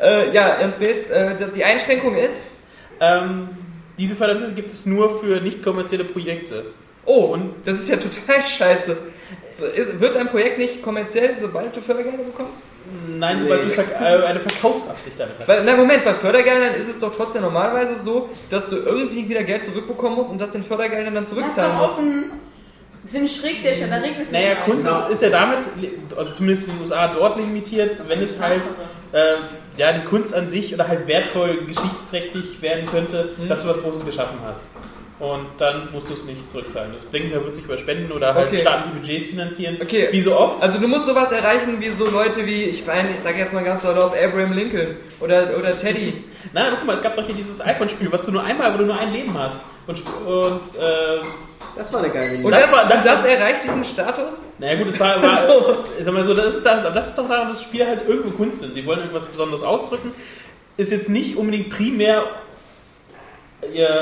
Äh, 0.00 0.30
ja, 0.32 0.48
Ernst 0.48 0.80
Wilz, 0.80 1.10
äh, 1.10 1.34
die 1.54 1.64
Einschränkung 1.64 2.16
ist. 2.16 2.48
ähm, 3.00 3.48
diese 3.98 4.14
Fördermittel 4.14 4.54
gibt 4.54 4.72
es 4.72 4.86
nur 4.86 5.20
für 5.20 5.40
nicht 5.40 5.62
kommerzielle 5.62 6.04
Projekte. 6.04 6.66
Oh, 7.08 7.32
und 7.32 7.54
das 7.64 7.76
ist 7.80 7.88
ja 7.88 7.96
total 7.96 8.46
scheiße. 8.46 8.96
So, 9.50 9.64
ist, 9.66 9.98
wird 9.98 10.16
ein 10.16 10.28
Projekt 10.28 10.58
nicht 10.58 10.82
kommerziell, 10.82 11.34
sobald 11.40 11.74
du 11.74 11.80
Fördergelder 11.80 12.22
bekommst? 12.22 12.62
Nein, 13.08 13.40
sobald 13.42 13.64
du 13.64 13.70
verk 13.70 13.88
äh, 14.00 14.04
eine 14.26 14.40
Verkaufsabsicht 14.40 15.18
damit 15.18 15.34
hast. 15.40 15.48
Weil, 15.48 15.64
na 15.64 15.74
Moment, 15.74 16.04
bei 16.04 16.14
Fördergeldern 16.14 16.74
ist 16.74 16.88
es 16.88 16.98
doch 16.98 17.14
trotzdem 17.16 17.42
normalerweise 17.42 17.98
so, 17.98 18.28
dass 18.50 18.68
du 18.70 18.76
irgendwie 18.76 19.28
wieder 19.28 19.42
Geld 19.42 19.64
zurückbekommen 19.64 20.16
musst 20.16 20.30
und 20.30 20.40
das 20.40 20.52
den 20.52 20.62
Fördergeldern 20.64 21.14
dann 21.14 21.24
Das 21.24 21.32
ist 21.32 21.38
zurückzahlen 21.38 21.72
doch 21.76 21.82
musst. 21.88 21.98
offen. 21.98 22.32
Das 23.02 23.12
sind 23.12 23.30
Schrägdächer, 23.30 23.86
da 23.88 23.96
regnet 23.96 24.26
es 24.26 24.32
Naja, 24.32 24.50
nicht 24.50 24.64
Kunst 24.64 24.86
ist, 24.86 25.10
ist 25.12 25.22
ja 25.22 25.30
damit, 25.30 25.58
also 26.16 26.32
zumindest 26.32 26.68
in 26.68 26.74
den 26.74 26.82
USA 26.82 27.08
dort 27.08 27.38
limitiert, 27.38 27.96
wenn 28.06 28.22
es 28.22 28.38
halt 28.40 28.62
äh, 29.12 29.32
ja, 29.78 29.92
die 29.92 30.04
Kunst 30.04 30.34
an 30.34 30.50
sich 30.50 30.74
oder 30.74 30.86
halt 30.86 31.06
wertvoll 31.06 31.64
geschichtsträchtig 31.66 32.60
werden 32.60 32.84
könnte, 32.86 33.30
Mhm. 33.38 33.48
dass 33.48 33.62
du 33.62 33.68
was 33.68 33.80
Großes 33.82 34.04
geschaffen 34.04 34.38
hast. 34.44 34.60
Und 35.20 35.46
dann 35.58 35.88
musst 35.92 36.08
du 36.10 36.14
es 36.14 36.22
nicht 36.24 36.48
zurückzahlen. 36.48 36.92
Das 36.92 37.10
denken 37.10 37.30
wir, 37.32 37.42
wird 37.44 37.54
sich 37.56 37.64
über 37.64 37.76
Spenden 37.76 38.12
oder 38.12 38.34
halt 38.34 38.48
Okay. 38.48 38.58
staatliche 38.58 38.94
Budgets 38.94 39.26
finanzieren. 39.30 39.76
Okay. 39.82 40.08
Wie 40.12 40.20
so 40.20 40.36
oft. 40.38 40.62
Also 40.62 40.78
du 40.80 40.86
musst 40.86 41.06
sowas 41.06 41.32
erreichen 41.32 41.80
wie 41.80 41.88
so 41.88 42.08
Leute 42.08 42.46
wie, 42.46 42.64
ich 42.64 42.86
meine, 42.86 43.10
ich 43.10 43.18
sage 43.18 43.38
jetzt 43.38 43.52
mal 43.52 43.64
ganz 43.64 43.82
salopp, 43.82 44.14
Abraham 44.14 44.52
Lincoln 44.52 44.96
oder, 45.20 45.50
oder 45.58 45.76
Teddy. 45.76 46.22
Nein, 46.52 46.66
aber 46.68 46.76
guck 46.76 46.86
mal, 46.86 46.96
es 46.96 47.02
gab 47.02 47.16
doch 47.16 47.26
hier 47.26 47.34
dieses 47.34 47.60
iPhone-Spiel, 47.64 48.12
was 48.12 48.22
du 48.24 48.30
nur 48.30 48.44
einmal, 48.44 48.72
wo 48.74 48.78
du 48.78 48.84
nur 48.84 48.96
ein 48.98 49.12
Leben 49.12 49.36
hast. 49.36 49.56
Und, 49.88 50.00
und 50.24 50.60
äh, 50.80 51.20
Das 51.76 51.92
war 51.92 52.00
eine 52.00 52.10
geile 52.10 52.34
Und 52.36 52.40
Idee. 52.42 52.50
das, 52.50 52.60
Das 52.62 52.72
war- 52.72 52.88
das 52.88 53.04
das 53.04 53.22
war- 53.24 53.28
erreicht 53.28 53.64
diesen 53.64 53.84
Status? 53.84 54.40
naja 54.60 54.78
gut, 54.78 54.88
es 54.88 55.00
war, 55.00 55.20
war 55.22 55.76
ich 55.98 56.04
sag 56.04 56.14
mal 56.14 56.24
so, 56.24 56.34
das 56.34 56.56
ist, 56.58 56.64
das, 56.64 56.94
das 56.94 57.08
ist 57.08 57.18
doch 57.18 57.28
daran, 57.28 57.48
dass 57.48 57.60
Spiele 57.62 57.88
halt 57.88 58.06
irgendwo 58.08 58.30
Kunst 58.36 58.60
sind. 58.60 58.76
Die 58.76 58.86
wollen 58.86 59.00
irgendwas 59.00 59.24
Besonderes 59.26 59.64
ausdrücken. 59.64 60.12
Ist 60.76 60.92
jetzt 60.92 61.08
nicht 61.08 61.36
unbedingt 61.36 61.70
primär 61.70 62.22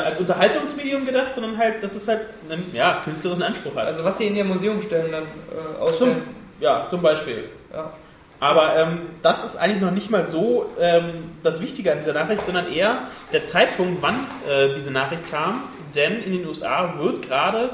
als 0.04 0.20
Unterhaltungsmedium 0.20 1.06
gedacht, 1.06 1.34
sondern 1.34 1.56
halt, 1.56 1.82
dass 1.82 1.94
es 1.94 2.06
halt 2.06 2.26
einen 2.48 2.70
ja, 2.74 3.00
künstlerischen 3.04 3.42
Anspruch 3.42 3.74
hat. 3.76 3.86
Also 3.86 4.04
was 4.04 4.18
die 4.18 4.26
in 4.26 4.36
ihr 4.36 4.44
Museum 4.44 4.82
stellen, 4.82 5.10
dann 5.10 5.22
äh, 5.22 5.26
zum, 5.26 5.82
ausstellen. 5.82 6.22
ja, 6.60 6.86
zum 6.88 7.00
Beispiel. 7.02 7.44
Ja. 7.72 7.92
Aber 8.38 8.76
ähm, 8.76 8.98
das 9.22 9.44
ist 9.44 9.56
eigentlich 9.56 9.80
noch 9.80 9.92
nicht 9.92 10.10
mal 10.10 10.26
so 10.26 10.70
ähm, 10.78 11.31
das 11.42 11.60
Wichtige 11.60 11.92
an 11.92 11.98
dieser 12.00 12.12
Nachricht, 12.12 12.44
sondern 12.44 12.70
eher 12.70 13.08
der 13.32 13.47
Zeitpunkt, 13.47 14.02
wann 14.02 14.26
äh, 14.48 14.74
diese 14.76 14.90
Nachricht 14.90 15.31
kam. 15.31 15.62
Denn 15.94 16.22
in 16.22 16.32
den 16.32 16.47
USA 16.47 16.94
wird 16.98 17.22
gerade 17.22 17.70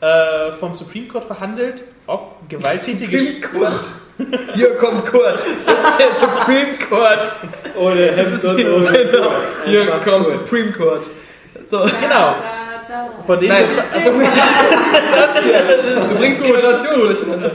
äh, 0.00 0.52
vom 0.52 0.74
Supreme 0.74 1.08
Court 1.08 1.24
verhandelt, 1.24 1.84
ob 2.06 2.48
gewalttätige 2.48 3.18
Supreme 3.18 3.40
Court. 3.40 3.86
Hier 4.54 4.76
kommt 4.76 5.06
Kurt. 5.06 5.42
Das 5.66 5.90
ist 5.90 5.98
der 5.98 6.12
Supreme 6.14 6.78
Court. 6.88 7.34
Ohne 7.78 8.12
Das 8.12 8.32
ist 8.32 8.56
hier, 8.56 8.64
genau. 8.64 9.30
Hier 9.64 9.86
kommt 10.04 10.26
Supreme 10.26 10.72
Court. 10.72 11.06
So. 11.66 11.86
Genau. 12.00 12.36
Von 13.26 13.38
denen 13.38 13.52
Nein, 13.52 13.64
du 16.08 16.14
bringst 16.16 16.42
Generationen 16.44 17.00
durcheinander. 17.00 17.52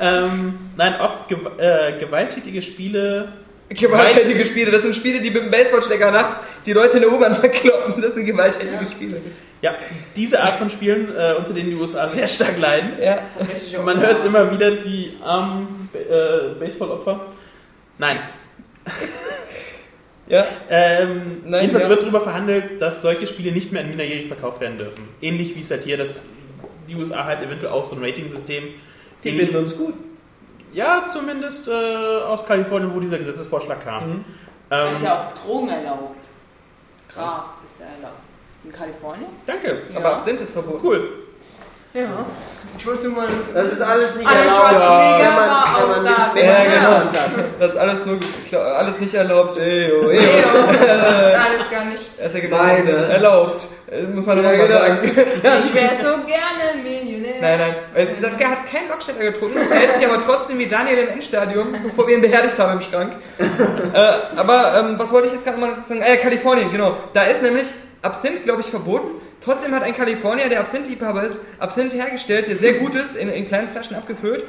ähm, 0.00 0.58
nein, 0.76 0.94
ob 1.00 1.28
gew 1.28 1.36
äh, 1.58 1.98
gewalttätige 1.98 2.62
Spiele 2.62 3.32
Gewalttätige 3.70 4.44
Spiele, 4.44 4.72
das 4.72 4.82
sind 4.82 4.96
Spiele, 4.96 5.20
die 5.20 5.30
mit 5.30 5.44
dem 5.44 5.50
Baseballschläger 5.50 6.10
nachts 6.10 6.40
die 6.66 6.72
Leute 6.72 6.96
in 6.96 7.02
der 7.02 7.12
U-Bahn 7.12 7.36
verkloppen. 7.36 8.02
Das 8.02 8.14
sind 8.14 8.26
gewalttätige 8.26 8.86
Spiele. 8.90 9.20
ja, 9.62 9.74
diese 10.16 10.42
Art 10.42 10.58
von 10.58 10.68
Spielen, 10.70 11.14
äh, 11.16 11.34
unter 11.38 11.52
denen 11.52 11.70
die 11.70 11.76
USA 11.76 12.08
sehr 12.08 12.26
stark 12.26 12.58
leiden. 12.58 12.94
Ja. 13.00 13.20
Man 13.84 14.00
hört 14.00 14.18
es 14.18 14.24
immer 14.24 14.50
wieder, 14.50 14.72
die 14.72 15.12
armen 15.22 15.88
äh, 15.94 16.58
Baseballopfer. 16.58 17.26
Nein. 17.98 18.18
Ja. 20.30 20.46
Ähm, 20.70 21.38
Nein, 21.44 21.62
jedenfalls 21.62 21.86
ja. 21.86 21.90
wird 21.90 22.02
darüber 22.02 22.20
verhandelt, 22.20 22.80
dass 22.80 23.02
solche 23.02 23.26
Spiele 23.26 23.50
nicht 23.50 23.72
mehr 23.72 23.82
an 23.82 23.88
Minderjährige 23.88 24.28
verkauft 24.28 24.60
werden 24.60 24.78
dürfen. 24.78 25.08
Ähnlich 25.20 25.56
wie 25.56 25.60
es 25.60 25.72
halt 25.72 25.82
hier, 25.82 25.96
dass 25.96 26.28
die 26.88 26.94
USA 26.94 27.24
halt 27.24 27.42
eventuell 27.42 27.72
auch 27.72 27.84
so 27.84 27.96
ein 27.96 28.04
Rating-System. 28.04 28.62
Die 29.24 29.32
finden 29.32 29.56
uns 29.56 29.76
gut. 29.76 29.94
Ja, 30.72 31.04
zumindest 31.06 31.68
äh, 31.68 31.72
aus 31.72 32.46
Kalifornien, 32.46 32.94
wo 32.94 33.00
dieser 33.00 33.18
Gesetzesvorschlag 33.18 33.82
kam. 33.84 34.08
Mhm. 34.10 34.24
Da 34.68 34.86
Ähm, 34.88 34.94
ist 34.94 35.02
ja 35.02 35.14
auch 35.14 35.44
Drogen 35.44 35.68
erlaubt. 35.68 36.16
Gras 37.12 37.44
ist 37.64 37.80
da 37.80 37.84
erlaubt. 37.86 38.20
In 38.64 38.72
Kalifornien? 38.72 39.30
Danke, 39.46 39.82
Ja. 39.92 39.96
aber 39.98 40.14
Absinth 40.14 40.40
ist 40.42 40.52
verboten. 40.52 40.80
cool. 40.86 41.08
Ja. 41.92 42.24
Ich 42.78 42.86
wollte 42.86 43.08
mal. 43.08 43.26
Das 43.52 43.72
ist 43.72 43.82
alles 43.82 44.14
nicht 44.14 44.26
Alle 44.28 44.40
erlaubt, 44.40 44.58
Schwarzenegger 44.70 45.18
wenn 45.18 45.34
man, 45.34 45.44
wenn 45.44 45.82
auch 45.82 45.88
man 45.88 46.04
da. 46.04 46.10
nicht 46.10 46.34
wenn 46.34 46.44
Ja, 46.46 46.64
genau. 46.64 47.10
Das 47.58 47.72
ist 47.72 47.76
alles 47.76 48.06
nur 48.06 48.18
alles 48.78 49.00
nicht 49.00 49.14
erlaubt. 49.14 49.58
Ey, 49.58 49.92
oh, 49.92 50.08
ey, 50.08 50.18
Nee, 50.20 50.26
oh. 50.44 50.58
oh, 50.68 50.72
das 50.72 50.80
ist 50.80 51.40
alles 51.46 51.70
gar 51.70 51.84
nicht. 51.86 52.04
Das 52.18 52.32
ergibt 52.34 52.52
Nein, 52.52 52.80
auch 52.80 52.86
Sinn. 52.86 52.96
ne? 52.96 53.06
Erlaubt. 53.08 53.66
Äh, 53.90 54.02
Muss 54.04 54.24
man 54.24 54.36
Ja, 54.38 54.42
mal 54.44 54.56
genau. 54.56 54.78
sagen. 54.78 54.98
Ich 55.02 55.74
wäre 55.74 55.90
so 56.00 56.24
gerne 56.24 56.82
Millionär. 56.82 57.34
Nein, 57.40 57.58
nein. 57.58 57.74
Weil 57.92 58.12
Saskia 58.12 58.48
hat 58.50 58.66
keinen 58.70 58.88
Lockstädter 58.88 59.24
getrunken, 59.24 59.58
verhält 59.68 59.94
sich 59.96 60.06
aber 60.06 60.24
trotzdem 60.24 60.58
wie 60.58 60.66
Daniel 60.66 60.98
im 60.98 61.08
Endstadium, 61.08 61.76
bevor 61.82 62.06
wir 62.06 62.14
ihn 62.14 62.22
beherdigt 62.22 62.58
haben 62.58 62.74
im 62.74 62.80
Schrank. 62.82 63.14
äh, 63.92 64.12
aber 64.36 64.78
ähm, 64.78 64.94
was 64.96 65.10
wollte 65.12 65.26
ich 65.26 65.34
jetzt 65.34 65.44
gerade 65.44 65.58
mal 65.58 65.78
sagen? 65.80 66.02
Äh, 66.02 66.16
Kalifornien, 66.18 66.70
genau. 66.70 66.96
Da 67.12 67.24
ist 67.24 67.42
nämlich 67.42 67.66
Absinth, 68.00 68.44
glaube 68.44 68.60
ich, 68.62 68.68
verboten. 68.68 69.20
Trotzdem 69.40 69.74
hat 69.74 69.82
ein 69.82 69.94
Kalifornier, 69.96 70.48
der 70.48 70.60
Absinth-Liebhaber 70.60 71.24
ist, 71.24 71.40
Absinth 71.58 71.94
hergestellt, 71.94 72.48
der 72.48 72.56
sehr 72.56 72.74
gut 72.74 72.94
ist, 72.94 73.16
in, 73.16 73.28
in 73.30 73.48
kleinen 73.48 73.68
Flaschen 73.68 73.96
abgefüllt. 73.96 74.44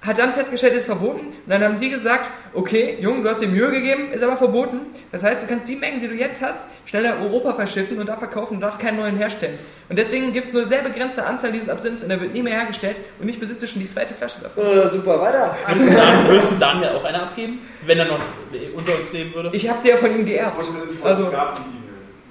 Hat 0.00 0.18
dann 0.18 0.32
festgestellt, 0.32 0.74
ist 0.74 0.86
verboten. 0.86 1.26
Und 1.28 1.34
dann 1.46 1.62
haben 1.62 1.78
die 1.78 1.88
gesagt, 1.88 2.28
okay, 2.54 2.98
Junge, 3.00 3.22
du 3.22 3.30
hast 3.30 3.40
dir 3.40 3.46
Mühe 3.46 3.70
gegeben, 3.70 4.10
ist 4.12 4.24
aber 4.24 4.36
verboten. 4.36 4.80
Das 5.12 5.22
heißt, 5.22 5.40
du 5.42 5.46
kannst 5.46 5.68
die 5.68 5.76
Mengen, 5.76 6.00
die 6.00 6.08
du 6.08 6.14
jetzt 6.14 6.42
hast, 6.42 6.64
schnell 6.86 7.04
nach 7.04 7.20
Europa 7.20 7.54
verschiffen 7.54 8.00
und 8.00 8.08
da 8.08 8.16
verkaufen. 8.16 8.54
Du 8.54 8.60
darfst 8.62 8.80
keinen 8.80 8.96
neuen 8.96 9.16
herstellen. 9.16 9.60
Und 9.88 9.96
deswegen 9.96 10.32
gibt 10.32 10.48
es 10.48 10.52
nur 10.52 10.64
sehr 10.64 10.80
begrenzte 10.82 11.24
Anzahl 11.24 11.52
dieses 11.52 11.68
Absinths 11.68 12.02
und 12.02 12.10
er 12.10 12.20
wird 12.20 12.32
nie 12.34 12.42
mehr 12.42 12.54
hergestellt. 12.58 12.96
Und 13.20 13.28
ich 13.28 13.38
besitze 13.38 13.68
schon 13.68 13.80
die 13.80 13.88
zweite 13.88 14.12
Flasche 14.14 14.40
davon. 14.42 14.64
Äh, 14.64 14.88
super, 14.90 15.20
weiter. 15.20 15.56
Würdest 15.68 15.90
du, 15.92 15.94
sagen, 15.96 16.18
würdest 16.26 16.50
du 16.50 16.54
Daniel 16.56 16.88
auch 16.96 17.04
eine 17.04 17.22
abgeben, 17.22 17.60
wenn 17.86 17.98
er 18.00 18.06
noch 18.06 18.18
unter 18.74 18.98
uns 18.98 19.12
leben 19.12 19.32
würde? 19.36 19.50
Ich 19.52 19.68
habe 19.70 19.78
sie 19.78 19.90
ja 19.90 19.98
von 19.98 20.10
ihm 20.10 20.26
geerbt. 20.26 20.64
Also, 21.04 21.26
es 21.26 21.30
gab 21.30 21.54
die 21.54 21.62
E-Mail. 21.62 21.78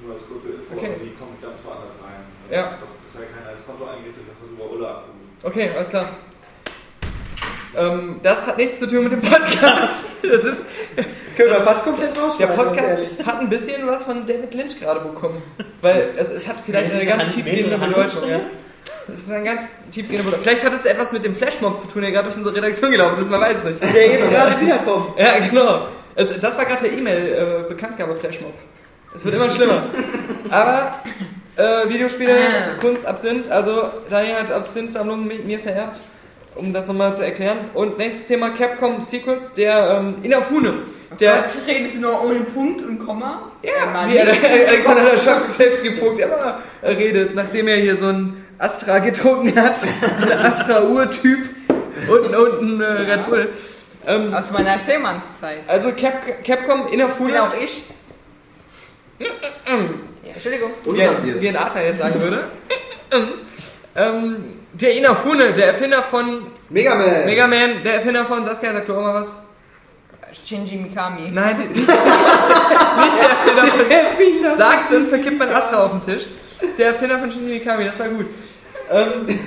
Nur 0.04 0.14
als 0.16 0.28
kurze 0.28 0.50
Info, 0.50 0.76
Okay. 0.76 0.92
die 1.06 1.16
kommt 1.16 1.42
ganz 1.42 1.60
woanders 1.64 1.96
rein. 2.04 2.20
Also 2.41 2.41
Ja. 2.52 2.78
Doch 2.82 2.88
bisher 3.06 3.28
keiner 3.28 3.50
als 3.50 3.66
Konto 3.66 3.86
eingerichtet, 3.86 4.24
das 4.28 4.38
hat 4.42 4.52
über 4.52 4.72
Ulla 4.72 4.90
abgerufen. 4.90 5.22
okay, 5.44 5.70
alles 5.76 5.90
klar. 5.90 6.06
Ähm, 7.76 8.20
das 8.22 8.46
hat 8.46 8.58
nichts 8.58 8.80
zu 8.80 8.88
tun 8.88 9.04
mit 9.04 9.14
dem 9.14 9.22
Podcast. 9.22 10.06
Das 10.22 10.46
ist, 10.46 10.66
Können 11.36 11.50
wir 11.50 11.62
fast 11.62 11.84
komplett 11.84 12.16
der 12.16 12.24
rausschmeißen, 12.24 12.56
ganz 12.56 12.70
Podcast 12.70 12.90
ehrlich. 13.00 13.26
hat 13.26 13.40
ein 13.40 13.50
bisschen 13.50 13.88
was 13.88 14.04
von 14.04 14.26
David 14.28 14.54
Lynch 14.54 14.80
gerade 14.80 15.00
bekommen. 15.00 15.42
Weil 15.82 16.10
es, 16.16 16.30
es 16.30 16.48
hat 16.48 16.58
vielleicht 16.64 16.94
eine 16.94 17.06
ganz 17.08 17.34
tiefgehende 17.34 17.76
Bedeutung. 17.78 18.30
Ja. 18.30 18.40
Es 19.12 19.22
ist 19.22 19.32
eine 19.32 19.44
ganz 19.44 19.64
tiefgehende 19.92 20.24
Bedeutung. 20.24 20.44
Vielleicht 20.44 20.64
hat 20.64 20.74
es 20.74 20.86
etwas 20.86 21.12
mit 21.12 21.26
dem 21.26 21.36
Flashmob 21.36 21.80
zu 21.80 21.88
tun, 21.88 22.04
der 22.04 22.12
gerade 22.12 22.26
durch 22.28 22.38
unsere 22.38 22.56
Redaktion 22.56 22.92
gelaufen 22.92 23.20
ist, 23.20 23.32
man 23.32 23.42
weiß 23.42 23.64
nicht. 23.64 23.82
Der 23.82 24.08
jetzt 24.12 24.30
gerade 24.30 24.62
wiederkommt. 24.62 25.06
Ja, 25.18 25.40
genau. 25.40 25.88
Es, 26.14 26.40
das 26.40 26.56
war 26.56 26.66
gerade 26.66 26.88
der 26.88 26.94
E-Mail-Bekanntgabe 26.98 28.16
Flashmob. 28.16 28.54
Es 29.16 29.26
wird 29.26 29.36
immer 29.36 29.50
schlimmer. 29.50 29.86
Aber 30.52 31.00
äh, 31.58 31.90
Videospiele, 31.90 32.34
Ah. 32.34 32.80
Kunst, 32.80 33.06
Absinth. 33.06 33.50
Also 33.50 33.90
Daniel 34.10 34.36
hat 34.36 34.52
Absinth-Sammlungen 34.52 35.28
mit 35.28 35.46
mir 35.46 35.60
vererbt, 35.60 36.00
um 36.56 36.74
das 36.74 36.88
nochmal 36.88 37.14
zu 37.16 37.24
erklären. 37.24 37.58
Und 37.74 37.98
nächstes 37.98 38.28
Thema 38.28 38.50
Capcom 38.52 39.02
Secrets, 39.02 39.54
der 39.54 39.98
ähm, 40.00 40.16
Inafune. 40.24 40.74
Der, 41.20 41.34
Gott, 41.44 41.68
redest 41.68 41.96
du 41.96 42.00
nur 42.02 42.24
ohne 42.24 42.40
Punkt 42.42 42.82
und 42.84 43.06
Komma? 43.06 43.52
ja, 43.64 44.08
wie 44.08 44.18
Ale- 44.20 44.68
Alexander 44.70 45.04
der 45.04 45.18
Schaff 45.18 45.46
selbst 45.46 45.84
gefunkt 45.84 46.22
immer 46.22 46.60
redet, 46.82 47.36
nachdem 47.36 47.68
er 47.68 47.76
hier 47.78 47.98
so 47.98 48.08
ein 48.08 48.46
Astra 48.58 49.00
getrunken 49.00 49.54
hat. 49.62 49.76
Ein 50.22 50.32
Astra-Ur-Typ 50.46 51.50
und, 52.08 52.36
und 52.36 52.62
ein 52.62 52.82
äh, 52.82 52.86
Red 53.12 53.26
Bull. 53.28 53.50
Ähm, 54.08 54.34
Aus 54.34 54.46
meiner 54.52 54.80
Seemannszeit. 54.80 55.60
also 55.68 55.92
Cap, 55.92 56.44
Capcom 56.46 56.86
Bin 56.86 56.94
Inafune. 56.94 57.44
auch 57.44 57.54
ich. 57.62 57.84
Ja, 59.24 60.34
Entschuldigung. 60.34 60.72
wie, 60.86 61.02
ein- 61.04 61.42
wie 61.42 61.50
ein 61.50 61.58
Adler 61.58 61.84
jetzt 61.86 62.00
sagen 62.00 62.20
würde. 62.22 62.44
ähm, 63.96 64.36
der 64.74 64.94
Inafune, 64.96 65.54
der 65.54 65.68
Erfinder 65.68 66.02
von 66.04 66.48
Mega 66.70 66.96
Man. 66.96 67.26
Mega 67.26 67.48
Man, 67.48 67.84
der 67.84 67.96
Erfinder 67.96 68.26
von 68.26 68.46
Saskia, 68.46 68.72
sag 68.74 68.86
du 68.86 68.96
auch 68.96 69.02
mal 69.02 69.14
was? 69.16 69.36
Shinji 70.46 70.78
Mikami. 70.78 71.30
Nein, 71.32 71.58
nicht, 71.74 71.76
nicht 71.76 71.90
der 73.90 74.02
Erfinder 74.10 74.50
von. 74.50 74.58
Sagt 74.58 74.92
und 74.94 75.08
verkippt 75.08 75.38
mein 75.40 75.50
Astra 75.54 75.84
auf 75.86 75.92
den 75.92 76.02
Tisch. 76.14 76.28
Der 76.78 76.88
Erfinder 76.88 77.20
von 77.20 77.30
Shinji 77.32 77.54
Mikami, 77.56 77.86
das 77.86 78.00
war 78.00 78.08
gut. 78.08 78.28
Ähm, 78.90 79.40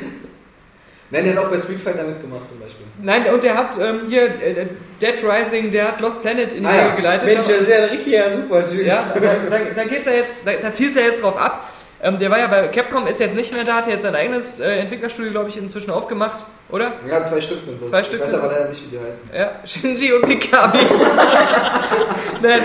Nein, 1.14 1.24
der 1.24 1.36
hat 1.36 1.44
auch 1.44 1.50
bei 1.50 1.58
Street 1.58 1.80
Fighter 1.80 2.02
mitgemacht 2.04 2.48
zum 2.48 2.58
Beispiel. 2.58 2.84
nein, 3.02 3.24
und 3.32 3.42
der 3.42 3.54
hat 3.56 3.78
ähm, 3.80 4.00
hier 4.08 4.24
äh, 4.24 4.66
Dead 5.00 5.14
Rising, 5.22 5.70
der 5.70 5.88
hat 5.88 6.00
Lost 6.00 6.20
Planet 6.22 6.52
in 6.54 6.60
die 6.62 6.66
Ah 6.66 6.72
Wege 6.72 6.88
ja. 6.88 6.94
geleitet. 6.96 7.24
Mensch, 7.26 7.46
das 7.46 7.60
ist 7.62 7.68
ja 7.68 7.76
ein 7.76 7.84
richtiger 7.90 8.36
Supertyp. 8.36 8.84
Ja, 8.86 9.12
da, 9.14 9.20
da, 9.20 9.58
da 9.76 9.84
geht's 9.84 10.06
ja 10.06 10.12
jetzt, 10.12 10.40
da, 10.44 10.52
da 10.60 10.72
zielt's 10.72 10.96
ja 10.96 11.02
jetzt 11.02 11.22
drauf 11.22 11.36
ab. 11.40 11.70
Ähm, 12.02 12.18
der 12.18 12.30
war 12.30 12.38
ja 12.38 12.48
bei 12.48 12.66
Capcom, 12.68 13.06
ist 13.06 13.20
jetzt 13.20 13.34
nicht 13.36 13.54
mehr 13.54 13.64
da, 13.64 13.76
hat 13.76 13.86
jetzt 13.88 14.02
sein 14.02 14.14
eigenes 14.14 14.58
äh, 14.60 14.78
Entwicklerstudio, 14.80 15.30
glaube 15.30 15.48
ich, 15.48 15.56
inzwischen 15.56 15.90
aufgemacht, 15.90 16.44
oder? 16.68 16.92
Ja, 17.08 17.24
zwei 17.24 17.40
Stück 17.40 17.60
sind 17.60 17.80
das. 17.80 17.88
Zwei 17.90 18.02
Stück 18.04 18.16
ich 18.16 18.20
weiß 18.24 18.30
sind 18.30 18.38
aber 18.40 18.48
das. 18.48 18.58
leider 18.58 18.70
nicht, 18.70 18.82
wie 18.84 18.96
die 18.96 19.02
heißen. 19.02 19.20
Ja, 19.32 19.50
Shinji 19.64 20.12
und 20.12 20.26
Mikami. 20.28 20.80
Nein, 22.42 22.62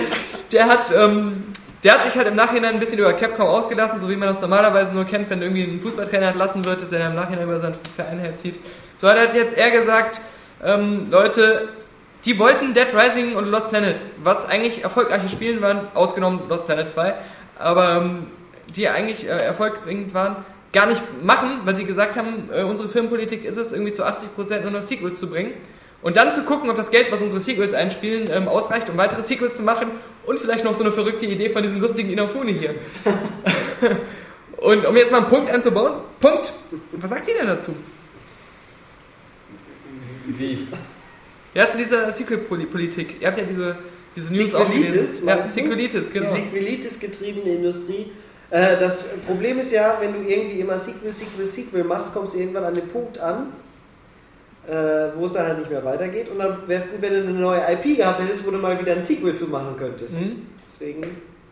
der 0.52 0.66
hat, 0.68 0.86
ähm, 0.98 1.44
der 1.84 1.94
hat 1.94 2.04
sich 2.04 2.16
halt 2.16 2.28
im 2.28 2.36
Nachhinein 2.36 2.74
ein 2.74 2.80
bisschen 2.80 3.00
über 3.00 3.14
Capcom 3.14 3.48
ausgelassen, 3.48 4.00
so 4.00 4.10
wie 4.10 4.16
man 4.16 4.28
das 4.28 4.42
normalerweise 4.42 4.94
nur 4.94 5.06
kennt, 5.06 5.30
wenn 5.30 5.42
irgendwie 5.42 5.64
ein 5.64 5.80
Fußballtrainer 5.80 6.30
entlassen 6.30 6.66
wird, 6.66 6.82
dass 6.82 6.92
er 6.92 7.08
im 7.08 7.16
Nachhinein 7.16 7.46
über 7.46 7.60
seinen 7.60 7.76
Verein 7.96 8.20
herzieht. 8.20 8.56
So 8.98 9.08
hat 9.08 9.18
er 9.18 9.34
jetzt 9.34 9.58
er 9.58 9.72
gesagt, 9.72 10.20
ähm, 10.64 11.08
Leute, 11.10 11.70
die 12.26 12.38
wollten 12.38 12.74
Dead 12.74 12.88
Rising 12.94 13.36
und 13.36 13.50
Lost 13.50 13.70
Planet, 13.70 14.02
was 14.22 14.48
eigentlich 14.48 14.84
erfolgreiche 14.84 15.30
Spiele 15.30 15.62
waren, 15.62 15.88
ausgenommen 15.94 16.42
Lost 16.50 16.66
Planet 16.66 16.92
2, 16.92 17.14
aber 17.58 18.02
ähm, 18.02 18.28
die 18.76 18.90
eigentlich 18.90 19.26
äh, 19.26 19.30
erfolgreich 19.30 20.14
waren, 20.14 20.38
gar 20.74 20.86
nicht 20.86 21.02
machen, 21.24 21.62
weil 21.64 21.76
sie 21.76 21.86
gesagt 21.86 22.18
haben, 22.18 22.50
äh, 22.54 22.64
unsere 22.64 22.90
Filmpolitik 22.90 23.46
ist 23.46 23.58
es, 23.58 23.72
irgendwie 23.72 23.94
zu 23.94 24.04
80% 24.04 24.62
nur 24.62 24.72
noch 24.72 24.84
Sequels 24.84 25.20
zu 25.20 25.30
bringen. 25.30 25.54
Und 26.02 26.16
dann 26.16 26.34
zu 26.34 26.44
gucken, 26.44 26.70
ob 26.70 26.78
das 26.78 26.92
Geld, 26.92 27.12
was 27.12 27.22
unsere 27.22 27.42
Sequels 27.42 27.74
einspielen, 27.74 28.30
ähm, 28.32 28.48
ausreicht, 28.48 28.90
um 28.90 28.98
weitere 28.98 29.22
Sequels 29.22 29.58
zu 29.58 29.64
machen 29.64 29.92
und 30.26 30.40
vielleicht 30.40 30.64
noch 30.64 30.74
so 30.74 30.84
eine 30.84 30.94
verrückte 30.94 31.26
Idee 31.26 31.50
von 31.50 31.62
diesem 31.62 31.82
lustigen 31.82 32.10
Inafune 32.10 32.52
hier. 32.52 32.76
und 34.58 34.88
um 34.88 34.96
jetzt 34.96 35.12
mal 35.12 35.20
einen 35.20 35.28
Punkt 35.28 35.50
einzubauen, 35.50 36.02
Punkt. 36.22 36.54
Was 36.94 37.10
sagt 37.10 37.28
ihr 37.28 37.36
denn 37.36 37.48
dazu? 37.48 37.76
Wie? 40.26 40.68
Ja, 41.54 41.68
zu 41.68 41.78
dieser 41.78 42.12
Sequel-Politik. 42.12 43.16
Ihr 43.20 43.28
habt 43.28 43.38
ja 43.38 43.44
diese, 43.44 43.78
diese 44.16 44.34
News 44.34 44.56
auch 44.56 44.68
Sequelitis, 44.68 44.94
gelesen. 44.94 45.28
Ja? 45.28 45.48
Sequelitis, 45.48 46.14
genau. 46.14 46.34
Die 46.34 46.42
Sequelitis-getriebene 46.42 47.56
Industrie. 47.56 48.12
Äh, 48.52 48.78
Das 48.80 49.04
Problem 49.28 49.60
ist 49.60 49.72
ja, 49.72 49.98
wenn 50.00 50.14
du 50.14 50.20
irgendwie 50.20 50.60
immer 50.60 50.80
Sequel, 50.80 51.14
Sequel, 51.14 51.50
Sequel 51.50 51.84
machst, 51.84 52.14
kommst 52.14 52.36
du 52.36 52.38
irgendwann 52.38 52.64
an 52.64 52.76
den 52.76 52.88
Punkt 52.88 53.18
an, 53.18 53.54
äh, 54.70 55.18
wo 55.18 55.26
es 55.26 55.34
dann 55.34 55.48
halt 55.48 55.58
nicht 55.60 55.70
mehr 55.70 55.84
weitergeht. 55.84 56.30
Und 56.30 56.40
dann 56.40 56.68
wäre 56.68 56.82
es 56.82 56.92
gut, 56.92 57.02
wenn 57.02 57.14
du 57.14 57.20
eine 57.22 57.32
neue 57.32 57.62
IP 57.74 57.98
gehabt 57.98 58.22
hättest, 58.22 58.46
wo 58.46 58.52
du 58.52 58.58
mal 58.58 58.80
wieder 58.80 58.94
ein 58.94 59.04
Sequel 59.04 59.36
zu 59.36 59.48
machen 59.48 59.76
könntest. 59.78 60.14
Mhm. 60.14 60.44
Deswegen 60.70 61.04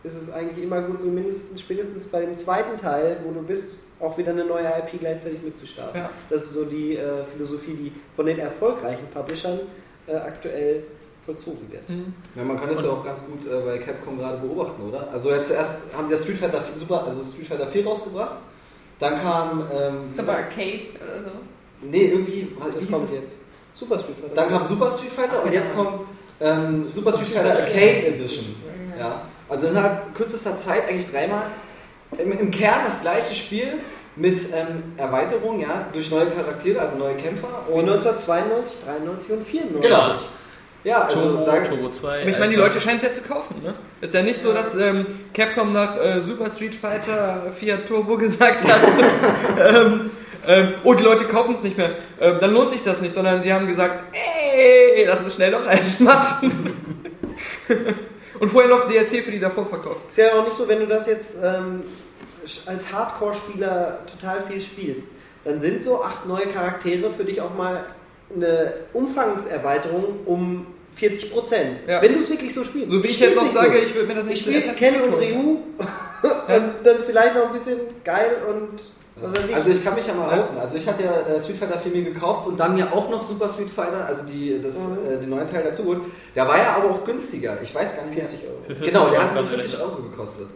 ist 0.03 0.21
es 0.21 0.31
eigentlich 0.31 0.63
immer 0.63 0.81
gut, 0.81 1.01
so 1.01 1.07
mindestens 1.07 1.61
spätestens 1.61 2.05
bei 2.07 2.21
dem 2.21 2.37
zweiten 2.37 2.77
Teil, 2.77 3.17
wo 3.25 3.31
du 3.31 3.41
bist, 3.41 3.73
auch 3.99 4.15
wieder 4.17 4.31
eine 4.31 4.45
neue 4.45 4.65
IP 4.65 4.99
gleichzeitig 4.99 5.41
mitzustarten. 5.41 6.01
Ja. 6.01 6.09
Das 6.29 6.43
ist 6.43 6.51
so 6.51 6.65
die 6.65 6.97
äh, 6.97 7.23
Philosophie, 7.33 7.73
die 7.73 7.91
von 8.15 8.27
den 8.27 8.37
erfolgreichen 8.37 9.07
Publishern 9.11 9.61
äh, 10.05 10.15
aktuell 10.15 10.83
vollzogen 11.25 11.71
wird. 11.71 11.89
Mhm. 11.89 12.13
Ja, 12.35 12.43
man 12.43 12.59
kann 12.59 12.69
es 12.69 12.83
ja 12.83 12.89
auch 12.89 13.03
ganz 13.03 13.25
gut 13.25 13.51
äh, 13.51 13.59
bei 13.65 13.79
Capcom 13.79 14.19
gerade 14.19 14.37
beobachten, 14.37 14.83
oder? 14.83 15.09
Also 15.11 15.31
jetzt 15.31 15.47
zuerst 15.47 15.93
haben 15.95 16.07
sie 16.07 16.13
ja 16.13 16.19
Street 16.19 16.37
Fighter 16.37 16.61
4, 16.61 16.79
super, 16.79 17.03
also 17.03 17.23
Street 17.23 17.47
Fighter 17.47 17.67
4 17.67 17.85
rausgebracht. 17.85 18.37
Dann 18.99 19.15
kam. 19.19 19.67
Ähm, 19.73 20.13
aber 20.17 20.37
Arcade 20.37 20.81
oder 21.03 21.23
so. 21.23 21.31
Nee, 21.81 22.05
irgendwie. 22.07 22.47
Was 22.59 22.73
Das 22.75 22.89
kommt 22.91 23.09
es? 23.09 23.15
jetzt. 23.15 23.31
Super 23.75 23.99
Street 23.99 24.15
Fighter. 24.19 24.35
Dann 24.35 24.49
kam 24.49 24.65
Super 24.65 24.91
Street 24.91 25.11
Fighter 25.11 25.43
und 25.43 25.53
Ja. 25.53 25.59
jetzt 25.59 25.75
kommt 25.75 26.01
ähm, 26.41 26.87
Super 26.93 27.11
Street 27.13 27.29
Fighter 27.29 27.59
Arcade 27.59 28.07
Edition. 28.07 28.45
Ja. 28.99 29.21
Also 29.49 29.67
innerhalb 29.67 30.13
kürzester 30.15 30.57
Zeit 30.57 30.87
eigentlich 30.89 31.09
dreimal 31.09 31.43
im, 32.17 32.31
im 32.31 32.51
Kern 32.51 32.79
das 32.85 33.01
gleiche 33.01 33.33
Spiel 33.35 33.67
mit 34.15 34.39
ähm, 34.53 34.83
Erweiterung, 34.97 35.59
ja, 35.59 35.85
durch 35.93 36.09
neue 36.09 36.25
Charaktere, 36.27 36.81
also 36.81 36.97
neue 36.97 37.15
Kämpfer. 37.15 37.47
Und 37.69 37.81
1992, 37.81 38.77
93 38.83 39.31
und 39.31 39.47
94. 39.47 39.81
Genau. 39.81 40.11
Ja, 40.83 41.01
also 41.01 41.21
Turbo, 41.21 41.45
da, 41.45 41.57
Turbo 41.61 41.89
2. 41.89 42.21
Aber 42.21 42.29
ich 42.29 42.39
meine, 42.39 42.51
die. 42.51 42.55
Leute 42.55 42.79
scheinen 42.79 42.97
es 42.97 43.03
ja 43.03 43.13
zu 43.13 43.21
kaufen, 43.21 43.61
ne? 43.61 43.75
Ist 44.01 44.13
ja 44.13 44.21
nicht 44.23 44.39
so, 44.39 44.53
dass 44.53 44.73
ähm, 44.75 45.05
Capcom 45.33 45.73
nach 45.73 45.97
äh, 45.97 46.21
Super 46.23 46.49
Street 46.49 46.73
Fighter 46.75 47.51
4 47.51 47.85
Turbo 47.85 48.17
gesagt 48.17 48.63
hat, 48.67 48.81
ähm, 49.75 50.11
ähm, 50.47 50.73
oh, 50.83 50.93
die 50.93 51.03
Leute 51.03 51.25
kaufen 51.25 51.53
es 51.53 51.61
nicht 51.61 51.77
mehr, 51.77 51.95
ähm, 52.19 52.37
dann 52.39 52.51
lohnt 52.51 52.71
sich 52.71 52.83
das 52.83 53.01
nicht, 53.01 53.13
sondern 53.13 53.41
sie 53.41 53.53
haben 53.53 53.67
gesagt, 53.67 54.15
ey, 54.15 55.05
lass 55.05 55.19
uns 55.19 55.35
schnell 55.35 55.51
noch 55.51 55.65
eins 55.65 55.99
machen. 55.99 56.73
Und 58.39 58.49
vorher 58.49 58.69
noch 58.69 58.87
DLC 58.87 59.23
für 59.23 59.31
die 59.31 59.39
davor 59.39 59.65
verkauft. 59.65 60.01
Ist 60.09 60.17
ja 60.17 60.33
auch 60.33 60.45
nicht 60.45 60.55
so, 60.55 60.67
wenn 60.67 60.79
du 60.79 60.87
das 60.87 61.07
jetzt 61.07 61.37
ähm, 61.43 61.83
als 62.65 62.91
Hardcore-Spieler 62.91 63.99
total 64.05 64.41
viel 64.41 64.61
spielst, 64.61 65.09
dann 65.43 65.59
sind 65.59 65.83
so 65.83 66.03
acht 66.03 66.25
neue 66.25 66.47
Charaktere 66.47 67.11
für 67.11 67.23
dich 67.23 67.41
auch 67.41 67.53
mal 67.53 67.85
eine 68.33 68.73
Umfangserweiterung 68.93 70.19
um 70.25 70.67
40 70.95 71.31
Prozent. 71.31 71.79
Ja. 71.87 72.01
Wenn 72.01 72.13
du 72.13 72.19
es 72.19 72.29
wirklich 72.29 72.53
so 72.53 72.63
spielst. 72.63 72.91
So 72.91 73.03
wie 73.03 73.07
ich 73.07 73.19
jetzt 73.19 73.37
auch 73.37 73.47
sage, 73.47 73.77
so. 73.77 73.83
ich 73.83 73.95
würde 73.95 74.07
mir 74.07 74.15
das 74.15 74.23
ich 74.25 74.29
nicht 74.29 74.41
spiele 74.41 74.57
Assassin's 74.57 74.77
Ken 74.77 75.01
und. 75.01 75.13
Ryu 75.13 75.39
und 76.23 76.73
dann 76.83 76.97
vielleicht 77.05 77.35
noch 77.35 77.47
ein 77.47 77.53
bisschen 77.53 77.79
geil 78.03 78.37
und 78.49 78.79
ich. 78.79 78.96
Also 79.55 79.69
ich 79.71 79.83
kann 79.83 79.95
mich 79.95 80.05
ja 80.05 80.13
mal 80.13 80.39
outen. 80.39 80.57
Also 80.57 80.77
ich 80.77 80.87
hatte 80.87 81.03
ja 81.03 81.11
äh, 81.21 81.39
Street 81.41 81.57
Fighter 81.57 81.79
4 81.79 81.91
mir 81.91 82.03
gekauft 82.03 82.47
und 82.47 82.59
dann 82.59 82.75
mir 82.75 82.91
auch 82.93 83.09
noch 83.09 83.21
Super 83.21 83.49
Street 83.49 83.69
Fighter, 83.69 84.05
also 84.05 84.23
die, 84.25 84.59
das, 84.61 84.75
Mhm. 84.87 85.09
äh, 85.09 85.17
den 85.17 85.29
neuen 85.29 85.47
Teil 85.47 85.63
dazu 85.63 85.83
geholt. 85.83 86.01
Der 86.35 86.47
war 86.47 86.57
ja 86.57 86.75
aber 86.75 86.91
auch 86.91 87.03
günstiger. 87.03 87.57
Ich 87.63 87.73
weiß 87.73 87.95
gar 87.95 88.05
nicht, 88.05 88.19
40 88.19 88.43
Euro. 88.43 88.57
Für 88.67 88.75
40 88.75 88.93
Genau, 88.93 89.09
der 89.09 89.23
hat 89.23 89.33
nur 89.33 89.41
kostet 89.43 89.59
40 89.61 89.77
der. 89.79 89.85
Euro 89.87 90.01
gekostet. 90.03 90.47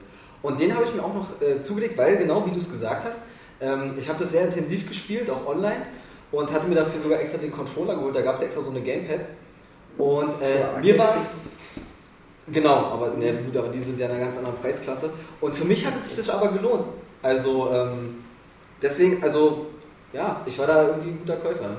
Und 0.43 0.59
den 0.59 0.73
habe 0.75 0.85
ich 0.85 0.93
mir 0.93 1.03
auch 1.03 1.13
noch 1.13 1.27
äh, 1.41 1.61
zugelegt, 1.61 1.97
weil 1.97 2.17
genau 2.17 2.45
wie 2.45 2.51
du 2.51 2.59
es 2.59 2.69
gesagt 2.71 3.03
hast, 3.05 3.17
ähm, 3.61 3.93
ich 3.97 4.07
habe 4.09 4.19
das 4.19 4.31
sehr 4.31 4.45
intensiv 4.45 4.87
gespielt, 4.87 5.29
auch 5.29 5.47
online, 5.47 5.83
und 6.31 6.51
hatte 6.53 6.67
mir 6.67 6.75
dafür 6.75 7.01
sogar 7.01 7.19
extra 7.19 7.37
den 7.39 7.51
Controller 7.51 7.95
geholt. 7.95 8.15
Da 8.15 8.21
gab 8.21 8.35
es 8.37 8.41
extra 8.43 8.61
so 8.61 8.69
eine 8.71 8.81
Gamepads. 8.81 9.29
Und 9.97 10.33
äh, 10.41 10.61
Ja, 10.61 10.79
mir 10.79 10.97
war. 10.97 11.15
Genau, 12.47 12.75
aber 12.75 13.09
ne, 13.17 13.33
gut, 13.45 13.55
aber 13.55 13.69
die 13.69 13.79
sind 13.81 13.99
ja 13.99 14.07
in 14.07 14.13
einer 14.13 14.25
ganz 14.25 14.37
anderen 14.37 14.57
Preisklasse. 14.57 15.11
Und 15.39 15.53
für 15.53 15.65
mich 15.65 15.85
hat 15.85 15.93
es 16.01 16.09
sich 16.09 16.17
das 16.25 16.29
aber 16.29 16.49
gelohnt. 16.51 16.85
Also 17.21 17.69
ähm, 17.71 18.20
deswegen, 18.81 19.23
also 19.23 19.67
ja, 20.13 20.41
ich 20.45 20.57
war 20.59 20.67
da 20.67 20.87
irgendwie 20.87 21.09
ein 21.09 21.19
guter 21.19 21.37
Käufer. 21.37 21.77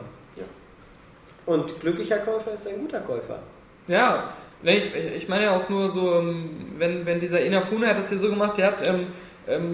Und 1.45 1.81
glücklicher 1.81 2.19
Käufer 2.19 2.53
ist 2.53 2.67
ein 2.69 2.81
guter 2.81 3.01
Käufer. 3.01 3.41
Ja, 3.89 4.33
ne, 4.63 4.77
ich, 4.77 4.95
ich 4.95 5.29
meine 5.29 5.45
ja 5.45 5.57
auch 5.57 5.69
nur 5.69 5.91
so, 5.91 6.15
ähm, 6.15 6.51
wenn, 6.79 7.05
wenn 7.05 7.19
dieser 7.19 7.41
Inafune 7.41 7.89
hat 7.89 7.99
das 7.99 8.11
hier 8.11 8.19
so 8.19 8.29
gemacht, 8.29 8.57
der 8.59 8.69
hat 8.69 8.87
ähm, 8.87 9.09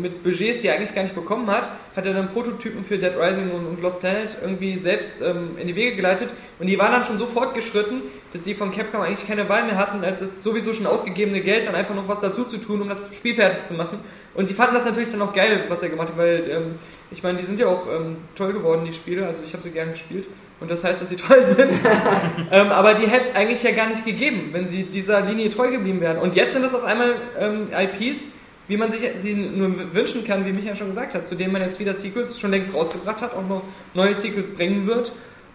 mit 0.01 0.23
Budgets, 0.23 0.61
die 0.61 0.69
er 0.69 0.77
eigentlich 0.77 0.95
gar 0.95 1.03
nicht 1.03 1.15
bekommen 1.15 1.47
hat, 1.51 1.69
hat 1.95 2.07
er 2.07 2.15
dann 2.15 2.31
Prototypen 2.31 2.85
für 2.85 2.97
Dead 2.97 3.13
Rising 3.19 3.51
und, 3.51 3.83
Lost 3.83 4.01
Planet 4.01 4.37
irgendwie 4.41 4.79
selbst 4.79 5.13
ähm, 5.23 5.59
in 5.59 5.69
die 5.69 5.77
Wege 5.77 5.95
geleitet 5.95 6.31
und 6.59 6.67
die 6.67 6.79
waren 6.79 6.91
dann 6.91 7.05
schon 7.05 7.19
so 7.19 7.27
fortgeschritten, 7.27 8.03
dass 8.33 8.45
sie 8.45 8.55
von 8.55 8.73
Capcom 8.73 9.03
eigentlich 9.03 9.27
keine 9.29 9.49
Wahl 9.49 9.65
mehr 9.65 9.77
hatten, 9.77 10.03
als 10.05 10.21
das 10.21 10.43
sowieso 10.43 10.73
schon 10.73 10.87
ausgegebene 10.87 11.41
Geld 11.41 11.67
dann 11.67 11.75
einfach 11.75 11.95
noch 11.95 12.09
was 12.09 12.21
dazu 12.21 12.45
zu 12.45 12.57
tun, 12.57 12.81
um 12.81 12.89
das 12.89 12.99
Spiel 13.15 13.35
fertig 13.35 13.65
zu 13.65 13.75
machen. 13.75 14.01
Und 14.35 14.49
die 14.49 14.55
fanden 14.55 14.75
das 14.75 14.85
natürlich 14.85 15.11
dann 15.11 15.21
auch 15.21 15.35
geil, 15.35 15.65
was 15.69 15.83
er 15.83 15.91
gemacht 15.91 16.09
hat, 16.09 16.17
weil 16.17 16.45
ähm, 16.49 16.79
ich 17.11 17.23
meine, 17.23 17.39
die 17.39 17.45
sind 17.45 17.61
ja 17.61 17.67
auch 17.67 17.87
ähm, 17.87 18.17
toll 18.37 18.53
geworden, 18.53 18.85
die 18.87 18.93
Spiele, 18.93 19.27
also 19.27 19.43
ich 19.45 19.53
habe 19.53 19.63
sie 19.63 19.71
gern 19.71 19.91
gespielt. 19.91 20.27
Und 20.61 20.71
das 20.71 20.83
heißt, 20.83 21.01
dass 21.01 21.09
sie 21.09 21.17
toll 21.29 21.47
sind. 21.47 21.73
ähm, 22.51 22.69
aber 22.69 22.95
die 22.95 23.07
hätte 23.07 23.29
es 23.29 23.35
eigentlich 23.35 23.63
ja 23.63 23.73
gar 23.73 23.89
nicht 23.89 24.05
gegeben, 24.05 24.51
wenn 24.53 24.67
sie 24.67 24.85
dieser 24.85 25.21
Linie 25.21 25.51
treu 25.51 25.71
geblieben 25.71 26.01
wären. 26.01 26.19
Und 26.19 26.37
jetzt 26.37 26.55
sind 26.55 26.65
es 26.65 26.75
auf 26.75 26.85
einmal 26.85 27.15
ähm, 27.39 27.69
IPs, 27.73 28.21
wie 28.69 28.77
man 28.77 28.93
sich 28.93 29.01
sie 29.19 29.35
nur 29.35 29.95
wünschen 29.95 30.25
kann, 30.25 30.45
wie 30.45 30.53
Michael 30.53 30.77
schon 30.77 30.89
gesagt 30.89 31.15
hat, 31.15 31.27
zu 31.27 31.35
denen 31.35 31.53
man 31.53 31.63
jetzt 31.63 31.81
wieder 31.81 31.95
Sequels 31.95 32.39
schon 32.39 32.51
längst 32.51 32.75
rausgebracht 32.75 33.23
hat, 33.23 33.35
auch 33.35 33.47
noch 33.47 33.63
neue 33.95 34.15
Sequels 34.15 34.51
bringen 34.51 34.87
wird. 34.87 35.11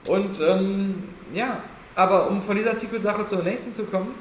Und 0.07 0.39
ähm, 0.41 1.03
ja, 1.33 1.61
aber 1.95 2.27
um 2.27 2.41
von 2.41 2.57
dieser 2.57 2.75
Sequel-Sache 2.75 3.25
zur 3.27 3.43
nächsten 3.43 3.71
zu 3.71 3.83
kommen, 3.83 4.15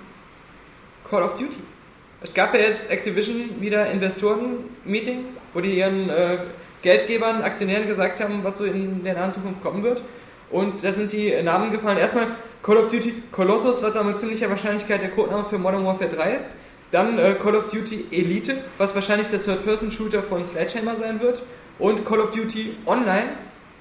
Call 1.09 1.23
of 1.23 1.35
Duty. 1.35 1.57
Es 2.21 2.35
gab 2.35 2.55
ja 2.55 2.61
jetzt 2.61 2.91
Activision 2.91 3.61
wieder 3.61 3.91
Investoren-Meeting, 3.91 5.25
wo 5.55 5.61
die 5.61 5.79
ihren 5.79 6.09
äh, 6.09 6.39
Geldgebern, 6.83 7.43
Aktionären 7.43 7.89
gesagt 7.89 8.23
haben, 8.23 8.45
was 8.45 8.59
so 8.59 8.65
in 8.65 9.03
der 9.03 9.15
nahen 9.15 9.33
Zukunft 9.33 9.63
kommen 9.63 9.83
wird. 9.83 10.03
Und 10.51 10.85
da 10.85 10.93
sind 10.93 11.13
die 11.13 11.35
Namen 11.43 11.73
gefallen. 11.73 11.99
Erstmal 11.99 12.27
Call 12.63 12.77
of 12.77 12.89
Duty 12.89 13.23
Colossus, 13.33 13.83
was 13.83 13.97
aber 13.97 14.11
mit 14.11 14.19
ziemlicher 14.19 14.51
Wahrscheinlichkeit 14.51 15.01
der 15.01 15.11
Codename 15.11 15.49
für 15.49 15.59
Modern 15.59 15.85
Warfare 15.85 16.11
3 16.11 16.35
ist. 16.35 16.51
Dann 16.93 17.19
äh, 17.19 17.35
Call 17.43 17.57
of 17.57 17.69
Duty 17.69 18.07
Elite, 18.13 18.57
was 18.79 18.95
wahrscheinlich 18.95 19.29
der 19.29 19.41
Third-Person-Shooter 19.43 20.23
von 20.23 20.47
Sledgehammer 20.47 20.95
sein 20.97 21.21
wird. 21.21 21.43
Und 21.79 22.05
Call 22.05 22.21
of 22.21 22.31
Duty 22.31 22.77
Online, 22.87 23.31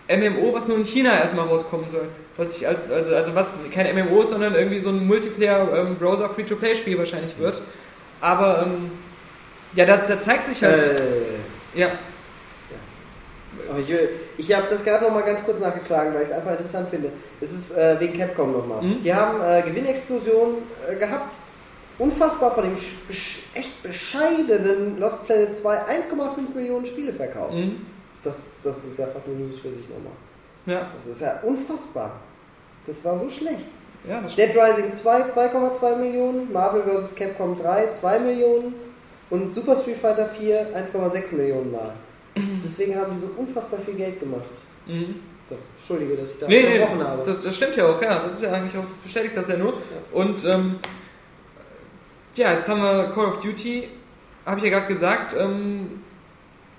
MMO, 0.09 0.53
was 0.53 0.67
nur 0.67 0.77
in 0.77 0.85
China 0.85 1.13
erstmal 1.19 1.45
rauskommen 1.47 1.89
soll. 1.89 2.07
Was 2.37 2.55
ich 2.57 2.67
als, 2.67 2.89
also, 2.89 3.13
also 3.13 3.35
was 3.35 3.55
kein 3.73 3.93
MMO 3.95 4.21
ist, 4.23 4.29
sondern 4.29 4.55
irgendwie 4.55 4.79
so 4.79 4.89
ein 4.89 5.05
Multiplayer-Browser-Free-to-Play-Spiel 5.05 6.97
wahrscheinlich 6.97 7.37
wird. 7.37 7.61
Aber 8.21 8.63
ähm, 8.65 8.91
ja, 9.75 9.85
da, 9.85 9.97
da 9.97 10.19
zeigt 10.21 10.47
sich 10.47 10.63
halt. 10.63 10.81
Äh, 10.99 11.79
ja, 11.79 11.87
ich 13.79 13.87
will- 13.89 14.09
ich 14.37 14.53
habe 14.55 14.67
das 14.69 14.83
gerade 14.83 15.03
noch 15.05 15.13
mal 15.13 15.21
ganz 15.21 15.43
kurz 15.43 15.59
nachgeschlagen, 15.59 16.13
weil 16.13 16.23
ich 16.23 16.29
es 16.29 16.35
einfach 16.35 16.51
interessant 16.51 16.89
finde. 16.89 17.11
Es 17.41 17.51
ist 17.51 17.77
äh, 17.77 17.99
wegen 17.99 18.17
Capcom 18.17 18.51
nochmal. 18.53 18.81
Mhm. 18.81 19.01
Die 19.01 19.13
haben 19.13 19.41
äh, 19.41 19.61
Gewinnexplosion 19.63 20.55
äh, 20.89 20.95
gehabt. 20.95 21.35
Unfassbar 22.01 22.51
von 22.55 22.63
dem 22.63 22.75
echt 23.53 23.83
bescheidenen 23.83 24.97
Lost 24.99 25.25
Planet 25.25 25.55
2 25.55 25.77
1,5 25.77 26.55
Millionen 26.55 26.85
Spiele 26.85 27.13
verkauft. 27.13 27.53
mhm. 27.53 27.85
Das, 28.23 28.51
das 28.63 28.83
ist 28.85 28.99
ja 28.99 29.07
fast 29.07 29.25
eine 29.27 29.35
News 29.35 29.57
für 29.59 29.71
sich 29.73 29.85
nochmal. 29.89 30.13
ja, 30.67 30.91
Das 30.95 31.07
ist 31.07 31.21
ja 31.21 31.39
unfassbar. 31.43 32.19
Das 32.85 33.03
war 33.05 33.19
so 33.19 33.29
schlecht. 33.29 33.65
ja, 34.07 34.21
das 34.21 34.35
Dead 34.35 34.49
Rising 34.55 34.93
2 34.93 35.21
2,2 35.23 35.95
Millionen, 35.97 36.51
Marvel 36.51 36.83
vs. 36.83 37.15
Capcom 37.15 37.57
3 37.57 37.91
2 37.91 38.19
Millionen 38.19 38.73
und 39.29 39.53
Super 39.53 39.75
Street 39.75 39.97
Fighter 39.97 40.27
4 40.39 40.67
1,6 40.75 41.35
Millionen 41.35 41.71
Mal. 41.71 41.93
Deswegen 42.63 42.95
haben 42.95 43.13
die 43.13 43.19
so 43.19 43.27
unfassbar 43.37 43.79
viel 43.85 43.95
Geld 43.95 44.19
gemacht. 44.19 44.49
Mhm. 44.87 45.15
So, 45.49 45.55
Entschuldige, 45.79 46.15
dass 46.21 46.31
ich 46.31 46.39
da 46.39 46.47
Nee, 46.47 46.61
nee, 46.63 46.73
unterbrochen 46.79 47.03
habe. 47.07 47.17
das, 47.17 47.25
das, 47.25 47.43
das 47.43 47.55
stimmt 47.55 47.75
ja 47.75 47.85
auch, 47.87 48.01
ja. 48.01 48.19
Das 48.23 48.33
ist 48.35 48.43
ja 48.43 48.51
eigentlich 48.53 48.77
auch, 48.77 48.87
das 48.87 48.97
bestätigt 48.97 49.35
das 49.35 49.47
ja 49.49 49.57
nur. 49.57 49.73
Und 50.13 50.45
ähm, 50.45 50.75
ja, 52.35 52.53
jetzt 52.53 52.67
haben 52.69 52.81
wir 52.81 53.11
Call 53.13 53.25
of 53.25 53.41
Duty, 53.41 53.89
habe 54.45 54.57
ich 54.59 54.63
ja 54.63 54.69
gerade 54.71 54.87
gesagt. 54.87 55.35
Ähm, 55.37 56.01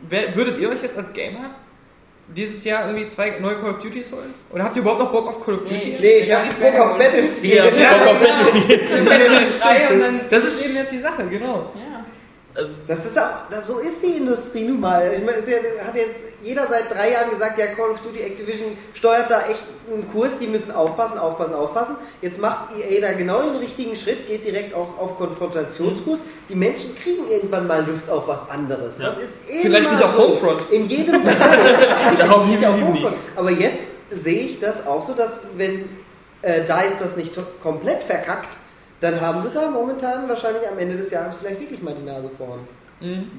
wer, 0.08 0.34
würdet 0.34 0.58
ihr 0.58 0.68
euch 0.70 0.82
jetzt 0.82 0.96
als 0.98 1.12
Gamer 1.12 1.50
dieses 2.28 2.64
Jahr 2.64 2.86
irgendwie 2.86 3.06
zwei 3.08 3.30
neue 3.40 3.56
Call 3.56 3.72
of 3.72 3.78
Duties 3.80 4.10
holen? 4.12 4.32
Oder 4.50 4.64
habt 4.64 4.76
ihr 4.76 4.82
überhaupt 4.82 5.00
noch 5.02 5.12
Bock 5.12 5.28
auf 5.28 5.44
Call 5.44 5.54
of 5.56 5.62
Nee. 5.64 5.78
Duty? 5.78 5.96
nee, 6.00 6.18
ich 6.18 6.32
habe 6.32 6.46
nicht 6.46 6.58
mehr 6.60 6.72
Bock 6.72 6.80
auf. 6.92 6.98
Battlefield. 6.98 7.54
Ja, 7.54 7.64
Ja, 7.66 7.96
Bock 7.98 8.06
auf. 8.08 8.20
Battlefield. 8.20 8.90
Das 10.30 10.44
ist 10.44 10.64
eben 10.64 10.74
jetzt 10.76 10.92
die 10.92 10.98
Sache, 10.98 11.26
genau. 11.28 11.72
Ja. 11.74 11.91
Also, 12.54 12.72
Das 12.86 13.06
ist 13.06 13.18
auch, 13.18 13.48
das, 13.50 13.66
so 13.66 13.78
ist 13.78 14.02
die 14.02 14.18
Industrie 14.18 14.64
nun 14.64 14.80
mal. 14.80 15.10
Ich 15.16 15.24
meine, 15.24 15.38
es 15.38 15.48
ja, 15.48 15.56
hat 15.86 15.94
jetzt 15.94 16.22
jeder 16.42 16.66
seit 16.66 16.90
drei 16.92 17.12
Jahren 17.12 17.30
gesagt, 17.30 17.58
ja, 17.58 17.66
Call 17.68 17.90
of 17.90 18.00
Duty 18.00 18.20
Activision 18.20 18.76
steuert 18.92 19.30
da 19.30 19.40
echt 19.46 19.62
einen 19.90 20.10
Kurs, 20.12 20.38
die 20.38 20.46
müssen 20.46 20.70
aufpassen, 20.70 21.18
aufpassen, 21.18 21.54
aufpassen. 21.54 21.96
Jetzt 22.20 22.38
macht 22.38 22.76
EA 22.76 23.00
da 23.00 23.12
genau 23.14 23.42
den 23.42 23.56
richtigen 23.56 23.96
Schritt, 23.96 24.26
geht 24.26 24.44
direkt 24.44 24.74
auch 24.74 24.98
auf 24.98 25.16
Konfrontationskurs. 25.16 26.20
Die 26.50 26.54
Menschen 26.54 26.94
kriegen 26.94 27.30
irgendwann 27.30 27.66
mal 27.66 27.86
Lust 27.86 28.10
auf 28.10 28.28
was 28.28 28.48
anderes. 28.50 28.98
Ja. 28.98 29.10
Das 29.10 29.22
ist 29.22 29.48
immer 29.48 29.62
Vielleicht 29.62 29.90
nicht 29.90 30.04
auf 30.04 30.14
so. 30.14 30.22
Homefront. 30.22 30.70
In 30.70 30.86
jedem 30.86 31.24
Darauf 32.18 32.46
nicht 32.46 32.64
auf 32.66 32.78
Homefront. 32.78 33.16
Aber 33.34 33.50
jetzt 33.50 33.86
sehe 34.10 34.42
ich 34.42 34.60
das 34.60 34.86
auch 34.86 35.02
so, 35.02 35.14
dass 35.14 35.46
wenn 35.56 35.88
äh, 36.42 36.60
DICE 36.60 36.98
das 37.00 37.16
nicht 37.16 37.34
komplett 37.62 38.02
verkackt, 38.02 38.58
dann 39.02 39.20
haben 39.20 39.42
sie 39.42 39.50
da 39.52 39.70
momentan 39.70 40.28
wahrscheinlich 40.28 40.66
am 40.70 40.78
Ende 40.78 40.96
des 40.96 41.10
Jahres 41.10 41.34
vielleicht 41.34 41.60
wirklich 41.60 41.82
mal 41.82 41.94
die 41.94 42.04
Nase 42.04 42.30
vorn. 42.38 42.60
Mhm. 43.00 43.30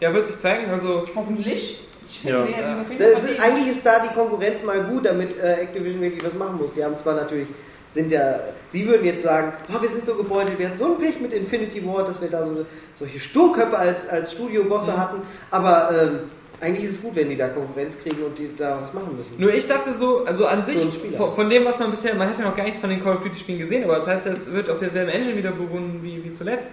Ja, 0.00 0.12
wird 0.12 0.26
sich 0.26 0.38
zeigen. 0.38 0.70
Also, 0.70 1.06
Hoffentlich. 1.14 1.80
Ich 2.08 2.22
Ja. 2.24 2.44
finde, 2.44 2.60
ja. 2.60 2.84
Das 2.98 3.24
ist, 3.24 3.40
eigentlich 3.40 3.68
ist 3.68 3.84
da 3.84 3.98
die 4.00 4.14
Konkurrenz 4.14 4.62
mal 4.62 4.82
gut, 4.84 5.06
damit 5.06 5.38
äh, 5.40 5.54
Activision 5.62 6.00
wirklich 6.02 6.24
was 6.24 6.34
machen 6.34 6.56
muss. 6.58 6.72
Die 6.72 6.84
haben 6.84 6.96
zwar 6.98 7.14
natürlich, 7.14 7.48
sind 7.90 8.12
ja, 8.12 8.38
sie 8.70 8.86
würden 8.86 9.04
jetzt 9.06 9.22
sagen, 9.24 9.52
oh, 9.74 9.80
wir 9.82 9.88
sind 9.88 10.06
so 10.06 10.14
gebeutelt, 10.14 10.58
wir 10.58 10.68
hatten 10.68 10.78
so 10.78 10.84
einen 10.86 10.98
Pech 10.98 11.20
mit 11.20 11.32
Infinity 11.32 11.84
Ward, 11.86 12.08
dass 12.08 12.20
wir 12.20 12.28
da 12.28 12.44
so 12.44 12.64
solche 12.98 13.18
Sturköpfe 13.18 13.76
als, 13.76 14.08
als 14.08 14.32
Studiobosse 14.32 14.92
Mhm. 14.92 14.96
hatten, 14.98 15.22
aber 15.50 15.90
ähm, 16.00 16.18
eigentlich 16.60 16.84
ist 16.84 16.92
es 16.96 17.02
gut, 17.02 17.14
wenn 17.16 17.28
die 17.28 17.36
da 17.36 17.48
Konkurrenz 17.48 17.98
kriegen 17.98 18.22
und 18.22 18.38
die 18.38 18.50
da 18.56 18.80
was 18.80 18.94
machen 18.94 19.16
müssen. 19.16 19.38
Nur 19.38 19.52
ich 19.52 19.66
dachte 19.66 19.92
so, 19.92 20.24
also 20.24 20.46
an 20.46 20.64
sich, 20.64 20.78
von, 21.16 21.34
von 21.34 21.50
dem, 21.50 21.64
was 21.64 21.78
man 21.78 21.90
bisher, 21.90 22.14
man 22.14 22.28
hat 22.28 22.38
ja 22.38 22.44
noch 22.44 22.56
gar 22.56 22.64
nichts 22.64 22.80
von 22.80 22.88
den 22.88 23.02
Call 23.02 23.16
of 23.16 23.22
Duty 23.22 23.38
Spielen 23.38 23.58
gesehen, 23.58 23.84
aber 23.84 23.96
das 23.96 24.06
heißt, 24.06 24.26
es 24.26 24.52
wird 24.52 24.70
auf 24.70 24.78
derselben 24.78 25.10
Engine 25.10 25.36
wieder 25.36 25.52
beruhen 25.52 26.00
wie, 26.02 26.24
wie 26.24 26.30
zuletzt. 26.30 26.66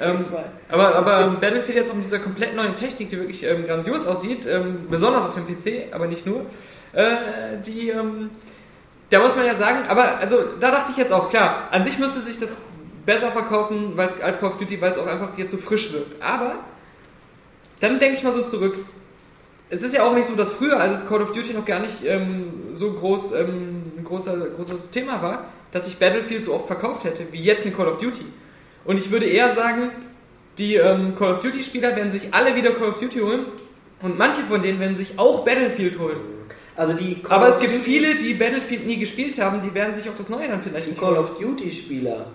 Ähm, 0.00 0.24
aber 0.68 0.94
aber 0.94 1.36
Battlefield 1.40 1.76
jetzt 1.76 1.90
auch 1.90 1.96
mit 1.96 2.04
dieser 2.04 2.18
komplett 2.18 2.54
neuen 2.54 2.74
Technik, 2.74 3.10
die 3.10 3.18
wirklich 3.18 3.44
ähm, 3.44 3.66
grandios 3.66 4.06
aussieht, 4.06 4.46
ähm, 4.46 4.86
besonders 4.90 5.26
auf 5.26 5.34
dem 5.34 5.46
PC, 5.46 5.92
aber 5.92 6.06
nicht 6.06 6.26
nur, 6.26 6.42
äh, 6.92 7.16
die, 7.64 7.90
ähm, 7.90 8.30
da 9.10 9.20
muss 9.20 9.36
man 9.36 9.46
ja 9.46 9.54
sagen, 9.54 9.88
aber 9.88 10.18
also 10.18 10.36
da 10.60 10.70
dachte 10.70 10.90
ich 10.92 10.96
jetzt 10.96 11.12
auch, 11.12 11.30
klar, 11.30 11.68
an 11.70 11.84
sich 11.84 11.98
müsste 11.98 12.20
sich 12.20 12.38
das 12.38 12.56
besser 13.06 13.30
verkaufen 13.30 13.98
als 13.98 14.38
Call 14.38 14.50
of 14.50 14.58
Duty, 14.58 14.80
weil 14.80 14.92
es 14.92 14.98
auch 14.98 15.06
einfach 15.06 15.30
jetzt 15.36 15.50
so 15.50 15.56
frisch 15.56 15.92
wirkt. 15.92 16.22
Aber 16.22 16.56
dann 17.80 17.98
denke 17.98 18.18
ich 18.18 18.22
mal 18.22 18.32
so 18.32 18.42
zurück, 18.42 18.74
es 19.70 19.82
ist 19.82 19.94
ja 19.94 20.04
auch 20.04 20.14
nicht 20.14 20.26
so, 20.26 20.34
dass 20.34 20.52
früher, 20.52 20.80
als 20.80 21.02
es 21.02 21.08
Call 21.08 21.20
of 21.20 21.32
Duty 21.32 21.52
noch 21.52 21.64
gar 21.64 21.80
nicht 21.80 22.04
ähm, 22.04 22.48
so 22.72 22.92
groß, 22.92 23.32
ähm, 23.32 23.82
ein 23.96 24.04
großer, 24.04 24.36
großes 24.56 24.90
Thema 24.90 25.20
war, 25.22 25.52
dass 25.72 25.84
sich 25.84 25.96
Battlefield 25.98 26.44
so 26.44 26.54
oft 26.54 26.66
verkauft 26.66 27.04
hätte, 27.04 27.26
wie 27.30 27.40
jetzt 27.40 27.66
ein 27.66 27.76
Call 27.76 27.88
of 27.88 27.98
Duty. 27.98 28.24
Und 28.84 28.98
ich 28.98 29.10
würde 29.10 29.26
eher 29.26 29.52
sagen, 29.52 29.90
die 30.56 30.76
ähm, 30.76 31.14
Call 31.16 31.34
of 31.34 31.40
Duty-Spieler 31.40 31.94
werden 31.94 32.10
sich 32.10 32.32
alle 32.32 32.56
wieder 32.56 32.72
Call 32.72 32.88
of 32.88 32.98
Duty 32.98 33.18
holen 33.20 33.46
und 34.00 34.16
manche 34.16 34.42
von 34.42 34.62
denen 34.62 34.80
werden 34.80 34.96
sich 34.96 35.18
auch 35.18 35.44
Battlefield 35.44 35.98
holen. 35.98 36.20
Also 36.74 36.94
die 36.94 37.22
Call 37.22 37.38
Aber 37.38 37.48
es 37.48 37.58
gibt 37.58 37.76
viele, 37.76 38.14
die 38.14 38.34
Battlefield 38.34 38.86
nie 38.86 38.98
gespielt 38.98 39.38
haben, 39.38 39.60
die 39.62 39.74
werden 39.74 39.94
sich 39.94 40.08
auch 40.08 40.16
das 40.16 40.28
Neue 40.28 40.48
dann 40.48 40.62
vielleicht 40.62 40.86
Die 40.86 40.94
Call 40.94 41.16
of 41.16 41.38
Duty 41.38 41.70
Spieler 41.70 42.26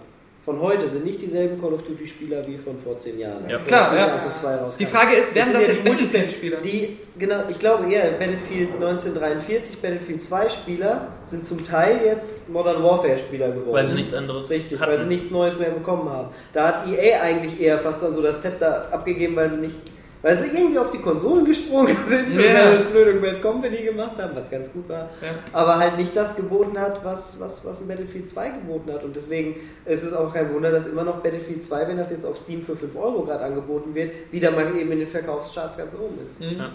von 0.45 0.59
heute 0.59 0.89
sind 0.89 1.05
nicht 1.05 1.21
dieselben 1.21 1.59
Call 1.61 1.73
of 1.73 1.83
Duty 1.83 2.05
Spieler 2.05 2.45
wie 2.45 2.57
von 2.57 2.77
vor 2.83 2.99
zehn 2.99 3.17
Jahren. 3.17 3.49
Ja, 3.49 3.57
Als 3.57 3.65
klar, 3.65 3.95
ja. 3.95 4.15
1 4.15 4.25
und 4.25 4.35
2 4.35 4.55
rauskam. 4.55 4.77
Die 4.79 4.85
Frage 4.85 5.15
ist, 5.15 5.33
werden 5.33 5.53
Das 5.53 5.61
das 5.61 5.67
jetzt 5.69 5.77
ja 5.77 5.83
die 5.83 5.89
Battlefield-Spieler? 5.89 6.57
Die, 6.57 6.97
genau, 7.17 7.43
ich 7.47 7.59
glaube 7.59 7.89
eher, 7.91 8.11
Battlefield 8.11 8.73
1943, 8.75 9.77
Battlefield 9.81 10.21
2 10.21 10.49
Spieler 10.49 11.07
sind 11.25 11.47
zum 11.47 11.65
Teil 11.65 12.01
jetzt 12.03 12.49
Modern 12.49 12.83
Warfare 12.83 13.17
Spieler 13.17 13.51
geworden. 13.51 13.71
Weil 13.73 13.87
sie 13.87 13.95
nichts 13.95 14.13
anderes 14.13 14.49
Richtig, 14.49 14.79
hatten. 14.81 14.91
weil 14.91 14.99
sie 14.99 15.07
nichts 15.07 15.31
Neues 15.31 15.57
mehr 15.57 15.69
bekommen 15.69 16.09
haben. 16.09 16.27
Da 16.51 16.67
hat 16.67 16.87
EA 16.89 17.21
eigentlich 17.21 17.61
eher 17.61 17.79
fast 17.79 18.03
dann 18.03 18.13
so 18.13 18.21
das 18.21 18.41
Zepter 18.41 18.89
abgegeben, 18.91 19.37
weil 19.37 19.49
sie 19.49 19.57
nicht, 19.57 19.75
weil 20.23 20.39
sie 20.39 20.57
irgendwie 20.57 20.79
auf 20.79 20.89
die 20.89 20.97
Konsolen 20.99 21.45
gesprungen 21.45 21.95
sind 22.07 22.31
und 22.35 22.39
Ja. 22.43 22.53
dann 22.53 22.73
das 22.75 22.83
blöde 22.85 23.13
Bad 23.19 23.41
Company 23.41 23.77
gemacht 23.83 24.17
haben, 24.17 24.35
was 24.35 24.49
ganz 24.49 24.71
gut 24.73 24.89
war, 24.89 25.09
Ja. 25.21 25.29
aber 25.51 25.77
halt 25.77 25.97
nicht 25.97 26.15
das 26.17 26.35
geboten 26.35 26.79
hat, 26.79 27.03
was, 27.05 27.39
was, 27.39 27.63
was 27.65 27.79
ein 27.81 27.87
Battlefield 27.87 28.27
2 28.29 28.49
geboten 28.49 28.91
hat. 28.91 29.03
Und 29.03 29.15
deswegen 29.15 29.55
ist 29.85 30.01
es 30.03 30.13
auch 30.13 30.33
kein 30.33 30.51
Wunder, 30.53 30.71
dass 30.71 30.87
immer 30.87 31.03
noch 31.03 31.17
Battlefield 31.21 31.63
2, 31.63 31.87
wenn 31.89 31.97
das 31.97 32.09
jetzt 32.09 32.25
auf 32.25 32.37
Steam 32.37 32.65
für 32.65 32.75
5 32.75 32.95
Euro 32.95 33.21
gerade 33.23 33.43
angeboten 33.43 33.93
wird, 33.93 34.11
wieder 34.31 34.49
mal 34.51 34.75
eben 34.75 34.91
in 34.91 34.99
den 34.99 35.07
Verkaufscharts 35.09 35.77
ganz 35.77 35.93
oben 35.93 36.17
ist. 36.25 36.39
Mhm. 36.39 36.57
Ja. 36.57 36.69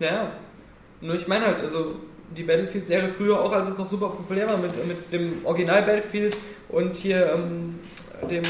Ja, 0.00 0.06
ja. 0.06 0.32
Nur 1.00 1.14
ich 1.16 1.28
meine 1.28 1.46
halt, 1.46 1.60
also 1.60 1.94
die 2.36 2.42
Battlefield-Serie 2.42 3.10
früher 3.10 3.38
auch, 3.40 3.52
als 3.52 3.68
es 3.68 3.78
noch 3.78 3.88
super 3.88 4.08
populär 4.08 4.48
war 4.48 4.56
mit, 4.56 4.72
mit 4.88 5.12
dem 5.12 5.44
Original 5.44 5.82
Battlefield 5.82 6.36
und 6.70 6.96
hier 6.96 7.32
ähm, 7.34 7.78
dem 8.30 8.42
äh, 8.42 8.46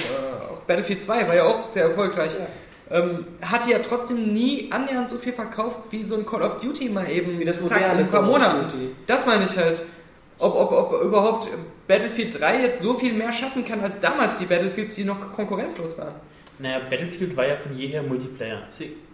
auch 0.53 0.61
Battlefield 0.63 1.03
2 1.03 1.27
war 1.29 1.35
ja 1.35 1.45
auch 1.45 1.69
sehr 1.69 1.85
erfolgreich. 1.85 2.31
Ähm, 2.91 3.25
hat 3.41 3.67
ja 3.67 3.79
trotzdem 3.79 4.35
nie 4.35 4.69
annähernd 4.71 5.09
so 5.09 5.17
viel 5.17 5.33
verkauft 5.33 5.79
wie 5.91 6.05
so 6.05 6.17
ein 6.17 6.27
Call 6.27 6.43
of 6.43 6.61
Duty 6.61 6.91
mal 6.91 7.11
eben 7.11 7.39
Wie 7.39 7.45
das 7.45 7.61
zack, 7.67 7.81
in 7.95 7.99
ein 8.01 8.11
paar 8.11 8.23
Monaten. 8.23 8.95
Das 9.07 9.25
meine 9.25 9.45
ich 9.47 9.57
halt. 9.57 9.83
Ob, 10.39 10.55
ob, 10.55 10.73
ob 10.73 11.03
überhaupt 11.03 11.49
Battlefield 11.87 12.39
3 12.41 12.61
jetzt 12.63 12.83
so 12.83 12.95
viel 12.95 13.15
mehr 13.15 13.33
schaffen 13.33 13.65
kann 13.65 13.81
als 13.81 14.01
damals 14.01 14.39
die 14.39 14.45
Battlefields, 14.47 14.97
die 14.97 15.05
noch 15.05 15.19
konkurrenzlos 15.33 15.97
waren. 15.97 16.15
Naja, 16.59 16.81
Battlefield 16.91 17.37
war 17.37 17.47
ja 17.47 17.57
von 17.57 17.75
jeher 17.77 18.03
Multiplayer. 18.03 18.63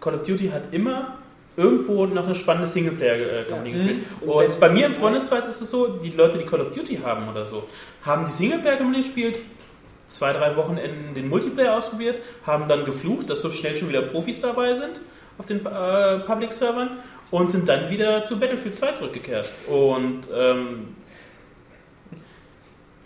Call 0.01 0.15
of 0.15 0.23
Duty 0.23 0.49
hat 0.49 0.63
immer 0.73 1.17
irgendwo 1.55 2.05
noch 2.07 2.25
eine 2.25 2.35
spannende 2.35 2.67
Singleplayer-Kampagne 2.67 3.71
Ja. 3.71 3.77
gespielt. 3.77 4.05
Mhm. 4.21 4.29
Und 4.29 4.45
Und 4.47 4.59
bei 4.59 4.69
mir 4.69 4.87
im 4.87 4.93
2? 4.93 4.99
Freundeskreis 4.99 5.47
ist 5.47 5.61
es 5.61 5.69
so, 5.71 5.87
die 5.87 6.09
Leute, 6.11 6.37
die 6.37 6.45
Call 6.45 6.61
of 6.61 6.71
Duty 6.71 6.99
haben 7.03 7.29
oder 7.29 7.45
so, 7.45 7.63
haben 8.03 8.25
die 8.25 8.31
Singleplayer-Kampagne 8.31 9.01
gespielt, 9.01 9.39
zwei, 10.11 10.33
drei 10.33 10.55
Wochenenden 10.55 11.15
den 11.15 11.29
Multiplayer 11.29 11.75
ausprobiert, 11.77 12.19
haben 12.45 12.67
dann 12.67 12.85
geflucht, 12.85 13.29
dass 13.29 13.41
so 13.41 13.49
schnell 13.51 13.77
schon 13.77 13.89
wieder 13.89 14.01
Profis 14.03 14.41
dabei 14.41 14.73
sind 14.75 15.01
auf 15.37 15.45
den 15.45 15.65
äh, 15.65 16.19
Public-Servern 16.19 16.99
und 17.31 17.51
sind 17.51 17.67
dann 17.67 17.89
wieder 17.89 18.23
zu 18.23 18.37
Battlefield 18.39 18.75
2 18.75 18.91
zurückgekehrt. 18.91 19.49
Und 19.67 20.23
ähm, 20.35 20.95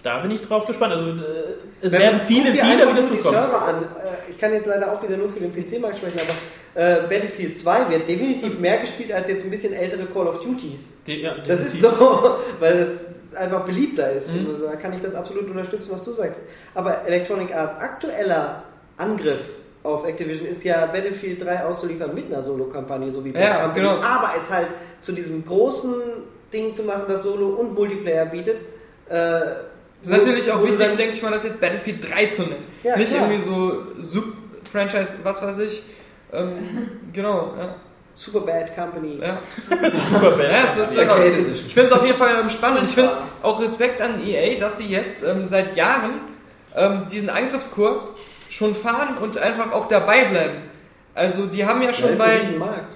da 0.04 0.20
bin 0.20 0.32
ich 0.32 0.42
drauf 0.42 0.66
gespannt. 0.66 0.94
Also 0.94 1.10
äh, 1.10 1.14
es 1.82 1.92
Wenn 1.92 2.00
werden 2.02 2.22
viele, 2.28 2.52
viele 2.52 2.90
wieder 2.90 3.02
die 3.02 3.08
zukommen. 3.08 3.36
Server 3.36 3.62
an. 3.62 3.84
Äh, 3.84 4.32
Ich 4.32 4.38
kann 4.38 4.52
jetzt 4.54 4.66
leider 4.66 4.92
auch 4.92 5.02
wieder 5.02 5.18
nur 5.18 5.30
für 5.32 5.40
den 5.40 5.54
PC-Markt 5.54 5.98
sprechen, 5.98 6.20
aber 6.20 6.82
äh, 6.82 7.02
Battlefield 7.08 7.56
2 7.56 7.90
wird 7.90 8.10
definitiv 8.10 8.60
mehr 8.60 8.80
gespielt 8.80 9.12
als 9.12 9.30
jetzt 9.30 9.46
ein 9.46 9.52
bisschen 9.52 9.74
ältere 9.74 10.06
Call 10.08 10.28
of 10.28 10.42
Duties. 10.42 10.98
Die, 11.08 11.22
ja, 11.22 11.36
Das 11.48 11.62
ist 11.62 11.82
so, 11.82 11.90
weil 12.60 12.80
es 12.80 12.90
einfach 13.36 13.66
beliebter 13.66 14.12
ist. 14.12 14.34
Mhm. 14.34 14.48
Und 14.48 14.62
da 14.64 14.76
kann 14.76 14.94
ich 14.94 15.02
das 15.02 15.16
absolut 15.16 15.50
unterstützen, 15.50 15.92
was 15.94 16.04
du 16.04 16.14
sagst. 16.14 16.42
Aber 16.74 17.06
Electronic 17.06 17.54
Arts 17.56 17.76
aktueller 17.80 18.64
Angriff 18.98 19.42
auf 19.84 20.06
Activision 20.08 20.48
ist 20.48 20.64
ja 20.64 20.86
Battlefield 20.88 21.44
3 21.44 21.66
auszuliefern 21.66 22.14
mit 22.16 22.26
einer 22.34 22.42
Solo-Kampagne, 22.42 23.12
so 23.12 23.24
wie 23.24 23.32
Bad 23.32 23.44
Ja, 23.44 23.62
Company. 23.66 23.88
genau. 23.88 24.02
Aber 24.02 24.32
es 24.38 24.50
halt 24.52 24.68
zu 25.02 25.12
diesem 25.12 25.46
großen 25.46 25.94
Ding 26.52 26.74
zu 26.74 26.84
machen, 26.84 27.04
das 27.08 27.24
Solo 27.24 27.50
und 27.50 27.74
Multiplayer 27.76 28.26
bietet. 28.26 28.60
Äh, 29.10 29.40
Es 30.02 30.10
ist 30.10 30.12
natürlich 30.12 30.52
auch 30.52 30.64
wichtig, 30.64 30.96
denke 30.96 31.14
ich 31.14 31.22
mal, 31.22 31.32
das 31.32 31.44
jetzt 31.44 31.60
Battlefield 31.62 32.10
3 32.10 32.26
zu 32.28 32.42
nennen. 32.44 32.64
Ja, 32.84 32.98
Nicht 32.98 33.14
klar. 33.14 33.30
irgendwie 33.30 33.44
so 33.44 33.84
Sub-Franchise, 34.02 35.16
was 35.24 35.42
weiß 35.42 35.60
ich. 35.60 35.84
Ähm, 36.34 36.50
genau, 37.14 37.54
ja. 37.60 37.76
Super 38.16 38.40
Bad 38.42 38.76
Company. 38.76 39.20
ja. 39.22 39.40
super 40.10 40.32
bad. 40.32 40.52
ja 40.52 40.64
es 40.64 40.78
ist 40.78 40.98
Edition. 40.98 41.66
ich 41.68 41.74
finde 41.74 41.90
es 41.90 41.92
auf 41.92 42.06
jeden 42.06 42.18
Fall 42.18 42.36
ähm, 42.42 42.50
spannend 42.50 42.82
und 42.82 42.90
ich 42.90 42.96
finde 42.96 43.12
es 43.12 43.18
auch 43.44 43.62
Respekt 43.62 44.02
an 44.02 44.26
EA, 44.26 44.58
dass 44.60 44.78
sie 44.78 44.88
jetzt 44.88 45.24
ähm, 45.24 45.46
seit 45.46 45.76
Jahren 45.76 46.22
ähm, 46.76 47.08
diesen 47.12 47.30
Angriffskurs 47.30 48.14
schon 48.50 48.76
fahren 48.76 49.18
und 49.18 49.38
einfach 49.38 49.72
auch 49.74 49.88
dabei 49.88 50.26
bleiben. 50.26 50.56
Also 51.14 51.46
die 51.46 51.66
haben 51.66 51.82
ja 51.82 51.94
schon 51.94 52.18
bei... 52.18 52.42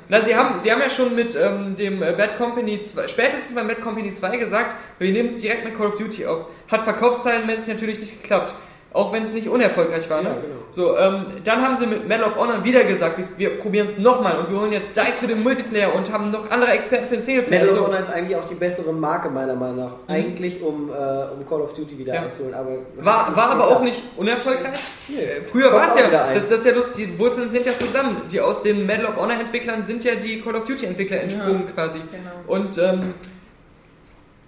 Na, 0.09 0.21
sie 0.21 0.35
haben, 0.35 0.59
sie 0.61 0.71
haben 0.71 0.81
ja 0.81 0.89
schon 0.89 1.15
mit 1.15 1.35
ähm, 1.35 1.77
dem 1.77 2.03
äh, 2.03 2.11
Bad 2.11 2.37
Company 2.37 2.83
2, 2.83 3.07
spätestens 3.07 3.55
beim 3.55 3.67
Bad 3.67 3.81
Company 3.81 4.11
2 4.11 4.35
gesagt, 4.37 4.75
wir 4.99 5.11
nehmen 5.11 5.29
es 5.29 5.37
direkt 5.37 5.63
mit 5.63 5.77
Call 5.77 5.87
of 5.87 5.97
Duty 5.97 6.25
auf. 6.25 6.47
Hat 6.69 6.81
verkaufszahlenmäßig 6.83 7.73
natürlich 7.73 7.99
nicht 7.99 8.21
geklappt. 8.21 8.53
Auch 8.91 9.13
wenn 9.13 9.21
es 9.21 9.31
nicht 9.33 9.47
unerfolgreich 9.47 10.09
war. 10.09 10.23
Ne? 10.23 10.29
Ja, 10.29 10.35
genau. 10.35 10.55
So, 10.71 10.97
ähm, 10.97 11.25
dann 11.43 11.61
haben 11.63 11.75
sie 11.75 11.85
mit 11.85 12.07
Medal 12.07 12.23
of 12.25 12.37
Honor 12.37 12.63
wieder 12.63 12.83
gesagt, 12.83 13.19
wir, 13.19 13.27
wir 13.37 13.59
probieren 13.59 13.87
es 13.87 13.99
nochmal 13.99 14.39
und 14.39 14.49
wir 14.51 14.59
holen 14.59 14.71
jetzt 14.71 14.97
DICE 14.97 15.19
für 15.19 15.27
den 15.27 15.43
Multiplayer 15.43 15.93
und 15.93 16.11
haben 16.11 16.31
noch 16.31 16.49
andere 16.49 16.71
Experten 16.71 17.05
für 17.07 17.13
den 17.13 17.21
Singleplayer. 17.21 17.61
Medal 17.65 17.75
of 17.75 17.79
So. 17.81 17.85
Honor 17.87 17.99
ist 17.99 18.11
eigentlich 18.11 18.35
auch 18.35 18.45
die 18.45 18.55
bessere 18.55 18.91
Marke 18.91 19.29
meiner 19.29 19.53
Meinung 19.53 19.75
nach. 19.77 19.91
Eigentlich 20.07 20.59
um, 20.63 20.89
äh, 20.89 20.93
um 20.93 21.45
Call 21.47 21.61
of 21.61 21.75
Duty 21.75 21.99
wieder 21.99 22.15
Ja. 22.15 22.21
einzuholen. 22.23 22.55
Aber 22.55 22.71
War, 22.97 23.35
war 23.35 23.51
aber 23.51 23.67
auch 23.67 23.81
nicht 23.83 24.01
unerfolglich. 24.17 24.71
Äh, 25.09 25.41
Früher 25.43 25.71
war 25.71 25.89
es 25.89 25.95
ja, 26.01 26.09
das, 26.33 26.49
das 26.49 26.59
ist 26.61 26.65
ja 26.65 26.73
lustig, 26.73 26.95
die 27.13 27.19
Wurzeln 27.19 27.47
sind 27.51 27.67
ja 27.67 27.77
zusammen. 27.77 28.23
Die 28.31 28.41
aus 28.41 28.63
den 28.63 28.87
Medal 28.87 29.05
of 29.05 29.17
Honor 29.17 29.39
Entwicklern 29.39 29.85
sind 29.85 30.03
ja 30.03 30.15
die 30.15 30.41
Call 30.41 30.55
of 30.55 30.65
Duty 30.65 30.87
Entwickler 30.87 31.21
entsprungen 31.21 31.67
quasi. 31.75 31.99
Genau. 32.11 32.31
Und 32.55 32.75
ähm, 32.79 33.13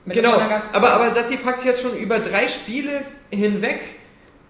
genau, 0.07 0.33
aber, 0.73 0.93
aber 0.93 1.09
dass 1.11 1.29
sie 1.29 1.37
praktisch 1.37 1.65
jetzt 1.65 1.81
schon 1.83 1.95
über 1.95 2.17
drei 2.19 2.47
Spiele 2.47 3.01
hinweg 3.29 3.81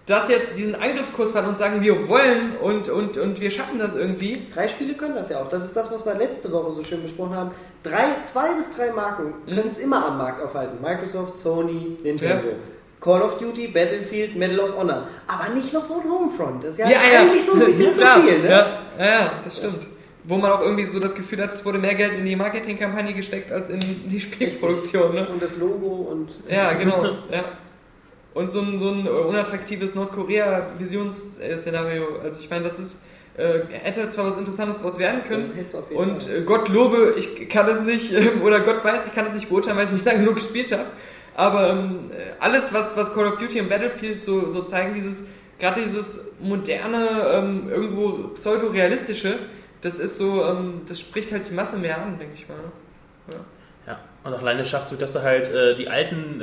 das 0.06 0.28
jetzt 0.28 0.56
diesen 0.56 0.74
Angriffskurs 0.74 1.32
fahren 1.32 1.46
und 1.46 1.58
sagen, 1.58 1.80
wir 1.80 2.08
wollen 2.08 2.56
und, 2.60 2.88
und, 2.88 3.16
und 3.18 3.40
wir 3.40 3.50
schaffen 3.50 3.78
das 3.78 3.94
irgendwie. 3.94 4.46
Drei 4.52 4.66
Spiele 4.66 4.94
können 4.94 5.14
das 5.14 5.28
ja 5.30 5.40
auch. 5.40 5.48
Das 5.48 5.64
ist 5.64 5.76
das, 5.76 5.92
was 5.92 6.04
wir 6.04 6.14
letzte 6.14 6.50
Woche 6.52 6.72
so 6.72 6.82
schön 6.84 7.02
besprochen 7.02 7.36
haben. 7.36 7.50
Drei, 7.84 8.04
zwei 8.24 8.52
bis 8.54 8.66
drei 8.76 8.90
Marken 8.90 9.34
Mhm. 9.46 9.54
können 9.56 9.68
es 9.70 9.78
immer 9.78 10.04
am 10.06 10.18
Markt 10.18 10.42
aufhalten. 10.42 10.78
Microsoft, 10.82 11.38
Sony, 11.38 11.98
Nintendo. 12.02 12.48
Ja. 12.48 12.54
Call 13.00 13.22
of 13.22 13.38
Duty, 13.38 13.68
Battlefield, 13.68 14.36
Medal 14.36 14.60
of 14.60 14.76
Honor. 14.76 15.08
Aber 15.26 15.52
nicht 15.54 15.72
noch 15.72 15.84
so 15.86 15.94
ein 15.94 16.08
Homefront. 16.10 16.62
Das 16.62 16.70
ist 16.70 16.78
ja, 16.78 16.86
Ja, 16.88 16.98
ja. 17.12 17.20
eigentlich 17.20 17.44
so 17.44 17.54
ein 17.54 17.60
bisschen 17.60 17.94
zu 17.94 18.00
viel. 18.06 18.38
Ne? 18.40 18.48
Ja, 18.48 18.66
ja, 18.98 19.04
ja, 19.04 19.32
das 19.44 19.56
stimmt. 19.58 19.86
Wo 20.24 20.36
man 20.36 20.52
auch 20.52 20.60
irgendwie 20.60 20.86
so 20.86 21.00
das 21.00 21.12
Gefühl 21.14 21.42
hat, 21.42 21.50
es 21.50 21.64
wurde 21.64 21.78
mehr 21.78 21.96
Geld 21.96 22.12
in 22.16 22.24
die 22.24 22.36
Marketingkampagne 22.36 23.12
gesteckt 23.12 23.50
als 23.50 23.70
in 23.70 23.80
die 23.80 24.20
Spielproduktion. 24.20 25.14
Ne? 25.16 25.28
Und 25.28 25.42
das 25.42 25.56
Logo 25.56 26.08
und. 26.12 26.30
Ja, 26.48 26.72
genau. 26.74 27.04
Ja. 27.28 27.44
Und 28.34 28.50
so 28.50 28.60
ein, 28.60 28.78
so 28.78 28.90
ein 28.90 29.06
unattraktives 29.06 29.94
Nordkorea-Visionsszenario. 29.94 32.20
Also 32.22 32.40
ich 32.40 32.48
meine, 32.48 32.64
das 32.64 32.78
ist, 32.78 33.02
äh, 33.36 33.60
hätte 33.70 34.08
zwar 34.08 34.26
was 34.26 34.38
Interessantes 34.38 34.78
daraus 34.78 34.98
werden 34.98 35.22
können. 35.26 35.50
Und 35.94 36.28
äh, 36.28 36.42
Gott 36.42 36.68
lobe, 36.68 37.14
ich 37.18 37.48
kann 37.48 37.68
es 37.68 37.82
nicht, 37.82 38.12
ähm, 38.12 38.42
oder 38.44 38.60
Gott 38.60 38.84
weiß, 38.84 39.06
ich 39.06 39.14
kann 39.14 39.26
es 39.26 39.34
nicht 39.34 39.48
beurteilen, 39.48 39.76
weil 39.76 39.84
ich 39.84 39.90
es 39.90 39.96
nicht 39.96 40.06
lange 40.06 40.20
genug 40.20 40.36
gespielt 40.36 40.72
habe. 40.72 40.86
Aber 41.34 41.70
ähm, 41.70 42.10
äh, 42.10 42.32
alles, 42.40 42.72
was, 42.72 42.96
was 42.96 43.14
Call 43.14 43.26
of 43.26 43.36
Duty 43.36 43.60
und 43.60 43.68
Battlefield 43.68 44.22
so, 44.22 44.48
so 44.48 44.62
zeigen, 44.62 44.94
dieses, 44.94 45.24
gerade 45.58 45.80
dieses 45.80 46.32
moderne, 46.40 47.08
ähm, 47.32 47.70
irgendwo 47.70 48.28
pseudo-realistische, 48.34 49.38
das 49.80 49.98
ist 49.98 50.16
so, 50.16 50.44
ähm, 50.44 50.82
das 50.88 51.00
spricht 51.00 51.32
halt 51.32 51.48
die 51.48 51.54
Masse 51.54 51.76
mehr 51.76 52.00
an, 52.00 52.18
denke 52.18 52.34
ich 52.34 52.48
mal. 52.48 52.56
Ja, 53.86 54.00
und 54.24 54.34
auch 54.34 54.40
allein 54.40 54.58
der 54.58 54.64
Schachzug, 54.64 54.98
dass 54.98 55.12
du 55.12 55.22
halt 55.22 55.52
äh, 55.52 55.74
die 55.74 55.88
alten, 55.88 56.40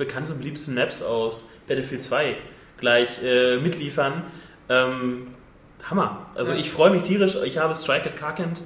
bekannten 0.00 0.32
und 0.32 0.38
beliebtesten 0.38 0.74
Maps 0.74 1.02
aus 1.02 1.48
Battlefield 1.68 2.02
2 2.02 2.36
gleich 2.78 3.22
äh, 3.22 3.58
mitliefern. 3.58 4.24
Ähm, 4.68 5.28
Hammer. 5.88 6.26
Also 6.34 6.52
Ja. 6.52 6.58
ich 6.58 6.70
freue 6.70 6.90
mich 6.90 7.02
tierisch. 7.04 7.36
Ich 7.44 7.58
habe 7.58 7.74
Strike 7.74 8.10
at 8.10 8.16
Karkent 8.16 8.62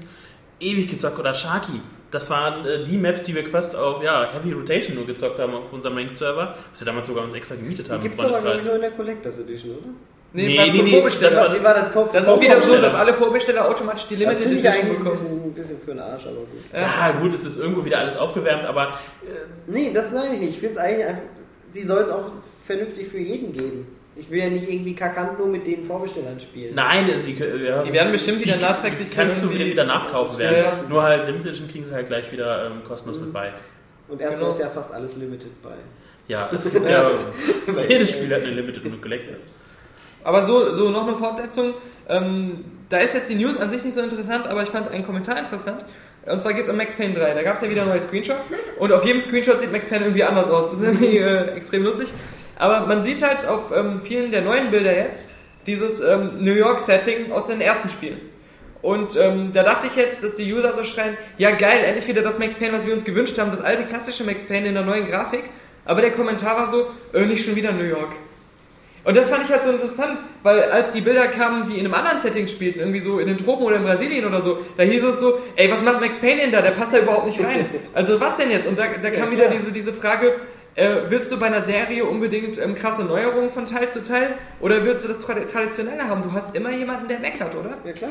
ewig 0.61 0.89
gezockt 0.89 1.19
oder 1.19 1.35
Sharky. 1.35 1.81
Das 2.11 2.31
waren 2.31 2.65
äh, 2.65 2.85
die 2.85 2.97
Maps, 2.97 3.25
die 3.25 3.35
wir 3.35 3.45
quasi 3.45 3.77
auf 3.77 4.03
ja, 4.03 4.33
Heavy 4.33 4.53
Rotation 4.53 4.95
nur 4.95 5.07
gezockt 5.07 5.39
haben 5.39 5.55
auf 5.55 5.73
unserem 5.73 5.97
Main-Server, 5.97 6.57
was 6.71 6.81
wir 6.81 6.87
damals 6.87 7.07
sogar 7.09 7.25
uns 7.25 7.35
extra 7.35 7.57
gemietet 7.57 7.89
Die 7.89 7.91
haben 7.93 8.05
im 8.05 8.11
gibt 8.11 8.21
es 8.21 8.37
aber 8.37 8.55
nur 8.63 8.75
in 8.77 8.81
der 8.81 8.91
Collectors 8.93 9.39
Edition, 9.39 9.73
oder? 9.73 9.89
Nee, 10.37 10.71
nee, 10.73 10.83
nee, 10.83 10.91
Vorbesteller. 10.91 11.31
das 11.31 11.39
war- 11.53 11.63
war 11.63 11.75
das 11.75 11.93
Top? 11.93 12.13
Das 12.13 12.27
ist 12.27 12.41
wieder 12.41 12.61
so, 12.61 12.77
dass 12.77 12.95
alle 12.95 13.15
Vorbesteller 13.15 13.69
automatisch 13.69 14.07
die 14.09 14.17
das 14.17 14.39
Limited 14.41 14.43
finde 14.43 14.59
ich 14.59 14.65
Edition 14.65 14.85
eigentlich 14.85 14.99
ein 14.99 15.05
bekommen. 15.05 15.21
bisschen, 15.23 15.45
ein 15.45 15.53
bisschen 15.55 15.79
für 15.79 15.91
den 15.93 16.01
Arsch, 16.01 16.23
aber 16.27 16.37
gut. 16.37 16.49
Ja, 16.73 17.13
gut, 17.21 17.35
es 17.35 17.45
ist 17.45 17.59
irgendwo 17.61 17.85
wieder 17.85 17.99
alles 18.01 18.17
aufgewärmt, 18.17 18.65
aber 18.67 18.89
äh, 19.23 19.27
Nee, 19.69 19.93
das 19.95 20.11
meine 20.11 20.35
ich 20.35 20.41
nicht. 20.41 20.51
Ich 20.55 20.59
finde 20.59 20.75
es 20.75 20.79
eigentlich 20.81 21.07
einfach, 21.07 21.23
die 21.75 21.83
soll 21.85 22.03
es 22.03 22.11
auch 22.11 22.25
vernünftig 22.67 23.09
für 23.09 23.19
jeden 23.19 23.53
geben. 23.53 23.87
Ich 24.17 24.29
will 24.31 24.39
ja 24.41 24.49
nicht 24.49 24.69
irgendwie 24.69 24.95
kakant 24.95 25.39
nur 25.39 25.47
mit 25.49 25.67
den 25.69 25.85
Vorbestellern 25.85 26.39
spielen. 26.41 26.75
nein, 26.75 27.09
also 27.11 27.25
die, 27.25 27.37
ja, 27.37 27.83
Die 27.85 27.93
werden 27.93 28.11
bestimmt 28.13 28.41
wieder 28.45 28.57
nachträglich 28.57 29.09
die 29.11 29.15
kannst 29.15 29.43
du 29.43 29.51
wieder, 29.53 29.65
wieder 29.67 29.85
nachkaufen 29.85 30.39
werden. 30.41 30.57
Ja. 30.65 30.89
Nur 30.89 31.03
halt 31.05 31.27
Limited 31.27 31.47
Edition 31.49 31.69
kriegen 31.69 31.85
sie 31.85 31.93
halt 31.95 32.09
gleich 32.09 32.31
wieder 32.33 32.67
ähm, 32.67 32.83
kostenlos 32.87 33.21
mit 33.21 33.33
bei. 33.33 33.53
Und 34.09 34.21
erstmal 34.21 34.41
Genau. 34.51 34.53
ist 34.53 34.61
ja 34.61 34.69
fast 34.69 34.93
alles 34.93 35.17
limited 35.17 35.63
bei. 35.63 35.75
Ja, 36.29 36.49
es 36.57 36.71
gibt 36.73 36.89
ja, 36.89 37.11
jedes 37.89 38.11
Spiel 38.11 38.33
hat 38.35 38.43
eine 38.43 38.51
Limited 38.53 38.85
und 38.85 39.01
Collected. 39.01 39.39
Aber 40.25 40.43
so, 40.45 40.73
so 40.73 40.91
noch 40.91 41.07
eine 41.07 41.17
Fortsetzung. 41.17 41.75
Ähm, 42.09 42.65
da 42.89 42.99
ist 42.99 43.15
jetzt 43.15 43.29
die 43.29 43.35
News 43.35 43.59
an 43.59 43.71
sich 43.71 43.85
nicht 43.85 43.95
so 43.95 44.01
interessant, 44.01 44.47
aber 44.47 44.63
ich 44.63 44.71
fand 44.71 44.91
einen 44.91 45.05
Kommentar 45.05 45.39
interessant. 45.39 45.85
Und 46.27 46.41
zwar 46.41 46.55
geht 46.55 46.65
es 46.65 46.71
um 46.71 46.77
Max 46.77 46.95
Payne 46.95 47.15
3. 47.15 47.35
Da 47.35 47.43
gab 47.43 47.57
es 47.57 47.61
ja 47.61 47.71
wieder 47.71 47.85
neue 47.85 48.01
Screenshots. 48.01 48.51
Und 48.79 48.93
auf 48.93 49.05
jedem 49.05 49.21
Screenshot 49.21 49.61
sieht 49.61 49.71
Max 49.73 49.87
Payne 49.87 50.07
irgendwie 50.07 50.25
anders 50.25 50.49
aus. 50.51 50.71
Das 50.71 50.81
ist 50.81 50.87
irgendwie 50.87 51.19
äh, 51.19 51.55
extrem 51.55 51.85
lustig. 51.85 52.09
Aber 52.57 52.87
man 52.87 53.03
sieht 53.03 53.23
halt 53.23 53.47
auf 53.47 53.73
ähm, 53.77 54.01
vielen 54.01 54.31
der 54.31 54.43
neuen 54.43 54.71
Bilder 54.71 54.97
jetzt 54.97 55.27
dieses 55.67 56.01
ähm, 56.01 56.33
New 56.41 56.53
York-Setting 56.53 57.33
aus 57.33 57.47
den 57.47 57.61
ersten 57.61 57.91
Spielen. 57.91 58.21
Und 58.81 59.17
ähm, 59.17 59.53
da 59.55 59.63
dachte 59.63 59.87
ich 59.87 59.97
jetzt, 59.97 60.23
dass 60.23 60.35
die 60.35 60.53
User 60.53 60.75
so 60.75 60.85
schreien, 60.85 61.17
ja 61.39 61.53
geil, 61.53 61.83
endlich 61.85 62.07
wieder 62.07 62.21
das 62.21 62.39
Max 62.39 62.55
Payne, 62.55 62.77
was 62.77 62.87
wir 62.87 62.93
uns 62.93 63.05
gewünscht 63.05 63.39
haben, 63.39 63.51
das 63.51 63.63
alte 63.63 63.85
klassische 63.85 64.25
Max 64.25 64.43
Payne 64.43 64.69
in 64.69 64.75
der 64.75 64.83
neuen 64.83 65.07
Grafik. 65.09 65.45
Aber 65.87 66.03
der 66.03 66.11
Kommentar 66.11 66.57
war 66.57 66.71
so, 66.71 66.87
äh, 67.19 67.25
nicht 67.25 67.45
schon 67.45 67.57
wieder 67.57 67.73
New 67.73 67.85
York. 67.85 68.11
Und 69.05 69.17
das 69.17 69.29
fand 69.29 69.45
ich 69.45 69.51
halt 69.51 69.63
so 69.63 69.71
interessant, 69.71 70.19
weil 70.43 70.63
als 70.71 70.93
die 70.93 71.03
Bilder 71.03 71.27
kamen, 71.27 71.67
die 71.67 71.75
in 71.79 71.85
einem 71.85 71.93
anderen 71.95 72.19
Setting 72.21 72.49
spielten, 72.49 72.79
irgendwie 72.81 73.01
so 73.01 73.19
in 73.19 73.27
den 73.27 73.37
Tropen 73.37 73.65
oder 73.65 73.77
in 73.77 73.85
Brasilien 73.85 74.25
oder 74.25 74.41
so, 74.41 74.65
da 74.79 74.83
hieß 74.83 75.03
es 75.05 75.21
so, 75.21 75.41
ey, 75.57 75.71
was 75.71 75.83
macht 75.83 76.01
Max 76.01 76.17
Payne 76.19 76.41
denn 76.41 76.53
da? 76.53 76.63
Der 76.63 76.71
passt 76.71 76.95
da 76.95 76.99
überhaupt 76.99 77.27
nicht 77.27 77.43
rein. 77.45 77.67
Also 77.93 78.19
was 78.19 78.37
denn 78.39 78.51
jetzt? 78.51 78.67
Und 78.67 78.79
da, 78.79 78.85
da 79.03 79.11
kam 79.11 79.31
wieder 79.31 79.49
diese, 79.49 79.73
diese 79.73 79.93
Frage, 79.93 80.33
äh, 80.77 81.03
willst 81.09 81.31
du 81.31 81.39
bei 81.39 81.47
einer 81.47 81.63
Serie 81.63 82.05
unbedingt 82.05 82.59
ähm, 82.59 82.75
krasse 82.75 83.05
Neuerungen 83.05 83.51
von 83.51 83.67
Teil 83.67 83.91
zu 83.91 84.03
Teil 84.03 84.35
oder 84.61 84.83
willst 84.85 85.05
du 85.05 85.09
das 85.09 85.19
Tra 85.21 85.35
Traditionelle 85.35 86.09
haben? 86.09 86.23
Du 86.23 86.33
hast 86.33 86.57
immer 86.57 86.71
jemanden, 86.71 87.07
der 87.07 87.19
meckert, 87.21 87.55
oder? 87.55 87.77
Ja, 87.85 87.93
klar. 87.93 88.11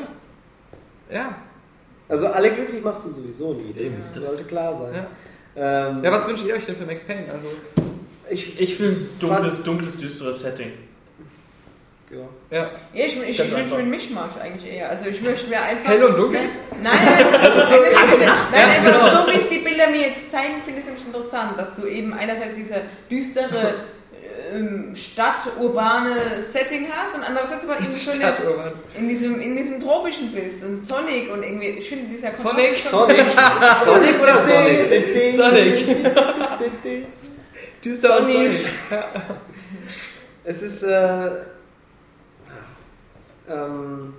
Ja. 1.10 1.34
Also 2.08 2.26
alle 2.28 2.50
glücklich 2.52 2.82
machst 2.84 3.04
du 3.04 3.10
sowieso 3.10 3.54
nie. 3.54 3.72
Das, 3.76 4.14
das- 4.14 4.24
sollte 4.26 4.44
klar 4.44 4.76
sein. 4.76 4.94
Ja. 4.94 5.06
Ähm, 5.90 6.04
Ja, 6.04 6.12
was 6.12 6.26
wünscht 6.28 6.44
ihr 6.46 6.54
euch 6.54 6.64
denn 6.66 6.76
für 6.76 6.86
Max 6.86 7.02
Payne? 7.02 7.26
Also, 7.32 7.48
ich, 8.30 8.60
Ich 8.60 8.80
will 8.80 9.08
dunkles, 9.20 9.62
dunkles, 9.62 9.96
düsteres 9.96 10.40
Setting. 10.40 10.72
ja. 12.10 12.56
ja. 12.56 12.70
Ich, 12.92 13.16
ich, 13.20 13.28
ich 13.28 13.38
wünsche 13.50 13.54
mir 13.74 13.76
einen 13.78 13.90
Mischmasch 13.90 14.32
eigentlich 14.40 14.72
eher. 14.72 14.90
Also 14.90 15.06
ich 15.08 15.20
möchte 15.20 15.48
mir 15.48 15.60
einfach. 15.60 15.88
Hell 15.90 16.04
und 16.04 16.16
dunkel? 16.16 16.40
Nein, 16.82 16.92
nein, 17.04 17.40
also 17.40 17.60
so 17.60 17.82
Tag 17.92 18.14
und 18.14 18.24
Nacht. 18.24 18.46
Nein, 18.52 18.70
einfach 18.86 19.24
so 19.26 19.32
wie 19.32 19.38
es 19.40 19.48
die 19.48 19.58
Bilder 19.58 19.90
mir 19.90 20.08
jetzt 20.08 20.30
zeigen, 20.30 20.62
finde 20.64 20.80
ich 20.80 20.86
es 20.86 20.92
nämlich 20.92 21.06
interessant, 21.06 21.58
dass 21.58 21.74
du 21.76 21.86
eben 21.86 22.12
einerseits 22.14 22.54
diese 22.56 22.82
düstere 23.10 23.74
ähm, 24.54 24.94
Stadt-urbane 24.94 26.42
Setting 26.42 26.86
hast 26.90 27.16
und 27.16 27.22
andererseits 27.24 27.64
aber 27.64 27.80
eben 27.80 27.92
so 27.92 28.10
eine, 28.12 28.20
Stadturban. 28.20 28.72
in 28.96 29.08
diesem, 29.08 29.40
in 29.40 29.56
diesem 29.56 29.80
tropischen 29.80 30.32
bist 30.32 30.62
und 30.62 30.78
Sonic 30.86 31.32
und 31.32 31.42
irgendwie, 31.42 31.68
ich 31.78 31.88
finde 31.88 32.14
dieser 32.14 32.32
Sonic? 32.34 32.76
schon- 32.78 32.90
Sonic. 32.90 33.24
Sonic 33.84 34.22
oder 34.22 34.40
Sonic? 34.40 35.34
Sonic. 35.34 37.06
Düster 37.84 38.20
und. 38.20 38.28
Sonic. 38.28 38.50
Es 40.44 40.62
ist. 40.62 40.82
Äh, 40.82 41.30
ähm, 43.48 44.14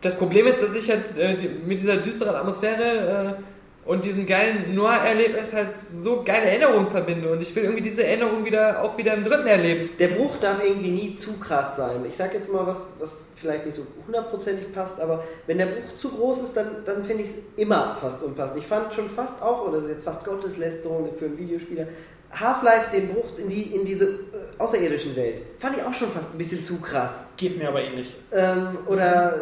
Das 0.00 0.16
Problem 0.16 0.46
ist, 0.46 0.62
dass 0.62 0.74
ich 0.74 0.90
halt 0.90 1.16
äh, 1.18 1.36
mit 1.66 1.78
dieser 1.78 1.98
düsteren 1.98 2.34
Atmosphäre 2.34 3.36
äh, 3.38 3.88
und 3.88 4.04
diesen 4.04 4.26
geilen 4.26 4.74
Noir-Erlebnis 4.74 5.52
halt 5.52 5.76
so 5.86 6.22
geile 6.24 6.44
Erinnerungen 6.44 6.86
verbinde. 6.86 7.30
Und 7.32 7.42
ich 7.42 7.54
will 7.54 7.64
irgendwie 7.64 7.82
diese 7.82 8.04
Erinnerung 8.04 8.44
wieder 8.44 8.82
auch 8.82 8.96
wieder 8.96 9.14
im 9.14 9.24
dritten 9.24 9.46
erleben. 9.46 9.90
der 9.98 10.08
Bruch 10.08 10.36
darf 10.40 10.62
irgendwie 10.62 10.90
nie 10.90 11.14
zu 11.16 11.38
krass 11.38 11.76
sein. 11.76 12.04
Ich 12.08 12.16
sag 12.16 12.32
jetzt 12.32 12.50
mal 12.50 12.66
was, 12.66 12.92
was 12.98 13.28
vielleicht 13.36 13.66
nicht 13.66 13.74
so 13.74 13.86
hundertprozentig 14.06 14.72
passt, 14.72 15.00
aber 15.00 15.24
wenn 15.46 15.58
der 15.58 15.66
Bruch 15.66 15.96
zu 15.96 16.10
groß 16.10 16.44
ist, 16.44 16.56
dann, 16.56 16.84
dann 16.84 17.04
finde 17.04 17.24
ich 17.24 17.30
es 17.30 17.36
immer 17.56 17.96
fast 18.00 18.22
unpassend. 18.22 18.58
Ich 18.60 18.66
fand 18.66 18.94
schon 18.94 19.10
fast 19.10 19.42
auch, 19.42 19.66
oder 19.66 19.78
das 19.78 19.84
ist 19.84 19.90
jetzt 19.90 20.04
fast 20.04 20.24
Gotteslästerung 20.24 21.10
für 21.18 21.26
einen 21.26 21.38
Videospieler, 21.38 21.86
Half-Life 22.32 22.90
den 22.92 23.08
Bruch 23.08 23.38
in, 23.38 23.48
die, 23.48 23.74
in 23.74 23.84
diese 23.84 24.04
äh, 24.04 24.58
außerirdischen 24.58 25.16
Welt. 25.16 25.42
Fand 25.58 25.76
ich 25.76 25.82
auch 25.82 25.94
schon 25.94 26.10
fast 26.10 26.34
ein 26.34 26.38
bisschen 26.38 26.62
zu 26.62 26.80
krass. 26.80 27.30
Geht 27.36 27.58
mir 27.58 27.68
aber 27.68 27.82
ähnlich. 27.82 28.14
Ähm, 28.32 28.78
oder 28.86 29.36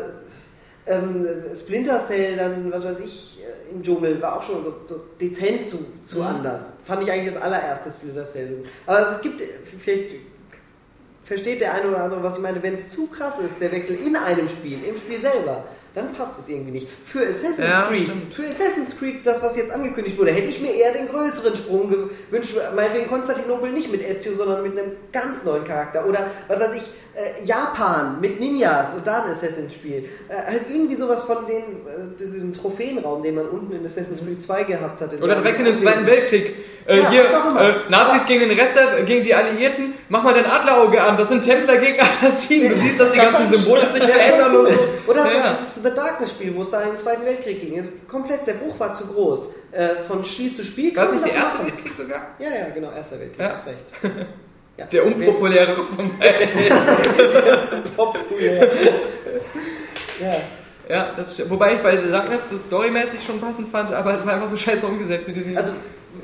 ähm, 0.86 1.26
Splinter 1.54 2.00
Cell, 2.06 2.36
dann, 2.36 2.72
was 2.72 2.84
weiß 2.84 3.00
ich, 3.00 3.40
äh, 3.42 3.74
im 3.74 3.82
Dschungel, 3.82 4.20
war 4.22 4.38
auch 4.38 4.42
schon 4.42 4.64
so, 4.64 4.74
so 4.86 5.00
dezent 5.20 5.66
zu, 5.66 5.78
zu 6.04 6.22
anders. 6.22 6.70
Fand 6.84 7.02
ich 7.02 7.12
eigentlich 7.12 7.34
das 7.34 7.42
allererste 7.42 7.90
Splinter 7.90 8.24
Cell. 8.24 8.64
Aber 8.86 9.00
es 9.00 9.20
gibt, 9.20 9.40
äh, 9.40 9.46
vielleicht 9.78 10.14
versteht 11.24 11.60
der 11.60 11.74
eine 11.74 11.88
oder 11.88 12.04
andere, 12.04 12.22
was 12.22 12.36
ich 12.36 12.42
meine, 12.42 12.62
wenn 12.62 12.74
es 12.74 12.90
zu 12.90 13.06
krass 13.08 13.38
ist, 13.38 13.60
der 13.60 13.70
Wechsel 13.70 13.96
in 13.96 14.16
einem 14.16 14.48
Spiel, 14.48 14.82
im 14.82 14.96
Spiel 14.96 15.20
selber, 15.20 15.64
dann 15.94 16.12
passt 16.12 16.38
es 16.40 16.48
irgendwie 16.48 16.72
nicht. 16.72 16.88
Für 17.04 17.26
Assassin's 17.26 17.58
Ja, 17.58 17.86
Creed, 17.88 18.02
stimmt. 18.08 18.34
für 18.34 18.46
Assassin's 18.46 18.98
Creed, 18.98 19.24
das, 19.24 19.42
was 19.42 19.56
jetzt 19.56 19.70
angekündigt 19.70 20.18
wurde, 20.18 20.32
hätte 20.32 20.48
ich 20.48 20.60
mir 20.60 20.72
eher 20.74 20.92
den 20.92 21.08
größeren 21.08 21.56
Sprung 21.56 21.88
gewünscht. 21.90 22.56
Meinetwegen 22.74 23.08
Konstantinopel 23.08 23.72
nicht 23.72 23.90
mit 23.90 24.02
Ezio, 24.08 24.34
sondern 24.34 24.62
mit 24.62 24.78
einem 24.78 24.92
ganz 25.12 25.44
neuen 25.44 25.64
Charakter. 25.64 26.06
Oder, 26.06 26.30
was 26.48 26.60
weiß 26.60 26.74
ich, 26.76 26.82
äh, 27.14 27.44
Japan 27.44 28.20
mit 28.20 28.38
Ninjas 28.40 28.94
und 28.94 29.06
da 29.06 29.24
ein 29.24 29.30
Assassin's-Spiel. 29.32 30.08
Äh, 30.28 30.34
halt 30.52 30.62
irgendwie 30.68 30.94
sowas 30.94 31.24
von 31.24 31.46
den, 31.46 31.56
äh, 31.62 32.16
diesem 32.18 32.52
Trophäenraum, 32.54 33.22
den 33.22 33.34
man 33.34 33.46
unten 33.48 33.72
in 33.74 33.84
Assassin's 33.84 34.20
Creed 34.24 34.42
2 34.42 34.62
gehabt 34.64 35.00
hat. 35.00 35.20
Oder 35.20 35.34
direkt 35.36 35.58
in 35.58 35.64
den 35.66 35.78
Zweiten 35.78 36.06
Weltkrieg. 36.06 36.54
Äh, 36.86 37.00
Ja, 37.00 37.10
hier, 37.10 37.22
äh, 37.24 37.90
Nazis 37.90 38.24
gegen 38.26 38.48
den 38.48 38.58
Rest, 38.58 38.72
der, 38.76 39.02
gegen 39.04 39.22
die 39.22 39.34
Alliierten, 39.34 39.94
mach 40.08 40.22
mal 40.22 40.32
dein 40.32 40.46
Adlerauge 40.46 41.02
an, 41.02 41.16
das 41.16 41.28
sind 41.28 41.42
Templer 41.42 41.76
gegen 41.78 42.00
Assassinen. 42.00 42.70
Du 42.70 42.80
siehst, 42.80 42.98
dass 43.00 43.12
die 43.12 43.18
ganzen 43.18 43.48
Symbole 43.48 43.82
sich 43.92 44.02
verändern 44.04 44.56
und 44.56 44.70
so. 44.70 44.78
Oder 45.10 45.32
Ja. 45.34 45.50
das 45.50 45.74
The 45.82 45.90
Darkness-Spiel, 45.94 46.54
wo 46.56 46.62
es 46.62 46.70
da 46.70 46.82
in 46.82 46.90
den 46.90 46.98
Zweiten 46.98 47.24
Weltkrieg 47.24 47.60
ging. 47.60 47.74
Ist 47.74 48.08
komplett, 48.08 48.46
der 48.46 48.54
Bruch 48.54 48.78
war 48.80 48.94
zu 48.94 49.06
groß. 49.06 49.48
Äh, 49.72 49.88
von 50.06 50.24
Spiel 50.24 50.54
zu 50.54 50.64
Spiel 50.64 50.96
War 50.96 51.04
es 51.04 51.12
nicht 51.12 51.26
der 51.26 51.34
Erste. 51.34 51.64
Weltkrieg 51.66 51.92
sogar? 51.94 52.20
Ja, 52.38 52.48
ja, 52.48 52.68
genau, 52.74 52.90
Erster 52.92 53.18
Weltkrieg, 53.20 53.40
Ja. 53.40 53.52
hast 53.52 53.66
recht. 53.66 53.78
Ja. 54.78 54.86
Der 54.86 55.04
unpopuläre 55.04 55.82
von 55.82 56.18
beiden. 56.18 56.48
Populär. 57.96 58.68
ja. 60.20 60.36
Ja, 60.88 61.12
das. 61.16 61.50
Wobei 61.50 61.74
ich 61.74 61.82
bei 61.82 62.00
The 62.00 62.10
Darkness 62.10 62.48
das 62.50 62.64
storymäßig 62.64 63.22
schon 63.22 63.40
passend 63.40 63.68
fand, 63.68 63.92
aber 63.92 64.16
es 64.16 64.24
war 64.24 64.34
einfach 64.34 64.48
so 64.48 64.56
scheiße 64.56 64.86
umgesetzt 64.86 65.26
mit 65.28 65.36
diesen. 65.36 65.58
Also, 65.58 65.72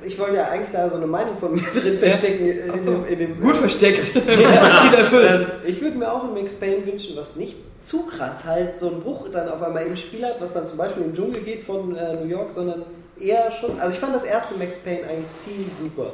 ich 0.02 0.18
wollte 0.18 0.36
ja 0.36 0.49
eigentlich 0.49 0.70
da 0.70 0.89
so 0.89 0.97
eine 0.97 1.07
Meinung 1.07 1.36
von 1.39 1.52
mir 1.52 1.62
drin 1.62 1.99
verstecken. 1.99 2.49
In, 2.49 2.70
Ach 2.73 2.78
so. 2.78 2.92
dem, 2.92 3.07
in 3.08 3.18
dem, 3.18 3.41
gut 3.41 3.57
versteckt. 3.57 4.05
Ziel 4.05 4.23
erfüllt. 4.23 5.31
Ähm, 5.31 5.47
ich 5.66 5.83
würde 5.83 5.99
mir 5.99 6.10
auch 6.10 6.24
ein 6.24 6.33
Max 6.33 6.55
Payne 6.55 6.86
wünschen, 6.86 7.16
was 7.16 7.36
nicht 7.36 7.57
zu 7.83 8.07
krass 8.07 8.44
halt 8.44 8.81
so 8.81 8.89
einen 8.89 9.02
Bruch 9.02 9.28
dann 9.31 9.49
auf 9.49 9.62
einmal 9.62 9.84
im 9.84 9.97
Spiel 9.97 10.24
hat, 10.24 10.41
was 10.41 10.55
dann 10.55 10.66
zum 10.66 10.78
Beispiel 10.78 11.02
im 11.05 11.15
Dschungel 11.15 11.42
geht 11.42 11.65
von 11.65 11.94
äh, 11.97 12.15
New 12.15 12.28
York, 12.28 12.52
sondern 12.52 12.84
eher 13.20 13.50
schon. 13.52 13.78
Also 13.81 13.92
ich 13.92 14.00
fand 14.00 14.15
das 14.15 14.24
erste 14.24 14.55
Max 14.55 14.76
Payne 14.78 15.02
eigentlich 15.08 15.33
ziemlich 15.44 15.68
super. 15.78 16.12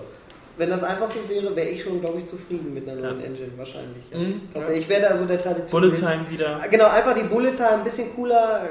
Wenn 0.60 0.68
das 0.70 0.84
einfach 0.84 1.08
so 1.08 1.20
wäre, 1.28 1.56
wäre 1.56 1.68
ich 1.68 1.82
schon, 1.82 2.00
glaube 2.02 2.18
ich, 2.18 2.26
zufrieden 2.26 2.74
mit 2.74 2.86
einer 2.86 3.00
neuen 3.00 3.24
Engine 3.24 3.50
wahrscheinlich. 3.56 4.05
Ja. 4.12 4.18
Mhm, 4.18 4.42
Tatsächlich, 4.52 4.82
ich 4.84 4.89
wäre 4.90 5.00
da 5.08 5.16
so 5.16 5.24
der 5.24 5.39
Tradition. 5.39 5.80
Bullet 5.80 5.97
Time 5.97 6.26
wieder. 6.28 6.60
Genau, 6.70 6.89
einfach 6.89 7.14
die 7.14 7.22
Bullet 7.22 7.52
Time, 7.56 7.70
ein 7.78 7.84
bisschen 7.84 8.14
cooler. 8.14 8.68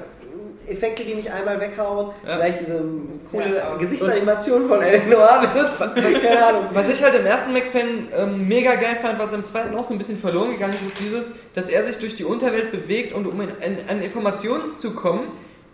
Effekte, 0.68 1.03
die 1.03 1.16
mich 1.16 1.32
einmal 1.32 1.59
weghauen, 1.59 2.11
Ja. 2.27 2.35
vielleicht 2.35 2.59
diese 2.59 2.80
coole 3.32 3.68
aus. 3.68 3.80
Gesichtsanimation 3.80 4.68
von 4.68 4.82
Eleanor 4.84 5.42
benutzen, 5.51 5.90
das 5.95 6.22
keine 6.22 6.45
Ahnung. 6.45 6.66
Was 6.74 6.90
ich 6.90 7.01
halt 7.03 7.16
im 7.16 7.26
ersten 7.26 7.53
Max 7.53 7.72
Payne 7.72 7.90
ähm, 8.16 8.48
mega 8.48 8.76
geil 8.76 8.98
fand, 9.01 9.18
was 9.18 9.34
im 9.34 9.43
zweiten 9.43 9.76
auch 9.76 9.84
so 9.85 9.95
ein 9.95 9.98
bisschen 9.98 10.19
verloren 10.19 10.51
gegangen 10.51 10.76
ist, 10.76 10.85
ist 10.93 11.00
dieses, 11.00 11.32
dass 11.56 11.69
er 11.69 11.84
sich 11.85 11.98
durch 11.98 12.14
die 12.16 12.24
Unterwelt 12.24 12.72
bewegt 12.72 13.14
und 13.14 13.26
um 13.26 13.42
in, 13.42 13.50
an, 13.50 13.77
an 13.88 14.01
Informationen 14.03 14.77
zu 14.77 14.92
kommen, 14.93 15.30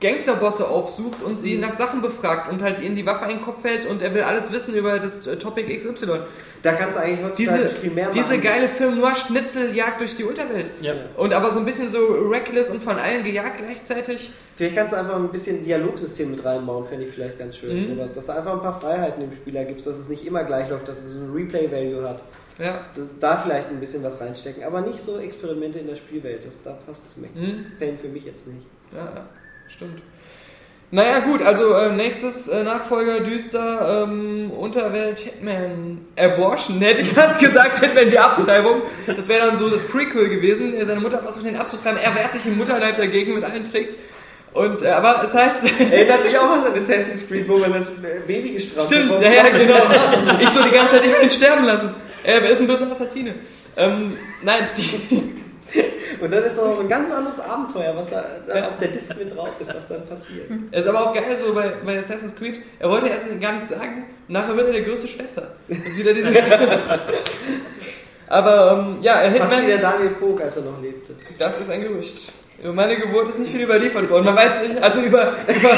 Gangsterbosse 0.05 0.67
aufsucht 0.67 1.21
und 1.23 1.41
sie 1.41 1.57
nach 1.57 1.73
Sachen 1.73 2.01
befragt 2.01 2.51
und 2.51 2.61
halt 2.61 2.81
ihnen 2.81 2.95
die 2.95 3.05
Waffe 3.05 3.25
in 3.25 3.37
den 3.37 3.41
Kopf 3.41 3.63
hält 3.63 3.85
und 3.85 4.01
er 4.01 4.13
will 4.13 4.21
alles 4.21 4.51
wissen 4.51 4.75
über 4.75 4.99
das 4.99 5.25
äh, 5.27 5.37
Topic 5.37 5.75
XY. 5.77 6.19
Da 6.61 6.73
kannst 6.73 6.97
du 6.97 7.01
eigentlich 7.01 7.23
heutzutage 7.23 7.57
Diese, 7.63 7.69
viel 7.69 7.91
mehr 7.91 8.09
diese 8.09 8.25
machen. 8.27 8.41
geile 8.41 8.69
Film 8.69 8.99
Noir 8.99 9.15
Schnitzeljagd 9.15 10.01
durch 10.01 10.15
die 10.15 10.23
Unterwelt. 10.23 10.71
Ja. 10.81 10.93
Und 11.17 11.33
aber 11.33 11.51
so 11.53 11.59
ein 11.59 11.65
bisschen 11.65 11.89
so 11.89 11.99
reckless 12.29 12.69
und 12.71 12.81
von 12.83 12.97
allen 12.97 13.23
gejagt 13.23 13.57
gleichzeitig. 13.57 14.31
Vielleicht 14.57 14.75
kannst 14.75 14.93
du 14.93 14.97
einfach 14.97 15.15
ein 15.15 15.29
bisschen 15.31 15.63
Dialogsystem 15.63 16.31
mit 16.31 16.43
reinbauen, 16.45 16.87
fände 16.87 17.05
ich 17.05 17.13
vielleicht 17.13 17.37
ganz 17.37 17.57
schön. 17.57 17.89
Mhm. 17.89 17.95
Sowas, 17.97 18.13
dass 18.15 18.25
du 18.27 18.31
einfach 18.35 18.53
ein 18.53 18.61
paar 18.61 18.79
Freiheiten 18.79 19.21
dem 19.21 19.33
Spieler 19.35 19.65
gibst, 19.65 19.85
dass 19.85 19.97
es 19.97 20.07
nicht 20.09 20.25
immer 20.25 20.43
gleich 20.43 20.69
läuft, 20.69 20.87
dass 20.87 20.99
es 21.03 21.13
so 21.13 21.19
ein 21.25 21.33
Replay-Value 21.33 22.07
hat. 22.07 22.21
Ja. 22.57 22.85
Da 23.19 23.37
vielleicht 23.37 23.69
ein 23.69 23.79
bisschen 23.81 24.01
was 24.01 24.19
reinstecken, 24.21 24.63
aber 24.63 24.79
nicht 24.81 25.01
so 25.01 25.19
Experimente 25.19 25.79
in 25.79 25.87
der 25.87 25.97
Spielwelt. 25.97 26.45
Das, 26.45 26.63
da 26.63 26.71
passt 26.87 27.03
es 27.05 27.17
Mac 27.17 27.35
Mhm. 27.35 27.65
Payne 27.77 27.97
für 27.97 28.07
mich 28.07 28.23
jetzt 28.23 28.47
nicht. 28.47 28.65
Ja, 28.95 29.25
stimmt. 29.69 30.01
Naja, 30.91 31.19
gut, 31.19 31.41
also 31.41 31.73
äh, 31.73 31.91
nächstes 31.91 32.47
äh, 32.47 32.63
Nachfolger 32.63 33.19
düster, 33.19 34.05
ähm, 34.07 34.51
Unterwelt, 34.51 35.19
Hitman, 35.19 36.05
Abortion, 36.17 36.79
hätte 36.79 37.01
ich 37.01 37.09
fast 37.09 37.39
gesagt, 37.39 37.79
Hitman 37.79 38.09
die 38.09 38.19
Abtreibung. 38.19 38.83
Das 39.07 39.27
wäre 39.27 39.47
dann 39.47 39.57
so 39.57 39.69
das 39.69 39.83
Prequel 39.83 40.29
gewesen. 40.29 40.73
Seine 40.85 41.01
Mutter 41.01 41.19
versucht 41.19 41.45
ihn 41.45 41.57
abzutreiben, 41.57 41.99
er 41.99 42.15
wehrt 42.15 42.31
sich 42.33 42.45
im 42.45 42.57
Mutterleib 42.57 42.97
dagegen 42.97 43.33
mit 43.33 43.43
allen 43.43 43.65
Tricks. 43.65 43.95
Und, 44.53 44.83
äh, 44.83 44.89
aber 44.89 45.21
es 45.25 45.33
heißt, 45.33 45.57
Erinnert 45.91 46.23
mich 46.23 46.37
auch 46.37 46.51
an 46.51 46.73
Assassin's 46.73 47.27
Creed, 47.27 47.49
wo 47.49 47.57
man 47.57 47.73
das 47.73 47.91
Baby 48.25 48.51
gestraft 48.53 48.87
stimmt, 48.87 49.11
hat. 49.11 49.21
ja, 49.21 49.31
ja, 49.31 49.49
genau. 49.49 50.39
Ich 50.39 50.49
so 50.49 50.63
die 50.63 50.71
ganze 50.71 50.91
Zeit, 50.93 51.05
ich 51.05 51.11
will 51.11 51.23
ihn 51.23 51.31
sterben 51.31 51.65
lassen. 51.65 51.89
Äh, 52.23 52.39
wer 52.41 52.51
ist 52.51 52.61
ein 52.61 52.67
böser 52.67 52.89
Assassine? 52.89 53.35
Ähm, 53.75 54.17
nein, 54.43 54.69
die, 54.77 55.43
Und 56.21 56.31
dann 56.31 56.43
ist 56.43 56.57
noch 56.57 56.75
so 56.75 56.81
ein 56.81 56.89
ganz 56.89 57.11
anderes 57.11 57.39
Abenteuer, 57.39 57.95
was 57.95 58.09
da, 58.09 58.23
da 58.47 58.67
auf 58.67 58.77
der 58.79 58.89
Disc 58.89 59.17
mit 59.17 59.35
drauf 59.35 59.49
ist, 59.59 59.73
was 59.73 59.87
dann 59.87 60.07
passiert. 60.07 60.49
Er 60.71 60.79
ist 60.79 60.87
aber 60.87 61.01
auch 61.01 61.13
geil 61.13 61.37
so 61.43 61.53
bei, 61.53 61.73
bei 61.85 61.99
Assassin's 61.99 62.35
Creed. 62.35 62.59
Er 62.79 62.89
wollte 62.89 63.07
erst 63.07 63.41
gar 63.41 63.53
nichts 63.53 63.69
sagen 63.69 64.05
und 64.27 64.33
nachher 64.33 64.55
wird 64.55 64.67
er 64.67 64.73
der 64.73 64.81
größte 64.83 65.07
Schwätzer. 65.07 65.51
Das 65.67 65.77
ist 65.79 65.97
wieder 65.97 66.13
diese. 66.13 66.29
aber 68.27 68.87
ähm, 68.89 68.97
ja, 69.01 69.29
Fast 69.37 69.61
wie 69.61 69.67
der 69.67 69.79
Daniel 69.79 70.11
Pog, 70.11 70.41
als 70.41 70.57
er 70.57 70.63
noch 70.63 70.81
lebte. 70.81 71.15
das 71.37 71.59
ist 71.59 71.69
ein 71.69 71.81
Gerücht. 71.81 72.31
Über 72.61 72.73
meine 72.73 72.95
Geburt 72.95 73.29
ist 73.29 73.39
nicht 73.39 73.51
viel 73.51 73.61
überliefert 73.61 74.09
worden. 74.09 74.25
Man 74.25 74.35
weiß 74.35 74.67
nicht, 74.67 74.81
also 74.81 75.01
über, 75.01 75.33
über, 75.47 75.77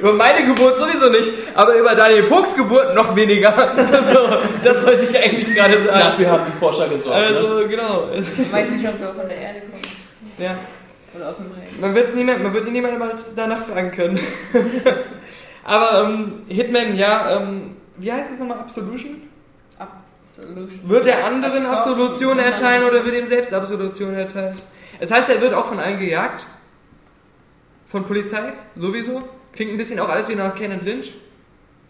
Über 0.00 0.12
meine 0.14 0.44
Geburt 0.46 0.78
sowieso 0.80 1.10
nicht, 1.10 1.30
aber 1.54 1.76
über 1.76 1.94
Daniel 1.94 2.24
Pucks 2.24 2.56
Geburt 2.56 2.94
noch 2.94 3.14
weniger. 3.14 3.52
so, 4.12 4.36
das 4.64 4.84
wollte 4.84 5.04
ich 5.04 5.16
eigentlich 5.16 5.54
gerade 5.54 5.74
sagen. 5.84 5.98
Dafür 6.00 6.30
haben 6.30 6.42
die 6.52 6.58
Forscher 6.58 6.88
gesorgt. 6.88 7.16
ne? 7.18 7.26
Also, 7.36 7.68
genau. 7.68 8.08
Es- 8.10 8.26
Ich 8.38 8.52
weiß 8.52 8.70
nicht, 8.70 8.86
ob 8.88 8.98
du 8.98 9.08
auch 9.10 9.14
von 9.14 9.28
der 9.28 9.36
Erde 9.38 9.62
kommst. 9.70 9.90
Ja. 10.38 10.56
Oder 11.14 11.28
aus 11.30 11.36
dem 11.36 11.46
Regen. 11.52 11.80
Man 11.80 11.94
wird 11.94 12.08
es 12.08 12.14
niemand, 12.14 12.42
man 12.42 12.52
wird 12.54 12.66
ihn 12.66 12.72
niemandem 12.72 12.98
mal 12.98 13.10
danach 13.36 13.64
fragen 13.66 13.92
können. 13.92 14.18
aber 15.64 16.04
ähm, 16.08 16.32
Hitman, 16.48 16.96
ja, 16.96 17.36
ähm, 17.36 17.76
wie 17.96 18.10
heißt 18.12 18.32
es 18.32 18.38
nochmal? 18.38 18.58
Absolution? 18.58 19.22
Absolution. 19.78 20.80
Wird 20.88 21.06
er 21.06 21.24
anderen 21.26 21.66
Absolution. 21.66 22.08
Absolution 22.10 22.38
erteilen 22.38 22.84
oder 22.84 23.04
wird 23.04 23.14
ihm 23.14 23.26
selbst 23.26 23.52
Absolution 23.52 24.14
erteilen? 24.14 24.56
Es 25.02 25.10
heißt, 25.10 25.28
er 25.28 25.40
wird 25.40 25.52
auch 25.52 25.66
von 25.66 25.80
allen 25.80 25.98
gejagt. 25.98 26.46
Von 27.86 28.04
Polizei, 28.04 28.52
sowieso. 28.76 29.24
Klingt 29.52 29.72
ein 29.72 29.76
bisschen 29.76 29.98
auch 29.98 30.08
alles 30.08 30.28
wie 30.28 30.36
nach 30.36 30.54
and 30.54 30.84
Lynch, 30.84 31.12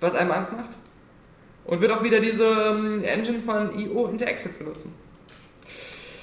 was 0.01 0.15
einem 0.15 0.31
Angst 0.31 0.51
macht. 0.51 0.71
Und 1.67 1.83
wird 1.83 1.93
auch 1.93 2.03
wieder 2.03 2.21
diese 2.21 2.45
ähm, 2.45 3.05
Engine 3.05 3.43
von 3.43 3.79
EO 3.79 4.07
Interactive 4.07 4.55
benutzen. 4.55 4.95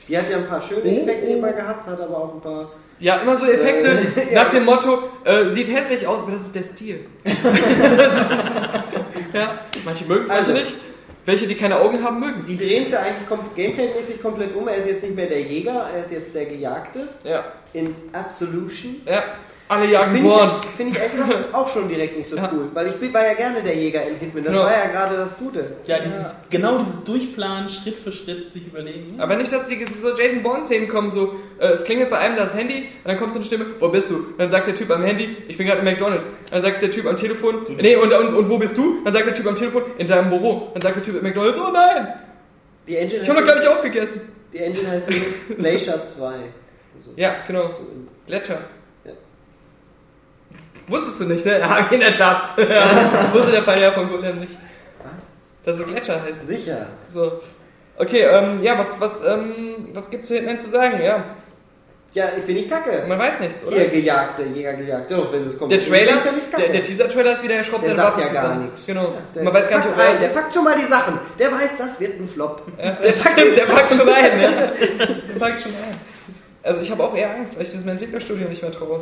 Die 0.08 0.18
hat 0.18 0.32
ja 0.32 0.38
ein 0.38 0.48
paar 0.48 0.64
schöne 0.64 0.82
Oh, 0.84 1.04
Effekte 1.04 1.28
oh. 1.28 1.38
immer 1.38 1.54
gehabt, 1.54 1.86
hat 1.86 2.02
aber 2.02 2.18
auch 2.18 2.34
ein 2.34 2.42
paar. 2.42 2.72
Ja, 3.00 3.18
immer 3.18 3.38
so 3.38 3.46
Effekte 3.46 3.90
Äh, 3.90 4.34
nach 4.34 4.50
dem 4.50 4.66
Motto, 4.66 5.12
äh, 5.26 5.48
sieht 5.50 5.68
hässlich 5.68 6.08
aus, 6.08 6.24
aber 6.24 6.32
das 6.32 6.42
ist 6.42 6.56
der 6.56 6.64
Stil. 6.64 7.06
das 7.24 8.32
ist, 8.32 8.68
ja, 9.34 9.60
manche 9.86 10.06
mögen 10.06 10.24
es, 10.24 10.30
manche 10.30 10.42
Also. 10.42 10.54
nicht. 10.54 10.76
Welche, 11.26 11.48
die 11.48 11.56
keine 11.56 11.80
Augen 11.80 12.04
haben, 12.04 12.20
mögen 12.20 12.42
Sie 12.44 12.58
drehen 12.58 12.86
es 12.86 12.92
ja 12.92 13.00
eigentlich 13.02 13.28
kom 13.28 13.40
Gameplay-mäßig 13.56 14.22
komplett 14.22 14.56
um. 14.56 14.68
Er 14.68 14.78
ist 14.78 14.88
jetzt 14.88 15.04
nicht 15.04 15.16
mehr 15.16 15.28
der 15.28 15.42
Jäger, 15.42 15.90
er 15.94 16.02
ist 16.02 16.12
jetzt 16.12 16.34
der 16.34 16.46
Gejagte 16.46 17.08
Ja, 17.24 17.44
in 17.74 17.94
Absolution. 18.14 19.02
ja. 19.06 19.24
Alle 19.72 19.86
jagen 19.86 20.12
finde 20.14 20.30
Born. 20.30 20.50
ich, 20.64 20.70
find 20.78 20.92
ich 20.98 21.12
gesagt 21.12 21.54
auch 21.54 21.68
schon 21.70 21.88
direkt 21.88 22.18
nicht 22.18 22.28
so 22.28 22.36
Ja. 22.38 22.50
cool. 22.52 22.70
Weil 22.74 22.88
ich 22.88 22.96
bin- 22.96 23.14
war 23.14 23.24
ja 23.24 23.36
gerne 23.36 23.62
der 23.62 23.76
Jäger 23.76 24.02
in 24.04 24.16
Hitman. 24.16 24.44
Das 24.44 24.56
Ja. 24.56 24.64
war 24.64 24.72
ja 24.76 24.88
gerade 24.88 25.16
das 25.16 25.38
Gute. 25.38 25.74
Ja, 25.86 26.00
dieses, 26.00 26.26
genau 26.50 26.80
dieses 26.80 27.04
Durchplanen, 27.04 27.70
Schritt 27.70 27.96
für 27.98 28.12
Schritt 28.12 28.52
sich 28.52 28.66
überlegen. 28.66 29.20
Aber 29.20 29.36
nicht, 29.36 29.54
dass 29.54 29.68
die 29.68 29.86
so 29.86 30.10
Jason 30.18 30.42
Bourne-Szenen 30.42 30.88
kommen, 30.90 31.12
so, 31.12 31.36
äh, 31.60 31.68
es 31.68 31.84
klingelt 31.84 32.10
bei 32.10 32.18
einem 32.18 32.36
das 32.36 32.56
Handy 32.56 32.78
und 33.04 33.06
dann 33.06 33.18
kommt 33.20 33.34
so 33.34 33.38
eine 33.40 33.46
Stimme, 33.46 33.66
wo 33.80 33.90
bist 33.90 34.10
du? 34.10 34.26
Dann 34.40 34.50
sagt 34.50 34.66
der 34.66 34.74
Typ 34.74 34.90
am 34.90 35.04
Handy, 35.04 35.38
ich 35.48 35.56
bin 35.56 35.68
gerade 35.68 35.80
im 35.80 35.86
McDonalds. 35.86 36.26
Dann 36.50 36.64
sagt 36.64 36.82
der 36.82 36.90
Typ 36.90 37.06
am 37.06 37.16
Telefon, 37.16 37.60
nee, 37.80 37.96
und, 37.96 38.12
und, 38.12 38.34
und 38.36 38.50
wo 38.50 38.58
bist 38.58 38.76
du? 38.76 39.04
Dann 39.04 39.14
sagt 39.14 39.28
der 39.28 39.36
Typ 39.36 39.46
am 39.46 39.56
Telefon, 39.56 39.84
in 40.00 40.08
deinem 40.08 40.32
Büro. 40.32 40.70
Dann 40.74 40.82
sagt 40.82 40.96
der 40.96 41.04
Typ 41.04 41.16
im 41.18 41.22
McDonalds, 41.24 41.60
oh 41.60 41.72
nein, 41.72 42.08
Die 42.88 42.98
Engine, 42.98 43.22
ich 43.22 43.30
habe 43.30 43.40
noch 43.42 43.48
gar 43.48 43.56
nicht 43.58 43.68
aufgegessen. 43.68 44.22
die 44.52 44.58
Engine 44.58 44.90
heißt 44.90 45.06
Glacier 45.60 46.04
2. 46.04 46.26
Also, 46.26 47.12
Ja, 47.16 47.36
genau, 47.46 47.68
so 47.68 47.86
Gletscher. 48.26 48.58
Ja. 50.90 50.96
Wusstest 50.96 51.20
du 51.20 51.26
nicht, 51.26 51.46
ne? 51.46 51.62
Hab 51.70 51.86
ich 51.92 51.98
ihn 51.98 52.02
ertappt. 52.02 52.58
ja, 52.70 52.90
wusste 53.34 53.52
der 53.52 53.64
Fall 53.64 53.80
ja 53.82 53.92
von 53.92 54.10
Golem 54.10 54.40
nicht. 54.40 54.54
Was? 55.04 55.12
Dass 55.78 55.80
es 55.80 55.86
Gletscher 55.88 56.22
heißt. 56.24 56.48
Sicher. 56.48 56.86
So. 57.10 57.40
Okay, 57.98 58.22
ähm, 58.24 58.64
ja, 58.64 58.78
was, 58.78 59.00
was, 59.02 59.22
ähm, 59.28 59.90
was 59.94 60.10
gibt's 60.10 60.28
zu 60.30 60.36
Hitman 60.36 60.58
zu 60.58 60.70
sagen? 60.70 61.02
Ja, 61.04 61.24
Ja, 62.14 62.30
ich 62.38 62.44
finde 62.46 62.62
ich 62.62 62.70
kacke. 62.70 63.04
man 63.08 63.20
weiß 63.20 63.40
nichts, 63.42 63.64
oder? 63.66 63.76
Ihr 63.76 63.90
Gejagte, 63.90 64.44
Jäger, 64.44 64.74
Gejagte. 64.74 65.16
Doch, 65.16 65.32
wenn 65.34 65.44
es 65.44 65.60
kommt. 65.60 65.72
Der 65.72 65.80
Trailer, 65.82 66.14
der, 66.58 66.70
der 66.70 66.82
Teaser-Trailer 66.84 67.34
ist 67.34 67.44
wieder, 67.44 67.56
er 67.56 67.64
schraubt 67.66 67.84
Der 67.84 67.90
seine 67.96 68.02
sagt 68.04 68.18
Waffen 68.18 68.34
ja 68.36 68.42
gar 68.42 68.56
nichts. 68.56 68.86
Genau. 68.88 69.14
Der, 69.36 69.44
Man 69.44 69.54
weiß 69.54 69.70
gar 69.70 69.78
nicht, 69.80 69.88
packt 69.88 70.00
ob 70.00 70.06
er 70.06 70.14
es 70.14 70.20
Der 70.20 70.28
ist. 70.30 70.34
packt 70.36 70.54
schon 70.54 70.64
mal 70.64 70.78
die 70.80 70.86
Sachen. 70.86 71.20
Der 71.38 71.52
weiß, 71.52 71.72
das 71.78 72.00
wird 72.00 72.20
ein 72.22 72.30
Flop. 72.30 72.62
Ja, 72.82 72.92
der, 72.94 73.14
stimmt, 73.14 73.58
der 73.58 73.66
packt 73.66 73.94
schon 73.94 74.10
ein, 74.10 74.42
ja. 74.42 74.50
Der 75.34 75.40
packt 75.40 75.62
schon 75.62 75.72
ein. 75.74 76.00
Also 76.64 76.82
ich 76.82 76.90
habe 76.92 77.04
auch 77.04 77.16
eher 77.16 77.32
Angst, 77.36 77.58
weil 77.58 77.64
ich 77.64 77.72
diesem 77.72 77.90
Entwicklerstudio 77.90 78.48
nicht 78.48 78.62
mehr 78.62 78.72
traue. 78.72 79.02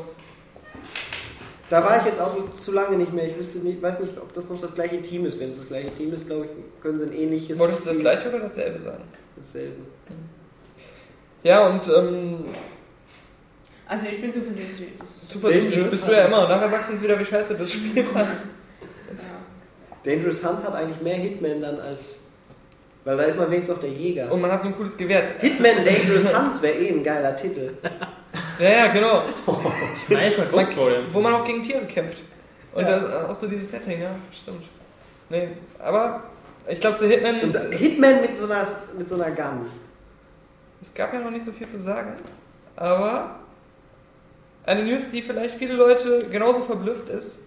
Da 1.70 1.84
war 1.84 1.98
ich 2.00 2.06
jetzt 2.06 2.22
auch 2.22 2.36
zu 2.56 2.72
lange 2.72 2.98
nicht 2.98 3.12
mehr. 3.14 3.28
Ich 3.28 3.38
wüsste 3.38 3.58
nicht, 3.60 3.82
weiß 3.82 4.00
nicht, 4.00 4.18
ob 4.18 4.32
das 4.34 4.48
noch 4.50 4.62
das 4.62 4.74
gleiche 4.74 5.02
Team 5.02 5.26
ist. 5.26 5.40
Wenn 5.40 5.52
es 5.52 5.58
das 5.58 5.68
gleiche 5.68 5.94
Team 5.96 6.14
ist, 6.14 6.26
glaube 6.26 6.46
ich, 6.46 6.82
können 6.82 6.98
sie 6.98 7.06
ein 7.06 7.14
ähnliches. 7.14 7.60
Wolltest 7.60 7.86
du 7.86 7.90
das 7.90 8.00
gleiche 8.00 8.30
oder 8.30 8.40
dasselbe 8.40 8.80
sagen? 8.80 9.04
Dasselbe. 9.36 9.76
Ja, 11.44 11.68
und 11.68 11.88
ähm, 11.90 12.46
Also 13.86 14.06
ich 14.10 14.22
bin 14.22 14.32
zuversichtlich. 14.32 14.90
zuversichtlich 15.30 15.74
Dangerous 15.74 15.92
bist 15.92 16.08
du 16.08 16.12
ja 16.14 16.26
immer. 16.26 16.44
Und 16.44 16.50
nachher 16.50 16.70
sagst 16.70 16.90
du 16.90 16.94
uns 16.94 17.04
wieder, 17.04 17.20
wie 17.20 17.26
scheiße 17.26 17.56
das 17.56 17.72
Spiel 17.74 18.04
fandst. 18.04 18.50
Ja. 19.10 20.10
Dangerous 20.12 20.44
Hans 20.46 20.64
hat 20.64 20.74
eigentlich 20.74 21.02
mehr 21.02 21.16
Hitman 21.16 21.62
dann 21.62 21.80
als. 21.82 22.22
Weil 23.04 23.18
da 23.18 23.24
ist 23.24 23.38
man 23.38 23.50
wenigstens 23.52 23.76
noch 23.76 23.82
der 23.82 23.92
Jäger. 23.92 24.32
Und 24.32 24.40
man 24.42 24.52
hat 24.52 24.62
so 24.62 24.70
ein 24.70 24.76
cooles 24.76 24.96
Gewehr. 24.96 25.22
Hitman 25.40 25.84
Dangerous 25.84 26.34
Hans 26.34 26.62
wäre 26.62 26.78
eh 26.78 26.90
ein 26.92 27.04
geiler 27.04 27.36
Titel. 27.36 27.72
Ja, 28.60 28.70
ja, 28.70 28.88
genau. 28.88 29.22
Sniper 29.96 30.46
Ghost 30.46 30.78
Warrior. 30.78 31.04
Wo 31.12 31.20
man 31.20 31.34
auch 31.34 31.46
gegen 31.46 31.62
Tiere 31.62 31.86
kämpft. 31.86 32.22
Und 32.74 32.84
Ja. 32.84 33.00
das, 33.00 33.26
auch 33.30 33.36
so 33.36 33.48
dieses 33.48 33.70
Setting, 33.72 34.02
ja, 34.02 34.12
stimmt. 34.32 34.64
Nee, 35.30 35.50
aber 35.80 36.24
ich 36.68 36.80
glaube 36.80 36.98
zu 36.98 37.08
Hitman, 37.08 37.40
Und 37.42 37.54
da- 37.54 37.62
Hitman 37.72 38.22
mit 38.22 38.38
so 38.38 38.46
einer, 38.46 38.66
mit 38.98 39.10
so 39.10 39.16
einer 39.16 39.32
Gun. 39.32 39.68
es 40.82 40.94
gab 40.94 41.14
ja 41.14 41.20
noch 41.20 41.32
nicht 41.32 41.44
so 41.46 41.52
viel 41.52 41.68
zu 41.68 41.82
sagen, 41.82 42.14
aber 42.76 43.40
eine 44.66 44.84
News, 44.84 45.10
die 45.12 45.22
vielleicht 45.22 45.56
viele 45.56 45.74
Leute 45.74 46.26
genauso 46.32 46.62
verblüfft 46.62 47.10
ist, 47.10 47.40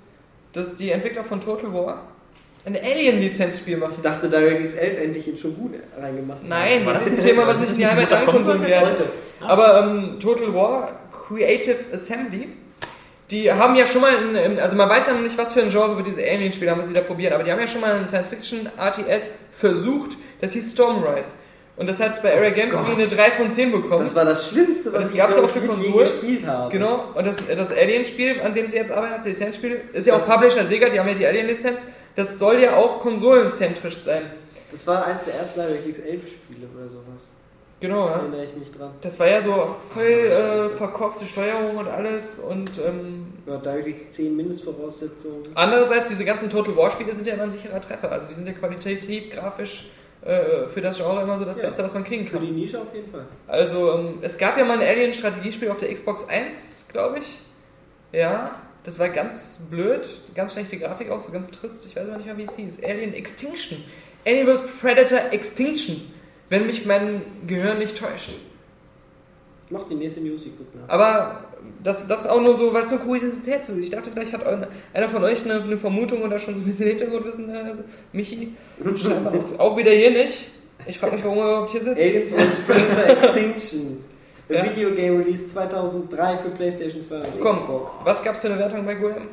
dass 0.52 0.76
die 0.76 0.90
Entwickler 0.90 1.22
von 1.22 1.40
Total 1.40 1.72
War 1.72 2.02
ein 2.66 2.76
Alien-Lizenzspiel 2.76 3.78
machen. 3.78 3.94
Ich 3.96 4.02
dachte, 4.02 4.28
DirectX 4.28 4.74
11 4.74 4.98
endlich 5.00 5.28
in 5.28 5.38
Shogun 5.38 5.74
reingemacht. 5.98 6.40
Nein, 6.46 6.84
das 6.84 6.98
das 6.98 7.06
ist 7.06 7.12
ein 7.14 7.20
Thema, 7.20 7.46
was 7.46 7.58
nicht 7.58 7.72
in 7.72 7.78
die 7.78 7.86
Heimat 7.86 8.08
geht. 8.08 8.26
Heute. 8.26 9.04
Aber 9.40 9.80
ähm, 9.86 10.18
Total 10.20 10.52
War 10.54 10.88
Creative 11.30 11.76
Assembly, 11.94 12.48
die 13.30 13.52
haben 13.52 13.76
ja 13.76 13.86
schon 13.86 14.00
mal, 14.00 14.10
ein, 14.10 14.34
ähm, 14.34 14.58
also 14.60 14.76
man 14.76 14.88
weiß 14.88 15.06
ja 15.06 15.12
noch 15.12 15.20
nicht, 15.22 15.38
was 15.38 15.52
für 15.52 15.62
ein 15.62 15.70
Genre 15.70 15.96
wir 15.96 16.02
diese 16.04 16.20
Alien-Spiele 16.20 16.70
haben, 16.70 16.80
was 16.80 16.88
sie 16.88 16.92
da 16.92 17.00
probieren, 17.00 17.32
aber 17.32 17.44
die 17.44 17.52
haben 17.52 17.60
ja 17.60 17.68
schon 17.68 17.80
mal 17.80 17.92
ein 17.94 18.08
Science-Fiction-RTS 18.08 19.30
versucht, 19.52 20.16
das 20.40 20.52
hieß 20.52 20.72
Stormrise. 20.72 21.32
Und 21.76 21.88
das 21.88 21.98
hat 22.00 22.20
bei 22.22 22.34
Area 22.36 22.50
Games 22.50 22.74
irgendwie 22.74 22.92
eine 23.02 23.06
3 23.06 23.30
von 23.30 23.50
10 23.50 23.72
bekommen. 23.72 24.04
Das 24.04 24.14
war 24.14 24.26
das 24.26 24.48
Schlimmste, 24.48 24.92
was 24.92 25.02
Das 25.02 25.10
ich, 25.12 25.16
gab's 25.16 25.38
auch 25.38 25.48
für 25.48 25.60
Konsolen. 25.60 25.98
gespielt 26.10 26.44
habe. 26.46 26.70
Genau, 26.72 27.04
und 27.14 27.24
das, 27.26 27.36
das 27.46 27.70
Alien-Spiel, 27.72 28.40
an 28.42 28.52
dem 28.52 28.68
sie 28.68 28.76
jetzt 28.76 28.90
arbeiten, 28.92 29.14
das 29.16 29.24
Lizenzspiel, 29.24 29.80
ist 29.94 30.06
ja 30.06 30.14
auch 30.16 30.26
Publisher 30.26 30.66
Sega, 30.66 30.88
die 30.90 30.98
haben 30.98 31.08
ja 31.08 31.14
die 31.14 31.26
Alien-Lizenz, 31.26 31.86
das 32.16 32.38
soll 32.38 32.60
ja 32.60 32.74
auch 32.74 33.00
konsolenzentrisch 33.00 33.96
sein. 33.96 34.22
Das 34.72 34.86
war 34.86 35.06
eins 35.06 35.24
der 35.24 35.34
ersten 35.34 35.58
DirectX 35.58 35.98
11 36.00 36.20
Spiele 36.28 36.66
oder 36.76 36.88
sowas. 36.90 37.22
Genau, 37.80 38.08
ja. 38.08 38.16
erinnere 38.18 38.44
ich 38.44 38.54
mich 38.56 38.70
dran. 38.72 38.90
Das 39.00 39.18
war 39.18 39.28
ja 39.28 39.42
so 39.42 39.52
auch 39.54 39.74
voll 39.88 40.04
äh, 40.04 40.68
verkorkste 40.76 41.24
Steuerung 41.26 41.78
und 41.78 41.88
alles 41.88 42.38
und 42.38 42.70
ähm, 42.78 43.32
Ja, 43.46 43.56
DirectX 43.56 44.12
10 44.12 44.36
Mindestvoraussetzungen. 44.36 45.48
Andererseits, 45.54 46.08
diese 46.08 46.24
ganzen 46.24 46.50
Total 46.50 46.76
War 46.76 46.90
Spiele 46.90 47.14
sind 47.14 47.26
ja 47.26 47.34
immer 47.34 47.44
ein 47.44 47.50
sicherer 47.50 47.80
Treffer. 47.80 48.12
Also 48.12 48.28
die 48.28 48.34
sind 48.34 48.46
ja 48.46 48.52
qualitativ, 48.52 49.30
grafisch 49.30 49.88
äh, 50.22 50.68
für 50.68 50.82
das 50.82 50.98
Genre 50.98 51.22
immer 51.22 51.38
so 51.38 51.46
das 51.46 51.56
Ja. 51.56 51.64
Beste, 51.64 51.82
was 51.82 51.94
man 51.94 52.04
kriegen 52.04 52.26
Für 52.26 52.38
die 52.38 52.46
kann. 52.46 52.54
Nische 52.54 52.80
auf 52.80 52.94
jeden 52.94 53.10
Fall. 53.10 53.24
Also 53.46 53.94
ähm, 53.94 54.18
es 54.20 54.36
gab 54.36 54.58
ja 54.58 54.64
mal 54.64 54.78
ein 54.78 54.86
Alien-Strategiespiel 54.86 55.70
auf 55.70 55.78
der 55.78 55.92
Xbox 55.94 56.28
1, 56.28 56.84
glaube 56.92 57.20
ich. 57.20 57.38
Ja, 58.12 58.56
das 58.84 58.98
war 58.98 59.08
ganz 59.08 59.68
blöd, 59.70 60.06
ganz 60.34 60.52
schlechte 60.52 60.78
Grafik 60.78 61.10
auch, 61.10 61.20
so 61.20 61.32
ganz 61.32 61.50
trist. 61.50 61.86
Ich 61.86 61.96
weiß 61.96 62.08
aber 62.08 62.18
nicht 62.18 62.26
mehr, 62.26 62.36
wie 62.36 62.44
es 62.44 62.56
hieß. 62.56 62.84
Alien 62.84 63.14
Extinction. 63.14 63.82
Alien 64.26 64.46
vs. 64.54 64.62
Predator 64.80 65.20
Extinction. 65.32 66.12
Wenn 66.50 66.66
mich 66.66 66.84
mein 66.84 67.22
Gehirn 67.46 67.78
nicht 67.78 67.96
täuscht. 67.96 68.32
Mach 69.70 69.84
die 69.88 69.94
nächste 69.94 70.20
ich 70.20 70.52
guck 70.58 70.74
nach. 70.74 70.88
Aber 70.92 71.44
das, 71.82 72.08
das 72.08 72.26
auch 72.26 72.40
nur 72.42 72.56
so, 72.56 72.74
weil 72.74 72.82
es 72.82 72.90
nur 72.90 72.98
Kuriosität 72.98 73.62
ist. 73.62 73.70
Ich 73.70 73.90
dachte, 73.90 74.10
vielleicht 74.12 74.32
hat 74.32 74.44
einer 74.92 75.08
von 75.08 75.22
euch 75.22 75.44
eine, 75.44 75.62
eine 75.62 75.78
Vermutung 75.78 76.22
oder 76.22 76.40
schon 76.40 76.54
so 76.56 76.60
ein 76.60 76.66
bisschen 76.66 76.88
Hintergrundwissen. 76.88 77.48
Also, 77.54 77.84
Michi, 78.12 78.54
auch, 78.84 79.60
auch 79.60 79.76
wieder 79.76 79.92
hier 79.92 80.10
nicht. 80.10 80.50
Ich 80.86 80.98
frage 80.98 81.14
mich, 81.14 81.24
warum 81.24 81.38
er 81.38 81.44
überhaupt 81.44 81.70
hier 81.70 81.84
sitzt. 81.84 82.00
Aliens 82.00 82.30
vs. 82.30 82.60
Predator 82.66 83.04
Extinctions. 83.06 84.04
Ja. 84.48 84.64
Video 84.64 84.90
Game 84.92 85.18
Release 85.18 85.48
2003 85.48 86.36
für 86.38 86.50
PlayStation 86.50 87.02
2 87.02 87.16
und 87.16 87.40
Komm, 87.40 87.56
Xbox. 87.56 87.92
was 88.02 88.24
gab's 88.24 88.40
für 88.40 88.48
eine 88.48 88.58
Wertung 88.58 88.84
bei 88.84 88.94
Golem? 88.96 89.28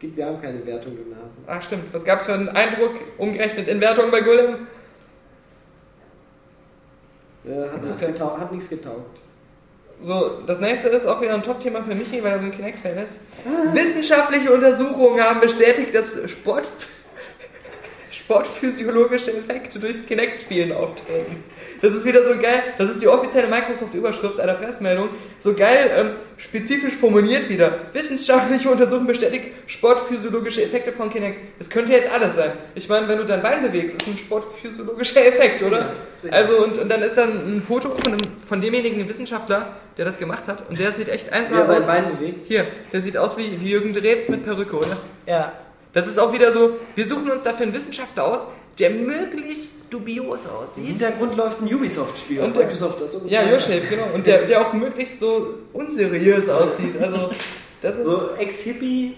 Gibt, 0.00 0.16
wir 0.16 0.26
haben 0.26 0.42
keine 0.42 0.66
Wertung, 0.66 0.96
du 0.96 1.08
Nase. 1.08 1.36
Ach 1.46 1.62
stimmt, 1.62 1.84
was 1.92 2.04
gab's 2.04 2.26
für 2.26 2.32
einen 2.32 2.48
Eindruck 2.48 2.94
umgerechnet 3.18 3.68
in 3.68 3.80
Wertung 3.80 4.10
bei 4.10 4.22
Golem? 4.22 4.66
Äh, 7.46 7.70
hat 7.70 7.82
nichts 7.82 8.02
Okay. 8.02 8.12
getau 8.12 8.38
hat 8.38 8.52
nichts 8.52 8.68
getaugt. 8.70 9.18
So, 10.00 10.40
das 10.46 10.60
nächste 10.60 10.88
ist 10.88 11.06
auch 11.06 11.20
wieder 11.22 11.34
ein 11.34 11.42
Top-Thema 11.42 11.82
für 11.82 11.94
Michi, 11.94 12.22
weil 12.22 12.32
er 12.32 12.38
so 12.40 12.46
ein 12.46 12.52
Kinect-Fan 12.52 12.98
ist. 12.98 13.20
Wissenschaftliche 13.72 14.52
Untersuchungen 14.52 15.22
haben 15.22 15.40
bestätigt, 15.40 15.94
dass 15.94 16.28
Sport, 16.30 16.66
sportphysiologische 18.10 19.32
Effekte 19.36 19.78
durchs 19.78 20.04
Kinect-Spielen 20.04 20.72
auftreten. 20.72 21.44
Das 21.80 21.92
ist 21.92 22.04
wieder 22.04 22.24
so 22.24 22.40
geil, 22.40 22.62
das 22.78 22.90
ist 22.90 23.02
die 23.02 23.08
offizielle 23.08 23.48
Microsoft-Überschrift 23.48 24.40
einer 24.40 24.54
Pressemeldung. 24.54 25.10
So 25.40 25.54
geil, 25.54 25.90
ähm, 25.96 26.10
spezifisch 26.36 26.94
formuliert 26.94 27.48
wieder. 27.48 27.78
Wissenschaftliche 27.92 28.70
Untersuchung 28.70 29.06
bestätigt 29.06 29.46
sportphysiologische 29.66 30.62
Effekte 30.62 30.92
von 30.92 31.10
Kinect. 31.10 31.38
Das 31.58 31.68
könnte 31.68 31.92
jetzt 31.92 32.12
alles 32.12 32.36
sein. 32.36 32.52
Ich 32.74 32.88
meine, 32.88 33.08
wenn 33.08 33.18
du 33.18 33.24
dein 33.24 33.42
Bein 33.42 33.62
bewegst, 33.62 34.00
ist 34.00 34.08
ein 34.08 34.16
sportphysiologischer 34.16 35.26
Effekt, 35.26 35.62
oder? 35.62 35.92
Also, 36.30 36.64
und, 36.64 36.78
und 36.78 36.88
dann 36.88 37.02
ist 37.02 37.16
dann 37.16 37.30
ein 37.30 37.62
Foto 37.62 37.90
von, 37.90 38.16
von 38.46 38.60
demjenigen 38.60 39.08
Wissenschaftler, 39.08 39.76
der 39.98 40.04
das 40.04 40.18
gemacht 40.18 40.44
hat. 40.46 40.68
Und 40.68 40.78
der 40.78 40.92
sieht 40.92 41.08
echt 41.08 41.32
eins 41.32 41.50
Wer 41.50 41.66
sein 41.66 41.80
aus. 41.80 41.86
Bein 41.86 42.16
bewegt. 42.16 42.46
Hier, 42.46 42.66
der 42.92 43.02
sieht 43.02 43.16
aus 43.18 43.36
wie, 43.36 43.60
wie 43.60 43.70
Jürgen 43.70 43.92
Drews 43.92 44.28
mit 44.28 44.44
Perücke, 44.44 44.76
oder? 44.76 44.96
Ja. 45.26 45.52
Das 45.92 46.08
ist 46.08 46.18
auch 46.18 46.32
wieder 46.32 46.52
so, 46.52 46.76
wir 46.96 47.06
suchen 47.06 47.30
uns 47.30 47.44
dafür 47.44 47.66
einen 47.66 47.74
Wissenschaftler 47.74 48.24
aus, 48.24 48.46
der 48.78 48.90
möglichst 48.90 49.72
dubios 49.90 50.46
Im 50.46 50.50
aussieht. 50.52 50.86
Hintergrund 50.86 51.36
läuft 51.36 51.60
ein 51.62 51.72
Ubisoft-Spiel. 51.72 52.40
Und 52.40 52.56
der- 52.56 52.64
Microsoft 52.64 53.00
das 53.00 53.12
so 53.12 53.22
Ja, 53.26 53.42
Yoship, 53.48 53.88
genau. 53.88 54.04
Und 54.12 54.26
der, 54.26 54.42
der 54.42 54.66
auch 54.66 54.72
möglichst 54.72 55.20
so 55.20 55.54
unseriös 55.72 56.48
aussieht. 56.48 57.00
Also, 57.00 57.30
das 57.82 57.98
ist. 57.98 58.04
So 58.04 58.30
Ex-Hippie. 58.38 59.16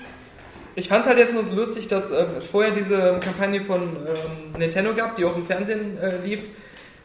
Ich 0.75 0.89
fand 0.89 1.03
es 1.03 1.09
halt 1.09 1.19
jetzt 1.19 1.33
nur 1.33 1.43
so 1.43 1.55
lustig, 1.55 1.89
dass 1.89 2.11
ähm, 2.11 2.27
es 2.37 2.47
vorher 2.47 2.73
diese 2.73 3.19
Kampagne 3.21 3.63
von 3.63 3.81
ähm, 3.83 4.59
Nintendo 4.59 4.93
gab, 4.95 5.17
die 5.17 5.25
auch 5.25 5.35
im 5.35 5.47
Fernsehen 5.47 5.97
äh, 5.99 6.19
lief. 6.25 6.49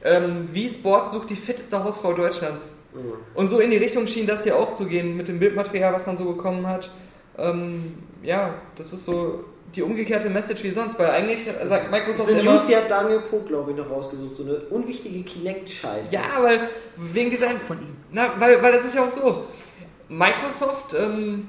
Ähm, 0.03 0.49
wie 0.51 0.67
Sports 0.67 1.11
sucht 1.11 1.30
die 1.30 1.35
fitteste 1.35 1.81
Hausfrau 1.83 2.13
Deutschlands. 2.13 2.69
Und 3.35 3.47
so 3.47 3.59
in 3.59 3.71
die 3.71 3.77
Richtung 3.77 4.05
schien 4.07 4.27
das 4.27 4.43
hier 4.43 4.57
auch 4.57 4.75
zu 4.75 4.85
gehen 4.85 5.15
mit 5.15 5.30
dem 5.30 5.39
Bildmaterial, 5.39 5.93
was 5.93 6.05
man 6.05 6.17
so 6.17 6.25
bekommen 6.25 6.67
hat. 6.67 6.89
Ähm, 7.38 7.93
ja, 8.21 8.55
das 8.75 8.91
ist 8.91 9.05
so 9.05 9.45
die 9.75 9.82
umgekehrte 9.82 10.30
Message 10.30 10.64
wie 10.64 10.72
sonst, 10.72 11.00
weil 11.00 11.09
eigentlich 11.09 11.45
sagt 11.45 11.69
Das 11.69 11.91
Microsoft 11.91 12.30
ist 12.30 12.33
eine 12.33 12.41
immer. 12.41 12.53
News, 12.53 12.67
die 12.67 12.75
hat 12.75 12.90
Daniel 12.90 13.22
Poh, 13.30 13.40
glaube 13.40 13.72
ich, 13.72 13.77
noch 13.77 13.90
rausgesucht. 13.90 14.35
So 14.35 14.43
eine 14.43 14.56
unwichtige 14.69 15.24
Kinect-Scheiße. 15.24 16.11
Ja, 16.14 16.22
weil 16.41 16.69
wegen 16.98 17.30
Design 17.30 17.58
von 17.58 17.77
ihm. 17.77 17.95
Na, 18.11 18.33
weil, 18.40 18.61
weil 18.61 18.72
das 18.72 18.85
ist 18.85 18.95
ja 18.95 19.03
auch 19.03 19.11
so. 19.11 19.45
Microsoft 20.09 20.93
ähm, 20.93 21.48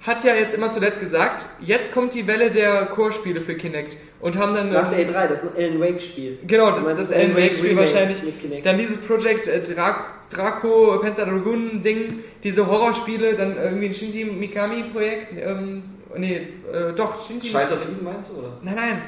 hat 0.00 0.24
ja 0.24 0.34
jetzt 0.34 0.54
immer 0.54 0.70
zuletzt 0.70 0.98
gesagt, 1.00 1.46
jetzt 1.60 1.92
kommt 1.92 2.14
die 2.14 2.26
Welle 2.26 2.50
der 2.50 2.86
Core-Spiele 2.86 3.40
für 3.40 3.54
Kinect 3.54 3.96
und 4.20 4.36
haben 4.36 4.52
dann 4.54 4.72
Nach 4.72 4.90
der 4.90 4.98
ähm, 4.98 5.10
E3, 5.10 5.28
das 5.28 5.44
ist 5.44 5.56
ein 5.56 5.62
Alan 5.62 5.80
Wake-Spiel. 5.80 6.38
genau 6.46 6.72
das, 6.72 6.84
das 6.84 6.96
das 6.96 7.12
Alan 7.12 7.36
Wake 7.36 7.56
Spiel 7.56 7.70
Remake 7.70 7.92
wahrscheinlich. 7.92 8.22
mit 8.24 8.40
Kinect. 8.40 8.66
Dann 8.66 8.78
dieses 8.78 8.96
Project 8.96 9.46
äh, 9.46 9.62
Dra 9.62 10.06
Draco 10.30 10.98
Panzer 11.00 11.26
Dragoon 11.26 11.82
Ding, 11.82 12.20
diese 12.42 12.66
Horrorspiele, 12.66 13.34
dann 13.34 13.56
irgendwie 13.56 13.86
ein 13.86 13.94
Shinji 13.94 14.24
Mikami 14.24 14.84
Projekt. 14.84 15.34
Ähm, 15.38 15.82
nee, 16.16 16.48
äh, 16.72 16.92
doch 16.94 17.26
Shinji. 17.26 17.48
Schalter 17.48 17.76
Frieden 17.76 18.04
meinst 18.04 18.30
du, 18.30 18.38
oder? 18.40 18.52
Nein, 18.62 18.74
nein. 18.74 19.02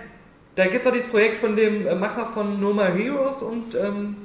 Da 0.57 0.65
gibt 0.67 0.83
es 0.83 0.87
auch 0.87 0.93
dieses 0.93 1.09
Projekt 1.09 1.39
von 1.39 1.57
dem 1.57 1.87
äh, 1.87 1.95
Macher 1.95 2.27
von 2.27 2.61
No 2.61 2.73
More 2.73 2.93
Heroes 2.93 3.43
und 3.43 3.75
ähm, 3.75 4.17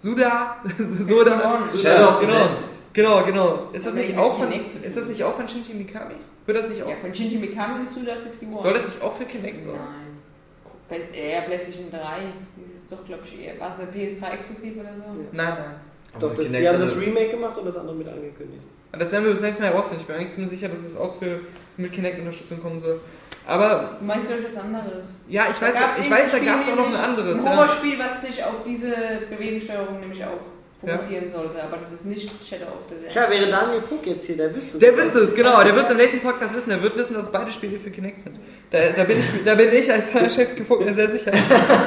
Suda. 0.00 0.56
Soda. 0.78 1.68
Shadow 1.76 2.08
of 2.08 2.20
the 2.20 2.26
genau. 2.26 2.48
Genau, 2.92 3.24
genau. 3.24 3.68
Ist 3.72 3.86
das, 3.86 3.94
Das 3.94 4.06
nicht 4.06 4.18
auch 4.18 4.36
von, 4.36 4.52
ist 4.52 4.96
das 4.96 5.06
nicht 5.06 5.22
auch 5.22 5.34
von 5.34 5.48
Shinji 5.48 5.74
Mikami? 5.74 6.14
Wird 6.46 6.58
das 6.58 6.68
nicht 6.68 6.82
auch? 6.82 6.88
Ja, 6.88 6.96
von 6.96 7.14
Shinji 7.14 7.36
Mikami 7.38 7.86
zu 7.86 8.04
der 8.04 8.16
51. 8.16 8.48
Soll 8.60 8.74
das 8.74 8.86
nicht 8.86 9.02
auch 9.02 9.16
für 9.16 9.24
Kinect 9.24 9.62
sein? 9.62 9.74
Nein. 9.74 11.00
Eher 11.12 11.42
PlayStation 11.42 11.88
3. 11.90 11.98
Das 12.66 12.82
ist 12.82 12.90
doch, 12.90 13.04
glaube 13.06 13.22
ich, 13.24 13.40
eher. 13.40 13.60
War 13.60 13.72
es 13.72 13.78
ein 13.78 13.88
PS3 13.94 14.34
exklusiv 14.34 14.74
oder 14.80 14.90
so? 14.96 15.12
Nein, 15.30 15.54
nein. 15.54 15.74
Doch, 16.18 16.34
das, 16.34 16.48
die 16.48 16.68
haben 16.68 16.80
das 16.80 16.96
Remake 16.96 17.28
gemacht 17.28 17.56
und 17.56 17.66
das 17.66 17.76
andere 17.76 17.94
mit 17.94 18.08
angekündigt. 18.08 18.62
Das 18.90 19.12
werden 19.12 19.24
wir 19.24 19.30
bis 19.30 19.40
nächstes 19.40 19.62
Mal 19.62 19.70
herausfinden. 19.70 20.00
Ich 20.00 20.06
bin 20.08 20.16
eigentlich 20.16 20.32
ziemlich 20.32 20.50
sicher, 20.50 20.68
dass 20.68 20.80
es 20.80 20.96
auch 20.96 21.16
für 21.20 21.42
mit 21.82 21.92
Kinect-Unterstützung 21.92 22.60
kommen 22.62 22.80
soll. 22.80 23.00
Aber 23.46 23.96
Du 23.98 24.04
meinst, 24.04 24.26
ich, 24.30 24.44
was 24.54 24.62
anderes. 24.62 25.06
ja, 25.28 25.44
ich 25.50 25.56
Da 25.56 25.66
weiß, 25.66 25.74
ich 26.00 26.10
weiß 26.10 26.30
da 26.32 26.38
gab 26.38 26.60
es 26.60 26.68
auch 26.68 26.76
noch 26.76 26.88
ein 26.88 26.94
anderes. 26.94 27.40
Ein 27.40 27.44
Ja. 27.46 27.56
Horrorspiel, 27.56 27.98
was 27.98 28.22
sich 28.22 28.44
auf 28.44 28.62
diese 28.66 28.92
Bewegungssteuerung 29.30 29.98
nämlich 30.00 30.22
auch 30.24 30.40
fokussieren 30.80 31.30
sollte. 31.30 31.62
Aber 31.62 31.76
das 31.76 31.92
ist 31.92 32.04
nicht 32.06 32.30
Shadow 32.46 32.64
of 32.66 32.88
the 32.88 32.94
Dead. 32.96 33.08
Tja, 33.08 33.30
wäre 33.30 33.48
Daniel 33.50 33.80
Puck 33.80 34.06
jetzt 34.06 34.26
hier, 34.26 34.36
der 34.36 34.54
wüsste 34.54 34.78
Der 34.78 34.96
wüsste 34.96 35.20
es, 35.20 35.34
genau. 35.34 35.62
Der 35.62 35.74
wird 35.74 35.86
es 35.86 35.90
im 35.92 35.96
nächsten 35.96 36.20
Podcast 36.20 36.54
wissen. 36.56 36.70
Der 36.70 36.82
wird 36.82 36.96
wissen, 36.96 37.14
dass 37.14 37.30
beide 37.32 37.50
Spiele 37.52 37.78
für 37.78 37.90
Kinect 37.90 38.20
sind. 38.20 38.36
Da, 38.70 38.78
da, 38.96 39.04
bin, 39.04 39.18
ich, 39.18 39.44
da 39.44 39.54
bin 39.54 39.72
ich 39.72 39.90
als 39.90 40.10
Chefs 40.12 40.54
gefunden 40.54 40.90
mir 40.90 40.94
sehr 40.94 41.08
sicher. 41.08 41.32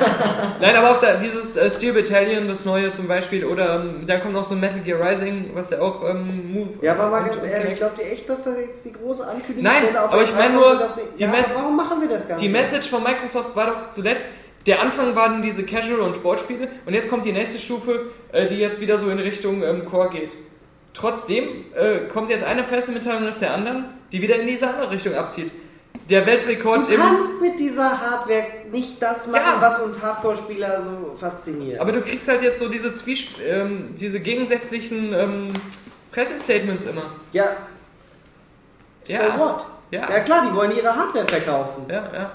Nein, 0.62 0.76
aber 0.76 0.92
auch 0.92 1.02
da, 1.02 1.16
dieses 1.16 1.58
äh, 1.58 1.70
Steel 1.72 1.94
Battalion, 1.94 2.48
das 2.48 2.66
neue 2.66 2.92
zum 2.92 3.08
Beispiel, 3.08 3.46
oder 3.46 3.82
ähm, 3.82 4.06
dann 4.06 4.22
kommt 4.22 4.34
noch 4.34 4.48
so 4.48 4.56
Metal 4.56 4.80
Gear 4.80 5.00
Rising, 5.00 5.52
was 5.54 5.70
ja 5.70 5.82
auch 5.82 6.08
ähm, 6.10 6.54
Move. 6.54 6.70
Ja, 6.82 6.94
aber 6.94 7.10
mal 7.10 7.24
ganz 7.24 7.38
ehrlich, 7.44 7.54
Kinect- 7.54 7.78
glaubt 7.78 8.00
ihr 8.00 8.12
echt, 8.12 8.30
dass 8.30 8.44
das 8.44 8.56
jetzt 8.58 8.86
die 8.86 8.94
große 8.94 9.26
Ankündigung 9.26 9.64
Nein, 9.64 9.96
auf 9.96 10.14
aber 10.14 10.24
ich 10.24 10.34
meine 10.34 10.54
E3 10.56 10.58
nur, 10.58 10.76
dass 10.80 10.92
die 10.96 11.24
ja, 11.24 11.34
warum 11.56 11.76
machen 11.76 12.02
wir 12.02 12.10
das 12.10 12.28
Ganze? 12.28 12.44
Die 12.44 12.50
Message 12.50 12.90
von 12.90 13.04
Microsoft 13.04 13.56
war 13.56 13.68
doch 13.68 13.90
zuletzt, 13.90 14.28
der 14.66 14.82
Anfang 14.82 15.16
waren 15.16 15.42
diese 15.42 15.64
Casual- 15.64 16.00
und 16.02 16.16
Sportspiele 16.16 16.68
und 16.86 16.94
jetzt 16.94 17.10
kommt 17.10 17.26
die 17.26 17.32
nächste 17.34 17.60
Stufe, 17.60 18.12
äh, 18.32 18.48
die 18.48 18.58
jetzt 18.58 18.80
wieder 18.82 18.98
so 18.98 19.10
in 19.10 19.20
Richtung 19.20 19.62
ähm, 19.64 19.86
Core 19.86 20.10
geht. 20.10 20.36
Trotzdem 20.94 21.66
äh, 21.76 22.08
kommt 22.12 22.30
jetzt 22.30 22.46
eine 22.46 22.64
Pressemitteilung 22.64 23.24
nach 23.26 23.38
der 23.38 23.54
anderen, 23.54 23.86
die 24.12 24.22
wieder 24.22 24.36
in 24.40 24.48
diese 24.48 24.68
andere 24.70 24.92
Richtung 24.92 25.16
abzieht. 25.16 25.52
Der 26.10 26.26
Weltrekord 26.26 26.88
Du 26.88 26.94
im. 26.94 27.00
kannst 27.00 27.42
mit 27.42 27.60
dieser 27.60 27.90
Hardware 28.00 28.46
nicht 28.72 29.02
das 29.02 29.26
machen, 29.28 29.42
Ja. 29.46 29.62
was 29.62 29.80
uns 29.82 30.02
Hardcore-Spieler 30.02 30.84
so 30.84 31.16
fasziniert. 31.18 31.80
Aber 31.80 31.92
du 31.92 32.02
kriegst 32.02 32.28
halt 32.28 32.42
jetzt 32.44 32.60
so 32.60 32.68
diese, 32.70 32.94
Zwiesp 32.96 33.40
ähm, 33.48 33.96
diese 33.98 34.20
gegensätzlichen 34.20 35.14
ähm, 35.14 35.48
Pressestatements 36.12 36.86
immer. 36.86 37.04
ja, 37.32 37.46
Ja. 39.06 39.20
so 39.34 39.40
what? 39.40 39.66
Ja. 39.92 40.02
Ja 40.10 40.20
klar, 40.22 40.48
die 40.50 40.56
wollen 40.56 40.76
ihre 40.76 40.96
Hardware 40.96 41.28
verkaufen. 41.28 41.84
Ja, 41.90 42.04
ja. 42.14 42.32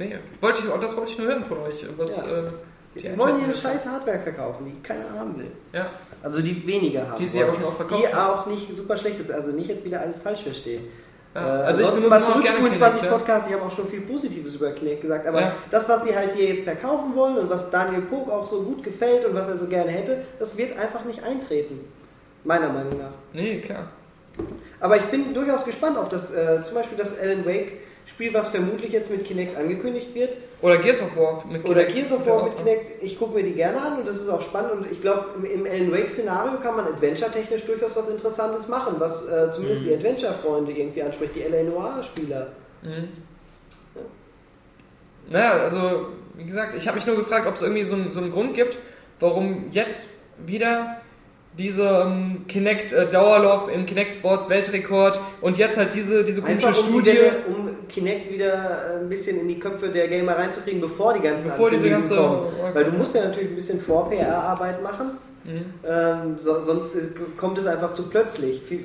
Nee, 0.00 0.16
wollte 0.40 0.58
ich, 0.60 0.80
das 0.80 0.96
wollte 0.96 1.10
ich 1.12 1.18
nur 1.18 1.26
hören 1.28 1.44
von 1.44 1.58
euch. 1.58 1.84
Was, 1.96 2.16
Ja. 2.16 2.22
äh, 2.24 2.26
Die, 2.96 3.02
die 3.02 3.18
wollen 3.18 3.40
ihre 3.40 3.54
scheiß 3.54 3.86
Hardware 3.86 4.18
verkaufen, 4.18 4.64
die 4.66 4.82
keiner 4.82 5.10
haben 5.16 5.38
will. 5.38 5.52
Ja. 5.72 5.90
Also 6.22 6.40
die 6.42 6.66
weniger 6.66 7.08
haben 7.08 7.16
Die 7.18 7.26
sie 7.26 7.44
auch 7.44 7.54
schon 7.54 7.64
auch 7.66 7.72
verkauft 7.74 8.02
Die 8.02 8.14
auch 8.14 8.46
nicht 8.46 8.74
super 8.76 8.96
schlecht 8.96 9.20
ist. 9.20 9.30
Also 9.30 9.52
nicht 9.52 9.68
jetzt 9.68 9.84
wieder 9.84 10.00
alles 10.00 10.20
falsch 10.20 10.42
verstehen. 10.42 10.84
Ja. 11.34 11.60
Äh, 11.60 11.62
Also 11.66 11.82
ich 11.82 11.88
benutze 11.88 12.08
mal 12.08 12.24
zurückspulen, 12.24 12.72
Kinect, 12.72 12.76
20 12.76 13.02
ja. 13.04 13.10
Podcasts, 13.12 13.48
ich 13.48 13.54
habe 13.54 13.64
auch 13.64 13.70
schon 13.76 13.86
viel 13.88 14.00
Positives 14.00 14.54
über 14.54 14.72
Kinect 14.72 15.02
gesagt, 15.02 15.26
aber 15.28 15.40
Ja. 15.40 15.52
das, 15.70 15.88
was 15.88 16.02
sie 16.02 16.16
halt 16.16 16.34
dir 16.34 16.54
jetzt 16.54 16.64
verkaufen 16.64 17.14
wollen 17.14 17.36
und 17.38 17.48
was 17.48 17.70
Daniel 17.70 18.02
Pog 18.02 18.28
auch 18.28 18.44
so 18.46 18.62
gut 18.62 18.82
gefällt 18.82 19.24
und 19.24 19.34
was 19.34 19.46
er 19.48 19.56
so 19.58 19.66
gerne 19.66 19.90
hätte, 19.92 20.22
das 20.40 20.56
wird 20.56 20.76
einfach 20.76 21.04
nicht 21.04 21.22
eintreten. 21.22 21.78
Meiner 22.42 22.70
Meinung 22.70 22.98
nach. 22.98 23.12
Nee, 23.32 23.60
klar. 23.60 23.86
Aber 24.80 24.96
ich 24.96 25.04
bin 25.04 25.32
durchaus 25.34 25.64
gespannt 25.64 25.96
auf 25.98 26.08
das, 26.08 26.32
äh, 26.34 26.62
zum 26.64 26.74
Beispiel 26.74 26.96
das 26.98 27.16
Alan 27.20 27.44
Wake 27.46 27.72
Spiel, 28.10 28.34
was 28.34 28.50
vermutlich 28.50 28.92
jetzt 28.92 29.10
mit 29.10 29.24
Kinect 29.24 29.56
angekündigt 29.56 30.14
wird. 30.14 30.36
Oder 30.60 30.78
Gears 30.78 31.00
of 31.00 31.16
War 31.16 31.44
mit 31.50 31.64
Oder 31.64 31.84
Kinect. 31.84 32.10
Gears 32.10 32.12
of 32.12 32.26
War 32.26 32.44
mit 32.44 32.56
Kinect. 32.56 33.02
Ich 33.02 33.18
gucke 33.18 33.34
mir 33.34 33.44
die 33.44 33.52
gerne 33.52 33.80
an 33.80 33.98
und 33.98 34.08
das 34.08 34.16
ist 34.16 34.28
auch 34.28 34.42
spannend. 34.42 34.72
Und 34.72 34.92
ich 34.92 35.00
glaube, 35.00 35.26
im, 35.36 35.44
im 35.44 35.66
Alan 35.66 35.92
Wake 35.92 36.10
Szenario 36.10 36.58
kann 36.60 36.76
man 36.76 36.86
adventure-technisch 36.86 37.64
durchaus 37.64 37.96
was 37.96 38.08
Interessantes 38.08 38.68
machen, 38.68 38.96
was 38.98 39.26
äh, 39.26 39.50
zumindest 39.52 39.84
die 39.84 39.94
Adventure-Freunde 39.94 40.72
irgendwie 40.72 41.02
anspricht, 41.02 41.34
die 41.36 41.42
LA 41.42 41.62
Noir-Spieler. 41.62 42.48
Mhm. 42.82 43.08
Naja, 45.28 45.52
also, 45.52 46.08
wie 46.34 46.44
gesagt, 46.44 46.74
ich 46.76 46.86
habe 46.88 46.96
mich 46.96 47.06
nur 47.06 47.16
gefragt, 47.16 47.46
ob 47.46 47.54
es 47.54 47.62
irgendwie 47.62 47.84
so, 47.84 47.96
so 48.10 48.20
einen 48.20 48.32
Grund 48.32 48.54
gibt, 48.54 48.76
warum 49.20 49.66
jetzt 49.70 50.08
wieder 50.44 51.00
diese 51.58 51.82
ähm, 52.06 52.44
Kinect 52.48 52.92
äh, 52.92 53.06
Dauerlauf 53.10 53.68
im 53.74 53.84
Kinect 53.84 54.14
Sports 54.14 54.48
Weltrekord 54.48 55.18
und 55.40 55.58
jetzt 55.58 55.76
halt 55.76 55.92
diese, 55.94 56.24
diese 56.24 56.40
komische 56.40 56.68
Einfach 56.68 56.80
um, 56.80 56.86
die 56.86 56.90
Studie. 56.92 57.06
Welle, 57.18 57.32
um 57.48 57.88
Kinect 57.88 58.32
wieder 58.32 58.54
äh, 58.54 59.00
ein 59.00 59.08
bisschen 59.08 59.40
in 59.40 59.48
die 59.48 59.58
Köpfe 59.58 59.88
der 59.88 60.08
Gamer 60.08 60.36
reinzukriegen, 60.38 60.80
bevor 60.80 61.12
die 61.14 61.20
ganzen 61.20 61.44
Bevor 61.50 61.70
diese 61.70 61.90
ganze- 61.90 62.14
kommen. 62.16 62.46
Weil 62.72 62.84
du 62.84 62.92
musst 62.92 63.14
ja 63.14 63.24
natürlich 63.24 63.50
ein 63.50 63.56
bisschen 63.56 63.80
Vor-PR-Arbeit 63.80 64.82
machen, 64.82 65.10
Mhm. 65.42 65.64
ähm, 65.88 66.36
so, 66.38 66.60
sonst 66.60 66.92
kommt 67.38 67.56
es 67.58 67.66
einfach 67.66 67.94
zu 67.94 68.10
plötzlich. 68.10 68.60
Viel, 68.62 68.84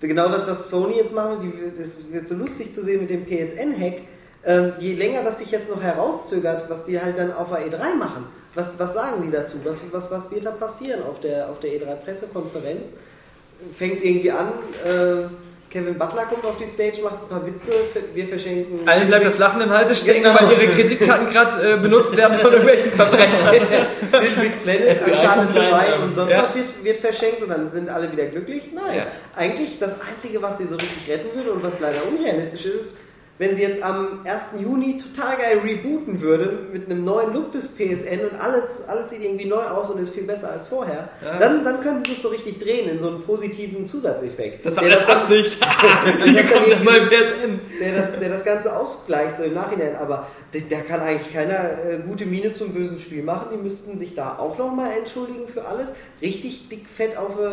genau 0.00 0.28
das, 0.28 0.48
was 0.48 0.70
Sony 0.70 0.94
jetzt 0.98 1.12
macht, 1.12 1.42
die, 1.42 1.52
das 1.76 2.12
wird 2.12 2.28
so 2.28 2.36
lustig 2.36 2.72
zu 2.72 2.84
sehen 2.84 3.00
mit 3.00 3.10
dem 3.10 3.24
PSN-Hack. 3.26 3.94
Ähm, 4.44 4.72
je 4.78 4.94
länger 4.94 5.24
das 5.24 5.38
sich 5.40 5.50
jetzt 5.50 5.68
noch 5.68 5.82
herauszögert, 5.82 6.70
was 6.70 6.84
die 6.84 7.00
halt 7.00 7.18
dann 7.18 7.32
auf 7.32 7.48
der 7.50 7.66
E3 7.66 7.94
machen, 7.98 8.26
was, 8.56 8.78
was 8.78 8.94
sagen 8.94 9.22
die 9.24 9.30
dazu? 9.30 9.58
Was, 9.64 9.82
was, 9.92 10.10
was 10.10 10.30
wird 10.32 10.44
da 10.44 10.50
passieren 10.50 11.02
auf 11.08 11.20
der, 11.20 11.48
auf 11.48 11.60
der 11.60 11.70
E3-Pressekonferenz? 11.70 12.86
Fängt 13.78 13.98
es 13.98 14.02
irgendwie 14.04 14.30
an, 14.32 14.48
äh, 14.84 15.28
Kevin 15.70 15.98
Butler 15.98 16.24
kommt 16.26 16.44
auf 16.44 16.56
die 16.58 16.66
Stage, 16.66 17.02
macht 17.02 17.22
ein 17.22 17.28
paar 17.28 17.44
Witze, 17.46 17.72
wir 18.14 18.28
verschenken. 18.28 18.88
Allen 18.88 19.08
bleibt 19.08 19.26
das 19.26 19.38
Lachen 19.38 19.60
im 19.60 19.70
Halse 19.70 19.96
stecken, 19.96 20.22
Genau. 20.22 20.36
weil 20.40 20.52
ihre 20.52 20.72
Kreditkarten 20.72 21.28
gerade 21.30 21.72
äh, 21.72 21.76
benutzt 21.76 22.16
werden 22.16 22.38
von 22.38 22.50
irgendwelchen 22.52 22.92
Verbrechern. 22.92 23.86
Big 24.40 24.62
Planet, 24.62 25.00
Uncharted 25.06 25.44
kommt 25.46 25.56
rein, 25.56 25.70
2 25.70 25.88
ja. 25.88 25.96
und 25.96 26.14
sonst 26.14 26.30
Ja. 26.30 26.42
was 26.44 26.54
wird, 26.54 26.84
wird 26.84 26.98
verschenkt 26.98 27.42
und 27.42 27.48
dann 27.50 27.70
sind 27.70 27.88
alle 27.90 28.10
wieder 28.12 28.26
glücklich? 28.26 28.70
Nein. 28.74 28.98
Ja. 28.98 29.06
Eigentlich 29.34 29.78
das 29.78 29.92
Einzige, 30.00 30.40
was 30.40 30.58
sie 30.58 30.66
so 30.66 30.76
richtig 30.76 31.08
retten 31.08 31.36
würde 31.36 31.52
und 31.52 31.62
was 31.62 31.80
leider 31.80 31.98
unrealistisch 32.08 32.64
ist, 32.66 32.74
ist 32.76 32.94
wenn 33.38 33.54
sie 33.54 33.62
jetzt 33.62 33.82
am 33.82 34.20
1. 34.24 34.62
Juni 34.62 34.98
total 34.98 35.36
geil 35.36 35.58
rebooten 35.64 36.20
würden 36.20 36.72
mit 36.72 36.86
einem 36.86 37.04
neuen 37.04 37.34
Look 37.34 37.52
des 37.52 37.68
PSN 37.68 38.20
und 38.30 38.40
alles, 38.40 38.82
alles 38.88 39.10
sieht 39.10 39.22
irgendwie 39.22 39.44
neu 39.44 39.62
aus 39.62 39.90
und 39.90 40.00
ist 40.00 40.14
viel 40.14 40.22
besser 40.24 40.50
als 40.52 40.68
vorher, 40.68 41.08
Ja. 41.24 41.36
dann, 41.38 41.62
dann 41.64 41.80
können 41.82 42.02
sie 42.04 42.12
es 42.12 42.22
so 42.22 42.28
richtig 42.28 42.58
drehen 42.58 42.88
in 42.88 42.98
so 42.98 43.08
einen 43.08 43.22
positiven 43.22 43.86
Zusatzeffekt. 43.86 44.64
Das 44.64 44.76
war 44.76 44.84
alles 44.84 45.06
dann- 45.06 45.18
Absicht. 45.18 45.60
das 45.60 46.24
Hier 46.30 46.42
kommt 46.44 46.72
das 46.72 46.82
neue 46.84 47.00
PSN. 47.06 47.60
der 47.80 47.96
das, 47.96 48.18
der 48.18 48.28
das 48.30 48.44
Ganze 48.44 48.74
ausgleicht, 48.74 49.36
so 49.36 49.44
im 49.44 49.54
Nachhinein. 49.54 49.96
Aber 49.96 50.26
der, 50.54 50.62
der 50.62 50.80
kann 50.80 51.00
eigentlich 51.00 51.32
keiner 51.32 51.72
äh, 51.84 51.98
gute 52.06 52.24
Miene 52.24 52.52
zum 52.54 52.72
bösen 52.72 52.98
Spiel 53.00 53.22
machen. 53.22 53.48
Die 53.52 53.62
müssten 53.62 53.98
sich 53.98 54.14
da 54.14 54.38
auch 54.38 54.56
nochmal 54.58 54.92
entschuldigen 54.98 55.46
für 55.52 55.64
alles. 55.66 55.92
Richtig 56.22 56.68
dick 56.70 56.88
fett 56.88 57.16
auf 57.18 57.36
eine 57.38 57.48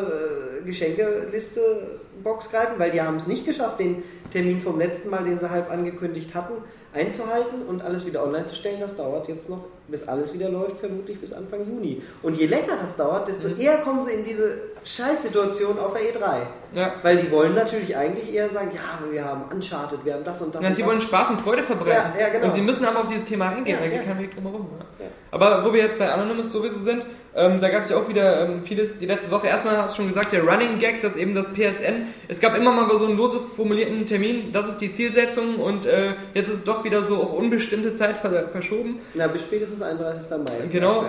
äh, 0.61 0.65
Geschenkeliste-Box 0.65 2.49
greifen, 2.51 2.73
weil 2.77 2.91
die 2.91 3.01
haben 3.01 3.17
es 3.17 3.27
nicht 3.27 3.45
geschafft, 3.45 3.79
den 3.79 4.03
Termin 4.33 4.59
vom 4.61 4.77
letzten 4.79 5.09
Mal, 5.09 5.23
den 5.23 5.39
sie 5.39 5.49
halb 5.49 5.71
angekündigt 5.71 6.33
hatten, 6.35 6.53
einzuhalten 6.93 7.63
und 7.67 7.81
alles 7.81 8.05
wieder 8.05 8.23
online 8.23 8.45
zu 8.45 8.55
stellen. 8.55 8.79
Das 8.81 8.97
dauert 8.97 9.27
jetzt 9.27 9.49
noch, 9.49 9.65
bis 9.87 10.07
alles 10.07 10.33
wieder 10.33 10.49
läuft, 10.49 10.79
vermutlich 10.79 11.19
bis 11.21 11.31
Anfang 11.33 11.61
Juni. 11.67 12.01
Und 12.21 12.35
je 12.37 12.47
länger 12.47 12.73
das 12.81 12.95
dauert, 12.97 13.27
desto 13.27 13.47
Mhm. 13.49 13.59
eher 13.61 13.77
kommen 13.77 14.01
sie 14.01 14.11
in 14.11 14.25
diese 14.25 14.57
Scheißsituation 14.83 15.79
auf 15.79 15.93
der 15.93 16.01
E3. 16.03 16.41
Ja. 16.75 16.93
Weil 17.01 17.17
die 17.17 17.31
wollen 17.31 17.55
natürlich 17.55 17.95
eigentlich 17.95 18.33
eher 18.33 18.49
sagen, 18.49 18.71
ja, 18.75 19.11
wir 19.11 19.23
haben 19.23 19.43
Uncharted, 19.51 20.03
wir 20.03 20.13
haben 20.15 20.23
das 20.23 20.41
und 20.41 20.53
das. 20.55 20.61
Ja, 20.61 20.67
und 20.69 20.75
sie 20.75 20.81
das. 20.81 20.91
wollen 20.91 21.01
Spaß 21.01 21.29
und 21.31 21.41
Freude 21.41 21.63
verbreiten. 21.63 22.13
Ja, 22.17 22.27
ja, 22.27 22.29
genau. 22.29 22.45
Und 22.45 22.53
sie 22.53 22.61
müssen 22.61 22.83
aber 22.85 22.99
auf 23.01 23.07
dieses 23.07 23.25
Thema 23.25 23.49
eingehen, 23.49 23.75
Ja, 23.77 23.81
da 23.83 23.87
geht 23.89 23.97
ja. 24.05 24.13
kein 24.13 24.19
Weg 24.21 24.33
drum 24.33 24.43
herum. 24.45 24.67
Ja. 24.99 25.05
Ja. 25.05 25.11
Aber 25.31 25.65
wo 25.65 25.73
wir 25.73 25.81
jetzt 25.81 25.97
bei 25.97 26.11
Anonymous 26.11 26.51
sowieso 26.51 26.79
sind, 26.79 27.03
ähm, 27.35 27.59
da 27.59 27.69
gab 27.69 27.83
es 27.83 27.89
ja 27.89 27.97
auch 27.97 28.07
wieder 28.07 28.45
ähm, 28.47 28.63
vieles 28.63 28.99
die 28.99 29.07
letzte 29.07 29.31
Woche. 29.31 29.47
Erstmal 29.47 29.77
hast 29.77 29.97
du 29.97 30.01
schon 30.01 30.07
gesagt, 30.07 30.33
der 30.33 30.43
Running 30.43 30.77
Gag, 30.77 31.01
dass 31.01 31.15
eben 31.15 31.33
das 31.33 31.47
PSN, 31.47 32.07
es 32.27 32.39
gab 32.39 32.55
immer 32.55 32.71
mal 32.71 32.95
so 32.97 33.05
einen 33.05 33.17
lose 33.17 33.39
formulierten 33.55 34.05
Termin, 34.05 34.51
das 34.53 34.69
ist 34.69 34.77
die 34.77 34.91
Zielsetzung 34.91 35.55
und 35.55 35.87
äh, 35.87 36.13
jetzt 36.35 36.49
ist 36.49 36.57
es 36.57 36.63
doch 36.63 36.83
wieder 36.83 37.01
so 37.01 37.17
auf 37.17 37.33
unbestimmte 37.33 37.95
Zeit 37.95 38.17
ver 38.17 38.49
verschoben. 38.49 38.99
Na, 39.15 39.27
bis 39.27 39.41
spätestens 39.41 39.81
31. 39.81 40.29
Mai. 40.29 40.67
Genau. 40.71 41.05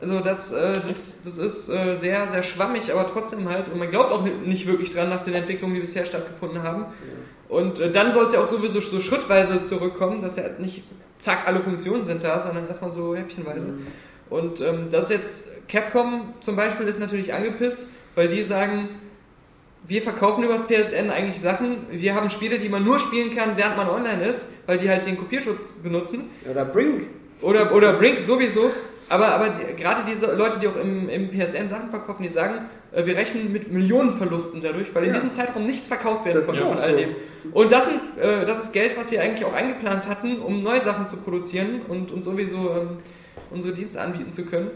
Also 0.00 0.20
das, 0.20 0.52
äh, 0.52 0.74
das, 0.86 1.22
das 1.24 1.38
ist 1.38 1.68
äh, 1.68 1.96
sehr, 1.96 2.28
sehr 2.28 2.44
schwammig, 2.44 2.92
aber 2.92 3.10
trotzdem 3.12 3.48
halt, 3.48 3.68
und 3.68 3.78
man 3.78 3.90
glaubt 3.90 4.12
auch 4.12 4.24
nicht 4.44 4.68
wirklich 4.68 4.92
dran 4.92 5.08
nach 5.08 5.24
den 5.24 5.34
Entwicklungen, 5.34 5.74
die 5.74 5.80
bisher 5.80 6.04
stattgefunden 6.04 6.62
haben. 6.62 6.86
Und 7.48 7.80
äh, 7.80 7.90
dann 7.90 8.12
soll 8.12 8.26
es 8.26 8.32
ja 8.32 8.40
auch 8.40 8.48
sowieso 8.48 8.80
so 8.80 9.00
schrittweise 9.00 9.64
zurückkommen, 9.64 10.20
dass 10.20 10.36
ja 10.36 10.44
nicht 10.58 10.84
zack, 11.18 11.46
alle 11.46 11.60
Funktionen 11.60 12.04
sind 12.04 12.22
da, 12.22 12.40
sondern 12.40 12.68
erstmal 12.68 12.92
so 12.92 13.16
häppchenweise. 13.16 13.68
Und 14.30 14.60
ähm, 14.60 14.88
das 14.90 15.04
ist 15.04 15.10
jetzt, 15.10 15.68
Capcom 15.68 16.34
zum 16.40 16.56
Beispiel 16.56 16.86
ist 16.88 16.98
natürlich 17.00 17.32
angepisst, 17.34 17.78
weil 18.14 18.28
die 18.28 18.42
sagen, 18.42 18.88
wir 19.86 20.02
verkaufen 20.02 20.42
übers 20.44 20.62
PSN 20.66 21.10
eigentlich 21.10 21.40
Sachen, 21.40 21.76
wir 21.90 22.14
haben 22.14 22.30
Spiele, 22.30 22.58
die 22.58 22.68
man 22.68 22.84
nur 22.84 22.98
spielen 22.98 23.34
kann, 23.34 23.56
während 23.56 23.76
man 23.76 23.88
online 23.88 24.24
ist, 24.24 24.48
weil 24.66 24.78
die 24.78 24.88
halt 24.88 25.06
den 25.06 25.16
Kopierschutz 25.16 25.74
benutzen. 25.82 26.24
Oder 26.50 26.64
Brink. 26.64 27.04
Oder, 27.40 27.72
oder 27.72 27.92
Brink 27.92 28.20
sowieso. 28.20 28.70
Aber, 29.08 29.28
aber 29.28 29.50
gerade 29.76 30.02
diese 30.10 30.34
Leute, 30.34 30.58
die 30.58 30.66
auch 30.66 30.74
im, 30.76 31.08
im 31.08 31.30
PSN 31.30 31.68
Sachen 31.68 31.90
verkaufen, 31.90 32.24
die 32.24 32.28
sagen, 32.28 32.62
äh, 32.90 33.06
wir 33.06 33.16
rechnen 33.16 33.52
mit 33.52 33.70
Millionenverlusten 33.70 34.60
dadurch, 34.60 34.92
weil 34.92 35.04
in 35.04 35.10
Ja. 35.10 35.14
diesem 35.14 35.30
Zeitraum 35.30 35.64
nichts 35.64 35.86
verkauft 35.86 36.24
werden 36.24 36.44
konnte 36.44 36.62
von 36.62 36.78
all 36.78 36.90
so. 36.90 36.96
dem. 36.96 37.10
Und 37.52 37.70
das, 37.70 37.84
sind, 37.84 38.00
äh, 38.20 38.44
das 38.44 38.64
ist 38.64 38.72
Geld, 38.72 38.96
was 38.98 39.12
wir 39.12 39.22
eigentlich 39.22 39.44
auch 39.44 39.52
eingeplant 39.54 40.08
hatten, 40.08 40.40
um 40.40 40.64
neue 40.64 40.80
Sachen 40.82 41.06
zu 41.06 41.18
produzieren 41.18 41.82
und, 41.86 42.10
und 42.10 42.24
sowieso 42.24 42.56
ähm, 42.56 42.88
unsere 43.50 43.74
Dienste 43.74 44.00
anbieten 44.00 44.30
zu 44.30 44.44
können. 44.44 44.70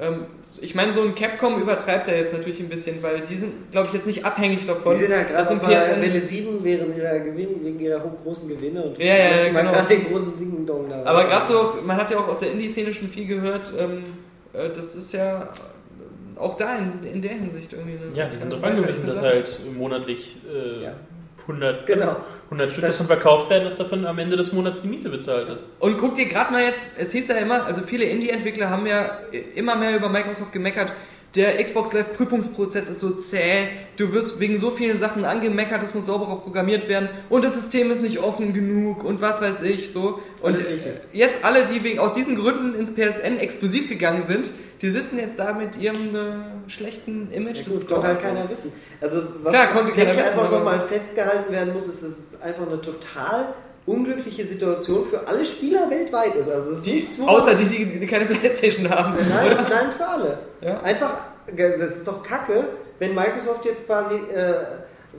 Ähm, 0.00 0.26
ich 0.62 0.74
meine, 0.74 0.92
so 0.92 1.02
ein 1.02 1.14
Capcom 1.14 1.60
übertreibt 1.60 2.08
er 2.08 2.18
jetzt 2.18 2.32
natürlich 2.32 2.60
ein 2.60 2.68
bisschen, 2.70 3.02
weil 3.02 3.20
die 3.20 3.34
sind, 3.34 3.70
glaube 3.70 3.88
ich, 3.88 3.94
jetzt 3.94 4.06
nicht 4.06 4.24
abhängig 4.24 4.66
davon. 4.66 4.94
Die 4.94 5.04
sind 5.04 5.14
halt 5.14 5.30
dass 5.30 5.48
gerade 5.48 5.60
PSN 5.60 6.00
Welle 6.00 6.20
7 6.20 6.64
während 6.64 6.96
ihrer 6.96 7.18
Gewinn, 7.18 7.62
wegen 7.62 7.80
ihrer 7.80 8.00
großen 8.24 8.48
Gewinne 8.48 8.82
und 8.82 8.98
Ja, 8.98 9.04
ja, 9.04 9.14
ja, 9.14 9.48
genau. 9.48 9.72
gerade 9.72 9.88
den 9.88 10.10
großen 10.10 10.38
Ding 10.38 10.66
Dong 10.66 10.88
da 10.88 11.04
Aber 11.04 11.24
gerade 11.24 11.46
so, 11.46 11.74
man 11.84 11.96
hat 11.96 12.10
ja 12.10 12.18
auch 12.18 12.28
aus 12.28 12.38
der 12.40 12.52
Indie-Szene 12.52 12.94
schon 12.94 13.08
viel 13.08 13.26
gehört, 13.26 13.72
ähm, 13.78 14.04
äh, 14.54 14.70
das 14.74 14.96
ist 14.96 15.12
ja 15.12 15.42
äh, 15.42 16.38
auch 16.38 16.56
da 16.56 16.76
in, 16.76 17.04
in 17.04 17.20
der 17.22 17.32
Hinsicht 17.32 17.72
irgendwie 17.74 17.98
eine. 18.02 18.16
Ja, 18.16 18.28
die 18.28 18.38
sind 18.38 18.50
darauf 18.52 18.64
angewiesen, 18.64 19.06
dass 19.06 19.20
halt 19.20 19.60
monatlich 19.76 20.38
äh, 20.50 20.84
Ja. 20.84 20.92
100, 21.46 21.86
Genau. 21.86 22.16
100 22.50 22.70
Stück 22.70 22.82
Das- 22.82 22.92
davon 22.98 23.06
verkauft 23.06 23.50
werden, 23.50 23.64
dass 23.64 23.76
davon 23.76 24.04
am 24.06 24.18
Ende 24.18 24.36
des 24.36 24.52
Monats 24.52 24.82
die 24.82 24.88
Miete 24.88 25.08
bezahlt 25.08 25.48
ist. 25.50 25.66
Und 25.78 25.98
guck 25.98 26.14
dir 26.14 26.26
gerade 26.26 26.52
mal 26.52 26.62
jetzt, 26.62 26.90
es 26.98 27.12
hieß 27.12 27.28
ja 27.28 27.36
immer, 27.36 27.64
also 27.66 27.82
viele 27.82 28.04
Indie-Entwickler 28.04 28.70
haben 28.70 28.86
ja 28.86 29.18
immer 29.54 29.76
mehr 29.76 29.96
über 29.96 30.08
Microsoft 30.08 30.52
gemeckert, 30.52 30.92
der 31.36 31.62
Xbox 31.62 31.92
Live 31.92 32.14
Prüfungsprozess 32.16 32.88
ist 32.90 32.98
so 32.98 33.10
zäh, 33.10 33.68
du 33.96 34.12
wirst 34.12 34.40
wegen 34.40 34.58
so 34.58 34.72
vielen 34.72 34.98
Sachen 34.98 35.24
angemeckert, 35.24 35.80
das 35.80 35.94
muss 35.94 36.06
sauberer 36.06 36.40
programmiert 36.40 36.88
werden 36.88 37.08
und 37.28 37.44
das 37.44 37.54
System 37.54 37.92
ist 37.92 38.02
nicht 38.02 38.18
offen 38.18 38.52
genug 38.52 39.04
und 39.04 39.20
was 39.20 39.40
weiß 39.40 39.62
ich 39.62 39.92
so. 39.92 40.20
Und 40.42 40.56
jetzt 41.12 41.44
alle, 41.44 41.66
die 41.66 41.84
wegen, 41.84 42.00
aus 42.00 42.14
diesen 42.14 42.34
Gründen 42.34 42.74
ins 42.74 42.92
PSN 42.92 43.38
exklusiv 43.38 43.88
gegangen 43.88 44.24
sind, 44.24 44.50
die 44.82 44.90
sitzen 44.90 45.18
jetzt 45.18 45.38
da 45.38 45.52
mit 45.52 45.76
ihrem 45.76 46.14
äh, 46.16 46.70
schlechten 46.70 47.30
Image. 47.30 47.58
Ja, 47.66 47.72
gut, 47.72 47.88
konnte 47.88 48.06
halt 48.08 48.22
keiner 48.22 48.48
wissen. 48.48 48.72
Also 49.00 49.22
was 49.42 49.52
Klar, 49.52 49.66
konnte 49.68 49.92
keiner 49.92 50.12
wissen, 50.12 50.28
einfach 50.38 50.50
nochmal 50.50 50.80
festgehalten 50.80 51.52
werden 51.52 51.72
muss, 51.74 51.86
ist, 51.86 52.02
dass 52.02 52.10
es 52.10 52.40
einfach 52.42 52.66
eine 52.66 52.80
total 52.80 53.46
unglückliche 53.86 54.46
Situation 54.46 55.06
für 55.06 55.26
alle 55.26 55.44
Spieler 55.44 55.90
weltweit 55.90 56.34
ist. 56.34 56.48
Also 56.48 56.70
ist 56.72 57.18
man- 57.18 57.28
Außer 57.28 57.54
die, 57.54 57.64
die, 57.64 57.98
die 58.00 58.06
keine 58.06 58.26
Playstation 58.26 58.88
haben. 58.90 59.14
Nein, 59.14 59.56
nein, 59.68 59.90
für 59.96 60.06
alle. 60.06 60.38
Ja. 60.60 60.80
Einfach, 60.80 61.14
das 61.46 61.96
ist 61.96 62.06
doch 62.06 62.22
kacke, 62.22 62.68
wenn 62.98 63.14
Microsoft 63.14 63.64
jetzt 63.64 63.86
quasi 63.86 64.14
äh, 64.14 64.54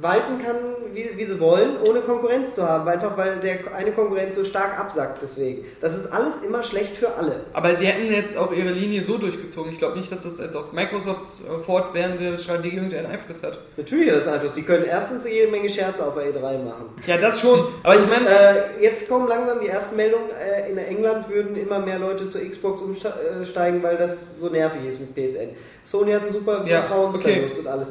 walten 0.01 0.39
kann, 0.43 0.55
wie, 0.93 1.09
wie 1.15 1.25
sie 1.25 1.39
wollen, 1.39 1.79
ohne 1.81 2.01
Konkurrenz 2.01 2.55
zu 2.55 2.67
haben. 2.67 2.87
Einfach 2.87 3.15
weil 3.17 3.39
der 3.39 3.59
eine 3.75 3.91
Konkurrenz 3.91 4.35
so 4.35 4.43
stark 4.43 4.79
absackt 4.79 5.21
deswegen. 5.21 5.65
Das 5.79 5.95
ist 5.95 6.11
alles 6.11 6.41
immer 6.45 6.63
schlecht 6.63 6.95
für 6.95 7.13
alle. 7.15 7.41
Aber 7.53 7.75
sie 7.75 7.85
hätten 7.85 8.11
jetzt 8.13 8.37
auch 8.37 8.51
ihre 8.51 8.69
Linie 8.71 9.03
so 9.03 9.17
durchgezogen. 9.17 9.71
Ich 9.71 9.77
glaube 9.79 9.97
nicht, 9.97 10.11
dass 10.11 10.23
das 10.23 10.39
jetzt 10.39 10.55
auf 10.55 10.73
Microsofts 10.73 11.41
äh, 11.41 11.63
fortwährende 11.63 12.39
Strategie 12.39 12.75
irgendeinen 12.75 13.07
Einfluss 13.07 13.43
hat. 13.43 13.59
Natürlich 13.77 14.09
hat 14.09 14.17
das 14.17 14.27
Einfluss. 14.27 14.53
Die 14.53 14.63
können 14.63 14.85
erstens 14.85 15.25
jede 15.27 15.51
Menge 15.51 15.69
Scherze 15.69 16.05
auf 16.05 16.15
der 16.15 16.33
E3 16.33 16.41
machen. 16.63 16.89
Ja, 17.05 17.17
das 17.17 17.39
schon. 17.39 17.59
Aber 17.83 17.95
ich 17.95 18.07
meine, 18.07 18.27
Äh, 18.29 18.83
jetzt 18.83 19.07
kommen 19.07 19.27
langsam 19.27 19.59
die 19.61 19.67
ersten 19.67 19.95
Meldungen. 19.95 20.29
Äh, 20.31 20.69
in 20.71 20.77
England 20.77 21.29
würden 21.29 21.55
immer 21.55 21.79
mehr 21.79 21.99
Leute 21.99 22.27
zur 22.29 22.41
Xbox 22.41 22.81
umsteigen, 22.81 23.83
weil 23.83 23.97
das 23.97 24.37
so 24.39 24.49
nervig 24.49 24.81
ist 24.89 24.99
mit 24.99 25.13
PSN. 25.15 25.49
Sony 25.83 26.11
hat 26.11 26.21
einen 26.23 26.31
super 26.31 26.63
Ja, 26.65 26.83
Vertrauensverlust 26.83 27.59
und 27.59 27.67
alles. 27.67 27.87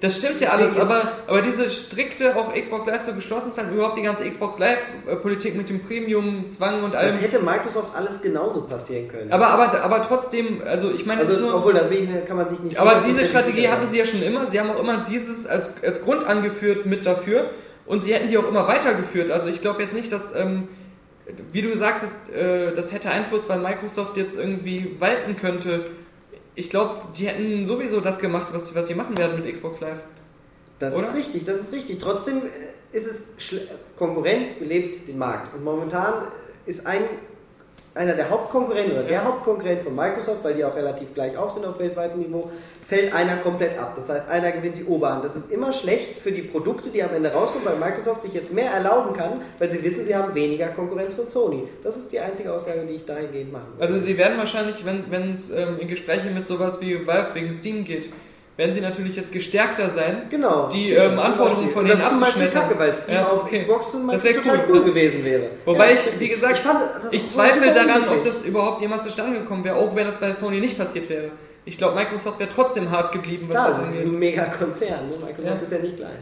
Das 0.00 0.18
stimmt 0.18 0.40
ja 0.40 0.50
alles. 0.50 0.78
Aber, 0.78 1.14
aber 1.26 1.42
diese 1.42 1.68
strikte, 1.68 2.36
auch 2.36 2.54
Xbox 2.54 2.86
Live 2.86 3.02
so 3.02 3.12
geschlossen 3.12 3.48
ist 3.48 3.58
dann 3.58 3.72
überhaupt 3.72 3.98
die 3.98 4.02
ganze 4.02 4.28
Xbox 4.28 4.60
Live-Politik 4.60 5.56
mit 5.56 5.68
dem 5.68 5.82
Premium-Zwang 5.82 6.84
und 6.84 6.94
allem. 6.94 7.14
Das 7.14 7.20
hätte 7.20 7.40
Microsoft 7.40 7.94
alles 7.96 8.22
genauso 8.22 8.62
passieren 8.62 9.08
können. 9.08 9.32
Aber, 9.32 9.48
aber, 9.48 9.82
aber 9.82 10.02
trotzdem, 10.06 10.62
also 10.64 10.92
ich 10.92 11.06
meine, 11.06 11.22
also, 11.22 11.40
nur. 11.40 11.56
obwohl, 11.56 11.74
da 11.74 11.82
bin 11.82 12.04
ich, 12.04 12.24
kann 12.24 12.36
man 12.36 12.48
sich 12.48 12.60
nicht. 12.60 12.78
Aber 12.78 13.02
diese 13.04 13.24
Strategie 13.24 13.68
hatten 13.68 13.90
sie 13.90 13.98
ja 13.98 14.06
schon 14.06 14.22
immer. 14.22 14.48
Sie 14.48 14.60
haben 14.60 14.70
auch 14.70 14.78
immer 14.78 15.04
dieses 15.08 15.46
als, 15.48 15.70
als 15.82 16.04
Grund 16.04 16.24
angeführt 16.24 16.86
mit 16.86 17.04
dafür. 17.04 17.50
Und 17.84 18.04
sie 18.04 18.14
hätten 18.14 18.28
die 18.28 18.38
auch 18.38 18.46
immer 18.46 18.68
weitergeführt. 18.68 19.32
Also 19.32 19.48
ich 19.48 19.60
glaube 19.60 19.82
jetzt 19.82 19.94
nicht, 19.94 20.12
dass, 20.12 20.36
ähm, 20.36 20.68
wie 21.50 21.62
du 21.62 21.76
sagtest, 21.76 22.30
äh, 22.30 22.74
das 22.74 22.92
hätte 22.92 23.10
Einfluss, 23.10 23.48
weil 23.48 23.58
Microsoft 23.58 24.16
jetzt 24.16 24.38
irgendwie 24.38 24.94
walten 25.00 25.36
könnte. 25.36 25.86
Ich 26.58 26.70
glaube, 26.70 27.02
die 27.16 27.28
hätten 27.28 27.64
sowieso 27.64 28.00
das 28.00 28.18
gemacht, 28.18 28.48
was, 28.50 28.74
was 28.74 28.88
sie 28.88 28.94
machen 28.94 29.16
werden 29.16 29.40
mit 29.40 29.54
Xbox 29.54 29.78
Live. 29.78 30.00
Das 30.80 30.92
Oder? 30.92 31.06
ist 31.06 31.14
richtig, 31.14 31.44
das 31.44 31.60
ist 31.60 31.72
richtig. 31.72 31.98
Trotzdem 31.98 32.38
äh, 32.38 32.96
ist 32.96 33.06
es 33.06 33.60
Konkurrenz 33.96 34.54
belebt 34.54 35.06
den 35.06 35.18
Markt. 35.18 35.54
Und 35.54 35.62
momentan 35.62 36.14
ist 36.66 36.84
ein, 36.84 37.02
einer 37.98 38.14
der 38.14 38.30
Hauptkonkurrenten 38.30 38.92
oder 38.92 39.02
der 39.02 39.24
Hauptkonkurrent 39.24 39.82
von 39.82 39.94
Microsoft, 39.94 40.44
weil 40.44 40.54
die 40.54 40.64
auch 40.64 40.76
relativ 40.76 41.12
gleich 41.14 41.36
auf 41.36 41.50
sind 41.50 41.66
auf 41.66 41.78
weltweitem 41.80 42.20
Niveau, 42.20 42.50
fällt 42.86 43.12
einer 43.12 43.38
komplett 43.38 43.76
ab. 43.76 43.94
Das 43.96 44.08
heißt, 44.08 44.28
einer 44.28 44.52
gewinnt 44.52 44.78
die 44.78 44.84
Oberhand. 44.84 45.24
Das 45.24 45.34
ist 45.34 45.50
immer 45.50 45.72
schlecht 45.72 46.18
für 46.22 46.30
die 46.30 46.42
Produkte, 46.42 46.90
die 46.90 47.02
am 47.02 47.12
Ende 47.12 47.32
rauskommen, 47.32 47.66
weil 47.66 47.76
Microsoft 47.76 48.22
sich 48.22 48.32
jetzt 48.32 48.52
mehr 48.52 48.70
erlauben 48.70 49.14
kann, 49.14 49.42
weil 49.58 49.70
sie 49.70 49.82
wissen, 49.82 50.06
sie 50.06 50.14
haben 50.14 50.34
weniger 50.34 50.68
Konkurrenz 50.68 51.14
von 51.14 51.28
Sony. 51.28 51.64
Das 51.82 51.96
ist 51.96 52.12
die 52.12 52.20
einzige 52.20 52.52
Aussage, 52.52 52.86
die 52.88 52.94
ich 52.94 53.04
dahingehend 53.04 53.52
machen 53.52 53.66
würde. 53.72 53.92
Also 53.92 53.98
sie 53.98 54.16
werden 54.16 54.38
wahrscheinlich, 54.38 54.84
wenn 54.84 55.32
es 55.32 55.50
ähm, 55.50 55.78
in 55.80 55.88
Gespräche 55.88 56.30
mit 56.30 56.46
sowas 56.46 56.80
wie 56.80 57.04
Valve 57.06 57.34
wegen 57.34 57.52
Steam 57.52 57.84
geht, 57.84 58.08
werden 58.58 58.72
sie 58.72 58.80
natürlich 58.80 59.14
jetzt 59.16 59.32
gestärkter 59.32 59.88
sein. 59.88 60.22
Genau. 60.30 60.68
die, 60.68 60.90
ähm, 60.90 61.16
Anforderungen 61.18 61.70
von 61.70 61.86
denen 61.86 61.96
Das 61.98 62.12
abzuschmettern. 62.12 62.62
kacke, 62.64 62.78
weil 62.78 62.92
Steam 62.94 63.14
Ja, 63.14 63.28
auf 63.28 63.44
okay. 63.44 63.60
Xbox 63.60 63.90
zum 63.92 64.06
Das 64.08 64.20
Beispiel 64.22 64.44
wär 64.44 64.52
total 64.52 64.64
cool. 64.68 64.76
cool 64.80 64.84
gewesen 64.84 65.24
wäre. 65.24 65.44
Wobei 65.64 65.92
Ja, 65.92 65.94
ich, 65.96 66.20
wie 66.20 66.28
gesagt, 66.28 66.54
ich, 66.54 66.60
fand, 66.60 66.80
das 67.04 67.12
Ich 67.12 67.30
zweifle 67.30 67.72
daran, 67.72 68.08
ob 68.08 68.24
das 68.24 68.42
überhaupt 68.42 68.80
jemals 68.82 69.04
zustande 69.04 69.38
gekommen 69.38 69.62
wäre, 69.64 69.76
auch 69.76 69.94
wenn 69.94 70.06
das 70.06 70.16
bei 70.16 70.34
Sony 70.34 70.58
nicht 70.60 70.76
passiert 70.76 71.08
wäre. 71.08 71.30
Ich 71.64 71.78
glaube, 71.78 71.94
Microsoft 71.94 72.40
wäre 72.40 72.50
trotzdem 72.52 72.90
hart 72.90 73.12
geblieben, 73.12 73.44
was 73.48 73.54
Klar, 73.54 73.68
das 73.68 73.78
das 73.78 73.94
ist 73.94 74.04
ein 74.06 74.18
mega 74.18 74.44
Konzern. 74.46 75.08
Ne? 75.08 75.14
Microsoft 75.24 75.56
Ja. 75.56 75.62
ist 75.62 75.72
ja 75.72 75.78
nicht 75.78 75.96
klein. 75.96 76.18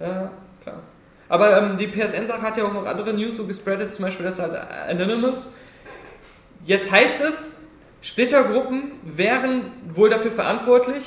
Ja, 0.00 0.30
klar. 0.62 0.82
Aber 1.28 1.56
ähm, 1.56 1.78
die 1.78 1.86
PSN-Sache 1.86 2.42
hat 2.42 2.56
ja 2.56 2.64
auch 2.64 2.72
noch 2.72 2.84
andere 2.84 3.12
News 3.14 3.36
so 3.36 3.44
gespreadet, 3.44 3.94
zum 3.94 4.06
Beispiel 4.06 4.26
das 4.26 4.40
halt 4.40 4.52
Anonymous. 4.88 5.52
Jetzt 6.64 6.90
heißt 6.90 7.20
es, 7.20 7.58
Splittergruppen 8.02 8.90
wären 9.04 9.62
wohl 9.94 10.10
dafür 10.10 10.32
verantwortlich, 10.32 11.04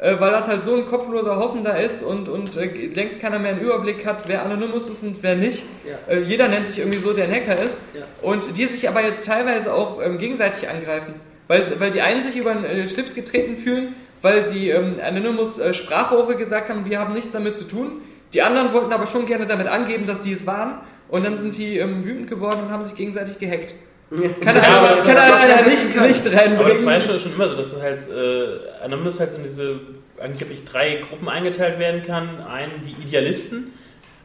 äh, 0.00 0.18
weil 0.18 0.30
das 0.30 0.48
halt 0.48 0.64
so 0.64 0.74
ein 0.74 0.86
kopfloser 0.86 1.36
Haufen 1.36 1.62
da 1.62 1.72
ist 1.72 2.02
und, 2.02 2.28
und 2.28 2.56
äh, 2.56 2.86
längst 2.94 3.20
keiner 3.20 3.38
mehr 3.38 3.52
einen 3.52 3.60
Überblick 3.60 4.06
hat, 4.06 4.22
wer 4.26 4.44
Anonymous 4.44 4.88
ist 4.88 5.02
und 5.02 5.22
wer 5.22 5.36
nicht. 5.36 5.62
Ja. 5.86 6.14
Äh, 6.14 6.22
jeder 6.22 6.48
nennt 6.48 6.66
sich 6.68 6.78
irgendwie 6.78 6.98
so, 6.98 7.12
der 7.12 7.26
ein 7.26 7.34
Hacker 7.34 7.62
ist. 7.62 7.80
Ja. 7.92 8.02
Und 8.22 8.56
die 8.56 8.64
sich 8.64 8.88
aber 8.88 9.02
jetzt 9.02 9.26
teilweise 9.26 9.74
auch 9.74 10.02
ähm, 10.02 10.16
gegenseitig 10.16 10.68
angreifen. 10.68 11.14
Weil, 11.48 11.78
weil 11.80 11.90
die 11.90 12.00
einen 12.00 12.22
sich 12.22 12.36
über 12.36 12.54
den 12.54 12.64
äh, 12.64 12.88
Schlips 12.88 13.14
getreten 13.14 13.58
fühlen, 13.58 13.94
weil 14.22 14.44
die 14.44 14.70
ähm, 14.70 14.96
Anonymous 15.04 15.58
äh, 15.58 15.74
Sprachrohre 15.74 16.36
gesagt 16.36 16.70
haben, 16.70 16.88
wir 16.88 16.98
haben 16.98 17.12
nichts 17.12 17.32
damit 17.32 17.58
zu 17.58 17.64
tun. 17.64 18.00
Die 18.32 18.40
anderen 18.40 18.72
wollten 18.72 18.92
aber 18.92 19.06
schon 19.06 19.26
gerne 19.26 19.46
damit 19.46 19.66
angeben, 19.66 20.06
dass 20.06 20.22
sie 20.22 20.32
es 20.32 20.46
waren. 20.46 20.80
Und 21.08 21.26
dann 21.26 21.38
sind 21.38 21.58
die 21.58 21.76
ähm, 21.76 22.04
wütend 22.04 22.30
geworden 22.30 22.60
und 22.64 22.70
haben 22.70 22.84
sich 22.84 22.94
gegenseitig 22.94 23.38
gehackt. 23.38 23.74
Kann 24.10 24.56
Ja, 24.56 24.62
aber 24.80 25.02
kann 25.04 25.14
das 25.14 25.48
ja 25.48 25.56
nicht- 25.62 25.94
nicht, 25.94 26.24
nicht 26.24 26.26
reinbringen. 26.36 26.58
Aber 26.58 26.68
das 26.70 26.84
war 26.84 26.94
ja 26.94 27.00
schon, 27.00 27.20
schon 27.20 27.32
immer 27.34 27.48
so, 27.48 27.54
dass 27.56 27.72
es 27.72 27.80
halt 27.82 28.00
äh, 28.10 28.84
Anonymous 28.84 29.20
halt 29.20 29.30
so 29.32 29.38
in 29.38 29.44
diese 29.44 29.80
angeblich 30.20 30.64
drei 30.64 30.96
Gruppen 31.08 31.28
eingeteilt 31.28 31.78
werden 31.78 32.02
kann. 32.02 32.40
Einen, 32.40 32.82
die 32.84 33.00
Idealisten, 33.02 33.72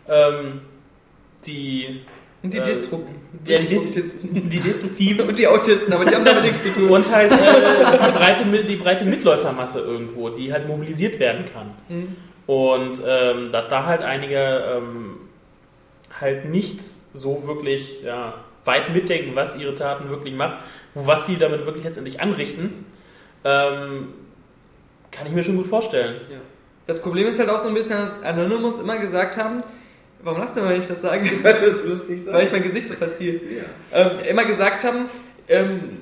ähm, 0.10 0.62
die, 1.46 2.02
Und 2.42 2.54
die 2.54 2.58
äh, 2.58 2.64
Distro. 2.64 3.04
ja, 3.46 3.60
die, 3.60 3.68
Destruktivisten. 3.68 4.50
die 4.50 4.60
Destruktiven 4.60 5.28
Und 5.30 5.38
die 5.40 5.48
Autisten, 5.48 5.94
aber 5.94 6.06
die 6.06 6.16
haben 6.16 6.26
damit 6.26 6.44
nichts 6.44 6.64
zu 6.64 6.74
tun. 6.74 6.90
und 6.90 7.12
halt 7.16 7.32
äh, 7.32 7.36
die, 7.36 8.12
breite, 8.18 8.64
die 8.64 8.76
breite 8.78 9.06
Mitläufermasse 9.06 9.82
irgendwo, 9.82 10.30
die 10.30 10.52
halt 10.52 10.68
mobilisiert 10.68 11.20
werden 11.20 11.46
kann. 11.54 11.72
Mhm. 11.90 12.16
Und 12.48 13.00
ähm, 13.08 13.52
dass 13.52 13.70
da 13.70 13.86
halt 13.86 14.02
einige 14.02 14.64
ähm, 14.78 15.18
halt 16.20 16.46
nicht 16.50 16.80
so 17.14 17.44
wirklich 17.48 18.04
ja, 18.04 18.34
weit 18.66 18.94
mitdenken, 18.94 19.36
was 19.36 19.58
ihre 19.58 19.76
Taten 19.76 20.10
wirklich 20.10 20.36
macht, 20.36 20.58
was 20.94 21.26
sie 21.26 21.38
damit 21.38 21.66
wirklich 21.66 21.84
letztendlich 21.84 22.20
anrichten, 22.20 22.86
ähm, 23.44 24.10
kann 25.12 25.28
ich 25.28 25.34
mir 25.34 25.44
schon 25.44 25.56
gut 25.56 25.68
vorstellen. 25.68 26.16
Das 26.88 27.02
Problem 27.02 27.28
ist 27.28 27.40
halt 27.40 27.50
auch 27.50 27.60
so 27.60 27.70
ein 27.70 27.74
bisschen, 27.74 27.98
dass 27.98 28.24
Anonymous 28.24 28.80
immer 28.80 28.98
gesagt 28.98 29.38
haben, 29.38 29.64
warum 30.24 30.40
lachst 30.40 30.56
du 30.56 30.62
mal, 30.62 30.74
wenn 30.74 30.82
ich 30.82 30.88
das 30.88 31.02
sage? 31.02 31.30
Weil 31.44 31.62
das 31.62 31.86
lustig 31.86 32.24
sein. 32.24 32.34
Weil 32.34 32.46
ich 32.46 32.52
mein 32.52 32.64
Gesicht 32.64 32.90
so 32.90 32.96
verziehe. 32.96 33.40
Ähm, 33.94 34.10
immer 34.30 34.46
gesagt 34.46 34.84
haben, 34.84 35.06
ähm, 35.48 35.98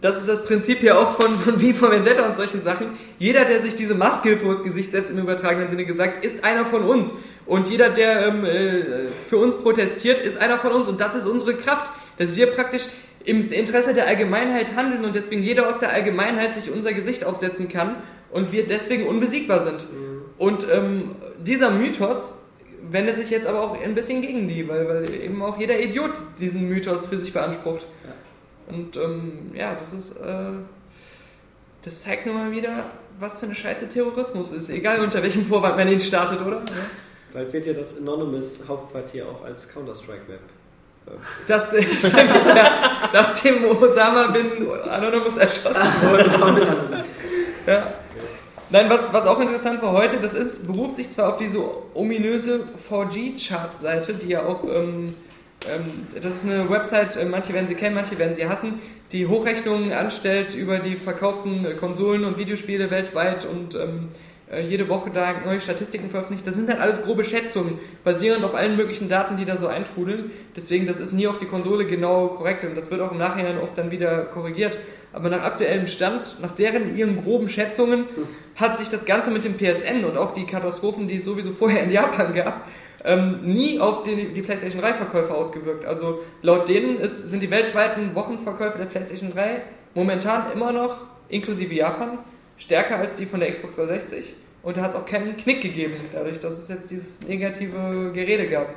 das 0.00 0.18
ist 0.18 0.28
das 0.28 0.44
Prinzip 0.44 0.82
ja 0.82 0.98
auch 0.98 1.20
von, 1.20 1.38
von 1.38 1.60
wie 1.60 1.72
von 1.72 1.90
Vendetta 1.90 2.26
und 2.26 2.36
solchen 2.36 2.62
Sachen. 2.62 2.88
Jeder, 3.18 3.44
der 3.44 3.60
sich 3.60 3.76
diese 3.76 3.94
Maske 3.94 4.36
vors 4.36 4.62
Gesicht 4.62 4.90
setzt, 4.90 5.10
im 5.10 5.18
übertragenen 5.18 5.68
Sinne 5.68 5.86
gesagt, 5.86 6.24
ist 6.24 6.44
einer 6.44 6.66
von 6.66 6.84
uns. 6.84 7.14
Und 7.46 7.68
jeder, 7.68 7.90
der 7.90 8.26
ähm, 8.26 8.44
äh, 8.44 8.82
für 9.28 9.38
uns 9.38 9.56
protestiert, 9.56 10.20
ist 10.20 10.38
einer 10.38 10.58
von 10.58 10.72
uns. 10.72 10.88
Und 10.88 11.00
das 11.00 11.14
ist 11.14 11.26
unsere 11.26 11.54
Kraft, 11.54 11.90
dass 12.18 12.36
wir 12.36 12.46
praktisch 12.48 12.84
im 13.24 13.50
Interesse 13.50 13.92
der 13.92 14.06
Allgemeinheit 14.06 14.76
handeln 14.76 15.04
und 15.04 15.14
deswegen 15.16 15.42
jeder 15.42 15.68
aus 15.68 15.78
der 15.80 15.92
Allgemeinheit 15.92 16.54
sich 16.54 16.70
unser 16.70 16.92
Gesicht 16.92 17.24
aufsetzen 17.24 17.68
kann 17.68 17.96
und 18.30 18.52
wir 18.52 18.66
deswegen 18.66 19.06
unbesiegbar 19.06 19.64
sind. 19.64 19.86
Und 20.38 20.66
ähm, 20.72 21.16
dieser 21.44 21.70
Mythos 21.70 22.34
wendet 22.90 23.16
sich 23.16 23.30
jetzt 23.30 23.46
aber 23.46 23.60
auch 23.60 23.82
ein 23.82 23.94
bisschen 23.94 24.22
gegen 24.22 24.48
die, 24.48 24.68
weil, 24.68 24.88
weil 24.88 25.14
eben 25.14 25.42
auch 25.42 25.58
jeder 25.58 25.80
Idiot 25.80 26.12
diesen 26.38 26.68
Mythos 26.68 27.06
für 27.06 27.18
sich 27.18 27.32
beansprucht. 27.32 27.86
Und 28.68 28.96
ähm, 28.96 29.50
ja, 29.54 29.74
das 29.74 29.92
ist, 29.92 30.16
äh, 30.16 30.50
das 31.82 32.02
zeigt 32.02 32.26
nur 32.26 32.34
mal 32.34 32.50
wieder, 32.50 32.90
was 33.18 33.40
für 33.40 33.46
eine 33.46 33.54
Scheiße 33.54 33.88
Terrorismus 33.88 34.52
ist. 34.52 34.68
Egal 34.70 35.00
unter 35.00 35.22
welchem 35.22 35.46
Vorwand 35.46 35.76
man 35.76 35.88
ihn 35.88 36.00
startet, 36.00 36.44
oder? 36.44 36.62
Bald 37.32 37.52
wird 37.52 37.66
ja 37.66 37.72
das 37.72 37.96
Anonymous 37.98 38.62
Hauptquartier 38.66 39.28
auch 39.28 39.44
als 39.44 39.68
Counter-Strike-Web. 39.68 40.40
Das 41.46 41.68
stimmt, 41.96 42.46
ja. 42.54 42.70
Nachdem 43.12 43.64
Osama 43.70 44.28
bin 44.28 44.68
Anonymous 44.90 45.36
erschossen 45.36 45.92
wurde. 46.02 47.04
ja. 47.66 47.86
Nein, 48.68 48.90
was, 48.90 49.12
was 49.12 49.26
auch 49.26 49.38
interessant 49.38 49.80
war 49.80 49.92
heute, 49.92 50.16
das 50.16 50.34
ist, 50.34 50.66
beruft 50.66 50.96
sich 50.96 51.10
zwar 51.10 51.34
auf 51.34 51.36
diese 51.36 51.60
ominöse 51.94 52.64
4G-Charts-Seite, 52.90 54.14
die 54.14 54.30
ja 54.30 54.44
auch, 54.44 54.64
ähm, 54.64 55.14
ähm, 55.72 56.08
das 56.20 56.34
ist 56.34 56.44
eine 56.44 56.68
Website, 56.68 57.14
äh, 57.16 57.24
manche 57.24 57.52
werden 57.54 57.68
sie 57.68 57.76
kennen, 57.76 57.94
manche 57.94 58.18
werden 58.18 58.34
sie 58.34 58.48
hassen, 58.48 58.80
die 59.12 59.28
Hochrechnungen 59.28 59.92
anstellt 59.92 60.52
über 60.54 60.80
die 60.80 60.96
verkauften 60.96 61.64
Konsolen 61.78 62.24
und 62.24 62.38
Videospiele 62.38 62.90
weltweit 62.90 63.44
und 63.44 63.76
ähm, 63.76 64.08
äh, 64.08 64.25
jede 64.60 64.88
Woche 64.88 65.10
da 65.12 65.34
neue 65.44 65.60
Statistiken 65.60 66.08
veröffentlicht. 66.08 66.46
Das 66.46 66.54
sind 66.54 66.68
halt 66.68 66.80
alles 66.80 67.02
grobe 67.02 67.24
Schätzungen, 67.24 67.80
basierend 68.04 68.44
auf 68.44 68.54
allen 68.54 68.76
möglichen 68.76 69.08
Daten, 69.08 69.36
die 69.36 69.44
da 69.44 69.56
so 69.56 69.66
eintrudeln. 69.66 70.30
Deswegen, 70.54 70.86
das 70.86 71.00
ist 71.00 71.12
nie 71.12 71.26
auf 71.26 71.38
die 71.38 71.46
Konsole 71.46 71.84
genau 71.84 72.28
korrekt 72.28 72.62
und 72.64 72.76
das 72.76 72.90
wird 72.90 73.00
auch 73.00 73.10
im 73.10 73.18
Nachhinein 73.18 73.58
oft 73.58 73.76
dann 73.76 73.90
wieder 73.90 74.24
korrigiert. 74.26 74.78
Aber 75.12 75.30
nach 75.30 75.42
aktuellem 75.42 75.88
Stand, 75.88 76.40
nach 76.40 76.54
deren 76.54 76.96
ihren 76.96 77.20
groben 77.20 77.48
Schätzungen, 77.48 78.04
hat 78.54 78.76
sich 78.76 78.88
das 78.88 79.04
Ganze 79.04 79.30
mit 79.30 79.44
dem 79.44 79.56
PSN 79.56 80.04
und 80.04 80.16
auch 80.16 80.32
die 80.32 80.44
Katastrophen, 80.44 81.08
die 81.08 81.16
es 81.16 81.24
sowieso 81.24 81.52
vorher 81.52 81.82
in 81.82 81.90
Japan 81.90 82.34
gab, 82.34 82.68
ähm, 83.04 83.40
nie 83.42 83.80
auf 83.80 84.04
die, 84.04 84.32
die 84.32 84.42
PlayStation 84.42 84.80
3 84.80 84.94
Verkäufe 84.94 85.34
ausgewirkt. 85.34 85.84
Also 85.86 86.20
laut 86.42 86.68
denen 86.68 87.00
ist, 87.00 87.30
sind 87.30 87.42
die 87.42 87.50
weltweiten 87.50 88.14
Wochenverkäufe 88.14 88.78
der 88.78 88.86
PlayStation 88.86 89.32
3 89.32 89.62
momentan 89.94 90.52
immer 90.52 90.72
noch, 90.72 90.96
inklusive 91.28 91.74
Japan, 91.74 92.18
stärker 92.58 92.98
als 92.98 93.16
die 93.16 93.26
von 93.26 93.40
der 93.40 93.52
Xbox 93.52 93.76
360. 93.76 94.34
Und 94.62 94.76
da 94.76 94.82
hat 94.82 94.90
es 94.90 94.96
auch 94.96 95.06
keinen 95.06 95.36
Knick 95.36 95.60
gegeben, 95.60 95.94
dadurch, 96.12 96.40
dass 96.40 96.58
es 96.58 96.68
jetzt 96.68 96.90
dieses 96.90 97.22
negative 97.22 98.10
Gerede 98.12 98.48
gab 98.48 98.74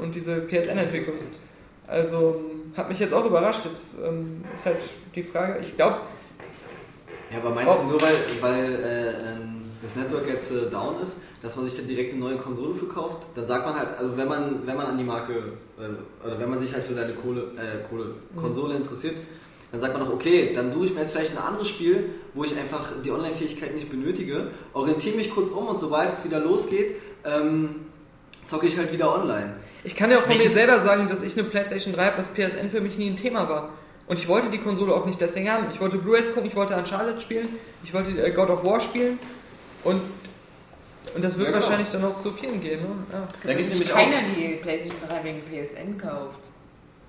und 0.00 0.14
diese 0.14 0.36
PSN-Entwicklung. 0.42 1.16
Also 1.86 2.42
hat 2.76 2.88
mich 2.88 2.98
jetzt 2.98 3.14
auch 3.14 3.24
überrascht. 3.24 3.62
Jetzt 3.64 3.94
ähm, 4.06 4.42
ist 4.54 4.66
halt 4.66 4.76
die 5.14 5.22
Frage, 5.22 5.58
ich 5.62 5.74
glaube, 5.76 5.96
Ja, 7.30 7.38
aber 7.38 7.50
meinst 7.50 7.72
Oh. 7.72 7.82
du 7.84 7.88
nur, 7.92 8.02
weil, 8.02 8.14
weil 8.40 8.64
äh, 8.74 9.32
ähm, 9.32 9.62
das 9.80 9.96
Network 9.96 10.28
jetzt 10.28 10.50
äh, 10.52 10.70
down 10.70 11.00
ist, 11.02 11.16
dass 11.42 11.56
man 11.56 11.64
sich 11.64 11.76
dann 11.78 11.88
direkt 11.88 12.12
eine 12.12 12.20
neue 12.20 12.36
Konsole 12.36 12.74
verkauft? 12.74 13.26
Dann 13.34 13.46
sagt 13.46 13.64
man 13.66 13.74
halt, 13.74 13.88
also 13.98 14.16
wenn 14.16 14.28
man, 14.28 14.66
wenn 14.66 14.76
man 14.76 14.86
an 14.86 14.98
die 14.98 15.04
Marke, 15.04 15.32
äh, 15.78 16.26
oder 16.26 16.38
wenn 16.38 16.50
man 16.50 16.60
sich 16.60 16.72
halt 16.74 16.84
für 16.84 16.94
seine 16.94 17.14
Kohle, 17.14 17.52
äh, 17.56 17.88
Kohle, 17.88 18.14
Konsole 18.36 18.76
interessiert, 18.76 19.16
dann 19.72 19.80
sagt 19.80 19.98
man 19.98 20.06
doch, 20.06 20.12
okay, 20.12 20.52
dann 20.54 20.72
suche 20.72 20.86
ich 20.86 20.92
mir 20.94 21.00
jetzt 21.00 21.12
vielleicht 21.12 21.32
ein 21.36 21.42
anderes 21.42 21.68
Spiel, 21.68 22.10
wo 22.34 22.44
ich 22.44 22.56
einfach 22.56 22.90
die 23.04 23.10
Online-Fähigkeit 23.10 23.74
nicht 23.74 23.90
benötige, 23.90 24.48
orientiere 24.74 25.16
mich 25.16 25.30
kurz 25.30 25.50
um 25.50 25.66
und 25.66 25.80
sobald 25.80 26.12
es 26.12 26.24
wieder 26.24 26.38
losgeht, 26.40 26.96
ähm, 27.24 27.86
zocke 28.46 28.66
ich 28.66 28.76
halt 28.76 28.92
wieder 28.92 29.14
online. 29.14 29.54
Ich 29.84 29.96
kann 29.96 30.10
ja 30.10 30.18
auch 30.18 30.22
von 30.22 30.30
Welche- 30.32 30.48
mir 30.48 30.54
selber 30.54 30.78
sagen, 30.80 31.08
dass 31.08 31.22
ich 31.22 31.36
eine 31.38 31.48
PlayStation 31.48 31.92
3 31.94 32.04
habe, 32.04 32.16
dass 32.18 32.28
PSN 32.28 32.70
für 32.70 32.80
mich 32.80 32.98
nie 32.98 33.08
ein 33.10 33.16
Thema 33.16 33.48
war. 33.48 33.70
Und 34.06 34.18
ich 34.18 34.28
wollte 34.28 34.50
die 34.50 34.58
Konsole 34.58 34.92
auch 34.92 35.06
nicht 35.06 35.20
deswegen 35.20 35.50
haben. 35.50 35.66
Ich 35.72 35.80
wollte 35.80 35.96
Blu-rays 35.96 36.26
gucken, 36.34 36.50
ich 36.50 36.54
wollte 36.56 36.76
Uncharted 36.76 37.22
spielen, 37.22 37.48
ich 37.82 37.94
wollte 37.94 38.10
äh, 38.22 38.30
God 38.30 38.50
of 38.50 38.64
War 38.64 38.80
spielen. 38.80 39.18
Und, 39.84 40.00
und 41.14 41.24
das 41.24 41.36
wird 41.38 41.48
Ja, 41.48 41.52
genau. 41.54 41.64
wahrscheinlich 41.64 41.88
dann 41.90 42.04
auch 42.04 42.22
so 42.22 42.30
vielen 42.30 42.60
gehen. 42.60 42.80
Ne? 42.82 42.88
Ja. 43.12 43.26
Denke 43.46 43.62
ich 43.62 43.68
nämlich 43.70 43.90
auch. 43.92 43.96
Keiner 43.96 44.22
die 44.36 44.58
PlayStation 44.60 44.98
3 45.08 45.24
wegen 45.24 45.40
PSN 45.42 45.98
kauft. 45.98 46.36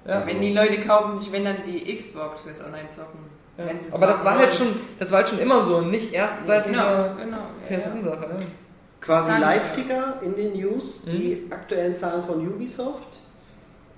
Ja. 0.05 0.25
Wenn 0.25 0.41
die 0.41 0.53
Leute 0.53 0.81
kaufen 0.81 1.17
sich, 1.17 1.31
wenn 1.31 1.45
dann 1.45 1.57
die 1.65 1.95
Xbox 1.95 2.41
fürs 2.41 2.59
Online-Zocken. 2.59 3.19
Ja. 3.57 3.65
Aber 3.91 4.07
das 4.07 4.25
war 4.25 4.37
halt 4.37 4.53
schon, 4.53 4.67
das 4.99 5.11
war 5.11 5.19
halt 5.19 5.29
schon 5.29 5.39
immer 5.39 5.63
so, 5.63 5.81
nicht 5.81 6.11
erst 6.11 6.45
seit 6.45 6.65
genau, 6.65 6.81
dieser 6.81 7.15
genau. 7.15 7.37
ja. 7.69 7.77
PSN-Sache. 7.77 8.27
Ja. 8.29 8.45
Quasi 8.99 9.31
Live-Ticker 9.39 10.21
in 10.21 10.35
den 10.35 10.53
News, 10.53 11.03
die 11.05 11.47
aktuellen 11.49 11.93
Zahlen 11.93 12.23
von 12.23 12.45
Ubisoft. 12.47 13.19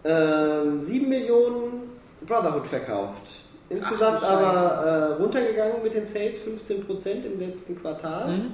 Ähm, 0.03 0.79
7 0.79 1.09
Millionen 1.09 1.89
Brotherhood 2.25 2.67
verkauft. 2.67 3.23
Insgesamt 3.69 4.19
Ach 4.21 4.29
aber 4.29 4.85
äh, 4.85 5.13
runtergegangen 5.13 5.81
mit 5.83 5.93
den 5.93 6.05
Sales, 6.05 6.39
15% 6.45 7.25
im 7.25 7.39
letzten 7.39 7.79
Quartal. 7.79 8.37
Mhm. 8.37 8.51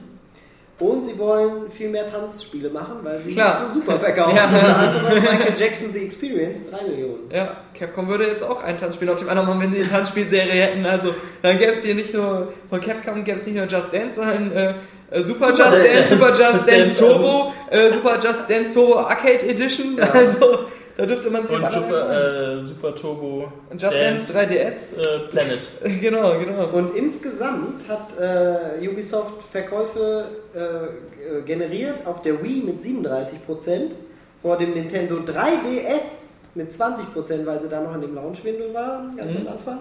Und 0.82 1.06
sie 1.06 1.16
wollen 1.20 1.72
viel 1.72 1.90
mehr 1.90 2.08
Tanzspiele 2.12 2.72
machen, 2.72 2.96
weil 3.04 3.20
sie 3.20 3.34
Klar. 3.34 3.70
so 3.72 3.80
super 3.80 4.00
verkaufen. 4.00 4.36
Ja. 4.36 4.46
Unter 4.46 4.78
anderem 4.78 5.22
Michael 5.22 5.54
Jackson 5.56 5.94
The 5.94 6.00
Experience, 6.00 6.62
3 6.72 6.88
Millionen. 6.88 7.32
Ja, 7.32 7.58
Capcom 7.78 8.08
würde 8.08 8.26
jetzt 8.26 8.44
auch 8.44 8.64
ein 8.64 8.80
Tanzspiel 8.80 9.08
auf 9.10 9.18
dem 9.20 9.30
anderen 9.30 9.48
machen, 9.48 9.62
wenn 9.62 9.72
sie 9.72 9.82
eine 9.82 9.90
Tanzspielserie 9.90 10.52
hätten. 10.64 10.84
Also 10.88 11.14
dann 11.44 11.60
gäbe 11.60 11.74
es 11.74 11.84
hier 11.86 11.94
nicht 11.94 12.16
nur 12.16 12.52
von 12.70 12.82
Capcom 12.82 13.24
gäbe 13.24 13.38
es 13.38 13.46
nicht 13.46 13.56
nur 13.56 13.68
Just 13.68 13.94
Dance, 13.94 14.16
sondern 14.16 14.52
äh, 14.52 14.74
äh, 15.12 15.22
Super, 15.22 15.52
Super 15.52 15.70
Just 15.72 15.86
Dance, 15.86 15.88
Dance. 15.94 16.16
Super 16.16 16.30
Just 16.30 16.42
Dance 16.42 16.66
Dance 16.66 16.96
Turbo, 16.98 17.54
äh, 17.70 17.94
Super 17.94 18.20
Just 18.24 18.50
Dance 18.50 18.72
Turbo 18.74 18.96
Arcade 19.02 19.48
Edition. 19.48 20.00
Also 20.00 20.66
da 20.98 21.06
dürfte 21.06 21.30
man 21.30 21.46
sich 21.46 21.56
Und 21.56 21.72
Super, 21.72 22.58
äh, 22.58 22.62
Super 22.62 22.96
Turbo 22.96 23.52
Und 23.70 23.82
Just 23.82 23.94
Dance 23.94 24.34
3DS. 24.34 24.98
äh, 24.98 25.20
Planet. 25.32 25.60
genau, 26.02 26.38
genau. 26.40 26.68
Und 26.72 26.96
insgesamt 26.96 27.88
hat 27.88 28.18
äh, 28.20 28.88
Ubisoft 28.88 29.44
Verkäufe 29.52 30.26
äh, 30.54 31.42
generiert 31.46 32.06
auf 32.06 32.22
der 32.22 32.44
Wii 32.44 32.64
mit 32.64 32.80
37%, 32.82 33.92
vor 34.42 34.58
dem 34.58 34.72
Nintendo 34.74 35.16
3DS 35.18 36.30
mit 36.56 36.72
20%, 36.72 37.46
weil 37.46 37.62
sie 37.62 37.70
da 37.70 37.82
noch 37.82 37.96
in 37.96 38.02
dem 38.02 38.16
Launch-Window 38.16 38.74
waren, 38.74 39.16
ganz 39.16 39.34
Mhm. 39.34 39.48
am 39.48 39.54
Anfang. 39.54 39.80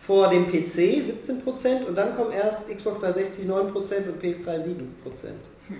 Vor 0.00 0.28
dem 0.30 0.46
PC 0.50 1.02
17% 1.02 1.86
und 1.86 1.94
dann 1.96 2.14
kommen 2.16 2.32
erst 2.32 2.68
Xbox 2.68 3.00
360 3.00 3.46
9% 3.46 4.08
und 4.08 4.22
PS3 4.22 4.64
7%. 4.64 4.68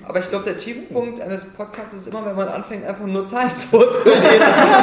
Aber 0.07 0.19
ich 0.21 0.29
glaube, 0.29 0.45
der 0.45 0.59
Tiefpunkt 0.59 1.21
eines 1.21 1.45
Podcasts 1.45 1.95
ist 1.95 2.09
immer, 2.09 2.25
wenn 2.27 2.37
man 2.37 2.49
anfängt, 2.49 2.85
einfach 2.87 3.07
nur 3.07 3.27
Zahlen 3.27 3.51
vorzulesen. 3.71 4.23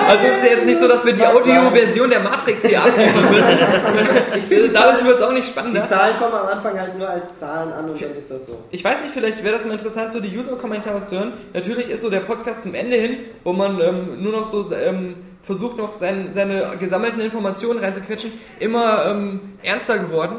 Also 0.07 0.25
es 0.25 0.37
ist 0.37 0.43
ja 0.43 0.51
jetzt 0.51 0.65
nicht 0.65 0.79
so, 0.79 0.87
dass 0.87 1.05
wir 1.05 1.13
die 1.13 1.25
Audioversion 1.25 2.09
der 2.09 2.21
Matrix 2.21 2.65
hier 2.65 2.83
abliefern 2.83 3.23
müssen. 3.31 4.73
Dadurch 4.73 5.05
wird 5.05 5.17
es 5.17 5.21
auch 5.21 5.31
nicht 5.31 5.45
Die 5.45 5.51
spannender. 5.51 5.85
Zahlen 5.85 6.17
kommen 6.17 6.33
am 6.33 6.47
Anfang 6.47 6.79
halt 6.79 6.97
nur 6.97 7.07
als 7.07 7.37
Zahlen 7.37 7.71
an 7.71 7.89
und 7.89 8.01
dann 8.01 8.15
ist 8.15 8.31
das 8.31 8.47
so. 8.47 8.63
Ich 8.71 8.83
weiß 8.83 9.01
nicht, 9.01 9.13
vielleicht 9.13 9.43
wäre 9.43 9.55
das 9.55 9.65
mal 9.65 9.73
interessant, 9.73 10.11
so 10.11 10.19
die 10.19 10.35
User-Kommentare 10.35 11.03
zu 11.03 11.19
hören. 11.19 11.33
Natürlich 11.53 11.89
ist 11.89 12.01
so 12.01 12.09
der 12.09 12.21
Podcast 12.21 12.63
zum 12.63 12.73
Ende 12.73 12.97
hin, 12.97 13.17
wo 13.43 13.53
man 13.53 13.79
ähm, 13.79 14.23
nur 14.23 14.31
noch 14.31 14.45
so 14.45 14.65
ähm, 14.73 15.15
versucht, 15.41 15.77
noch 15.77 15.93
sein, 15.93 16.27
seine 16.31 16.73
gesammelten 16.79 17.21
Informationen 17.21 17.79
reinzuquetschen, 17.79 18.31
immer 18.59 19.05
ähm, 19.05 19.53
ernster 19.61 19.99
geworden. 19.99 20.37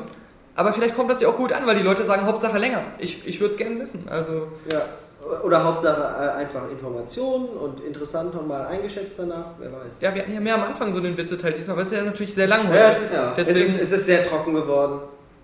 Aber 0.57 0.73
vielleicht 0.73 0.97
kommt 0.97 1.11
das 1.11 1.21
ja 1.21 1.29
auch 1.29 1.37
gut 1.37 1.53
an, 1.53 1.67
weil 1.67 1.77
die 1.77 1.83
Leute 1.83 2.03
sagen, 2.05 2.25
Hauptsache 2.27 2.59
länger. 2.59 2.83
Ich, 2.99 3.27
ich 3.29 3.41
würde 3.41 3.53
es 3.53 3.59
gerne 3.59 3.79
wissen. 3.79 4.07
Also, 4.11 4.49
Ja. 4.73 4.81
Oder 5.45 5.65
Hauptsache 5.65 6.01
äh, 6.25 6.29
einfach 6.41 6.71
Informationen 6.71 7.49
und 7.49 7.81
interessant 7.85 8.33
nochmal 8.33 8.69
eingeschätzt 8.69 9.17
danach, 9.19 9.47
wer 9.59 9.73
weiß. 9.73 9.81
ja, 10.01 10.15
wir 10.15 10.23
hatten 10.23 10.33
ja 10.35 10.39
mehr 10.41 10.55
am 10.55 10.63
Anfang 10.63 10.93
so 10.95 11.01
den 11.01 11.17
Witzeteil 11.17 11.53
diesmal, 11.53 11.73
aber 11.75 11.83
es 11.83 11.91
ist 11.91 11.99
ja 11.99 12.05
natürlich 12.05 12.33
sehr 12.33 12.47
lang. 12.47 12.73
Ja, 12.73 12.91
es 12.93 13.03
ist, 13.03 13.13
Ja. 13.15 13.33
Deswegen- 13.37 13.59
es 13.61 13.75
ist, 13.75 13.83
es 13.83 13.93
ist 13.93 14.07
sehr 14.07 14.25
trocken 14.25 14.55
geworden. 14.55 15.01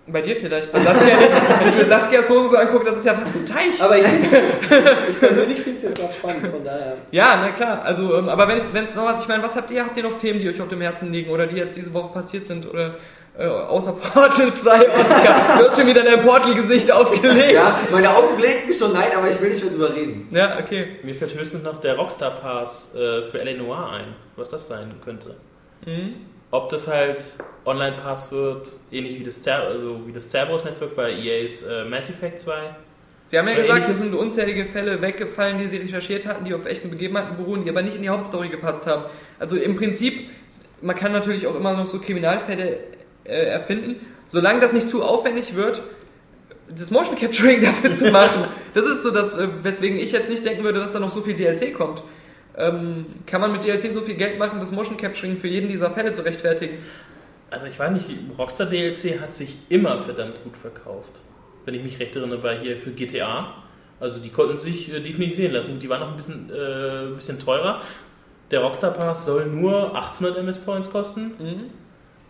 Bei 0.07 0.21
dir 0.21 0.35
vielleicht. 0.37 0.71
Bei 0.71 0.79
Saskia 0.79 1.15
nicht. 1.17 1.31
Wenn 1.59 1.69
ich 1.69 1.75
mir 1.77 1.85
Saskias 1.85 2.29
Hose 2.29 2.49
so 2.49 2.57
angucke, 2.57 2.85
das 2.85 2.97
ist 2.97 3.05
ja 3.05 3.13
fast 3.13 3.35
ein 3.35 3.45
Teich. 3.45 3.81
Aber 3.81 3.97
ich, 3.97 4.05
ich 4.05 5.19
persönlich 5.19 5.61
finde 5.61 5.77
es 5.79 5.83
jetzt 5.83 6.01
auch 6.01 6.13
spannend, 6.13 6.47
von 6.47 6.63
daher. 6.63 6.97
Ja, 7.11 7.39
na 7.41 7.49
klar. 7.51 7.81
Also, 7.83 8.15
ähm, 8.17 8.27
aber 8.29 8.47
wenn 8.47 8.57
es 8.57 8.95
noch 8.95 9.05
was, 9.05 9.19
ich 9.21 9.27
meine, 9.29 9.43
was 9.43 9.55
habt 9.55 9.71
ihr? 9.71 9.83
Habt 9.83 9.95
ihr 9.95 10.03
noch 10.03 10.17
Themen, 10.17 10.39
die 10.39 10.49
euch 10.49 10.61
auf 10.61 10.67
dem 10.67 10.81
Herzen 10.81 11.11
liegen 11.11 11.29
oder 11.31 11.47
die 11.47 11.55
jetzt 11.55 11.75
diese 11.77 11.93
Woche 11.93 12.11
passiert 12.13 12.43
sind? 12.45 12.69
Oder 12.69 12.95
äh, 13.37 13.45
außer 13.45 13.93
Portal 13.93 14.53
2, 14.53 14.89
Oscar? 14.89 15.57
Du 15.57 15.67
hast 15.67 15.77
schon 15.77 15.87
wieder 15.87 16.03
dein 16.03 16.23
Portal-Gesicht 16.23 16.91
aufgelegt. 16.91 17.53
Ja, 17.53 17.79
meine 17.91 18.15
Augen 18.15 18.35
blinken 18.37 18.71
schon, 18.71 18.93
nein, 18.93 19.09
aber 19.15 19.29
ich 19.29 19.41
will 19.41 19.49
nicht 19.49 19.63
mehr 19.63 19.71
drüber 19.73 19.95
reden. 19.95 20.27
Ja, 20.31 20.59
okay. 20.59 20.97
Mir 21.03 21.15
fällt 21.15 21.33
höchstens 21.33 21.63
noch 21.63 21.81
der 21.81 21.95
Rockstar 21.95 22.31
Pass 22.31 22.93
äh, 22.93 23.23
für 23.23 23.39
L.A. 23.39 23.57
Noir 23.57 23.89
ein, 23.89 24.15
was 24.35 24.49
das 24.49 24.67
sein 24.67 24.93
könnte. 25.03 25.35
Mhm. 25.85 26.15
Ob 26.51 26.69
das 26.69 26.87
halt 26.87 27.23
Online-Pass 27.65 28.31
wird, 28.31 28.69
ähnlich 28.91 29.19
wie 29.19 29.23
das, 29.23 29.41
Cer 29.41 29.63
also 29.63 30.01
wie 30.05 30.11
das 30.11 30.29
Cerberus-Netzwerk 30.29 30.95
bei 30.95 31.11
EAs 31.11 31.63
äh, 31.63 31.85
Mass 31.85 32.09
Effect 32.09 32.41
2. 32.41 32.53
Sie 33.27 33.39
haben 33.39 33.47
ja 33.47 33.55
Oder 33.55 33.63
gesagt, 33.63 33.89
es 33.89 33.99
sind 33.99 34.13
unzählige 34.13 34.65
Fälle 34.65 35.01
weggefallen, 35.01 35.57
die 35.57 35.67
sie 35.67 35.77
recherchiert 35.77 36.27
hatten, 36.27 36.45
die 36.45 36.53
auf 36.53 36.67
echten 36.67 36.91
Begebenheiten 36.91 37.37
beruhen, 37.37 37.63
die 37.63 37.71
aber 37.71 37.81
nicht 37.81 37.95
in 37.95 38.03
die 38.03 38.09
Hauptstory 38.09 38.49
gepasst 38.49 38.85
haben. 38.85 39.05
Also 39.39 39.57
im 39.57 39.75
Prinzip, 39.75 40.29
man 40.81 40.95
kann 40.95 41.11
natürlich 41.11 41.47
auch 41.47 41.55
immer 41.55 41.73
noch 41.73 41.87
so 41.87 41.97
Kriminalfälle 41.97 42.77
äh, 43.25 43.45
erfinden, 43.45 44.05
solange 44.27 44.59
das 44.59 44.73
nicht 44.73 44.89
zu 44.89 45.03
aufwendig 45.03 45.55
wird, 45.55 45.81
das 46.69 46.91
Motion 46.91 47.17
Capturing 47.17 47.61
dafür 47.63 47.93
zu 47.93 48.11
machen. 48.11 48.45
Das 48.73 48.85
ist 48.85 49.03
so 49.03 49.11
das, 49.11 49.37
äh, 49.37 49.47
weswegen 49.61 49.97
ich 49.97 50.11
jetzt 50.11 50.29
nicht 50.29 50.45
denken 50.45 50.63
würde, 50.63 50.79
dass 50.79 50.91
da 50.91 50.99
noch 50.99 51.11
so 51.11 51.21
viel 51.21 51.35
DLC 51.35 51.73
kommt. 51.73 52.03
Ähm, 52.55 53.05
kann 53.25 53.41
man 53.41 53.51
mit 53.51 53.63
DLC 53.63 53.93
so 53.93 54.01
viel 54.01 54.15
Geld 54.15 54.37
machen, 54.37 54.59
das 54.59 54.71
Motion 54.71 54.97
Capturing 54.97 55.37
für 55.37 55.47
jeden 55.47 55.69
dieser 55.69 55.91
Fälle 55.91 56.11
zu 56.11 56.23
rechtfertigen? 56.23 56.77
Also 57.49 57.67
ich 57.67 57.77
weiß 57.77 57.91
nicht, 57.91 58.09
die 58.09 58.19
Rockstar 58.37 58.67
DLC 58.67 59.19
hat 59.19 59.35
sich 59.35 59.57
immer 59.69 59.99
verdammt 59.99 60.43
gut 60.43 60.57
verkauft. 60.57 61.21
Wenn 61.65 61.75
ich 61.75 61.83
mich 61.83 61.99
recht 61.99 62.15
erinnere, 62.15 62.39
bei 62.39 62.57
hier 62.59 62.77
für 62.77 62.91
GTA. 62.91 63.55
Also 63.99 64.19
die 64.19 64.29
konnten 64.29 64.57
sich 64.57 64.93
äh, 64.93 64.99
definitiv 64.99 65.35
sehen 65.35 65.53
lassen. 65.53 65.79
Die 65.79 65.87
waren 65.89 66.01
noch 66.01 66.11
ein 66.11 66.17
bisschen, 66.17 66.49
äh, 66.49 67.05
ein 67.07 67.15
bisschen 67.15 67.39
teurer. 67.39 67.81
Der 68.51 68.59
Rockstar 68.61 68.91
Pass 68.91 69.25
soll 69.25 69.45
nur 69.45 69.95
800 69.95 70.37
MS 70.37 70.59
Points 70.59 70.91
kosten. 70.91 71.31
Mhm. 71.39 71.69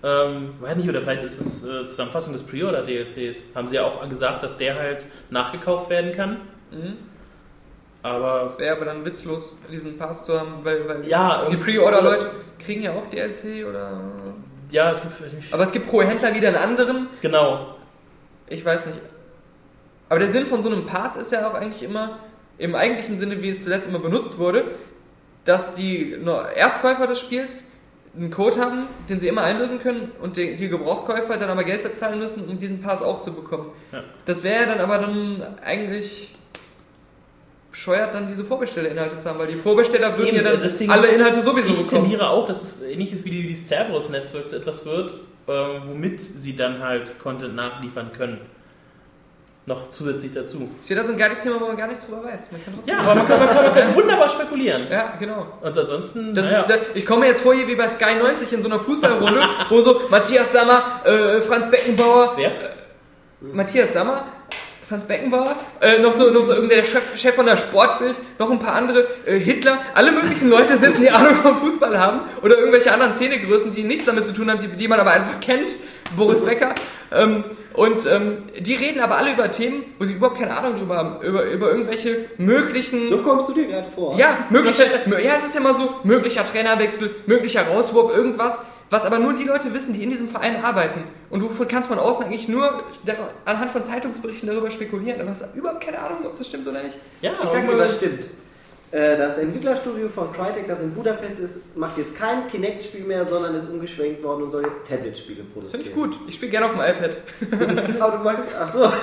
Ähm, 0.04 0.56
weiß 0.60 0.76
nicht, 0.78 0.90
oder 0.90 1.02
vielleicht 1.02 1.24
ist 1.24 1.40
es 1.40 1.64
äh, 1.66 1.88
Zusammenfassung 1.88 2.34
des 2.34 2.44
Pre-Order 2.44 2.84
DLCs. 2.84 3.56
Haben 3.56 3.70
sie 3.70 3.78
ja 3.78 3.86
auch 3.86 4.08
gesagt, 4.10 4.44
dass 4.44 4.58
der 4.58 4.76
halt 4.76 5.06
nachgekauft 5.30 5.90
werden 5.90 6.12
kann. 6.12 6.42
Mhm. 6.72 6.98
Aber 8.02 8.48
Es 8.50 8.60
wäre 8.60 8.76
aber 8.76 8.86
dann 8.86 9.06
witzlos, 9.06 9.58
diesen 9.72 9.98
Pass 9.98 10.26
zu 10.26 10.38
haben, 10.38 10.56
weil, 10.64 10.86
weil 10.90 11.08
Ja, 11.08 11.48
die 11.50 11.56
Pre-Order-Leute 11.56 12.32
kriegen 12.60 12.84
ja 12.84 12.92
auch 12.92 13.06
DLC 13.10 13.66
oder. 13.66 14.02
ja, 14.72 14.92
es 14.92 15.02
gibt 15.02 15.14
vielleicht 15.14 15.36
nicht. 15.36 15.54
Aber 15.54 15.64
es 15.64 15.72
gibt 15.72 15.88
pro 15.88 16.02
Händler 16.02 16.36
wieder 16.36 16.50
einen 16.50 16.58
anderen. 16.58 17.08
Genau. 17.22 17.76
Ich 18.48 18.66
weiß 18.66 18.88
nicht. 18.88 19.00
Aber 20.10 20.20
der 20.20 20.30
Sinn 20.30 20.46
von 20.48 20.62
so 20.62 20.70
einem 20.70 20.86
Pass 20.86 21.16
ist 21.16 21.32
ja 21.32 21.48
auch 21.48 21.54
eigentlich 21.54 21.82
immer, 21.82 22.20
im 22.58 22.76
eigentlichen 22.76 23.18
Sinne, 23.18 23.42
wie 23.42 23.50
es 23.50 23.64
zuletzt 23.64 23.88
immer 23.88 24.00
benutzt 24.00 24.38
wurde, 24.38 24.66
dass 25.46 25.74
die 25.74 26.18
Erstkäufer 26.56 27.08
des 27.08 27.22
Spiels 27.22 27.64
einen 28.16 28.30
Code 28.30 28.60
haben, 28.60 28.88
den 29.10 29.20
sie 29.20 29.28
immer 29.28 29.42
einlösen 29.44 29.80
können 29.80 30.12
und 30.22 30.38
die, 30.38 30.56
die 30.56 30.70
Gebrauchkäufer 30.70 31.38
dann 31.38 31.50
aber 31.50 31.64
Geld 31.64 31.84
bezahlen 31.84 32.20
müssen, 32.20 32.46
um 32.48 32.60
diesen 32.60 32.82
Pass 32.82 33.02
auch 33.02 33.22
zu 33.24 33.34
bekommen. 33.34 33.72
Ja. 33.92 34.04
Das 34.26 34.44
wäre 34.44 34.62
ja 34.64 34.66
dann 34.68 34.80
aber 34.82 35.00
dann 35.00 35.42
eigentlich 35.66 36.36
bescheuert, 37.72 38.14
dann 38.14 38.28
diese 38.28 38.44
Vorbesteller-Inhalte 38.46 39.18
zu 39.18 39.28
haben, 39.30 39.40
weil 39.40 39.48
die 39.48 39.56
Vorbesteller 39.56 40.16
würden 40.16 40.28
Eben, 40.36 40.38
ja 40.38 40.44
dann 40.44 40.62
deswegen- 40.62 40.92
alle 40.92 41.08
Inhalte 41.08 41.42
sowieso 41.42 41.70
Ich 41.70 41.82
bekommen. 41.84 42.04
tendiere 42.04 42.30
auch, 42.30 42.46
dass 42.46 42.62
es 42.62 42.84
ähnlich 42.84 43.14
ist 43.14 43.26
wie 43.26 43.32
die- 43.32 43.48
dieses 43.48 43.68
Cerberus-Netzwerk 43.68 44.48
so 44.48 44.56
etwas 44.58 44.86
wird, 44.86 45.12
äh, 45.48 45.52
womit 45.88 46.22
sie 46.22 46.56
dann 46.56 46.80
halt 46.84 47.18
Content 47.20 47.56
nachliefern 47.56 48.12
können. 48.16 48.38
Noch 49.66 49.90
zusätzlich 49.90 50.34
dazu. 50.34 50.70
Ist 50.82 50.90
wieder 50.90 51.06
so 51.06 51.14
ein 51.14 51.18
geiles 51.18 51.40
Thema, 51.40 51.56
wo 51.62 51.68
man 51.68 51.78
gar 51.78 51.88
nichts 51.88 52.06
drüber 52.06 52.26
weiß. 52.26 52.48
Man 52.52 52.64
kann 52.66 52.74
trotzdem 52.76 52.96
Ja, 52.96 53.02
aber 53.02 53.16
man 53.16 53.28
kann, 53.28 53.40
man 53.40 53.48
kann, 53.48 53.64
man 53.64 53.74
kann 53.74 53.96
wunderbar 53.96 54.30
spekulieren. 54.30 54.88
ja, 54.92 55.14
genau. 55.18 55.48
Und 55.62 55.78
ansonsten, 55.78 56.36
Das 56.36 56.46
naja, 56.46 56.60
ist, 56.64 56.80
ich 56.96 57.06
komme 57.06 57.22
mir 57.22 57.28
jetzt 57.28 57.42
vor 57.44 57.54
hier 57.54 57.66
wie 57.68 57.76
bei 57.76 57.88
Sky 57.88 58.16
90 58.22 58.52
in 58.52 58.62
so 58.62 58.68
einer 58.68 58.80
Fußballrunde, 58.80 59.42
wo 59.70 59.82
so 59.82 60.02
Matthias 60.10 60.52
Sammer, 60.52 60.84
äh, 61.06 61.40
Franz 61.42 61.72
Beckenbauer, 61.72 62.34
wer? 62.36 62.52
Matthias 63.40 63.94
Sammer, 63.94 64.26
Franz 64.90 65.06
Beckenbauer, 65.06 65.56
äh, 65.80 66.00
noch 66.00 66.18
so, 66.18 66.30
noch 66.30 66.44
so 66.44 66.54
irgendwer 66.54 66.78
der 66.78 66.86
Chef, 66.86 67.18
Chef 67.18 67.34
von 67.36 67.46
der 67.46 67.56
Sportbild, 67.56 68.18
noch 68.40 68.52
ein 68.52 68.60
paar 68.60 68.76
andere, 68.76 69.08
äh, 69.26 69.40
Hitler, 69.40 69.78
alle 69.94 70.12
möglichen 70.12 70.50
Leute 70.50 70.76
sitzen, 70.76 71.02
die 71.02 71.10
Ahnung 71.12 71.36
vom 71.36 71.60
Fußball 71.62 71.98
haben 71.98 72.20
oder 72.42 72.58
irgendwelche 72.58 72.94
anderen 72.94 73.16
Szenegrößen, 73.16 73.72
die 73.72 73.84
nichts 73.84 74.06
damit 74.06 74.28
zu 74.28 74.34
tun 74.34 74.52
haben, 74.52 74.60
die, 74.60 74.68
die 74.68 74.88
man 74.90 75.00
aber 75.00 75.12
einfach 75.12 75.40
kennt, 75.40 75.72
Boris 76.16 76.42
Becker. 76.44 76.74
Ähm, 77.12 77.44
und 77.74 78.06
ähm, 78.06 78.44
die 78.60 78.76
reden 78.76 79.00
aber 79.02 79.18
alle 79.18 79.34
über 79.34 79.50
Themen, 79.50 79.84
wo 79.98 80.06
sie 80.06 80.14
überhaupt 80.14 80.38
keine 80.40 80.56
Ahnung 80.56 80.78
drüber 80.78 80.96
haben, 80.98 81.22
über, 81.26 81.44
über 81.46 81.72
irgendwelche 81.72 82.26
möglichen... 82.38 83.10
So 83.10 83.18
kommst 83.18 83.50
du 83.50 83.54
dir 83.54 83.66
gerade 83.68 83.88
vor. 83.94 84.18
Ja, 84.18 84.46
möglicher, 84.52 84.86
ja, 85.08 85.32
es 85.38 85.46
ist 85.46 85.56
ja 85.56 85.62
mal 85.62 85.74
so, 85.74 85.96
möglicher 86.04 86.46
Trainerwechsel, 86.46 87.10
möglicher 87.26 87.66
Rauswurf, 87.68 88.16
irgendwas, 88.16 88.60
was 88.92 89.06
aber 89.06 89.18
nur 89.18 89.34
die 89.34 89.44
Leute 89.46 89.74
wissen, 89.74 89.94
die 89.94 90.04
in 90.04 90.12
diesem 90.12 90.30
Verein 90.30 90.64
arbeiten. 90.64 91.04
Und 91.32 91.40
du 91.40 91.50
kannst 91.68 91.90
von 91.90 91.98
außen 91.98 92.26
eigentlich 92.26 92.48
nur 92.48 92.84
anhand 93.46 93.72
von 93.72 93.84
Zeitungsberichten 93.84 94.48
darüber 94.48 94.70
spekulieren, 94.70 95.20
aber 95.20 95.32
hast 95.32 95.44
überhaupt 95.56 95.82
keine 95.84 95.98
Ahnung, 95.98 96.20
ob 96.26 96.38
das 96.38 96.48
stimmt 96.48 96.68
oder 96.68 96.84
nicht. 96.84 96.98
Ja, 97.22 97.32
Ich 97.44 97.50
sag 97.50 97.64
aber- 97.68 97.80
was 97.80 97.96
stimmt. 97.96 98.26
Äh, 98.94 99.18
Das 99.18 99.40
Entwicklerstudio 99.40 100.08
von 100.08 100.32
Crytek, 100.32 100.68
das 100.68 100.82
in 100.82 100.94
Budapest 100.94 101.40
ist, 101.40 101.76
macht 101.76 101.98
jetzt 101.98 102.16
kein 102.16 102.48
Kinect-Spiel 102.48 103.06
mehr, 103.06 103.26
sondern 103.26 103.56
ist 103.56 103.68
umgeschwenkt 103.68 104.22
worden 104.24 104.44
und 104.44 104.52
soll 104.52 104.62
jetzt 104.64 104.88
Tablet-Spiele 104.88 105.42
Das 105.44 105.52
produzieren. 105.52 105.84
finde 105.84 105.90
ich 105.90 105.96
gut. 105.96 106.20
Ich 106.30 106.36
spiele 106.36 106.52
gerne 106.52 106.68
auf 106.68 106.74
dem 106.74 106.82
iPad. 106.82 107.18
Aber 108.00 108.18
du 108.18 108.24
magst. 108.24 108.48
Ach 108.60 108.72
so. 108.72 108.84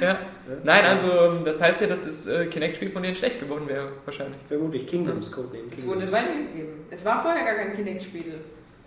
Ja. 0.00 0.18
Nein, 0.62 0.84
also 0.84 1.06
ähm, 1.10 1.44
das 1.44 1.62
heißt 1.62 1.80
ja, 1.80 1.86
dass 1.86 2.04
das 2.04 2.26
äh, 2.26 2.46
Kinect-Spiel 2.46 2.90
von 2.90 3.02
denen 3.02 3.14
schlecht 3.16 3.40
geworden 3.40 3.66
wäre, 3.68 3.88
wahrscheinlich. 4.04 4.36
Vermutlich 4.48 4.86
Kingdoms 4.86 5.30
Code 5.32 5.48
name 5.56 5.68
Es 5.74 5.86
wurde 5.86 6.10
weitergegeben. 6.12 6.84
Es 6.90 7.04
war 7.04 7.22
vorher 7.22 7.44
gar 7.44 7.54
kein 7.54 7.74
Kinect-Spiel. 7.74 8.34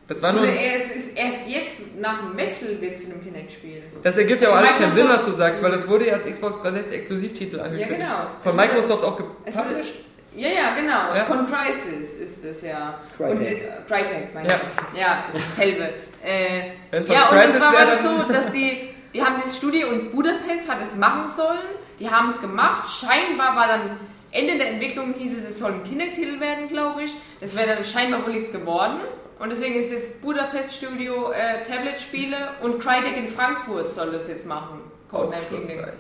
Das 0.07 0.21
war 0.21 0.31
nur. 0.33 0.43
Oder 0.43 0.53
erst, 0.53 0.91
ist 0.95 1.17
erst 1.17 1.39
jetzt 1.47 1.79
nach 1.99 2.19
dem 2.21 2.37
Wechsel 2.37 2.79
wird 2.79 2.99
zu 2.99 3.07
einem 3.07 3.21
Kinect-Spiel. 3.23 3.83
Das 4.03 4.17
ergibt 4.17 4.41
ja 4.41 4.49
auch 4.49 4.55
alles 4.55 4.77
keinen 4.77 4.91
Sinn, 4.93 5.07
was 5.09 5.25
du 5.25 5.31
sagst, 5.31 5.61
weil 5.61 5.71
das 5.71 5.87
wurde 5.87 6.07
ja 6.07 6.13
als 6.13 6.25
Xbox 6.25 6.61
360 6.61 6.97
Exklusivtitel 6.99 7.59
angekündigt. 7.59 7.99
genau. 7.99 8.27
Von 8.39 8.51
Es 8.51 8.55
Microsoft 8.57 9.03
auch 9.03 9.19
es 9.45 9.53
gepublished. 9.55 9.95
Ja, 10.35 10.49
ja, 10.49 10.75
genau. 10.75 11.15
Ja. 11.15 11.25
Von 11.25 11.47
Crysis 11.47 12.17
ist 12.19 12.45
es 12.45 12.61
ja. 12.61 12.99
Crytek. 13.17 13.37
Und, 13.37 13.45
äh, 13.45 13.59
Crytek, 13.87 14.33
meine 14.33 14.47
Ja. 14.49 14.55
ich. 14.93 14.99
Ja, 14.99 15.25
ist 15.33 15.45
dasselbe. 15.49 15.89
Äh, 16.23 16.59
ja, 16.59 16.69
und 16.99 17.09
wär, 17.09 17.61
war 17.61 17.85
dann- 17.85 17.99
so, 18.27 18.31
dass 18.31 18.51
die, 18.51 18.89
die 19.13 19.21
haben 19.21 19.41
das 19.43 19.57
Studio 19.57 19.89
in 19.89 20.11
Budapest 20.11 20.69
hat 20.69 20.77
es 20.83 20.95
machen 20.95 21.31
sollen. 21.35 21.59
Die 21.99 22.09
haben 22.09 22.29
es 22.29 22.39
gemacht. 22.39 22.87
Scheinbar 22.89 23.55
war 23.55 23.67
dann 23.67 23.99
Ende 24.31 24.57
der 24.57 24.69
Entwicklung 24.71 25.13
hieß 25.17 25.37
es, 25.37 25.49
es 25.49 25.57
soll 25.59 25.71
ein 25.71 25.83
Kinect-Titel 25.83 26.39
werden, 26.39 26.67
glaube 26.67 27.03
ich. 27.03 27.11
Das 27.39 27.55
wäre 27.55 27.75
dann 27.75 27.83
scheinbar 27.85 28.23
wohl 28.25 28.33
nichts 28.33 28.51
geworden. 28.51 28.97
Und 29.40 29.49
deswegen 29.51 29.75
ist 29.80 29.91
jetzt 29.91 30.22
Budapest 30.22 30.74
Studio 30.75 31.32
äh, 31.32 31.64
Tablet-Spiele 31.64 32.38
und 32.61 32.80
Crytek 32.80 33.17
in 33.17 33.27
Frankfurt 33.27 33.93
soll 33.93 34.11
das 34.11 34.27
jetzt 34.27 34.45
machen. 34.45 34.82
Codename 35.11 35.43
Kingdoms. 35.49 35.93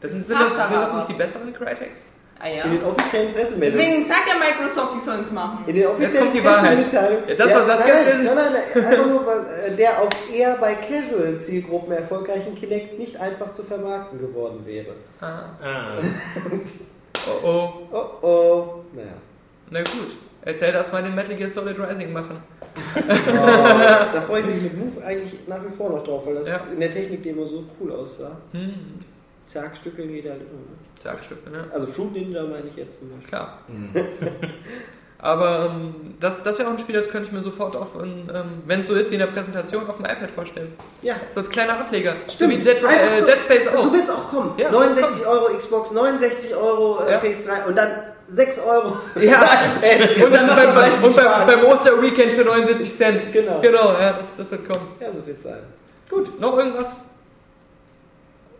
Das 0.00 0.12
sind, 0.12 0.24
sind, 0.24 0.40
das, 0.40 0.52
sind 0.68 0.80
das 0.80 0.94
nicht 0.94 1.08
die 1.08 1.12
besseren 1.14 1.52
Crytex? 1.52 2.04
Ah 2.42 2.48
ja. 2.48 2.64
In 2.64 2.70
den 2.72 2.84
offiziellen 2.84 3.34
Pressemeldungen. 3.34 3.86
Deswegen 3.86 4.06
sagt 4.08 4.26
ja 4.26 4.34
Microsoft, 4.38 4.94
die 4.98 5.04
sollen 5.04 5.20
es 5.20 5.30
machen. 5.30 5.64
In 5.66 5.74
den 5.74 5.86
offiziellen 5.88 6.20
kommt 6.20 6.34
die 6.34 6.44
Wahrheit. 6.44 6.78
Pressemitteilungen- 6.78 7.28
Ja, 7.28 7.34
das, 7.34 7.54
was 7.54 7.66
nein, 7.66 8.06
will. 8.06 8.24
nein, 8.24 8.34
nein, 8.34 8.52
nein, 8.74 8.84
einfach 8.86 9.06
nur, 9.06 9.26
was, 9.26 9.46
äh, 9.46 9.76
der 9.76 10.00
auch 10.00 10.08
eher 10.32 10.56
bei 10.56 10.74
Casual-Zielgruppen 10.74 11.92
erfolgreichen 11.92 12.54
Kinect 12.54 12.98
nicht 12.98 13.16
einfach 13.20 13.52
zu 13.52 13.62
vermarkten 13.62 14.18
geworden 14.20 14.64
wäre. 14.64 14.94
Ah. 15.20 15.50
Ah. 15.62 15.98
Oh 17.26 17.46
oh. 17.46 17.72
Oh 17.92 18.26
oh. 18.26 18.84
Naja. 18.94 19.08
Na 19.68 19.80
gut. 19.80 20.12
Erzähl 20.42 20.72
das 20.72 20.90
mal 20.92 21.02
den 21.02 21.14
Metal 21.14 21.34
Gear 21.36 21.50
Solid 21.50 21.76
Rising 21.78 22.12
machen. 22.12 22.42
da 22.94 24.22
freue 24.26 24.40
ich 24.40 24.46
mich 24.46 24.62
mit 24.62 24.76
Move 24.78 25.04
eigentlich 25.04 25.34
nach 25.46 25.58
wie 25.64 25.74
vor 25.74 25.90
noch 25.90 26.04
drauf, 26.04 26.26
weil 26.26 26.36
das 26.36 26.46
Ja. 26.48 26.60
in 26.72 26.80
der 26.80 26.90
Technik 26.90 27.24
immer 27.26 27.46
so 27.46 27.64
cool 27.80 27.92
aussah. 27.92 28.36
Hm. 28.52 28.74
Zergstücke 29.46 30.06
geht 30.06 30.24
halt 30.24 30.40
immer. 30.40 30.50
Ne? 30.60 30.76
Zergstücke, 31.02 31.50
ne? 31.50 31.64
Also 31.72 31.86
Fruit 31.86 32.12
Ninja 32.12 32.42
meine 32.44 32.68
ich 32.68 32.76
jetzt 32.76 32.98
zum 33.00 33.10
Beispiel. 33.10 33.28
Klar. 33.28 33.58
Aber 35.22 35.70
ähm, 35.74 36.14
das, 36.18 36.42
das 36.42 36.58
wäre 36.58 36.68
auch 36.68 36.72
ein 36.72 36.78
Spiel, 36.78 36.94
das 36.94 37.08
könnte 37.10 37.26
ich 37.26 37.32
mir 37.32 37.42
sofort 37.42 37.76
auf, 37.76 37.90
ähm, 38.02 38.24
wenn 38.64 38.80
es 38.80 38.86
so 38.86 38.94
ist 38.94 39.10
wie 39.10 39.16
in 39.16 39.20
der 39.20 39.26
Präsentation, 39.26 39.86
auf 39.86 39.96
dem 39.96 40.06
iPad 40.06 40.30
vorstellen. 40.30 40.72
Ja. 41.02 41.16
So 41.34 41.40
als 41.40 41.50
kleiner 41.50 41.78
Ableger. 41.78 42.14
Stimmt. 42.28 42.38
So 42.38 42.48
wie 42.48 42.56
Dead, 42.62 42.82
äh, 42.82 43.22
Dead 43.26 43.40
Space 43.42 43.68
auch. 43.68 43.82
So 43.84 43.92
wird 43.92 44.04
es 44.04 44.10
auch 44.10 44.30
kommen. 44.30 44.54
Ja, 44.56 44.70
69 44.70 45.26
Euro 45.26 45.54
Xbox, 45.58 45.90
69 45.90 46.54
Euro 46.56 47.04
äh, 47.04 47.12
Ja. 47.12 47.20
PS3 47.20 47.66
und 47.66 47.76
dann 47.76 47.90
6 48.32 48.58
Euro 48.60 48.96
für 49.12 49.24
Ja. 49.24 49.40
Und 50.24 50.32
dann 50.32 50.46
beim, 50.46 50.74
beim, 50.74 51.04
und 51.04 51.16
beim, 51.16 51.46
beim 51.46 51.64
Oster-Weekend 51.64 52.32
für 52.32 52.44
79 52.44 52.92
Cent. 52.92 53.32
Genau. 53.32 53.60
Genau, 53.60 53.92
ja, 53.92 54.12
das, 54.12 54.36
das 54.36 54.50
wird 54.50 54.68
kommen. 54.68 54.86
Ja, 55.00 55.08
so 55.12 55.26
wird 55.26 55.38
es 55.38 55.44
sein. 55.44 55.60
Noch 56.38 56.56
irgendwas? 56.56 57.00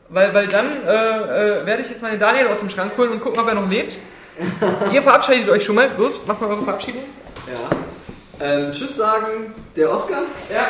Weil, 0.08 0.34
weil 0.34 0.48
dann 0.48 0.66
äh, 0.86 1.60
äh, 1.60 1.66
werde 1.66 1.82
ich 1.82 1.90
jetzt 1.90 2.02
mal 2.02 2.10
den 2.10 2.18
Daniel 2.20 2.48
aus 2.48 2.58
dem 2.58 2.70
Schrank 2.70 2.92
holen 2.98 3.12
und 3.12 3.20
gucken, 3.20 3.38
ob 3.38 3.46
er 3.46 3.54
noch 3.54 3.68
lebt. 3.68 3.96
Ihr 4.92 5.02
verabschiedet 5.02 5.48
euch 5.48 5.64
schon 5.64 5.76
mal. 5.76 5.90
Los, 5.96 6.20
macht 6.26 6.40
mal 6.40 6.50
eure 6.50 6.64
Verabschiedung. 6.64 7.02
Ja. 7.46 8.44
Ähm, 8.44 8.72
tschüss 8.72 8.96
sagen, 8.96 9.54
der 9.76 9.90
Oscar. 9.90 10.22
Ja. 10.52 10.66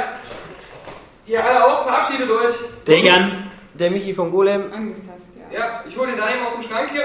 Ihr 1.26 1.42
alle 1.42 1.64
auch, 1.64 1.84
verabschiedet 1.86 2.28
euch. 2.28 2.54
Der 2.86 2.98
Jan. 2.98 3.50
Der 3.74 3.90
Michi 3.90 4.12
von 4.12 4.30
Golem. 4.30 4.64
Ja, 5.50 5.84
ich 5.88 5.96
hole 5.96 6.08
den 6.08 6.18
Daniel 6.18 6.40
aus 6.46 6.54
dem 6.54 6.62
Schrank 6.62 6.90
hier. 6.92 7.04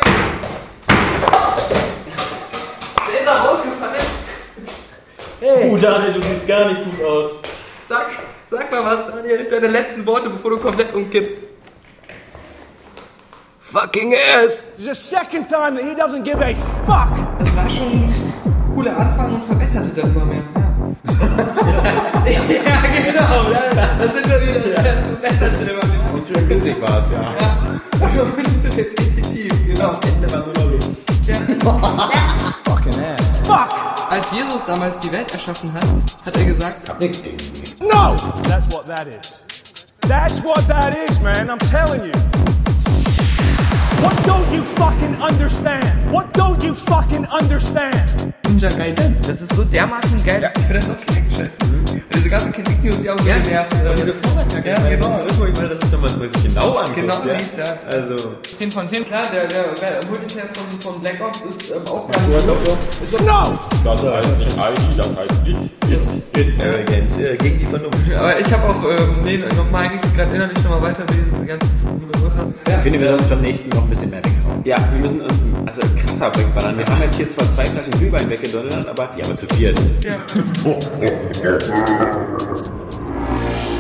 Der 3.07 3.21
ist 3.21 3.27
auch 3.27 3.49
rausgefallen. 3.49 4.05
Hey. 5.39 5.69
Uh, 5.69 5.77
Daniel, 5.77 6.13
du 6.13 6.21
siehst 6.21 6.47
gar 6.47 6.65
nicht 6.69 6.83
gut 6.83 7.05
aus. 7.05 7.31
Sag, 7.87 8.07
sag 8.49 8.71
mal 8.71 8.85
was, 8.85 9.07
Daniel. 9.07 9.47
Deine 9.49 9.67
letzten 9.67 10.05
Worte, 10.05 10.29
bevor 10.29 10.51
du 10.51 10.57
komplett 10.57 10.93
umkippst. 10.93 11.37
Fucking 13.59 14.13
ass. 14.13 14.65
It's 14.77 14.85
the 14.85 14.95
second 14.95 15.49
time 15.49 15.75
that 15.75 15.83
he 15.83 15.93
doesn't 15.93 16.23
give 16.23 16.39
a 16.41 16.53
fuck. 16.85 17.09
Das 17.39 17.55
war 17.57 17.69
schon 17.69 17.91
ein 17.91 18.73
cooler 18.73 18.95
Anfang 18.97 19.35
und 19.35 19.43
verbesserte 19.45 19.89
dann 20.01 20.15
immer 20.15 20.25
mehr. 20.25 20.43
Ja, 22.25 22.81
genau. 23.11 23.51
Ja, 23.51 23.97
da 23.99 24.13
sind 24.13 24.29
wir 24.29 24.41
wieder. 24.41 24.59
Das 24.59 24.81
verbesserte 24.81 25.71
immer 25.71 25.85
mehr. 25.85 26.13
Und 26.13 26.27
schön 26.27 26.47
blutig 26.47 26.81
war 26.81 26.99
es, 26.99 27.11
ja. 27.11 27.35
Ja. 27.41 27.75
Und 28.21 28.77
repetitiv, 28.77 29.51
genau. 29.65 29.97
Ende 30.05 30.31
war 30.31 30.43
nur 30.45 30.77
noch. 30.77 31.04
Fucking 31.25 32.99
ass. 33.03 33.39
Fuck. 33.47 34.11
Als 34.11 34.31
Jesus 34.31 34.63
damals 34.65 34.99
die 34.99 35.11
Welt 35.11 35.31
erschaffen 35.31 35.73
hat, 35.73 35.83
hat 36.23 36.37
er 36.37 36.45
gesagt, 36.45 36.99
Nichts 36.99 37.23
gegen 37.23 37.37
mich. 37.37 37.75
No. 37.79 38.15
That's 38.47 38.67
what 38.71 38.85
that 38.85 39.07
is. 39.07 39.43
That's 40.01 40.43
what 40.43 40.67
that 40.67 40.95
is, 40.95 41.19
man. 41.21 41.49
I'm 41.49 41.57
telling 41.71 42.05
you. 42.05 42.11
What 44.03 44.15
don't 44.27 44.53
you 44.53 44.63
fucking 44.63 45.19
understand? 45.19 46.11
What 46.11 46.31
don't 46.33 46.63
you 46.63 46.75
fucking 46.75 47.25
understand? 47.31 48.31
Ninja 48.47 48.69
Gaiden. 48.69 49.17
Das 49.25 49.41
ist 49.41 49.55
so 49.55 49.63
dermaßen 49.63 50.23
geil. 50.23 50.51
Ich 50.55 50.61
finde 50.65 50.79
das 50.79 50.89
auch 50.91 51.05
geil 51.07 51.23
geschissen. 51.23 51.84
Diese 52.13 52.29
ganzen 52.29 52.51
Kritik 52.51 52.75
die 52.81 53.09
auch 53.09 53.17
so 53.17 53.23
genervt. 53.23 53.73
Und 53.73 53.97
diese 53.97 54.13
Vorwärtsjacke, 54.13 54.69
Ja, 54.69 54.75
ich 54.75 54.83
meine, 54.83 54.97
genau. 54.97 55.09
das 55.09 55.25
ist, 55.25 55.31
ich 55.31 55.55
meine, 55.55 55.69
das 55.69 55.79
ist 55.79 55.91
mal, 55.91 56.29
was 56.29 56.41
sich 56.41 56.53
genau 56.53 56.71
anguckt. 56.77 56.95
Genau, 56.95 57.13
ja? 57.13 57.39
sieht, 57.39 57.57
ja. 57.57 57.77
Also, 57.89 58.15
10 58.57 58.71
von 58.71 58.87
10, 58.87 59.05
klar, 59.05 59.23
der, 59.33 59.47
der, 59.47 59.63
der 59.73 60.09
Multiplayer 60.09 60.47
von, 60.53 60.81
von 60.81 61.01
Black 61.01 61.21
Ops 61.21 61.41
ist 61.41 61.71
ähm, 61.71 61.81
auch 61.87 62.09
ganz 62.09 62.43
so, 62.43 62.53
gut. 62.53 62.79
Ist 63.03 63.25
No. 63.25 63.59
Das 63.83 64.03
heißt 64.03 64.37
nicht 64.37 64.57
ID, 64.57 64.97
das 64.97 65.09
heißt 65.17 65.35
It. 65.45 65.57
It. 66.37 66.59
äh, 66.59 66.83
Games 66.83 67.17
äh, 67.17 67.35
gegen 67.37 67.59
die 67.59 67.65
Vernunft. 67.65 68.13
Aber 68.13 68.39
ich 68.39 68.51
habe 68.51 68.63
auch, 68.69 68.83
ähm, 68.89 69.23
nee, 69.23 69.37
nochmal 69.37 69.85
eigentlich 69.85 70.13
gerade 70.13 70.35
innerlich 70.35 70.57
nochmal 70.63 70.81
weiter, 70.81 71.03
wie 71.09 71.17
diese 71.31 71.45
ganzen 71.45 71.69
Ich 72.65 72.73
finde, 72.83 72.99
wir 72.99 73.07
sollen 73.07 73.19
uns 73.19 73.29
beim 73.29 73.41
nächsten 73.41 73.69
noch 73.69 73.83
ein 73.83 73.89
bisschen 73.89 74.09
mehr 74.09 74.19
weghauen. 74.19 74.61
Ja, 74.63 74.77
wir 74.91 74.99
müssen 74.99 75.21
uns 75.21 75.45
also 75.65 75.81
krasser 75.97 76.35
wegballern. 76.35 76.77
Wir 76.77 76.85
haben 76.85 77.01
jetzt 77.01 77.17
hier 77.17 77.29
zwar 77.29 77.49
zwei 77.49 77.65
Flaschen 77.65 77.91
Glühwein 77.91 78.29
weggedonnert, 78.29 78.87
aber, 78.87 79.09
ja, 79.17 79.25
aber 79.25 79.35
zu 79.35 79.45
viert. 79.55 79.77
Ja. 80.01 80.17
Thank 81.87 83.69
you. 83.69 83.74